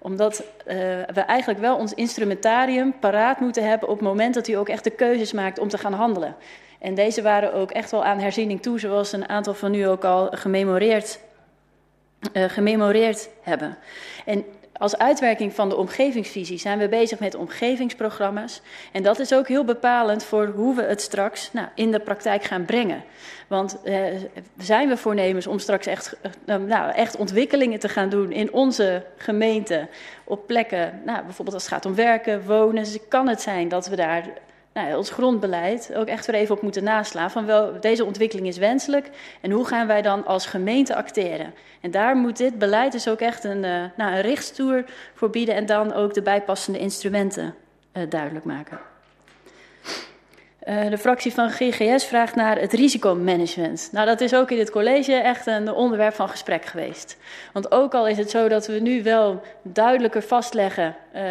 omdat 0.03 0.39
uh, 0.39 0.75
we 1.13 1.21
eigenlijk 1.21 1.61
wel 1.61 1.77
ons 1.77 1.95
instrumentarium 1.95 2.99
paraat 2.99 3.41
moeten 3.41 3.69
hebben 3.69 3.89
op 3.89 3.99
het 3.99 4.09
moment 4.09 4.35
dat 4.35 4.49
u 4.49 4.53
ook 4.53 4.69
echt 4.69 4.85
de 4.85 4.91
keuzes 4.91 5.33
maakt 5.33 5.59
om 5.59 5.69
te 5.69 5.79
gaan 5.79 5.93
handelen. 5.93 6.37
En 6.79 6.95
deze 6.95 7.23
waren 7.23 7.55
ook 7.55 7.71
echt 7.71 7.91
wel 7.91 8.05
aan 8.05 8.19
herziening 8.19 8.63
toe, 8.63 8.79
zoals 8.79 9.13
een 9.13 9.29
aantal 9.29 9.55
van 9.55 9.75
u 9.75 9.83
ook 9.83 10.05
al 10.05 10.29
gememoreerd 10.31 11.19
uh, 12.33 12.45
gememoreerd 12.45 13.29
hebben. 13.43 13.79
En 14.25 14.45
als 14.83 14.99
uitwerking 14.99 15.55
van 15.55 15.69
de 15.69 15.77
omgevingsvisie 15.77 16.59
zijn 16.59 16.79
we 16.79 16.89
bezig 16.89 17.19
met 17.19 17.35
omgevingsprogramma's. 17.35 18.61
En 18.93 19.03
dat 19.03 19.19
is 19.19 19.35
ook 19.35 19.49
heel 19.49 19.65
bepalend 19.65 20.25
voor 20.25 20.47
hoe 20.47 20.75
we 20.75 20.83
het 20.83 21.01
straks 21.01 21.53
nou, 21.53 21.69
in 21.75 21.91
de 21.91 22.01
praktijk 22.01 22.45
gaan 22.45 22.65
brengen. 22.65 23.05
Want 23.49 23.79
uh, 23.85 24.01
zijn 24.59 24.89
we 24.89 24.97
voornemens 24.97 25.47
om 25.47 25.59
straks 25.59 25.87
echt, 25.87 26.17
uh, 26.47 26.57
nou, 26.57 26.93
echt 26.93 27.17
ontwikkelingen 27.17 27.79
te 27.79 27.89
gaan 27.89 28.09
doen 28.09 28.33
in 28.33 28.53
onze 28.53 29.05
gemeente 29.17 29.89
op 30.25 30.47
plekken, 30.47 31.01
nou, 31.05 31.23
bijvoorbeeld 31.25 31.55
als 31.55 31.65
het 31.65 31.73
gaat 31.73 31.87
om 31.87 31.95
werken, 31.95 32.47
wonen, 32.47 32.87
kan 33.09 33.29
het 33.29 33.41
zijn 33.41 33.69
dat 33.69 33.87
we 33.87 33.97
daar 33.97 34.25
nou, 34.73 34.97
ons 34.97 35.11
grondbeleid 35.11 35.91
ook 35.95 36.07
echt 36.07 36.27
weer 36.27 36.35
even 36.35 36.55
op 36.55 36.63
moeten 36.63 36.85
naslaan. 36.85 37.31
Van 37.31 37.47
wel, 37.47 37.81
deze 37.81 38.05
ontwikkeling 38.05 38.47
is 38.47 38.59
wenselijk 38.59 39.11
en 39.41 39.51
hoe 39.51 39.67
gaan 39.67 39.87
wij 39.87 40.03
dan 40.03 40.27
als 40.27 40.47
gemeente 40.47 40.95
acteren? 40.95 41.55
En 41.81 41.91
daar 41.91 42.17
moet 42.17 42.37
dit 42.37 42.59
beleid 42.59 42.93
dus 42.93 43.09
ook 43.09 43.21
echt 43.21 43.45
een, 43.45 43.65
uh, 43.65 43.85
nou, 43.97 44.13
een 44.13 44.21
richtstoer 44.21 44.85
voor 45.15 45.31
bieden 45.31 45.55
en 45.55 45.67
dan 45.67 45.93
ook 45.93 46.15
de 46.15 46.23
bijpassende 46.23 46.79
instrumenten 46.79 47.55
uh, 47.93 48.03
duidelijk 48.09 48.45
maken. 48.45 48.81
Uh, 50.69 50.91
de 50.91 50.99
fractie 50.99 51.33
van 51.33 51.51
GGS 51.51 52.05
vraagt 52.05 52.35
naar 52.35 52.59
het 52.59 52.73
risicomanagement. 52.73 53.89
Nou, 53.93 54.07
dat 54.07 54.21
is 54.21 54.35
ook 54.35 54.51
in 54.51 54.57
dit 54.57 54.71
college 54.71 55.15
echt 55.15 55.47
een 55.47 55.73
onderwerp 55.73 56.15
van 56.15 56.29
gesprek 56.29 56.65
geweest. 56.65 57.17
Want 57.53 57.73
ook 57.73 57.95
al 57.95 58.07
is 58.09 58.19
het 58.19 58.31
zo 58.31 58.49
dat 58.49 58.67
we 58.67 58.79
nu 58.79 59.03
wel 59.03 59.43
duidelijker 59.63 60.23
vastleggen 60.23 60.97
uh, 61.15 61.23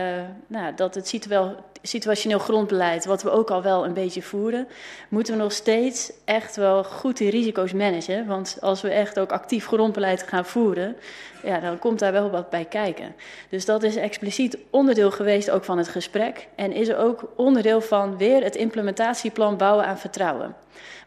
nou, 0.47 0.73
dat 0.75 0.95
het 0.95 1.07
ziet 1.07 1.25
wel 1.25 1.55
situationeel 1.81 2.39
grondbeleid, 2.39 3.05
wat 3.05 3.23
we 3.23 3.29
ook 3.29 3.49
al 3.51 3.61
wel 3.61 3.85
een 3.85 3.93
beetje 3.93 4.21
voeren, 4.21 4.67
moeten 5.09 5.33
we 5.33 5.41
nog 5.41 5.51
steeds 5.51 6.11
echt 6.25 6.55
wel 6.55 6.83
goed 6.83 7.17
die 7.17 7.29
risico's 7.29 7.73
managen. 7.73 8.25
Want 8.27 8.57
als 8.61 8.81
we 8.81 8.89
echt 8.89 9.19
ook 9.19 9.31
actief 9.31 9.65
grondbeleid 9.67 10.23
gaan 10.23 10.45
voeren, 10.45 10.95
ja, 11.43 11.59
dan 11.59 11.79
komt 11.79 11.99
daar 11.99 12.11
wel 12.11 12.29
wat 12.29 12.49
bij 12.49 12.65
kijken. 12.65 13.15
Dus 13.49 13.65
dat 13.65 13.83
is 13.83 13.95
expliciet 13.95 14.57
onderdeel 14.69 15.11
geweest 15.11 15.49
ook 15.49 15.63
van 15.63 15.77
het 15.77 15.87
gesprek. 15.87 16.47
En 16.55 16.71
is 16.71 16.93
ook 16.93 17.31
onderdeel 17.35 17.81
van 17.81 18.17
weer 18.17 18.43
het 18.43 18.55
implementatieplan 18.55 19.57
bouwen 19.57 19.85
aan 19.85 19.99
vertrouwen. 19.99 20.55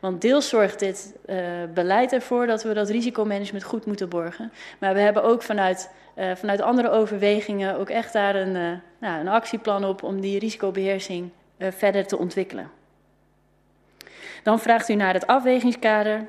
Want 0.01 0.21
deels 0.21 0.49
zorgt 0.49 0.79
dit 0.79 1.15
uh, 1.27 1.37
beleid 1.75 2.13
ervoor 2.13 2.47
dat 2.47 2.63
we 2.63 2.75
dat 2.75 2.89
risicomanagement 2.89 3.65
goed 3.65 3.87
moeten 3.87 4.09
borgen. 4.09 4.53
Maar 4.79 4.95
we 4.95 5.01
hebben 5.01 5.23
ook 5.23 5.43
vanuit, 5.43 5.91
uh, 6.17 6.35
vanuit 6.35 6.61
andere 6.61 6.91
overwegingen 6.91 7.79
ook 7.79 7.91
echt 7.91 8.13
daar 8.13 8.35
een, 8.35 8.55
uh, 8.55 8.73
nou, 8.99 9.21
een 9.21 9.29
actieplan 9.29 9.85
op 9.85 10.03
om 10.03 10.21
die 10.21 10.39
risicobeheersing 10.39 11.31
verder 11.59 12.07
te 12.07 12.19
ontwikkelen. 12.19 12.71
Dan 14.43 14.61
vraagt 14.61 14.89
u 14.89 14.95
naar 14.95 15.15
het 15.15 15.27
afwegingskader. 15.27 16.27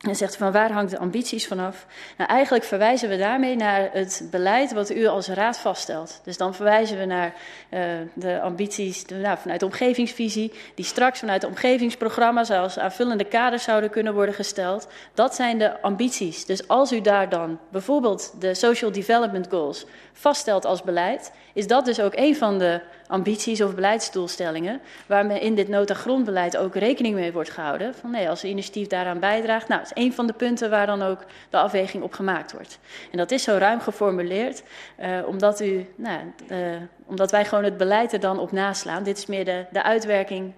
En 0.00 0.16
zegt 0.16 0.36
van 0.36 0.52
waar 0.52 0.72
hangt 0.72 0.90
de 0.90 0.98
ambities 0.98 1.46
vanaf? 1.46 1.86
Nou, 2.16 2.30
eigenlijk 2.30 2.64
verwijzen 2.64 3.08
we 3.08 3.16
daarmee 3.16 3.56
naar 3.56 3.88
het 3.92 4.28
beleid 4.30 4.72
wat 4.72 4.90
u 4.90 5.06
als 5.06 5.28
raad 5.28 5.58
vaststelt. 5.58 6.20
Dus 6.24 6.36
dan 6.36 6.54
verwijzen 6.54 6.98
we 6.98 7.04
naar 7.04 7.34
uh, 7.70 7.80
de 8.14 8.40
ambities 8.40 9.04
nou, 9.04 9.38
vanuit 9.38 9.60
de 9.60 9.66
omgevingsvisie, 9.66 10.52
die 10.74 10.84
straks 10.84 11.18
vanuit 11.18 11.40
de 11.40 11.46
omgevingsprogramma's 11.46 12.50
als 12.50 12.78
aanvullende 12.78 13.24
kaders 13.24 13.62
zouden 13.62 13.90
kunnen 13.90 14.14
worden 14.14 14.34
gesteld. 14.34 14.88
Dat 15.14 15.34
zijn 15.34 15.58
de 15.58 15.82
ambities. 15.82 16.44
Dus 16.46 16.68
als 16.68 16.92
u 16.92 17.00
daar 17.00 17.28
dan 17.28 17.58
bijvoorbeeld 17.70 18.34
de 18.38 18.54
Social 18.54 18.92
Development 18.92 19.46
Goals 19.50 19.86
vaststelt 20.20 20.64
als 20.64 20.82
beleid, 20.82 21.32
is 21.52 21.66
dat 21.66 21.84
dus 21.84 22.00
ook 22.00 22.12
een 22.14 22.36
van 22.36 22.58
de 22.58 22.80
ambities 23.06 23.62
of 23.62 23.74
beleidsdoelstellingen 23.74 24.80
waarmee 25.06 25.40
in 25.40 25.54
dit 25.54 25.68
nota 25.68 25.94
grondbeleid 25.94 26.56
ook 26.56 26.74
rekening 26.74 27.14
mee 27.14 27.32
wordt 27.32 27.50
gehouden. 27.50 27.94
Van 27.94 28.10
nee, 28.10 28.28
als 28.28 28.40
de 28.40 28.48
initiatief 28.48 28.86
daaraan 28.86 29.18
bijdraagt, 29.18 29.68
nou, 29.68 29.80
dat 29.80 29.90
is 29.94 30.02
een 30.04 30.12
van 30.12 30.26
de 30.26 30.32
punten 30.32 30.70
waar 30.70 30.86
dan 30.86 31.02
ook 31.02 31.24
de 31.50 31.58
afweging 31.58 32.02
op 32.02 32.12
gemaakt 32.12 32.52
wordt. 32.52 32.78
En 33.10 33.18
dat 33.18 33.30
is 33.30 33.42
zo 33.42 33.56
ruim 33.56 33.80
geformuleerd, 33.80 34.62
uh, 35.00 35.26
omdat, 35.26 35.60
u, 35.60 35.86
nou, 35.96 36.18
uh, 36.48 36.58
omdat 37.06 37.30
wij 37.30 37.44
gewoon 37.44 37.64
het 37.64 37.76
beleid 37.76 38.12
er 38.12 38.20
dan 38.20 38.38
op 38.38 38.52
naslaan. 38.52 39.02
Dit 39.02 39.18
is 39.18 39.26
meer 39.26 39.44
de, 39.44 39.64
de 39.70 39.82
uitwerking 39.82 40.52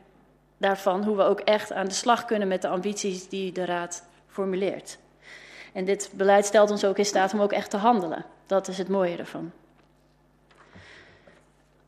daarvan, 0.58 1.04
hoe 1.04 1.16
we 1.16 1.22
ook 1.22 1.40
echt 1.40 1.72
aan 1.72 1.86
de 1.86 1.94
slag 1.94 2.24
kunnen 2.24 2.48
met 2.48 2.62
de 2.62 2.68
ambities 2.68 3.28
die 3.28 3.52
de 3.52 3.64
Raad 3.64 4.04
formuleert. 4.26 4.98
En 5.72 5.84
dit 5.84 6.10
beleid 6.14 6.46
stelt 6.46 6.70
ons 6.70 6.84
ook 6.84 6.98
in 6.98 7.04
staat 7.04 7.32
om 7.32 7.40
ook 7.40 7.52
echt 7.52 7.70
te 7.70 7.76
handelen. 7.76 8.24
Dat 8.52 8.68
is 8.68 8.78
het 8.78 8.88
mooie 8.88 9.16
ervan. 9.16 9.52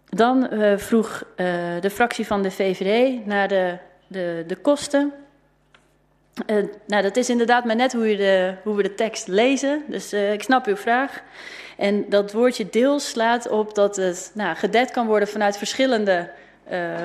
Dan 0.04 0.48
uh, 0.52 0.78
vroeg 0.78 1.22
uh, 1.36 1.46
de 1.80 1.90
fractie 1.90 2.26
van 2.26 2.42
de 2.42 2.50
VVD 2.50 3.26
naar 3.26 3.48
de, 3.48 3.78
de, 4.06 4.44
de 4.46 4.56
kosten. 4.56 5.12
Uh, 6.46 6.64
nou, 6.86 7.02
dat 7.02 7.16
is 7.16 7.30
inderdaad 7.30 7.64
maar 7.64 7.76
net 7.76 7.92
hoe, 7.92 8.08
je 8.08 8.16
de, 8.16 8.54
hoe 8.62 8.76
we 8.76 8.82
de 8.82 8.94
tekst 8.94 9.28
lezen. 9.28 9.82
Dus 9.88 10.12
ik 10.12 10.42
snap 10.42 10.66
uw 10.66 10.76
vraag. 10.76 11.22
En 11.76 12.08
dat 12.08 12.32
woordje 12.32 12.68
deels 12.70 13.08
slaat 13.08 13.48
op 13.48 13.74
dat 13.74 13.96
het 13.96 14.30
nou, 14.34 14.56
gedekt 14.56 14.90
kan 14.90 15.06
worden 15.06 15.28
vanuit 15.28 15.58
verschillende 15.58 16.30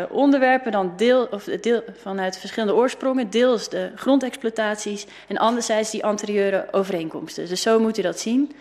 onderwerpen. 0.10 0.72
Dan 0.72 0.94
deel, 0.98 1.28
of 1.32 1.44
deel, 1.44 1.84
vanuit 2.02 2.38
verschillende 2.38 2.76
oorsprongen. 2.76 3.30
Deels 3.30 3.70
de 3.70 3.92
grondexploitaties 3.96 5.08
en 5.28 5.38
anderzijds 5.38 5.92
die 5.92 6.06
anterieure 6.06 6.68
overeenkomsten. 6.72 7.48
Dus 7.48 7.62
zo 7.62 7.80
moet 7.80 7.98
u 7.98 8.02
dat 8.02 8.20
zien. 8.20 8.52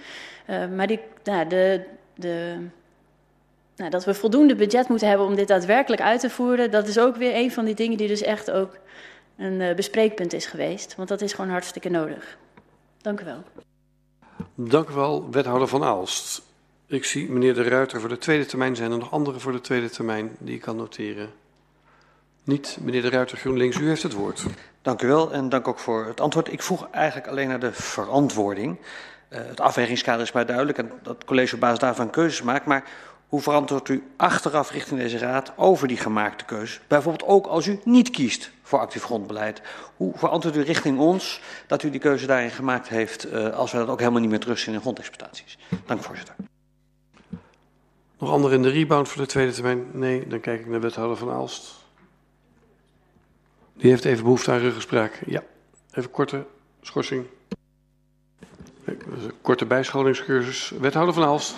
Maar 0.49 0.87
die, 0.87 1.01
nou, 1.25 1.49
de, 1.49 1.85
de 2.15 2.57
nou, 3.77 3.91
dat 3.91 4.05
we 4.05 4.15
voldoende 4.15 4.55
budget 4.55 4.89
moeten 4.89 5.09
hebben 5.09 5.27
om 5.27 5.35
dit 5.35 5.49
daadwerkelijk 5.49 6.03
uit 6.03 6.21
te 6.21 6.31
voeren, 6.31 6.71
dat 6.71 6.89
is 6.89 6.99
ook 6.99 7.17
weer 7.17 7.35
een 7.35 7.53
van 7.53 7.65
die 7.65 7.75
dingen 7.75 7.97
die 7.97 8.09
dus 8.09 8.23
echt 8.23 8.51
ook 8.51 8.79
een 9.37 9.61
uh, 9.61 9.75
bespreekpunt 9.75 10.33
is 10.33 10.47
geweest. 10.47 10.97
Want 10.97 11.09
dat 11.09 11.21
is 11.21 11.33
gewoon 11.33 11.51
hartstikke 11.51 11.89
nodig. 11.89 12.39
Dank 13.03 13.21
u 13.21 13.25
wel. 13.25 13.43
Dank 14.55 14.89
u 14.89 14.95
wel, 14.95 15.31
wethouder 15.31 15.69
Van 15.69 15.85
Aalst. 15.85 16.43
Ik 16.87 17.05
zie 17.05 17.31
meneer 17.31 17.55
De 17.55 17.63
Ruiter 17.63 18.01
voor 18.01 18.09
de 18.09 18.19
tweede 18.19 18.47
termijn. 18.47 18.77
Zijn 18.77 18.93
er 18.93 18.99
nog 18.99 19.11
anderen 19.11 19.41
voor 19.41 19.53
de 19.53 19.61
tweede 19.61 19.91
termijn 19.91 20.37
die 20.39 20.55
ik 20.55 20.61
kan 20.61 20.77
noteren? 20.77 21.31
Niet. 22.45 22.79
Meneer 22.81 23.03
De 23.03 23.11
Ruiter, 23.11 23.37
GroenLinks, 23.37 23.79
u 23.79 23.89
heeft 23.89 24.03
het 24.03 24.13
woord. 24.13 24.45
Dank 24.83 25.03
u 25.03 25.07
wel 25.07 25.33
en 25.33 25.49
dank 25.49 25.69
ook 25.69 25.79
voor 25.79 26.07
het 26.07 26.21
antwoord. 26.21 26.53
Ik 26.53 26.63
vroeg 26.63 26.91
eigenlijk 26.91 27.27
alleen 27.29 27.49
naar 27.49 27.61
de 27.61 27.73
verantwoording. 27.73 28.79
Uh, 29.31 29.39
het 29.39 29.61
afwegingskader 29.61 30.23
is 30.23 30.33
mij 30.33 30.45
duidelijk 30.45 30.79
en 30.79 30.93
dat 31.03 31.15
het 31.15 31.25
college 31.25 31.55
op 31.55 31.61
basis 31.61 31.79
daarvan 31.79 32.11
keuzes 32.11 32.43
maakt. 32.43 32.67
Maar 32.67 32.85
hoe 33.29 33.41
verantwoordt 33.41 33.89
u 33.89 34.13
achteraf 34.17 34.71
richting 34.71 35.01
deze 35.01 35.19
raad 35.19 35.53
over 35.57 35.89
die 35.89 35.97
gemaakte 35.97 36.45
keuze? 36.45 36.81
Bijvoorbeeld 36.87 37.31
ook 37.31 37.47
als 37.47 37.67
u 37.67 37.81
niet 37.85 38.11
kiest 38.11 38.51
voor 38.63 38.79
actief 38.79 39.03
grondbeleid. 39.03 39.63
Hoe 39.97 40.13
verantwoordt 40.17 40.59
u 40.59 40.63
richting 40.63 40.99
ons 40.99 41.41
dat 41.67 41.83
u 41.83 41.91
die 41.91 42.01
keuze 42.01 42.27
daarin 42.27 42.51
gemaakt 42.51 42.89
heeft, 42.89 43.33
uh, 43.33 43.49
als 43.55 43.73
we 43.73 43.79
dat 43.79 43.89
ook 43.89 43.99
helemaal 43.99 44.21
niet 44.21 44.31
meer 44.31 44.41
terugzien 44.41 44.75
in 44.75 44.81
grondexploitaties? 44.81 45.59
Dank 45.87 46.03
voorzitter. 46.03 46.35
Nog 48.19 48.31
anderen 48.31 48.57
in 48.57 48.63
de 48.63 48.71
rebound 48.71 49.09
voor 49.09 49.23
de 49.23 49.29
tweede 49.29 49.53
termijn? 49.53 49.87
Nee, 49.93 50.27
dan 50.27 50.41
kijk 50.41 50.61
ik 50.61 50.67
naar 50.67 50.81
wethouder 50.81 51.17
Van 51.17 51.31
Aalst. 51.31 51.75
Die 53.75 53.91
heeft 53.91 54.05
even 54.05 54.23
behoefte 54.23 54.51
aan 54.51 54.59
ruggespraak. 54.59 55.23
Ja, 55.27 55.43
even 55.93 56.11
korte 56.11 56.47
schorsing. 56.81 57.27
Korte 59.41 59.67
bijscholingscursus. 59.67 60.73
Wethouder 60.81 61.15
Van 61.15 61.25
Aalst. 61.25 61.57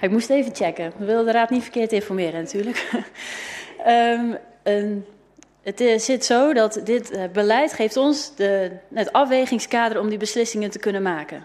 Ik 0.00 0.10
moest 0.10 0.30
even 0.30 0.54
checken. 0.54 0.92
We 0.96 1.04
willen 1.04 1.24
de 1.24 1.32
raad 1.32 1.50
niet 1.50 1.62
verkeerd 1.62 1.92
informeren 1.92 2.42
natuurlijk. 2.42 2.90
een, 4.64 5.04
het 5.62 5.80
is, 5.80 6.04
zit 6.04 6.24
zo 6.24 6.52
dat 6.52 6.80
dit 6.84 7.12
uh, 7.12 7.22
beleid 7.32 7.72
geeft 7.72 7.96
ons 7.96 8.34
de, 8.36 8.70
het 8.94 9.12
afwegingskader 9.12 10.00
om 10.00 10.08
die 10.08 10.18
beslissingen 10.18 10.70
te 10.70 10.78
kunnen 10.78 11.02
maken. 11.02 11.44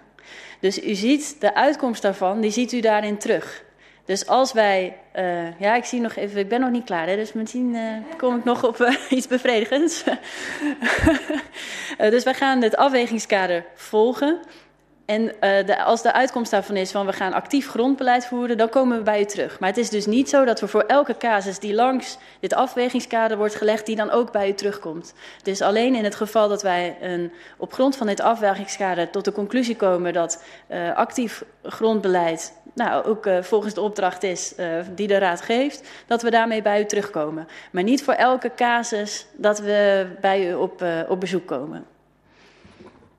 Dus 0.60 0.84
u 0.84 0.94
ziet 0.94 1.36
de 1.40 1.56
uitkomst 1.56 2.02
daarvan, 2.02 2.42
die 2.42 2.52
ziet 2.52 2.72
u 2.72 2.80
daarin 2.80 3.18
terug. 3.18 3.64
Dus 4.06 4.28
als 4.28 4.54
wij, 4.54 4.98
uh, 5.16 5.60
ja, 5.60 5.76
ik 5.76 5.86
zie 5.86 6.02
nog 6.02 6.16
even, 6.16 6.40
ik 6.40 6.50
ben 6.50 6.60
nog 6.60 6.70
niet 6.70 6.84
klaar, 6.84 7.08
hè, 7.08 7.16
dus 7.16 7.34
misschien 7.34 7.74
uh, 7.74 7.98
kom 8.18 8.38
ik 8.38 8.44
nog 8.44 8.64
op 8.64 8.96
iets 9.10 9.28
bevredigends. 9.28 10.04
dus 12.14 12.24
wij 12.24 12.34
gaan 12.34 12.62
het 12.62 12.76
afwegingskader 12.76 13.66
volgen. 13.76 14.40
En 15.12 15.24
uh, 15.24 15.66
de, 15.66 15.84
als 15.84 16.02
de 16.02 16.14
uitkomst 16.14 16.52
daarvan 16.52 16.76
is 16.76 16.92
van 16.92 17.06
we 17.06 17.14
gaan 17.14 17.34
actief 17.34 17.70
grondbeleid 17.70 18.26
voeren, 18.26 18.58
dan 18.58 18.70
komen 18.70 18.98
we 18.98 19.04
bij 19.04 19.22
u 19.22 19.26
terug. 19.26 19.60
Maar 19.60 19.70
het 19.70 19.78
is 19.78 19.90
dus 19.90 20.06
niet 20.06 20.30
zo 20.30 20.46
dat 20.46 20.60
we 20.60 20.68
voor 20.68 20.82
elke 20.82 21.18
casus 21.18 21.60
die 21.60 21.74
langs 21.74 22.18
dit 22.40 22.54
afwegingskader 22.54 23.38
wordt 23.38 23.56
gelegd, 23.56 23.86
die 23.86 23.96
dan 23.96 24.10
ook 24.10 24.32
bij 24.32 24.50
u 24.50 24.54
terugkomt. 24.54 25.14
Is 25.44 25.62
alleen 25.62 25.96
in 25.96 26.04
het 26.04 26.16
geval 26.16 26.50
dat 26.50 26.62
wij 26.62 26.98
een, 27.02 27.32
op 27.58 27.74
grond 27.74 27.96
van 27.96 28.08
dit 28.08 28.22
afwegingskader 28.22 29.10
tot 29.10 29.26
de 29.26 29.32
conclusie 29.32 29.76
komen 29.76 30.14
dat 30.14 30.44
uh, 30.70 30.96
actief 30.96 31.44
grondbeleid 31.64 32.54
nou, 32.74 33.06
ook 33.06 33.26
uh, 33.26 33.42
volgens 33.42 33.74
de 33.74 33.82
opdracht 33.82 34.24
is 34.24 34.56
die 34.96 35.08
de 35.08 35.18
Raad 35.18 35.42
geeft, 35.42 35.90
dat 36.08 36.22
we 36.22 36.30
daarmee 36.30 36.62
bij 36.62 36.82
u 36.82 36.86
terugkomen. 36.86 37.48
Maar 37.72 37.84
niet 37.84 38.04
voor 38.04 38.14
elke 38.14 38.52
casus 38.56 39.28
dat 39.34 39.60
we 39.60 40.08
bij 40.22 40.50
u 40.50 40.54
op, 40.54 40.86
op 41.08 41.20
bezoek 41.20 41.48
komen. 41.48 41.86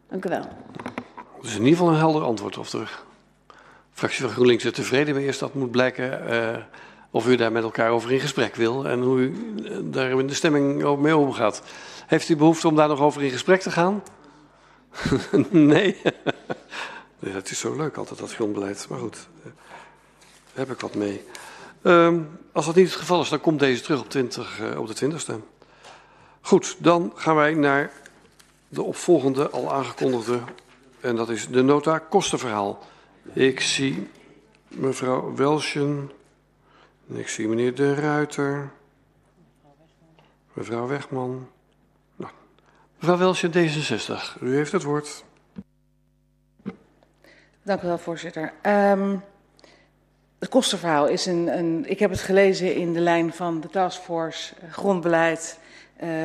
Dank 0.09 0.25
u 0.25 0.29
wel. 0.29 0.45
Is 1.43 1.55
in 1.55 1.59
ieder 1.59 1.71
geval 1.71 1.89
een 1.89 1.99
helder 1.99 2.23
antwoord. 2.23 2.59
Of 2.59 2.71
de 2.71 2.85
fractie 3.93 4.21
van 4.21 4.31
GroenLinks 4.31 4.65
er 4.65 4.73
tevreden 4.73 5.15
mee 5.15 5.27
is, 5.27 5.39
dat 5.39 5.55
moet 5.55 5.71
blijken. 5.71 6.33
Uh, 6.33 6.57
of 7.11 7.27
u 7.27 7.37
daar 7.37 7.53
met 7.53 7.63
elkaar 7.63 7.91
over 7.91 8.13
in 8.13 8.21
gesprek 8.21 8.55
wil 8.55 8.87
en 8.87 9.01
hoe 9.01 9.19
u 9.19 9.55
daar 9.91 10.11
in 10.11 10.27
de 10.27 10.35
stemming 10.35 10.97
mee 10.99 11.17
omgaat. 11.17 11.63
Heeft 12.07 12.29
u 12.29 12.37
behoefte 12.37 12.69
om 12.69 12.77
daar 12.77 12.89
nog 12.89 13.01
over 13.01 13.23
in 13.23 13.31
gesprek 13.31 13.61
te 13.61 13.71
gaan? 13.71 14.03
nee. 15.51 15.97
nee. 17.19 17.33
Dat 17.33 17.51
is 17.51 17.59
zo 17.59 17.77
leuk 17.77 17.97
altijd, 17.97 18.19
dat 18.19 18.35
grondbeleid. 18.35 18.87
Maar 18.89 18.99
goed, 18.99 19.29
daar 19.43 19.53
heb 20.53 20.71
ik 20.71 20.81
wat 20.81 20.95
mee. 20.95 21.25
Um, 21.83 22.39
als 22.53 22.67
dat 22.67 22.75
niet 22.75 22.87
het 22.87 22.97
geval 22.97 23.21
is, 23.21 23.29
dan 23.29 23.41
komt 23.41 23.59
deze 23.59 23.83
terug 23.83 24.01
op, 24.01 24.11
20, 24.11 24.61
uh, 24.61 24.81
op 24.81 24.97
de 24.97 25.11
20ste. 25.11 25.35
Goed, 26.41 26.77
dan 26.79 27.13
gaan 27.15 27.37
wij 27.37 27.55
naar 27.55 27.93
de 28.69 28.83
opvolgende 28.83 29.51
al 29.51 29.73
aangekondigde 29.73 30.41
en 31.03 31.17
dat 31.17 31.29
is 31.29 31.49
de 31.49 31.63
nota 31.63 31.99
kostenverhaal. 31.99 32.79
Ik 33.33 33.61
zie 33.61 34.11
mevrouw 34.69 35.35
Welsjen. 35.35 36.11
En 37.09 37.17
ik 37.17 37.29
zie 37.29 37.49
meneer 37.49 37.75
De 37.75 37.95
Ruiter. 37.95 38.71
Mevrouw 40.53 40.87
Wegman. 40.87 41.49
Nou, 42.17 42.33
mevrouw 42.99 43.19
Welsjen, 43.19 43.51
D66. 43.51 44.41
U 44.41 44.55
heeft 44.55 44.73
het 44.73 44.83
woord. 44.83 45.25
Dank 47.63 47.83
u 47.83 47.87
wel, 47.87 47.99
voorzitter. 47.99 48.53
Um, 48.63 49.23
het 50.39 50.49
kostenverhaal 50.49 51.09
is 51.09 51.27
een, 51.27 51.59
een. 51.59 51.85
Ik 51.91 51.99
heb 51.99 52.11
het 52.11 52.21
gelezen 52.21 52.75
in 52.75 52.93
de 52.93 53.01
lijn 53.01 53.33
van 53.33 53.61
de 53.61 53.69
taskforce 53.69 54.55
grondbeleid 54.71 55.61
Uh, 55.62 55.62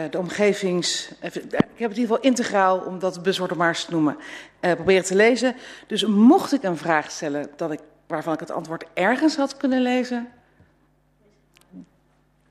de 0.09 0.17
omgevings. 0.17 1.09
Ik 1.21 1.33
heb 1.33 1.33
het 1.33 1.53
in 1.53 1.79
ieder 1.79 1.97
geval 1.97 2.19
integraal, 2.19 2.79
om 2.79 2.99
dat 2.99 3.23
buzzword 3.23 3.55
maar 3.55 3.67
eens 3.67 3.85
te 3.85 3.91
noemen, 3.91 4.17
uh, 4.61 4.73
proberen 4.73 5.03
te 5.03 5.15
lezen. 5.15 5.55
Dus 5.87 6.05
mocht 6.05 6.53
ik 6.53 6.63
een 6.63 6.77
vraag 6.77 7.11
stellen 7.11 7.49
dat 7.55 7.71
ik, 7.71 7.79
waarvan 8.07 8.33
ik 8.33 8.39
het 8.39 8.51
antwoord 8.51 8.85
ergens 8.93 9.35
had 9.35 9.57
kunnen 9.57 9.81
lezen. 9.81 10.27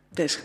Deze. 0.08 0.38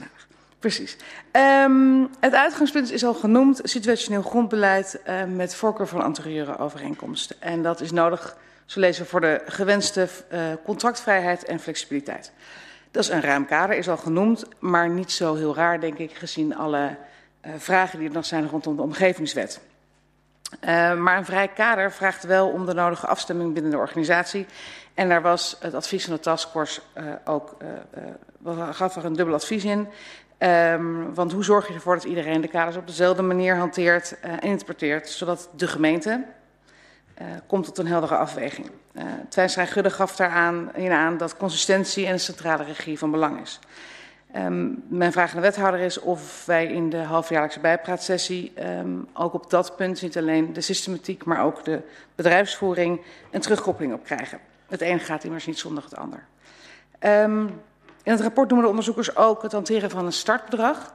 Precies. 0.59 0.97
Um, 1.31 2.09
het 2.19 2.33
uitgangspunt 2.33 2.91
is 2.91 3.03
al 3.03 3.13
genoemd: 3.13 3.59
situationeel 3.63 4.21
grondbeleid 4.21 4.99
uh, 5.07 5.23
met 5.23 5.55
voorkeur 5.55 5.87
van 5.87 6.01
anterieure 6.01 6.57
overeenkomsten. 6.57 7.35
En 7.39 7.63
dat 7.63 7.81
is 7.81 7.91
nodig, 7.91 8.37
zo 8.65 8.79
lezen 8.79 9.05
voor 9.05 9.21
de 9.21 9.41
gewenste 9.45 10.07
contractvrijheid 10.63 11.43
en 11.43 11.59
flexibiliteit. 11.59 12.31
Dat 12.91 13.03
is 13.03 13.09
een 13.09 13.21
ruim 13.21 13.45
kader, 13.45 13.77
is 13.77 13.89
al 13.89 13.97
genoemd, 13.97 14.45
maar 14.59 14.89
niet 14.89 15.11
zo 15.11 15.35
heel 15.35 15.55
raar, 15.55 15.79
denk 15.79 15.97
ik, 15.97 16.11
gezien 16.11 16.55
alle 16.55 16.97
uh, 17.45 17.51
vragen 17.57 17.99
die 17.99 18.07
er 18.07 18.13
nog 18.13 18.25
zijn 18.25 18.49
rondom 18.49 18.75
de 18.75 18.81
omgevingswet. 18.81 19.61
Uh, 20.61 20.93
maar 20.93 21.17
een 21.17 21.25
vrij 21.25 21.47
kader 21.47 21.91
vraagt 21.91 22.23
wel 22.23 22.49
om 22.49 22.65
de 22.65 22.73
nodige 22.73 23.07
afstemming 23.07 23.53
binnen 23.53 23.71
de 23.71 23.77
organisatie. 23.77 24.45
En 24.93 25.09
daar 25.09 25.21
was 25.21 25.57
het 25.59 25.73
advies 25.73 26.05
van 26.05 26.13
de 26.13 26.19
taskforce 26.19 26.81
uh, 26.97 27.03
ook, 27.25 27.57
gaf 28.71 28.95
er 28.95 29.05
een 29.05 29.13
dubbel 29.15 29.35
advies 29.35 29.65
in. 29.65 29.87
Um, 30.39 31.13
want 31.13 31.31
hoe 31.31 31.43
zorg 31.43 31.67
je 31.67 31.73
ervoor 31.73 31.95
dat 31.95 32.03
iedereen 32.03 32.41
de 32.41 32.47
kaders 32.47 32.75
op 32.75 32.87
dezelfde 32.87 33.21
manier 33.21 33.55
hanteert 33.55 34.19
en 34.19 34.39
interpreteert, 34.39 35.09
zodat 35.09 35.49
de 35.55 35.67
gemeente, 35.67 36.23
komt 37.47 37.65
tot 37.65 37.77
een 37.77 37.87
heldere 37.87 38.15
afweging. 38.15 38.69
Uh, 38.93 39.65
Gudde 39.65 39.89
gaf 39.89 40.15
daar 40.15 40.29
aan, 40.29 40.71
aan 40.91 41.17
dat 41.17 41.37
consistentie 41.37 42.07
en 42.07 42.19
centrale 42.19 42.63
regie 42.63 42.97
van 42.97 43.11
belang 43.11 43.41
is. 43.41 43.59
Um, 44.35 44.83
mijn 44.87 45.11
vraag 45.11 45.29
aan 45.29 45.35
de 45.35 45.41
wethouder 45.41 45.79
is 45.79 45.99
of 45.99 46.45
wij 46.45 46.65
in 46.65 46.89
de 46.89 46.97
halfjaarlijkse 46.97 47.59
bijpraatsessie 47.59 48.53
um, 48.79 49.07
ook 49.13 49.33
op 49.33 49.49
dat 49.49 49.75
punt 49.75 50.01
niet 50.01 50.17
alleen 50.17 50.53
de 50.53 50.61
systematiek, 50.61 51.25
maar 51.25 51.43
ook 51.43 51.65
de 51.65 51.81
bedrijfsvoering 52.15 53.01
een 53.31 53.41
terugkoppeling 53.41 53.93
op 53.93 54.03
krijgen. 54.03 54.39
Het 54.67 54.81
een 54.81 54.99
gaat 54.99 55.23
immers 55.23 55.45
niet 55.45 55.59
zonder 55.59 55.83
het 55.83 55.95
ander. 55.95 56.25
Um, 56.99 57.61
in 58.03 58.11
het 58.11 58.21
rapport 58.21 58.47
noemen 58.47 58.65
de 58.65 58.69
onderzoekers 58.69 59.15
ook 59.15 59.41
het 59.41 59.51
hanteren 59.51 59.89
van 59.89 60.05
een 60.05 60.13
startbedrag, 60.13 60.93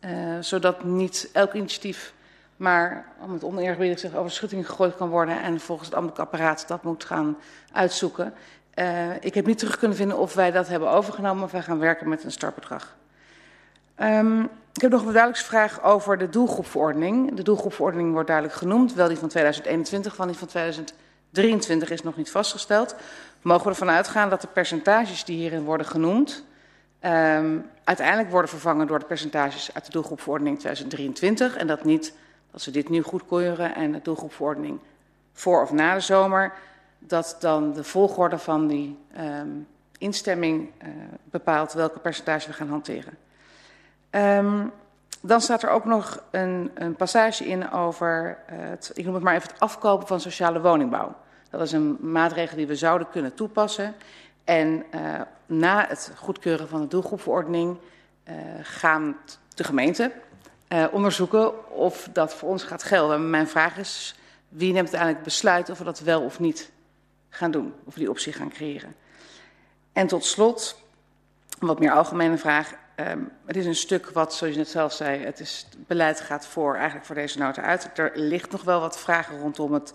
uh, 0.00 0.10
zodat 0.40 0.84
niet 0.84 1.30
elk 1.32 1.52
initiatief 1.52 2.14
maar 2.64 3.04
om 3.20 3.32
het 3.32 3.44
oneerbiedig 3.44 3.98
zich 3.98 4.14
over 4.14 4.30
schutting 4.30 4.66
gegooid 4.66 4.96
kan 4.96 5.08
worden 5.08 5.42
en 5.42 5.60
volgens 5.60 5.88
het 5.88 5.96
ambtelijk 5.96 6.22
apparaat 6.22 6.68
dat 6.68 6.82
moet 6.82 7.04
gaan 7.04 7.36
uitzoeken. 7.72 8.34
Uh, 8.74 9.10
ik 9.20 9.34
heb 9.34 9.46
niet 9.46 9.58
terug 9.58 9.78
kunnen 9.78 9.96
vinden 9.96 10.18
of 10.18 10.34
wij 10.34 10.50
dat 10.50 10.68
hebben 10.68 10.90
overgenomen 10.90 11.44
of 11.44 11.50
wij 11.50 11.62
gaan 11.62 11.78
werken 11.78 12.08
met 12.08 12.24
een 12.24 12.32
startbedrag. 12.32 12.96
Um, 14.00 14.42
ik 14.74 14.80
heb 14.80 14.90
nog 14.90 15.00
een 15.00 15.12
duidelijksvraag 15.12 15.82
over 15.82 16.18
de 16.18 16.28
doelgroepverordening. 16.28 17.34
De 17.34 17.42
doelgroepverordening 17.42 18.12
wordt 18.12 18.28
duidelijk 18.28 18.56
genoemd, 18.56 18.94
wel 18.94 19.08
die 19.08 19.18
van 19.18 19.28
2021, 19.28 20.14
van 20.14 20.26
die 20.26 20.36
van 20.36 20.48
2023 20.48 21.90
is 21.90 22.02
nog 22.02 22.16
niet 22.16 22.30
vastgesteld. 22.30 22.94
Mogen 23.42 23.64
we 23.64 23.70
ervan 23.70 23.90
uitgaan 23.90 24.30
dat 24.30 24.40
de 24.40 24.46
percentages 24.46 25.24
die 25.24 25.36
hierin 25.36 25.64
worden 25.64 25.86
genoemd, 25.86 26.44
um, 27.00 27.66
uiteindelijk 27.84 28.30
worden 28.30 28.50
vervangen 28.50 28.86
door 28.86 28.98
de 28.98 29.04
percentages 29.04 29.74
uit 29.74 29.84
de 29.84 29.92
doelgroepverordening 29.92 30.58
2023 30.58 31.56
en 31.56 31.66
dat 31.66 31.84
niet 31.84 32.14
als 32.54 32.64
we 32.64 32.70
dit 32.70 32.88
nu 32.88 33.02
goedkeuren 33.02 33.74
en 33.74 33.92
de 33.92 34.00
doelgroepverordening 34.02 34.80
voor 35.32 35.62
of 35.62 35.72
na 35.72 35.94
de 35.94 36.00
zomer, 36.00 36.52
dat 36.98 37.36
dan 37.40 37.72
de 37.72 37.84
volgorde 37.84 38.38
van 38.38 38.66
die 38.66 38.98
um, 39.18 39.66
instemming 39.98 40.70
uh, 40.82 40.88
bepaalt 41.24 41.72
welke 41.72 41.98
percentage 41.98 42.46
we 42.46 42.52
gaan 42.52 42.68
hanteren. 42.68 43.16
Um, 44.10 44.72
dan 45.20 45.40
staat 45.40 45.62
er 45.62 45.70
ook 45.70 45.84
nog 45.84 46.22
een, 46.30 46.70
een 46.74 46.96
passage 46.96 47.44
in 47.44 47.70
over, 47.70 48.38
uh, 48.52 48.58
het, 48.58 48.90
ik 48.94 49.04
noem 49.04 49.14
het 49.14 49.22
maar 49.22 49.34
even 49.34 49.48
het 49.48 49.60
afkopen 49.60 50.06
van 50.06 50.20
sociale 50.20 50.60
woningbouw. 50.60 51.14
Dat 51.50 51.60
is 51.60 51.72
een 51.72 51.98
maatregel 52.00 52.56
die 52.56 52.66
we 52.66 52.76
zouden 52.76 53.10
kunnen 53.10 53.34
toepassen. 53.34 53.94
En 54.44 54.84
uh, 54.94 55.20
na 55.46 55.86
het 55.88 56.12
goedkeuren 56.16 56.68
van 56.68 56.80
de 56.80 56.88
doelgroepverordening 56.88 57.76
gaan 58.62 59.16
de 59.54 59.64
gemeente, 59.64 60.12
uh, 60.74 60.86
onderzoeken 60.92 61.70
of 61.70 62.08
dat 62.12 62.34
voor 62.34 62.48
ons 62.48 62.62
gaat 62.62 62.82
gelden. 62.82 63.30
Mijn 63.30 63.48
vraag 63.48 63.76
is, 63.76 64.14
wie 64.48 64.72
neemt 64.72 64.88
uiteindelijk 64.88 65.22
besluit 65.22 65.70
of 65.70 65.78
we 65.78 65.84
dat 65.84 66.00
wel 66.00 66.22
of 66.22 66.38
niet 66.38 66.70
gaan 67.28 67.50
doen, 67.50 67.74
of 67.84 67.94
die 67.94 68.10
optie 68.10 68.32
gaan 68.32 68.48
creëren. 68.48 68.94
En 69.92 70.06
tot 70.06 70.24
slot, 70.24 70.82
een 71.58 71.66
wat 71.66 71.78
meer 71.78 71.92
algemene 71.92 72.36
vraag. 72.36 72.72
Um, 72.96 73.30
het 73.46 73.56
is 73.56 73.66
een 73.66 73.74
stuk 73.74 74.10
wat, 74.10 74.34
zoals 74.34 74.52
je 74.52 74.58
net 74.58 74.68
zelf 74.68 74.92
zei, 74.92 75.24
het, 75.24 75.40
is, 75.40 75.66
beleid 75.76 76.20
gaat 76.20 76.46
voor, 76.46 76.74
eigenlijk 76.74 77.06
voor 77.06 77.14
deze 77.14 77.38
nota 77.38 77.62
uit. 77.62 77.90
Er 77.98 78.10
ligt 78.14 78.50
nog 78.50 78.62
wel 78.62 78.80
wat 78.80 78.98
vragen 78.98 79.38
rondom 79.38 79.72
het, 79.72 79.94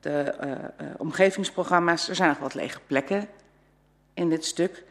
de 0.00 0.34
uh, 0.44 0.50
uh, 0.50 0.94
omgevingsprogramma's. 0.96 2.08
Er 2.08 2.14
zijn 2.14 2.28
nog 2.28 2.38
wat 2.38 2.54
lege 2.54 2.80
plekken 2.86 3.28
in 4.14 4.28
dit 4.28 4.44
stuk. 4.44 4.84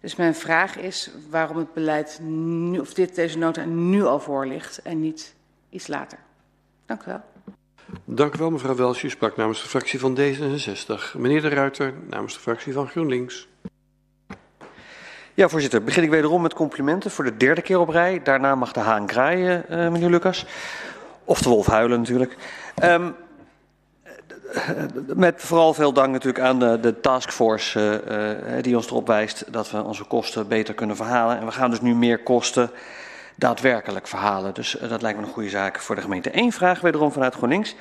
Dus 0.00 0.16
mijn 0.16 0.34
vraag 0.34 0.76
is 0.76 1.10
waarom 1.30 1.56
het 1.56 1.72
beleid 1.72 2.18
nu, 2.22 2.78
of 2.78 2.94
dit, 2.94 3.14
deze 3.14 3.38
nota 3.38 3.64
nu 3.64 4.04
al 4.04 4.20
voor 4.20 4.46
ligt 4.46 4.82
en 4.82 5.00
niet 5.00 5.34
iets 5.70 5.86
later. 5.86 6.18
Dank 6.86 7.02
u 7.02 7.04
wel. 7.06 7.20
Dank 8.04 8.34
u 8.34 8.38
wel, 8.38 8.50
mevrouw 8.50 8.74
Welsje. 8.74 9.06
U 9.06 9.10
sprak 9.10 9.36
namens 9.36 9.62
de 9.62 9.68
fractie 9.68 9.98
van 9.98 10.18
D66. 10.18 11.16
Meneer 11.16 11.40
De 11.40 11.48
Ruiter, 11.48 11.94
namens 12.10 12.34
de 12.34 12.40
fractie 12.40 12.72
van 12.72 12.88
GroenLinks. 12.88 13.48
Ja, 15.34 15.48
voorzitter. 15.48 15.82
Begin 15.82 16.02
ik 16.02 16.10
wederom 16.10 16.42
met 16.42 16.54
complimenten 16.54 17.10
voor 17.10 17.24
de 17.24 17.36
derde 17.36 17.62
keer 17.62 17.78
op 17.78 17.88
rij. 17.88 18.22
Daarna 18.22 18.54
mag 18.54 18.72
de 18.72 18.80
haan 18.80 19.06
kraaien, 19.06 19.64
uh, 19.70 19.88
meneer 19.88 20.10
Lucas. 20.10 20.46
Of 21.24 21.42
de 21.42 21.48
wolf 21.48 21.66
huilen 21.66 21.98
natuurlijk. 21.98 22.36
Um, 22.82 23.14
met 25.14 25.42
vooral 25.42 25.74
veel 25.74 25.92
dank 25.92 26.12
natuurlijk 26.12 26.44
aan 26.44 26.58
de, 26.58 26.80
de 26.80 27.00
taskforce 27.00 28.02
uh, 28.08 28.62
die 28.62 28.76
ons 28.76 28.86
erop 28.86 29.06
wijst 29.06 29.52
dat 29.52 29.70
we 29.70 29.82
onze 29.82 30.04
kosten 30.04 30.48
beter 30.48 30.74
kunnen 30.74 30.96
verhalen. 30.96 31.38
En 31.38 31.46
we 31.46 31.52
gaan 31.52 31.70
dus 31.70 31.80
nu 31.80 31.94
meer 31.94 32.22
kosten 32.22 32.70
daadwerkelijk 33.34 34.06
verhalen. 34.06 34.54
Dus 34.54 34.76
dat 34.88 35.02
lijkt 35.02 35.18
me 35.18 35.24
een 35.24 35.32
goede 35.32 35.48
zaak 35.48 35.80
voor 35.80 35.94
de 35.94 36.00
gemeente. 36.00 36.30
Eén 36.32 36.52
vraag 36.52 36.80
wederom 36.80 37.12
vanuit 37.12 37.34
GroenLinks. 37.34 37.74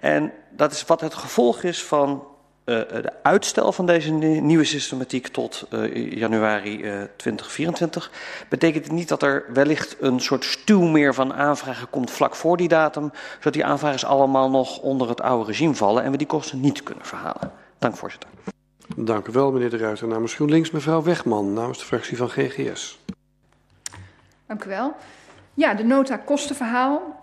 En 0.00 0.32
dat 0.50 0.72
is 0.72 0.84
wat 0.84 1.00
het 1.00 1.14
gevolg 1.14 1.62
is 1.62 1.84
van 1.84 2.24
de 2.64 3.12
uitstel 3.22 3.72
van 3.72 3.86
deze 3.86 4.10
nieuwe 4.12 4.64
systematiek 4.64 5.28
tot 5.28 5.66
uh, 5.70 6.12
januari 6.12 6.82
uh, 6.82 7.02
2024. 7.16 8.10
Betekent 8.48 8.84
het 8.84 8.92
niet 8.92 9.08
dat 9.08 9.22
er 9.22 9.44
wellicht 9.52 9.96
een 10.00 10.20
soort 10.20 10.44
stuw 10.44 10.82
meer 10.82 11.14
van 11.14 11.34
aanvragen 11.34 11.90
komt 11.90 12.10
vlak 12.10 12.34
voor 12.34 12.56
die 12.56 12.68
datum, 12.68 13.12
zodat 13.36 13.52
die 13.52 13.64
aanvragers 13.64 14.04
allemaal 14.04 14.50
nog 14.50 14.78
onder 14.78 15.08
het 15.08 15.20
oude 15.20 15.46
regime 15.46 15.74
vallen 15.74 16.02
en 16.02 16.10
we 16.10 16.16
die 16.16 16.26
kosten 16.26 16.60
niet 16.60 16.82
kunnen 16.82 17.04
verhalen? 17.04 17.52
Dank 17.78 17.96
voorzitter. 17.96 18.28
Dank 18.96 19.26
u 19.26 19.32
wel, 19.32 19.52
meneer 19.52 19.70
De 19.70 19.76
Ruiter. 19.76 20.08
Namens 20.08 20.34
GroenLinks, 20.34 20.70
mevrouw 20.70 21.02
Wegman, 21.02 21.52
namens 21.52 21.78
de 21.78 21.84
fractie 21.84 22.16
van 22.16 22.28
GGS. 22.28 22.98
Dank 24.46 24.64
u 24.64 24.68
wel. 24.68 24.94
Ja, 25.54 25.74
de 25.74 25.84
nota 25.84 26.16
kostenverhaal. 26.16 27.18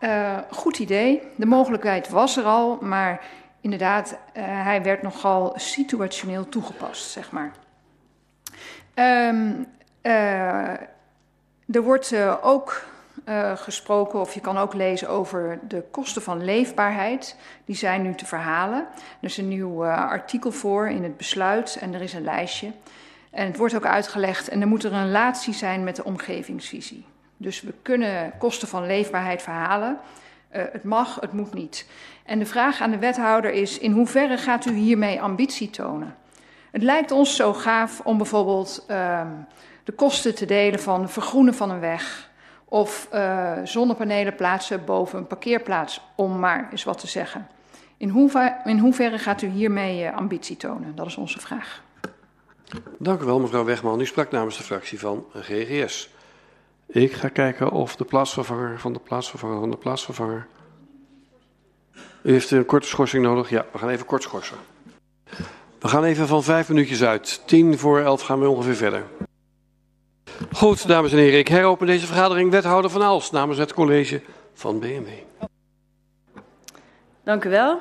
Uh, 0.00 0.38
goed 0.50 0.78
idee. 0.78 1.22
De 1.36 1.46
mogelijkheid 1.46 2.08
was 2.08 2.36
er 2.36 2.44
al, 2.44 2.78
maar 2.80 3.24
inderdaad, 3.60 4.10
uh, 4.10 4.42
hij 4.44 4.82
werd 4.82 5.02
nogal 5.02 5.52
situationeel 5.56 6.48
toegepast, 6.48 7.10
zeg 7.10 7.30
maar. 7.30 7.52
Um, 8.94 9.66
uh, 10.02 10.70
er 11.66 11.82
wordt 11.82 12.14
ook 12.42 12.84
gesproken, 13.54 14.20
of 14.20 14.34
je 14.34 14.40
kan 14.40 14.58
ook 14.58 14.74
lezen 14.74 15.08
over 15.08 15.58
de 15.68 15.84
kosten 15.90 16.22
van 16.22 16.44
leefbaarheid. 16.44 17.36
Die 17.64 17.76
zijn 17.76 18.02
nu 18.02 18.14
te 18.14 18.26
verhalen. 18.26 18.86
Er 19.20 19.28
is 19.28 19.36
een 19.36 19.48
nieuw 19.48 19.84
artikel 19.86 20.52
voor 20.52 20.88
in 20.88 21.02
het 21.02 21.16
besluit 21.16 21.76
en 21.80 21.94
er 21.94 22.02
is 22.02 22.12
een 22.12 22.24
lijstje. 22.24 22.72
En 23.30 23.46
het 23.46 23.56
wordt 23.56 23.74
ook 23.74 23.86
uitgelegd 23.86 24.48
en 24.48 24.60
er 24.60 24.66
moet 24.66 24.84
er 24.84 24.92
een 24.92 25.04
relatie 25.04 25.54
zijn 25.54 25.84
met 25.84 25.96
de 25.96 26.04
omgevingsvisie. 26.04 27.04
Dus 27.36 27.60
we 27.60 27.74
kunnen 27.82 28.32
kosten 28.38 28.68
van 28.68 28.86
leefbaarheid 28.86 29.42
verhalen. 29.42 29.98
Het 30.48 30.84
mag, 30.84 31.20
het 31.20 31.32
moet 31.32 31.54
niet. 31.54 31.86
En 32.30 32.38
de 32.38 32.46
vraag 32.46 32.80
aan 32.80 32.90
de 32.90 32.98
wethouder 32.98 33.52
is: 33.52 33.78
in 33.78 33.92
hoeverre 33.92 34.36
gaat 34.36 34.64
u 34.64 34.72
hiermee 34.72 35.22
ambitie 35.22 35.70
tonen? 35.70 36.14
Het 36.70 36.82
lijkt 36.82 37.10
ons 37.10 37.36
zo 37.36 37.52
gaaf 37.52 38.00
om 38.00 38.16
bijvoorbeeld 38.16 38.84
uh, 38.90 39.20
de 39.84 39.92
kosten 39.92 40.34
te 40.34 40.46
delen 40.46 40.80
van 40.80 41.08
vergroenen 41.08 41.54
van 41.54 41.70
een 41.70 41.80
weg. 41.80 42.30
Of 42.64 43.08
uh, 43.14 43.52
zonnepanelen 43.64 44.34
plaatsen 44.34 44.84
boven 44.84 45.18
een 45.18 45.26
parkeerplaats, 45.26 46.00
om 46.14 46.38
maar 46.38 46.68
eens 46.70 46.84
wat 46.84 46.98
te 46.98 47.06
zeggen. 47.06 47.48
In, 47.96 48.08
hoever, 48.08 48.56
in 48.64 48.78
hoeverre 48.78 49.18
gaat 49.18 49.42
u 49.42 49.46
hiermee 49.46 50.04
uh, 50.04 50.16
ambitie 50.16 50.56
tonen? 50.56 50.94
Dat 50.94 51.06
is 51.06 51.16
onze 51.16 51.40
vraag. 51.40 51.82
Dank 52.98 53.20
u 53.20 53.24
wel, 53.24 53.40
mevrouw 53.40 53.64
Wegman. 53.64 54.00
U 54.00 54.06
sprak 54.06 54.30
namens 54.30 54.56
de 54.56 54.62
fractie 54.62 54.98
van 54.98 55.24
GGS. 55.34 56.10
Ik 56.86 57.12
ga 57.12 57.28
kijken 57.28 57.70
of 57.70 57.96
de 57.96 58.04
plaatsvervanger 58.04 58.78
van 58.78 58.92
de 58.92 59.00
plaatsvervanger 59.00 59.60
van 59.60 59.70
de 59.70 59.76
plaatsvervanger. 59.76 60.46
U 62.22 62.32
heeft 62.32 62.50
een 62.50 62.66
korte 62.66 62.86
schorsing 62.86 63.24
nodig? 63.24 63.50
Ja, 63.50 63.66
we 63.72 63.78
gaan 63.78 63.88
even 63.88 64.06
kort 64.06 64.22
schorsen. 64.22 64.56
We 65.78 65.88
gaan 65.88 66.04
even 66.04 66.26
van 66.26 66.42
vijf 66.42 66.68
minuutjes 66.68 67.02
uit. 67.02 67.42
Tien 67.44 67.78
voor 67.78 68.00
elf 68.00 68.22
gaan 68.22 68.40
we 68.40 68.48
ongeveer 68.48 68.76
verder. 68.76 69.02
Goed, 70.52 70.88
dames 70.88 71.12
en 71.12 71.18
heren, 71.18 71.38
ik 71.38 71.48
heropen 71.48 71.86
deze 71.86 72.06
vergadering 72.06 72.50
wethouder 72.50 72.90
van 72.90 73.02
Aals 73.02 73.30
namens 73.30 73.58
het 73.58 73.74
college 73.74 74.20
van 74.54 74.78
BMW. 74.78 75.08
Dank 77.24 77.44
u 77.44 77.50
wel. 77.50 77.78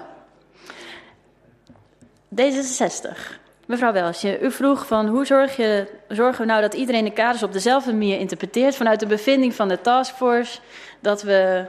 D66. 2.36 3.38
Mevrouw 3.66 3.92
Welsje, 3.92 4.40
u 4.42 4.52
vroeg 4.52 4.88
van 4.88 5.08
hoe 5.08 5.26
zorg 5.26 5.56
je, 5.56 5.88
zorgen 6.08 6.42
we 6.42 6.48
nou 6.48 6.62
dat 6.62 6.74
iedereen 6.74 7.04
de 7.04 7.12
kaders 7.12 7.44
op 7.44 7.54
dezelfde 7.54 7.92
manier 7.92 8.20
interpreteert 8.20 8.76
vanuit 8.76 9.00
de 9.00 9.06
bevinding 9.06 9.54
van 9.54 9.68
de 9.68 9.82
taskforce, 9.82 10.60
dat, 11.00 11.22
we, 11.22 11.66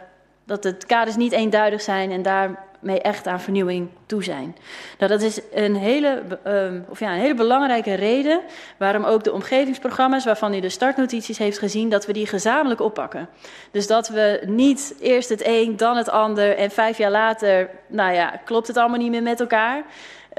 dat 0.51 0.63
de 0.63 0.87
kaders 0.87 1.17
niet 1.17 1.33
eenduidig 1.33 1.83
zijn 1.83 2.11
en 2.11 2.23
daarmee 2.23 3.01
echt 3.01 3.27
aan 3.27 3.41
vernieuwing 3.41 3.89
toe 4.07 4.25
zijn. 4.25 4.57
Nou, 4.99 5.11
dat 5.11 5.21
is 5.21 5.41
een 5.53 5.77
hele, 5.77 6.23
um, 6.47 6.85
of 6.89 7.01
ja, 7.01 7.13
een 7.13 7.21
hele 7.21 7.35
belangrijke 7.35 7.95
reden 7.95 8.41
waarom 8.77 9.05
ook 9.05 9.25
de 9.25 9.33
omgevingsprogramma's, 9.33 10.25
waarvan 10.25 10.55
u 10.55 10.61
de 10.61 10.69
startnotities 10.69 11.39
heeft 11.39 11.59
gezien, 11.59 11.89
dat 11.89 12.07
we 12.07 12.13
die 12.13 12.27
gezamenlijk 12.27 12.81
oppakken. 12.81 13.29
Dus 13.71 13.87
dat 13.87 14.09
we 14.09 14.43
niet 14.47 14.95
eerst 15.01 15.29
het 15.29 15.47
een, 15.47 15.77
dan 15.77 15.97
het 15.97 16.11
ander 16.11 16.57
en 16.57 16.71
vijf 16.71 16.99
jaar 16.99 17.11
later, 17.11 17.71
nou 17.87 18.15
ja, 18.15 18.41
klopt 18.45 18.67
het 18.67 18.77
allemaal 18.77 18.99
niet 18.99 19.11
meer 19.11 19.23
met 19.23 19.41
elkaar. 19.41 19.85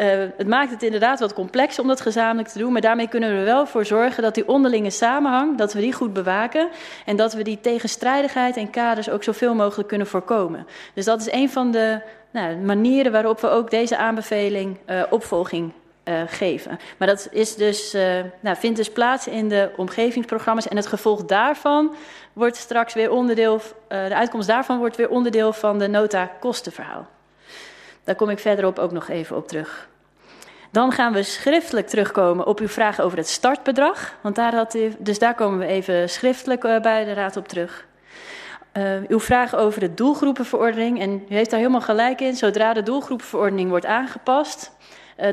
Uh, 0.01 0.07
het 0.37 0.47
maakt 0.47 0.71
het 0.71 0.83
inderdaad 0.83 1.19
wat 1.19 1.33
complex 1.33 1.79
om 1.79 1.87
dat 1.87 2.01
gezamenlijk 2.01 2.47
te 2.47 2.57
doen, 2.57 2.71
maar 2.71 2.81
daarmee 2.81 3.07
kunnen 3.07 3.37
we 3.37 3.43
wel 3.43 3.65
voor 3.65 3.85
zorgen 3.85 4.23
dat 4.23 4.35
die 4.35 4.47
onderlinge 4.47 4.89
samenhang, 4.89 5.57
dat 5.57 5.73
we 5.73 5.79
die 5.79 5.93
goed 5.93 6.13
bewaken 6.13 6.69
en 7.05 7.15
dat 7.15 7.33
we 7.33 7.43
die 7.43 7.59
tegenstrijdigheid 7.61 8.57
en 8.57 8.69
kaders 8.69 9.09
ook 9.09 9.23
zoveel 9.23 9.55
mogelijk 9.55 9.87
kunnen 9.87 10.07
voorkomen. 10.07 10.67
Dus 10.93 11.05
dat 11.05 11.19
is 11.19 11.31
een 11.31 11.49
van 11.49 11.71
de 11.71 11.99
nou, 12.31 12.57
manieren 12.57 13.11
waarop 13.11 13.39
we 13.39 13.49
ook 13.49 13.69
deze 13.69 13.97
aanbeveling 13.97 14.77
uh, 14.89 15.03
opvolging 15.09 15.71
uh, 16.05 16.21
geven. 16.27 16.79
Maar 16.97 17.07
dat 17.07 17.27
is 17.31 17.55
dus, 17.55 17.95
uh, 17.95 18.01
nou, 18.39 18.57
vindt 18.57 18.77
dus 18.77 18.91
plaats 18.91 19.27
in 19.27 19.49
de 19.49 19.71
omgevingsprogramma's 19.75 20.67
en 20.67 20.75
het 20.75 20.87
gevolg 20.87 21.25
daarvan 21.25 21.95
wordt 22.33 22.57
straks 22.57 22.93
weer 22.93 23.11
onderdeel, 23.11 23.61
de 23.87 24.15
uitkomst 24.15 24.47
daarvan 24.47 24.77
wordt 24.77 24.95
weer 24.95 25.09
onderdeel 25.09 25.53
van 25.53 25.79
de 25.79 25.87
nota 25.87 26.31
kostenverhaal. 26.39 27.07
Daar 28.03 28.15
kom 28.15 28.29
ik 28.29 28.39
verderop 28.39 28.79
ook 28.79 28.91
nog 28.91 29.09
even 29.09 29.35
op 29.35 29.47
terug. 29.47 29.89
Dan 30.71 30.91
gaan 30.91 31.13
we 31.13 31.23
schriftelijk 31.23 31.87
terugkomen 31.87 32.47
op 32.47 32.59
uw 32.59 32.67
vraag 32.67 32.99
over 32.99 33.17
het 33.17 33.27
startbedrag. 33.27 34.15
Want 34.21 34.35
daar 34.35 34.55
had 34.55 34.77
dus 34.99 35.19
daar 35.19 35.35
komen 35.35 35.59
we 35.59 35.65
even 35.65 36.09
schriftelijk 36.09 36.63
uh, 36.63 36.79
bij 36.79 37.05
de 37.05 37.13
Raad 37.13 37.37
op 37.37 37.47
terug. 37.47 37.85
Uh, 38.77 38.93
uw 39.07 39.19
vraag 39.19 39.55
over 39.55 39.79
de 39.79 39.93
doelgroepenverordening. 39.93 40.99
En 40.99 41.23
u 41.29 41.33
heeft 41.33 41.49
daar 41.49 41.59
helemaal 41.59 41.81
gelijk 41.81 42.21
in. 42.21 42.35
Zodra 42.35 42.73
de 42.73 42.83
doelgroepenverordening 42.83 43.69
wordt 43.69 43.85
aangepast, 43.85 44.71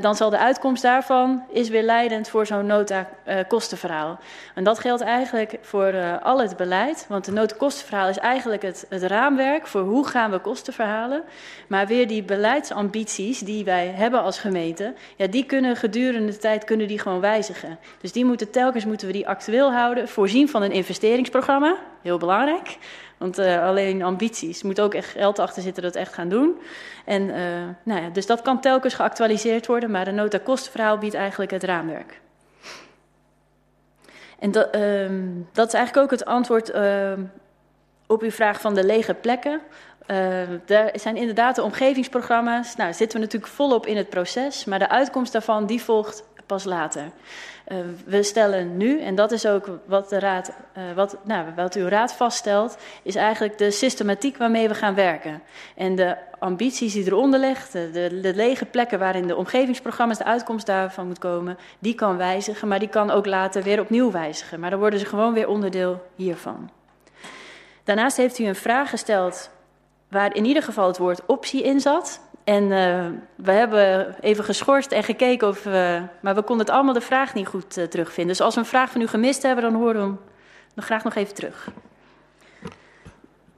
dan 0.00 0.17
zal 0.17 0.31
de 0.31 0.39
uitkomst 0.39 0.83
daarvan 0.83 1.44
is 1.50 1.68
weer 1.68 1.83
leidend 1.83 2.28
voor 2.28 2.47
zo'n 2.47 2.67
nota 2.67 3.08
uh, 3.28 3.34
kostenverhaal. 3.49 4.18
En 4.55 4.65
dat 4.65 4.78
geldt 4.78 5.02
eigenlijk 5.02 5.58
voor 5.62 5.92
uh, 5.92 6.23
al 6.23 6.41
het 6.41 6.57
beleid, 6.57 7.07
want 7.08 7.25
de 7.25 7.33
nota 7.33 7.57
kostenverhaal 7.57 8.08
is 8.08 8.18
eigenlijk 8.18 8.62
het, 8.62 8.86
het 8.89 9.02
raamwerk 9.02 9.67
voor 9.67 9.81
hoe 9.81 10.07
gaan 10.07 10.31
we 10.31 10.39
kosten 10.39 10.73
verhalen. 10.73 11.23
Maar 11.68 11.86
weer 11.86 12.08
die 12.08 12.23
beleidsambities 12.23 13.39
die 13.39 13.65
wij 13.65 13.86
hebben 13.86 14.23
als 14.23 14.39
gemeente, 14.39 14.94
ja, 15.17 15.26
die 15.26 15.44
kunnen 15.44 15.76
gedurende 15.76 16.33
de 16.33 16.39
tijd 16.39 16.65
kunnen 16.65 16.89
die 16.89 16.99
gewoon 16.99 17.20
wijzigen. 17.20 17.78
Dus 18.00 18.12
die 18.12 18.25
moeten 18.25 18.50
telkens 18.50 18.84
moeten 18.84 19.07
we 19.07 19.12
die 19.12 19.28
actueel 19.28 19.73
houden, 19.73 20.08
voorzien 20.08 20.49
van 20.49 20.62
een 20.62 20.73
investeringsprogramma, 20.73 21.76
heel 22.02 22.18
belangrijk. 22.18 22.78
Want 23.18 23.38
uh, 23.38 23.64
alleen 23.64 24.02
ambities. 24.02 24.60
Er 24.60 24.66
moet 24.66 24.80
ook 24.80 24.94
echt 24.94 25.08
geld 25.08 25.38
achter 25.38 25.62
zitten 25.62 25.82
dat 25.82 25.94
echt 25.94 26.12
gaan 26.12 26.28
doen. 26.28 26.60
En 27.05 27.22
uh, 27.22 27.36
nou 27.82 28.02
ja, 28.02 28.08
dus 28.08 28.26
dat 28.26 28.42
kan 28.42 28.60
telkens 28.60 28.94
geactualiseerd 28.94 29.66
worden, 29.66 29.90
maar 29.90 30.05
de 30.05 30.10
nota 30.10 30.38
kostenverhaal 30.38 30.98
biedt 30.98 31.14
eigenlijk 31.14 31.50
het 31.50 31.62
raamwerk. 31.62 32.20
En 34.38 34.50
dat, 34.50 34.76
um, 34.76 35.48
dat 35.52 35.66
is 35.66 35.74
eigenlijk 35.74 36.05
ook 36.05 36.18
het 36.18 36.24
antwoord 36.24 36.74
uh, 36.74 37.12
op 38.06 38.22
uw 38.22 38.30
vraag 38.30 38.60
van 38.60 38.74
de 38.74 38.84
lege 38.84 39.14
plekken. 39.14 39.60
Uh, 40.06 40.16
daar 40.66 40.90
zijn 40.94 41.16
inderdaad 41.16 41.55
de 41.55 41.62
omgevingsprogramma's. 41.62 42.76
Nou, 42.76 42.92
zitten 42.92 43.18
we 43.18 43.24
natuurlijk 43.24 43.52
volop 43.52 43.86
in 43.86 43.97
het 43.97 44.08
proces, 44.08 44.64
maar 44.64 44.78
de 44.78 44.88
uitkomst 44.88 45.32
daarvan 45.32 45.66
die 45.66 45.82
volgt 45.82 46.24
pas 46.47 46.64
later. 46.64 47.10
Uh, 47.72 47.78
we 48.05 48.22
stellen 48.22 48.76
nu, 48.76 49.00
en 49.00 49.14
dat 49.14 49.32
is 49.32 49.47
ook 49.47 49.68
wat, 49.84 50.08
de 50.08 50.18
raad, 50.18 50.50
uh, 50.78 50.82
wat, 50.94 51.16
nou, 51.24 51.47
wat 51.56 51.74
uw 51.74 51.88
raad 51.88 52.12
vaststelt, 52.12 52.76
is 53.02 53.14
eigenlijk 53.14 53.58
de 53.58 53.70
systematiek 53.70 54.36
waarmee 54.36 54.68
we 54.68 54.74
gaan 54.74 54.94
werken. 54.94 55.42
En 55.76 55.94
de 55.94 56.16
ambities 56.38 56.92
die 56.92 57.06
eronder 57.06 57.40
ligt, 57.40 57.72
de, 57.72 57.90
de, 57.90 58.20
de 58.20 58.34
lege 58.34 58.64
plekken 58.64 58.98
waarin 58.98 59.26
de 59.26 59.36
omgevingsprogramma's 59.36 60.18
de 60.18 60.24
uitkomst 60.24 60.66
daarvan 60.66 61.06
moet 61.06 61.18
komen, 61.18 61.58
die 61.78 61.94
kan 61.94 62.16
wijzigen, 62.16 62.68
maar 62.68 62.78
die 62.78 62.88
kan 62.88 63.10
ook 63.10 63.26
later 63.26 63.62
weer 63.62 63.80
opnieuw 63.80 64.10
wijzigen. 64.10 64.60
Maar 64.60 64.70
dan 64.70 64.78
worden 64.78 64.98
ze 64.98 65.06
gewoon 65.06 65.34
weer 65.34 65.48
onderdeel 65.48 66.02
hiervan. 66.14 66.70
Daarnaast 67.84 68.16
heeft 68.16 68.38
u 68.38 68.44
een 68.44 68.55
vraag 68.55 68.90
gesteld 68.90 69.50
waar 70.08 70.36
in 70.36 70.44
ieder 70.44 70.62
geval 70.62 70.86
het 70.86 70.98
woord 70.98 71.26
optie 71.26 71.62
in 71.62 71.80
zat. 71.80 72.20
En 72.49 72.62
uh, 72.62 73.07
we 73.35 73.52
hebben 73.52 74.15
even 74.20 74.44
geschorst 74.44 74.93
en 74.93 75.02
gekeken 75.02 75.49
of 75.49 75.62
we... 75.62 76.02
Maar 76.20 76.35
we 76.35 76.43
konden 76.43 76.67
het 76.67 76.75
allemaal 76.75 76.94
de 76.94 77.01
vraag 77.01 77.35
niet 77.35 77.47
goed 77.47 77.78
uh, 77.78 77.85
terugvinden. 77.85 78.36
Dus 78.36 78.44
als 78.44 78.55
we 78.55 78.60
een 78.60 78.67
vraag 78.67 78.91
van 78.91 79.01
u 79.01 79.07
gemist 79.07 79.43
hebben, 79.43 79.65
dan 79.65 79.75
horen 79.75 79.94
we 79.94 80.01
hem 80.01 80.18
nog 80.75 80.85
graag 80.85 81.05
nog 81.05 81.15
even 81.15 81.35
terug. 81.35 81.68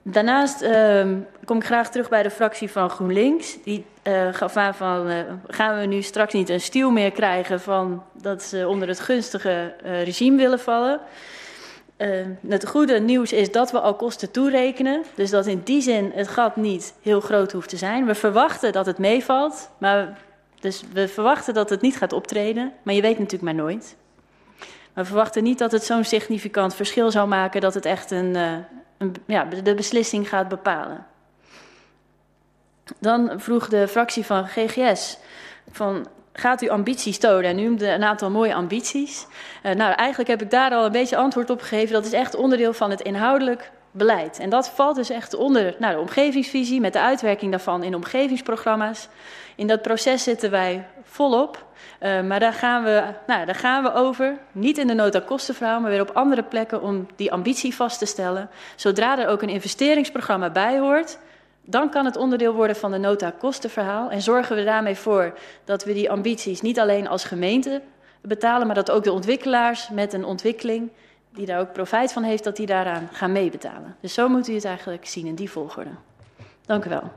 Daarnaast 0.02 0.62
uh, 0.62 1.06
kom 1.44 1.56
ik 1.56 1.64
graag 1.64 1.90
terug 1.90 2.08
bij 2.08 2.22
de 2.22 2.30
fractie 2.30 2.70
van 2.70 2.90
GroenLinks. 2.90 3.62
Die 3.62 3.84
gaf 4.32 4.56
aan 4.56 4.74
van, 4.74 5.10
gaan 5.46 5.80
we 5.80 5.86
nu 5.86 6.02
straks 6.02 6.32
niet 6.32 6.48
een 6.48 6.60
stiel 6.60 6.90
meer 6.90 7.12
krijgen 7.12 7.60
van 7.60 8.02
dat 8.12 8.42
ze 8.42 8.68
onder 8.68 8.88
het 8.88 9.00
gunstige 9.00 9.74
regime 9.82 10.36
willen 10.36 10.60
vallen. 10.60 11.00
Uh, 12.00 12.26
het 12.48 12.66
goede 12.66 13.00
nieuws 13.00 13.32
is 13.32 13.52
dat 13.52 13.70
we 13.70 13.80
al 13.80 13.94
kosten 13.94 14.30
toerekenen. 14.30 15.04
Dus 15.14 15.30
dat 15.30 15.46
in 15.46 15.60
die 15.64 15.82
zin 15.82 16.12
het 16.14 16.28
gat 16.28 16.56
niet 16.56 16.94
heel 17.02 17.20
groot 17.20 17.52
hoeft 17.52 17.68
te 17.68 17.76
zijn. 17.76 18.06
We 18.06 18.14
verwachten 18.14 18.72
dat 18.72 18.86
het 18.86 18.98
meevalt. 18.98 19.70
Maar, 19.78 20.18
dus 20.60 20.84
we 20.92 21.08
verwachten 21.08 21.54
dat 21.54 21.70
het 21.70 21.80
niet 21.80 21.96
gaat 21.96 22.12
optreden. 22.12 22.72
Maar 22.82 22.94
je 22.94 23.00
weet 23.00 23.18
natuurlijk 23.18 23.42
maar 23.42 23.64
nooit. 23.64 23.96
We 24.92 25.04
verwachten 25.04 25.42
niet 25.42 25.58
dat 25.58 25.72
het 25.72 25.84
zo'n 25.84 26.04
significant 26.04 26.74
verschil 26.74 27.10
zou 27.10 27.28
maken 27.28 27.60
dat 27.60 27.74
het 27.74 27.84
echt 27.84 28.10
een, 28.10 28.36
uh, 28.36 28.52
een, 28.98 29.14
ja, 29.26 29.44
de 29.44 29.74
beslissing 29.74 30.28
gaat 30.28 30.48
bepalen. 30.48 31.06
Dan 32.98 33.40
vroeg 33.40 33.68
de 33.68 33.88
fractie 33.88 34.26
van 34.26 34.46
GGS 34.46 35.18
van 35.70 36.06
gaat 36.32 36.62
u 36.62 36.68
ambities 36.68 37.18
tonen? 37.18 37.50
En 37.50 37.58
u 37.58 37.62
noemde 37.62 37.88
een 37.88 38.04
aantal 38.04 38.30
mooie 38.30 38.54
ambities. 38.54 39.26
Uh, 39.62 39.72
nou, 39.72 39.92
eigenlijk 39.92 40.30
heb 40.30 40.42
ik 40.42 40.50
daar 40.50 40.70
al 40.70 40.84
een 40.84 40.92
beetje 40.92 41.16
antwoord 41.16 41.50
op 41.50 41.60
gegeven. 41.60 41.92
Dat 41.92 42.06
is 42.06 42.12
echt 42.12 42.34
onderdeel 42.34 42.72
van 42.72 42.90
het 42.90 43.00
inhoudelijk 43.00 43.70
beleid. 43.90 44.38
En 44.38 44.50
dat 44.50 44.68
valt 44.68 44.96
dus 44.96 45.10
echt 45.10 45.34
onder 45.34 45.74
nou, 45.78 45.94
de 45.94 46.00
omgevingsvisie 46.00 46.80
met 46.80 46.92
de 46.92 47.00
uitwerking 47.00 47.50
daarvan 47.50 47.82
in 47.82 47.94
omgevingsprogramma's. 47.94 49.08
In 49.54 49.66
dat 49.66 49.82
proces 49.82 50.22
zitten 50.22 50.50
wij 50.50 50.86
volop. 51.02 51.68
Uh, 52.00 52.20
maar 52.20 52.40
daar 52.40 52.52
gaan, 52.52 52.84
we, 52.84 53.02
nou, 53.26 53.46
daar 53.46 53.54
gaan 53.54 53.82
we 53.82 53.92
over. 53.92 54.38
Niet 54.52 54.78
in 54.78 54.86
de 54.86 54.94
nota 54.94 55.20
kostenverhaal, 55.20 55.80
maar 55.80 55.90
weer 55.90 56.00
op 56.00 56.10
andere 56.10 56.42
plekken 56.42 56.82
om 56.82 57.06
die 57.16 57.32
ambitie 57.32 57.74
vast 57.74 57.98
te 57.98 58.06
stellen. 58.06 58.50
Zodra 58.76 59.18
er 59.18 59.28
ook 59.28 59.42
een 59.42 59.48
investeringsprogramma 59.48 60.50
bij 60.50 60.78
hoort, 60.78 61.18
dan 61.64 61.90
kan 61.90 62.04
het 62.04 62.16
onderdeel 62.16 62.54
worden 62.54 62.76
van 62.76 62.90
de 62.90 62.98
nota 62.98 63.30
kostenverhaal. 63.30 64.10
En 64.10 64.22
zorgen 64.22 64.56
we 64.56 64.64
daarmee 64.64 64.96
voor 64.96 65.38
dat 65.64 65.84
we 65.84 65.92
die 65.92 66.10
ambities 66.10 66.60
niet 66.60 66.80
alleen 66.80 67.08
als 67.08 67.24
gemeente 67.24 67.82
betalen, 68.20 68.66
maar 68.66 68.76
dat 68.76 68.90
ook 68.90 69.04
de 69.04 69.12
ontwikkelaars 69.12 69.88
met 69.88 70.12
een 70.12 70.24
ontwikkeling 70.24 70.90
die 71.32 71.46
daar 71.46 71.60
ook 71.60 71.72
profijt 71.72 72.12
van 72.12 72.22
heeft, 72.22 72.44
dat 72.44 72.56
die 72.56 72.66
daaraan 72.66 73.08
gaan 73.12 73.32
meebetalen. 73.32 73.96
Dus 74.00 74.14
zo 74.14 74.28
moet 74.28 74.48
u 74.48 74.54
het 74.54 74.64
eigenlijk 74.64 75.06
zien 75.06 75.26
in 75.26 75.34
die 75.34 75.50
volgorde. 75.50 75.90
Dank 76.66 76.84
u 76.84 76.88
wel. 76.88 77.12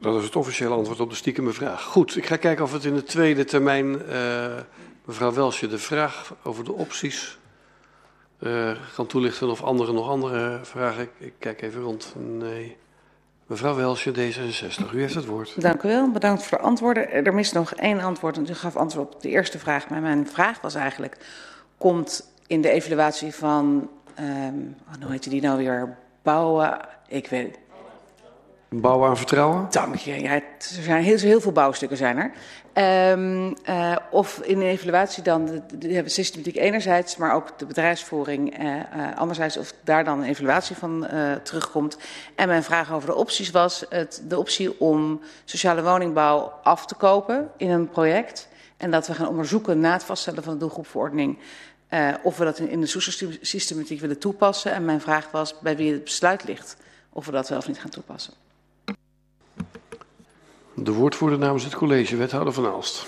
Dat 0.00 0.16
is 0.16 0.24
het 0.24 0.36
officiële 0.36 0.74
antwoord 0.74 1.00
op 1.00 1.10
de 1.10 1.16
stiekeme 1.16 1.52
vraag. 1.52 1.82
Goed, 1.82 2.16
ik 2.16 2.26
ga 2.26 2.36
kijken 2.36 2.64
of 2.64 2.72
het 2.72 2.84
in 2.84 2.94
de 2.94 3.02
tweede 3.02 3.44
termijn, 3.44 4.02
uh, 4.08 4.46
mevrouw 5.04 5.32
Welsje, 5.32 5.66
de 5.66 5.78
vraag 5.78 6.34
over 6.42 6.64
de 6.64 6.72
opties 6.72 7.38
uh, 8.40 8.70
kan 8.94 9.06
toelichten 9.06 9.50
of 9.50 9.62
anderen 9.62 9.94
nog 9.94 10.08
andere 10.08 10.60
vragen. 10.62 11.08
Ik 11.18 11.32
kijk 11.38 11.62
even 11.62 11.82
rond. 11.82 12.14
Nee. 12.16 12.76
Mevrouw 13.48 13.74
Welsje, 13.74 14.12
D66, 14.12 14.94
u 14.94 15.00
heeft 15.00 15.14
het 15.14 15.26
woord. 15.26 15.60
Dank 15.60 15.82
u 15.82 15.88
wel, 15.88 16.10
bedankt 16.10 16.42
voor 16.42 16.58
de 16.58 16.64
antwoorden. 16.64 17.10
Er 17.10 17.34
mist 17.34 17.54
nog 17.54 17.74
één 17.74 18.00
antwoord, 18.00 18.38
u 18.38 18.54
gaf 18.54 18.76
antwoord 18.76 19.14
op 19.14 19.22
de 19.22 19.28
eerste 19.28 19.58
vraag. 19.58 19.88
Maar 19.88 20.00
mijn 20.00 20.26
vraag 20.26 20.60
was 20.60 20.74
eigenlijk, 20.74 21.16
komt 21.78 22.32
in 22.46 22.60
de 22.60 22.70
evaluatie 22.70 23.34
van, 23.34 23.90
um, 24.20 24.76
hoe 25.02 25.10
heet 25.10 25.30
die 25.30 25.42
nou 25.42 25.58
weer, 25.58 25.96
bouwen, 26.22 26.78
ik 27.06 27.28
weet 27.28 27.58
Bouwen 28.70 29.08
aan 29.08 29.16
vertrouwen? 29.16 29.66
Dank 29.70 29.94
je. 29.94 30.20
Ja, 30.20 30.32
er 30.34 30.44
zijn 30.58 31.02
heel, 31.02 31.40
veel 31.40 31.52
bouwstukken 31.52 31.96
zijn 31.96 32.16
er. 32.16 32.32
Um, 33.12 33.56
uh, 33.68 33.96
of 34.10 34.38
in 34.38 34.58
de 34.58 34.64
evaluatie 34.64 35.22
dan 35.22 35.46
de, 35.46 35.78
de, 35.78 36.08
systematiek 36.08 36.56
enerzijds, 36.56 37.16
maar 37.16 37.34
ook 37.34 37.58
de 37.58 37.66
bedrijfsvoering 37.66 38.60
uh, 38.60 38.74
uh, 38.74 38.82
anderzijds, 39.16 39.56
of 39.56 39.72
daar 39.84 40.04
dan 40.04 40.18
een 40.18 40.28
evaluatie 40.28 40.76
van 40.76 41.06
terugkomt. 41.42 41.98
En 42.34 42.48
mijn 42.48 42.62
vraag 42.62 42.92
over 42.92 43.08
de 43.08 43.14
opties 43.14 43.50
was 43.50 43.84
het, 43.88 44.22
de 44.28 44.38
optie 44.38 44.80
om 44.80 45.20
sociale 45.44 45.82
woningbouw 45.82 46.52
af 46.62 46.86
te 46.86 46.94
kopen 46.94 47.50
in 47.56 47.70
een 47.70 47.88
project. 47.88 48.48
En 48.76 48.90
dat 48.90 49.06
we 49.06 49.14
gaan 49.14 49.28
onderzoeken 49.28 49.80
na 49.80 49.92
het 49.92 50.04
vaststellen 50.04 50.42
van 50.42 50.52
de 50.52 50.58
doelgroepverordening 50.58 51.38
of 52.22 52.38
we 52.38 52.44
dat 52.44 52.58
in, 52.58 52.80
de 52.80 53.38
systematiek 53.40 54.00
willen 54.00 54.18
toepassen. 54.18 54.72
En 54.72 54.84
mijn 54.84 55.00
vraag 55.00 55.30
was 55.30 55.58
bij 55.58 55.76
wie 55.76 55.92
het 55.92 56.04
besluit 56.04 56.44
ligt 56.44 56.76
of 57.12 57.26
we 57.26 57.32
dat 57.32 57.48
wel 57.48 57.58
of 57.58 57.66
niet 57.68 57.80
gaan 57.80 57.90
toepassen. 57.90 58.34
De 60.82 60.92
woordvoerder 60.92 61.38
namens 61.38 61.64
het 61.64 61.74
college, 61.74 62.16
wethouder 62.16 62.52
van 62.52 62.66
Aalst. 62.66 63.06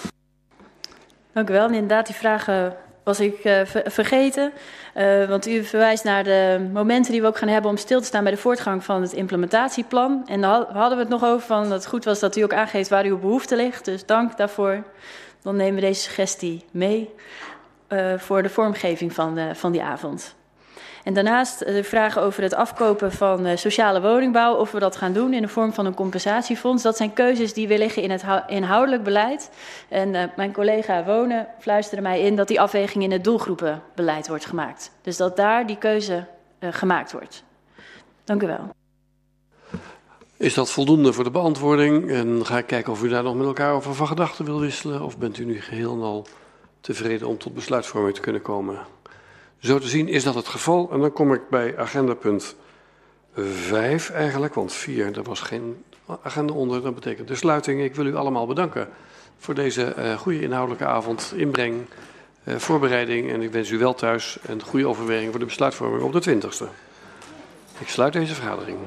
Dank 1.33 1.51
u 1.51 1.53
wel. 1.53 1.67
Inderdaad, 1.67 2.07
die 2.07 2.15
vragen 2.15 2.77
was 3.05 3.21
ik 3.21 3.45
uh, 3.45 3.61
vergeten. 3.85 4.53
Uh, 4.97 5.29
want 5.29 5.47
u 5.47 5.65
verwijst 5.65 6.05
naar 6.05 6.25
de 6.25 6.69
momenten 6.73 7.13
die 7.13 7.21
we 7.21 7.27
ook 7.27 7.39
gaan 7.39 7.49
hebben 7.49 7.71
om 7.71 7.77
stil 7.77 8.01
te 8.01 8.07
staan 8.07 8.23
bij 8.23 8.33
de 8.33 8.39
voortgang 8.39 8.85
van 8.85 9.03
het 9.03 9.13
implementatieplan. 9.13 10.23
En 10.27 10.41
dan 10.41 10.67
hadden 10.69 10.97
we 10.97 11.03
het 11.03 11.13
nog 11.13 11.25
over 11.25 11.47
van 11.47 11.63
dat 11.63 11.73
het 11.73 11.87
goed 11.87 12.05
was 12.05 12.21
dat 12.21 12.37
u 12.37 12.43
ook 12.43 12.55
aangeeft 12.55 12.91
waar 12.91 13.05
uw 13.05 13.19
behoefte 13.19 13.57
ligt. 13.57 13.85
Dus 13.85 14.07
dank 14.07 14.37
daarvoor. 14.37 14.83
Dan 15.43 15.57
nemen 15.57 15.75
we 15.75 15.81
deze 15.81 16.01
suggestie 16.01 16.65
mee 16.71 17.11
uh, 17.89 18.19
voor 18.19 18.43
de 18.43 18.49
vormgeving 18.49 19.13
van, 19.13 19.39
van 19.57 19.73
die 19.73 19.83
avond. 19.83 20.35
En 21.05 21.15
daarnaast 21.15 21.59
de 21.59 21.85
vraag 21.85 22.19
over 22.19 22.43
het 22.43 22.55
afkopen 22.55 23.12
van 23.12 23.47
uh, 23.47 23.57
sociale 23.57 24.01
woningbouw, 24.01 24.55
of 24.55 24.70
we 24.70 24.79
dat 24.79 24.97
gaan 24.97 25.12
doen 25.12 25.33
in 25.33 25.43
de 25.43 25.49
vorm 25.49 25.73
van 25.73 25.87
een 25.87 25.95
compensatiefonds. 25.95 26.83
Dat 26.83 26.97
zijn 26.97 27.12
keuzes 27.12 27.53
die 27.53 27.69
weer 27.69 27.79
liggen 27.79 28.03
in 28.03 28.11
het 28.11 28.25
inhoudelijk 28.47 29.03
beleid. 29.03 29.51
En 29.89 30.15
uh, 30.15 30.23
mijn 30.37 30.53
collega 30.53 31.05
Wonen 31.05 31.47
fluisterde 31.59 32.03
mij 32.03 32.20
in 32.20 32.37
dat 32.37 32.49
die 32.49 32.61
afweging 32.61 33.05
in 33.05 33.12
het 33.12 33.25
doelgroepenbeleid 33.25 34.29
wordt 34.29 34.47
gemaakt. 34.47 34.91
Dus 35.03 35.17
dat 35.17 35.37
daar 35.37 35.67
die 35.67 35.79
keuze 35.79 36.25
gemaakt 36.61 37.12
wordt. 37.12 37.45
Dank 38.25 38.43
u 38.43 38.47
wel. 38.47 38.70
Is 40.37 40.55
dat 40.55 40.70
voldoende 40.70 41.12
voor 41.12 41.25
de 41.25 41.31
beantwoording? 41.31 42.11
En 42.11 42.47
ga 42.47 42.59
ik 42.59 42.67
kijken 42.67 42.93
of 42.93 43.03
u 43.03 43.09
daar 43.09 43.23
nog 43.23 43.35
met 43.35 43.47
elkaar 43.47 43.73
over 43.73 43.95
van 43.95 44.07
gedachten 44.07 44.45
wil 44.45 44.61
wisselen. 44.61 45.03
Of 45.03 45.19
bent 45.19 45.39
u 45.39 45.45
nu 45.45 45.61
geheel 45.61 45.93
en 45.93 46.03
al 46.03 46.27
tevreden 46.81 47.29
om 47.29 47.39
tot 47.39 47.55
besluitvorming 47.55 48.15
te 48.15 48.20
kunnen 48.20 48.43
komen? 48.43 48.79
Zo 49.61 49.79
te 49.79 49.89
zien 49.89 50.09
is 50.09 50.25
dat 50.25 50.35
het 50.35 50.49
geval. 50.49 50.89
En 50.93 51.01
dan 51.01 51.13
kom 51.13 51.35
ik 51.35 51.49
bij 51.49 51.79
agenda 51.79 52.15
punt 52.15 52.57
5 53.35 54.11
eigenlijk, 54.11 54.55
want 54.55 54.73
4, 54.73 55.17
er 55.17 55.23
was 55.23 55.41
geen 55.41 55.85
agenda 56.23 56.53
onder. 56.53 56.83
Dat 56.83 56.95
betekent 56.95 57.29
de 57.29 57.35
sluiting. 57.35 57.83
Ik 57.83 57.95
wil 57.95 58.07
u 58.07 58.15
allemaal 58.15 58.47
bedanken 58.47 58.89
voor 59.39 59.55
deze 59.55 59.95
uh, 59.99 60.19
goede 60.19 60.41
inhoudelijke 60.41 60.87
avond, 60.87 61.33
inbreng, 61.37 61.87
uh, 62.45 62.57
voorbereiding. 62.57 63.31
En 63.31 63.43
ik 63.43 63.53
wens 63.53 63.71
u 63.71 63.79
wel 63.79 63.95
thuis 63.95 64.39
en 64.47 64.63
goede 64.63 64.87
overweging 64.87 65.31
voor 65.31 65.41
de 65.41 65.47
besluitvorming 65.47 66.03
op 66.03 66.13
de 66.13 66.37
20ste. 66.37 66.65
Ik 67.79 67.89
sluit 67.89 68.13
deze 68.13 68.35
vergadering. 68.35 68.79